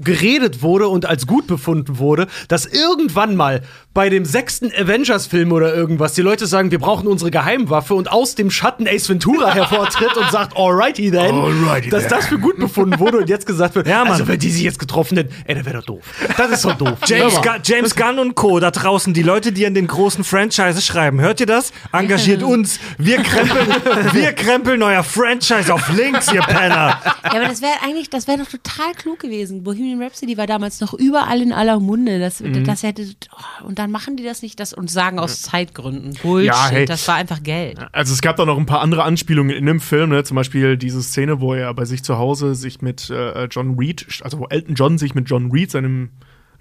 geredet 0.00 0.62
wurde 0.62 0.88
und 0.88 1.06
als 1.06 1.26
gut 1.26 1.46
befunden 1.46 1.98
wurde, 1.98 2.26
dass 2.48 2.66
irgendwann 2.66 3.36
mal 3.36 3.62
bei 3.94 4.08
dem 4.10 4.24
sechsten 4.24 4.72
Avengers-Film 4.76 5.52
oder 5.52 5.72
irgendwas 5.74 6.14
die 6.14 6.22
Leute 6.22 6.46
sagen, 6.46 6.70
wir 6.72 6.80
brauchen 6.80 7.06
unsere 7.06 7.30
Geheimwaffe 7.30 7.94
und 7.94 8.10
aus 8.10 8.34
dem 8.34 8.50
Schatten 8.50 8.88
Ace 8.88 9.08
Ventura 9.08 9.54
hervortritt 9.54 10.16
und 10.16 10.30
sagt, 10.32 10.56
alrighty 10.56 11.10
then, 11.12 11.34
Alrighty 11.34 11.90
dass 11.90 12.02
then. 12.02 12.10
das 12.10 12.26
für 12.26 12.38
gut 12.38 12.58
befunden 12.58 12.98
wurde 12.98 13.18
und 13.18 13.28
jetzt 13.28 13.46
gesagt 13.46 13.74
wird, 13.76 13.86
Ja, 13.86 14.00
Mann. 14.02 14.12
also 14.12 14.26
wenn 14.26 14.38
die 14.40 14.50
sich 14.50 14.62
jetzt 14.64 14.80
getroffen 14.80 15.16
hätten, 15.16 15.32
ey, 15.46 15.54
das 15.54 15.64
wäre 15.64 15.76
doch 15.78 15.86
doof. 15.86 16.02
Das 16.36 16.50
ist 16.50 16.64
doch 16.64 16.74
doof. 16.76 16.98
James. 17.06 17.34
Gunn, 17.40 17.60
James 17.62 17.94
Gunn 17.96 18.18
und 18.18 18.34
Co. 18.34 18.58
da 18.60 18.70
draußen, 18.72 19.14
die 19.14 19.22
Leute, 19.22 19.52
die 19.52 19.64
an 19.64 19.74
den 19.74 19.86
großen 19.86 20.24
Franchises 20.24 20.84
schreiben. 20.84 21.20
Hört 21.20 21.38
ihr 21.40 21.46
das? 21.46 21.72
Engagiert 21.92 22.42
uns. 22.42 22.80
Wir 22.98 23.18
krempeln, 23.22 23.68
wir 24.12 24.32
krempeln 24.32 24.82
euer 24.82 25.04
Franchise 25.04 25.72
auf 25.72 25.88
links, 25.96 26.32
ihr 26.32 26.40
Penner. 26.42 26.98
Ja, 27.24 27.30
aber 27.30 27.44
das 27.46 27.62
wäre 27.62 27.74
eigentlich, 27.84 28.10
das 28.10 28.26
wäre 28.26 28.38
doch 28.38 28.48
total 28.48 28.92
klug 28.94 29.20
gewesen. 29.20 29.62
Bohemian 29.62 30.02
Rhapsody 30.02 30.36
war 30.36 30.48
damals 30.48 30.80
noch 30.80 30.94
überall 30.94 31.40
in 31.40 31.52
aller 31.52 31.78
Munde. 31.78 32.18
Das, 32.18 32.40
Mhm. 32.40 32.64
das 32.64 32.82
hätte, 32.82 33.06
oh, 33.32 33.66
und 33.66 33.78
dann 33.84 33.90
machen 33.90 34.16
die 34.16 34.24
das 34.24 34.40
nicht 34.40 34.58
das 34.60 34.72
und 34.72 34.90
sagen 34.90 35.18
aus 35.18 35.42
Zeitgründen. 35.42 36.14
Bullshit, 36.22 36.46
Ja, 36.46 36.68
hey. 36.70 36.86
das 36.86 37.06
war 37.06 37.16
einfach 37.16 37.42
Geld. 37.42 37.78
Also 37.92 38.14
es 38.14 38.22
gab 38.22 38.36
da 38.36 38.46
noch 38.46 38.56
ein 38.56 38.64
paar 38.64 38.80
andere 38.80 39.02
Anspielungen 39.04 39.54
in 39.54 39.66
dem 39.66 39.78
Film, 39.78 40.08
ne? 40.08 40.24
zum 40.24 40.36
Beispiel 40.36 40.78
diese 40.78 41.02
Szene, 41.02 41.40
wo 41.42 41.52
er 41.52 41.72
bei 41.74 41.84
sich 41.84 42.02
zu 42.02 42.16
Hause 42.16 42.54
sich 42.54 42.80
mit 42.80 43.10
äh, 43.10 43.44
John 43.44 43.76
Reed, 43.78 44.06
also 44.22 44.38
wo 44.38 44.46
Elton 44.46 44.74
John 44.74 44.96
sich 44.96 45.14
mit 45.14 45.28
John 45.28 45.50
Reed, 45.50 45.70
seinem 45.70 46.10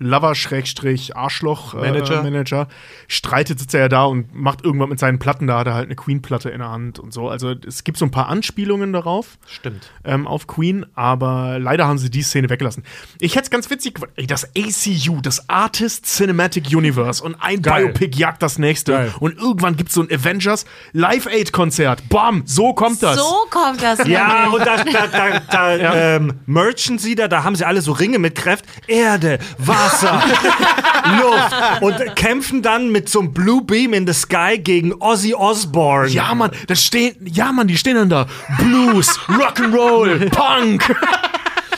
Lover-Arschloch-Manager 0.06 2.20
äh, 2.20 2.24
Manager. 2.24 2.68
streitet, 3.08 3.60
sitzt 3.60 3.74
er 3.74 3.82
ja 3.82 3.90
da 3.90 4.04
und 4.06 4.34
macht 4.34 4.64
irgendwas 4.64 4.90
mit 4.90 5.00
seinen 5.00 5.20
Platten, 5.20 5.48
da 5.48 5.60
hat 5.60 5.68
er 5.68 5.74
halt 5.74 5.86
eine 5.86 5.96
Queen-Platte 5.96 6.50
in 6.50 6.60
der 6.60 6.70
Hand 6.70 7.00
und 7.00 7.14
so. 7.14 7.30
Also 7.30 7.54
es 7.66 7.84
gibt 7.84 7.98
so 7.98 8.06
ein 8.06 8.12
paar 8.12 8.28
Anspielungen 8.30 8.94
darauf 8.94 9.38
Stimmt. 9.48 9.92
ähm, 10.04 10.28
auf 10.28 10.48
Queen, 10.48 10.86
aber 10.96 11.60
leider 11.60 11.88
haben 11.88 11.98
sie 11.98 12.10
die 12.10 12.24
Szene 12.24 12.50
weggelassen. 12.50 12.84
Ich 13.20 13.36
hätte 13.36 13.46
es 13.46 13.50
ganz 13.50 13.70
witzig 13.70 13.96
gefunden. 13.96 14.14
Ey, 14.18 14.28
das 14.28 14.50
ACU, 14.58 15.22
das 15.22 15.50
Artist 15.50 16.06
Cinematic 16.06 16.68
Universe 16.76 17.24
und 17.24 17.36
ein 17.40 17.62
Geil. 17.62 17.86
Biopic 17.88 18.18
jagt 18.18 18.42
das 18.42 18.58
nächste. 18.58 18.92
Geil. 18.94 19.14
Und 19.20 19.38
irgendwann 19.38 19.76
gibt 19.76 19.90
es 19.90 19.96
so 19.96 20.02
ein 20.02 20.12
Avengers 20.12 20.66
Live-Aid-Konzert. 20.94 22.10
Bam, 22.10 22.44
so 22.46 22.74
kommt 22.74 23.02
das. 23.04 23.18
So 23.18 23.46
kommt 23.50 23.82
das. 23.82 24.08
Ja, 24.08 24.48
und 24.50 24.66
da, 24.66 24.84
da, 24.84 25.08
da, 25.08 25.40
da 25.40 25.96
ähm, 25.96 26.34
merchen 26.46 27.00
sie 27.00 27.16
da, 27.16 27.28
da 27.28 27.44
haben 27.44 27.56
sie 27.56 27.66
alle 27.66 27.82
so 27.82 27.92
Ringe 27.92 28.20
mit 28.20 28.36
Kräft. 28.36 28.66
Erde, 28.88 29.40
Wasser, 29.58 29.93
Luft. 31.22 31.82
Und 31.82 32.16
kämpfen 32.16 32.62
dann 32.62 32.90
mit 32.90 33.10
so 33.10 33.20
einem 33.20 33.34
Blue 33.34 33.62
Beam 33.64 33.94
in 33.94 34.08
the 34.08 34.14
Sky 34.14 34.58
gegen 34.58 34.94
Ozzy 35.00 35.34
Osbourne. 35.34 36.10
Ja, 36.10 36.34
Mann, 36.34 36.52
das 36.68 36.84
stehen, 36.84 37.16
ja, 37.26 37.52
Mann, 37.52 37.68
die 37.68 37.78
stehen 37.78 37.96
dann 37.96 38.10
da. 38.10 38.28
Blues, 38.60 39.20
Rock'n'Roll, 39.28 40.30
Punk. 40.30 40.96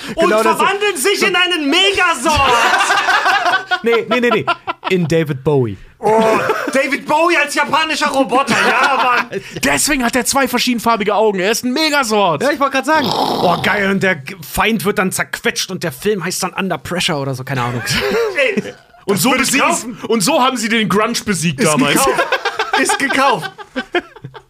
und 0.15 0.25
genau 0.29 0.41
verwandeln 0.41 0.95
sich 0.97 1.21
in 1.21 1.35
einen 1.35 1.69
Megasort. 1.69 2.41
Nee, 3.83 4.05
nee, 4.09 4.19
nee, 4.19 4.29
nee. 4.31 4.45
In 4.89 5.07
David 5.07 5.43
Bowie. 5.43 5.77
Oh, 5.99 6.23
David 6.73 7.05
Bowie 7.05 7.37
als 7.37 7.53
japanischer 7.53 8.07
Roboter. 8.07 8.55
Ja, 8.67 9.25
Mann. 9.29 9.41
Deswegen 9.63 10.03
hat 10.03 10.15
er 10.15 10.25
zwei 10.25 10.47
verschiedenfarbige 10.47 11.13
Augen. 11.13 11.39
Er 11.39 11.51
ist 11.51 11.63
ein 11.65 11.71
Megasort. 11.71 12.41
Ja, 12.41 12.49
ich 12.51 12.59
wollte 12.59 12.73
gerade 12.81 12.85
sagen. 12.85 13.07
Oh, 13.13 13.61
geil. 13.61 13.91
Und 13.91 14.01
der 14.01 14.23
Feind 14.41 14.85
wird 14.85 14.97
dann 14.97 15.11
zerquetscht 15.11 15.69
und 15.69 15.83
der 15.83 15.91
Film 15.91 16.23
heißt 16.23 16.41
dann 16.41 16.53
Under 16.53 16.79
Pressure 16.79 17.19
oder 17.19 17.35
so, 17.35 17.43
keine 17.43 17.61
Ahnung. 17.61 17.83
Ey, 18.37 18.73
Und 19.05 19.17
so, 19.17 19.31
besiegen, 19.31 19.97
und 20.07 20.21
so 20.21 20.41
haben 20.41 20.57
sie 20.57 20.69
den 20.69 20.89
Grunge 20.89 21.19
besiegt 21.23 21.59
Ist 21.59 21.71
damals. 21.71 21.93
gekauft. 22.03 22.27
Ist 22.79 22.99
gekauft. 22.99 23.51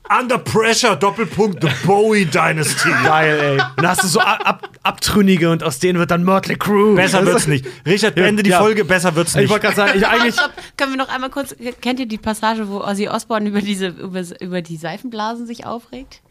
Under 0.10 0.38
Pressure, 0.38 0.96
Doppelpunkt, 0.96 1.64
The 1.64 1.70
Bowie 1.86 2.26
Dynasty. 2.26 2.90
Geil, 3.04 3.40
ey. 3.40 3.58
Dann 3.78 3.88
hast 3.88 4.04
du 4.04 4.08
so 4.08 4.20
ab, 4.20 4.40
ab, 4.44 4.70
Abtrünnige 4.84 5.50
und 5.50 5.64
aus 5.64 5.80
denen 5.80 5.98
wird 6.00 6.12
dann 6.12 6.24
Mötley 6.24 6.56
Crew. 6.58 6.96
Besser 6.96 7.26
wird's 7.26 7.48
nicht. 7.48 7.66
Richard, 7.86 8.16
Ja, 8.16 8.24
beende 8.24 8.44
die 8.44 8.52
ja. 8.52 8.60
Folge, 8.60 8.86
besser 8.86 9.16
wird's 9.16 9.32
Ich 9.36 9.42
nicht. 9.42 9.50
wollte 9.50 9.64
gerade 9.66 9.76
sagen, 9.76 9.94
ich 9.98 10.06
eigentlich. 10.08 10.36
Stopp, 10.36 10.52
können 10.78 10.92
wir 10.94 10.98
noch 10.98 11.10
einmal 11.10 11.30
kurz, 11.32 11.56
kennt 11.82 12.00
ihr 12.00 12.08
die 12.08 12.18
Passage, 12.20 12.68
wo 12.70 12.82
Ozzy 12.82 13.08
Osbourne 13.10 13.50
über 13.50 13.62
diese, 13.62 13.88
über, 13.88 14.22
über 14.40 14.62
die 14.62 14.78
Seifenblasen 14.78 15.48
sich 15.48 15.66
aufregt? 15.66 16.22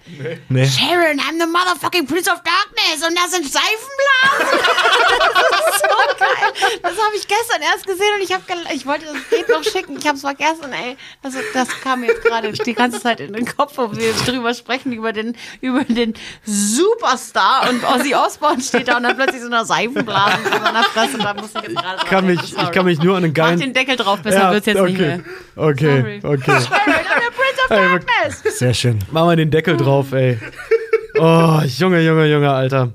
Nee. 0.48 0.66
Sharon, 0.66 1.18
I'm 1.18 1.38
the 1.38 1.46
motherfucking 1.46 2.06
Prince 2.06 2.28
of 2.30 2.42
Darkness 2.42 3.06
und 3.08 3.16
das 3.16 3.30
sind 3.30 3.50
Seifenblasen. 3.50 4.58
das 5.50 5.74
ist 5.74 5.80
so 5.80 5.88
geil. 6.18 6.78
Das 6.82 6.92
habe 6.92 7.16
ich 7.16 7.26
gestern 7.26 7.62
erst 7.62 7.86
gesehen 7.86 8.08
und 8.16 8.22
ich 8.22 8.32
habe 8.32 8.42
ich 8.74 8.86
wollte 8.86 9.06
das 9.06 9.22
Bild 9.30 9.48
noch 9.48 9.64
schicken. 9.64 9.96
Ich 9.98 10.06
habe 10.06 10.16
es 10.16 10.20
vergessen, 10.20 10.72
ey. 10.72 10.96
Das, 11.22 11.34
das 11.54 11.68
kam 11.80 12.00
mir 12.00 12.08
jetzt 12.08 12.22
gerade 12.22 12.52
die 12.52 12.74
ganze 12.74 13.00
Zeit 13.00 13.20
in 13.20 13.32
den 13.32 13.46
Kopf, 13.46 13.72
wo 13.76 13.90
wir 13.96 14.08
jetzt 14.08 14.28
drüber 14.28 14.52
sprechen 14.52 14.92
über 14.92 15.12
den 15.12 15.36
über 15.60 15.84
den 15.84 16.14
Superstar 16.44 17.70
und 17.70 17.82
Ozzy 17.84 18.14
Osbourne 18.14 18.60
steht 18.62 18.88
da 18.88 18.98
und 18.98 19.04
dann 19.04 19.16
plötzlich 19.16 19.40
so 19.40 19.46
eine 19.46 19.64
Seifenblase 19.64 20.38
in 20.44 20.62
seiner 20.62 20.84
Fresse. 20.84 21.18
Da 21.18 21.34
muss 21.34 21.50
ich 21.54 21.62
jetzt 21.62 21.76
gerade 21.76 21.96
dran 21.96 22.08
kann 22.08 22.26
mich, 22.26 22.40
ich 22.56 22.70
kann 22.72 22.84
mich 22.86 22.98
nur 23.00 23.16
an 23.16 23.24
einen 23.24 23.32
Mach 23.32 23.44
geilen. 23.44 23.60
den 23.60 23.72
Deckel 23.74 23.96
drauf, 23.96 24.20
besser 24.20 24.38
Ja, 24.38 24.52
wird's 24.52 24.66
jetzt 24.66 24.78
okay. 24.80 24.90
nicht 24.90 25.00
mehr. 25.00 25.20
Okay, 25.56 26.20
Sorry. 26.20 26.34
okay. 26.34 26.60
Sharon, 26.60 26.94
I'm 26.94 27.20
the 27.20 27.32
of 27.64 27.70
Ey, 27.70 27.88
Darkness. 27.88 28.58
Sehr 28.58 28.74
schön. 28.74 28.98
Mach 29.10 29.24
mal 29.24 29.36
den 29.36 29.50
Deckel 29.50 29.76
drauf, 29.76 30.12
ey. 30.12 30.38
Oh, 31.18 31.60
Junge, 31.64 32.00
Junge, 32.00 32.26
Junge, 32.26 32.50
Alter. 32.50 32.92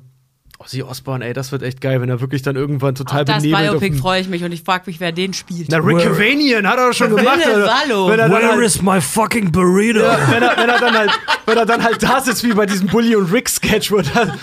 Ozzy 0.60 0.84
Osbourne, 0.84 1.26
ey, 1.26 1.32
das 1.32 1.54
wird 1.54 1.64
echt 1.64 1.80
geil, 1.80 2.02
wenn 2.02 2.10
er 2.10 2.20
wirklich 2.20 2.42
dann 2.42 2.58
irgendwann 2.58 2.94
total 2.94 3.22
Auf 3.22 3.26
das 3.26 3.44
benebelt 3.44 3.80
Biopic 3.80 3.98
freue 3.98 4.20
ich 4.20 4.28
mich 4.28 4.44
und 4.44 4.52
ich 4.52 4.62
frage 4.62 4.84
mich, 4.88 5.00
wer 5.00 5.14
den 5.14 5.34
spielt. 5.34 5.70
Na, 5.72 5.78
Rick 5.78 6.00
Cavanian 6.00 6.68
hat 6.68 6.78
er 6.78 6.88
doch 6.88 6.94
schon 6.94 7.16
gemacht. 7.16 7.40
Er 7.46 7.66
dann 7.66 8.30
Where 8.30 8.52
halt, 8.52 8.62
is 8.66 8.82
my 8.82 9.00
fucking 9.00 9.54
burrito? 9.54 10.02
wenn 10.02 10.44
er, 10.44 10.58
wenn 10.58 10.70
er 10.70 10.80
dann 10.80 10.98
halt, 10.98 11.12
wenn 11.46 11.58
er 11.58 11.66
dann 11.66 11.82
halt 11.82 12.04
da 12.04 12.20
sitzt 12.20 12.44
wie 12.44 12.54
bei 12.54 12.66
diesem 12.66 12.88
Bully 12.88 13.16
und 13.16 13.32
Rick 13.32 13.48
Sketch, 13.48 13.90
wo 13.90 14.02
dann 14.02 14.38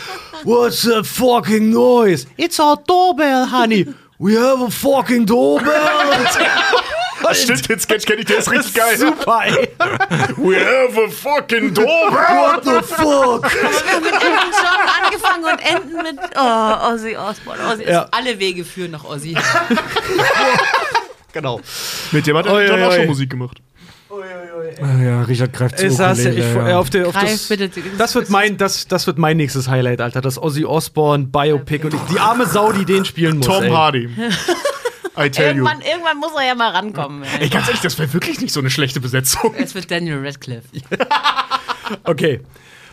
What's 0.44 0.82
that 0.82 1.06
fucking 1.06 1.70
noise? 1.70 2.26
It's 2.38 2.58
our 2.58 2.76
doorbell, 2.86 3.50
honey. 3.50 3.86
We 4.18 4.38
have 4.38 4.64
a 4.64 4.70
fucking 4.70 5.26
doorbell. 5.26 5.70
Stimmt, 7.32 7.68
den 7.68 7.80
Sketch 7.80 8.06
kenne 8.06 8.20
ich, 8.20 8.26
der 8.26 8.38
ist 8.38 8.50
richtig 8.50 8.74
geil. 8.74 8.96
Super, 8.96 9.40
ey. 9.44 9.68
We 10.36 10.56
have 10.56 10.98
a 11.00 11.08
fucking 11.08 11.74
doorbell. 11.74 12.12
What 12.12 12.64
the 12.64 12.82
fuck? 12.82 13.52
Wir 13.52 13.92
haben 13.92 14.04
mit 14.04 14.12
Elton 14.12 14.52
John 14.52 14.80
angefangen 15.04 15.44
und 15.44 15.60
enden 15.60 16.02
mit 16.02 16.18
oh, 16.36 16.92
Ozzy 16.92 17.16
Osbourne. 17.16 17.60
Ozzy 17.72 17.84
Ja. 17.84 18.02
ist, 18.02 18.14
alle 18.14 18.38
Wege 18.38 18.64
führen 18.64 18.92
nach 18.92 19.04
Ozzy. 19.04 19.36
Genau. 21.32 21.60
Mit 22.12 22.26
dem 22.26 22.36
hat 22.36 22.46
er 22.46 22.66
John 22.66 22.82
auch 22.82 22.92
schon 22.92 23.06
Musik 23.06 23.30
gemacht. 23.30 23.60
Ah 24.80 25.02
ja, 25.02 25.22
Richard 25.22 25.52
greift 25.52 25.78
zu 25.78 25.86
Ich 25.86 25.94
saß, 25.94 26.18
ich, 26.18 26.38
ja. 26.38 26.78
auf 26.78 26.90
der, 26.90 27.08
auf 27.08 27.14
Greif 27.14 27.30
das, 27.30 27.48
bitte. 27.48 27.70
das 27.98 28.14
wird 28.14 28.30
mein, 28.30 28.56
das, 28.56 28.86
das 28.86 29.06
wird 29.06 29.18
mein 29.18 29.36
nächstes 29.36 29.68
Highlight, 29.68 30.00
Alter. 30.00 30.20
Das 30.20 30.40
Ozzy 30.42 30.64
Osbourne 30.64 31.26
Biopic 31.26 31.84
und 31.84 31.94
ich, 31.94 32.00
die 32.10 32.18
arme 32.18 32.46
Sau, 32.46 32.72
die 32.72 32.84
den 32.84 33.04
spielen 33.04 33.38
muss. 33.38 33.46
Tom 33.46 33.64
ey. 33.64 33.70
Hardy. 33.70 34.08
I 35.18 35.30
tell 35.30 35.56
you. 35.56 35.64
Irgendwann, 35.64 35.80
irgendwann 35.80 36.18
muss 36.18 36.32
er 36.36 36.46
ja 36.46 36.54
mal 36.54 36.70
rankommen. 36.70 37.22
Ey. 37.22 37.42
Ey, 37.42 37.48
ganz 37.48 37.66
ehrlich, 37.68 37.80
das 37.82 37.98
wäre 37.98 38.12
wirklich 38.12 38.40
nicht 38.40 38.52
so 38.52 38.60
eine 38.60 38.70
schlechte 38.70 39.00
Besetzung. 39.00 39.54
Es 39.56 39.74
wird 39.74 39.90
Daniel 39.90 40.24
Radcliffe. 40.24 40.68
Okay. 42.02 42.40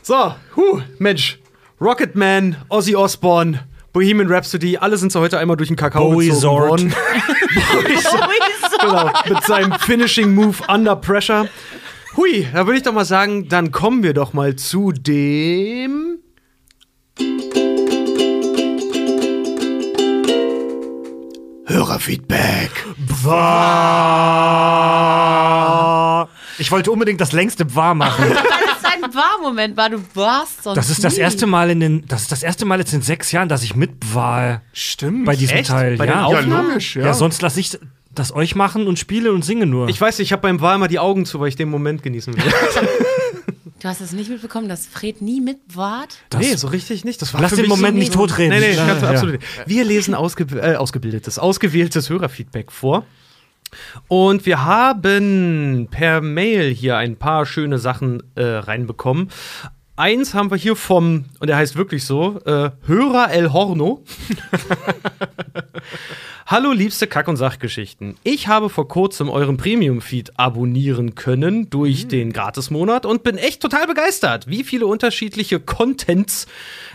So, 0.03 0.35
huh, 0.55 0.81
Mensch. 0.99 1.39
Rocketman, 1.81 2.57
Ozzy 2.69 2.95
Osbourne, 2.95 3.61
Bohemian 3.91 4.31
Rhapsody, 4.31 4.77
alle 4.77 4.97
sind 4.97 5.11
so 5.11 5.19
heute 5.19 5.39
einmal 5.39 5.57
durch 5.57 5.69
den 5.69 5.75
Kakao 5.75 6.11
Bowie 6.11 6.27
gezogen 6.27 6.41
Zord. 6.41 6.69
worden. 6.69 6.95
genau, 8.79 9.11
mit 9.27 9.43
seinem 9.43 9.73
Finishing 9.79 10.33
Move 10.33 10.57
Under 10.67 10.95
Pressure. 10.95 11.47
Hui, 12.15 12.47
da 12.53 12.65
würde 12.65 12.77
ich 12.77 12.83
doch 12.83 12.93
mal 12.93 13.05
sagen, 13.05 13.49
dann 13.49 13.71
kommen 13.71 14.03
wir 14.03 14.13
doch 14.13 14.33
mal 14.33 14.55
zu 14.55 14.91
dem. 14.91 16.19
Hörerfeedback. 21.83 22.71
War. 23.23 23.49
Ich 26.57 26.71
wollte 26.71 26.91
unbedingt 26.91 27.19
das 27.19 27.33
längste 27.33 27.75
wahr 27.75 27.93
machen. 27.93 28.23
Weil 28.29 28.37
es 28.37 28.85
ein 28.85 29.01
Wahrmoment 29.13 29.75
war, 29.75 29.89
du 29.89 29.97
warst 30.13 30.63
sonst 30.63 30.77
Das 30.77 30.89
ist 30.89 31.03
das 31.03 31.17
nie. 31.17 31.23
erste 31.23 31.45
Mal 31.45 31.69
in 31.71 31.81
den, 31.81 32.07
das 32.07 32.21
ist 32.21 32.31
das 32.31 32.41
erste 32.41 32.63
Mal 32.63 32.79
jetzt 32.79 32.93
in 32.93 33.01
sechs 33.01 33.33
Jahren, 33.33 33.49
dass 33.49 33.63
ich 33.63 33.75
mit 33.75 33.91
war 34.13 34.61
Stimmt. 34.71 35.25
bei 35.25 35.35
diesem 35.35 35.57
Echt? 35.57 35.71
Teil. 35.71 35.97
Bei 35.97 36.05
den 36.05 36.15
ja. 36.15 36.31
ja, 36.31 36.39
logisch, 36.39 36.95
ja. 36.95 37.07
ja, 37.07 37.13
sonst 37.13 37.41
lasse 37.41 37.59
ich 37.59 37.77
das 38.15 38.33
euch 38.33 38.55
machen 38.55 38.87
und 38.87 38.97
spiele 38.97 39.33
und 39.33 39.43
singe 39.43 39.65
nur. 39.65 39.89
Ich 39.89 39.99
weiß, 39.99 40.19
ich 40.19 40.31
habe 40.31 40.43
beim 40.43 40.61
Wahl 40.61 40.75
immer 40.75 40.87
die 40.87 40.99
Augen 40.99 41.25
zu, 41.25 41.41
weil 41.41 41.49
ich 41.49 41.57
den 41.57 41.69
Moment 41.69 42.01
genießen 42.01 42.33
will. 42.33 42.43
Du 43.83 43.89
hast 43.89 43.99
es 43.99 44.13
nicht 44.13 44.29
mitbekommen, 44.29 44.69
dass 44.69 44.85
Fred 44.85 45.21
nie 45.21 45.41
mit 45.41 45.57
wart? 45.75 46.15
Das- 46.29 46.39
nee, 46.39 46.55
so 46.55 46.67
richtig 46.69 47.03
nicht. 47.03 47.21
Das 47.21 47.33
war 47.33 47.41
Lass 47.41 47.49
für 47.49 47.57
den 47.57 47.63
mich 47.63 47.69
Moment 47.69 47.95
so 47.95 47.99
nicht 47.99 48.13
totreden. 48.13 48.51
Nee, 48.51 48.61
nee, 48.61 48.75
Ja, 48.77 48.87
ja. 48.97 49.09
absolut 49.09 49.33
nicht. 49.41 49.45
Wir 49.65 49.83
lesen 49.83 50.15
ausge 50.15 50.45
äh, 50.57 50.77
ausgebildetes, 50.77 51.37
ausgewähltes 51.37 52.09
Hörerfeedback 52.09 52.71
vor. 52.71 53.05
Und 54.07 54.45
wir 54.45 54.63
haben 54.63 55.89
per 55.91 56.21
Mail 56.21 56.73
hier 56.73 56.95
ein 56.95 57.17
paar 57.17 57.45
schöne 57.45 57.77
Sachen 57.77 58.23
äh, 58.35 58.43
reinbekommen. 58.45 59.29
Eins 59.97 60.33
haben 60.33 60.49
wir 60.49 60.57
hier 60.57 60.77
vom, 60.77 61.25
und 61.41 61.47
der 61.47 61.57
heißt 61.57 61.75
wirklich 61.75 62.05
so, 62.05 62.39
äh, 62.45 62.71
Hörer 62.87 63.31
El 63.31 63.51
Horno. 63.51 64.05
Hallo 66.45 66.73
liebste 66.73 67.07
Kack- 67.07 67.29
und 67.29 67.37
Sachgeschichten. 67.37 68.17
Ich 68.23 68.49
habe 68.49 68.67
vor 68.67 68.89
kurzem 68.89 69.29
euren 69.29 69.55
Premium-Feed 69.55 70.37
abonnieren 70.37 71.15
können 71.15 71.69
durch 71.69 72.09
den 72.09 72.33
Gratismonat 72.33 73.05
und 73.05 73.23
bin 73.23 73.37
echt 73.37 73.61
total 73.61 73.87
begeistert, 73.87 74.47
wie 74.47 74.65
viele 74.65 74.85
unterschiedliche 74.85 75.61
Contents 75.61 76.47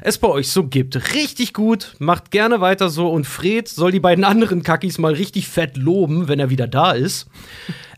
es 0.02 0.18
bei 0.18 0.28
euch 0.28 0.50
so 0.50 0.64
gibt. 0.64 1.14
Richtig 1.14 1.54
gut, 1.54 1.94
macht 1.98 2.30
gerne 2.30 2.60
weiter 2.60 2.90
so 2.90 3.08
und 3.08 3.26
Fred 3.26 3.68
soll 3.68 3.90
die 3.90 4.00
beiden 4.00 4.24
anderen 4.24 4.62
Kackis 4.62 4.98
mal 4.98 5.14
richtig 5.14 5.48
fett 5.48 5.78
loben, 5.78 6.28
wenn 6.28 6.40
er 6.40 6.50
wieder 6.50 6.68
da 6.68 6.92
ist. 6.92 7.26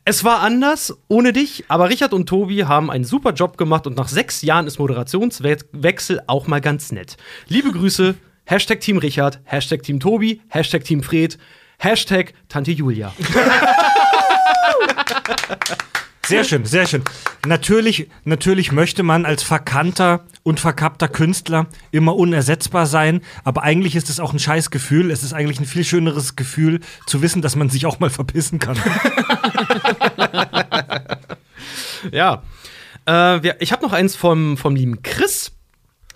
Es 0.04 0.22
war 0.22 0.42
anders 0.42 0.96
ohne 1.08 1.32
dich, 1.32 1.64
aber 1.66 1.90
Richard 1.90 2.14
und 2.14 2.28
Tobi 2.28 2.64
haben 2.64 2.92
einen 2.92 3.04
super 3.04 3.32
Job 3.32 3.58
gemacht 3.58 3.88
und 3.88 3.96
nach 3.96 4.08
sechs 4.08 4.42
Jahren 4.42 4.68
ist 4.68 4.78
Moderationswechsel 4.78 6.22
auch 6.28 6.46
mal 6.46 6.60
ganz 6.60 6.92
nett. 6.92 7.16
Liebe 7.48 7.72
Grüße, 7.72 8.14
Hashtag 8.50 8.80
Team 8.80 8.98
Richard, 8.98 9.38
Hashtag 9.44 9.84
Team 9.84 10.00
Tobi, 10.00 10.40
Hashtag 10.48 10.82
Team 10.82 11.04
Fred, 11.04 11.38
Hashtag 11.78 12.34
Tante 12.48 12.72
Julia. 12.72 13.12
Sehr 16.26 16.42
schön, 16.42 16.64
sehr 16.64 16.88
schön. 16.88 17.04
Natürlich, 17.46 18.08
natürlich 18.24 18.72
möchte 18.72 19.04
man 19.04 19.24
als 19.24 19.44
verkannter 19.44 20.24
und 20.42 20.58
verkappter 20.58 21.06
Künstler 21.06 21.68
immer 21.92 22.16
unersetzbar 22.16 22.86
sein, 22.86 23.20
aber 23.44 23.62
eigentlich 23.62 23.94
ist 23.94 24.10
es 24.10 24.18
auch 24.18 24.32
ein 24.32 24.40
Scheißgefühl. 24.40 25.12
Es 25.12 25.22
ist 25.22 25.32
eigentlich 25.32 25.60
ein 25.60 25.64
viel 25.64 25.84
schöneres 25.84 26.34
Gefühl, 26.34 26.80
zu 27.06 27.22
wissen, 27.22 27.42
dass 27.42 27.54
man 27.54 27.70
sich 27.70 27.86
auch 27.86 28.00
mal 28.00 28.10
verpissen 28.10 28.58
kann. 28.58 28.76
Ja. 32.12 32.42
Äh, 33.06 33.62
ich 33.62 33.72
habe 33.72 33.82
noch 33.84 33.92
eins 33.92 34.16
vom, 34.16 34.56
vom 34.56 34.74
lieben 34.74 35.02
Chris. 35.02 35.52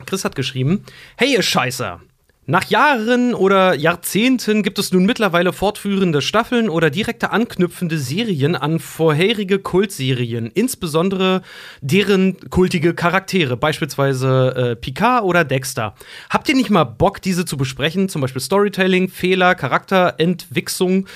Chris 0.07 0.25
hat 0.25 0.35
geschrieben: 0.35 0.85
Hey, 1.17 1.35
ihr 1.35 1.43
Scheißer. 1.43 2.01
Nach 2.47 2.65
Jahren 2.65 3.33
oder 3.33 3.75
Jahrzehnten 3.75 4.63
gibt 4.63 4.79
es 4.79 4.93
nun 4.93 5.07
mittlerweile 5.07 5.55
fortführende 5.55 6.21
Staffeln 6.21 6.69
oder 6.69 6.91
direkte 6.91 7.31
anknüpfende 7.31 7.99
Serien 7.99 8.55
an 8.55 8.81
vorherige 8.81 9.59
Kultserien, 9.59 10.51
insbesondere 10.53 11.41
deren 11.81 12.37
kultige 12.51 12.93
Charaktere, 12.93 13.57
beispielsweise 13.57 14.73
äh, 14.73 14.77
Picard 14.77 15.25
oder 15.25 15.45
Dexter. 15.45 15.95
Habt 16.29 16.47
ihr 16.51 16.55
nicht 16.55 16.69
mal 16.69 16.85
Bock, 16.85 17.23
diese 17.23 17.47
zu 17.47 17.57
besprechen? 17.57 18.11
Zum 18.11 18.21
Beispiel 18.21 18.43
Storytelling, 18.43 19.09
Fehler, 19.09 19.55
Charakterentwicklung. 19.55 21.07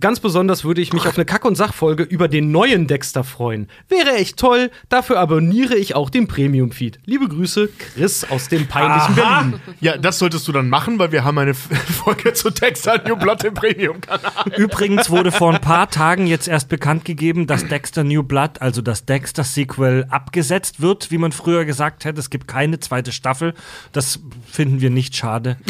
Ganz 0.00 0.20
besonders 0.20 0.64
würde 0.64 0.80
ich 0.80 0.94
mich 0.94 1.06
auf 1.06 1.18
eine 1.18 1.26
Kack- 1.26 1.44
und 1.44 1.56
Sachfolge 1.56 2.02
über 2.02 2.28
den 2.28 2.50
neuen 2.50 2.86
Dexter 2.86 3.24
freuen. 3.24 3.68
Wäre 3.90 4.14
echt 4.14 4.38
toll. 4.38 4.70
Dafür 4.88 5.18
abonniere 5.18 5.76
ich 5.76 5.94
auch 5.94 6.08
den 6.08 6.28
Premium-Feed. 6.28 7.00
Liebe 7.04 7.28
Grüße, 7.28 7.68
Chris 7.78 8.24
aus 8.30 8.48
dem 8.48 8.66
peinlichen 8.66 9.14
Berlin. 9.14 9.60
Ja, 9.82 9.98
das 9.98 10.18
solltest 10.18 10.48
du 10.48 10.52
dann 10.52 10.70
machen, 10.70 10.77
weil 10.86 11.12
wir 11.12 11.24
haben 11.24 11.38
eine 11.38 11.54
Folge 11.54 12.32
zu 12.34 12.50
Dexter 12.50 13.02
New 13.06 13.16
Blood 13.16 13.44
im 13.44 13.54
Premium-Kanal. 13.54 14.52
Übrigens 14.56 15.10
wurde 15.10 15.32
vor 15.32 15.52
ein 15.52 15.60
paar 15.60 15.90
Tagen 15.90 16.26
jetzt 16.26 16.46
erst 16.46 16.68
bekannt 16.68 17.04
gegeben, 17.04 17.46
dass 17.46 17.66
Dexter 17.66 18.04
New 18.04 18.22
Blood, 18.22 18.60
also 18.60 18.82
das 18.82 19.04
Dexter-Sequel, 19.04 20.06
abgesetzt 20.10 20.80
wird, 20.80 21.10
wie 21.10 21.18
man 21.18 21.32
früher 21.32 21.64
gesagt 21.64 22.04
hätte. 22.04 22.20
Es 22.20 22.30
gibt 22.30 22.46
keine 22.46 22.78
zweite 22.80 23.12
Staffel. 23.12 23.54
Das 23.92 24.20
finden 24.50 24.80
wir 24.80 24.90
nicht 24.90 25.16
schade. 25.16 25.56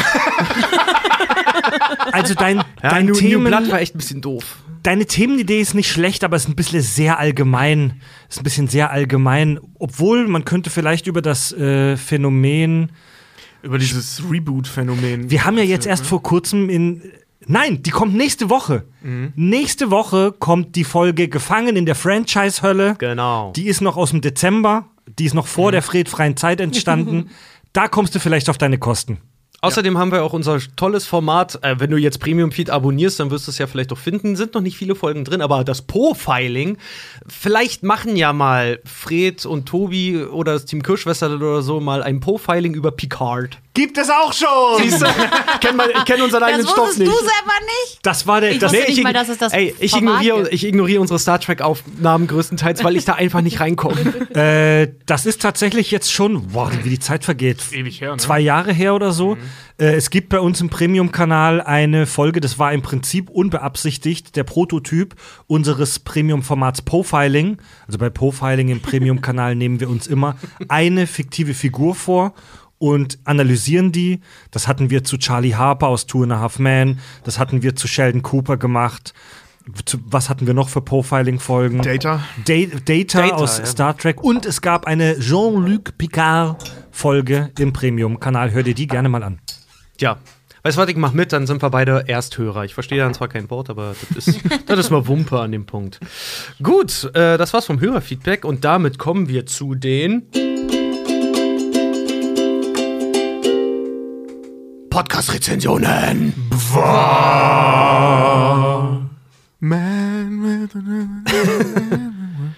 also 2.13 2.35
dein, 2.35 2.59
Ja, 2.59 2.65
dein 2.83 3.07
New, 3.07 3.13
New 3.13 3.19
Themen, 3.19 3.45
Blood 3.47 3.71
war 3.71 3.81
echt 3.81 3.95
ein 3.95 3.99
bisschen 3.99 4.21
doof. 4.21 4.57
deine 4.83 5.07
Themenidee 5.07 5.61
ist 5.61 5.75
nicht 5.75 5.91
schlecht, 5.91 6.25
aber 6.25 6.37
es 6.37 6.45
ist 6.45 6.49
ein 6.49 6.57
bisschen 6.57 6.83
sehr 6.83 7.19
allgemein. 7.19 8.01
Ist 8.29 8.41
ein 8.41 8.45
bisschen 8.45 8.69
sehr 8.69 8.91
allgemein. 8.91 9.59
Obwohl, 9.79 10.27
man 10.29 10.45
könnte 10.45 10.71
vielleicht 10.71 11.07
über 11.07 11.23
das 11.23 11.53
äh, 11.53 11.97
Phänomen. 11.97 12.93
Über 13.63 13.79
dieses 13.79 14.23
Reboot-Phänomen. 14.31 15.31
Wir 15.31 15.45
haben 15.45 15.59
ja 15.59 15.65
jetzt 15.65 15.87
erst 15.87 16.07
vor 16.07 16.23
kurzem 16.23 16.69
in. 16.69 17.03
Nein, 17.47 17.83
die 17.83 17.91
kommt 17.91 18.15
nächste 18.15 18.51
Woche. 18.51 18.85
Nächste 19.35 19.91
Woche 19.91 20.33
kommt 20.33 20.77
die 20.77 20.85
Folge 20.85 21.29
Gefangen 21.29 21.77
in 21.77 21.87
der 21.87 21.95
Franchise-Hölle. 21.95 22.97
Genau. 22.99 23.53
Die 23.57 23.67
ist 23.67 23.81
noch 23.81 23.97
aus 23.97 24.11
dem 24.11 24.21
Dezember. 24.21 24.87
Die 25.19 25.25
ist 25.25 25.35
noch 25.35 25.47
vor 25.47 25.73
der 25.73 25.83
fredfreien 25.83 26.37
Zeit 26.37 26.61
entstanden. 26.61 27.31
da 27.73 27.89
kommst 27.89 28.15
du 28.15 28.21
vielleicht 28.21 28.51
auf 28.51 28.59
deine 28.59 28.79
Kosten. 28.79 29.19
Außerdem 29.61 29.99
haben 29.99 30.13
wir 30.13 30.23
auch 30.23 30.33
unser 30.33 30.59
tolles 30.77 31.05
Format. 31.07 31.59
Äh, 31.63 31.81
wenn 31.81 31.91
du 31.91 31.97
jetzt 31.97 32.21
Premium 32.21 32.53
Feed 32.53 32.71
abonnierst, 32.71 33.19
dann 33.19 33.31
wirst 33.33 33.49
du 33.49 33.51
es 33.51 33.59
ja 33.59 33.67
vielleicht 33.67 33.93
auch 33.93 33.99
finden. 33.99 34.37
Sind 34.37 34.55
noch 34.55 34.61
nicht 34.61 34.77
viele 34.77 34.95
Folgen 34.95 35.25
drin, 35.25 35.43
aber 35.43 35.65
das 35.65 35.83
Po-Filing. 35.83 36.79
Vielleicht 37.27 37.83
machen 37.83 38.17
ja 38.17 38.33
mal 38.33 38.79
Fred 38.85 39.45
und 39.47 39.67
Tobi 39.67 40.23
oder 40.23 40.53
das 40.53 40.65
Team 40.65 40.83
Kirschwässer 40.83 41.35
oder 41.35 41.63
so 41.63 41.81
mal 41.81 42.05
ein 42.05 42.21
Po-Filing 42.21 42.75
über 42.75 42.93
Picard. 42.93 43.59
Gibt 43.75 43.97
es 43.99 44.11
auch 44.11 44.33
schon! 44.33 44.83
Siehst 44.83 45.03
du? 45.03 45.07
ich 45.55 45.61
kenne 45.61 45.83
kenn 46.05 46.21
unseren 46.23 46.41
Das 46.41 46.49
eigenen 46.49 46.67
Stoff 46.67 46.79
wusstest 46.89 46.99
nicht. 47.01 47.13
du 47.13 47.17
selber 47.17 47.55
nicht? 47.65 47.99
Das 48.03 48.27
war 48.27 48.41
der. 48.41 48.51
Ich 48.53 48.59
Das, 48.59 48.73
wusste 48.73 48.87
nicht 48.91 49.03
mal, 49.05 49.13
dass 49.13 49.29
es 49.29 49.39
das 49.39 49.53
ey, 49.53 49.75
ich 49.79 49.95
ignoriere, 49.95 50.49
ich 50.51 50.65
ignoriere 50.65 51.01
unsere 51.01 51.19
Star 51.21 51.41
Trek-Aufnahmen 51.41 52.27
größtenteils, 52.27 52.83
weil 52.83 52.97
ich 52.97 53.05
da 53.05 53.15
einfach 53.15 53.41
nicht 53.41 53.61
reinkomme. 53.61 53.97
äh, 54.35 54.89
das 55.07 55.27
ist 55.27 55.43
tatsächlich 55.43 55.91
jetzt 55.93 56.13
schon, 56.13 56.49
boah, 56.49 56.71
wie 56.83 56.91
die 56.91 56.99
Zeit 56.99 57.25
vergeht. 57.25 57.59
Ewig 57.73 58.01
her, 58.01 58.13
ne? 58.13 58.17
Zwei 58.19 58.41
Jahre 58.41 58.73
her 58.73 58.95
oder 58.95 59.13
so. 59.13 59.37
Äh, 59.79 59.95
es 59.95 60.11
gibt 60.11 60.29
bei 60.29 60.41
uns 60.41 60.61
im 60.61 60.71
Premium-Kanal 60.71 61.61
eine 61.61 62.07
Folge, 62.07 62.41
das 62.41 62.59
war 62.59 62.73
im 62.73 62.83
Prinzip 62.83 63.31
unbeabsichtigt, 63.31 64.37
der 64.37 64.45
Prototyp 64.45 65.15
unseres 65.47 65.99
Premium-Formats 65.99 66.83
Profiling. 66.83 67.59
Also 67.87 67.99
bei 67.99 68.11
Profiling 68.11 68.69
im 68.69 68.81
Premium-Kanal 68.81 69.55
nehmen 69.57 69.81
wir 69.81 69.89
uns 69.89 70.07
immer 70.07 70.37
eine 70.69 71.07
fiktive 71.07 71.55
Figur 71.55 71.95
vor 71.95 72.35
und 72.79 73.19
analysieren 73.25 73.93
die. 73.93 74.21
Das 74.51 74.69
hatten 74.69 74.91
wir 74.91 75.05
zu 75.05 75.19
Charlie 75.19 75.55
Harper 75.55 75.89
aus 75.89 76.07
Two 76.07 76.23
and 76.23 76.33
a 76.33 76.41
Half 76.41 76.59
Men, 76.59 76.99
das 77.25 77.39
hatten 77.39 77.63
wir 77.63 77.77
zu 77.77 77.89
Sheldon 77.89 78.23
Cooper 78.23 78.57
gemacht. 78.57 79.15
Was 80.07 80.29
hatten 80.29 80.47
wir 80.47 80.55
noch 80.55 80.69
für 80.69 80.81
Profiling-Folgen? 80.81 81.83
Data. 81.83 82.23
Da 82.45 82.55
Data, 82.55 82.79
Data, 83.23 83.35
aus 83.35 83.59
ja. 83.59 83.67
Star 83.67 83.97
Trek 83.97 84.23
und 84.23 84.47
es 84.47 84.61
gab 84.61 84.87
eine 84.87 85.19
Jean-Luc 85.19 85.99
Picard-Folge 85.99 87.51
im 87.59 87.73
Premium-Kanal. 87.73 88.51
Hör 88.53 88.63
dir 88.63 88.75
die 88.75 88.87
gerne 88.87 89.09
mal 89.09 89.23
an. 89.23 89.41
Ja. 90.01 90.19
Weißt 90.63 90.77
du 90.77 90.83
was, 90.83 90.89
ich 90.89 90.97
mach 90.97 91.13
mit, 91.13 91.33
dann 91.33 91.47
sind 91.47 91.63
wir 91.63 91.71
beide 91.71 92.09
Ersthörer. 92.09 92.65
Ich 92.65 92.75
verstehe 92.75 92.99
dann 92.99 93.15
zwar 93.15 93.29
kein 93.29 93.49
Wort, 93.49 93.71
aber 93.71 93.95
das 94.15 94.29
ist, 94.29 94.41
das 94.67 94.79
ist 94.79 94.91
mal 94.91 95.07
Wumpe 95.07 95.41
an 95.41 95.53
dem 95.53 95.67
Punkt. 95.67 96.01
Gut, 96.63 97.05
äh, 97.15 97.39
das 97.39 97.53
war's 97.53 97.67
vom 97.67 97.81
Hörerfeedback 97.81 98.45
und 98.45 98.65
damit 98.65 98.99
kommen 98.99 99.29
wir 99.29 99.47
zu 99.47 99.75
den 99.75 100.27
Podcast-Rezensionen. 104.91 106.35
Man 109.61 110.43
with 110.43 110.75
an- 110.75 111.25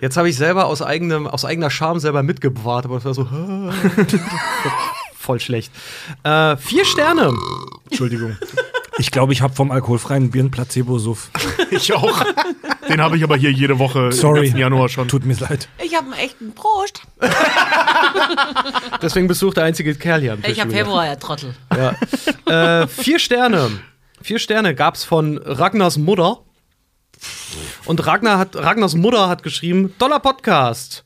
Jetzt 0.00 0.16
habe 0.16 0.28
ich 0.28 0.36
selber 0.36 0.66
aus, 0.66 0.80
eigenem, 0.80 1.26
aus 1.26 1.44
eigener 1.44 1.70
Scham 1.70 1.98
selber 1.98 2.22
mitgebracht, 2.22 2.84
aber 2.84 3.00
das 3.00 3.04
war 3.04 3.14
so 3.14 3.28
voll 5.18 5.40
schlecht. 5.40 5.72
Äh, 6.22 6.56
vier 6.56 6.84
Sterne. 6.84 7.32
Entschuldigung. 7.90 8.36
Ich 8.98 9.10
glaube, 9.10 9.32
ich 9.32 9.42
habe 9.42 9.54
vom 9.54 9.72
alkoholfreien 9.72 10.30
Bier 10.30 10.42
einen 10.42 10.50
Placebo-Suff. 10.50 11.30
Ich 11.70 11.92
auch. 11.92 12.24
Den 12.88 13.02
habe 13.02 13.18
ich 13.18 13.22
aber 13.24 13.36
hier 13.36 13.52
jede 13.52 13.78
Woche 13.78 14.10
Sorry. 14.10 14.38
im 14.38 14.44
ganzen 14.46 14.58
Januar 14.58 14.88
schon. 14.88 15.06
Tut 15.06 15.26
mir 15.26 15.36
leid. 15.36 15.68
Ich 15.84 15.94
habe 15.94 16.06
einen 16.06 16.14
echten 16.14 16.52
Prost. 16.54 17.02
Deswegen 19.02 19.28
bist 19.28 19.42
du 19.42 19.50
auch 19.50 19.54
der 19.54 19.64
einzige 19.64 19.94
Kerl 19.94 20.22
hier 20.22 20.32
am 20.32 20.40
Tisch. 20.42 20.52
Ich 20.52 20.60
habe. 20.60 20.70
Februar, 20.70 21.04
ja 21.04 21.16
Trottel. 21.16 21.54
Ja. 21.76 22.82
äh, 22.82 22.86
vier 22.88 23.18
Sterne. 23.18 23.68
Vier 24.22 24.38
Sterne 24.38 24.74
gab's 24.74 25.04
von 25.04 25.38
Ragnars 25.38 25.96
Mutter. 25.96 26.40
Und 27.84 28.06
Ragnar 28.06 28.38
hat, 28.38 28.56
Ragnars 28.56 28.94
Mutter 28.94 29.28
hat 29.28 29.42
geschrieben: 29.42 29.94
Toller 29.98 30.20
Podcast. 30.20 31.04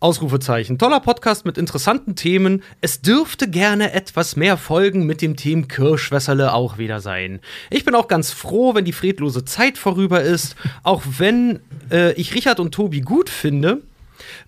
Ausrufezeichen. 0.00 0.78
Toller 0.78 0.98
Podcast 0.98 1.46
mit 1.46 1.56
interessanten 1.56 2.16
Themen. 2.16 2.64
Es 2.80 3.02
dürfte 3.02 3.48
gerne 3.48 3.92
etwas 3.92 4.34
mehr 4.34 4.56
Folgen 4.56 5.06
mit 5.06 5.22
dem 5.22 5.36
Team 5.36 5.68
Kirschwässerle 5.68 6.52
auch 6.54 6.76
wieder 6.76 7.00
sein. 7.00 7.38
Ich 7.70 7.84
bin 7.84 7.94
auch 7.94 8.08
ganz 8.08 8.32
froh, 8.32 8.74
wenn 8.74 8.84
die 8.84 8.92
friedlose 8.92 9.44
Zeit 9.44 9.78
vorüber 9.78 10.20
ist. 10.20 10.56
Auch 10.82 11.02
wenn 11.18 11.60
äh, 11.92 12.14
ich 12.14 12.34
Richard 12.34 12.58
und 12.58 12.74
Tobi 12.74 13.00
gut 13.00 13.30
finde, 13.30 13.82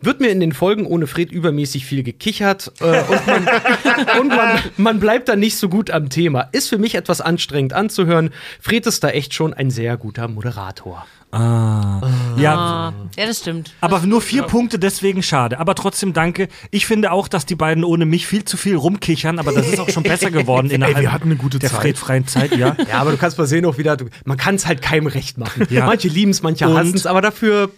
wird 0.05 0.21
mir 0.21 0.29
in 0.29 0.41
den 0.41 0.53
Folgen 0.53 0.87
ohne 0.87 1.07
Fred 1.07 1.31
übermäßig 1.33 1.87
viel 1.87 2.03
gekichert 2.03 2.73
äh, 2.81 2.85
und, 3.03 3.27
man, 3.27 3.49
und 4.21 4.29
man, 4.29 4.59
man 4.77 5.01
bleibt 5.01 5.29
dann 5.29 5.41
nicht 5.41 5.57
so 5.57 5.69
gut 5.69 5.91
am 5.91 6.09
Thema. 6.11 6.49
Ist 6.53 6.69
für 6.69 6.79
mich 6.79 6.95
etwas 6.95 7.21
anstrengend 7.21 7.73
anzuhören. 7.73 8.31
Fred 8.61 8.87
ist 8.87 9.03
da 9.05 9.09
echt 9.11 9.35
schon 9.35 9.55
ein 9.55 9.71
sehr 9.71 9.97
guter 9.97 10.29
Moderator. 10.29 11.07
Ah. 11.33 12.01
Ja, 12.37 12.55
Ah, 12.55 12.93
ja, 13.17 13.27
das 13.27 13.39
stimmt. 13.41 13.75
aber 13.81 14.01
nur 14.07 14.21
vier 14.21 14.45
Punkte, 14.45 14.79
deswegen 14.79 15.21
schade. 15.23 15.59
Aber 15.59 15.75
trotzdem 15.75 16.13
danke. 16.13 16.47
Ich 16.71 16.87
finde 16.87 17.11
auch, 17.11 17.27
dass 17.27 17.45
die 17.45 17.57
beiden 17.57 17.83
ohne 17.83 18.07
mich 18.07 18.29
viel 18.29 18.45
zu 18.45 18.57
viel 18.57 18.77
rumkichern, 18.77 19.41
aber 19.41 19.51
das 19.53 19.67
ist 19.67 19.81
auch 19.81 19.89
schon 19.89 20.05
besser 20.05 20.31
geworden 20.31 20.71
innerhalb 20.71 21.01
wir 21.01 21.13
hatten 21.13 21.25
eine 21.25 21.37
gute 21.37 21.59
der 21.59 21.71
Zeit. 21.71 21.81
fredfreien 21.81 22.29
Zeit, 22.29 22.57
ja. 22.57 22.77
Ja, 22.89 22.99
aber 23.01 23.11
du 23.11 23.17
kannst 23.17 23.37
mal 23.37 23.47
sehen 23.49 23.65
auch 23.67 23.79
wieder, 23.79 23.97
du, 23.97 24.07
man 24.25 24.37
kann 24.37 24.55
es 24.55 24.67
halt 24.67 24.81
keinem 24.81 25.09
recht 25.09 25.37
machen. 25.37 25.67
Ja. 25.71 25.87
Manche 25.87 26.07
lieben 26.07 26.31
es, 26.31 26.43
manche 26.43 26.73
hassen 26.73 26.95
es, 26.95 27.05
aber 27.07 27.21
dafür 27.21 27.71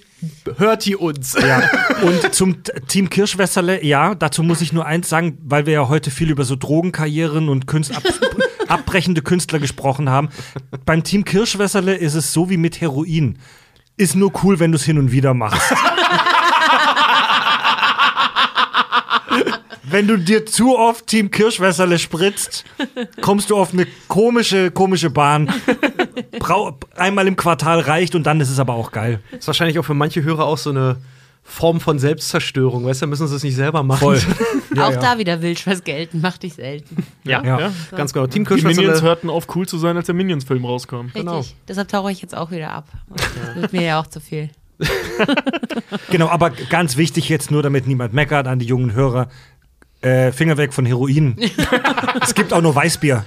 hört 0.56 0.84
die 0.84 0.96
uns. 0.96 1.34
Ja. 1.34 1.62
Und 2.02 2.34
zum 2.34 2.56
Team 2.88 3.10
Kirschwässerle, 3.10 3.84
ja, 3.84 4.14
dazu 4.14 4.42
muss 4.42 4.60
ich 4.60 4.72
nur 4.72 4.86
eins 4.86 5.08
sagen, 5.08 5.38
weil 5.42 5.66
wir 5.66 5.74
ja 5.74 5.88
heute 5.88 6.10
viel 6.10 6.30
über 6.30 6.44
so 6.44 6.56
Drogenkarrieren 6.56 7.48
und 7.48 7.66
Künst 7.66 7.94
ab 7.96 8.02
abbrechende 8.68 9.22
Künstler 9.22 9.58
gesprochen 9.58 10.10
haben. 10.10 10.28
Beim 10.84 11.04
Team 11.04 11.24
Kirschwässerle 11.24 11.94
ist 11.94 12.14
es 12.14 12.32
so 12.32 12.50
wie 12.50 12.56
mit 12.56 12.80
Heroin. 12.80 13.38
Ist 13.96 14.16
nur 14.16 14.32
cool, 14.42 14.58
wenn 14.58 14.72
du 14.72 14.76
es 14.76 14.84
hin 14.84 14.98
und 14.98 15.12
wieder 15.12 15.34
machst. 15.34 15.72
Wenn 19.88 20.08
du 20.08 20.18
dir 20.18 20.44
zu 20.44 20.76
oft 20.76 21.06
Team 21.06 21.30
Kirschwässerle 21.30 22.00
spritzt, 22.00 22.64
kommst 23.20 23.50
du 23.50 23.56
auf 23.56 23.72
eine 23.72 23.86
komische, 24.08 24.72
komische 24.72 25.10
Bahn. 25.10 25.48
Brau 26.38 26.78
einmal 26.96 27.26
im 27.26 27.36
Quartal 27.36 27.80
reicht 27.80 28.14
und 28.14 28.24
dann 28.24 28.40
ist 28.40 28.50
es 28.50 28.58
aber 28.58 28.74
auch 28.74 28.92
geil. 28.92 29.20
ist 29.36 29.46
wahrscheinlich 29.46 29.78
auch 29.78 29.84
für 29.84 29.94
manche 29.94 30.22
Hörer 30.22 30.44
auch 30.44 30.58
so 30.58 30.70
eine 30.70 30.96
Form 31.42 31.80
von 31.80 31.98
Selbstzerstörung. 31.98 32.84
Weißt 32.84 33.02
du, 33.02 33.06
müssen 33.06 33.28
sie 33.28 33.36
es 33.36 33.42
nicht 33.44 33.54
selber 33.54 33.82
machen. 33.84 34.00
Voll. 34.00 34.20
auch 34.80 34.96
da 34.96 35.16
wieder 35.18 35.40
Wildschweiß 35.42 35.84
gelten, 35.84 36.20
mach 36.20 36.38
dich 36.38 36.54
selten. 36.54 37.06
Ja, 37.24 37.42
Ja. 37.44 37.60
Ja. 37.60 37.72
ganz 37.96 38.12
genau. 38.12 38.26
Team 38.26 38.44
Die 38.44 38.62
Minions 38.62 39.02
hörten 39.02 39.30
auf, 39.30 39.46
cool 39.54 39.66
zu 39.66 39.78
sein, 39.78 39.96
als 39.96 40.06
der 40.06 40.14
Minions-Film 40.16 40.64
rauskam. 40.64 41.02
Richtig. 41.02 41.22
Genau. 41.22 41.44
Deshalb 41.68 41.88
tauche 41.88 42.10
ich 42.10 42.20
jetzt 42.20 42.36
auch 42.36 42.50
wieder 42.50 42.72
ab. 42.72 42.88
Wird 43.54 43.72
mir 43.72 43.82
ja 43.82 44.00
auch 44.00 44.08
zu 44.08 44.20
viel. 44.20 44.50
Genau, 46.10 46.28
aber 46.28 46.50
ganz 46.50 46.96
wichtig 46.96 47.28
jetzt 47.28 47.50
nur, 47.50 47.62
damit 47.62 47.86
niemand 47.86 48.12
meckert 48.12 48.46
an 48.46 48.58
die 48.58 48.66
jungen 48.66 48.92
Hörer. 48.92 49.28
Äh, 50.02 50.30
Finger 50.32 50.56
weg 50.56 50.72
von 50.74 50.84
Heroin. 50.86 51.36
es 52.22 52.34
gibt 52.34 52.52
auch 52.52 52.60
nur 52.60 52.74
Weißbier. 52.74 53.24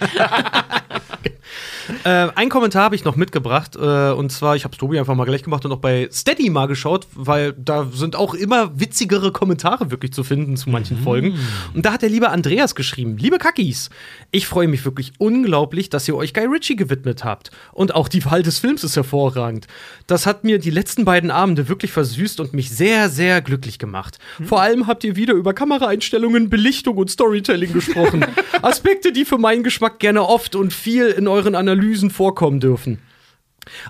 Äh, 2.03 2.29
ein 2.35 2.49
Kommentar 2.49 2.83
habe 2.83 2.95
ich 2.95 3.03
noch 3.03 3.15
mitgebracht 3.15 3.75
äh, 3.75 4.11
und 4.11 4.31
zwar, 4.31 4.55
ich 4.55 4.63
habe 4.63 4.73
es 4.73 4.77
Tobi 4.77 4.99
einfach 4.99 5.15
mal 5.15 5.25
gleich 5.25 5.43
gemacht 5.43 5.65
und 5.65 5.71
auch 5.71 5.79
bei 5.79 6.07
Steady 6.11 6.49
mal 6.49 6.67
geschaut, 6.67 7.07
weil 7.13 7.53
da 7.53 7.87
sind 7.91 8.15
auch 8.15 8.33
immer 8.33 8.79
witzigere 8.79 9.31
Kommentare 9.31 9.91
wirklich 9.91 10.13
zu 10.13 10.23
finden 10.23 10.57
zu 10.57 10.69
manchen 10.69 10.97
Folgen. 10.99 11.37
Und 11.73 11.85
da 11.85 11.93
hat 11.93 12.01
der 12.01 12.09
liebe 12.09 12.29
Andreas 12.29 12.75
geschrieben: 12.75 13.17
Liebe 13.17 13.37
Kackis, 13.37 13.89
ich 14.31 14.47
freue 14.47 14.67
mich 14.67 14.85
wirklich 14.85 15.13
unglaublich, 15.17 15.89
dass 15.89 16.07
ihr 16.07 16.15
euch 16.15 16.33
Guy 16.33 16.45
Ritchie 16.45 16.75
gewidmet 16.75 17.23
habt. 17.23 17.51
Und 17.71 17.95
auch 17.95 18.07
die 18.07 18.23
Wahl 18.25 18.43
des 18.43 18.59
Films 18.59 18.83
ist 18.83 18.95
hervorragend. 18.95 19.67
Das 20.07 20.25
hat 20.25 20.43
mir 20.43 20.59
die 20.59 20.71
letzten 20.71 21.05
beiden 21.05 21.31
Abende 21.31 21.67
wirklich 21.67 21.91
versüßt 21.91 22.39
und 22.39 22.53
mich 22.53 22.69
sehr, 22.69 23.09
sehr 23.09 23.41
glücklich 23.41 23.79
gemacht. 23.79 24.19
Vor 24.43 24.61
allem 24.61 24.87
habt 24.87 25.03
ihr 25.03 25.15
wieder 25.15 25.33
über 25.33 25.53
Kameraeinstellungen, 25.53 26.49
Belichtung 26.49 26.97
und 26.97 27.09
Storytelling 27.09 27.73
gesprochen. 27.73 28.25
Aspekte, 28.61 29.11
die 29.11 29.25
für 29.25 29.37
meinen 29.37 29.63
Geschmack 29.63 29.99
gerne 29.99 30.23
oft 30.23 30.55
und 30.55 30.73
viel 30.73 31.07
in 31.07 31.27
euren 31.27 31.55
Analysen 31.55 31.78
vorkommen 32.10 32.60
dürfen. 32.60 32.99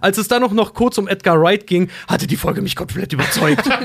Als 0.01 0.17
es 0.17 0.27
dann 0.27 0.41
noch, 0.41 0.51
noch 0.51 0.73
kurz 0.73 0.97
um 0.97 1.07
Edgar 1.07 1.41
Wright 1.41 1.67
ging, 1.67 1.89
hatte 2.07 2.27
die 2.27 2.35
Folge 2.35 2.61
mich 2.61 2.75
komplett 2.75 3.13
überzeugt. 3.13 3.67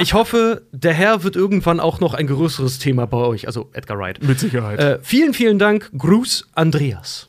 Ich 0.00 0.14
hoffe, 0.14 0.62
der 0.70 0.94
Herr 0.94 1.24
wird 1.24 1.34
irgendwann 1.34 1.80
auch 1.80 1.98
noch 1.98 2.14
ein 2.14 2.28
größeres 2.28 2.78
Thema 2.78 3.08
bei 3.08 3.16
euch, 3.16 3.48
also 3.48 3.68
Edgar 3.72 3.98
Wright. 3.98 4.22
Mit 4.22 4.38
Sicherheit. 4.38 4.78
Äh, 4.78 4.98
vielen, 5.02 5.34
vielen 5.34 5.58
Dank. 5.58 5.90
Gruß, 5.98 6.46
Andreas. 6.54 7.26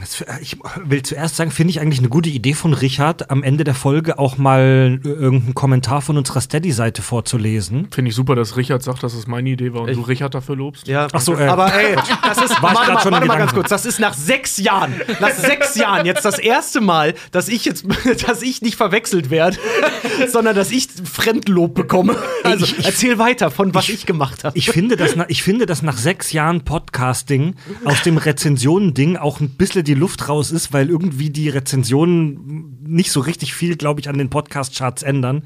Das, 0.00 0.20
äh, 0.22 0.26
ich 0.42 0.58
will 0.84 1.02
zuerst 1.02 1.36
sagen, 1.36 1.50
finde 1.50 1.70
ich 1.70 1.80
eigentlich 1.80 2.00
eine 2.00 2.08
gute 2.08 2.28
Idee 2.28 2.54
von 2.54 2.74
Richard, 2.74 3.30
am 3.30 3.42
Ende 3.42 3.64
der 3.64 3.74
Folge 3.74 4.18
auch 4.18 4.38
mal 4.38 5.00
äh, 5.04 5.08
irgendeinen 5.08 5.54
Kommentar 5.54 6.02
von 6.02 6.18
unserer 6.18 6.40
Steady-Seite 6.40 7.00
vorzulesen. 7.02 7.88
Finde 7.90 8.08
ich 8.10 8.14
super, 8.14 8.34
dass 8.34 8.56
Richard 8.56 8.82
sagt, 8.82 9.02
dass 9.02 9.14
es 9.14 9.26
meine 9.26 9.48
Idee 9.50 9.72
war 9.72 9.82
und 9.82 9.88
Ich- 9.90 9.96
du 9.96 10.02
Richard 10.02 10.34
dafür 10.34 10.56
lobst. 10.56 10.88
Ja, 10.88 11.06
Ach 11.12 11.20
so, 11.20 11.34
äh, 11.38 11.46
aber 11.46 11.72
ey, 11.72 11.94
das 12.22 12.38
ist, 12.42 12.62
War 12.62 12.74
warte 12.74 12.92
mal, 12.92 13.00
schon 13.02 13.12
warte 13.12 13.26
mal 13.26 13.38
ganz 13.38 13.52
kurz, 13.54 13.68
das 13.68 13.86
ist 13.86 14.00
nach 14.00 14.14
sechs 14.14 14.56
Jahren, 14.58 14.94
nach 15.20 15.30
sechs 15.30 15.74
Jahren 15.76 16.06
jetzt 16.06 16.24
das 16.24 16.38
erste 16.38 16.80
Mal, 16.80 17.14
dass 17.30 17.48
ich 17.48 17.64
jetzt, 17.64 17.84
dass 18.26 18.42
ich 18.42 18.62
nicht 18.62 18.76
verwechselt 18.76 19.30
werde, 19.30 19.58
sondern 20.28 20.56
dass 20.56 20.70
ich 20.70 20.88
Fremdlob 21.04 21.74
bekomme. 21.74 22.16
Also 22.42 22.64
ich- 22.64 22.78
ich- 22.80 22.86
erzähl 22.86 23.18
weiter 23.18 23.50
von 23.50 23.74
was 23.74 23.88
ich, 23.88 24.06
gemacht 24.06 24.44
habe. 24.44 24.56
Ich 24.58 24.70
finde, 24.70 24.96
dass 24.96 25.14
ich 25.28 25.42
finde, 25.42 25.66
dass 25.66 25.82
nach 25.82 25.96
sechs 25.96 26.32
Jahren 26.32 26.62
Podcasting 26.64 27.54
aus 27.84 28.02
dem 28.02 28.16
Rezensionen-Ding 28.16 29.16
auch 29.16 29.35
ein 29.40 29.50
bisschen 29.50 29.84
die 29.84 29.94
Luft 29.94 30.28
raus 30.28 30.50
ist, 30.50 30.72
weil 30.72 30.88
irgendwie 30.88 31.30
die 31.30 31.48
Rezensionen 31.48 32.78
nicht 32.82 33.10
so 33.10 33.20
richtig 33.20 33.54
viel, 33.54 33.76
glaube 33.76 34.00
ich, 34.00 34.08
an 34.08 34.18
den 34.18 34.30
Podcast-Charts 34.30 35.02
ändern. 35.02 35.44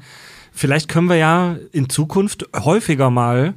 Vielleicht 0.51 0.87
können 0.87 1.09
wir 1.09 1.15
ja 1.15 1.57
in 1.71 1.89
Zukunft 1.89 2.45
häufiger 2.55 3.09
mal 3.09 3.53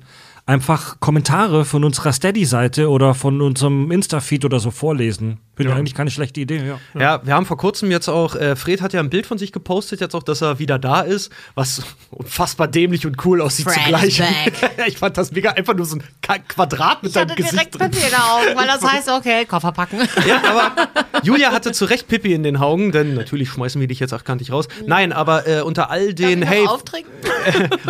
einfach 0.46 1.00
Kommentare 1.00 1.64
von 1.64 1.84
unserer 1.84 2.12
Steady-Seite 2.12 2.88
oder 2.88 3.14
von 3.14 3.40
unserem 3.40 3.90
Insta-Feed 3.90 4.44
oder 4.44 4.60
so 4.60 4.70
vorlesen. 4.70 5.40
Finde 5.56 5.72
ich 5.72 5.78
eigentlich 5.78 5.94
keine 5.94 6.10
schlechte 6.10 6.40
Idee, 6.40 6.62
ja. 6.66 7.00
Ja, 7.00 7.24
wir 7.24 7.34
haben 7.34 7.46
vor 7.46 7.56
kurzem 7.56 7.90
jetzt 7.90 8.08
auch, 8.08 8.34
äh, 8.34 8.56
Fred 8.56 8.80
hat 8.80 8.92
ja 8.92 9.00
ein 9.00 9.10
Bild 9.10 9.26
von 9.26 9.38
sich 9.38 9.52
gepostet, 9.52 10.00
jetzt 10.00 10.14
auch, 10.14 10.22
dass 10.24 10.42
er 10.42 10.58
wieder 10.58 10.80
da 10.80 11.02
ist, 11.02 11.30
was 11.54 11.82
unfassbar 12.10 12.66
dämlich 12.66 13.06
und 13.06 13.24
cool 13.24 13.40
aussieht 13.40 13.66
Fred 13.66 13.84
zugleich. 13.84 14.22
ich 14.86 14.98
fand 14.98 15.16
das 15.16 15.30
mega 15.30 15.50
einfach 15.50 15.74
nur 15.74 15.86
so 15.86 15.96
ein 15.96 16.02
Quadrat 16.48 17.02
mit 17.04 17.12
Ich 17.12 17.16
hatte 17.16 17.34
Gesicht 17.36 17.52
direkt 17.52 17.74
drin. 17.74 17.90
Papier 17.90 18.04
in 18.04 18.10
den 18.10 18.20
Augen, 18.20 18.58
weil 18.58 18.66
das 18.66 18.82
heißt, 18.92 19.08
okay, 19.10 19.44
Koffer 19.44 19.70
packen. 19.72 19.98
Ja, 20.26 20.42
aber 20.44 20.72
Julia 21.22 21.52
hatte 21.52 21.70
zu 21.72 21.84
Recht 21.84 22.08
Pippi 22.08 22.34
in 22.34 22.42
den 22.42 22.56
Augen, 22.56 22.90
denn 22.90 23.14
natürlich 23.14 23.50
schmeißen 23.50 23.80
wir 23.80 23.86
dich 23.86 24.00
jetzt 24.00 24.12
achtkantig 24.12 24.50
raus. 24.50 24.66
Nein, 24.86 25.12
aber 25.12 25.46
äh, 25.46 25.60
unter 25.60 25.90
all 25.90 26.14
den, 26.14 26.42
hey, 26.42 26.66
Auftrinken? 26.66 27.12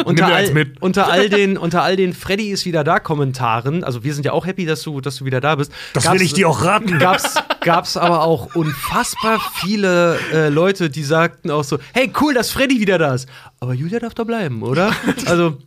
unter 0.05 0.27
all, 0.27 0.67
unter 0.81 1.11
all 1.11 1.29
den, 1.29 1.57
unter 1.57 1.83
all 1.83 1.97
den 1.97 2.13
Freddy 2.13 2.51
ist 2.51 2.67
wieder 2.67 2.85
da 2.85 2.99
Kommentaren, 2.99 3.85
also 3.85 4.05
wir 4.05 4.13
sind 4.13 4.25
ja 4.25 4.33
auch 4.33 4.47
happy, 4.47 4.67
dass 4.67 4.83
du, 4.83 5.01
dass 5.01 5.17
du 5.17 5.25
wieder 5.25 5.41
da 5.41 5.55
bist. 5.55 5.73
Das 5.93 6.11
will 6.13 6.23
ich 6.23 6.35
dir 6.35 6.49
auch 6.49 6.63
raten. 6.63 6.99
Gab's, 6.99 7.35
gab's 7.65 7.97
aber 7.97 8.23
auch 8.23 8.55
unfassbar 8.55 9.41
viele 9.55 10.19
äh, 10.33 10.49
Leute, 10.49 10.91
die 10.91 11.03
sagten 11.03 11.51
auch 11.51 11.65
so, 11.65 11.79
hey, 11.93 12.13
cool, 12.21 12.35
dass 12.35 12.51
Freddy 12.53 12.79
wieder 12.81 12.99
da 12.99 13.15
ist. 13.15 13.29
Aber 13.61 13.75
Julia 13.75 13.99
darf 13.99 14.15
da 14.15 14.25
bleiben, 14.25 14.63
oder? 14.63 14.93
Also, 15.27 15.59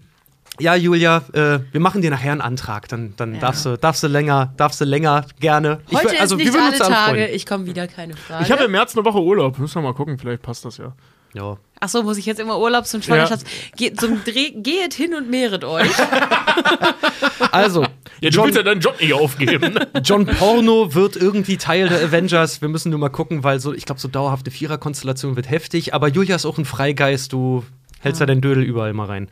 ja, 0.59 0.74
Julia, 0.76 1.17
äh, 1.34 1.59
wir 1.72 1.80
machen 1.82 2.01
dir 2.01 2.09
nachher 2.09 2.32
einen 2.32 2.42
Antrag. 2.42 2.88
Dann, 2.88 3.14
dann 3.17 3.40
darfst, 3.40 3.66
du, 3.66 3.77
darfst 3.77 4.01
du 4.01 4.08
länger, 4.08 4.53
darfst 4.58 4.80
du 4.82 4.85
länger, 4.85 5.26
gerne. 5.40 5.80
Ich 5.90 5.98
Heute 5.98 6.11
will- 6.11 6.17
also, 6.19 6.38
ist 6.38 6.45
nicht 6.45 6.59
alle 6.59 6.77
Tage. 6.77 7.27
Ich 7.27 7.45
komme 7.45 7.66
wieder, 7.67 7.88
keine 7.88 8.16
Frage. 8.16 8.43
Ich 8.43 8.51
habe 8.51 8.64
im 8.64 8.72
März 8.72 8.95
eine 8.95 9.06
Woche 9.06 9.22
Urlaub. 9.22 9.59
Müssen 9.59 9.76
wir 9.76 9.82
mal 9.82 9.93
gucken, 9.93 10.17
vielleicht 10.17 10.42
passt 10.42 10.66
das 10.66 10.77
ja. 10.77 10.93
Ja. 11.33 11.57
Ach 11.80 11.89
so, 11.89 12.01
muss 12.01 12.17
ich 12.17 12.25
jetzt 12.25 12.39
immer 12.39 12.57
Urlaubs- 12.57 12.93
und 12.95 13.06
Schwangerschafts... 13.06 13.45
Geht, 13.75 13.99
zum 13.99 14.23
Dreh, 14.23 14.51
geht 14.51 14.95
hin 14.95 15.14
und 15.14 15.30
mehret 15.30 15.64
euch. 15.64 15.91
Also, 17.51 17.83
Ja, 17.83 17.89
du 18.22 18.27
John, 18.30 18.45
willst 18.45 18.57
ja 18.57 18.64
deinen 18.64 18.81
Job 18.81 18.99
nicht 18.99 19.14
aufgeben. 19.14 19.80
John 20.03 20.25
Porno 20.25 20.93
wird 20.93 21.15
irgendwie 21.15 21.57
Teil 21.57 21.88
der 21.88 22.03
Avengers. 22.03 22.61
Wir 22.61 22.69
müssen 22.69 22.89
nur 22.89 22.99
mal 22.99 23.09
gucken, 23.09 23.43
weil 23.43 23.59
so, 23.59 23.73
ich 23.73 23.85
glaube, 23.85 24.01
so 24.01 24.07
dauerhafte 24.07 24.51
Viererkonstellation 24.51 25.35
wird 25.35 25.49
heftig. 25.49 25.93
Aber 25.93 26.07
Julia 26.07 26.35
ist 26.35 26.45
auch 26.45 26.57
ein 26.57 26.65
Freigeist. 26.65 27.31
Du 27.33 27.64
hältst 28.01 28.19
ja 28.19 28.26
deinen 28.26 28.42
Dödel 28.42 28.64
überall 28.64 28.93
mal 28.93 29.06
rein. 29.06 29.27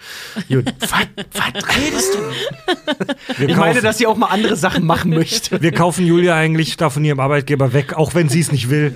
Gut. 0.47 0.65
was, 0.79 0.91
was 1.33 1.77
redest 1.77 2.13
du? 2.15 2.19
Wir 3.37 3.49
Ich 3.49 3.55
meine, 3.55 3.81
dass 3.81 3.97
sie 3.97 4.07
auch 4.07 4.17
mal 4.17 4.27
andere 4.27 4.55
Sachen 4.55 4.85
machen 4.85 5.11
möchte. 5.11 5.61
Wir 5.61 5.71
kaufen 5.71 6.05
Julia 6.05 6.35
eigentlich 6.35 6.77
da 6.77 6.89
von 6.89 7.03
ihrem 7.03 7.19
Arbeitgeber 7.19 7.73
weg, 7.73 7.93
auch 7.93 8.15
wenn 8.15 8.29
sie 8.29 8.39
es 8.39 8.51
nicht 8.51 8.69
will. 8.69 8.95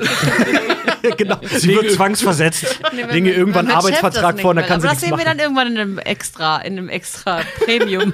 genau. 1.18 1.38
Sie 1.44 1.70
wird 1.70 1.92
zwangsversetzt. 1.92 2.80
Wegen 3.12 3.28
irgendwann 3.28 3.68
Wenn 3.68 3.74
mein 3.74 3.84
Chef 3.84 4.04
Arbeitsvertrag 4.04 4.36
das 4.36 4.42
vor, 4.42 4.54
nicht 4.54 4.64
dann 4.64 4.70
kann 4.70 4.82
sie 4.82 4.88
Aber 4.88 4.96
das 4.96 5.02
sehen 5.02 5.18
wir 5.18 5.26
dann 5.26 5.40
irgendwann 5.40 5.68
in 5.68 5.78
einem 5.78 5.98
extra, 6.00 6.58
in 6.60 6.78
einem 6.78 6.90
extra 6.90 7.42
Premium. 7.64 8.14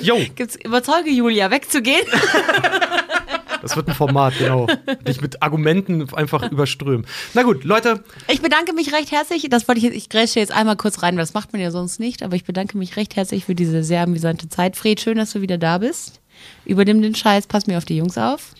Jo, 0.00 0.20
Gibt's 0.34 0.56
überzeuge 0.56 1.10
Julia 1.10 1.50
wegzugehen? 1.50 2.06
das 3.62 3.76
wird 3.76 3.88
ein 3.88 3.94
Format, 3.94 4.34
genau. 4.38 4.66
Dich 5.08 5.20
mit 5.22 5.42
Argumenten 5.42 6.12
einfach 6.14 6.50
überströmen. 6.50 7.06
Na 7.34 7.42
gut, 7.44 7.64
Leute, 7.64 8.02
Ich 8.28 8.42
bedanke 8.42 8.72
mich 8.74 8.92
recht 8.92 9.10
herzlich. 9.12 9.46
Das 9.48 9.66
wollte 9.68 9.78
ich 9.78 9.84
jetzt, 9.84 9.96
ich 9.96 10.08
grätsche 10.08 10.40
jetzt 10.40 10.52
einmal 10.52 10.76
kurz 10.76 11.02
rein, 11.02 11.14
weil 11.16 11.22
das 11.22 11.32
macht 11.34 11.52
man 11.52 11.62
ja 11.62 11.70
sonst 11.70 12.00
nicht. 12.00 12.22
Aber 12.22 12.36
ich 12.36 12.44
bedanke 12.44 12.76
mich 12.76 12.96
recht 12.96 13.16
herzlich 13.16 13.44
für 13.46 13.54
diese 13.54 13.82
sehr 13.84 14.02
amüsante 14.02 14.48
Zeit. 14.48 14.76
Fred, 14.76 15.00
schön, 15.00 15.16
dass 15.16 15.32
du 15.32 15.40
wieder 15.40 15.56
da 15.58 15.78
bist. 15.78 16.20
Übernimm 16.64 17.00
den 17.00 17.14
Scheiß, 17.14 17.46
pass 17.46 17.66
mir 17.66 17.78
auf 17.78 17.84
die 17.84 17.96
Jungs 17.96 18.18
auf. 18.18 18.50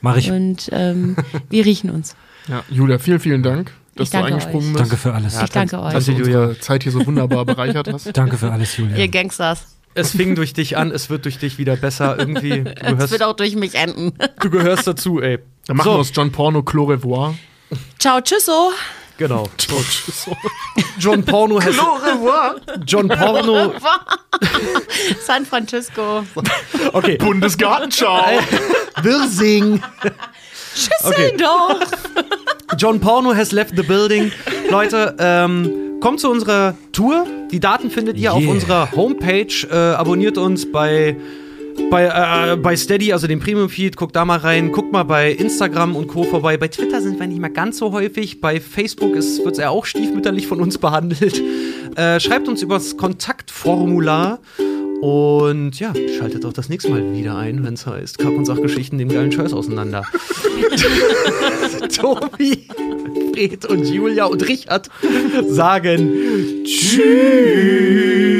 Mach 0.00 0.16
ich. 0.16 0.30
Und 0.30 0.68
ähm, 0.72 1.16
wir 1.50 1.64
riechen 1.64 1.90
uns. 1.90 2.14
Ja, 2.48 2.62
Julia, 2.70 2.98
vielen, 2.98 3.20
vielen 3.20 3.42
Dank, 3.42 3.72
dass 3.96 4.06
Ich 4.08 4.10
du 4.12 4.18
eingesprungen 4.22 4.68
euch. 4.68 4.72
bist. 4.72 4.80
Danke 4.80 4.96
für 4.96 5.14
alles. 5.14 5.42
ich 5.42 5.50
danke 5.50 5.80
euch. 5.80 5.92
Dass 5.94 6.04
du 6.06 6.12
unsere 6.14 6.58
Zeit 6.60 6.82
hier 6.84 6.92
so 6.92 7.04
wunderbar 7.04 7.44
bereichert 7.44 7.92
hast. 7.92 8.16
Danke 8.16 8.36
für 8.38 8.52
alles, 8.52 8.76
Julia. 8.76 8.96
Ihr 8.96 9.08
Gangsters. 9.08 9.73
Es 9.94 10.10
fing 10.12 10.34
durch 10.34 10.52
dich 10.52 10.76
an, 10.76 10.90
es 10.90 11.10
wird 11.10 11.24
durch 11.24 11.38
dich 11.38 11.58
wieder 11.58 11.76
besser. 11.76 12.18
Irgendwie, 12.18 12.62
du 12.64 12.70
Es 12.76 12.82
gehörst, 12.92 13.12
wird 13.12 13.22
auch 13.22 13.36
durch 13.36 13.54
mich 13.56 13.74
enden. 13.74 14.12
du 14.40 14.50
gehörst 14.50 14.86
dazu, 14.86 15.20
ey. 15.20 15.38
Dann 15.66 15.76
machen 15.76 15.86
wir 15.88 15.92
So, 15.94 15.98
aus 16.00 16.10
John 16.14 16.30
Porno 16.32 16.62
Clos 16.62 16.88
Revoir. 16.90 17.34
Ciao, 17.98 18.20
tschüsso. 18.20 18.72
genau. 19.16 19.48
John 20.98 21.24
Porno 21.24 21.60
has, 21.60 21.74
Revoir. 21.76 22.56
John 22.86 23.08
Porno, 23.08 23.72
San 25.24 25.46
Francisco. 25.46 26.24
okay. 26.92 27.16
Bundesgartenschau. 27.16 28.38
Wirsing. 29.02 29.82
Schüsseldorf. 30.74 31.90
John 32.78 33.00
Porno 33.00 33.34
has 33.34 33.52
left 33.52 33.76
the 33.76 33.82
building. 33.82 34.32
Leute, 34.70 35.14
ähm, 35.18 36.00
kommt 36.00 36.20
zu 36.20 36.30
unserer 36.30 36.74
Tour. 36.92 37.26
Die 37.52 37.60
Daten 37.60 37.90
findet 37.90 38.16
ihr 38.18 38.32
auf 38.32 38.42
Yeah. 38.42 38.50
unserer 38.50 38.92
Homepage. 38.92 39.46
Äh, 39.70 39.74
abonniert 39.94 40.36
uns 40.38 40.70
bei, 40.70 41.16
bei, 41.90 42.06
äh, 42.52 42.56
bei 42.56 42.74
Steady, 42.76 43.12
also 43.12 43.26
dem 43.28 43.38
Premium-Feed. 43.40 43.96
Guckt 43.96 44.16
da 44.16 44.24
mal 44.24 44.38
rein. 44.38 44.72
Guckt 44.72 44.92
mal 44.92 45.04
bei 45.04 45.30
Instagram 45.30 45.94
und 45.94 46.08
Co. 46.08 46.24
vorbei. 46.24 46.56
Bei 46.56 46.66
Twitter 46.68 47.00
sind 47.00 47.20
wir 47.20 47.26
nicht 47.28 47.40
mehr 47.40 47.50
ganz 47.50 47.78
so 47.78 47.92
häufig. 47.92 48.40
Bei 48.40 48.60
Facebook 48.60 49.14
wird 49.14 49.24
es 49.52 49.58
ja 49.58 49.70
auch 49.70 49.86
stiefmütterlich 49.86 50.46
von 50.48 50.60
uns 50.60 50.78
behandelt. 50.78 51.40
Äh, 51.96 52.18
schreibt 52.18 52.48
uns 52.48 52.60
übers 52.60 52.96
Kontaktformular. 52.96 54.40
Und 55.04 55.78
ja, 55.80 55.92
schaltet 56.16 56.46
auch 56.46 56.54
das 56.54 56.70
nächste 56.70 56.90
Mal 56.90 57.12
wieder 57.12 57.36
ein, 57.36 57.62
wenn 57.62 57.74
es 57.74 57.86
heißt 57.86 58.16
Kack 58.16 58.32
und 58.32 58.46
Sachgeschichten 58.46 58.96
dem 58.96 59.10
geilen 59.10 59.30
Scheiß 59.30 59.52
auseinander. 59.52 60.02
Tobi, 61.94 62.66
Fred 63.34 63.66
und 63.66 63.84
Julia 63.84 64.24
und 64.24 64.48
Richard 64.48 64.88
sagen 65.46 66.10
Tschüss. 66.64 68.33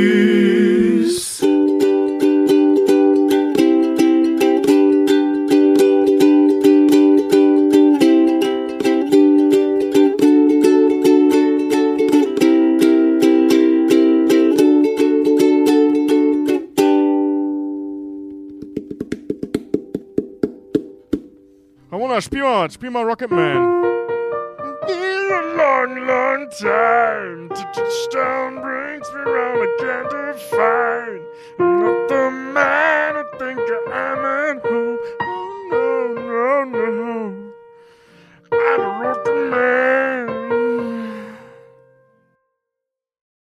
Ramona, 22.15 22.23
spiel 22.23 22.45
mal, 22.45 22.71
spiel 22.71 22.91
mal 22.93 23.05
Rocket 23.05 23.29
Man. 23.29 23.83
Been 24.87 25.31
a 25.33 25.43
long, 25.57 26.07
long 26.07 26.49
time 26.61 27.49
to 27.49 27.63
touchdown 27.75 28.61
brings 28.63 29.13
me 29.13 29.21
round 29.21 29.63
again 29.81 30.05
to 30.11 30.35
find 30.53 32.04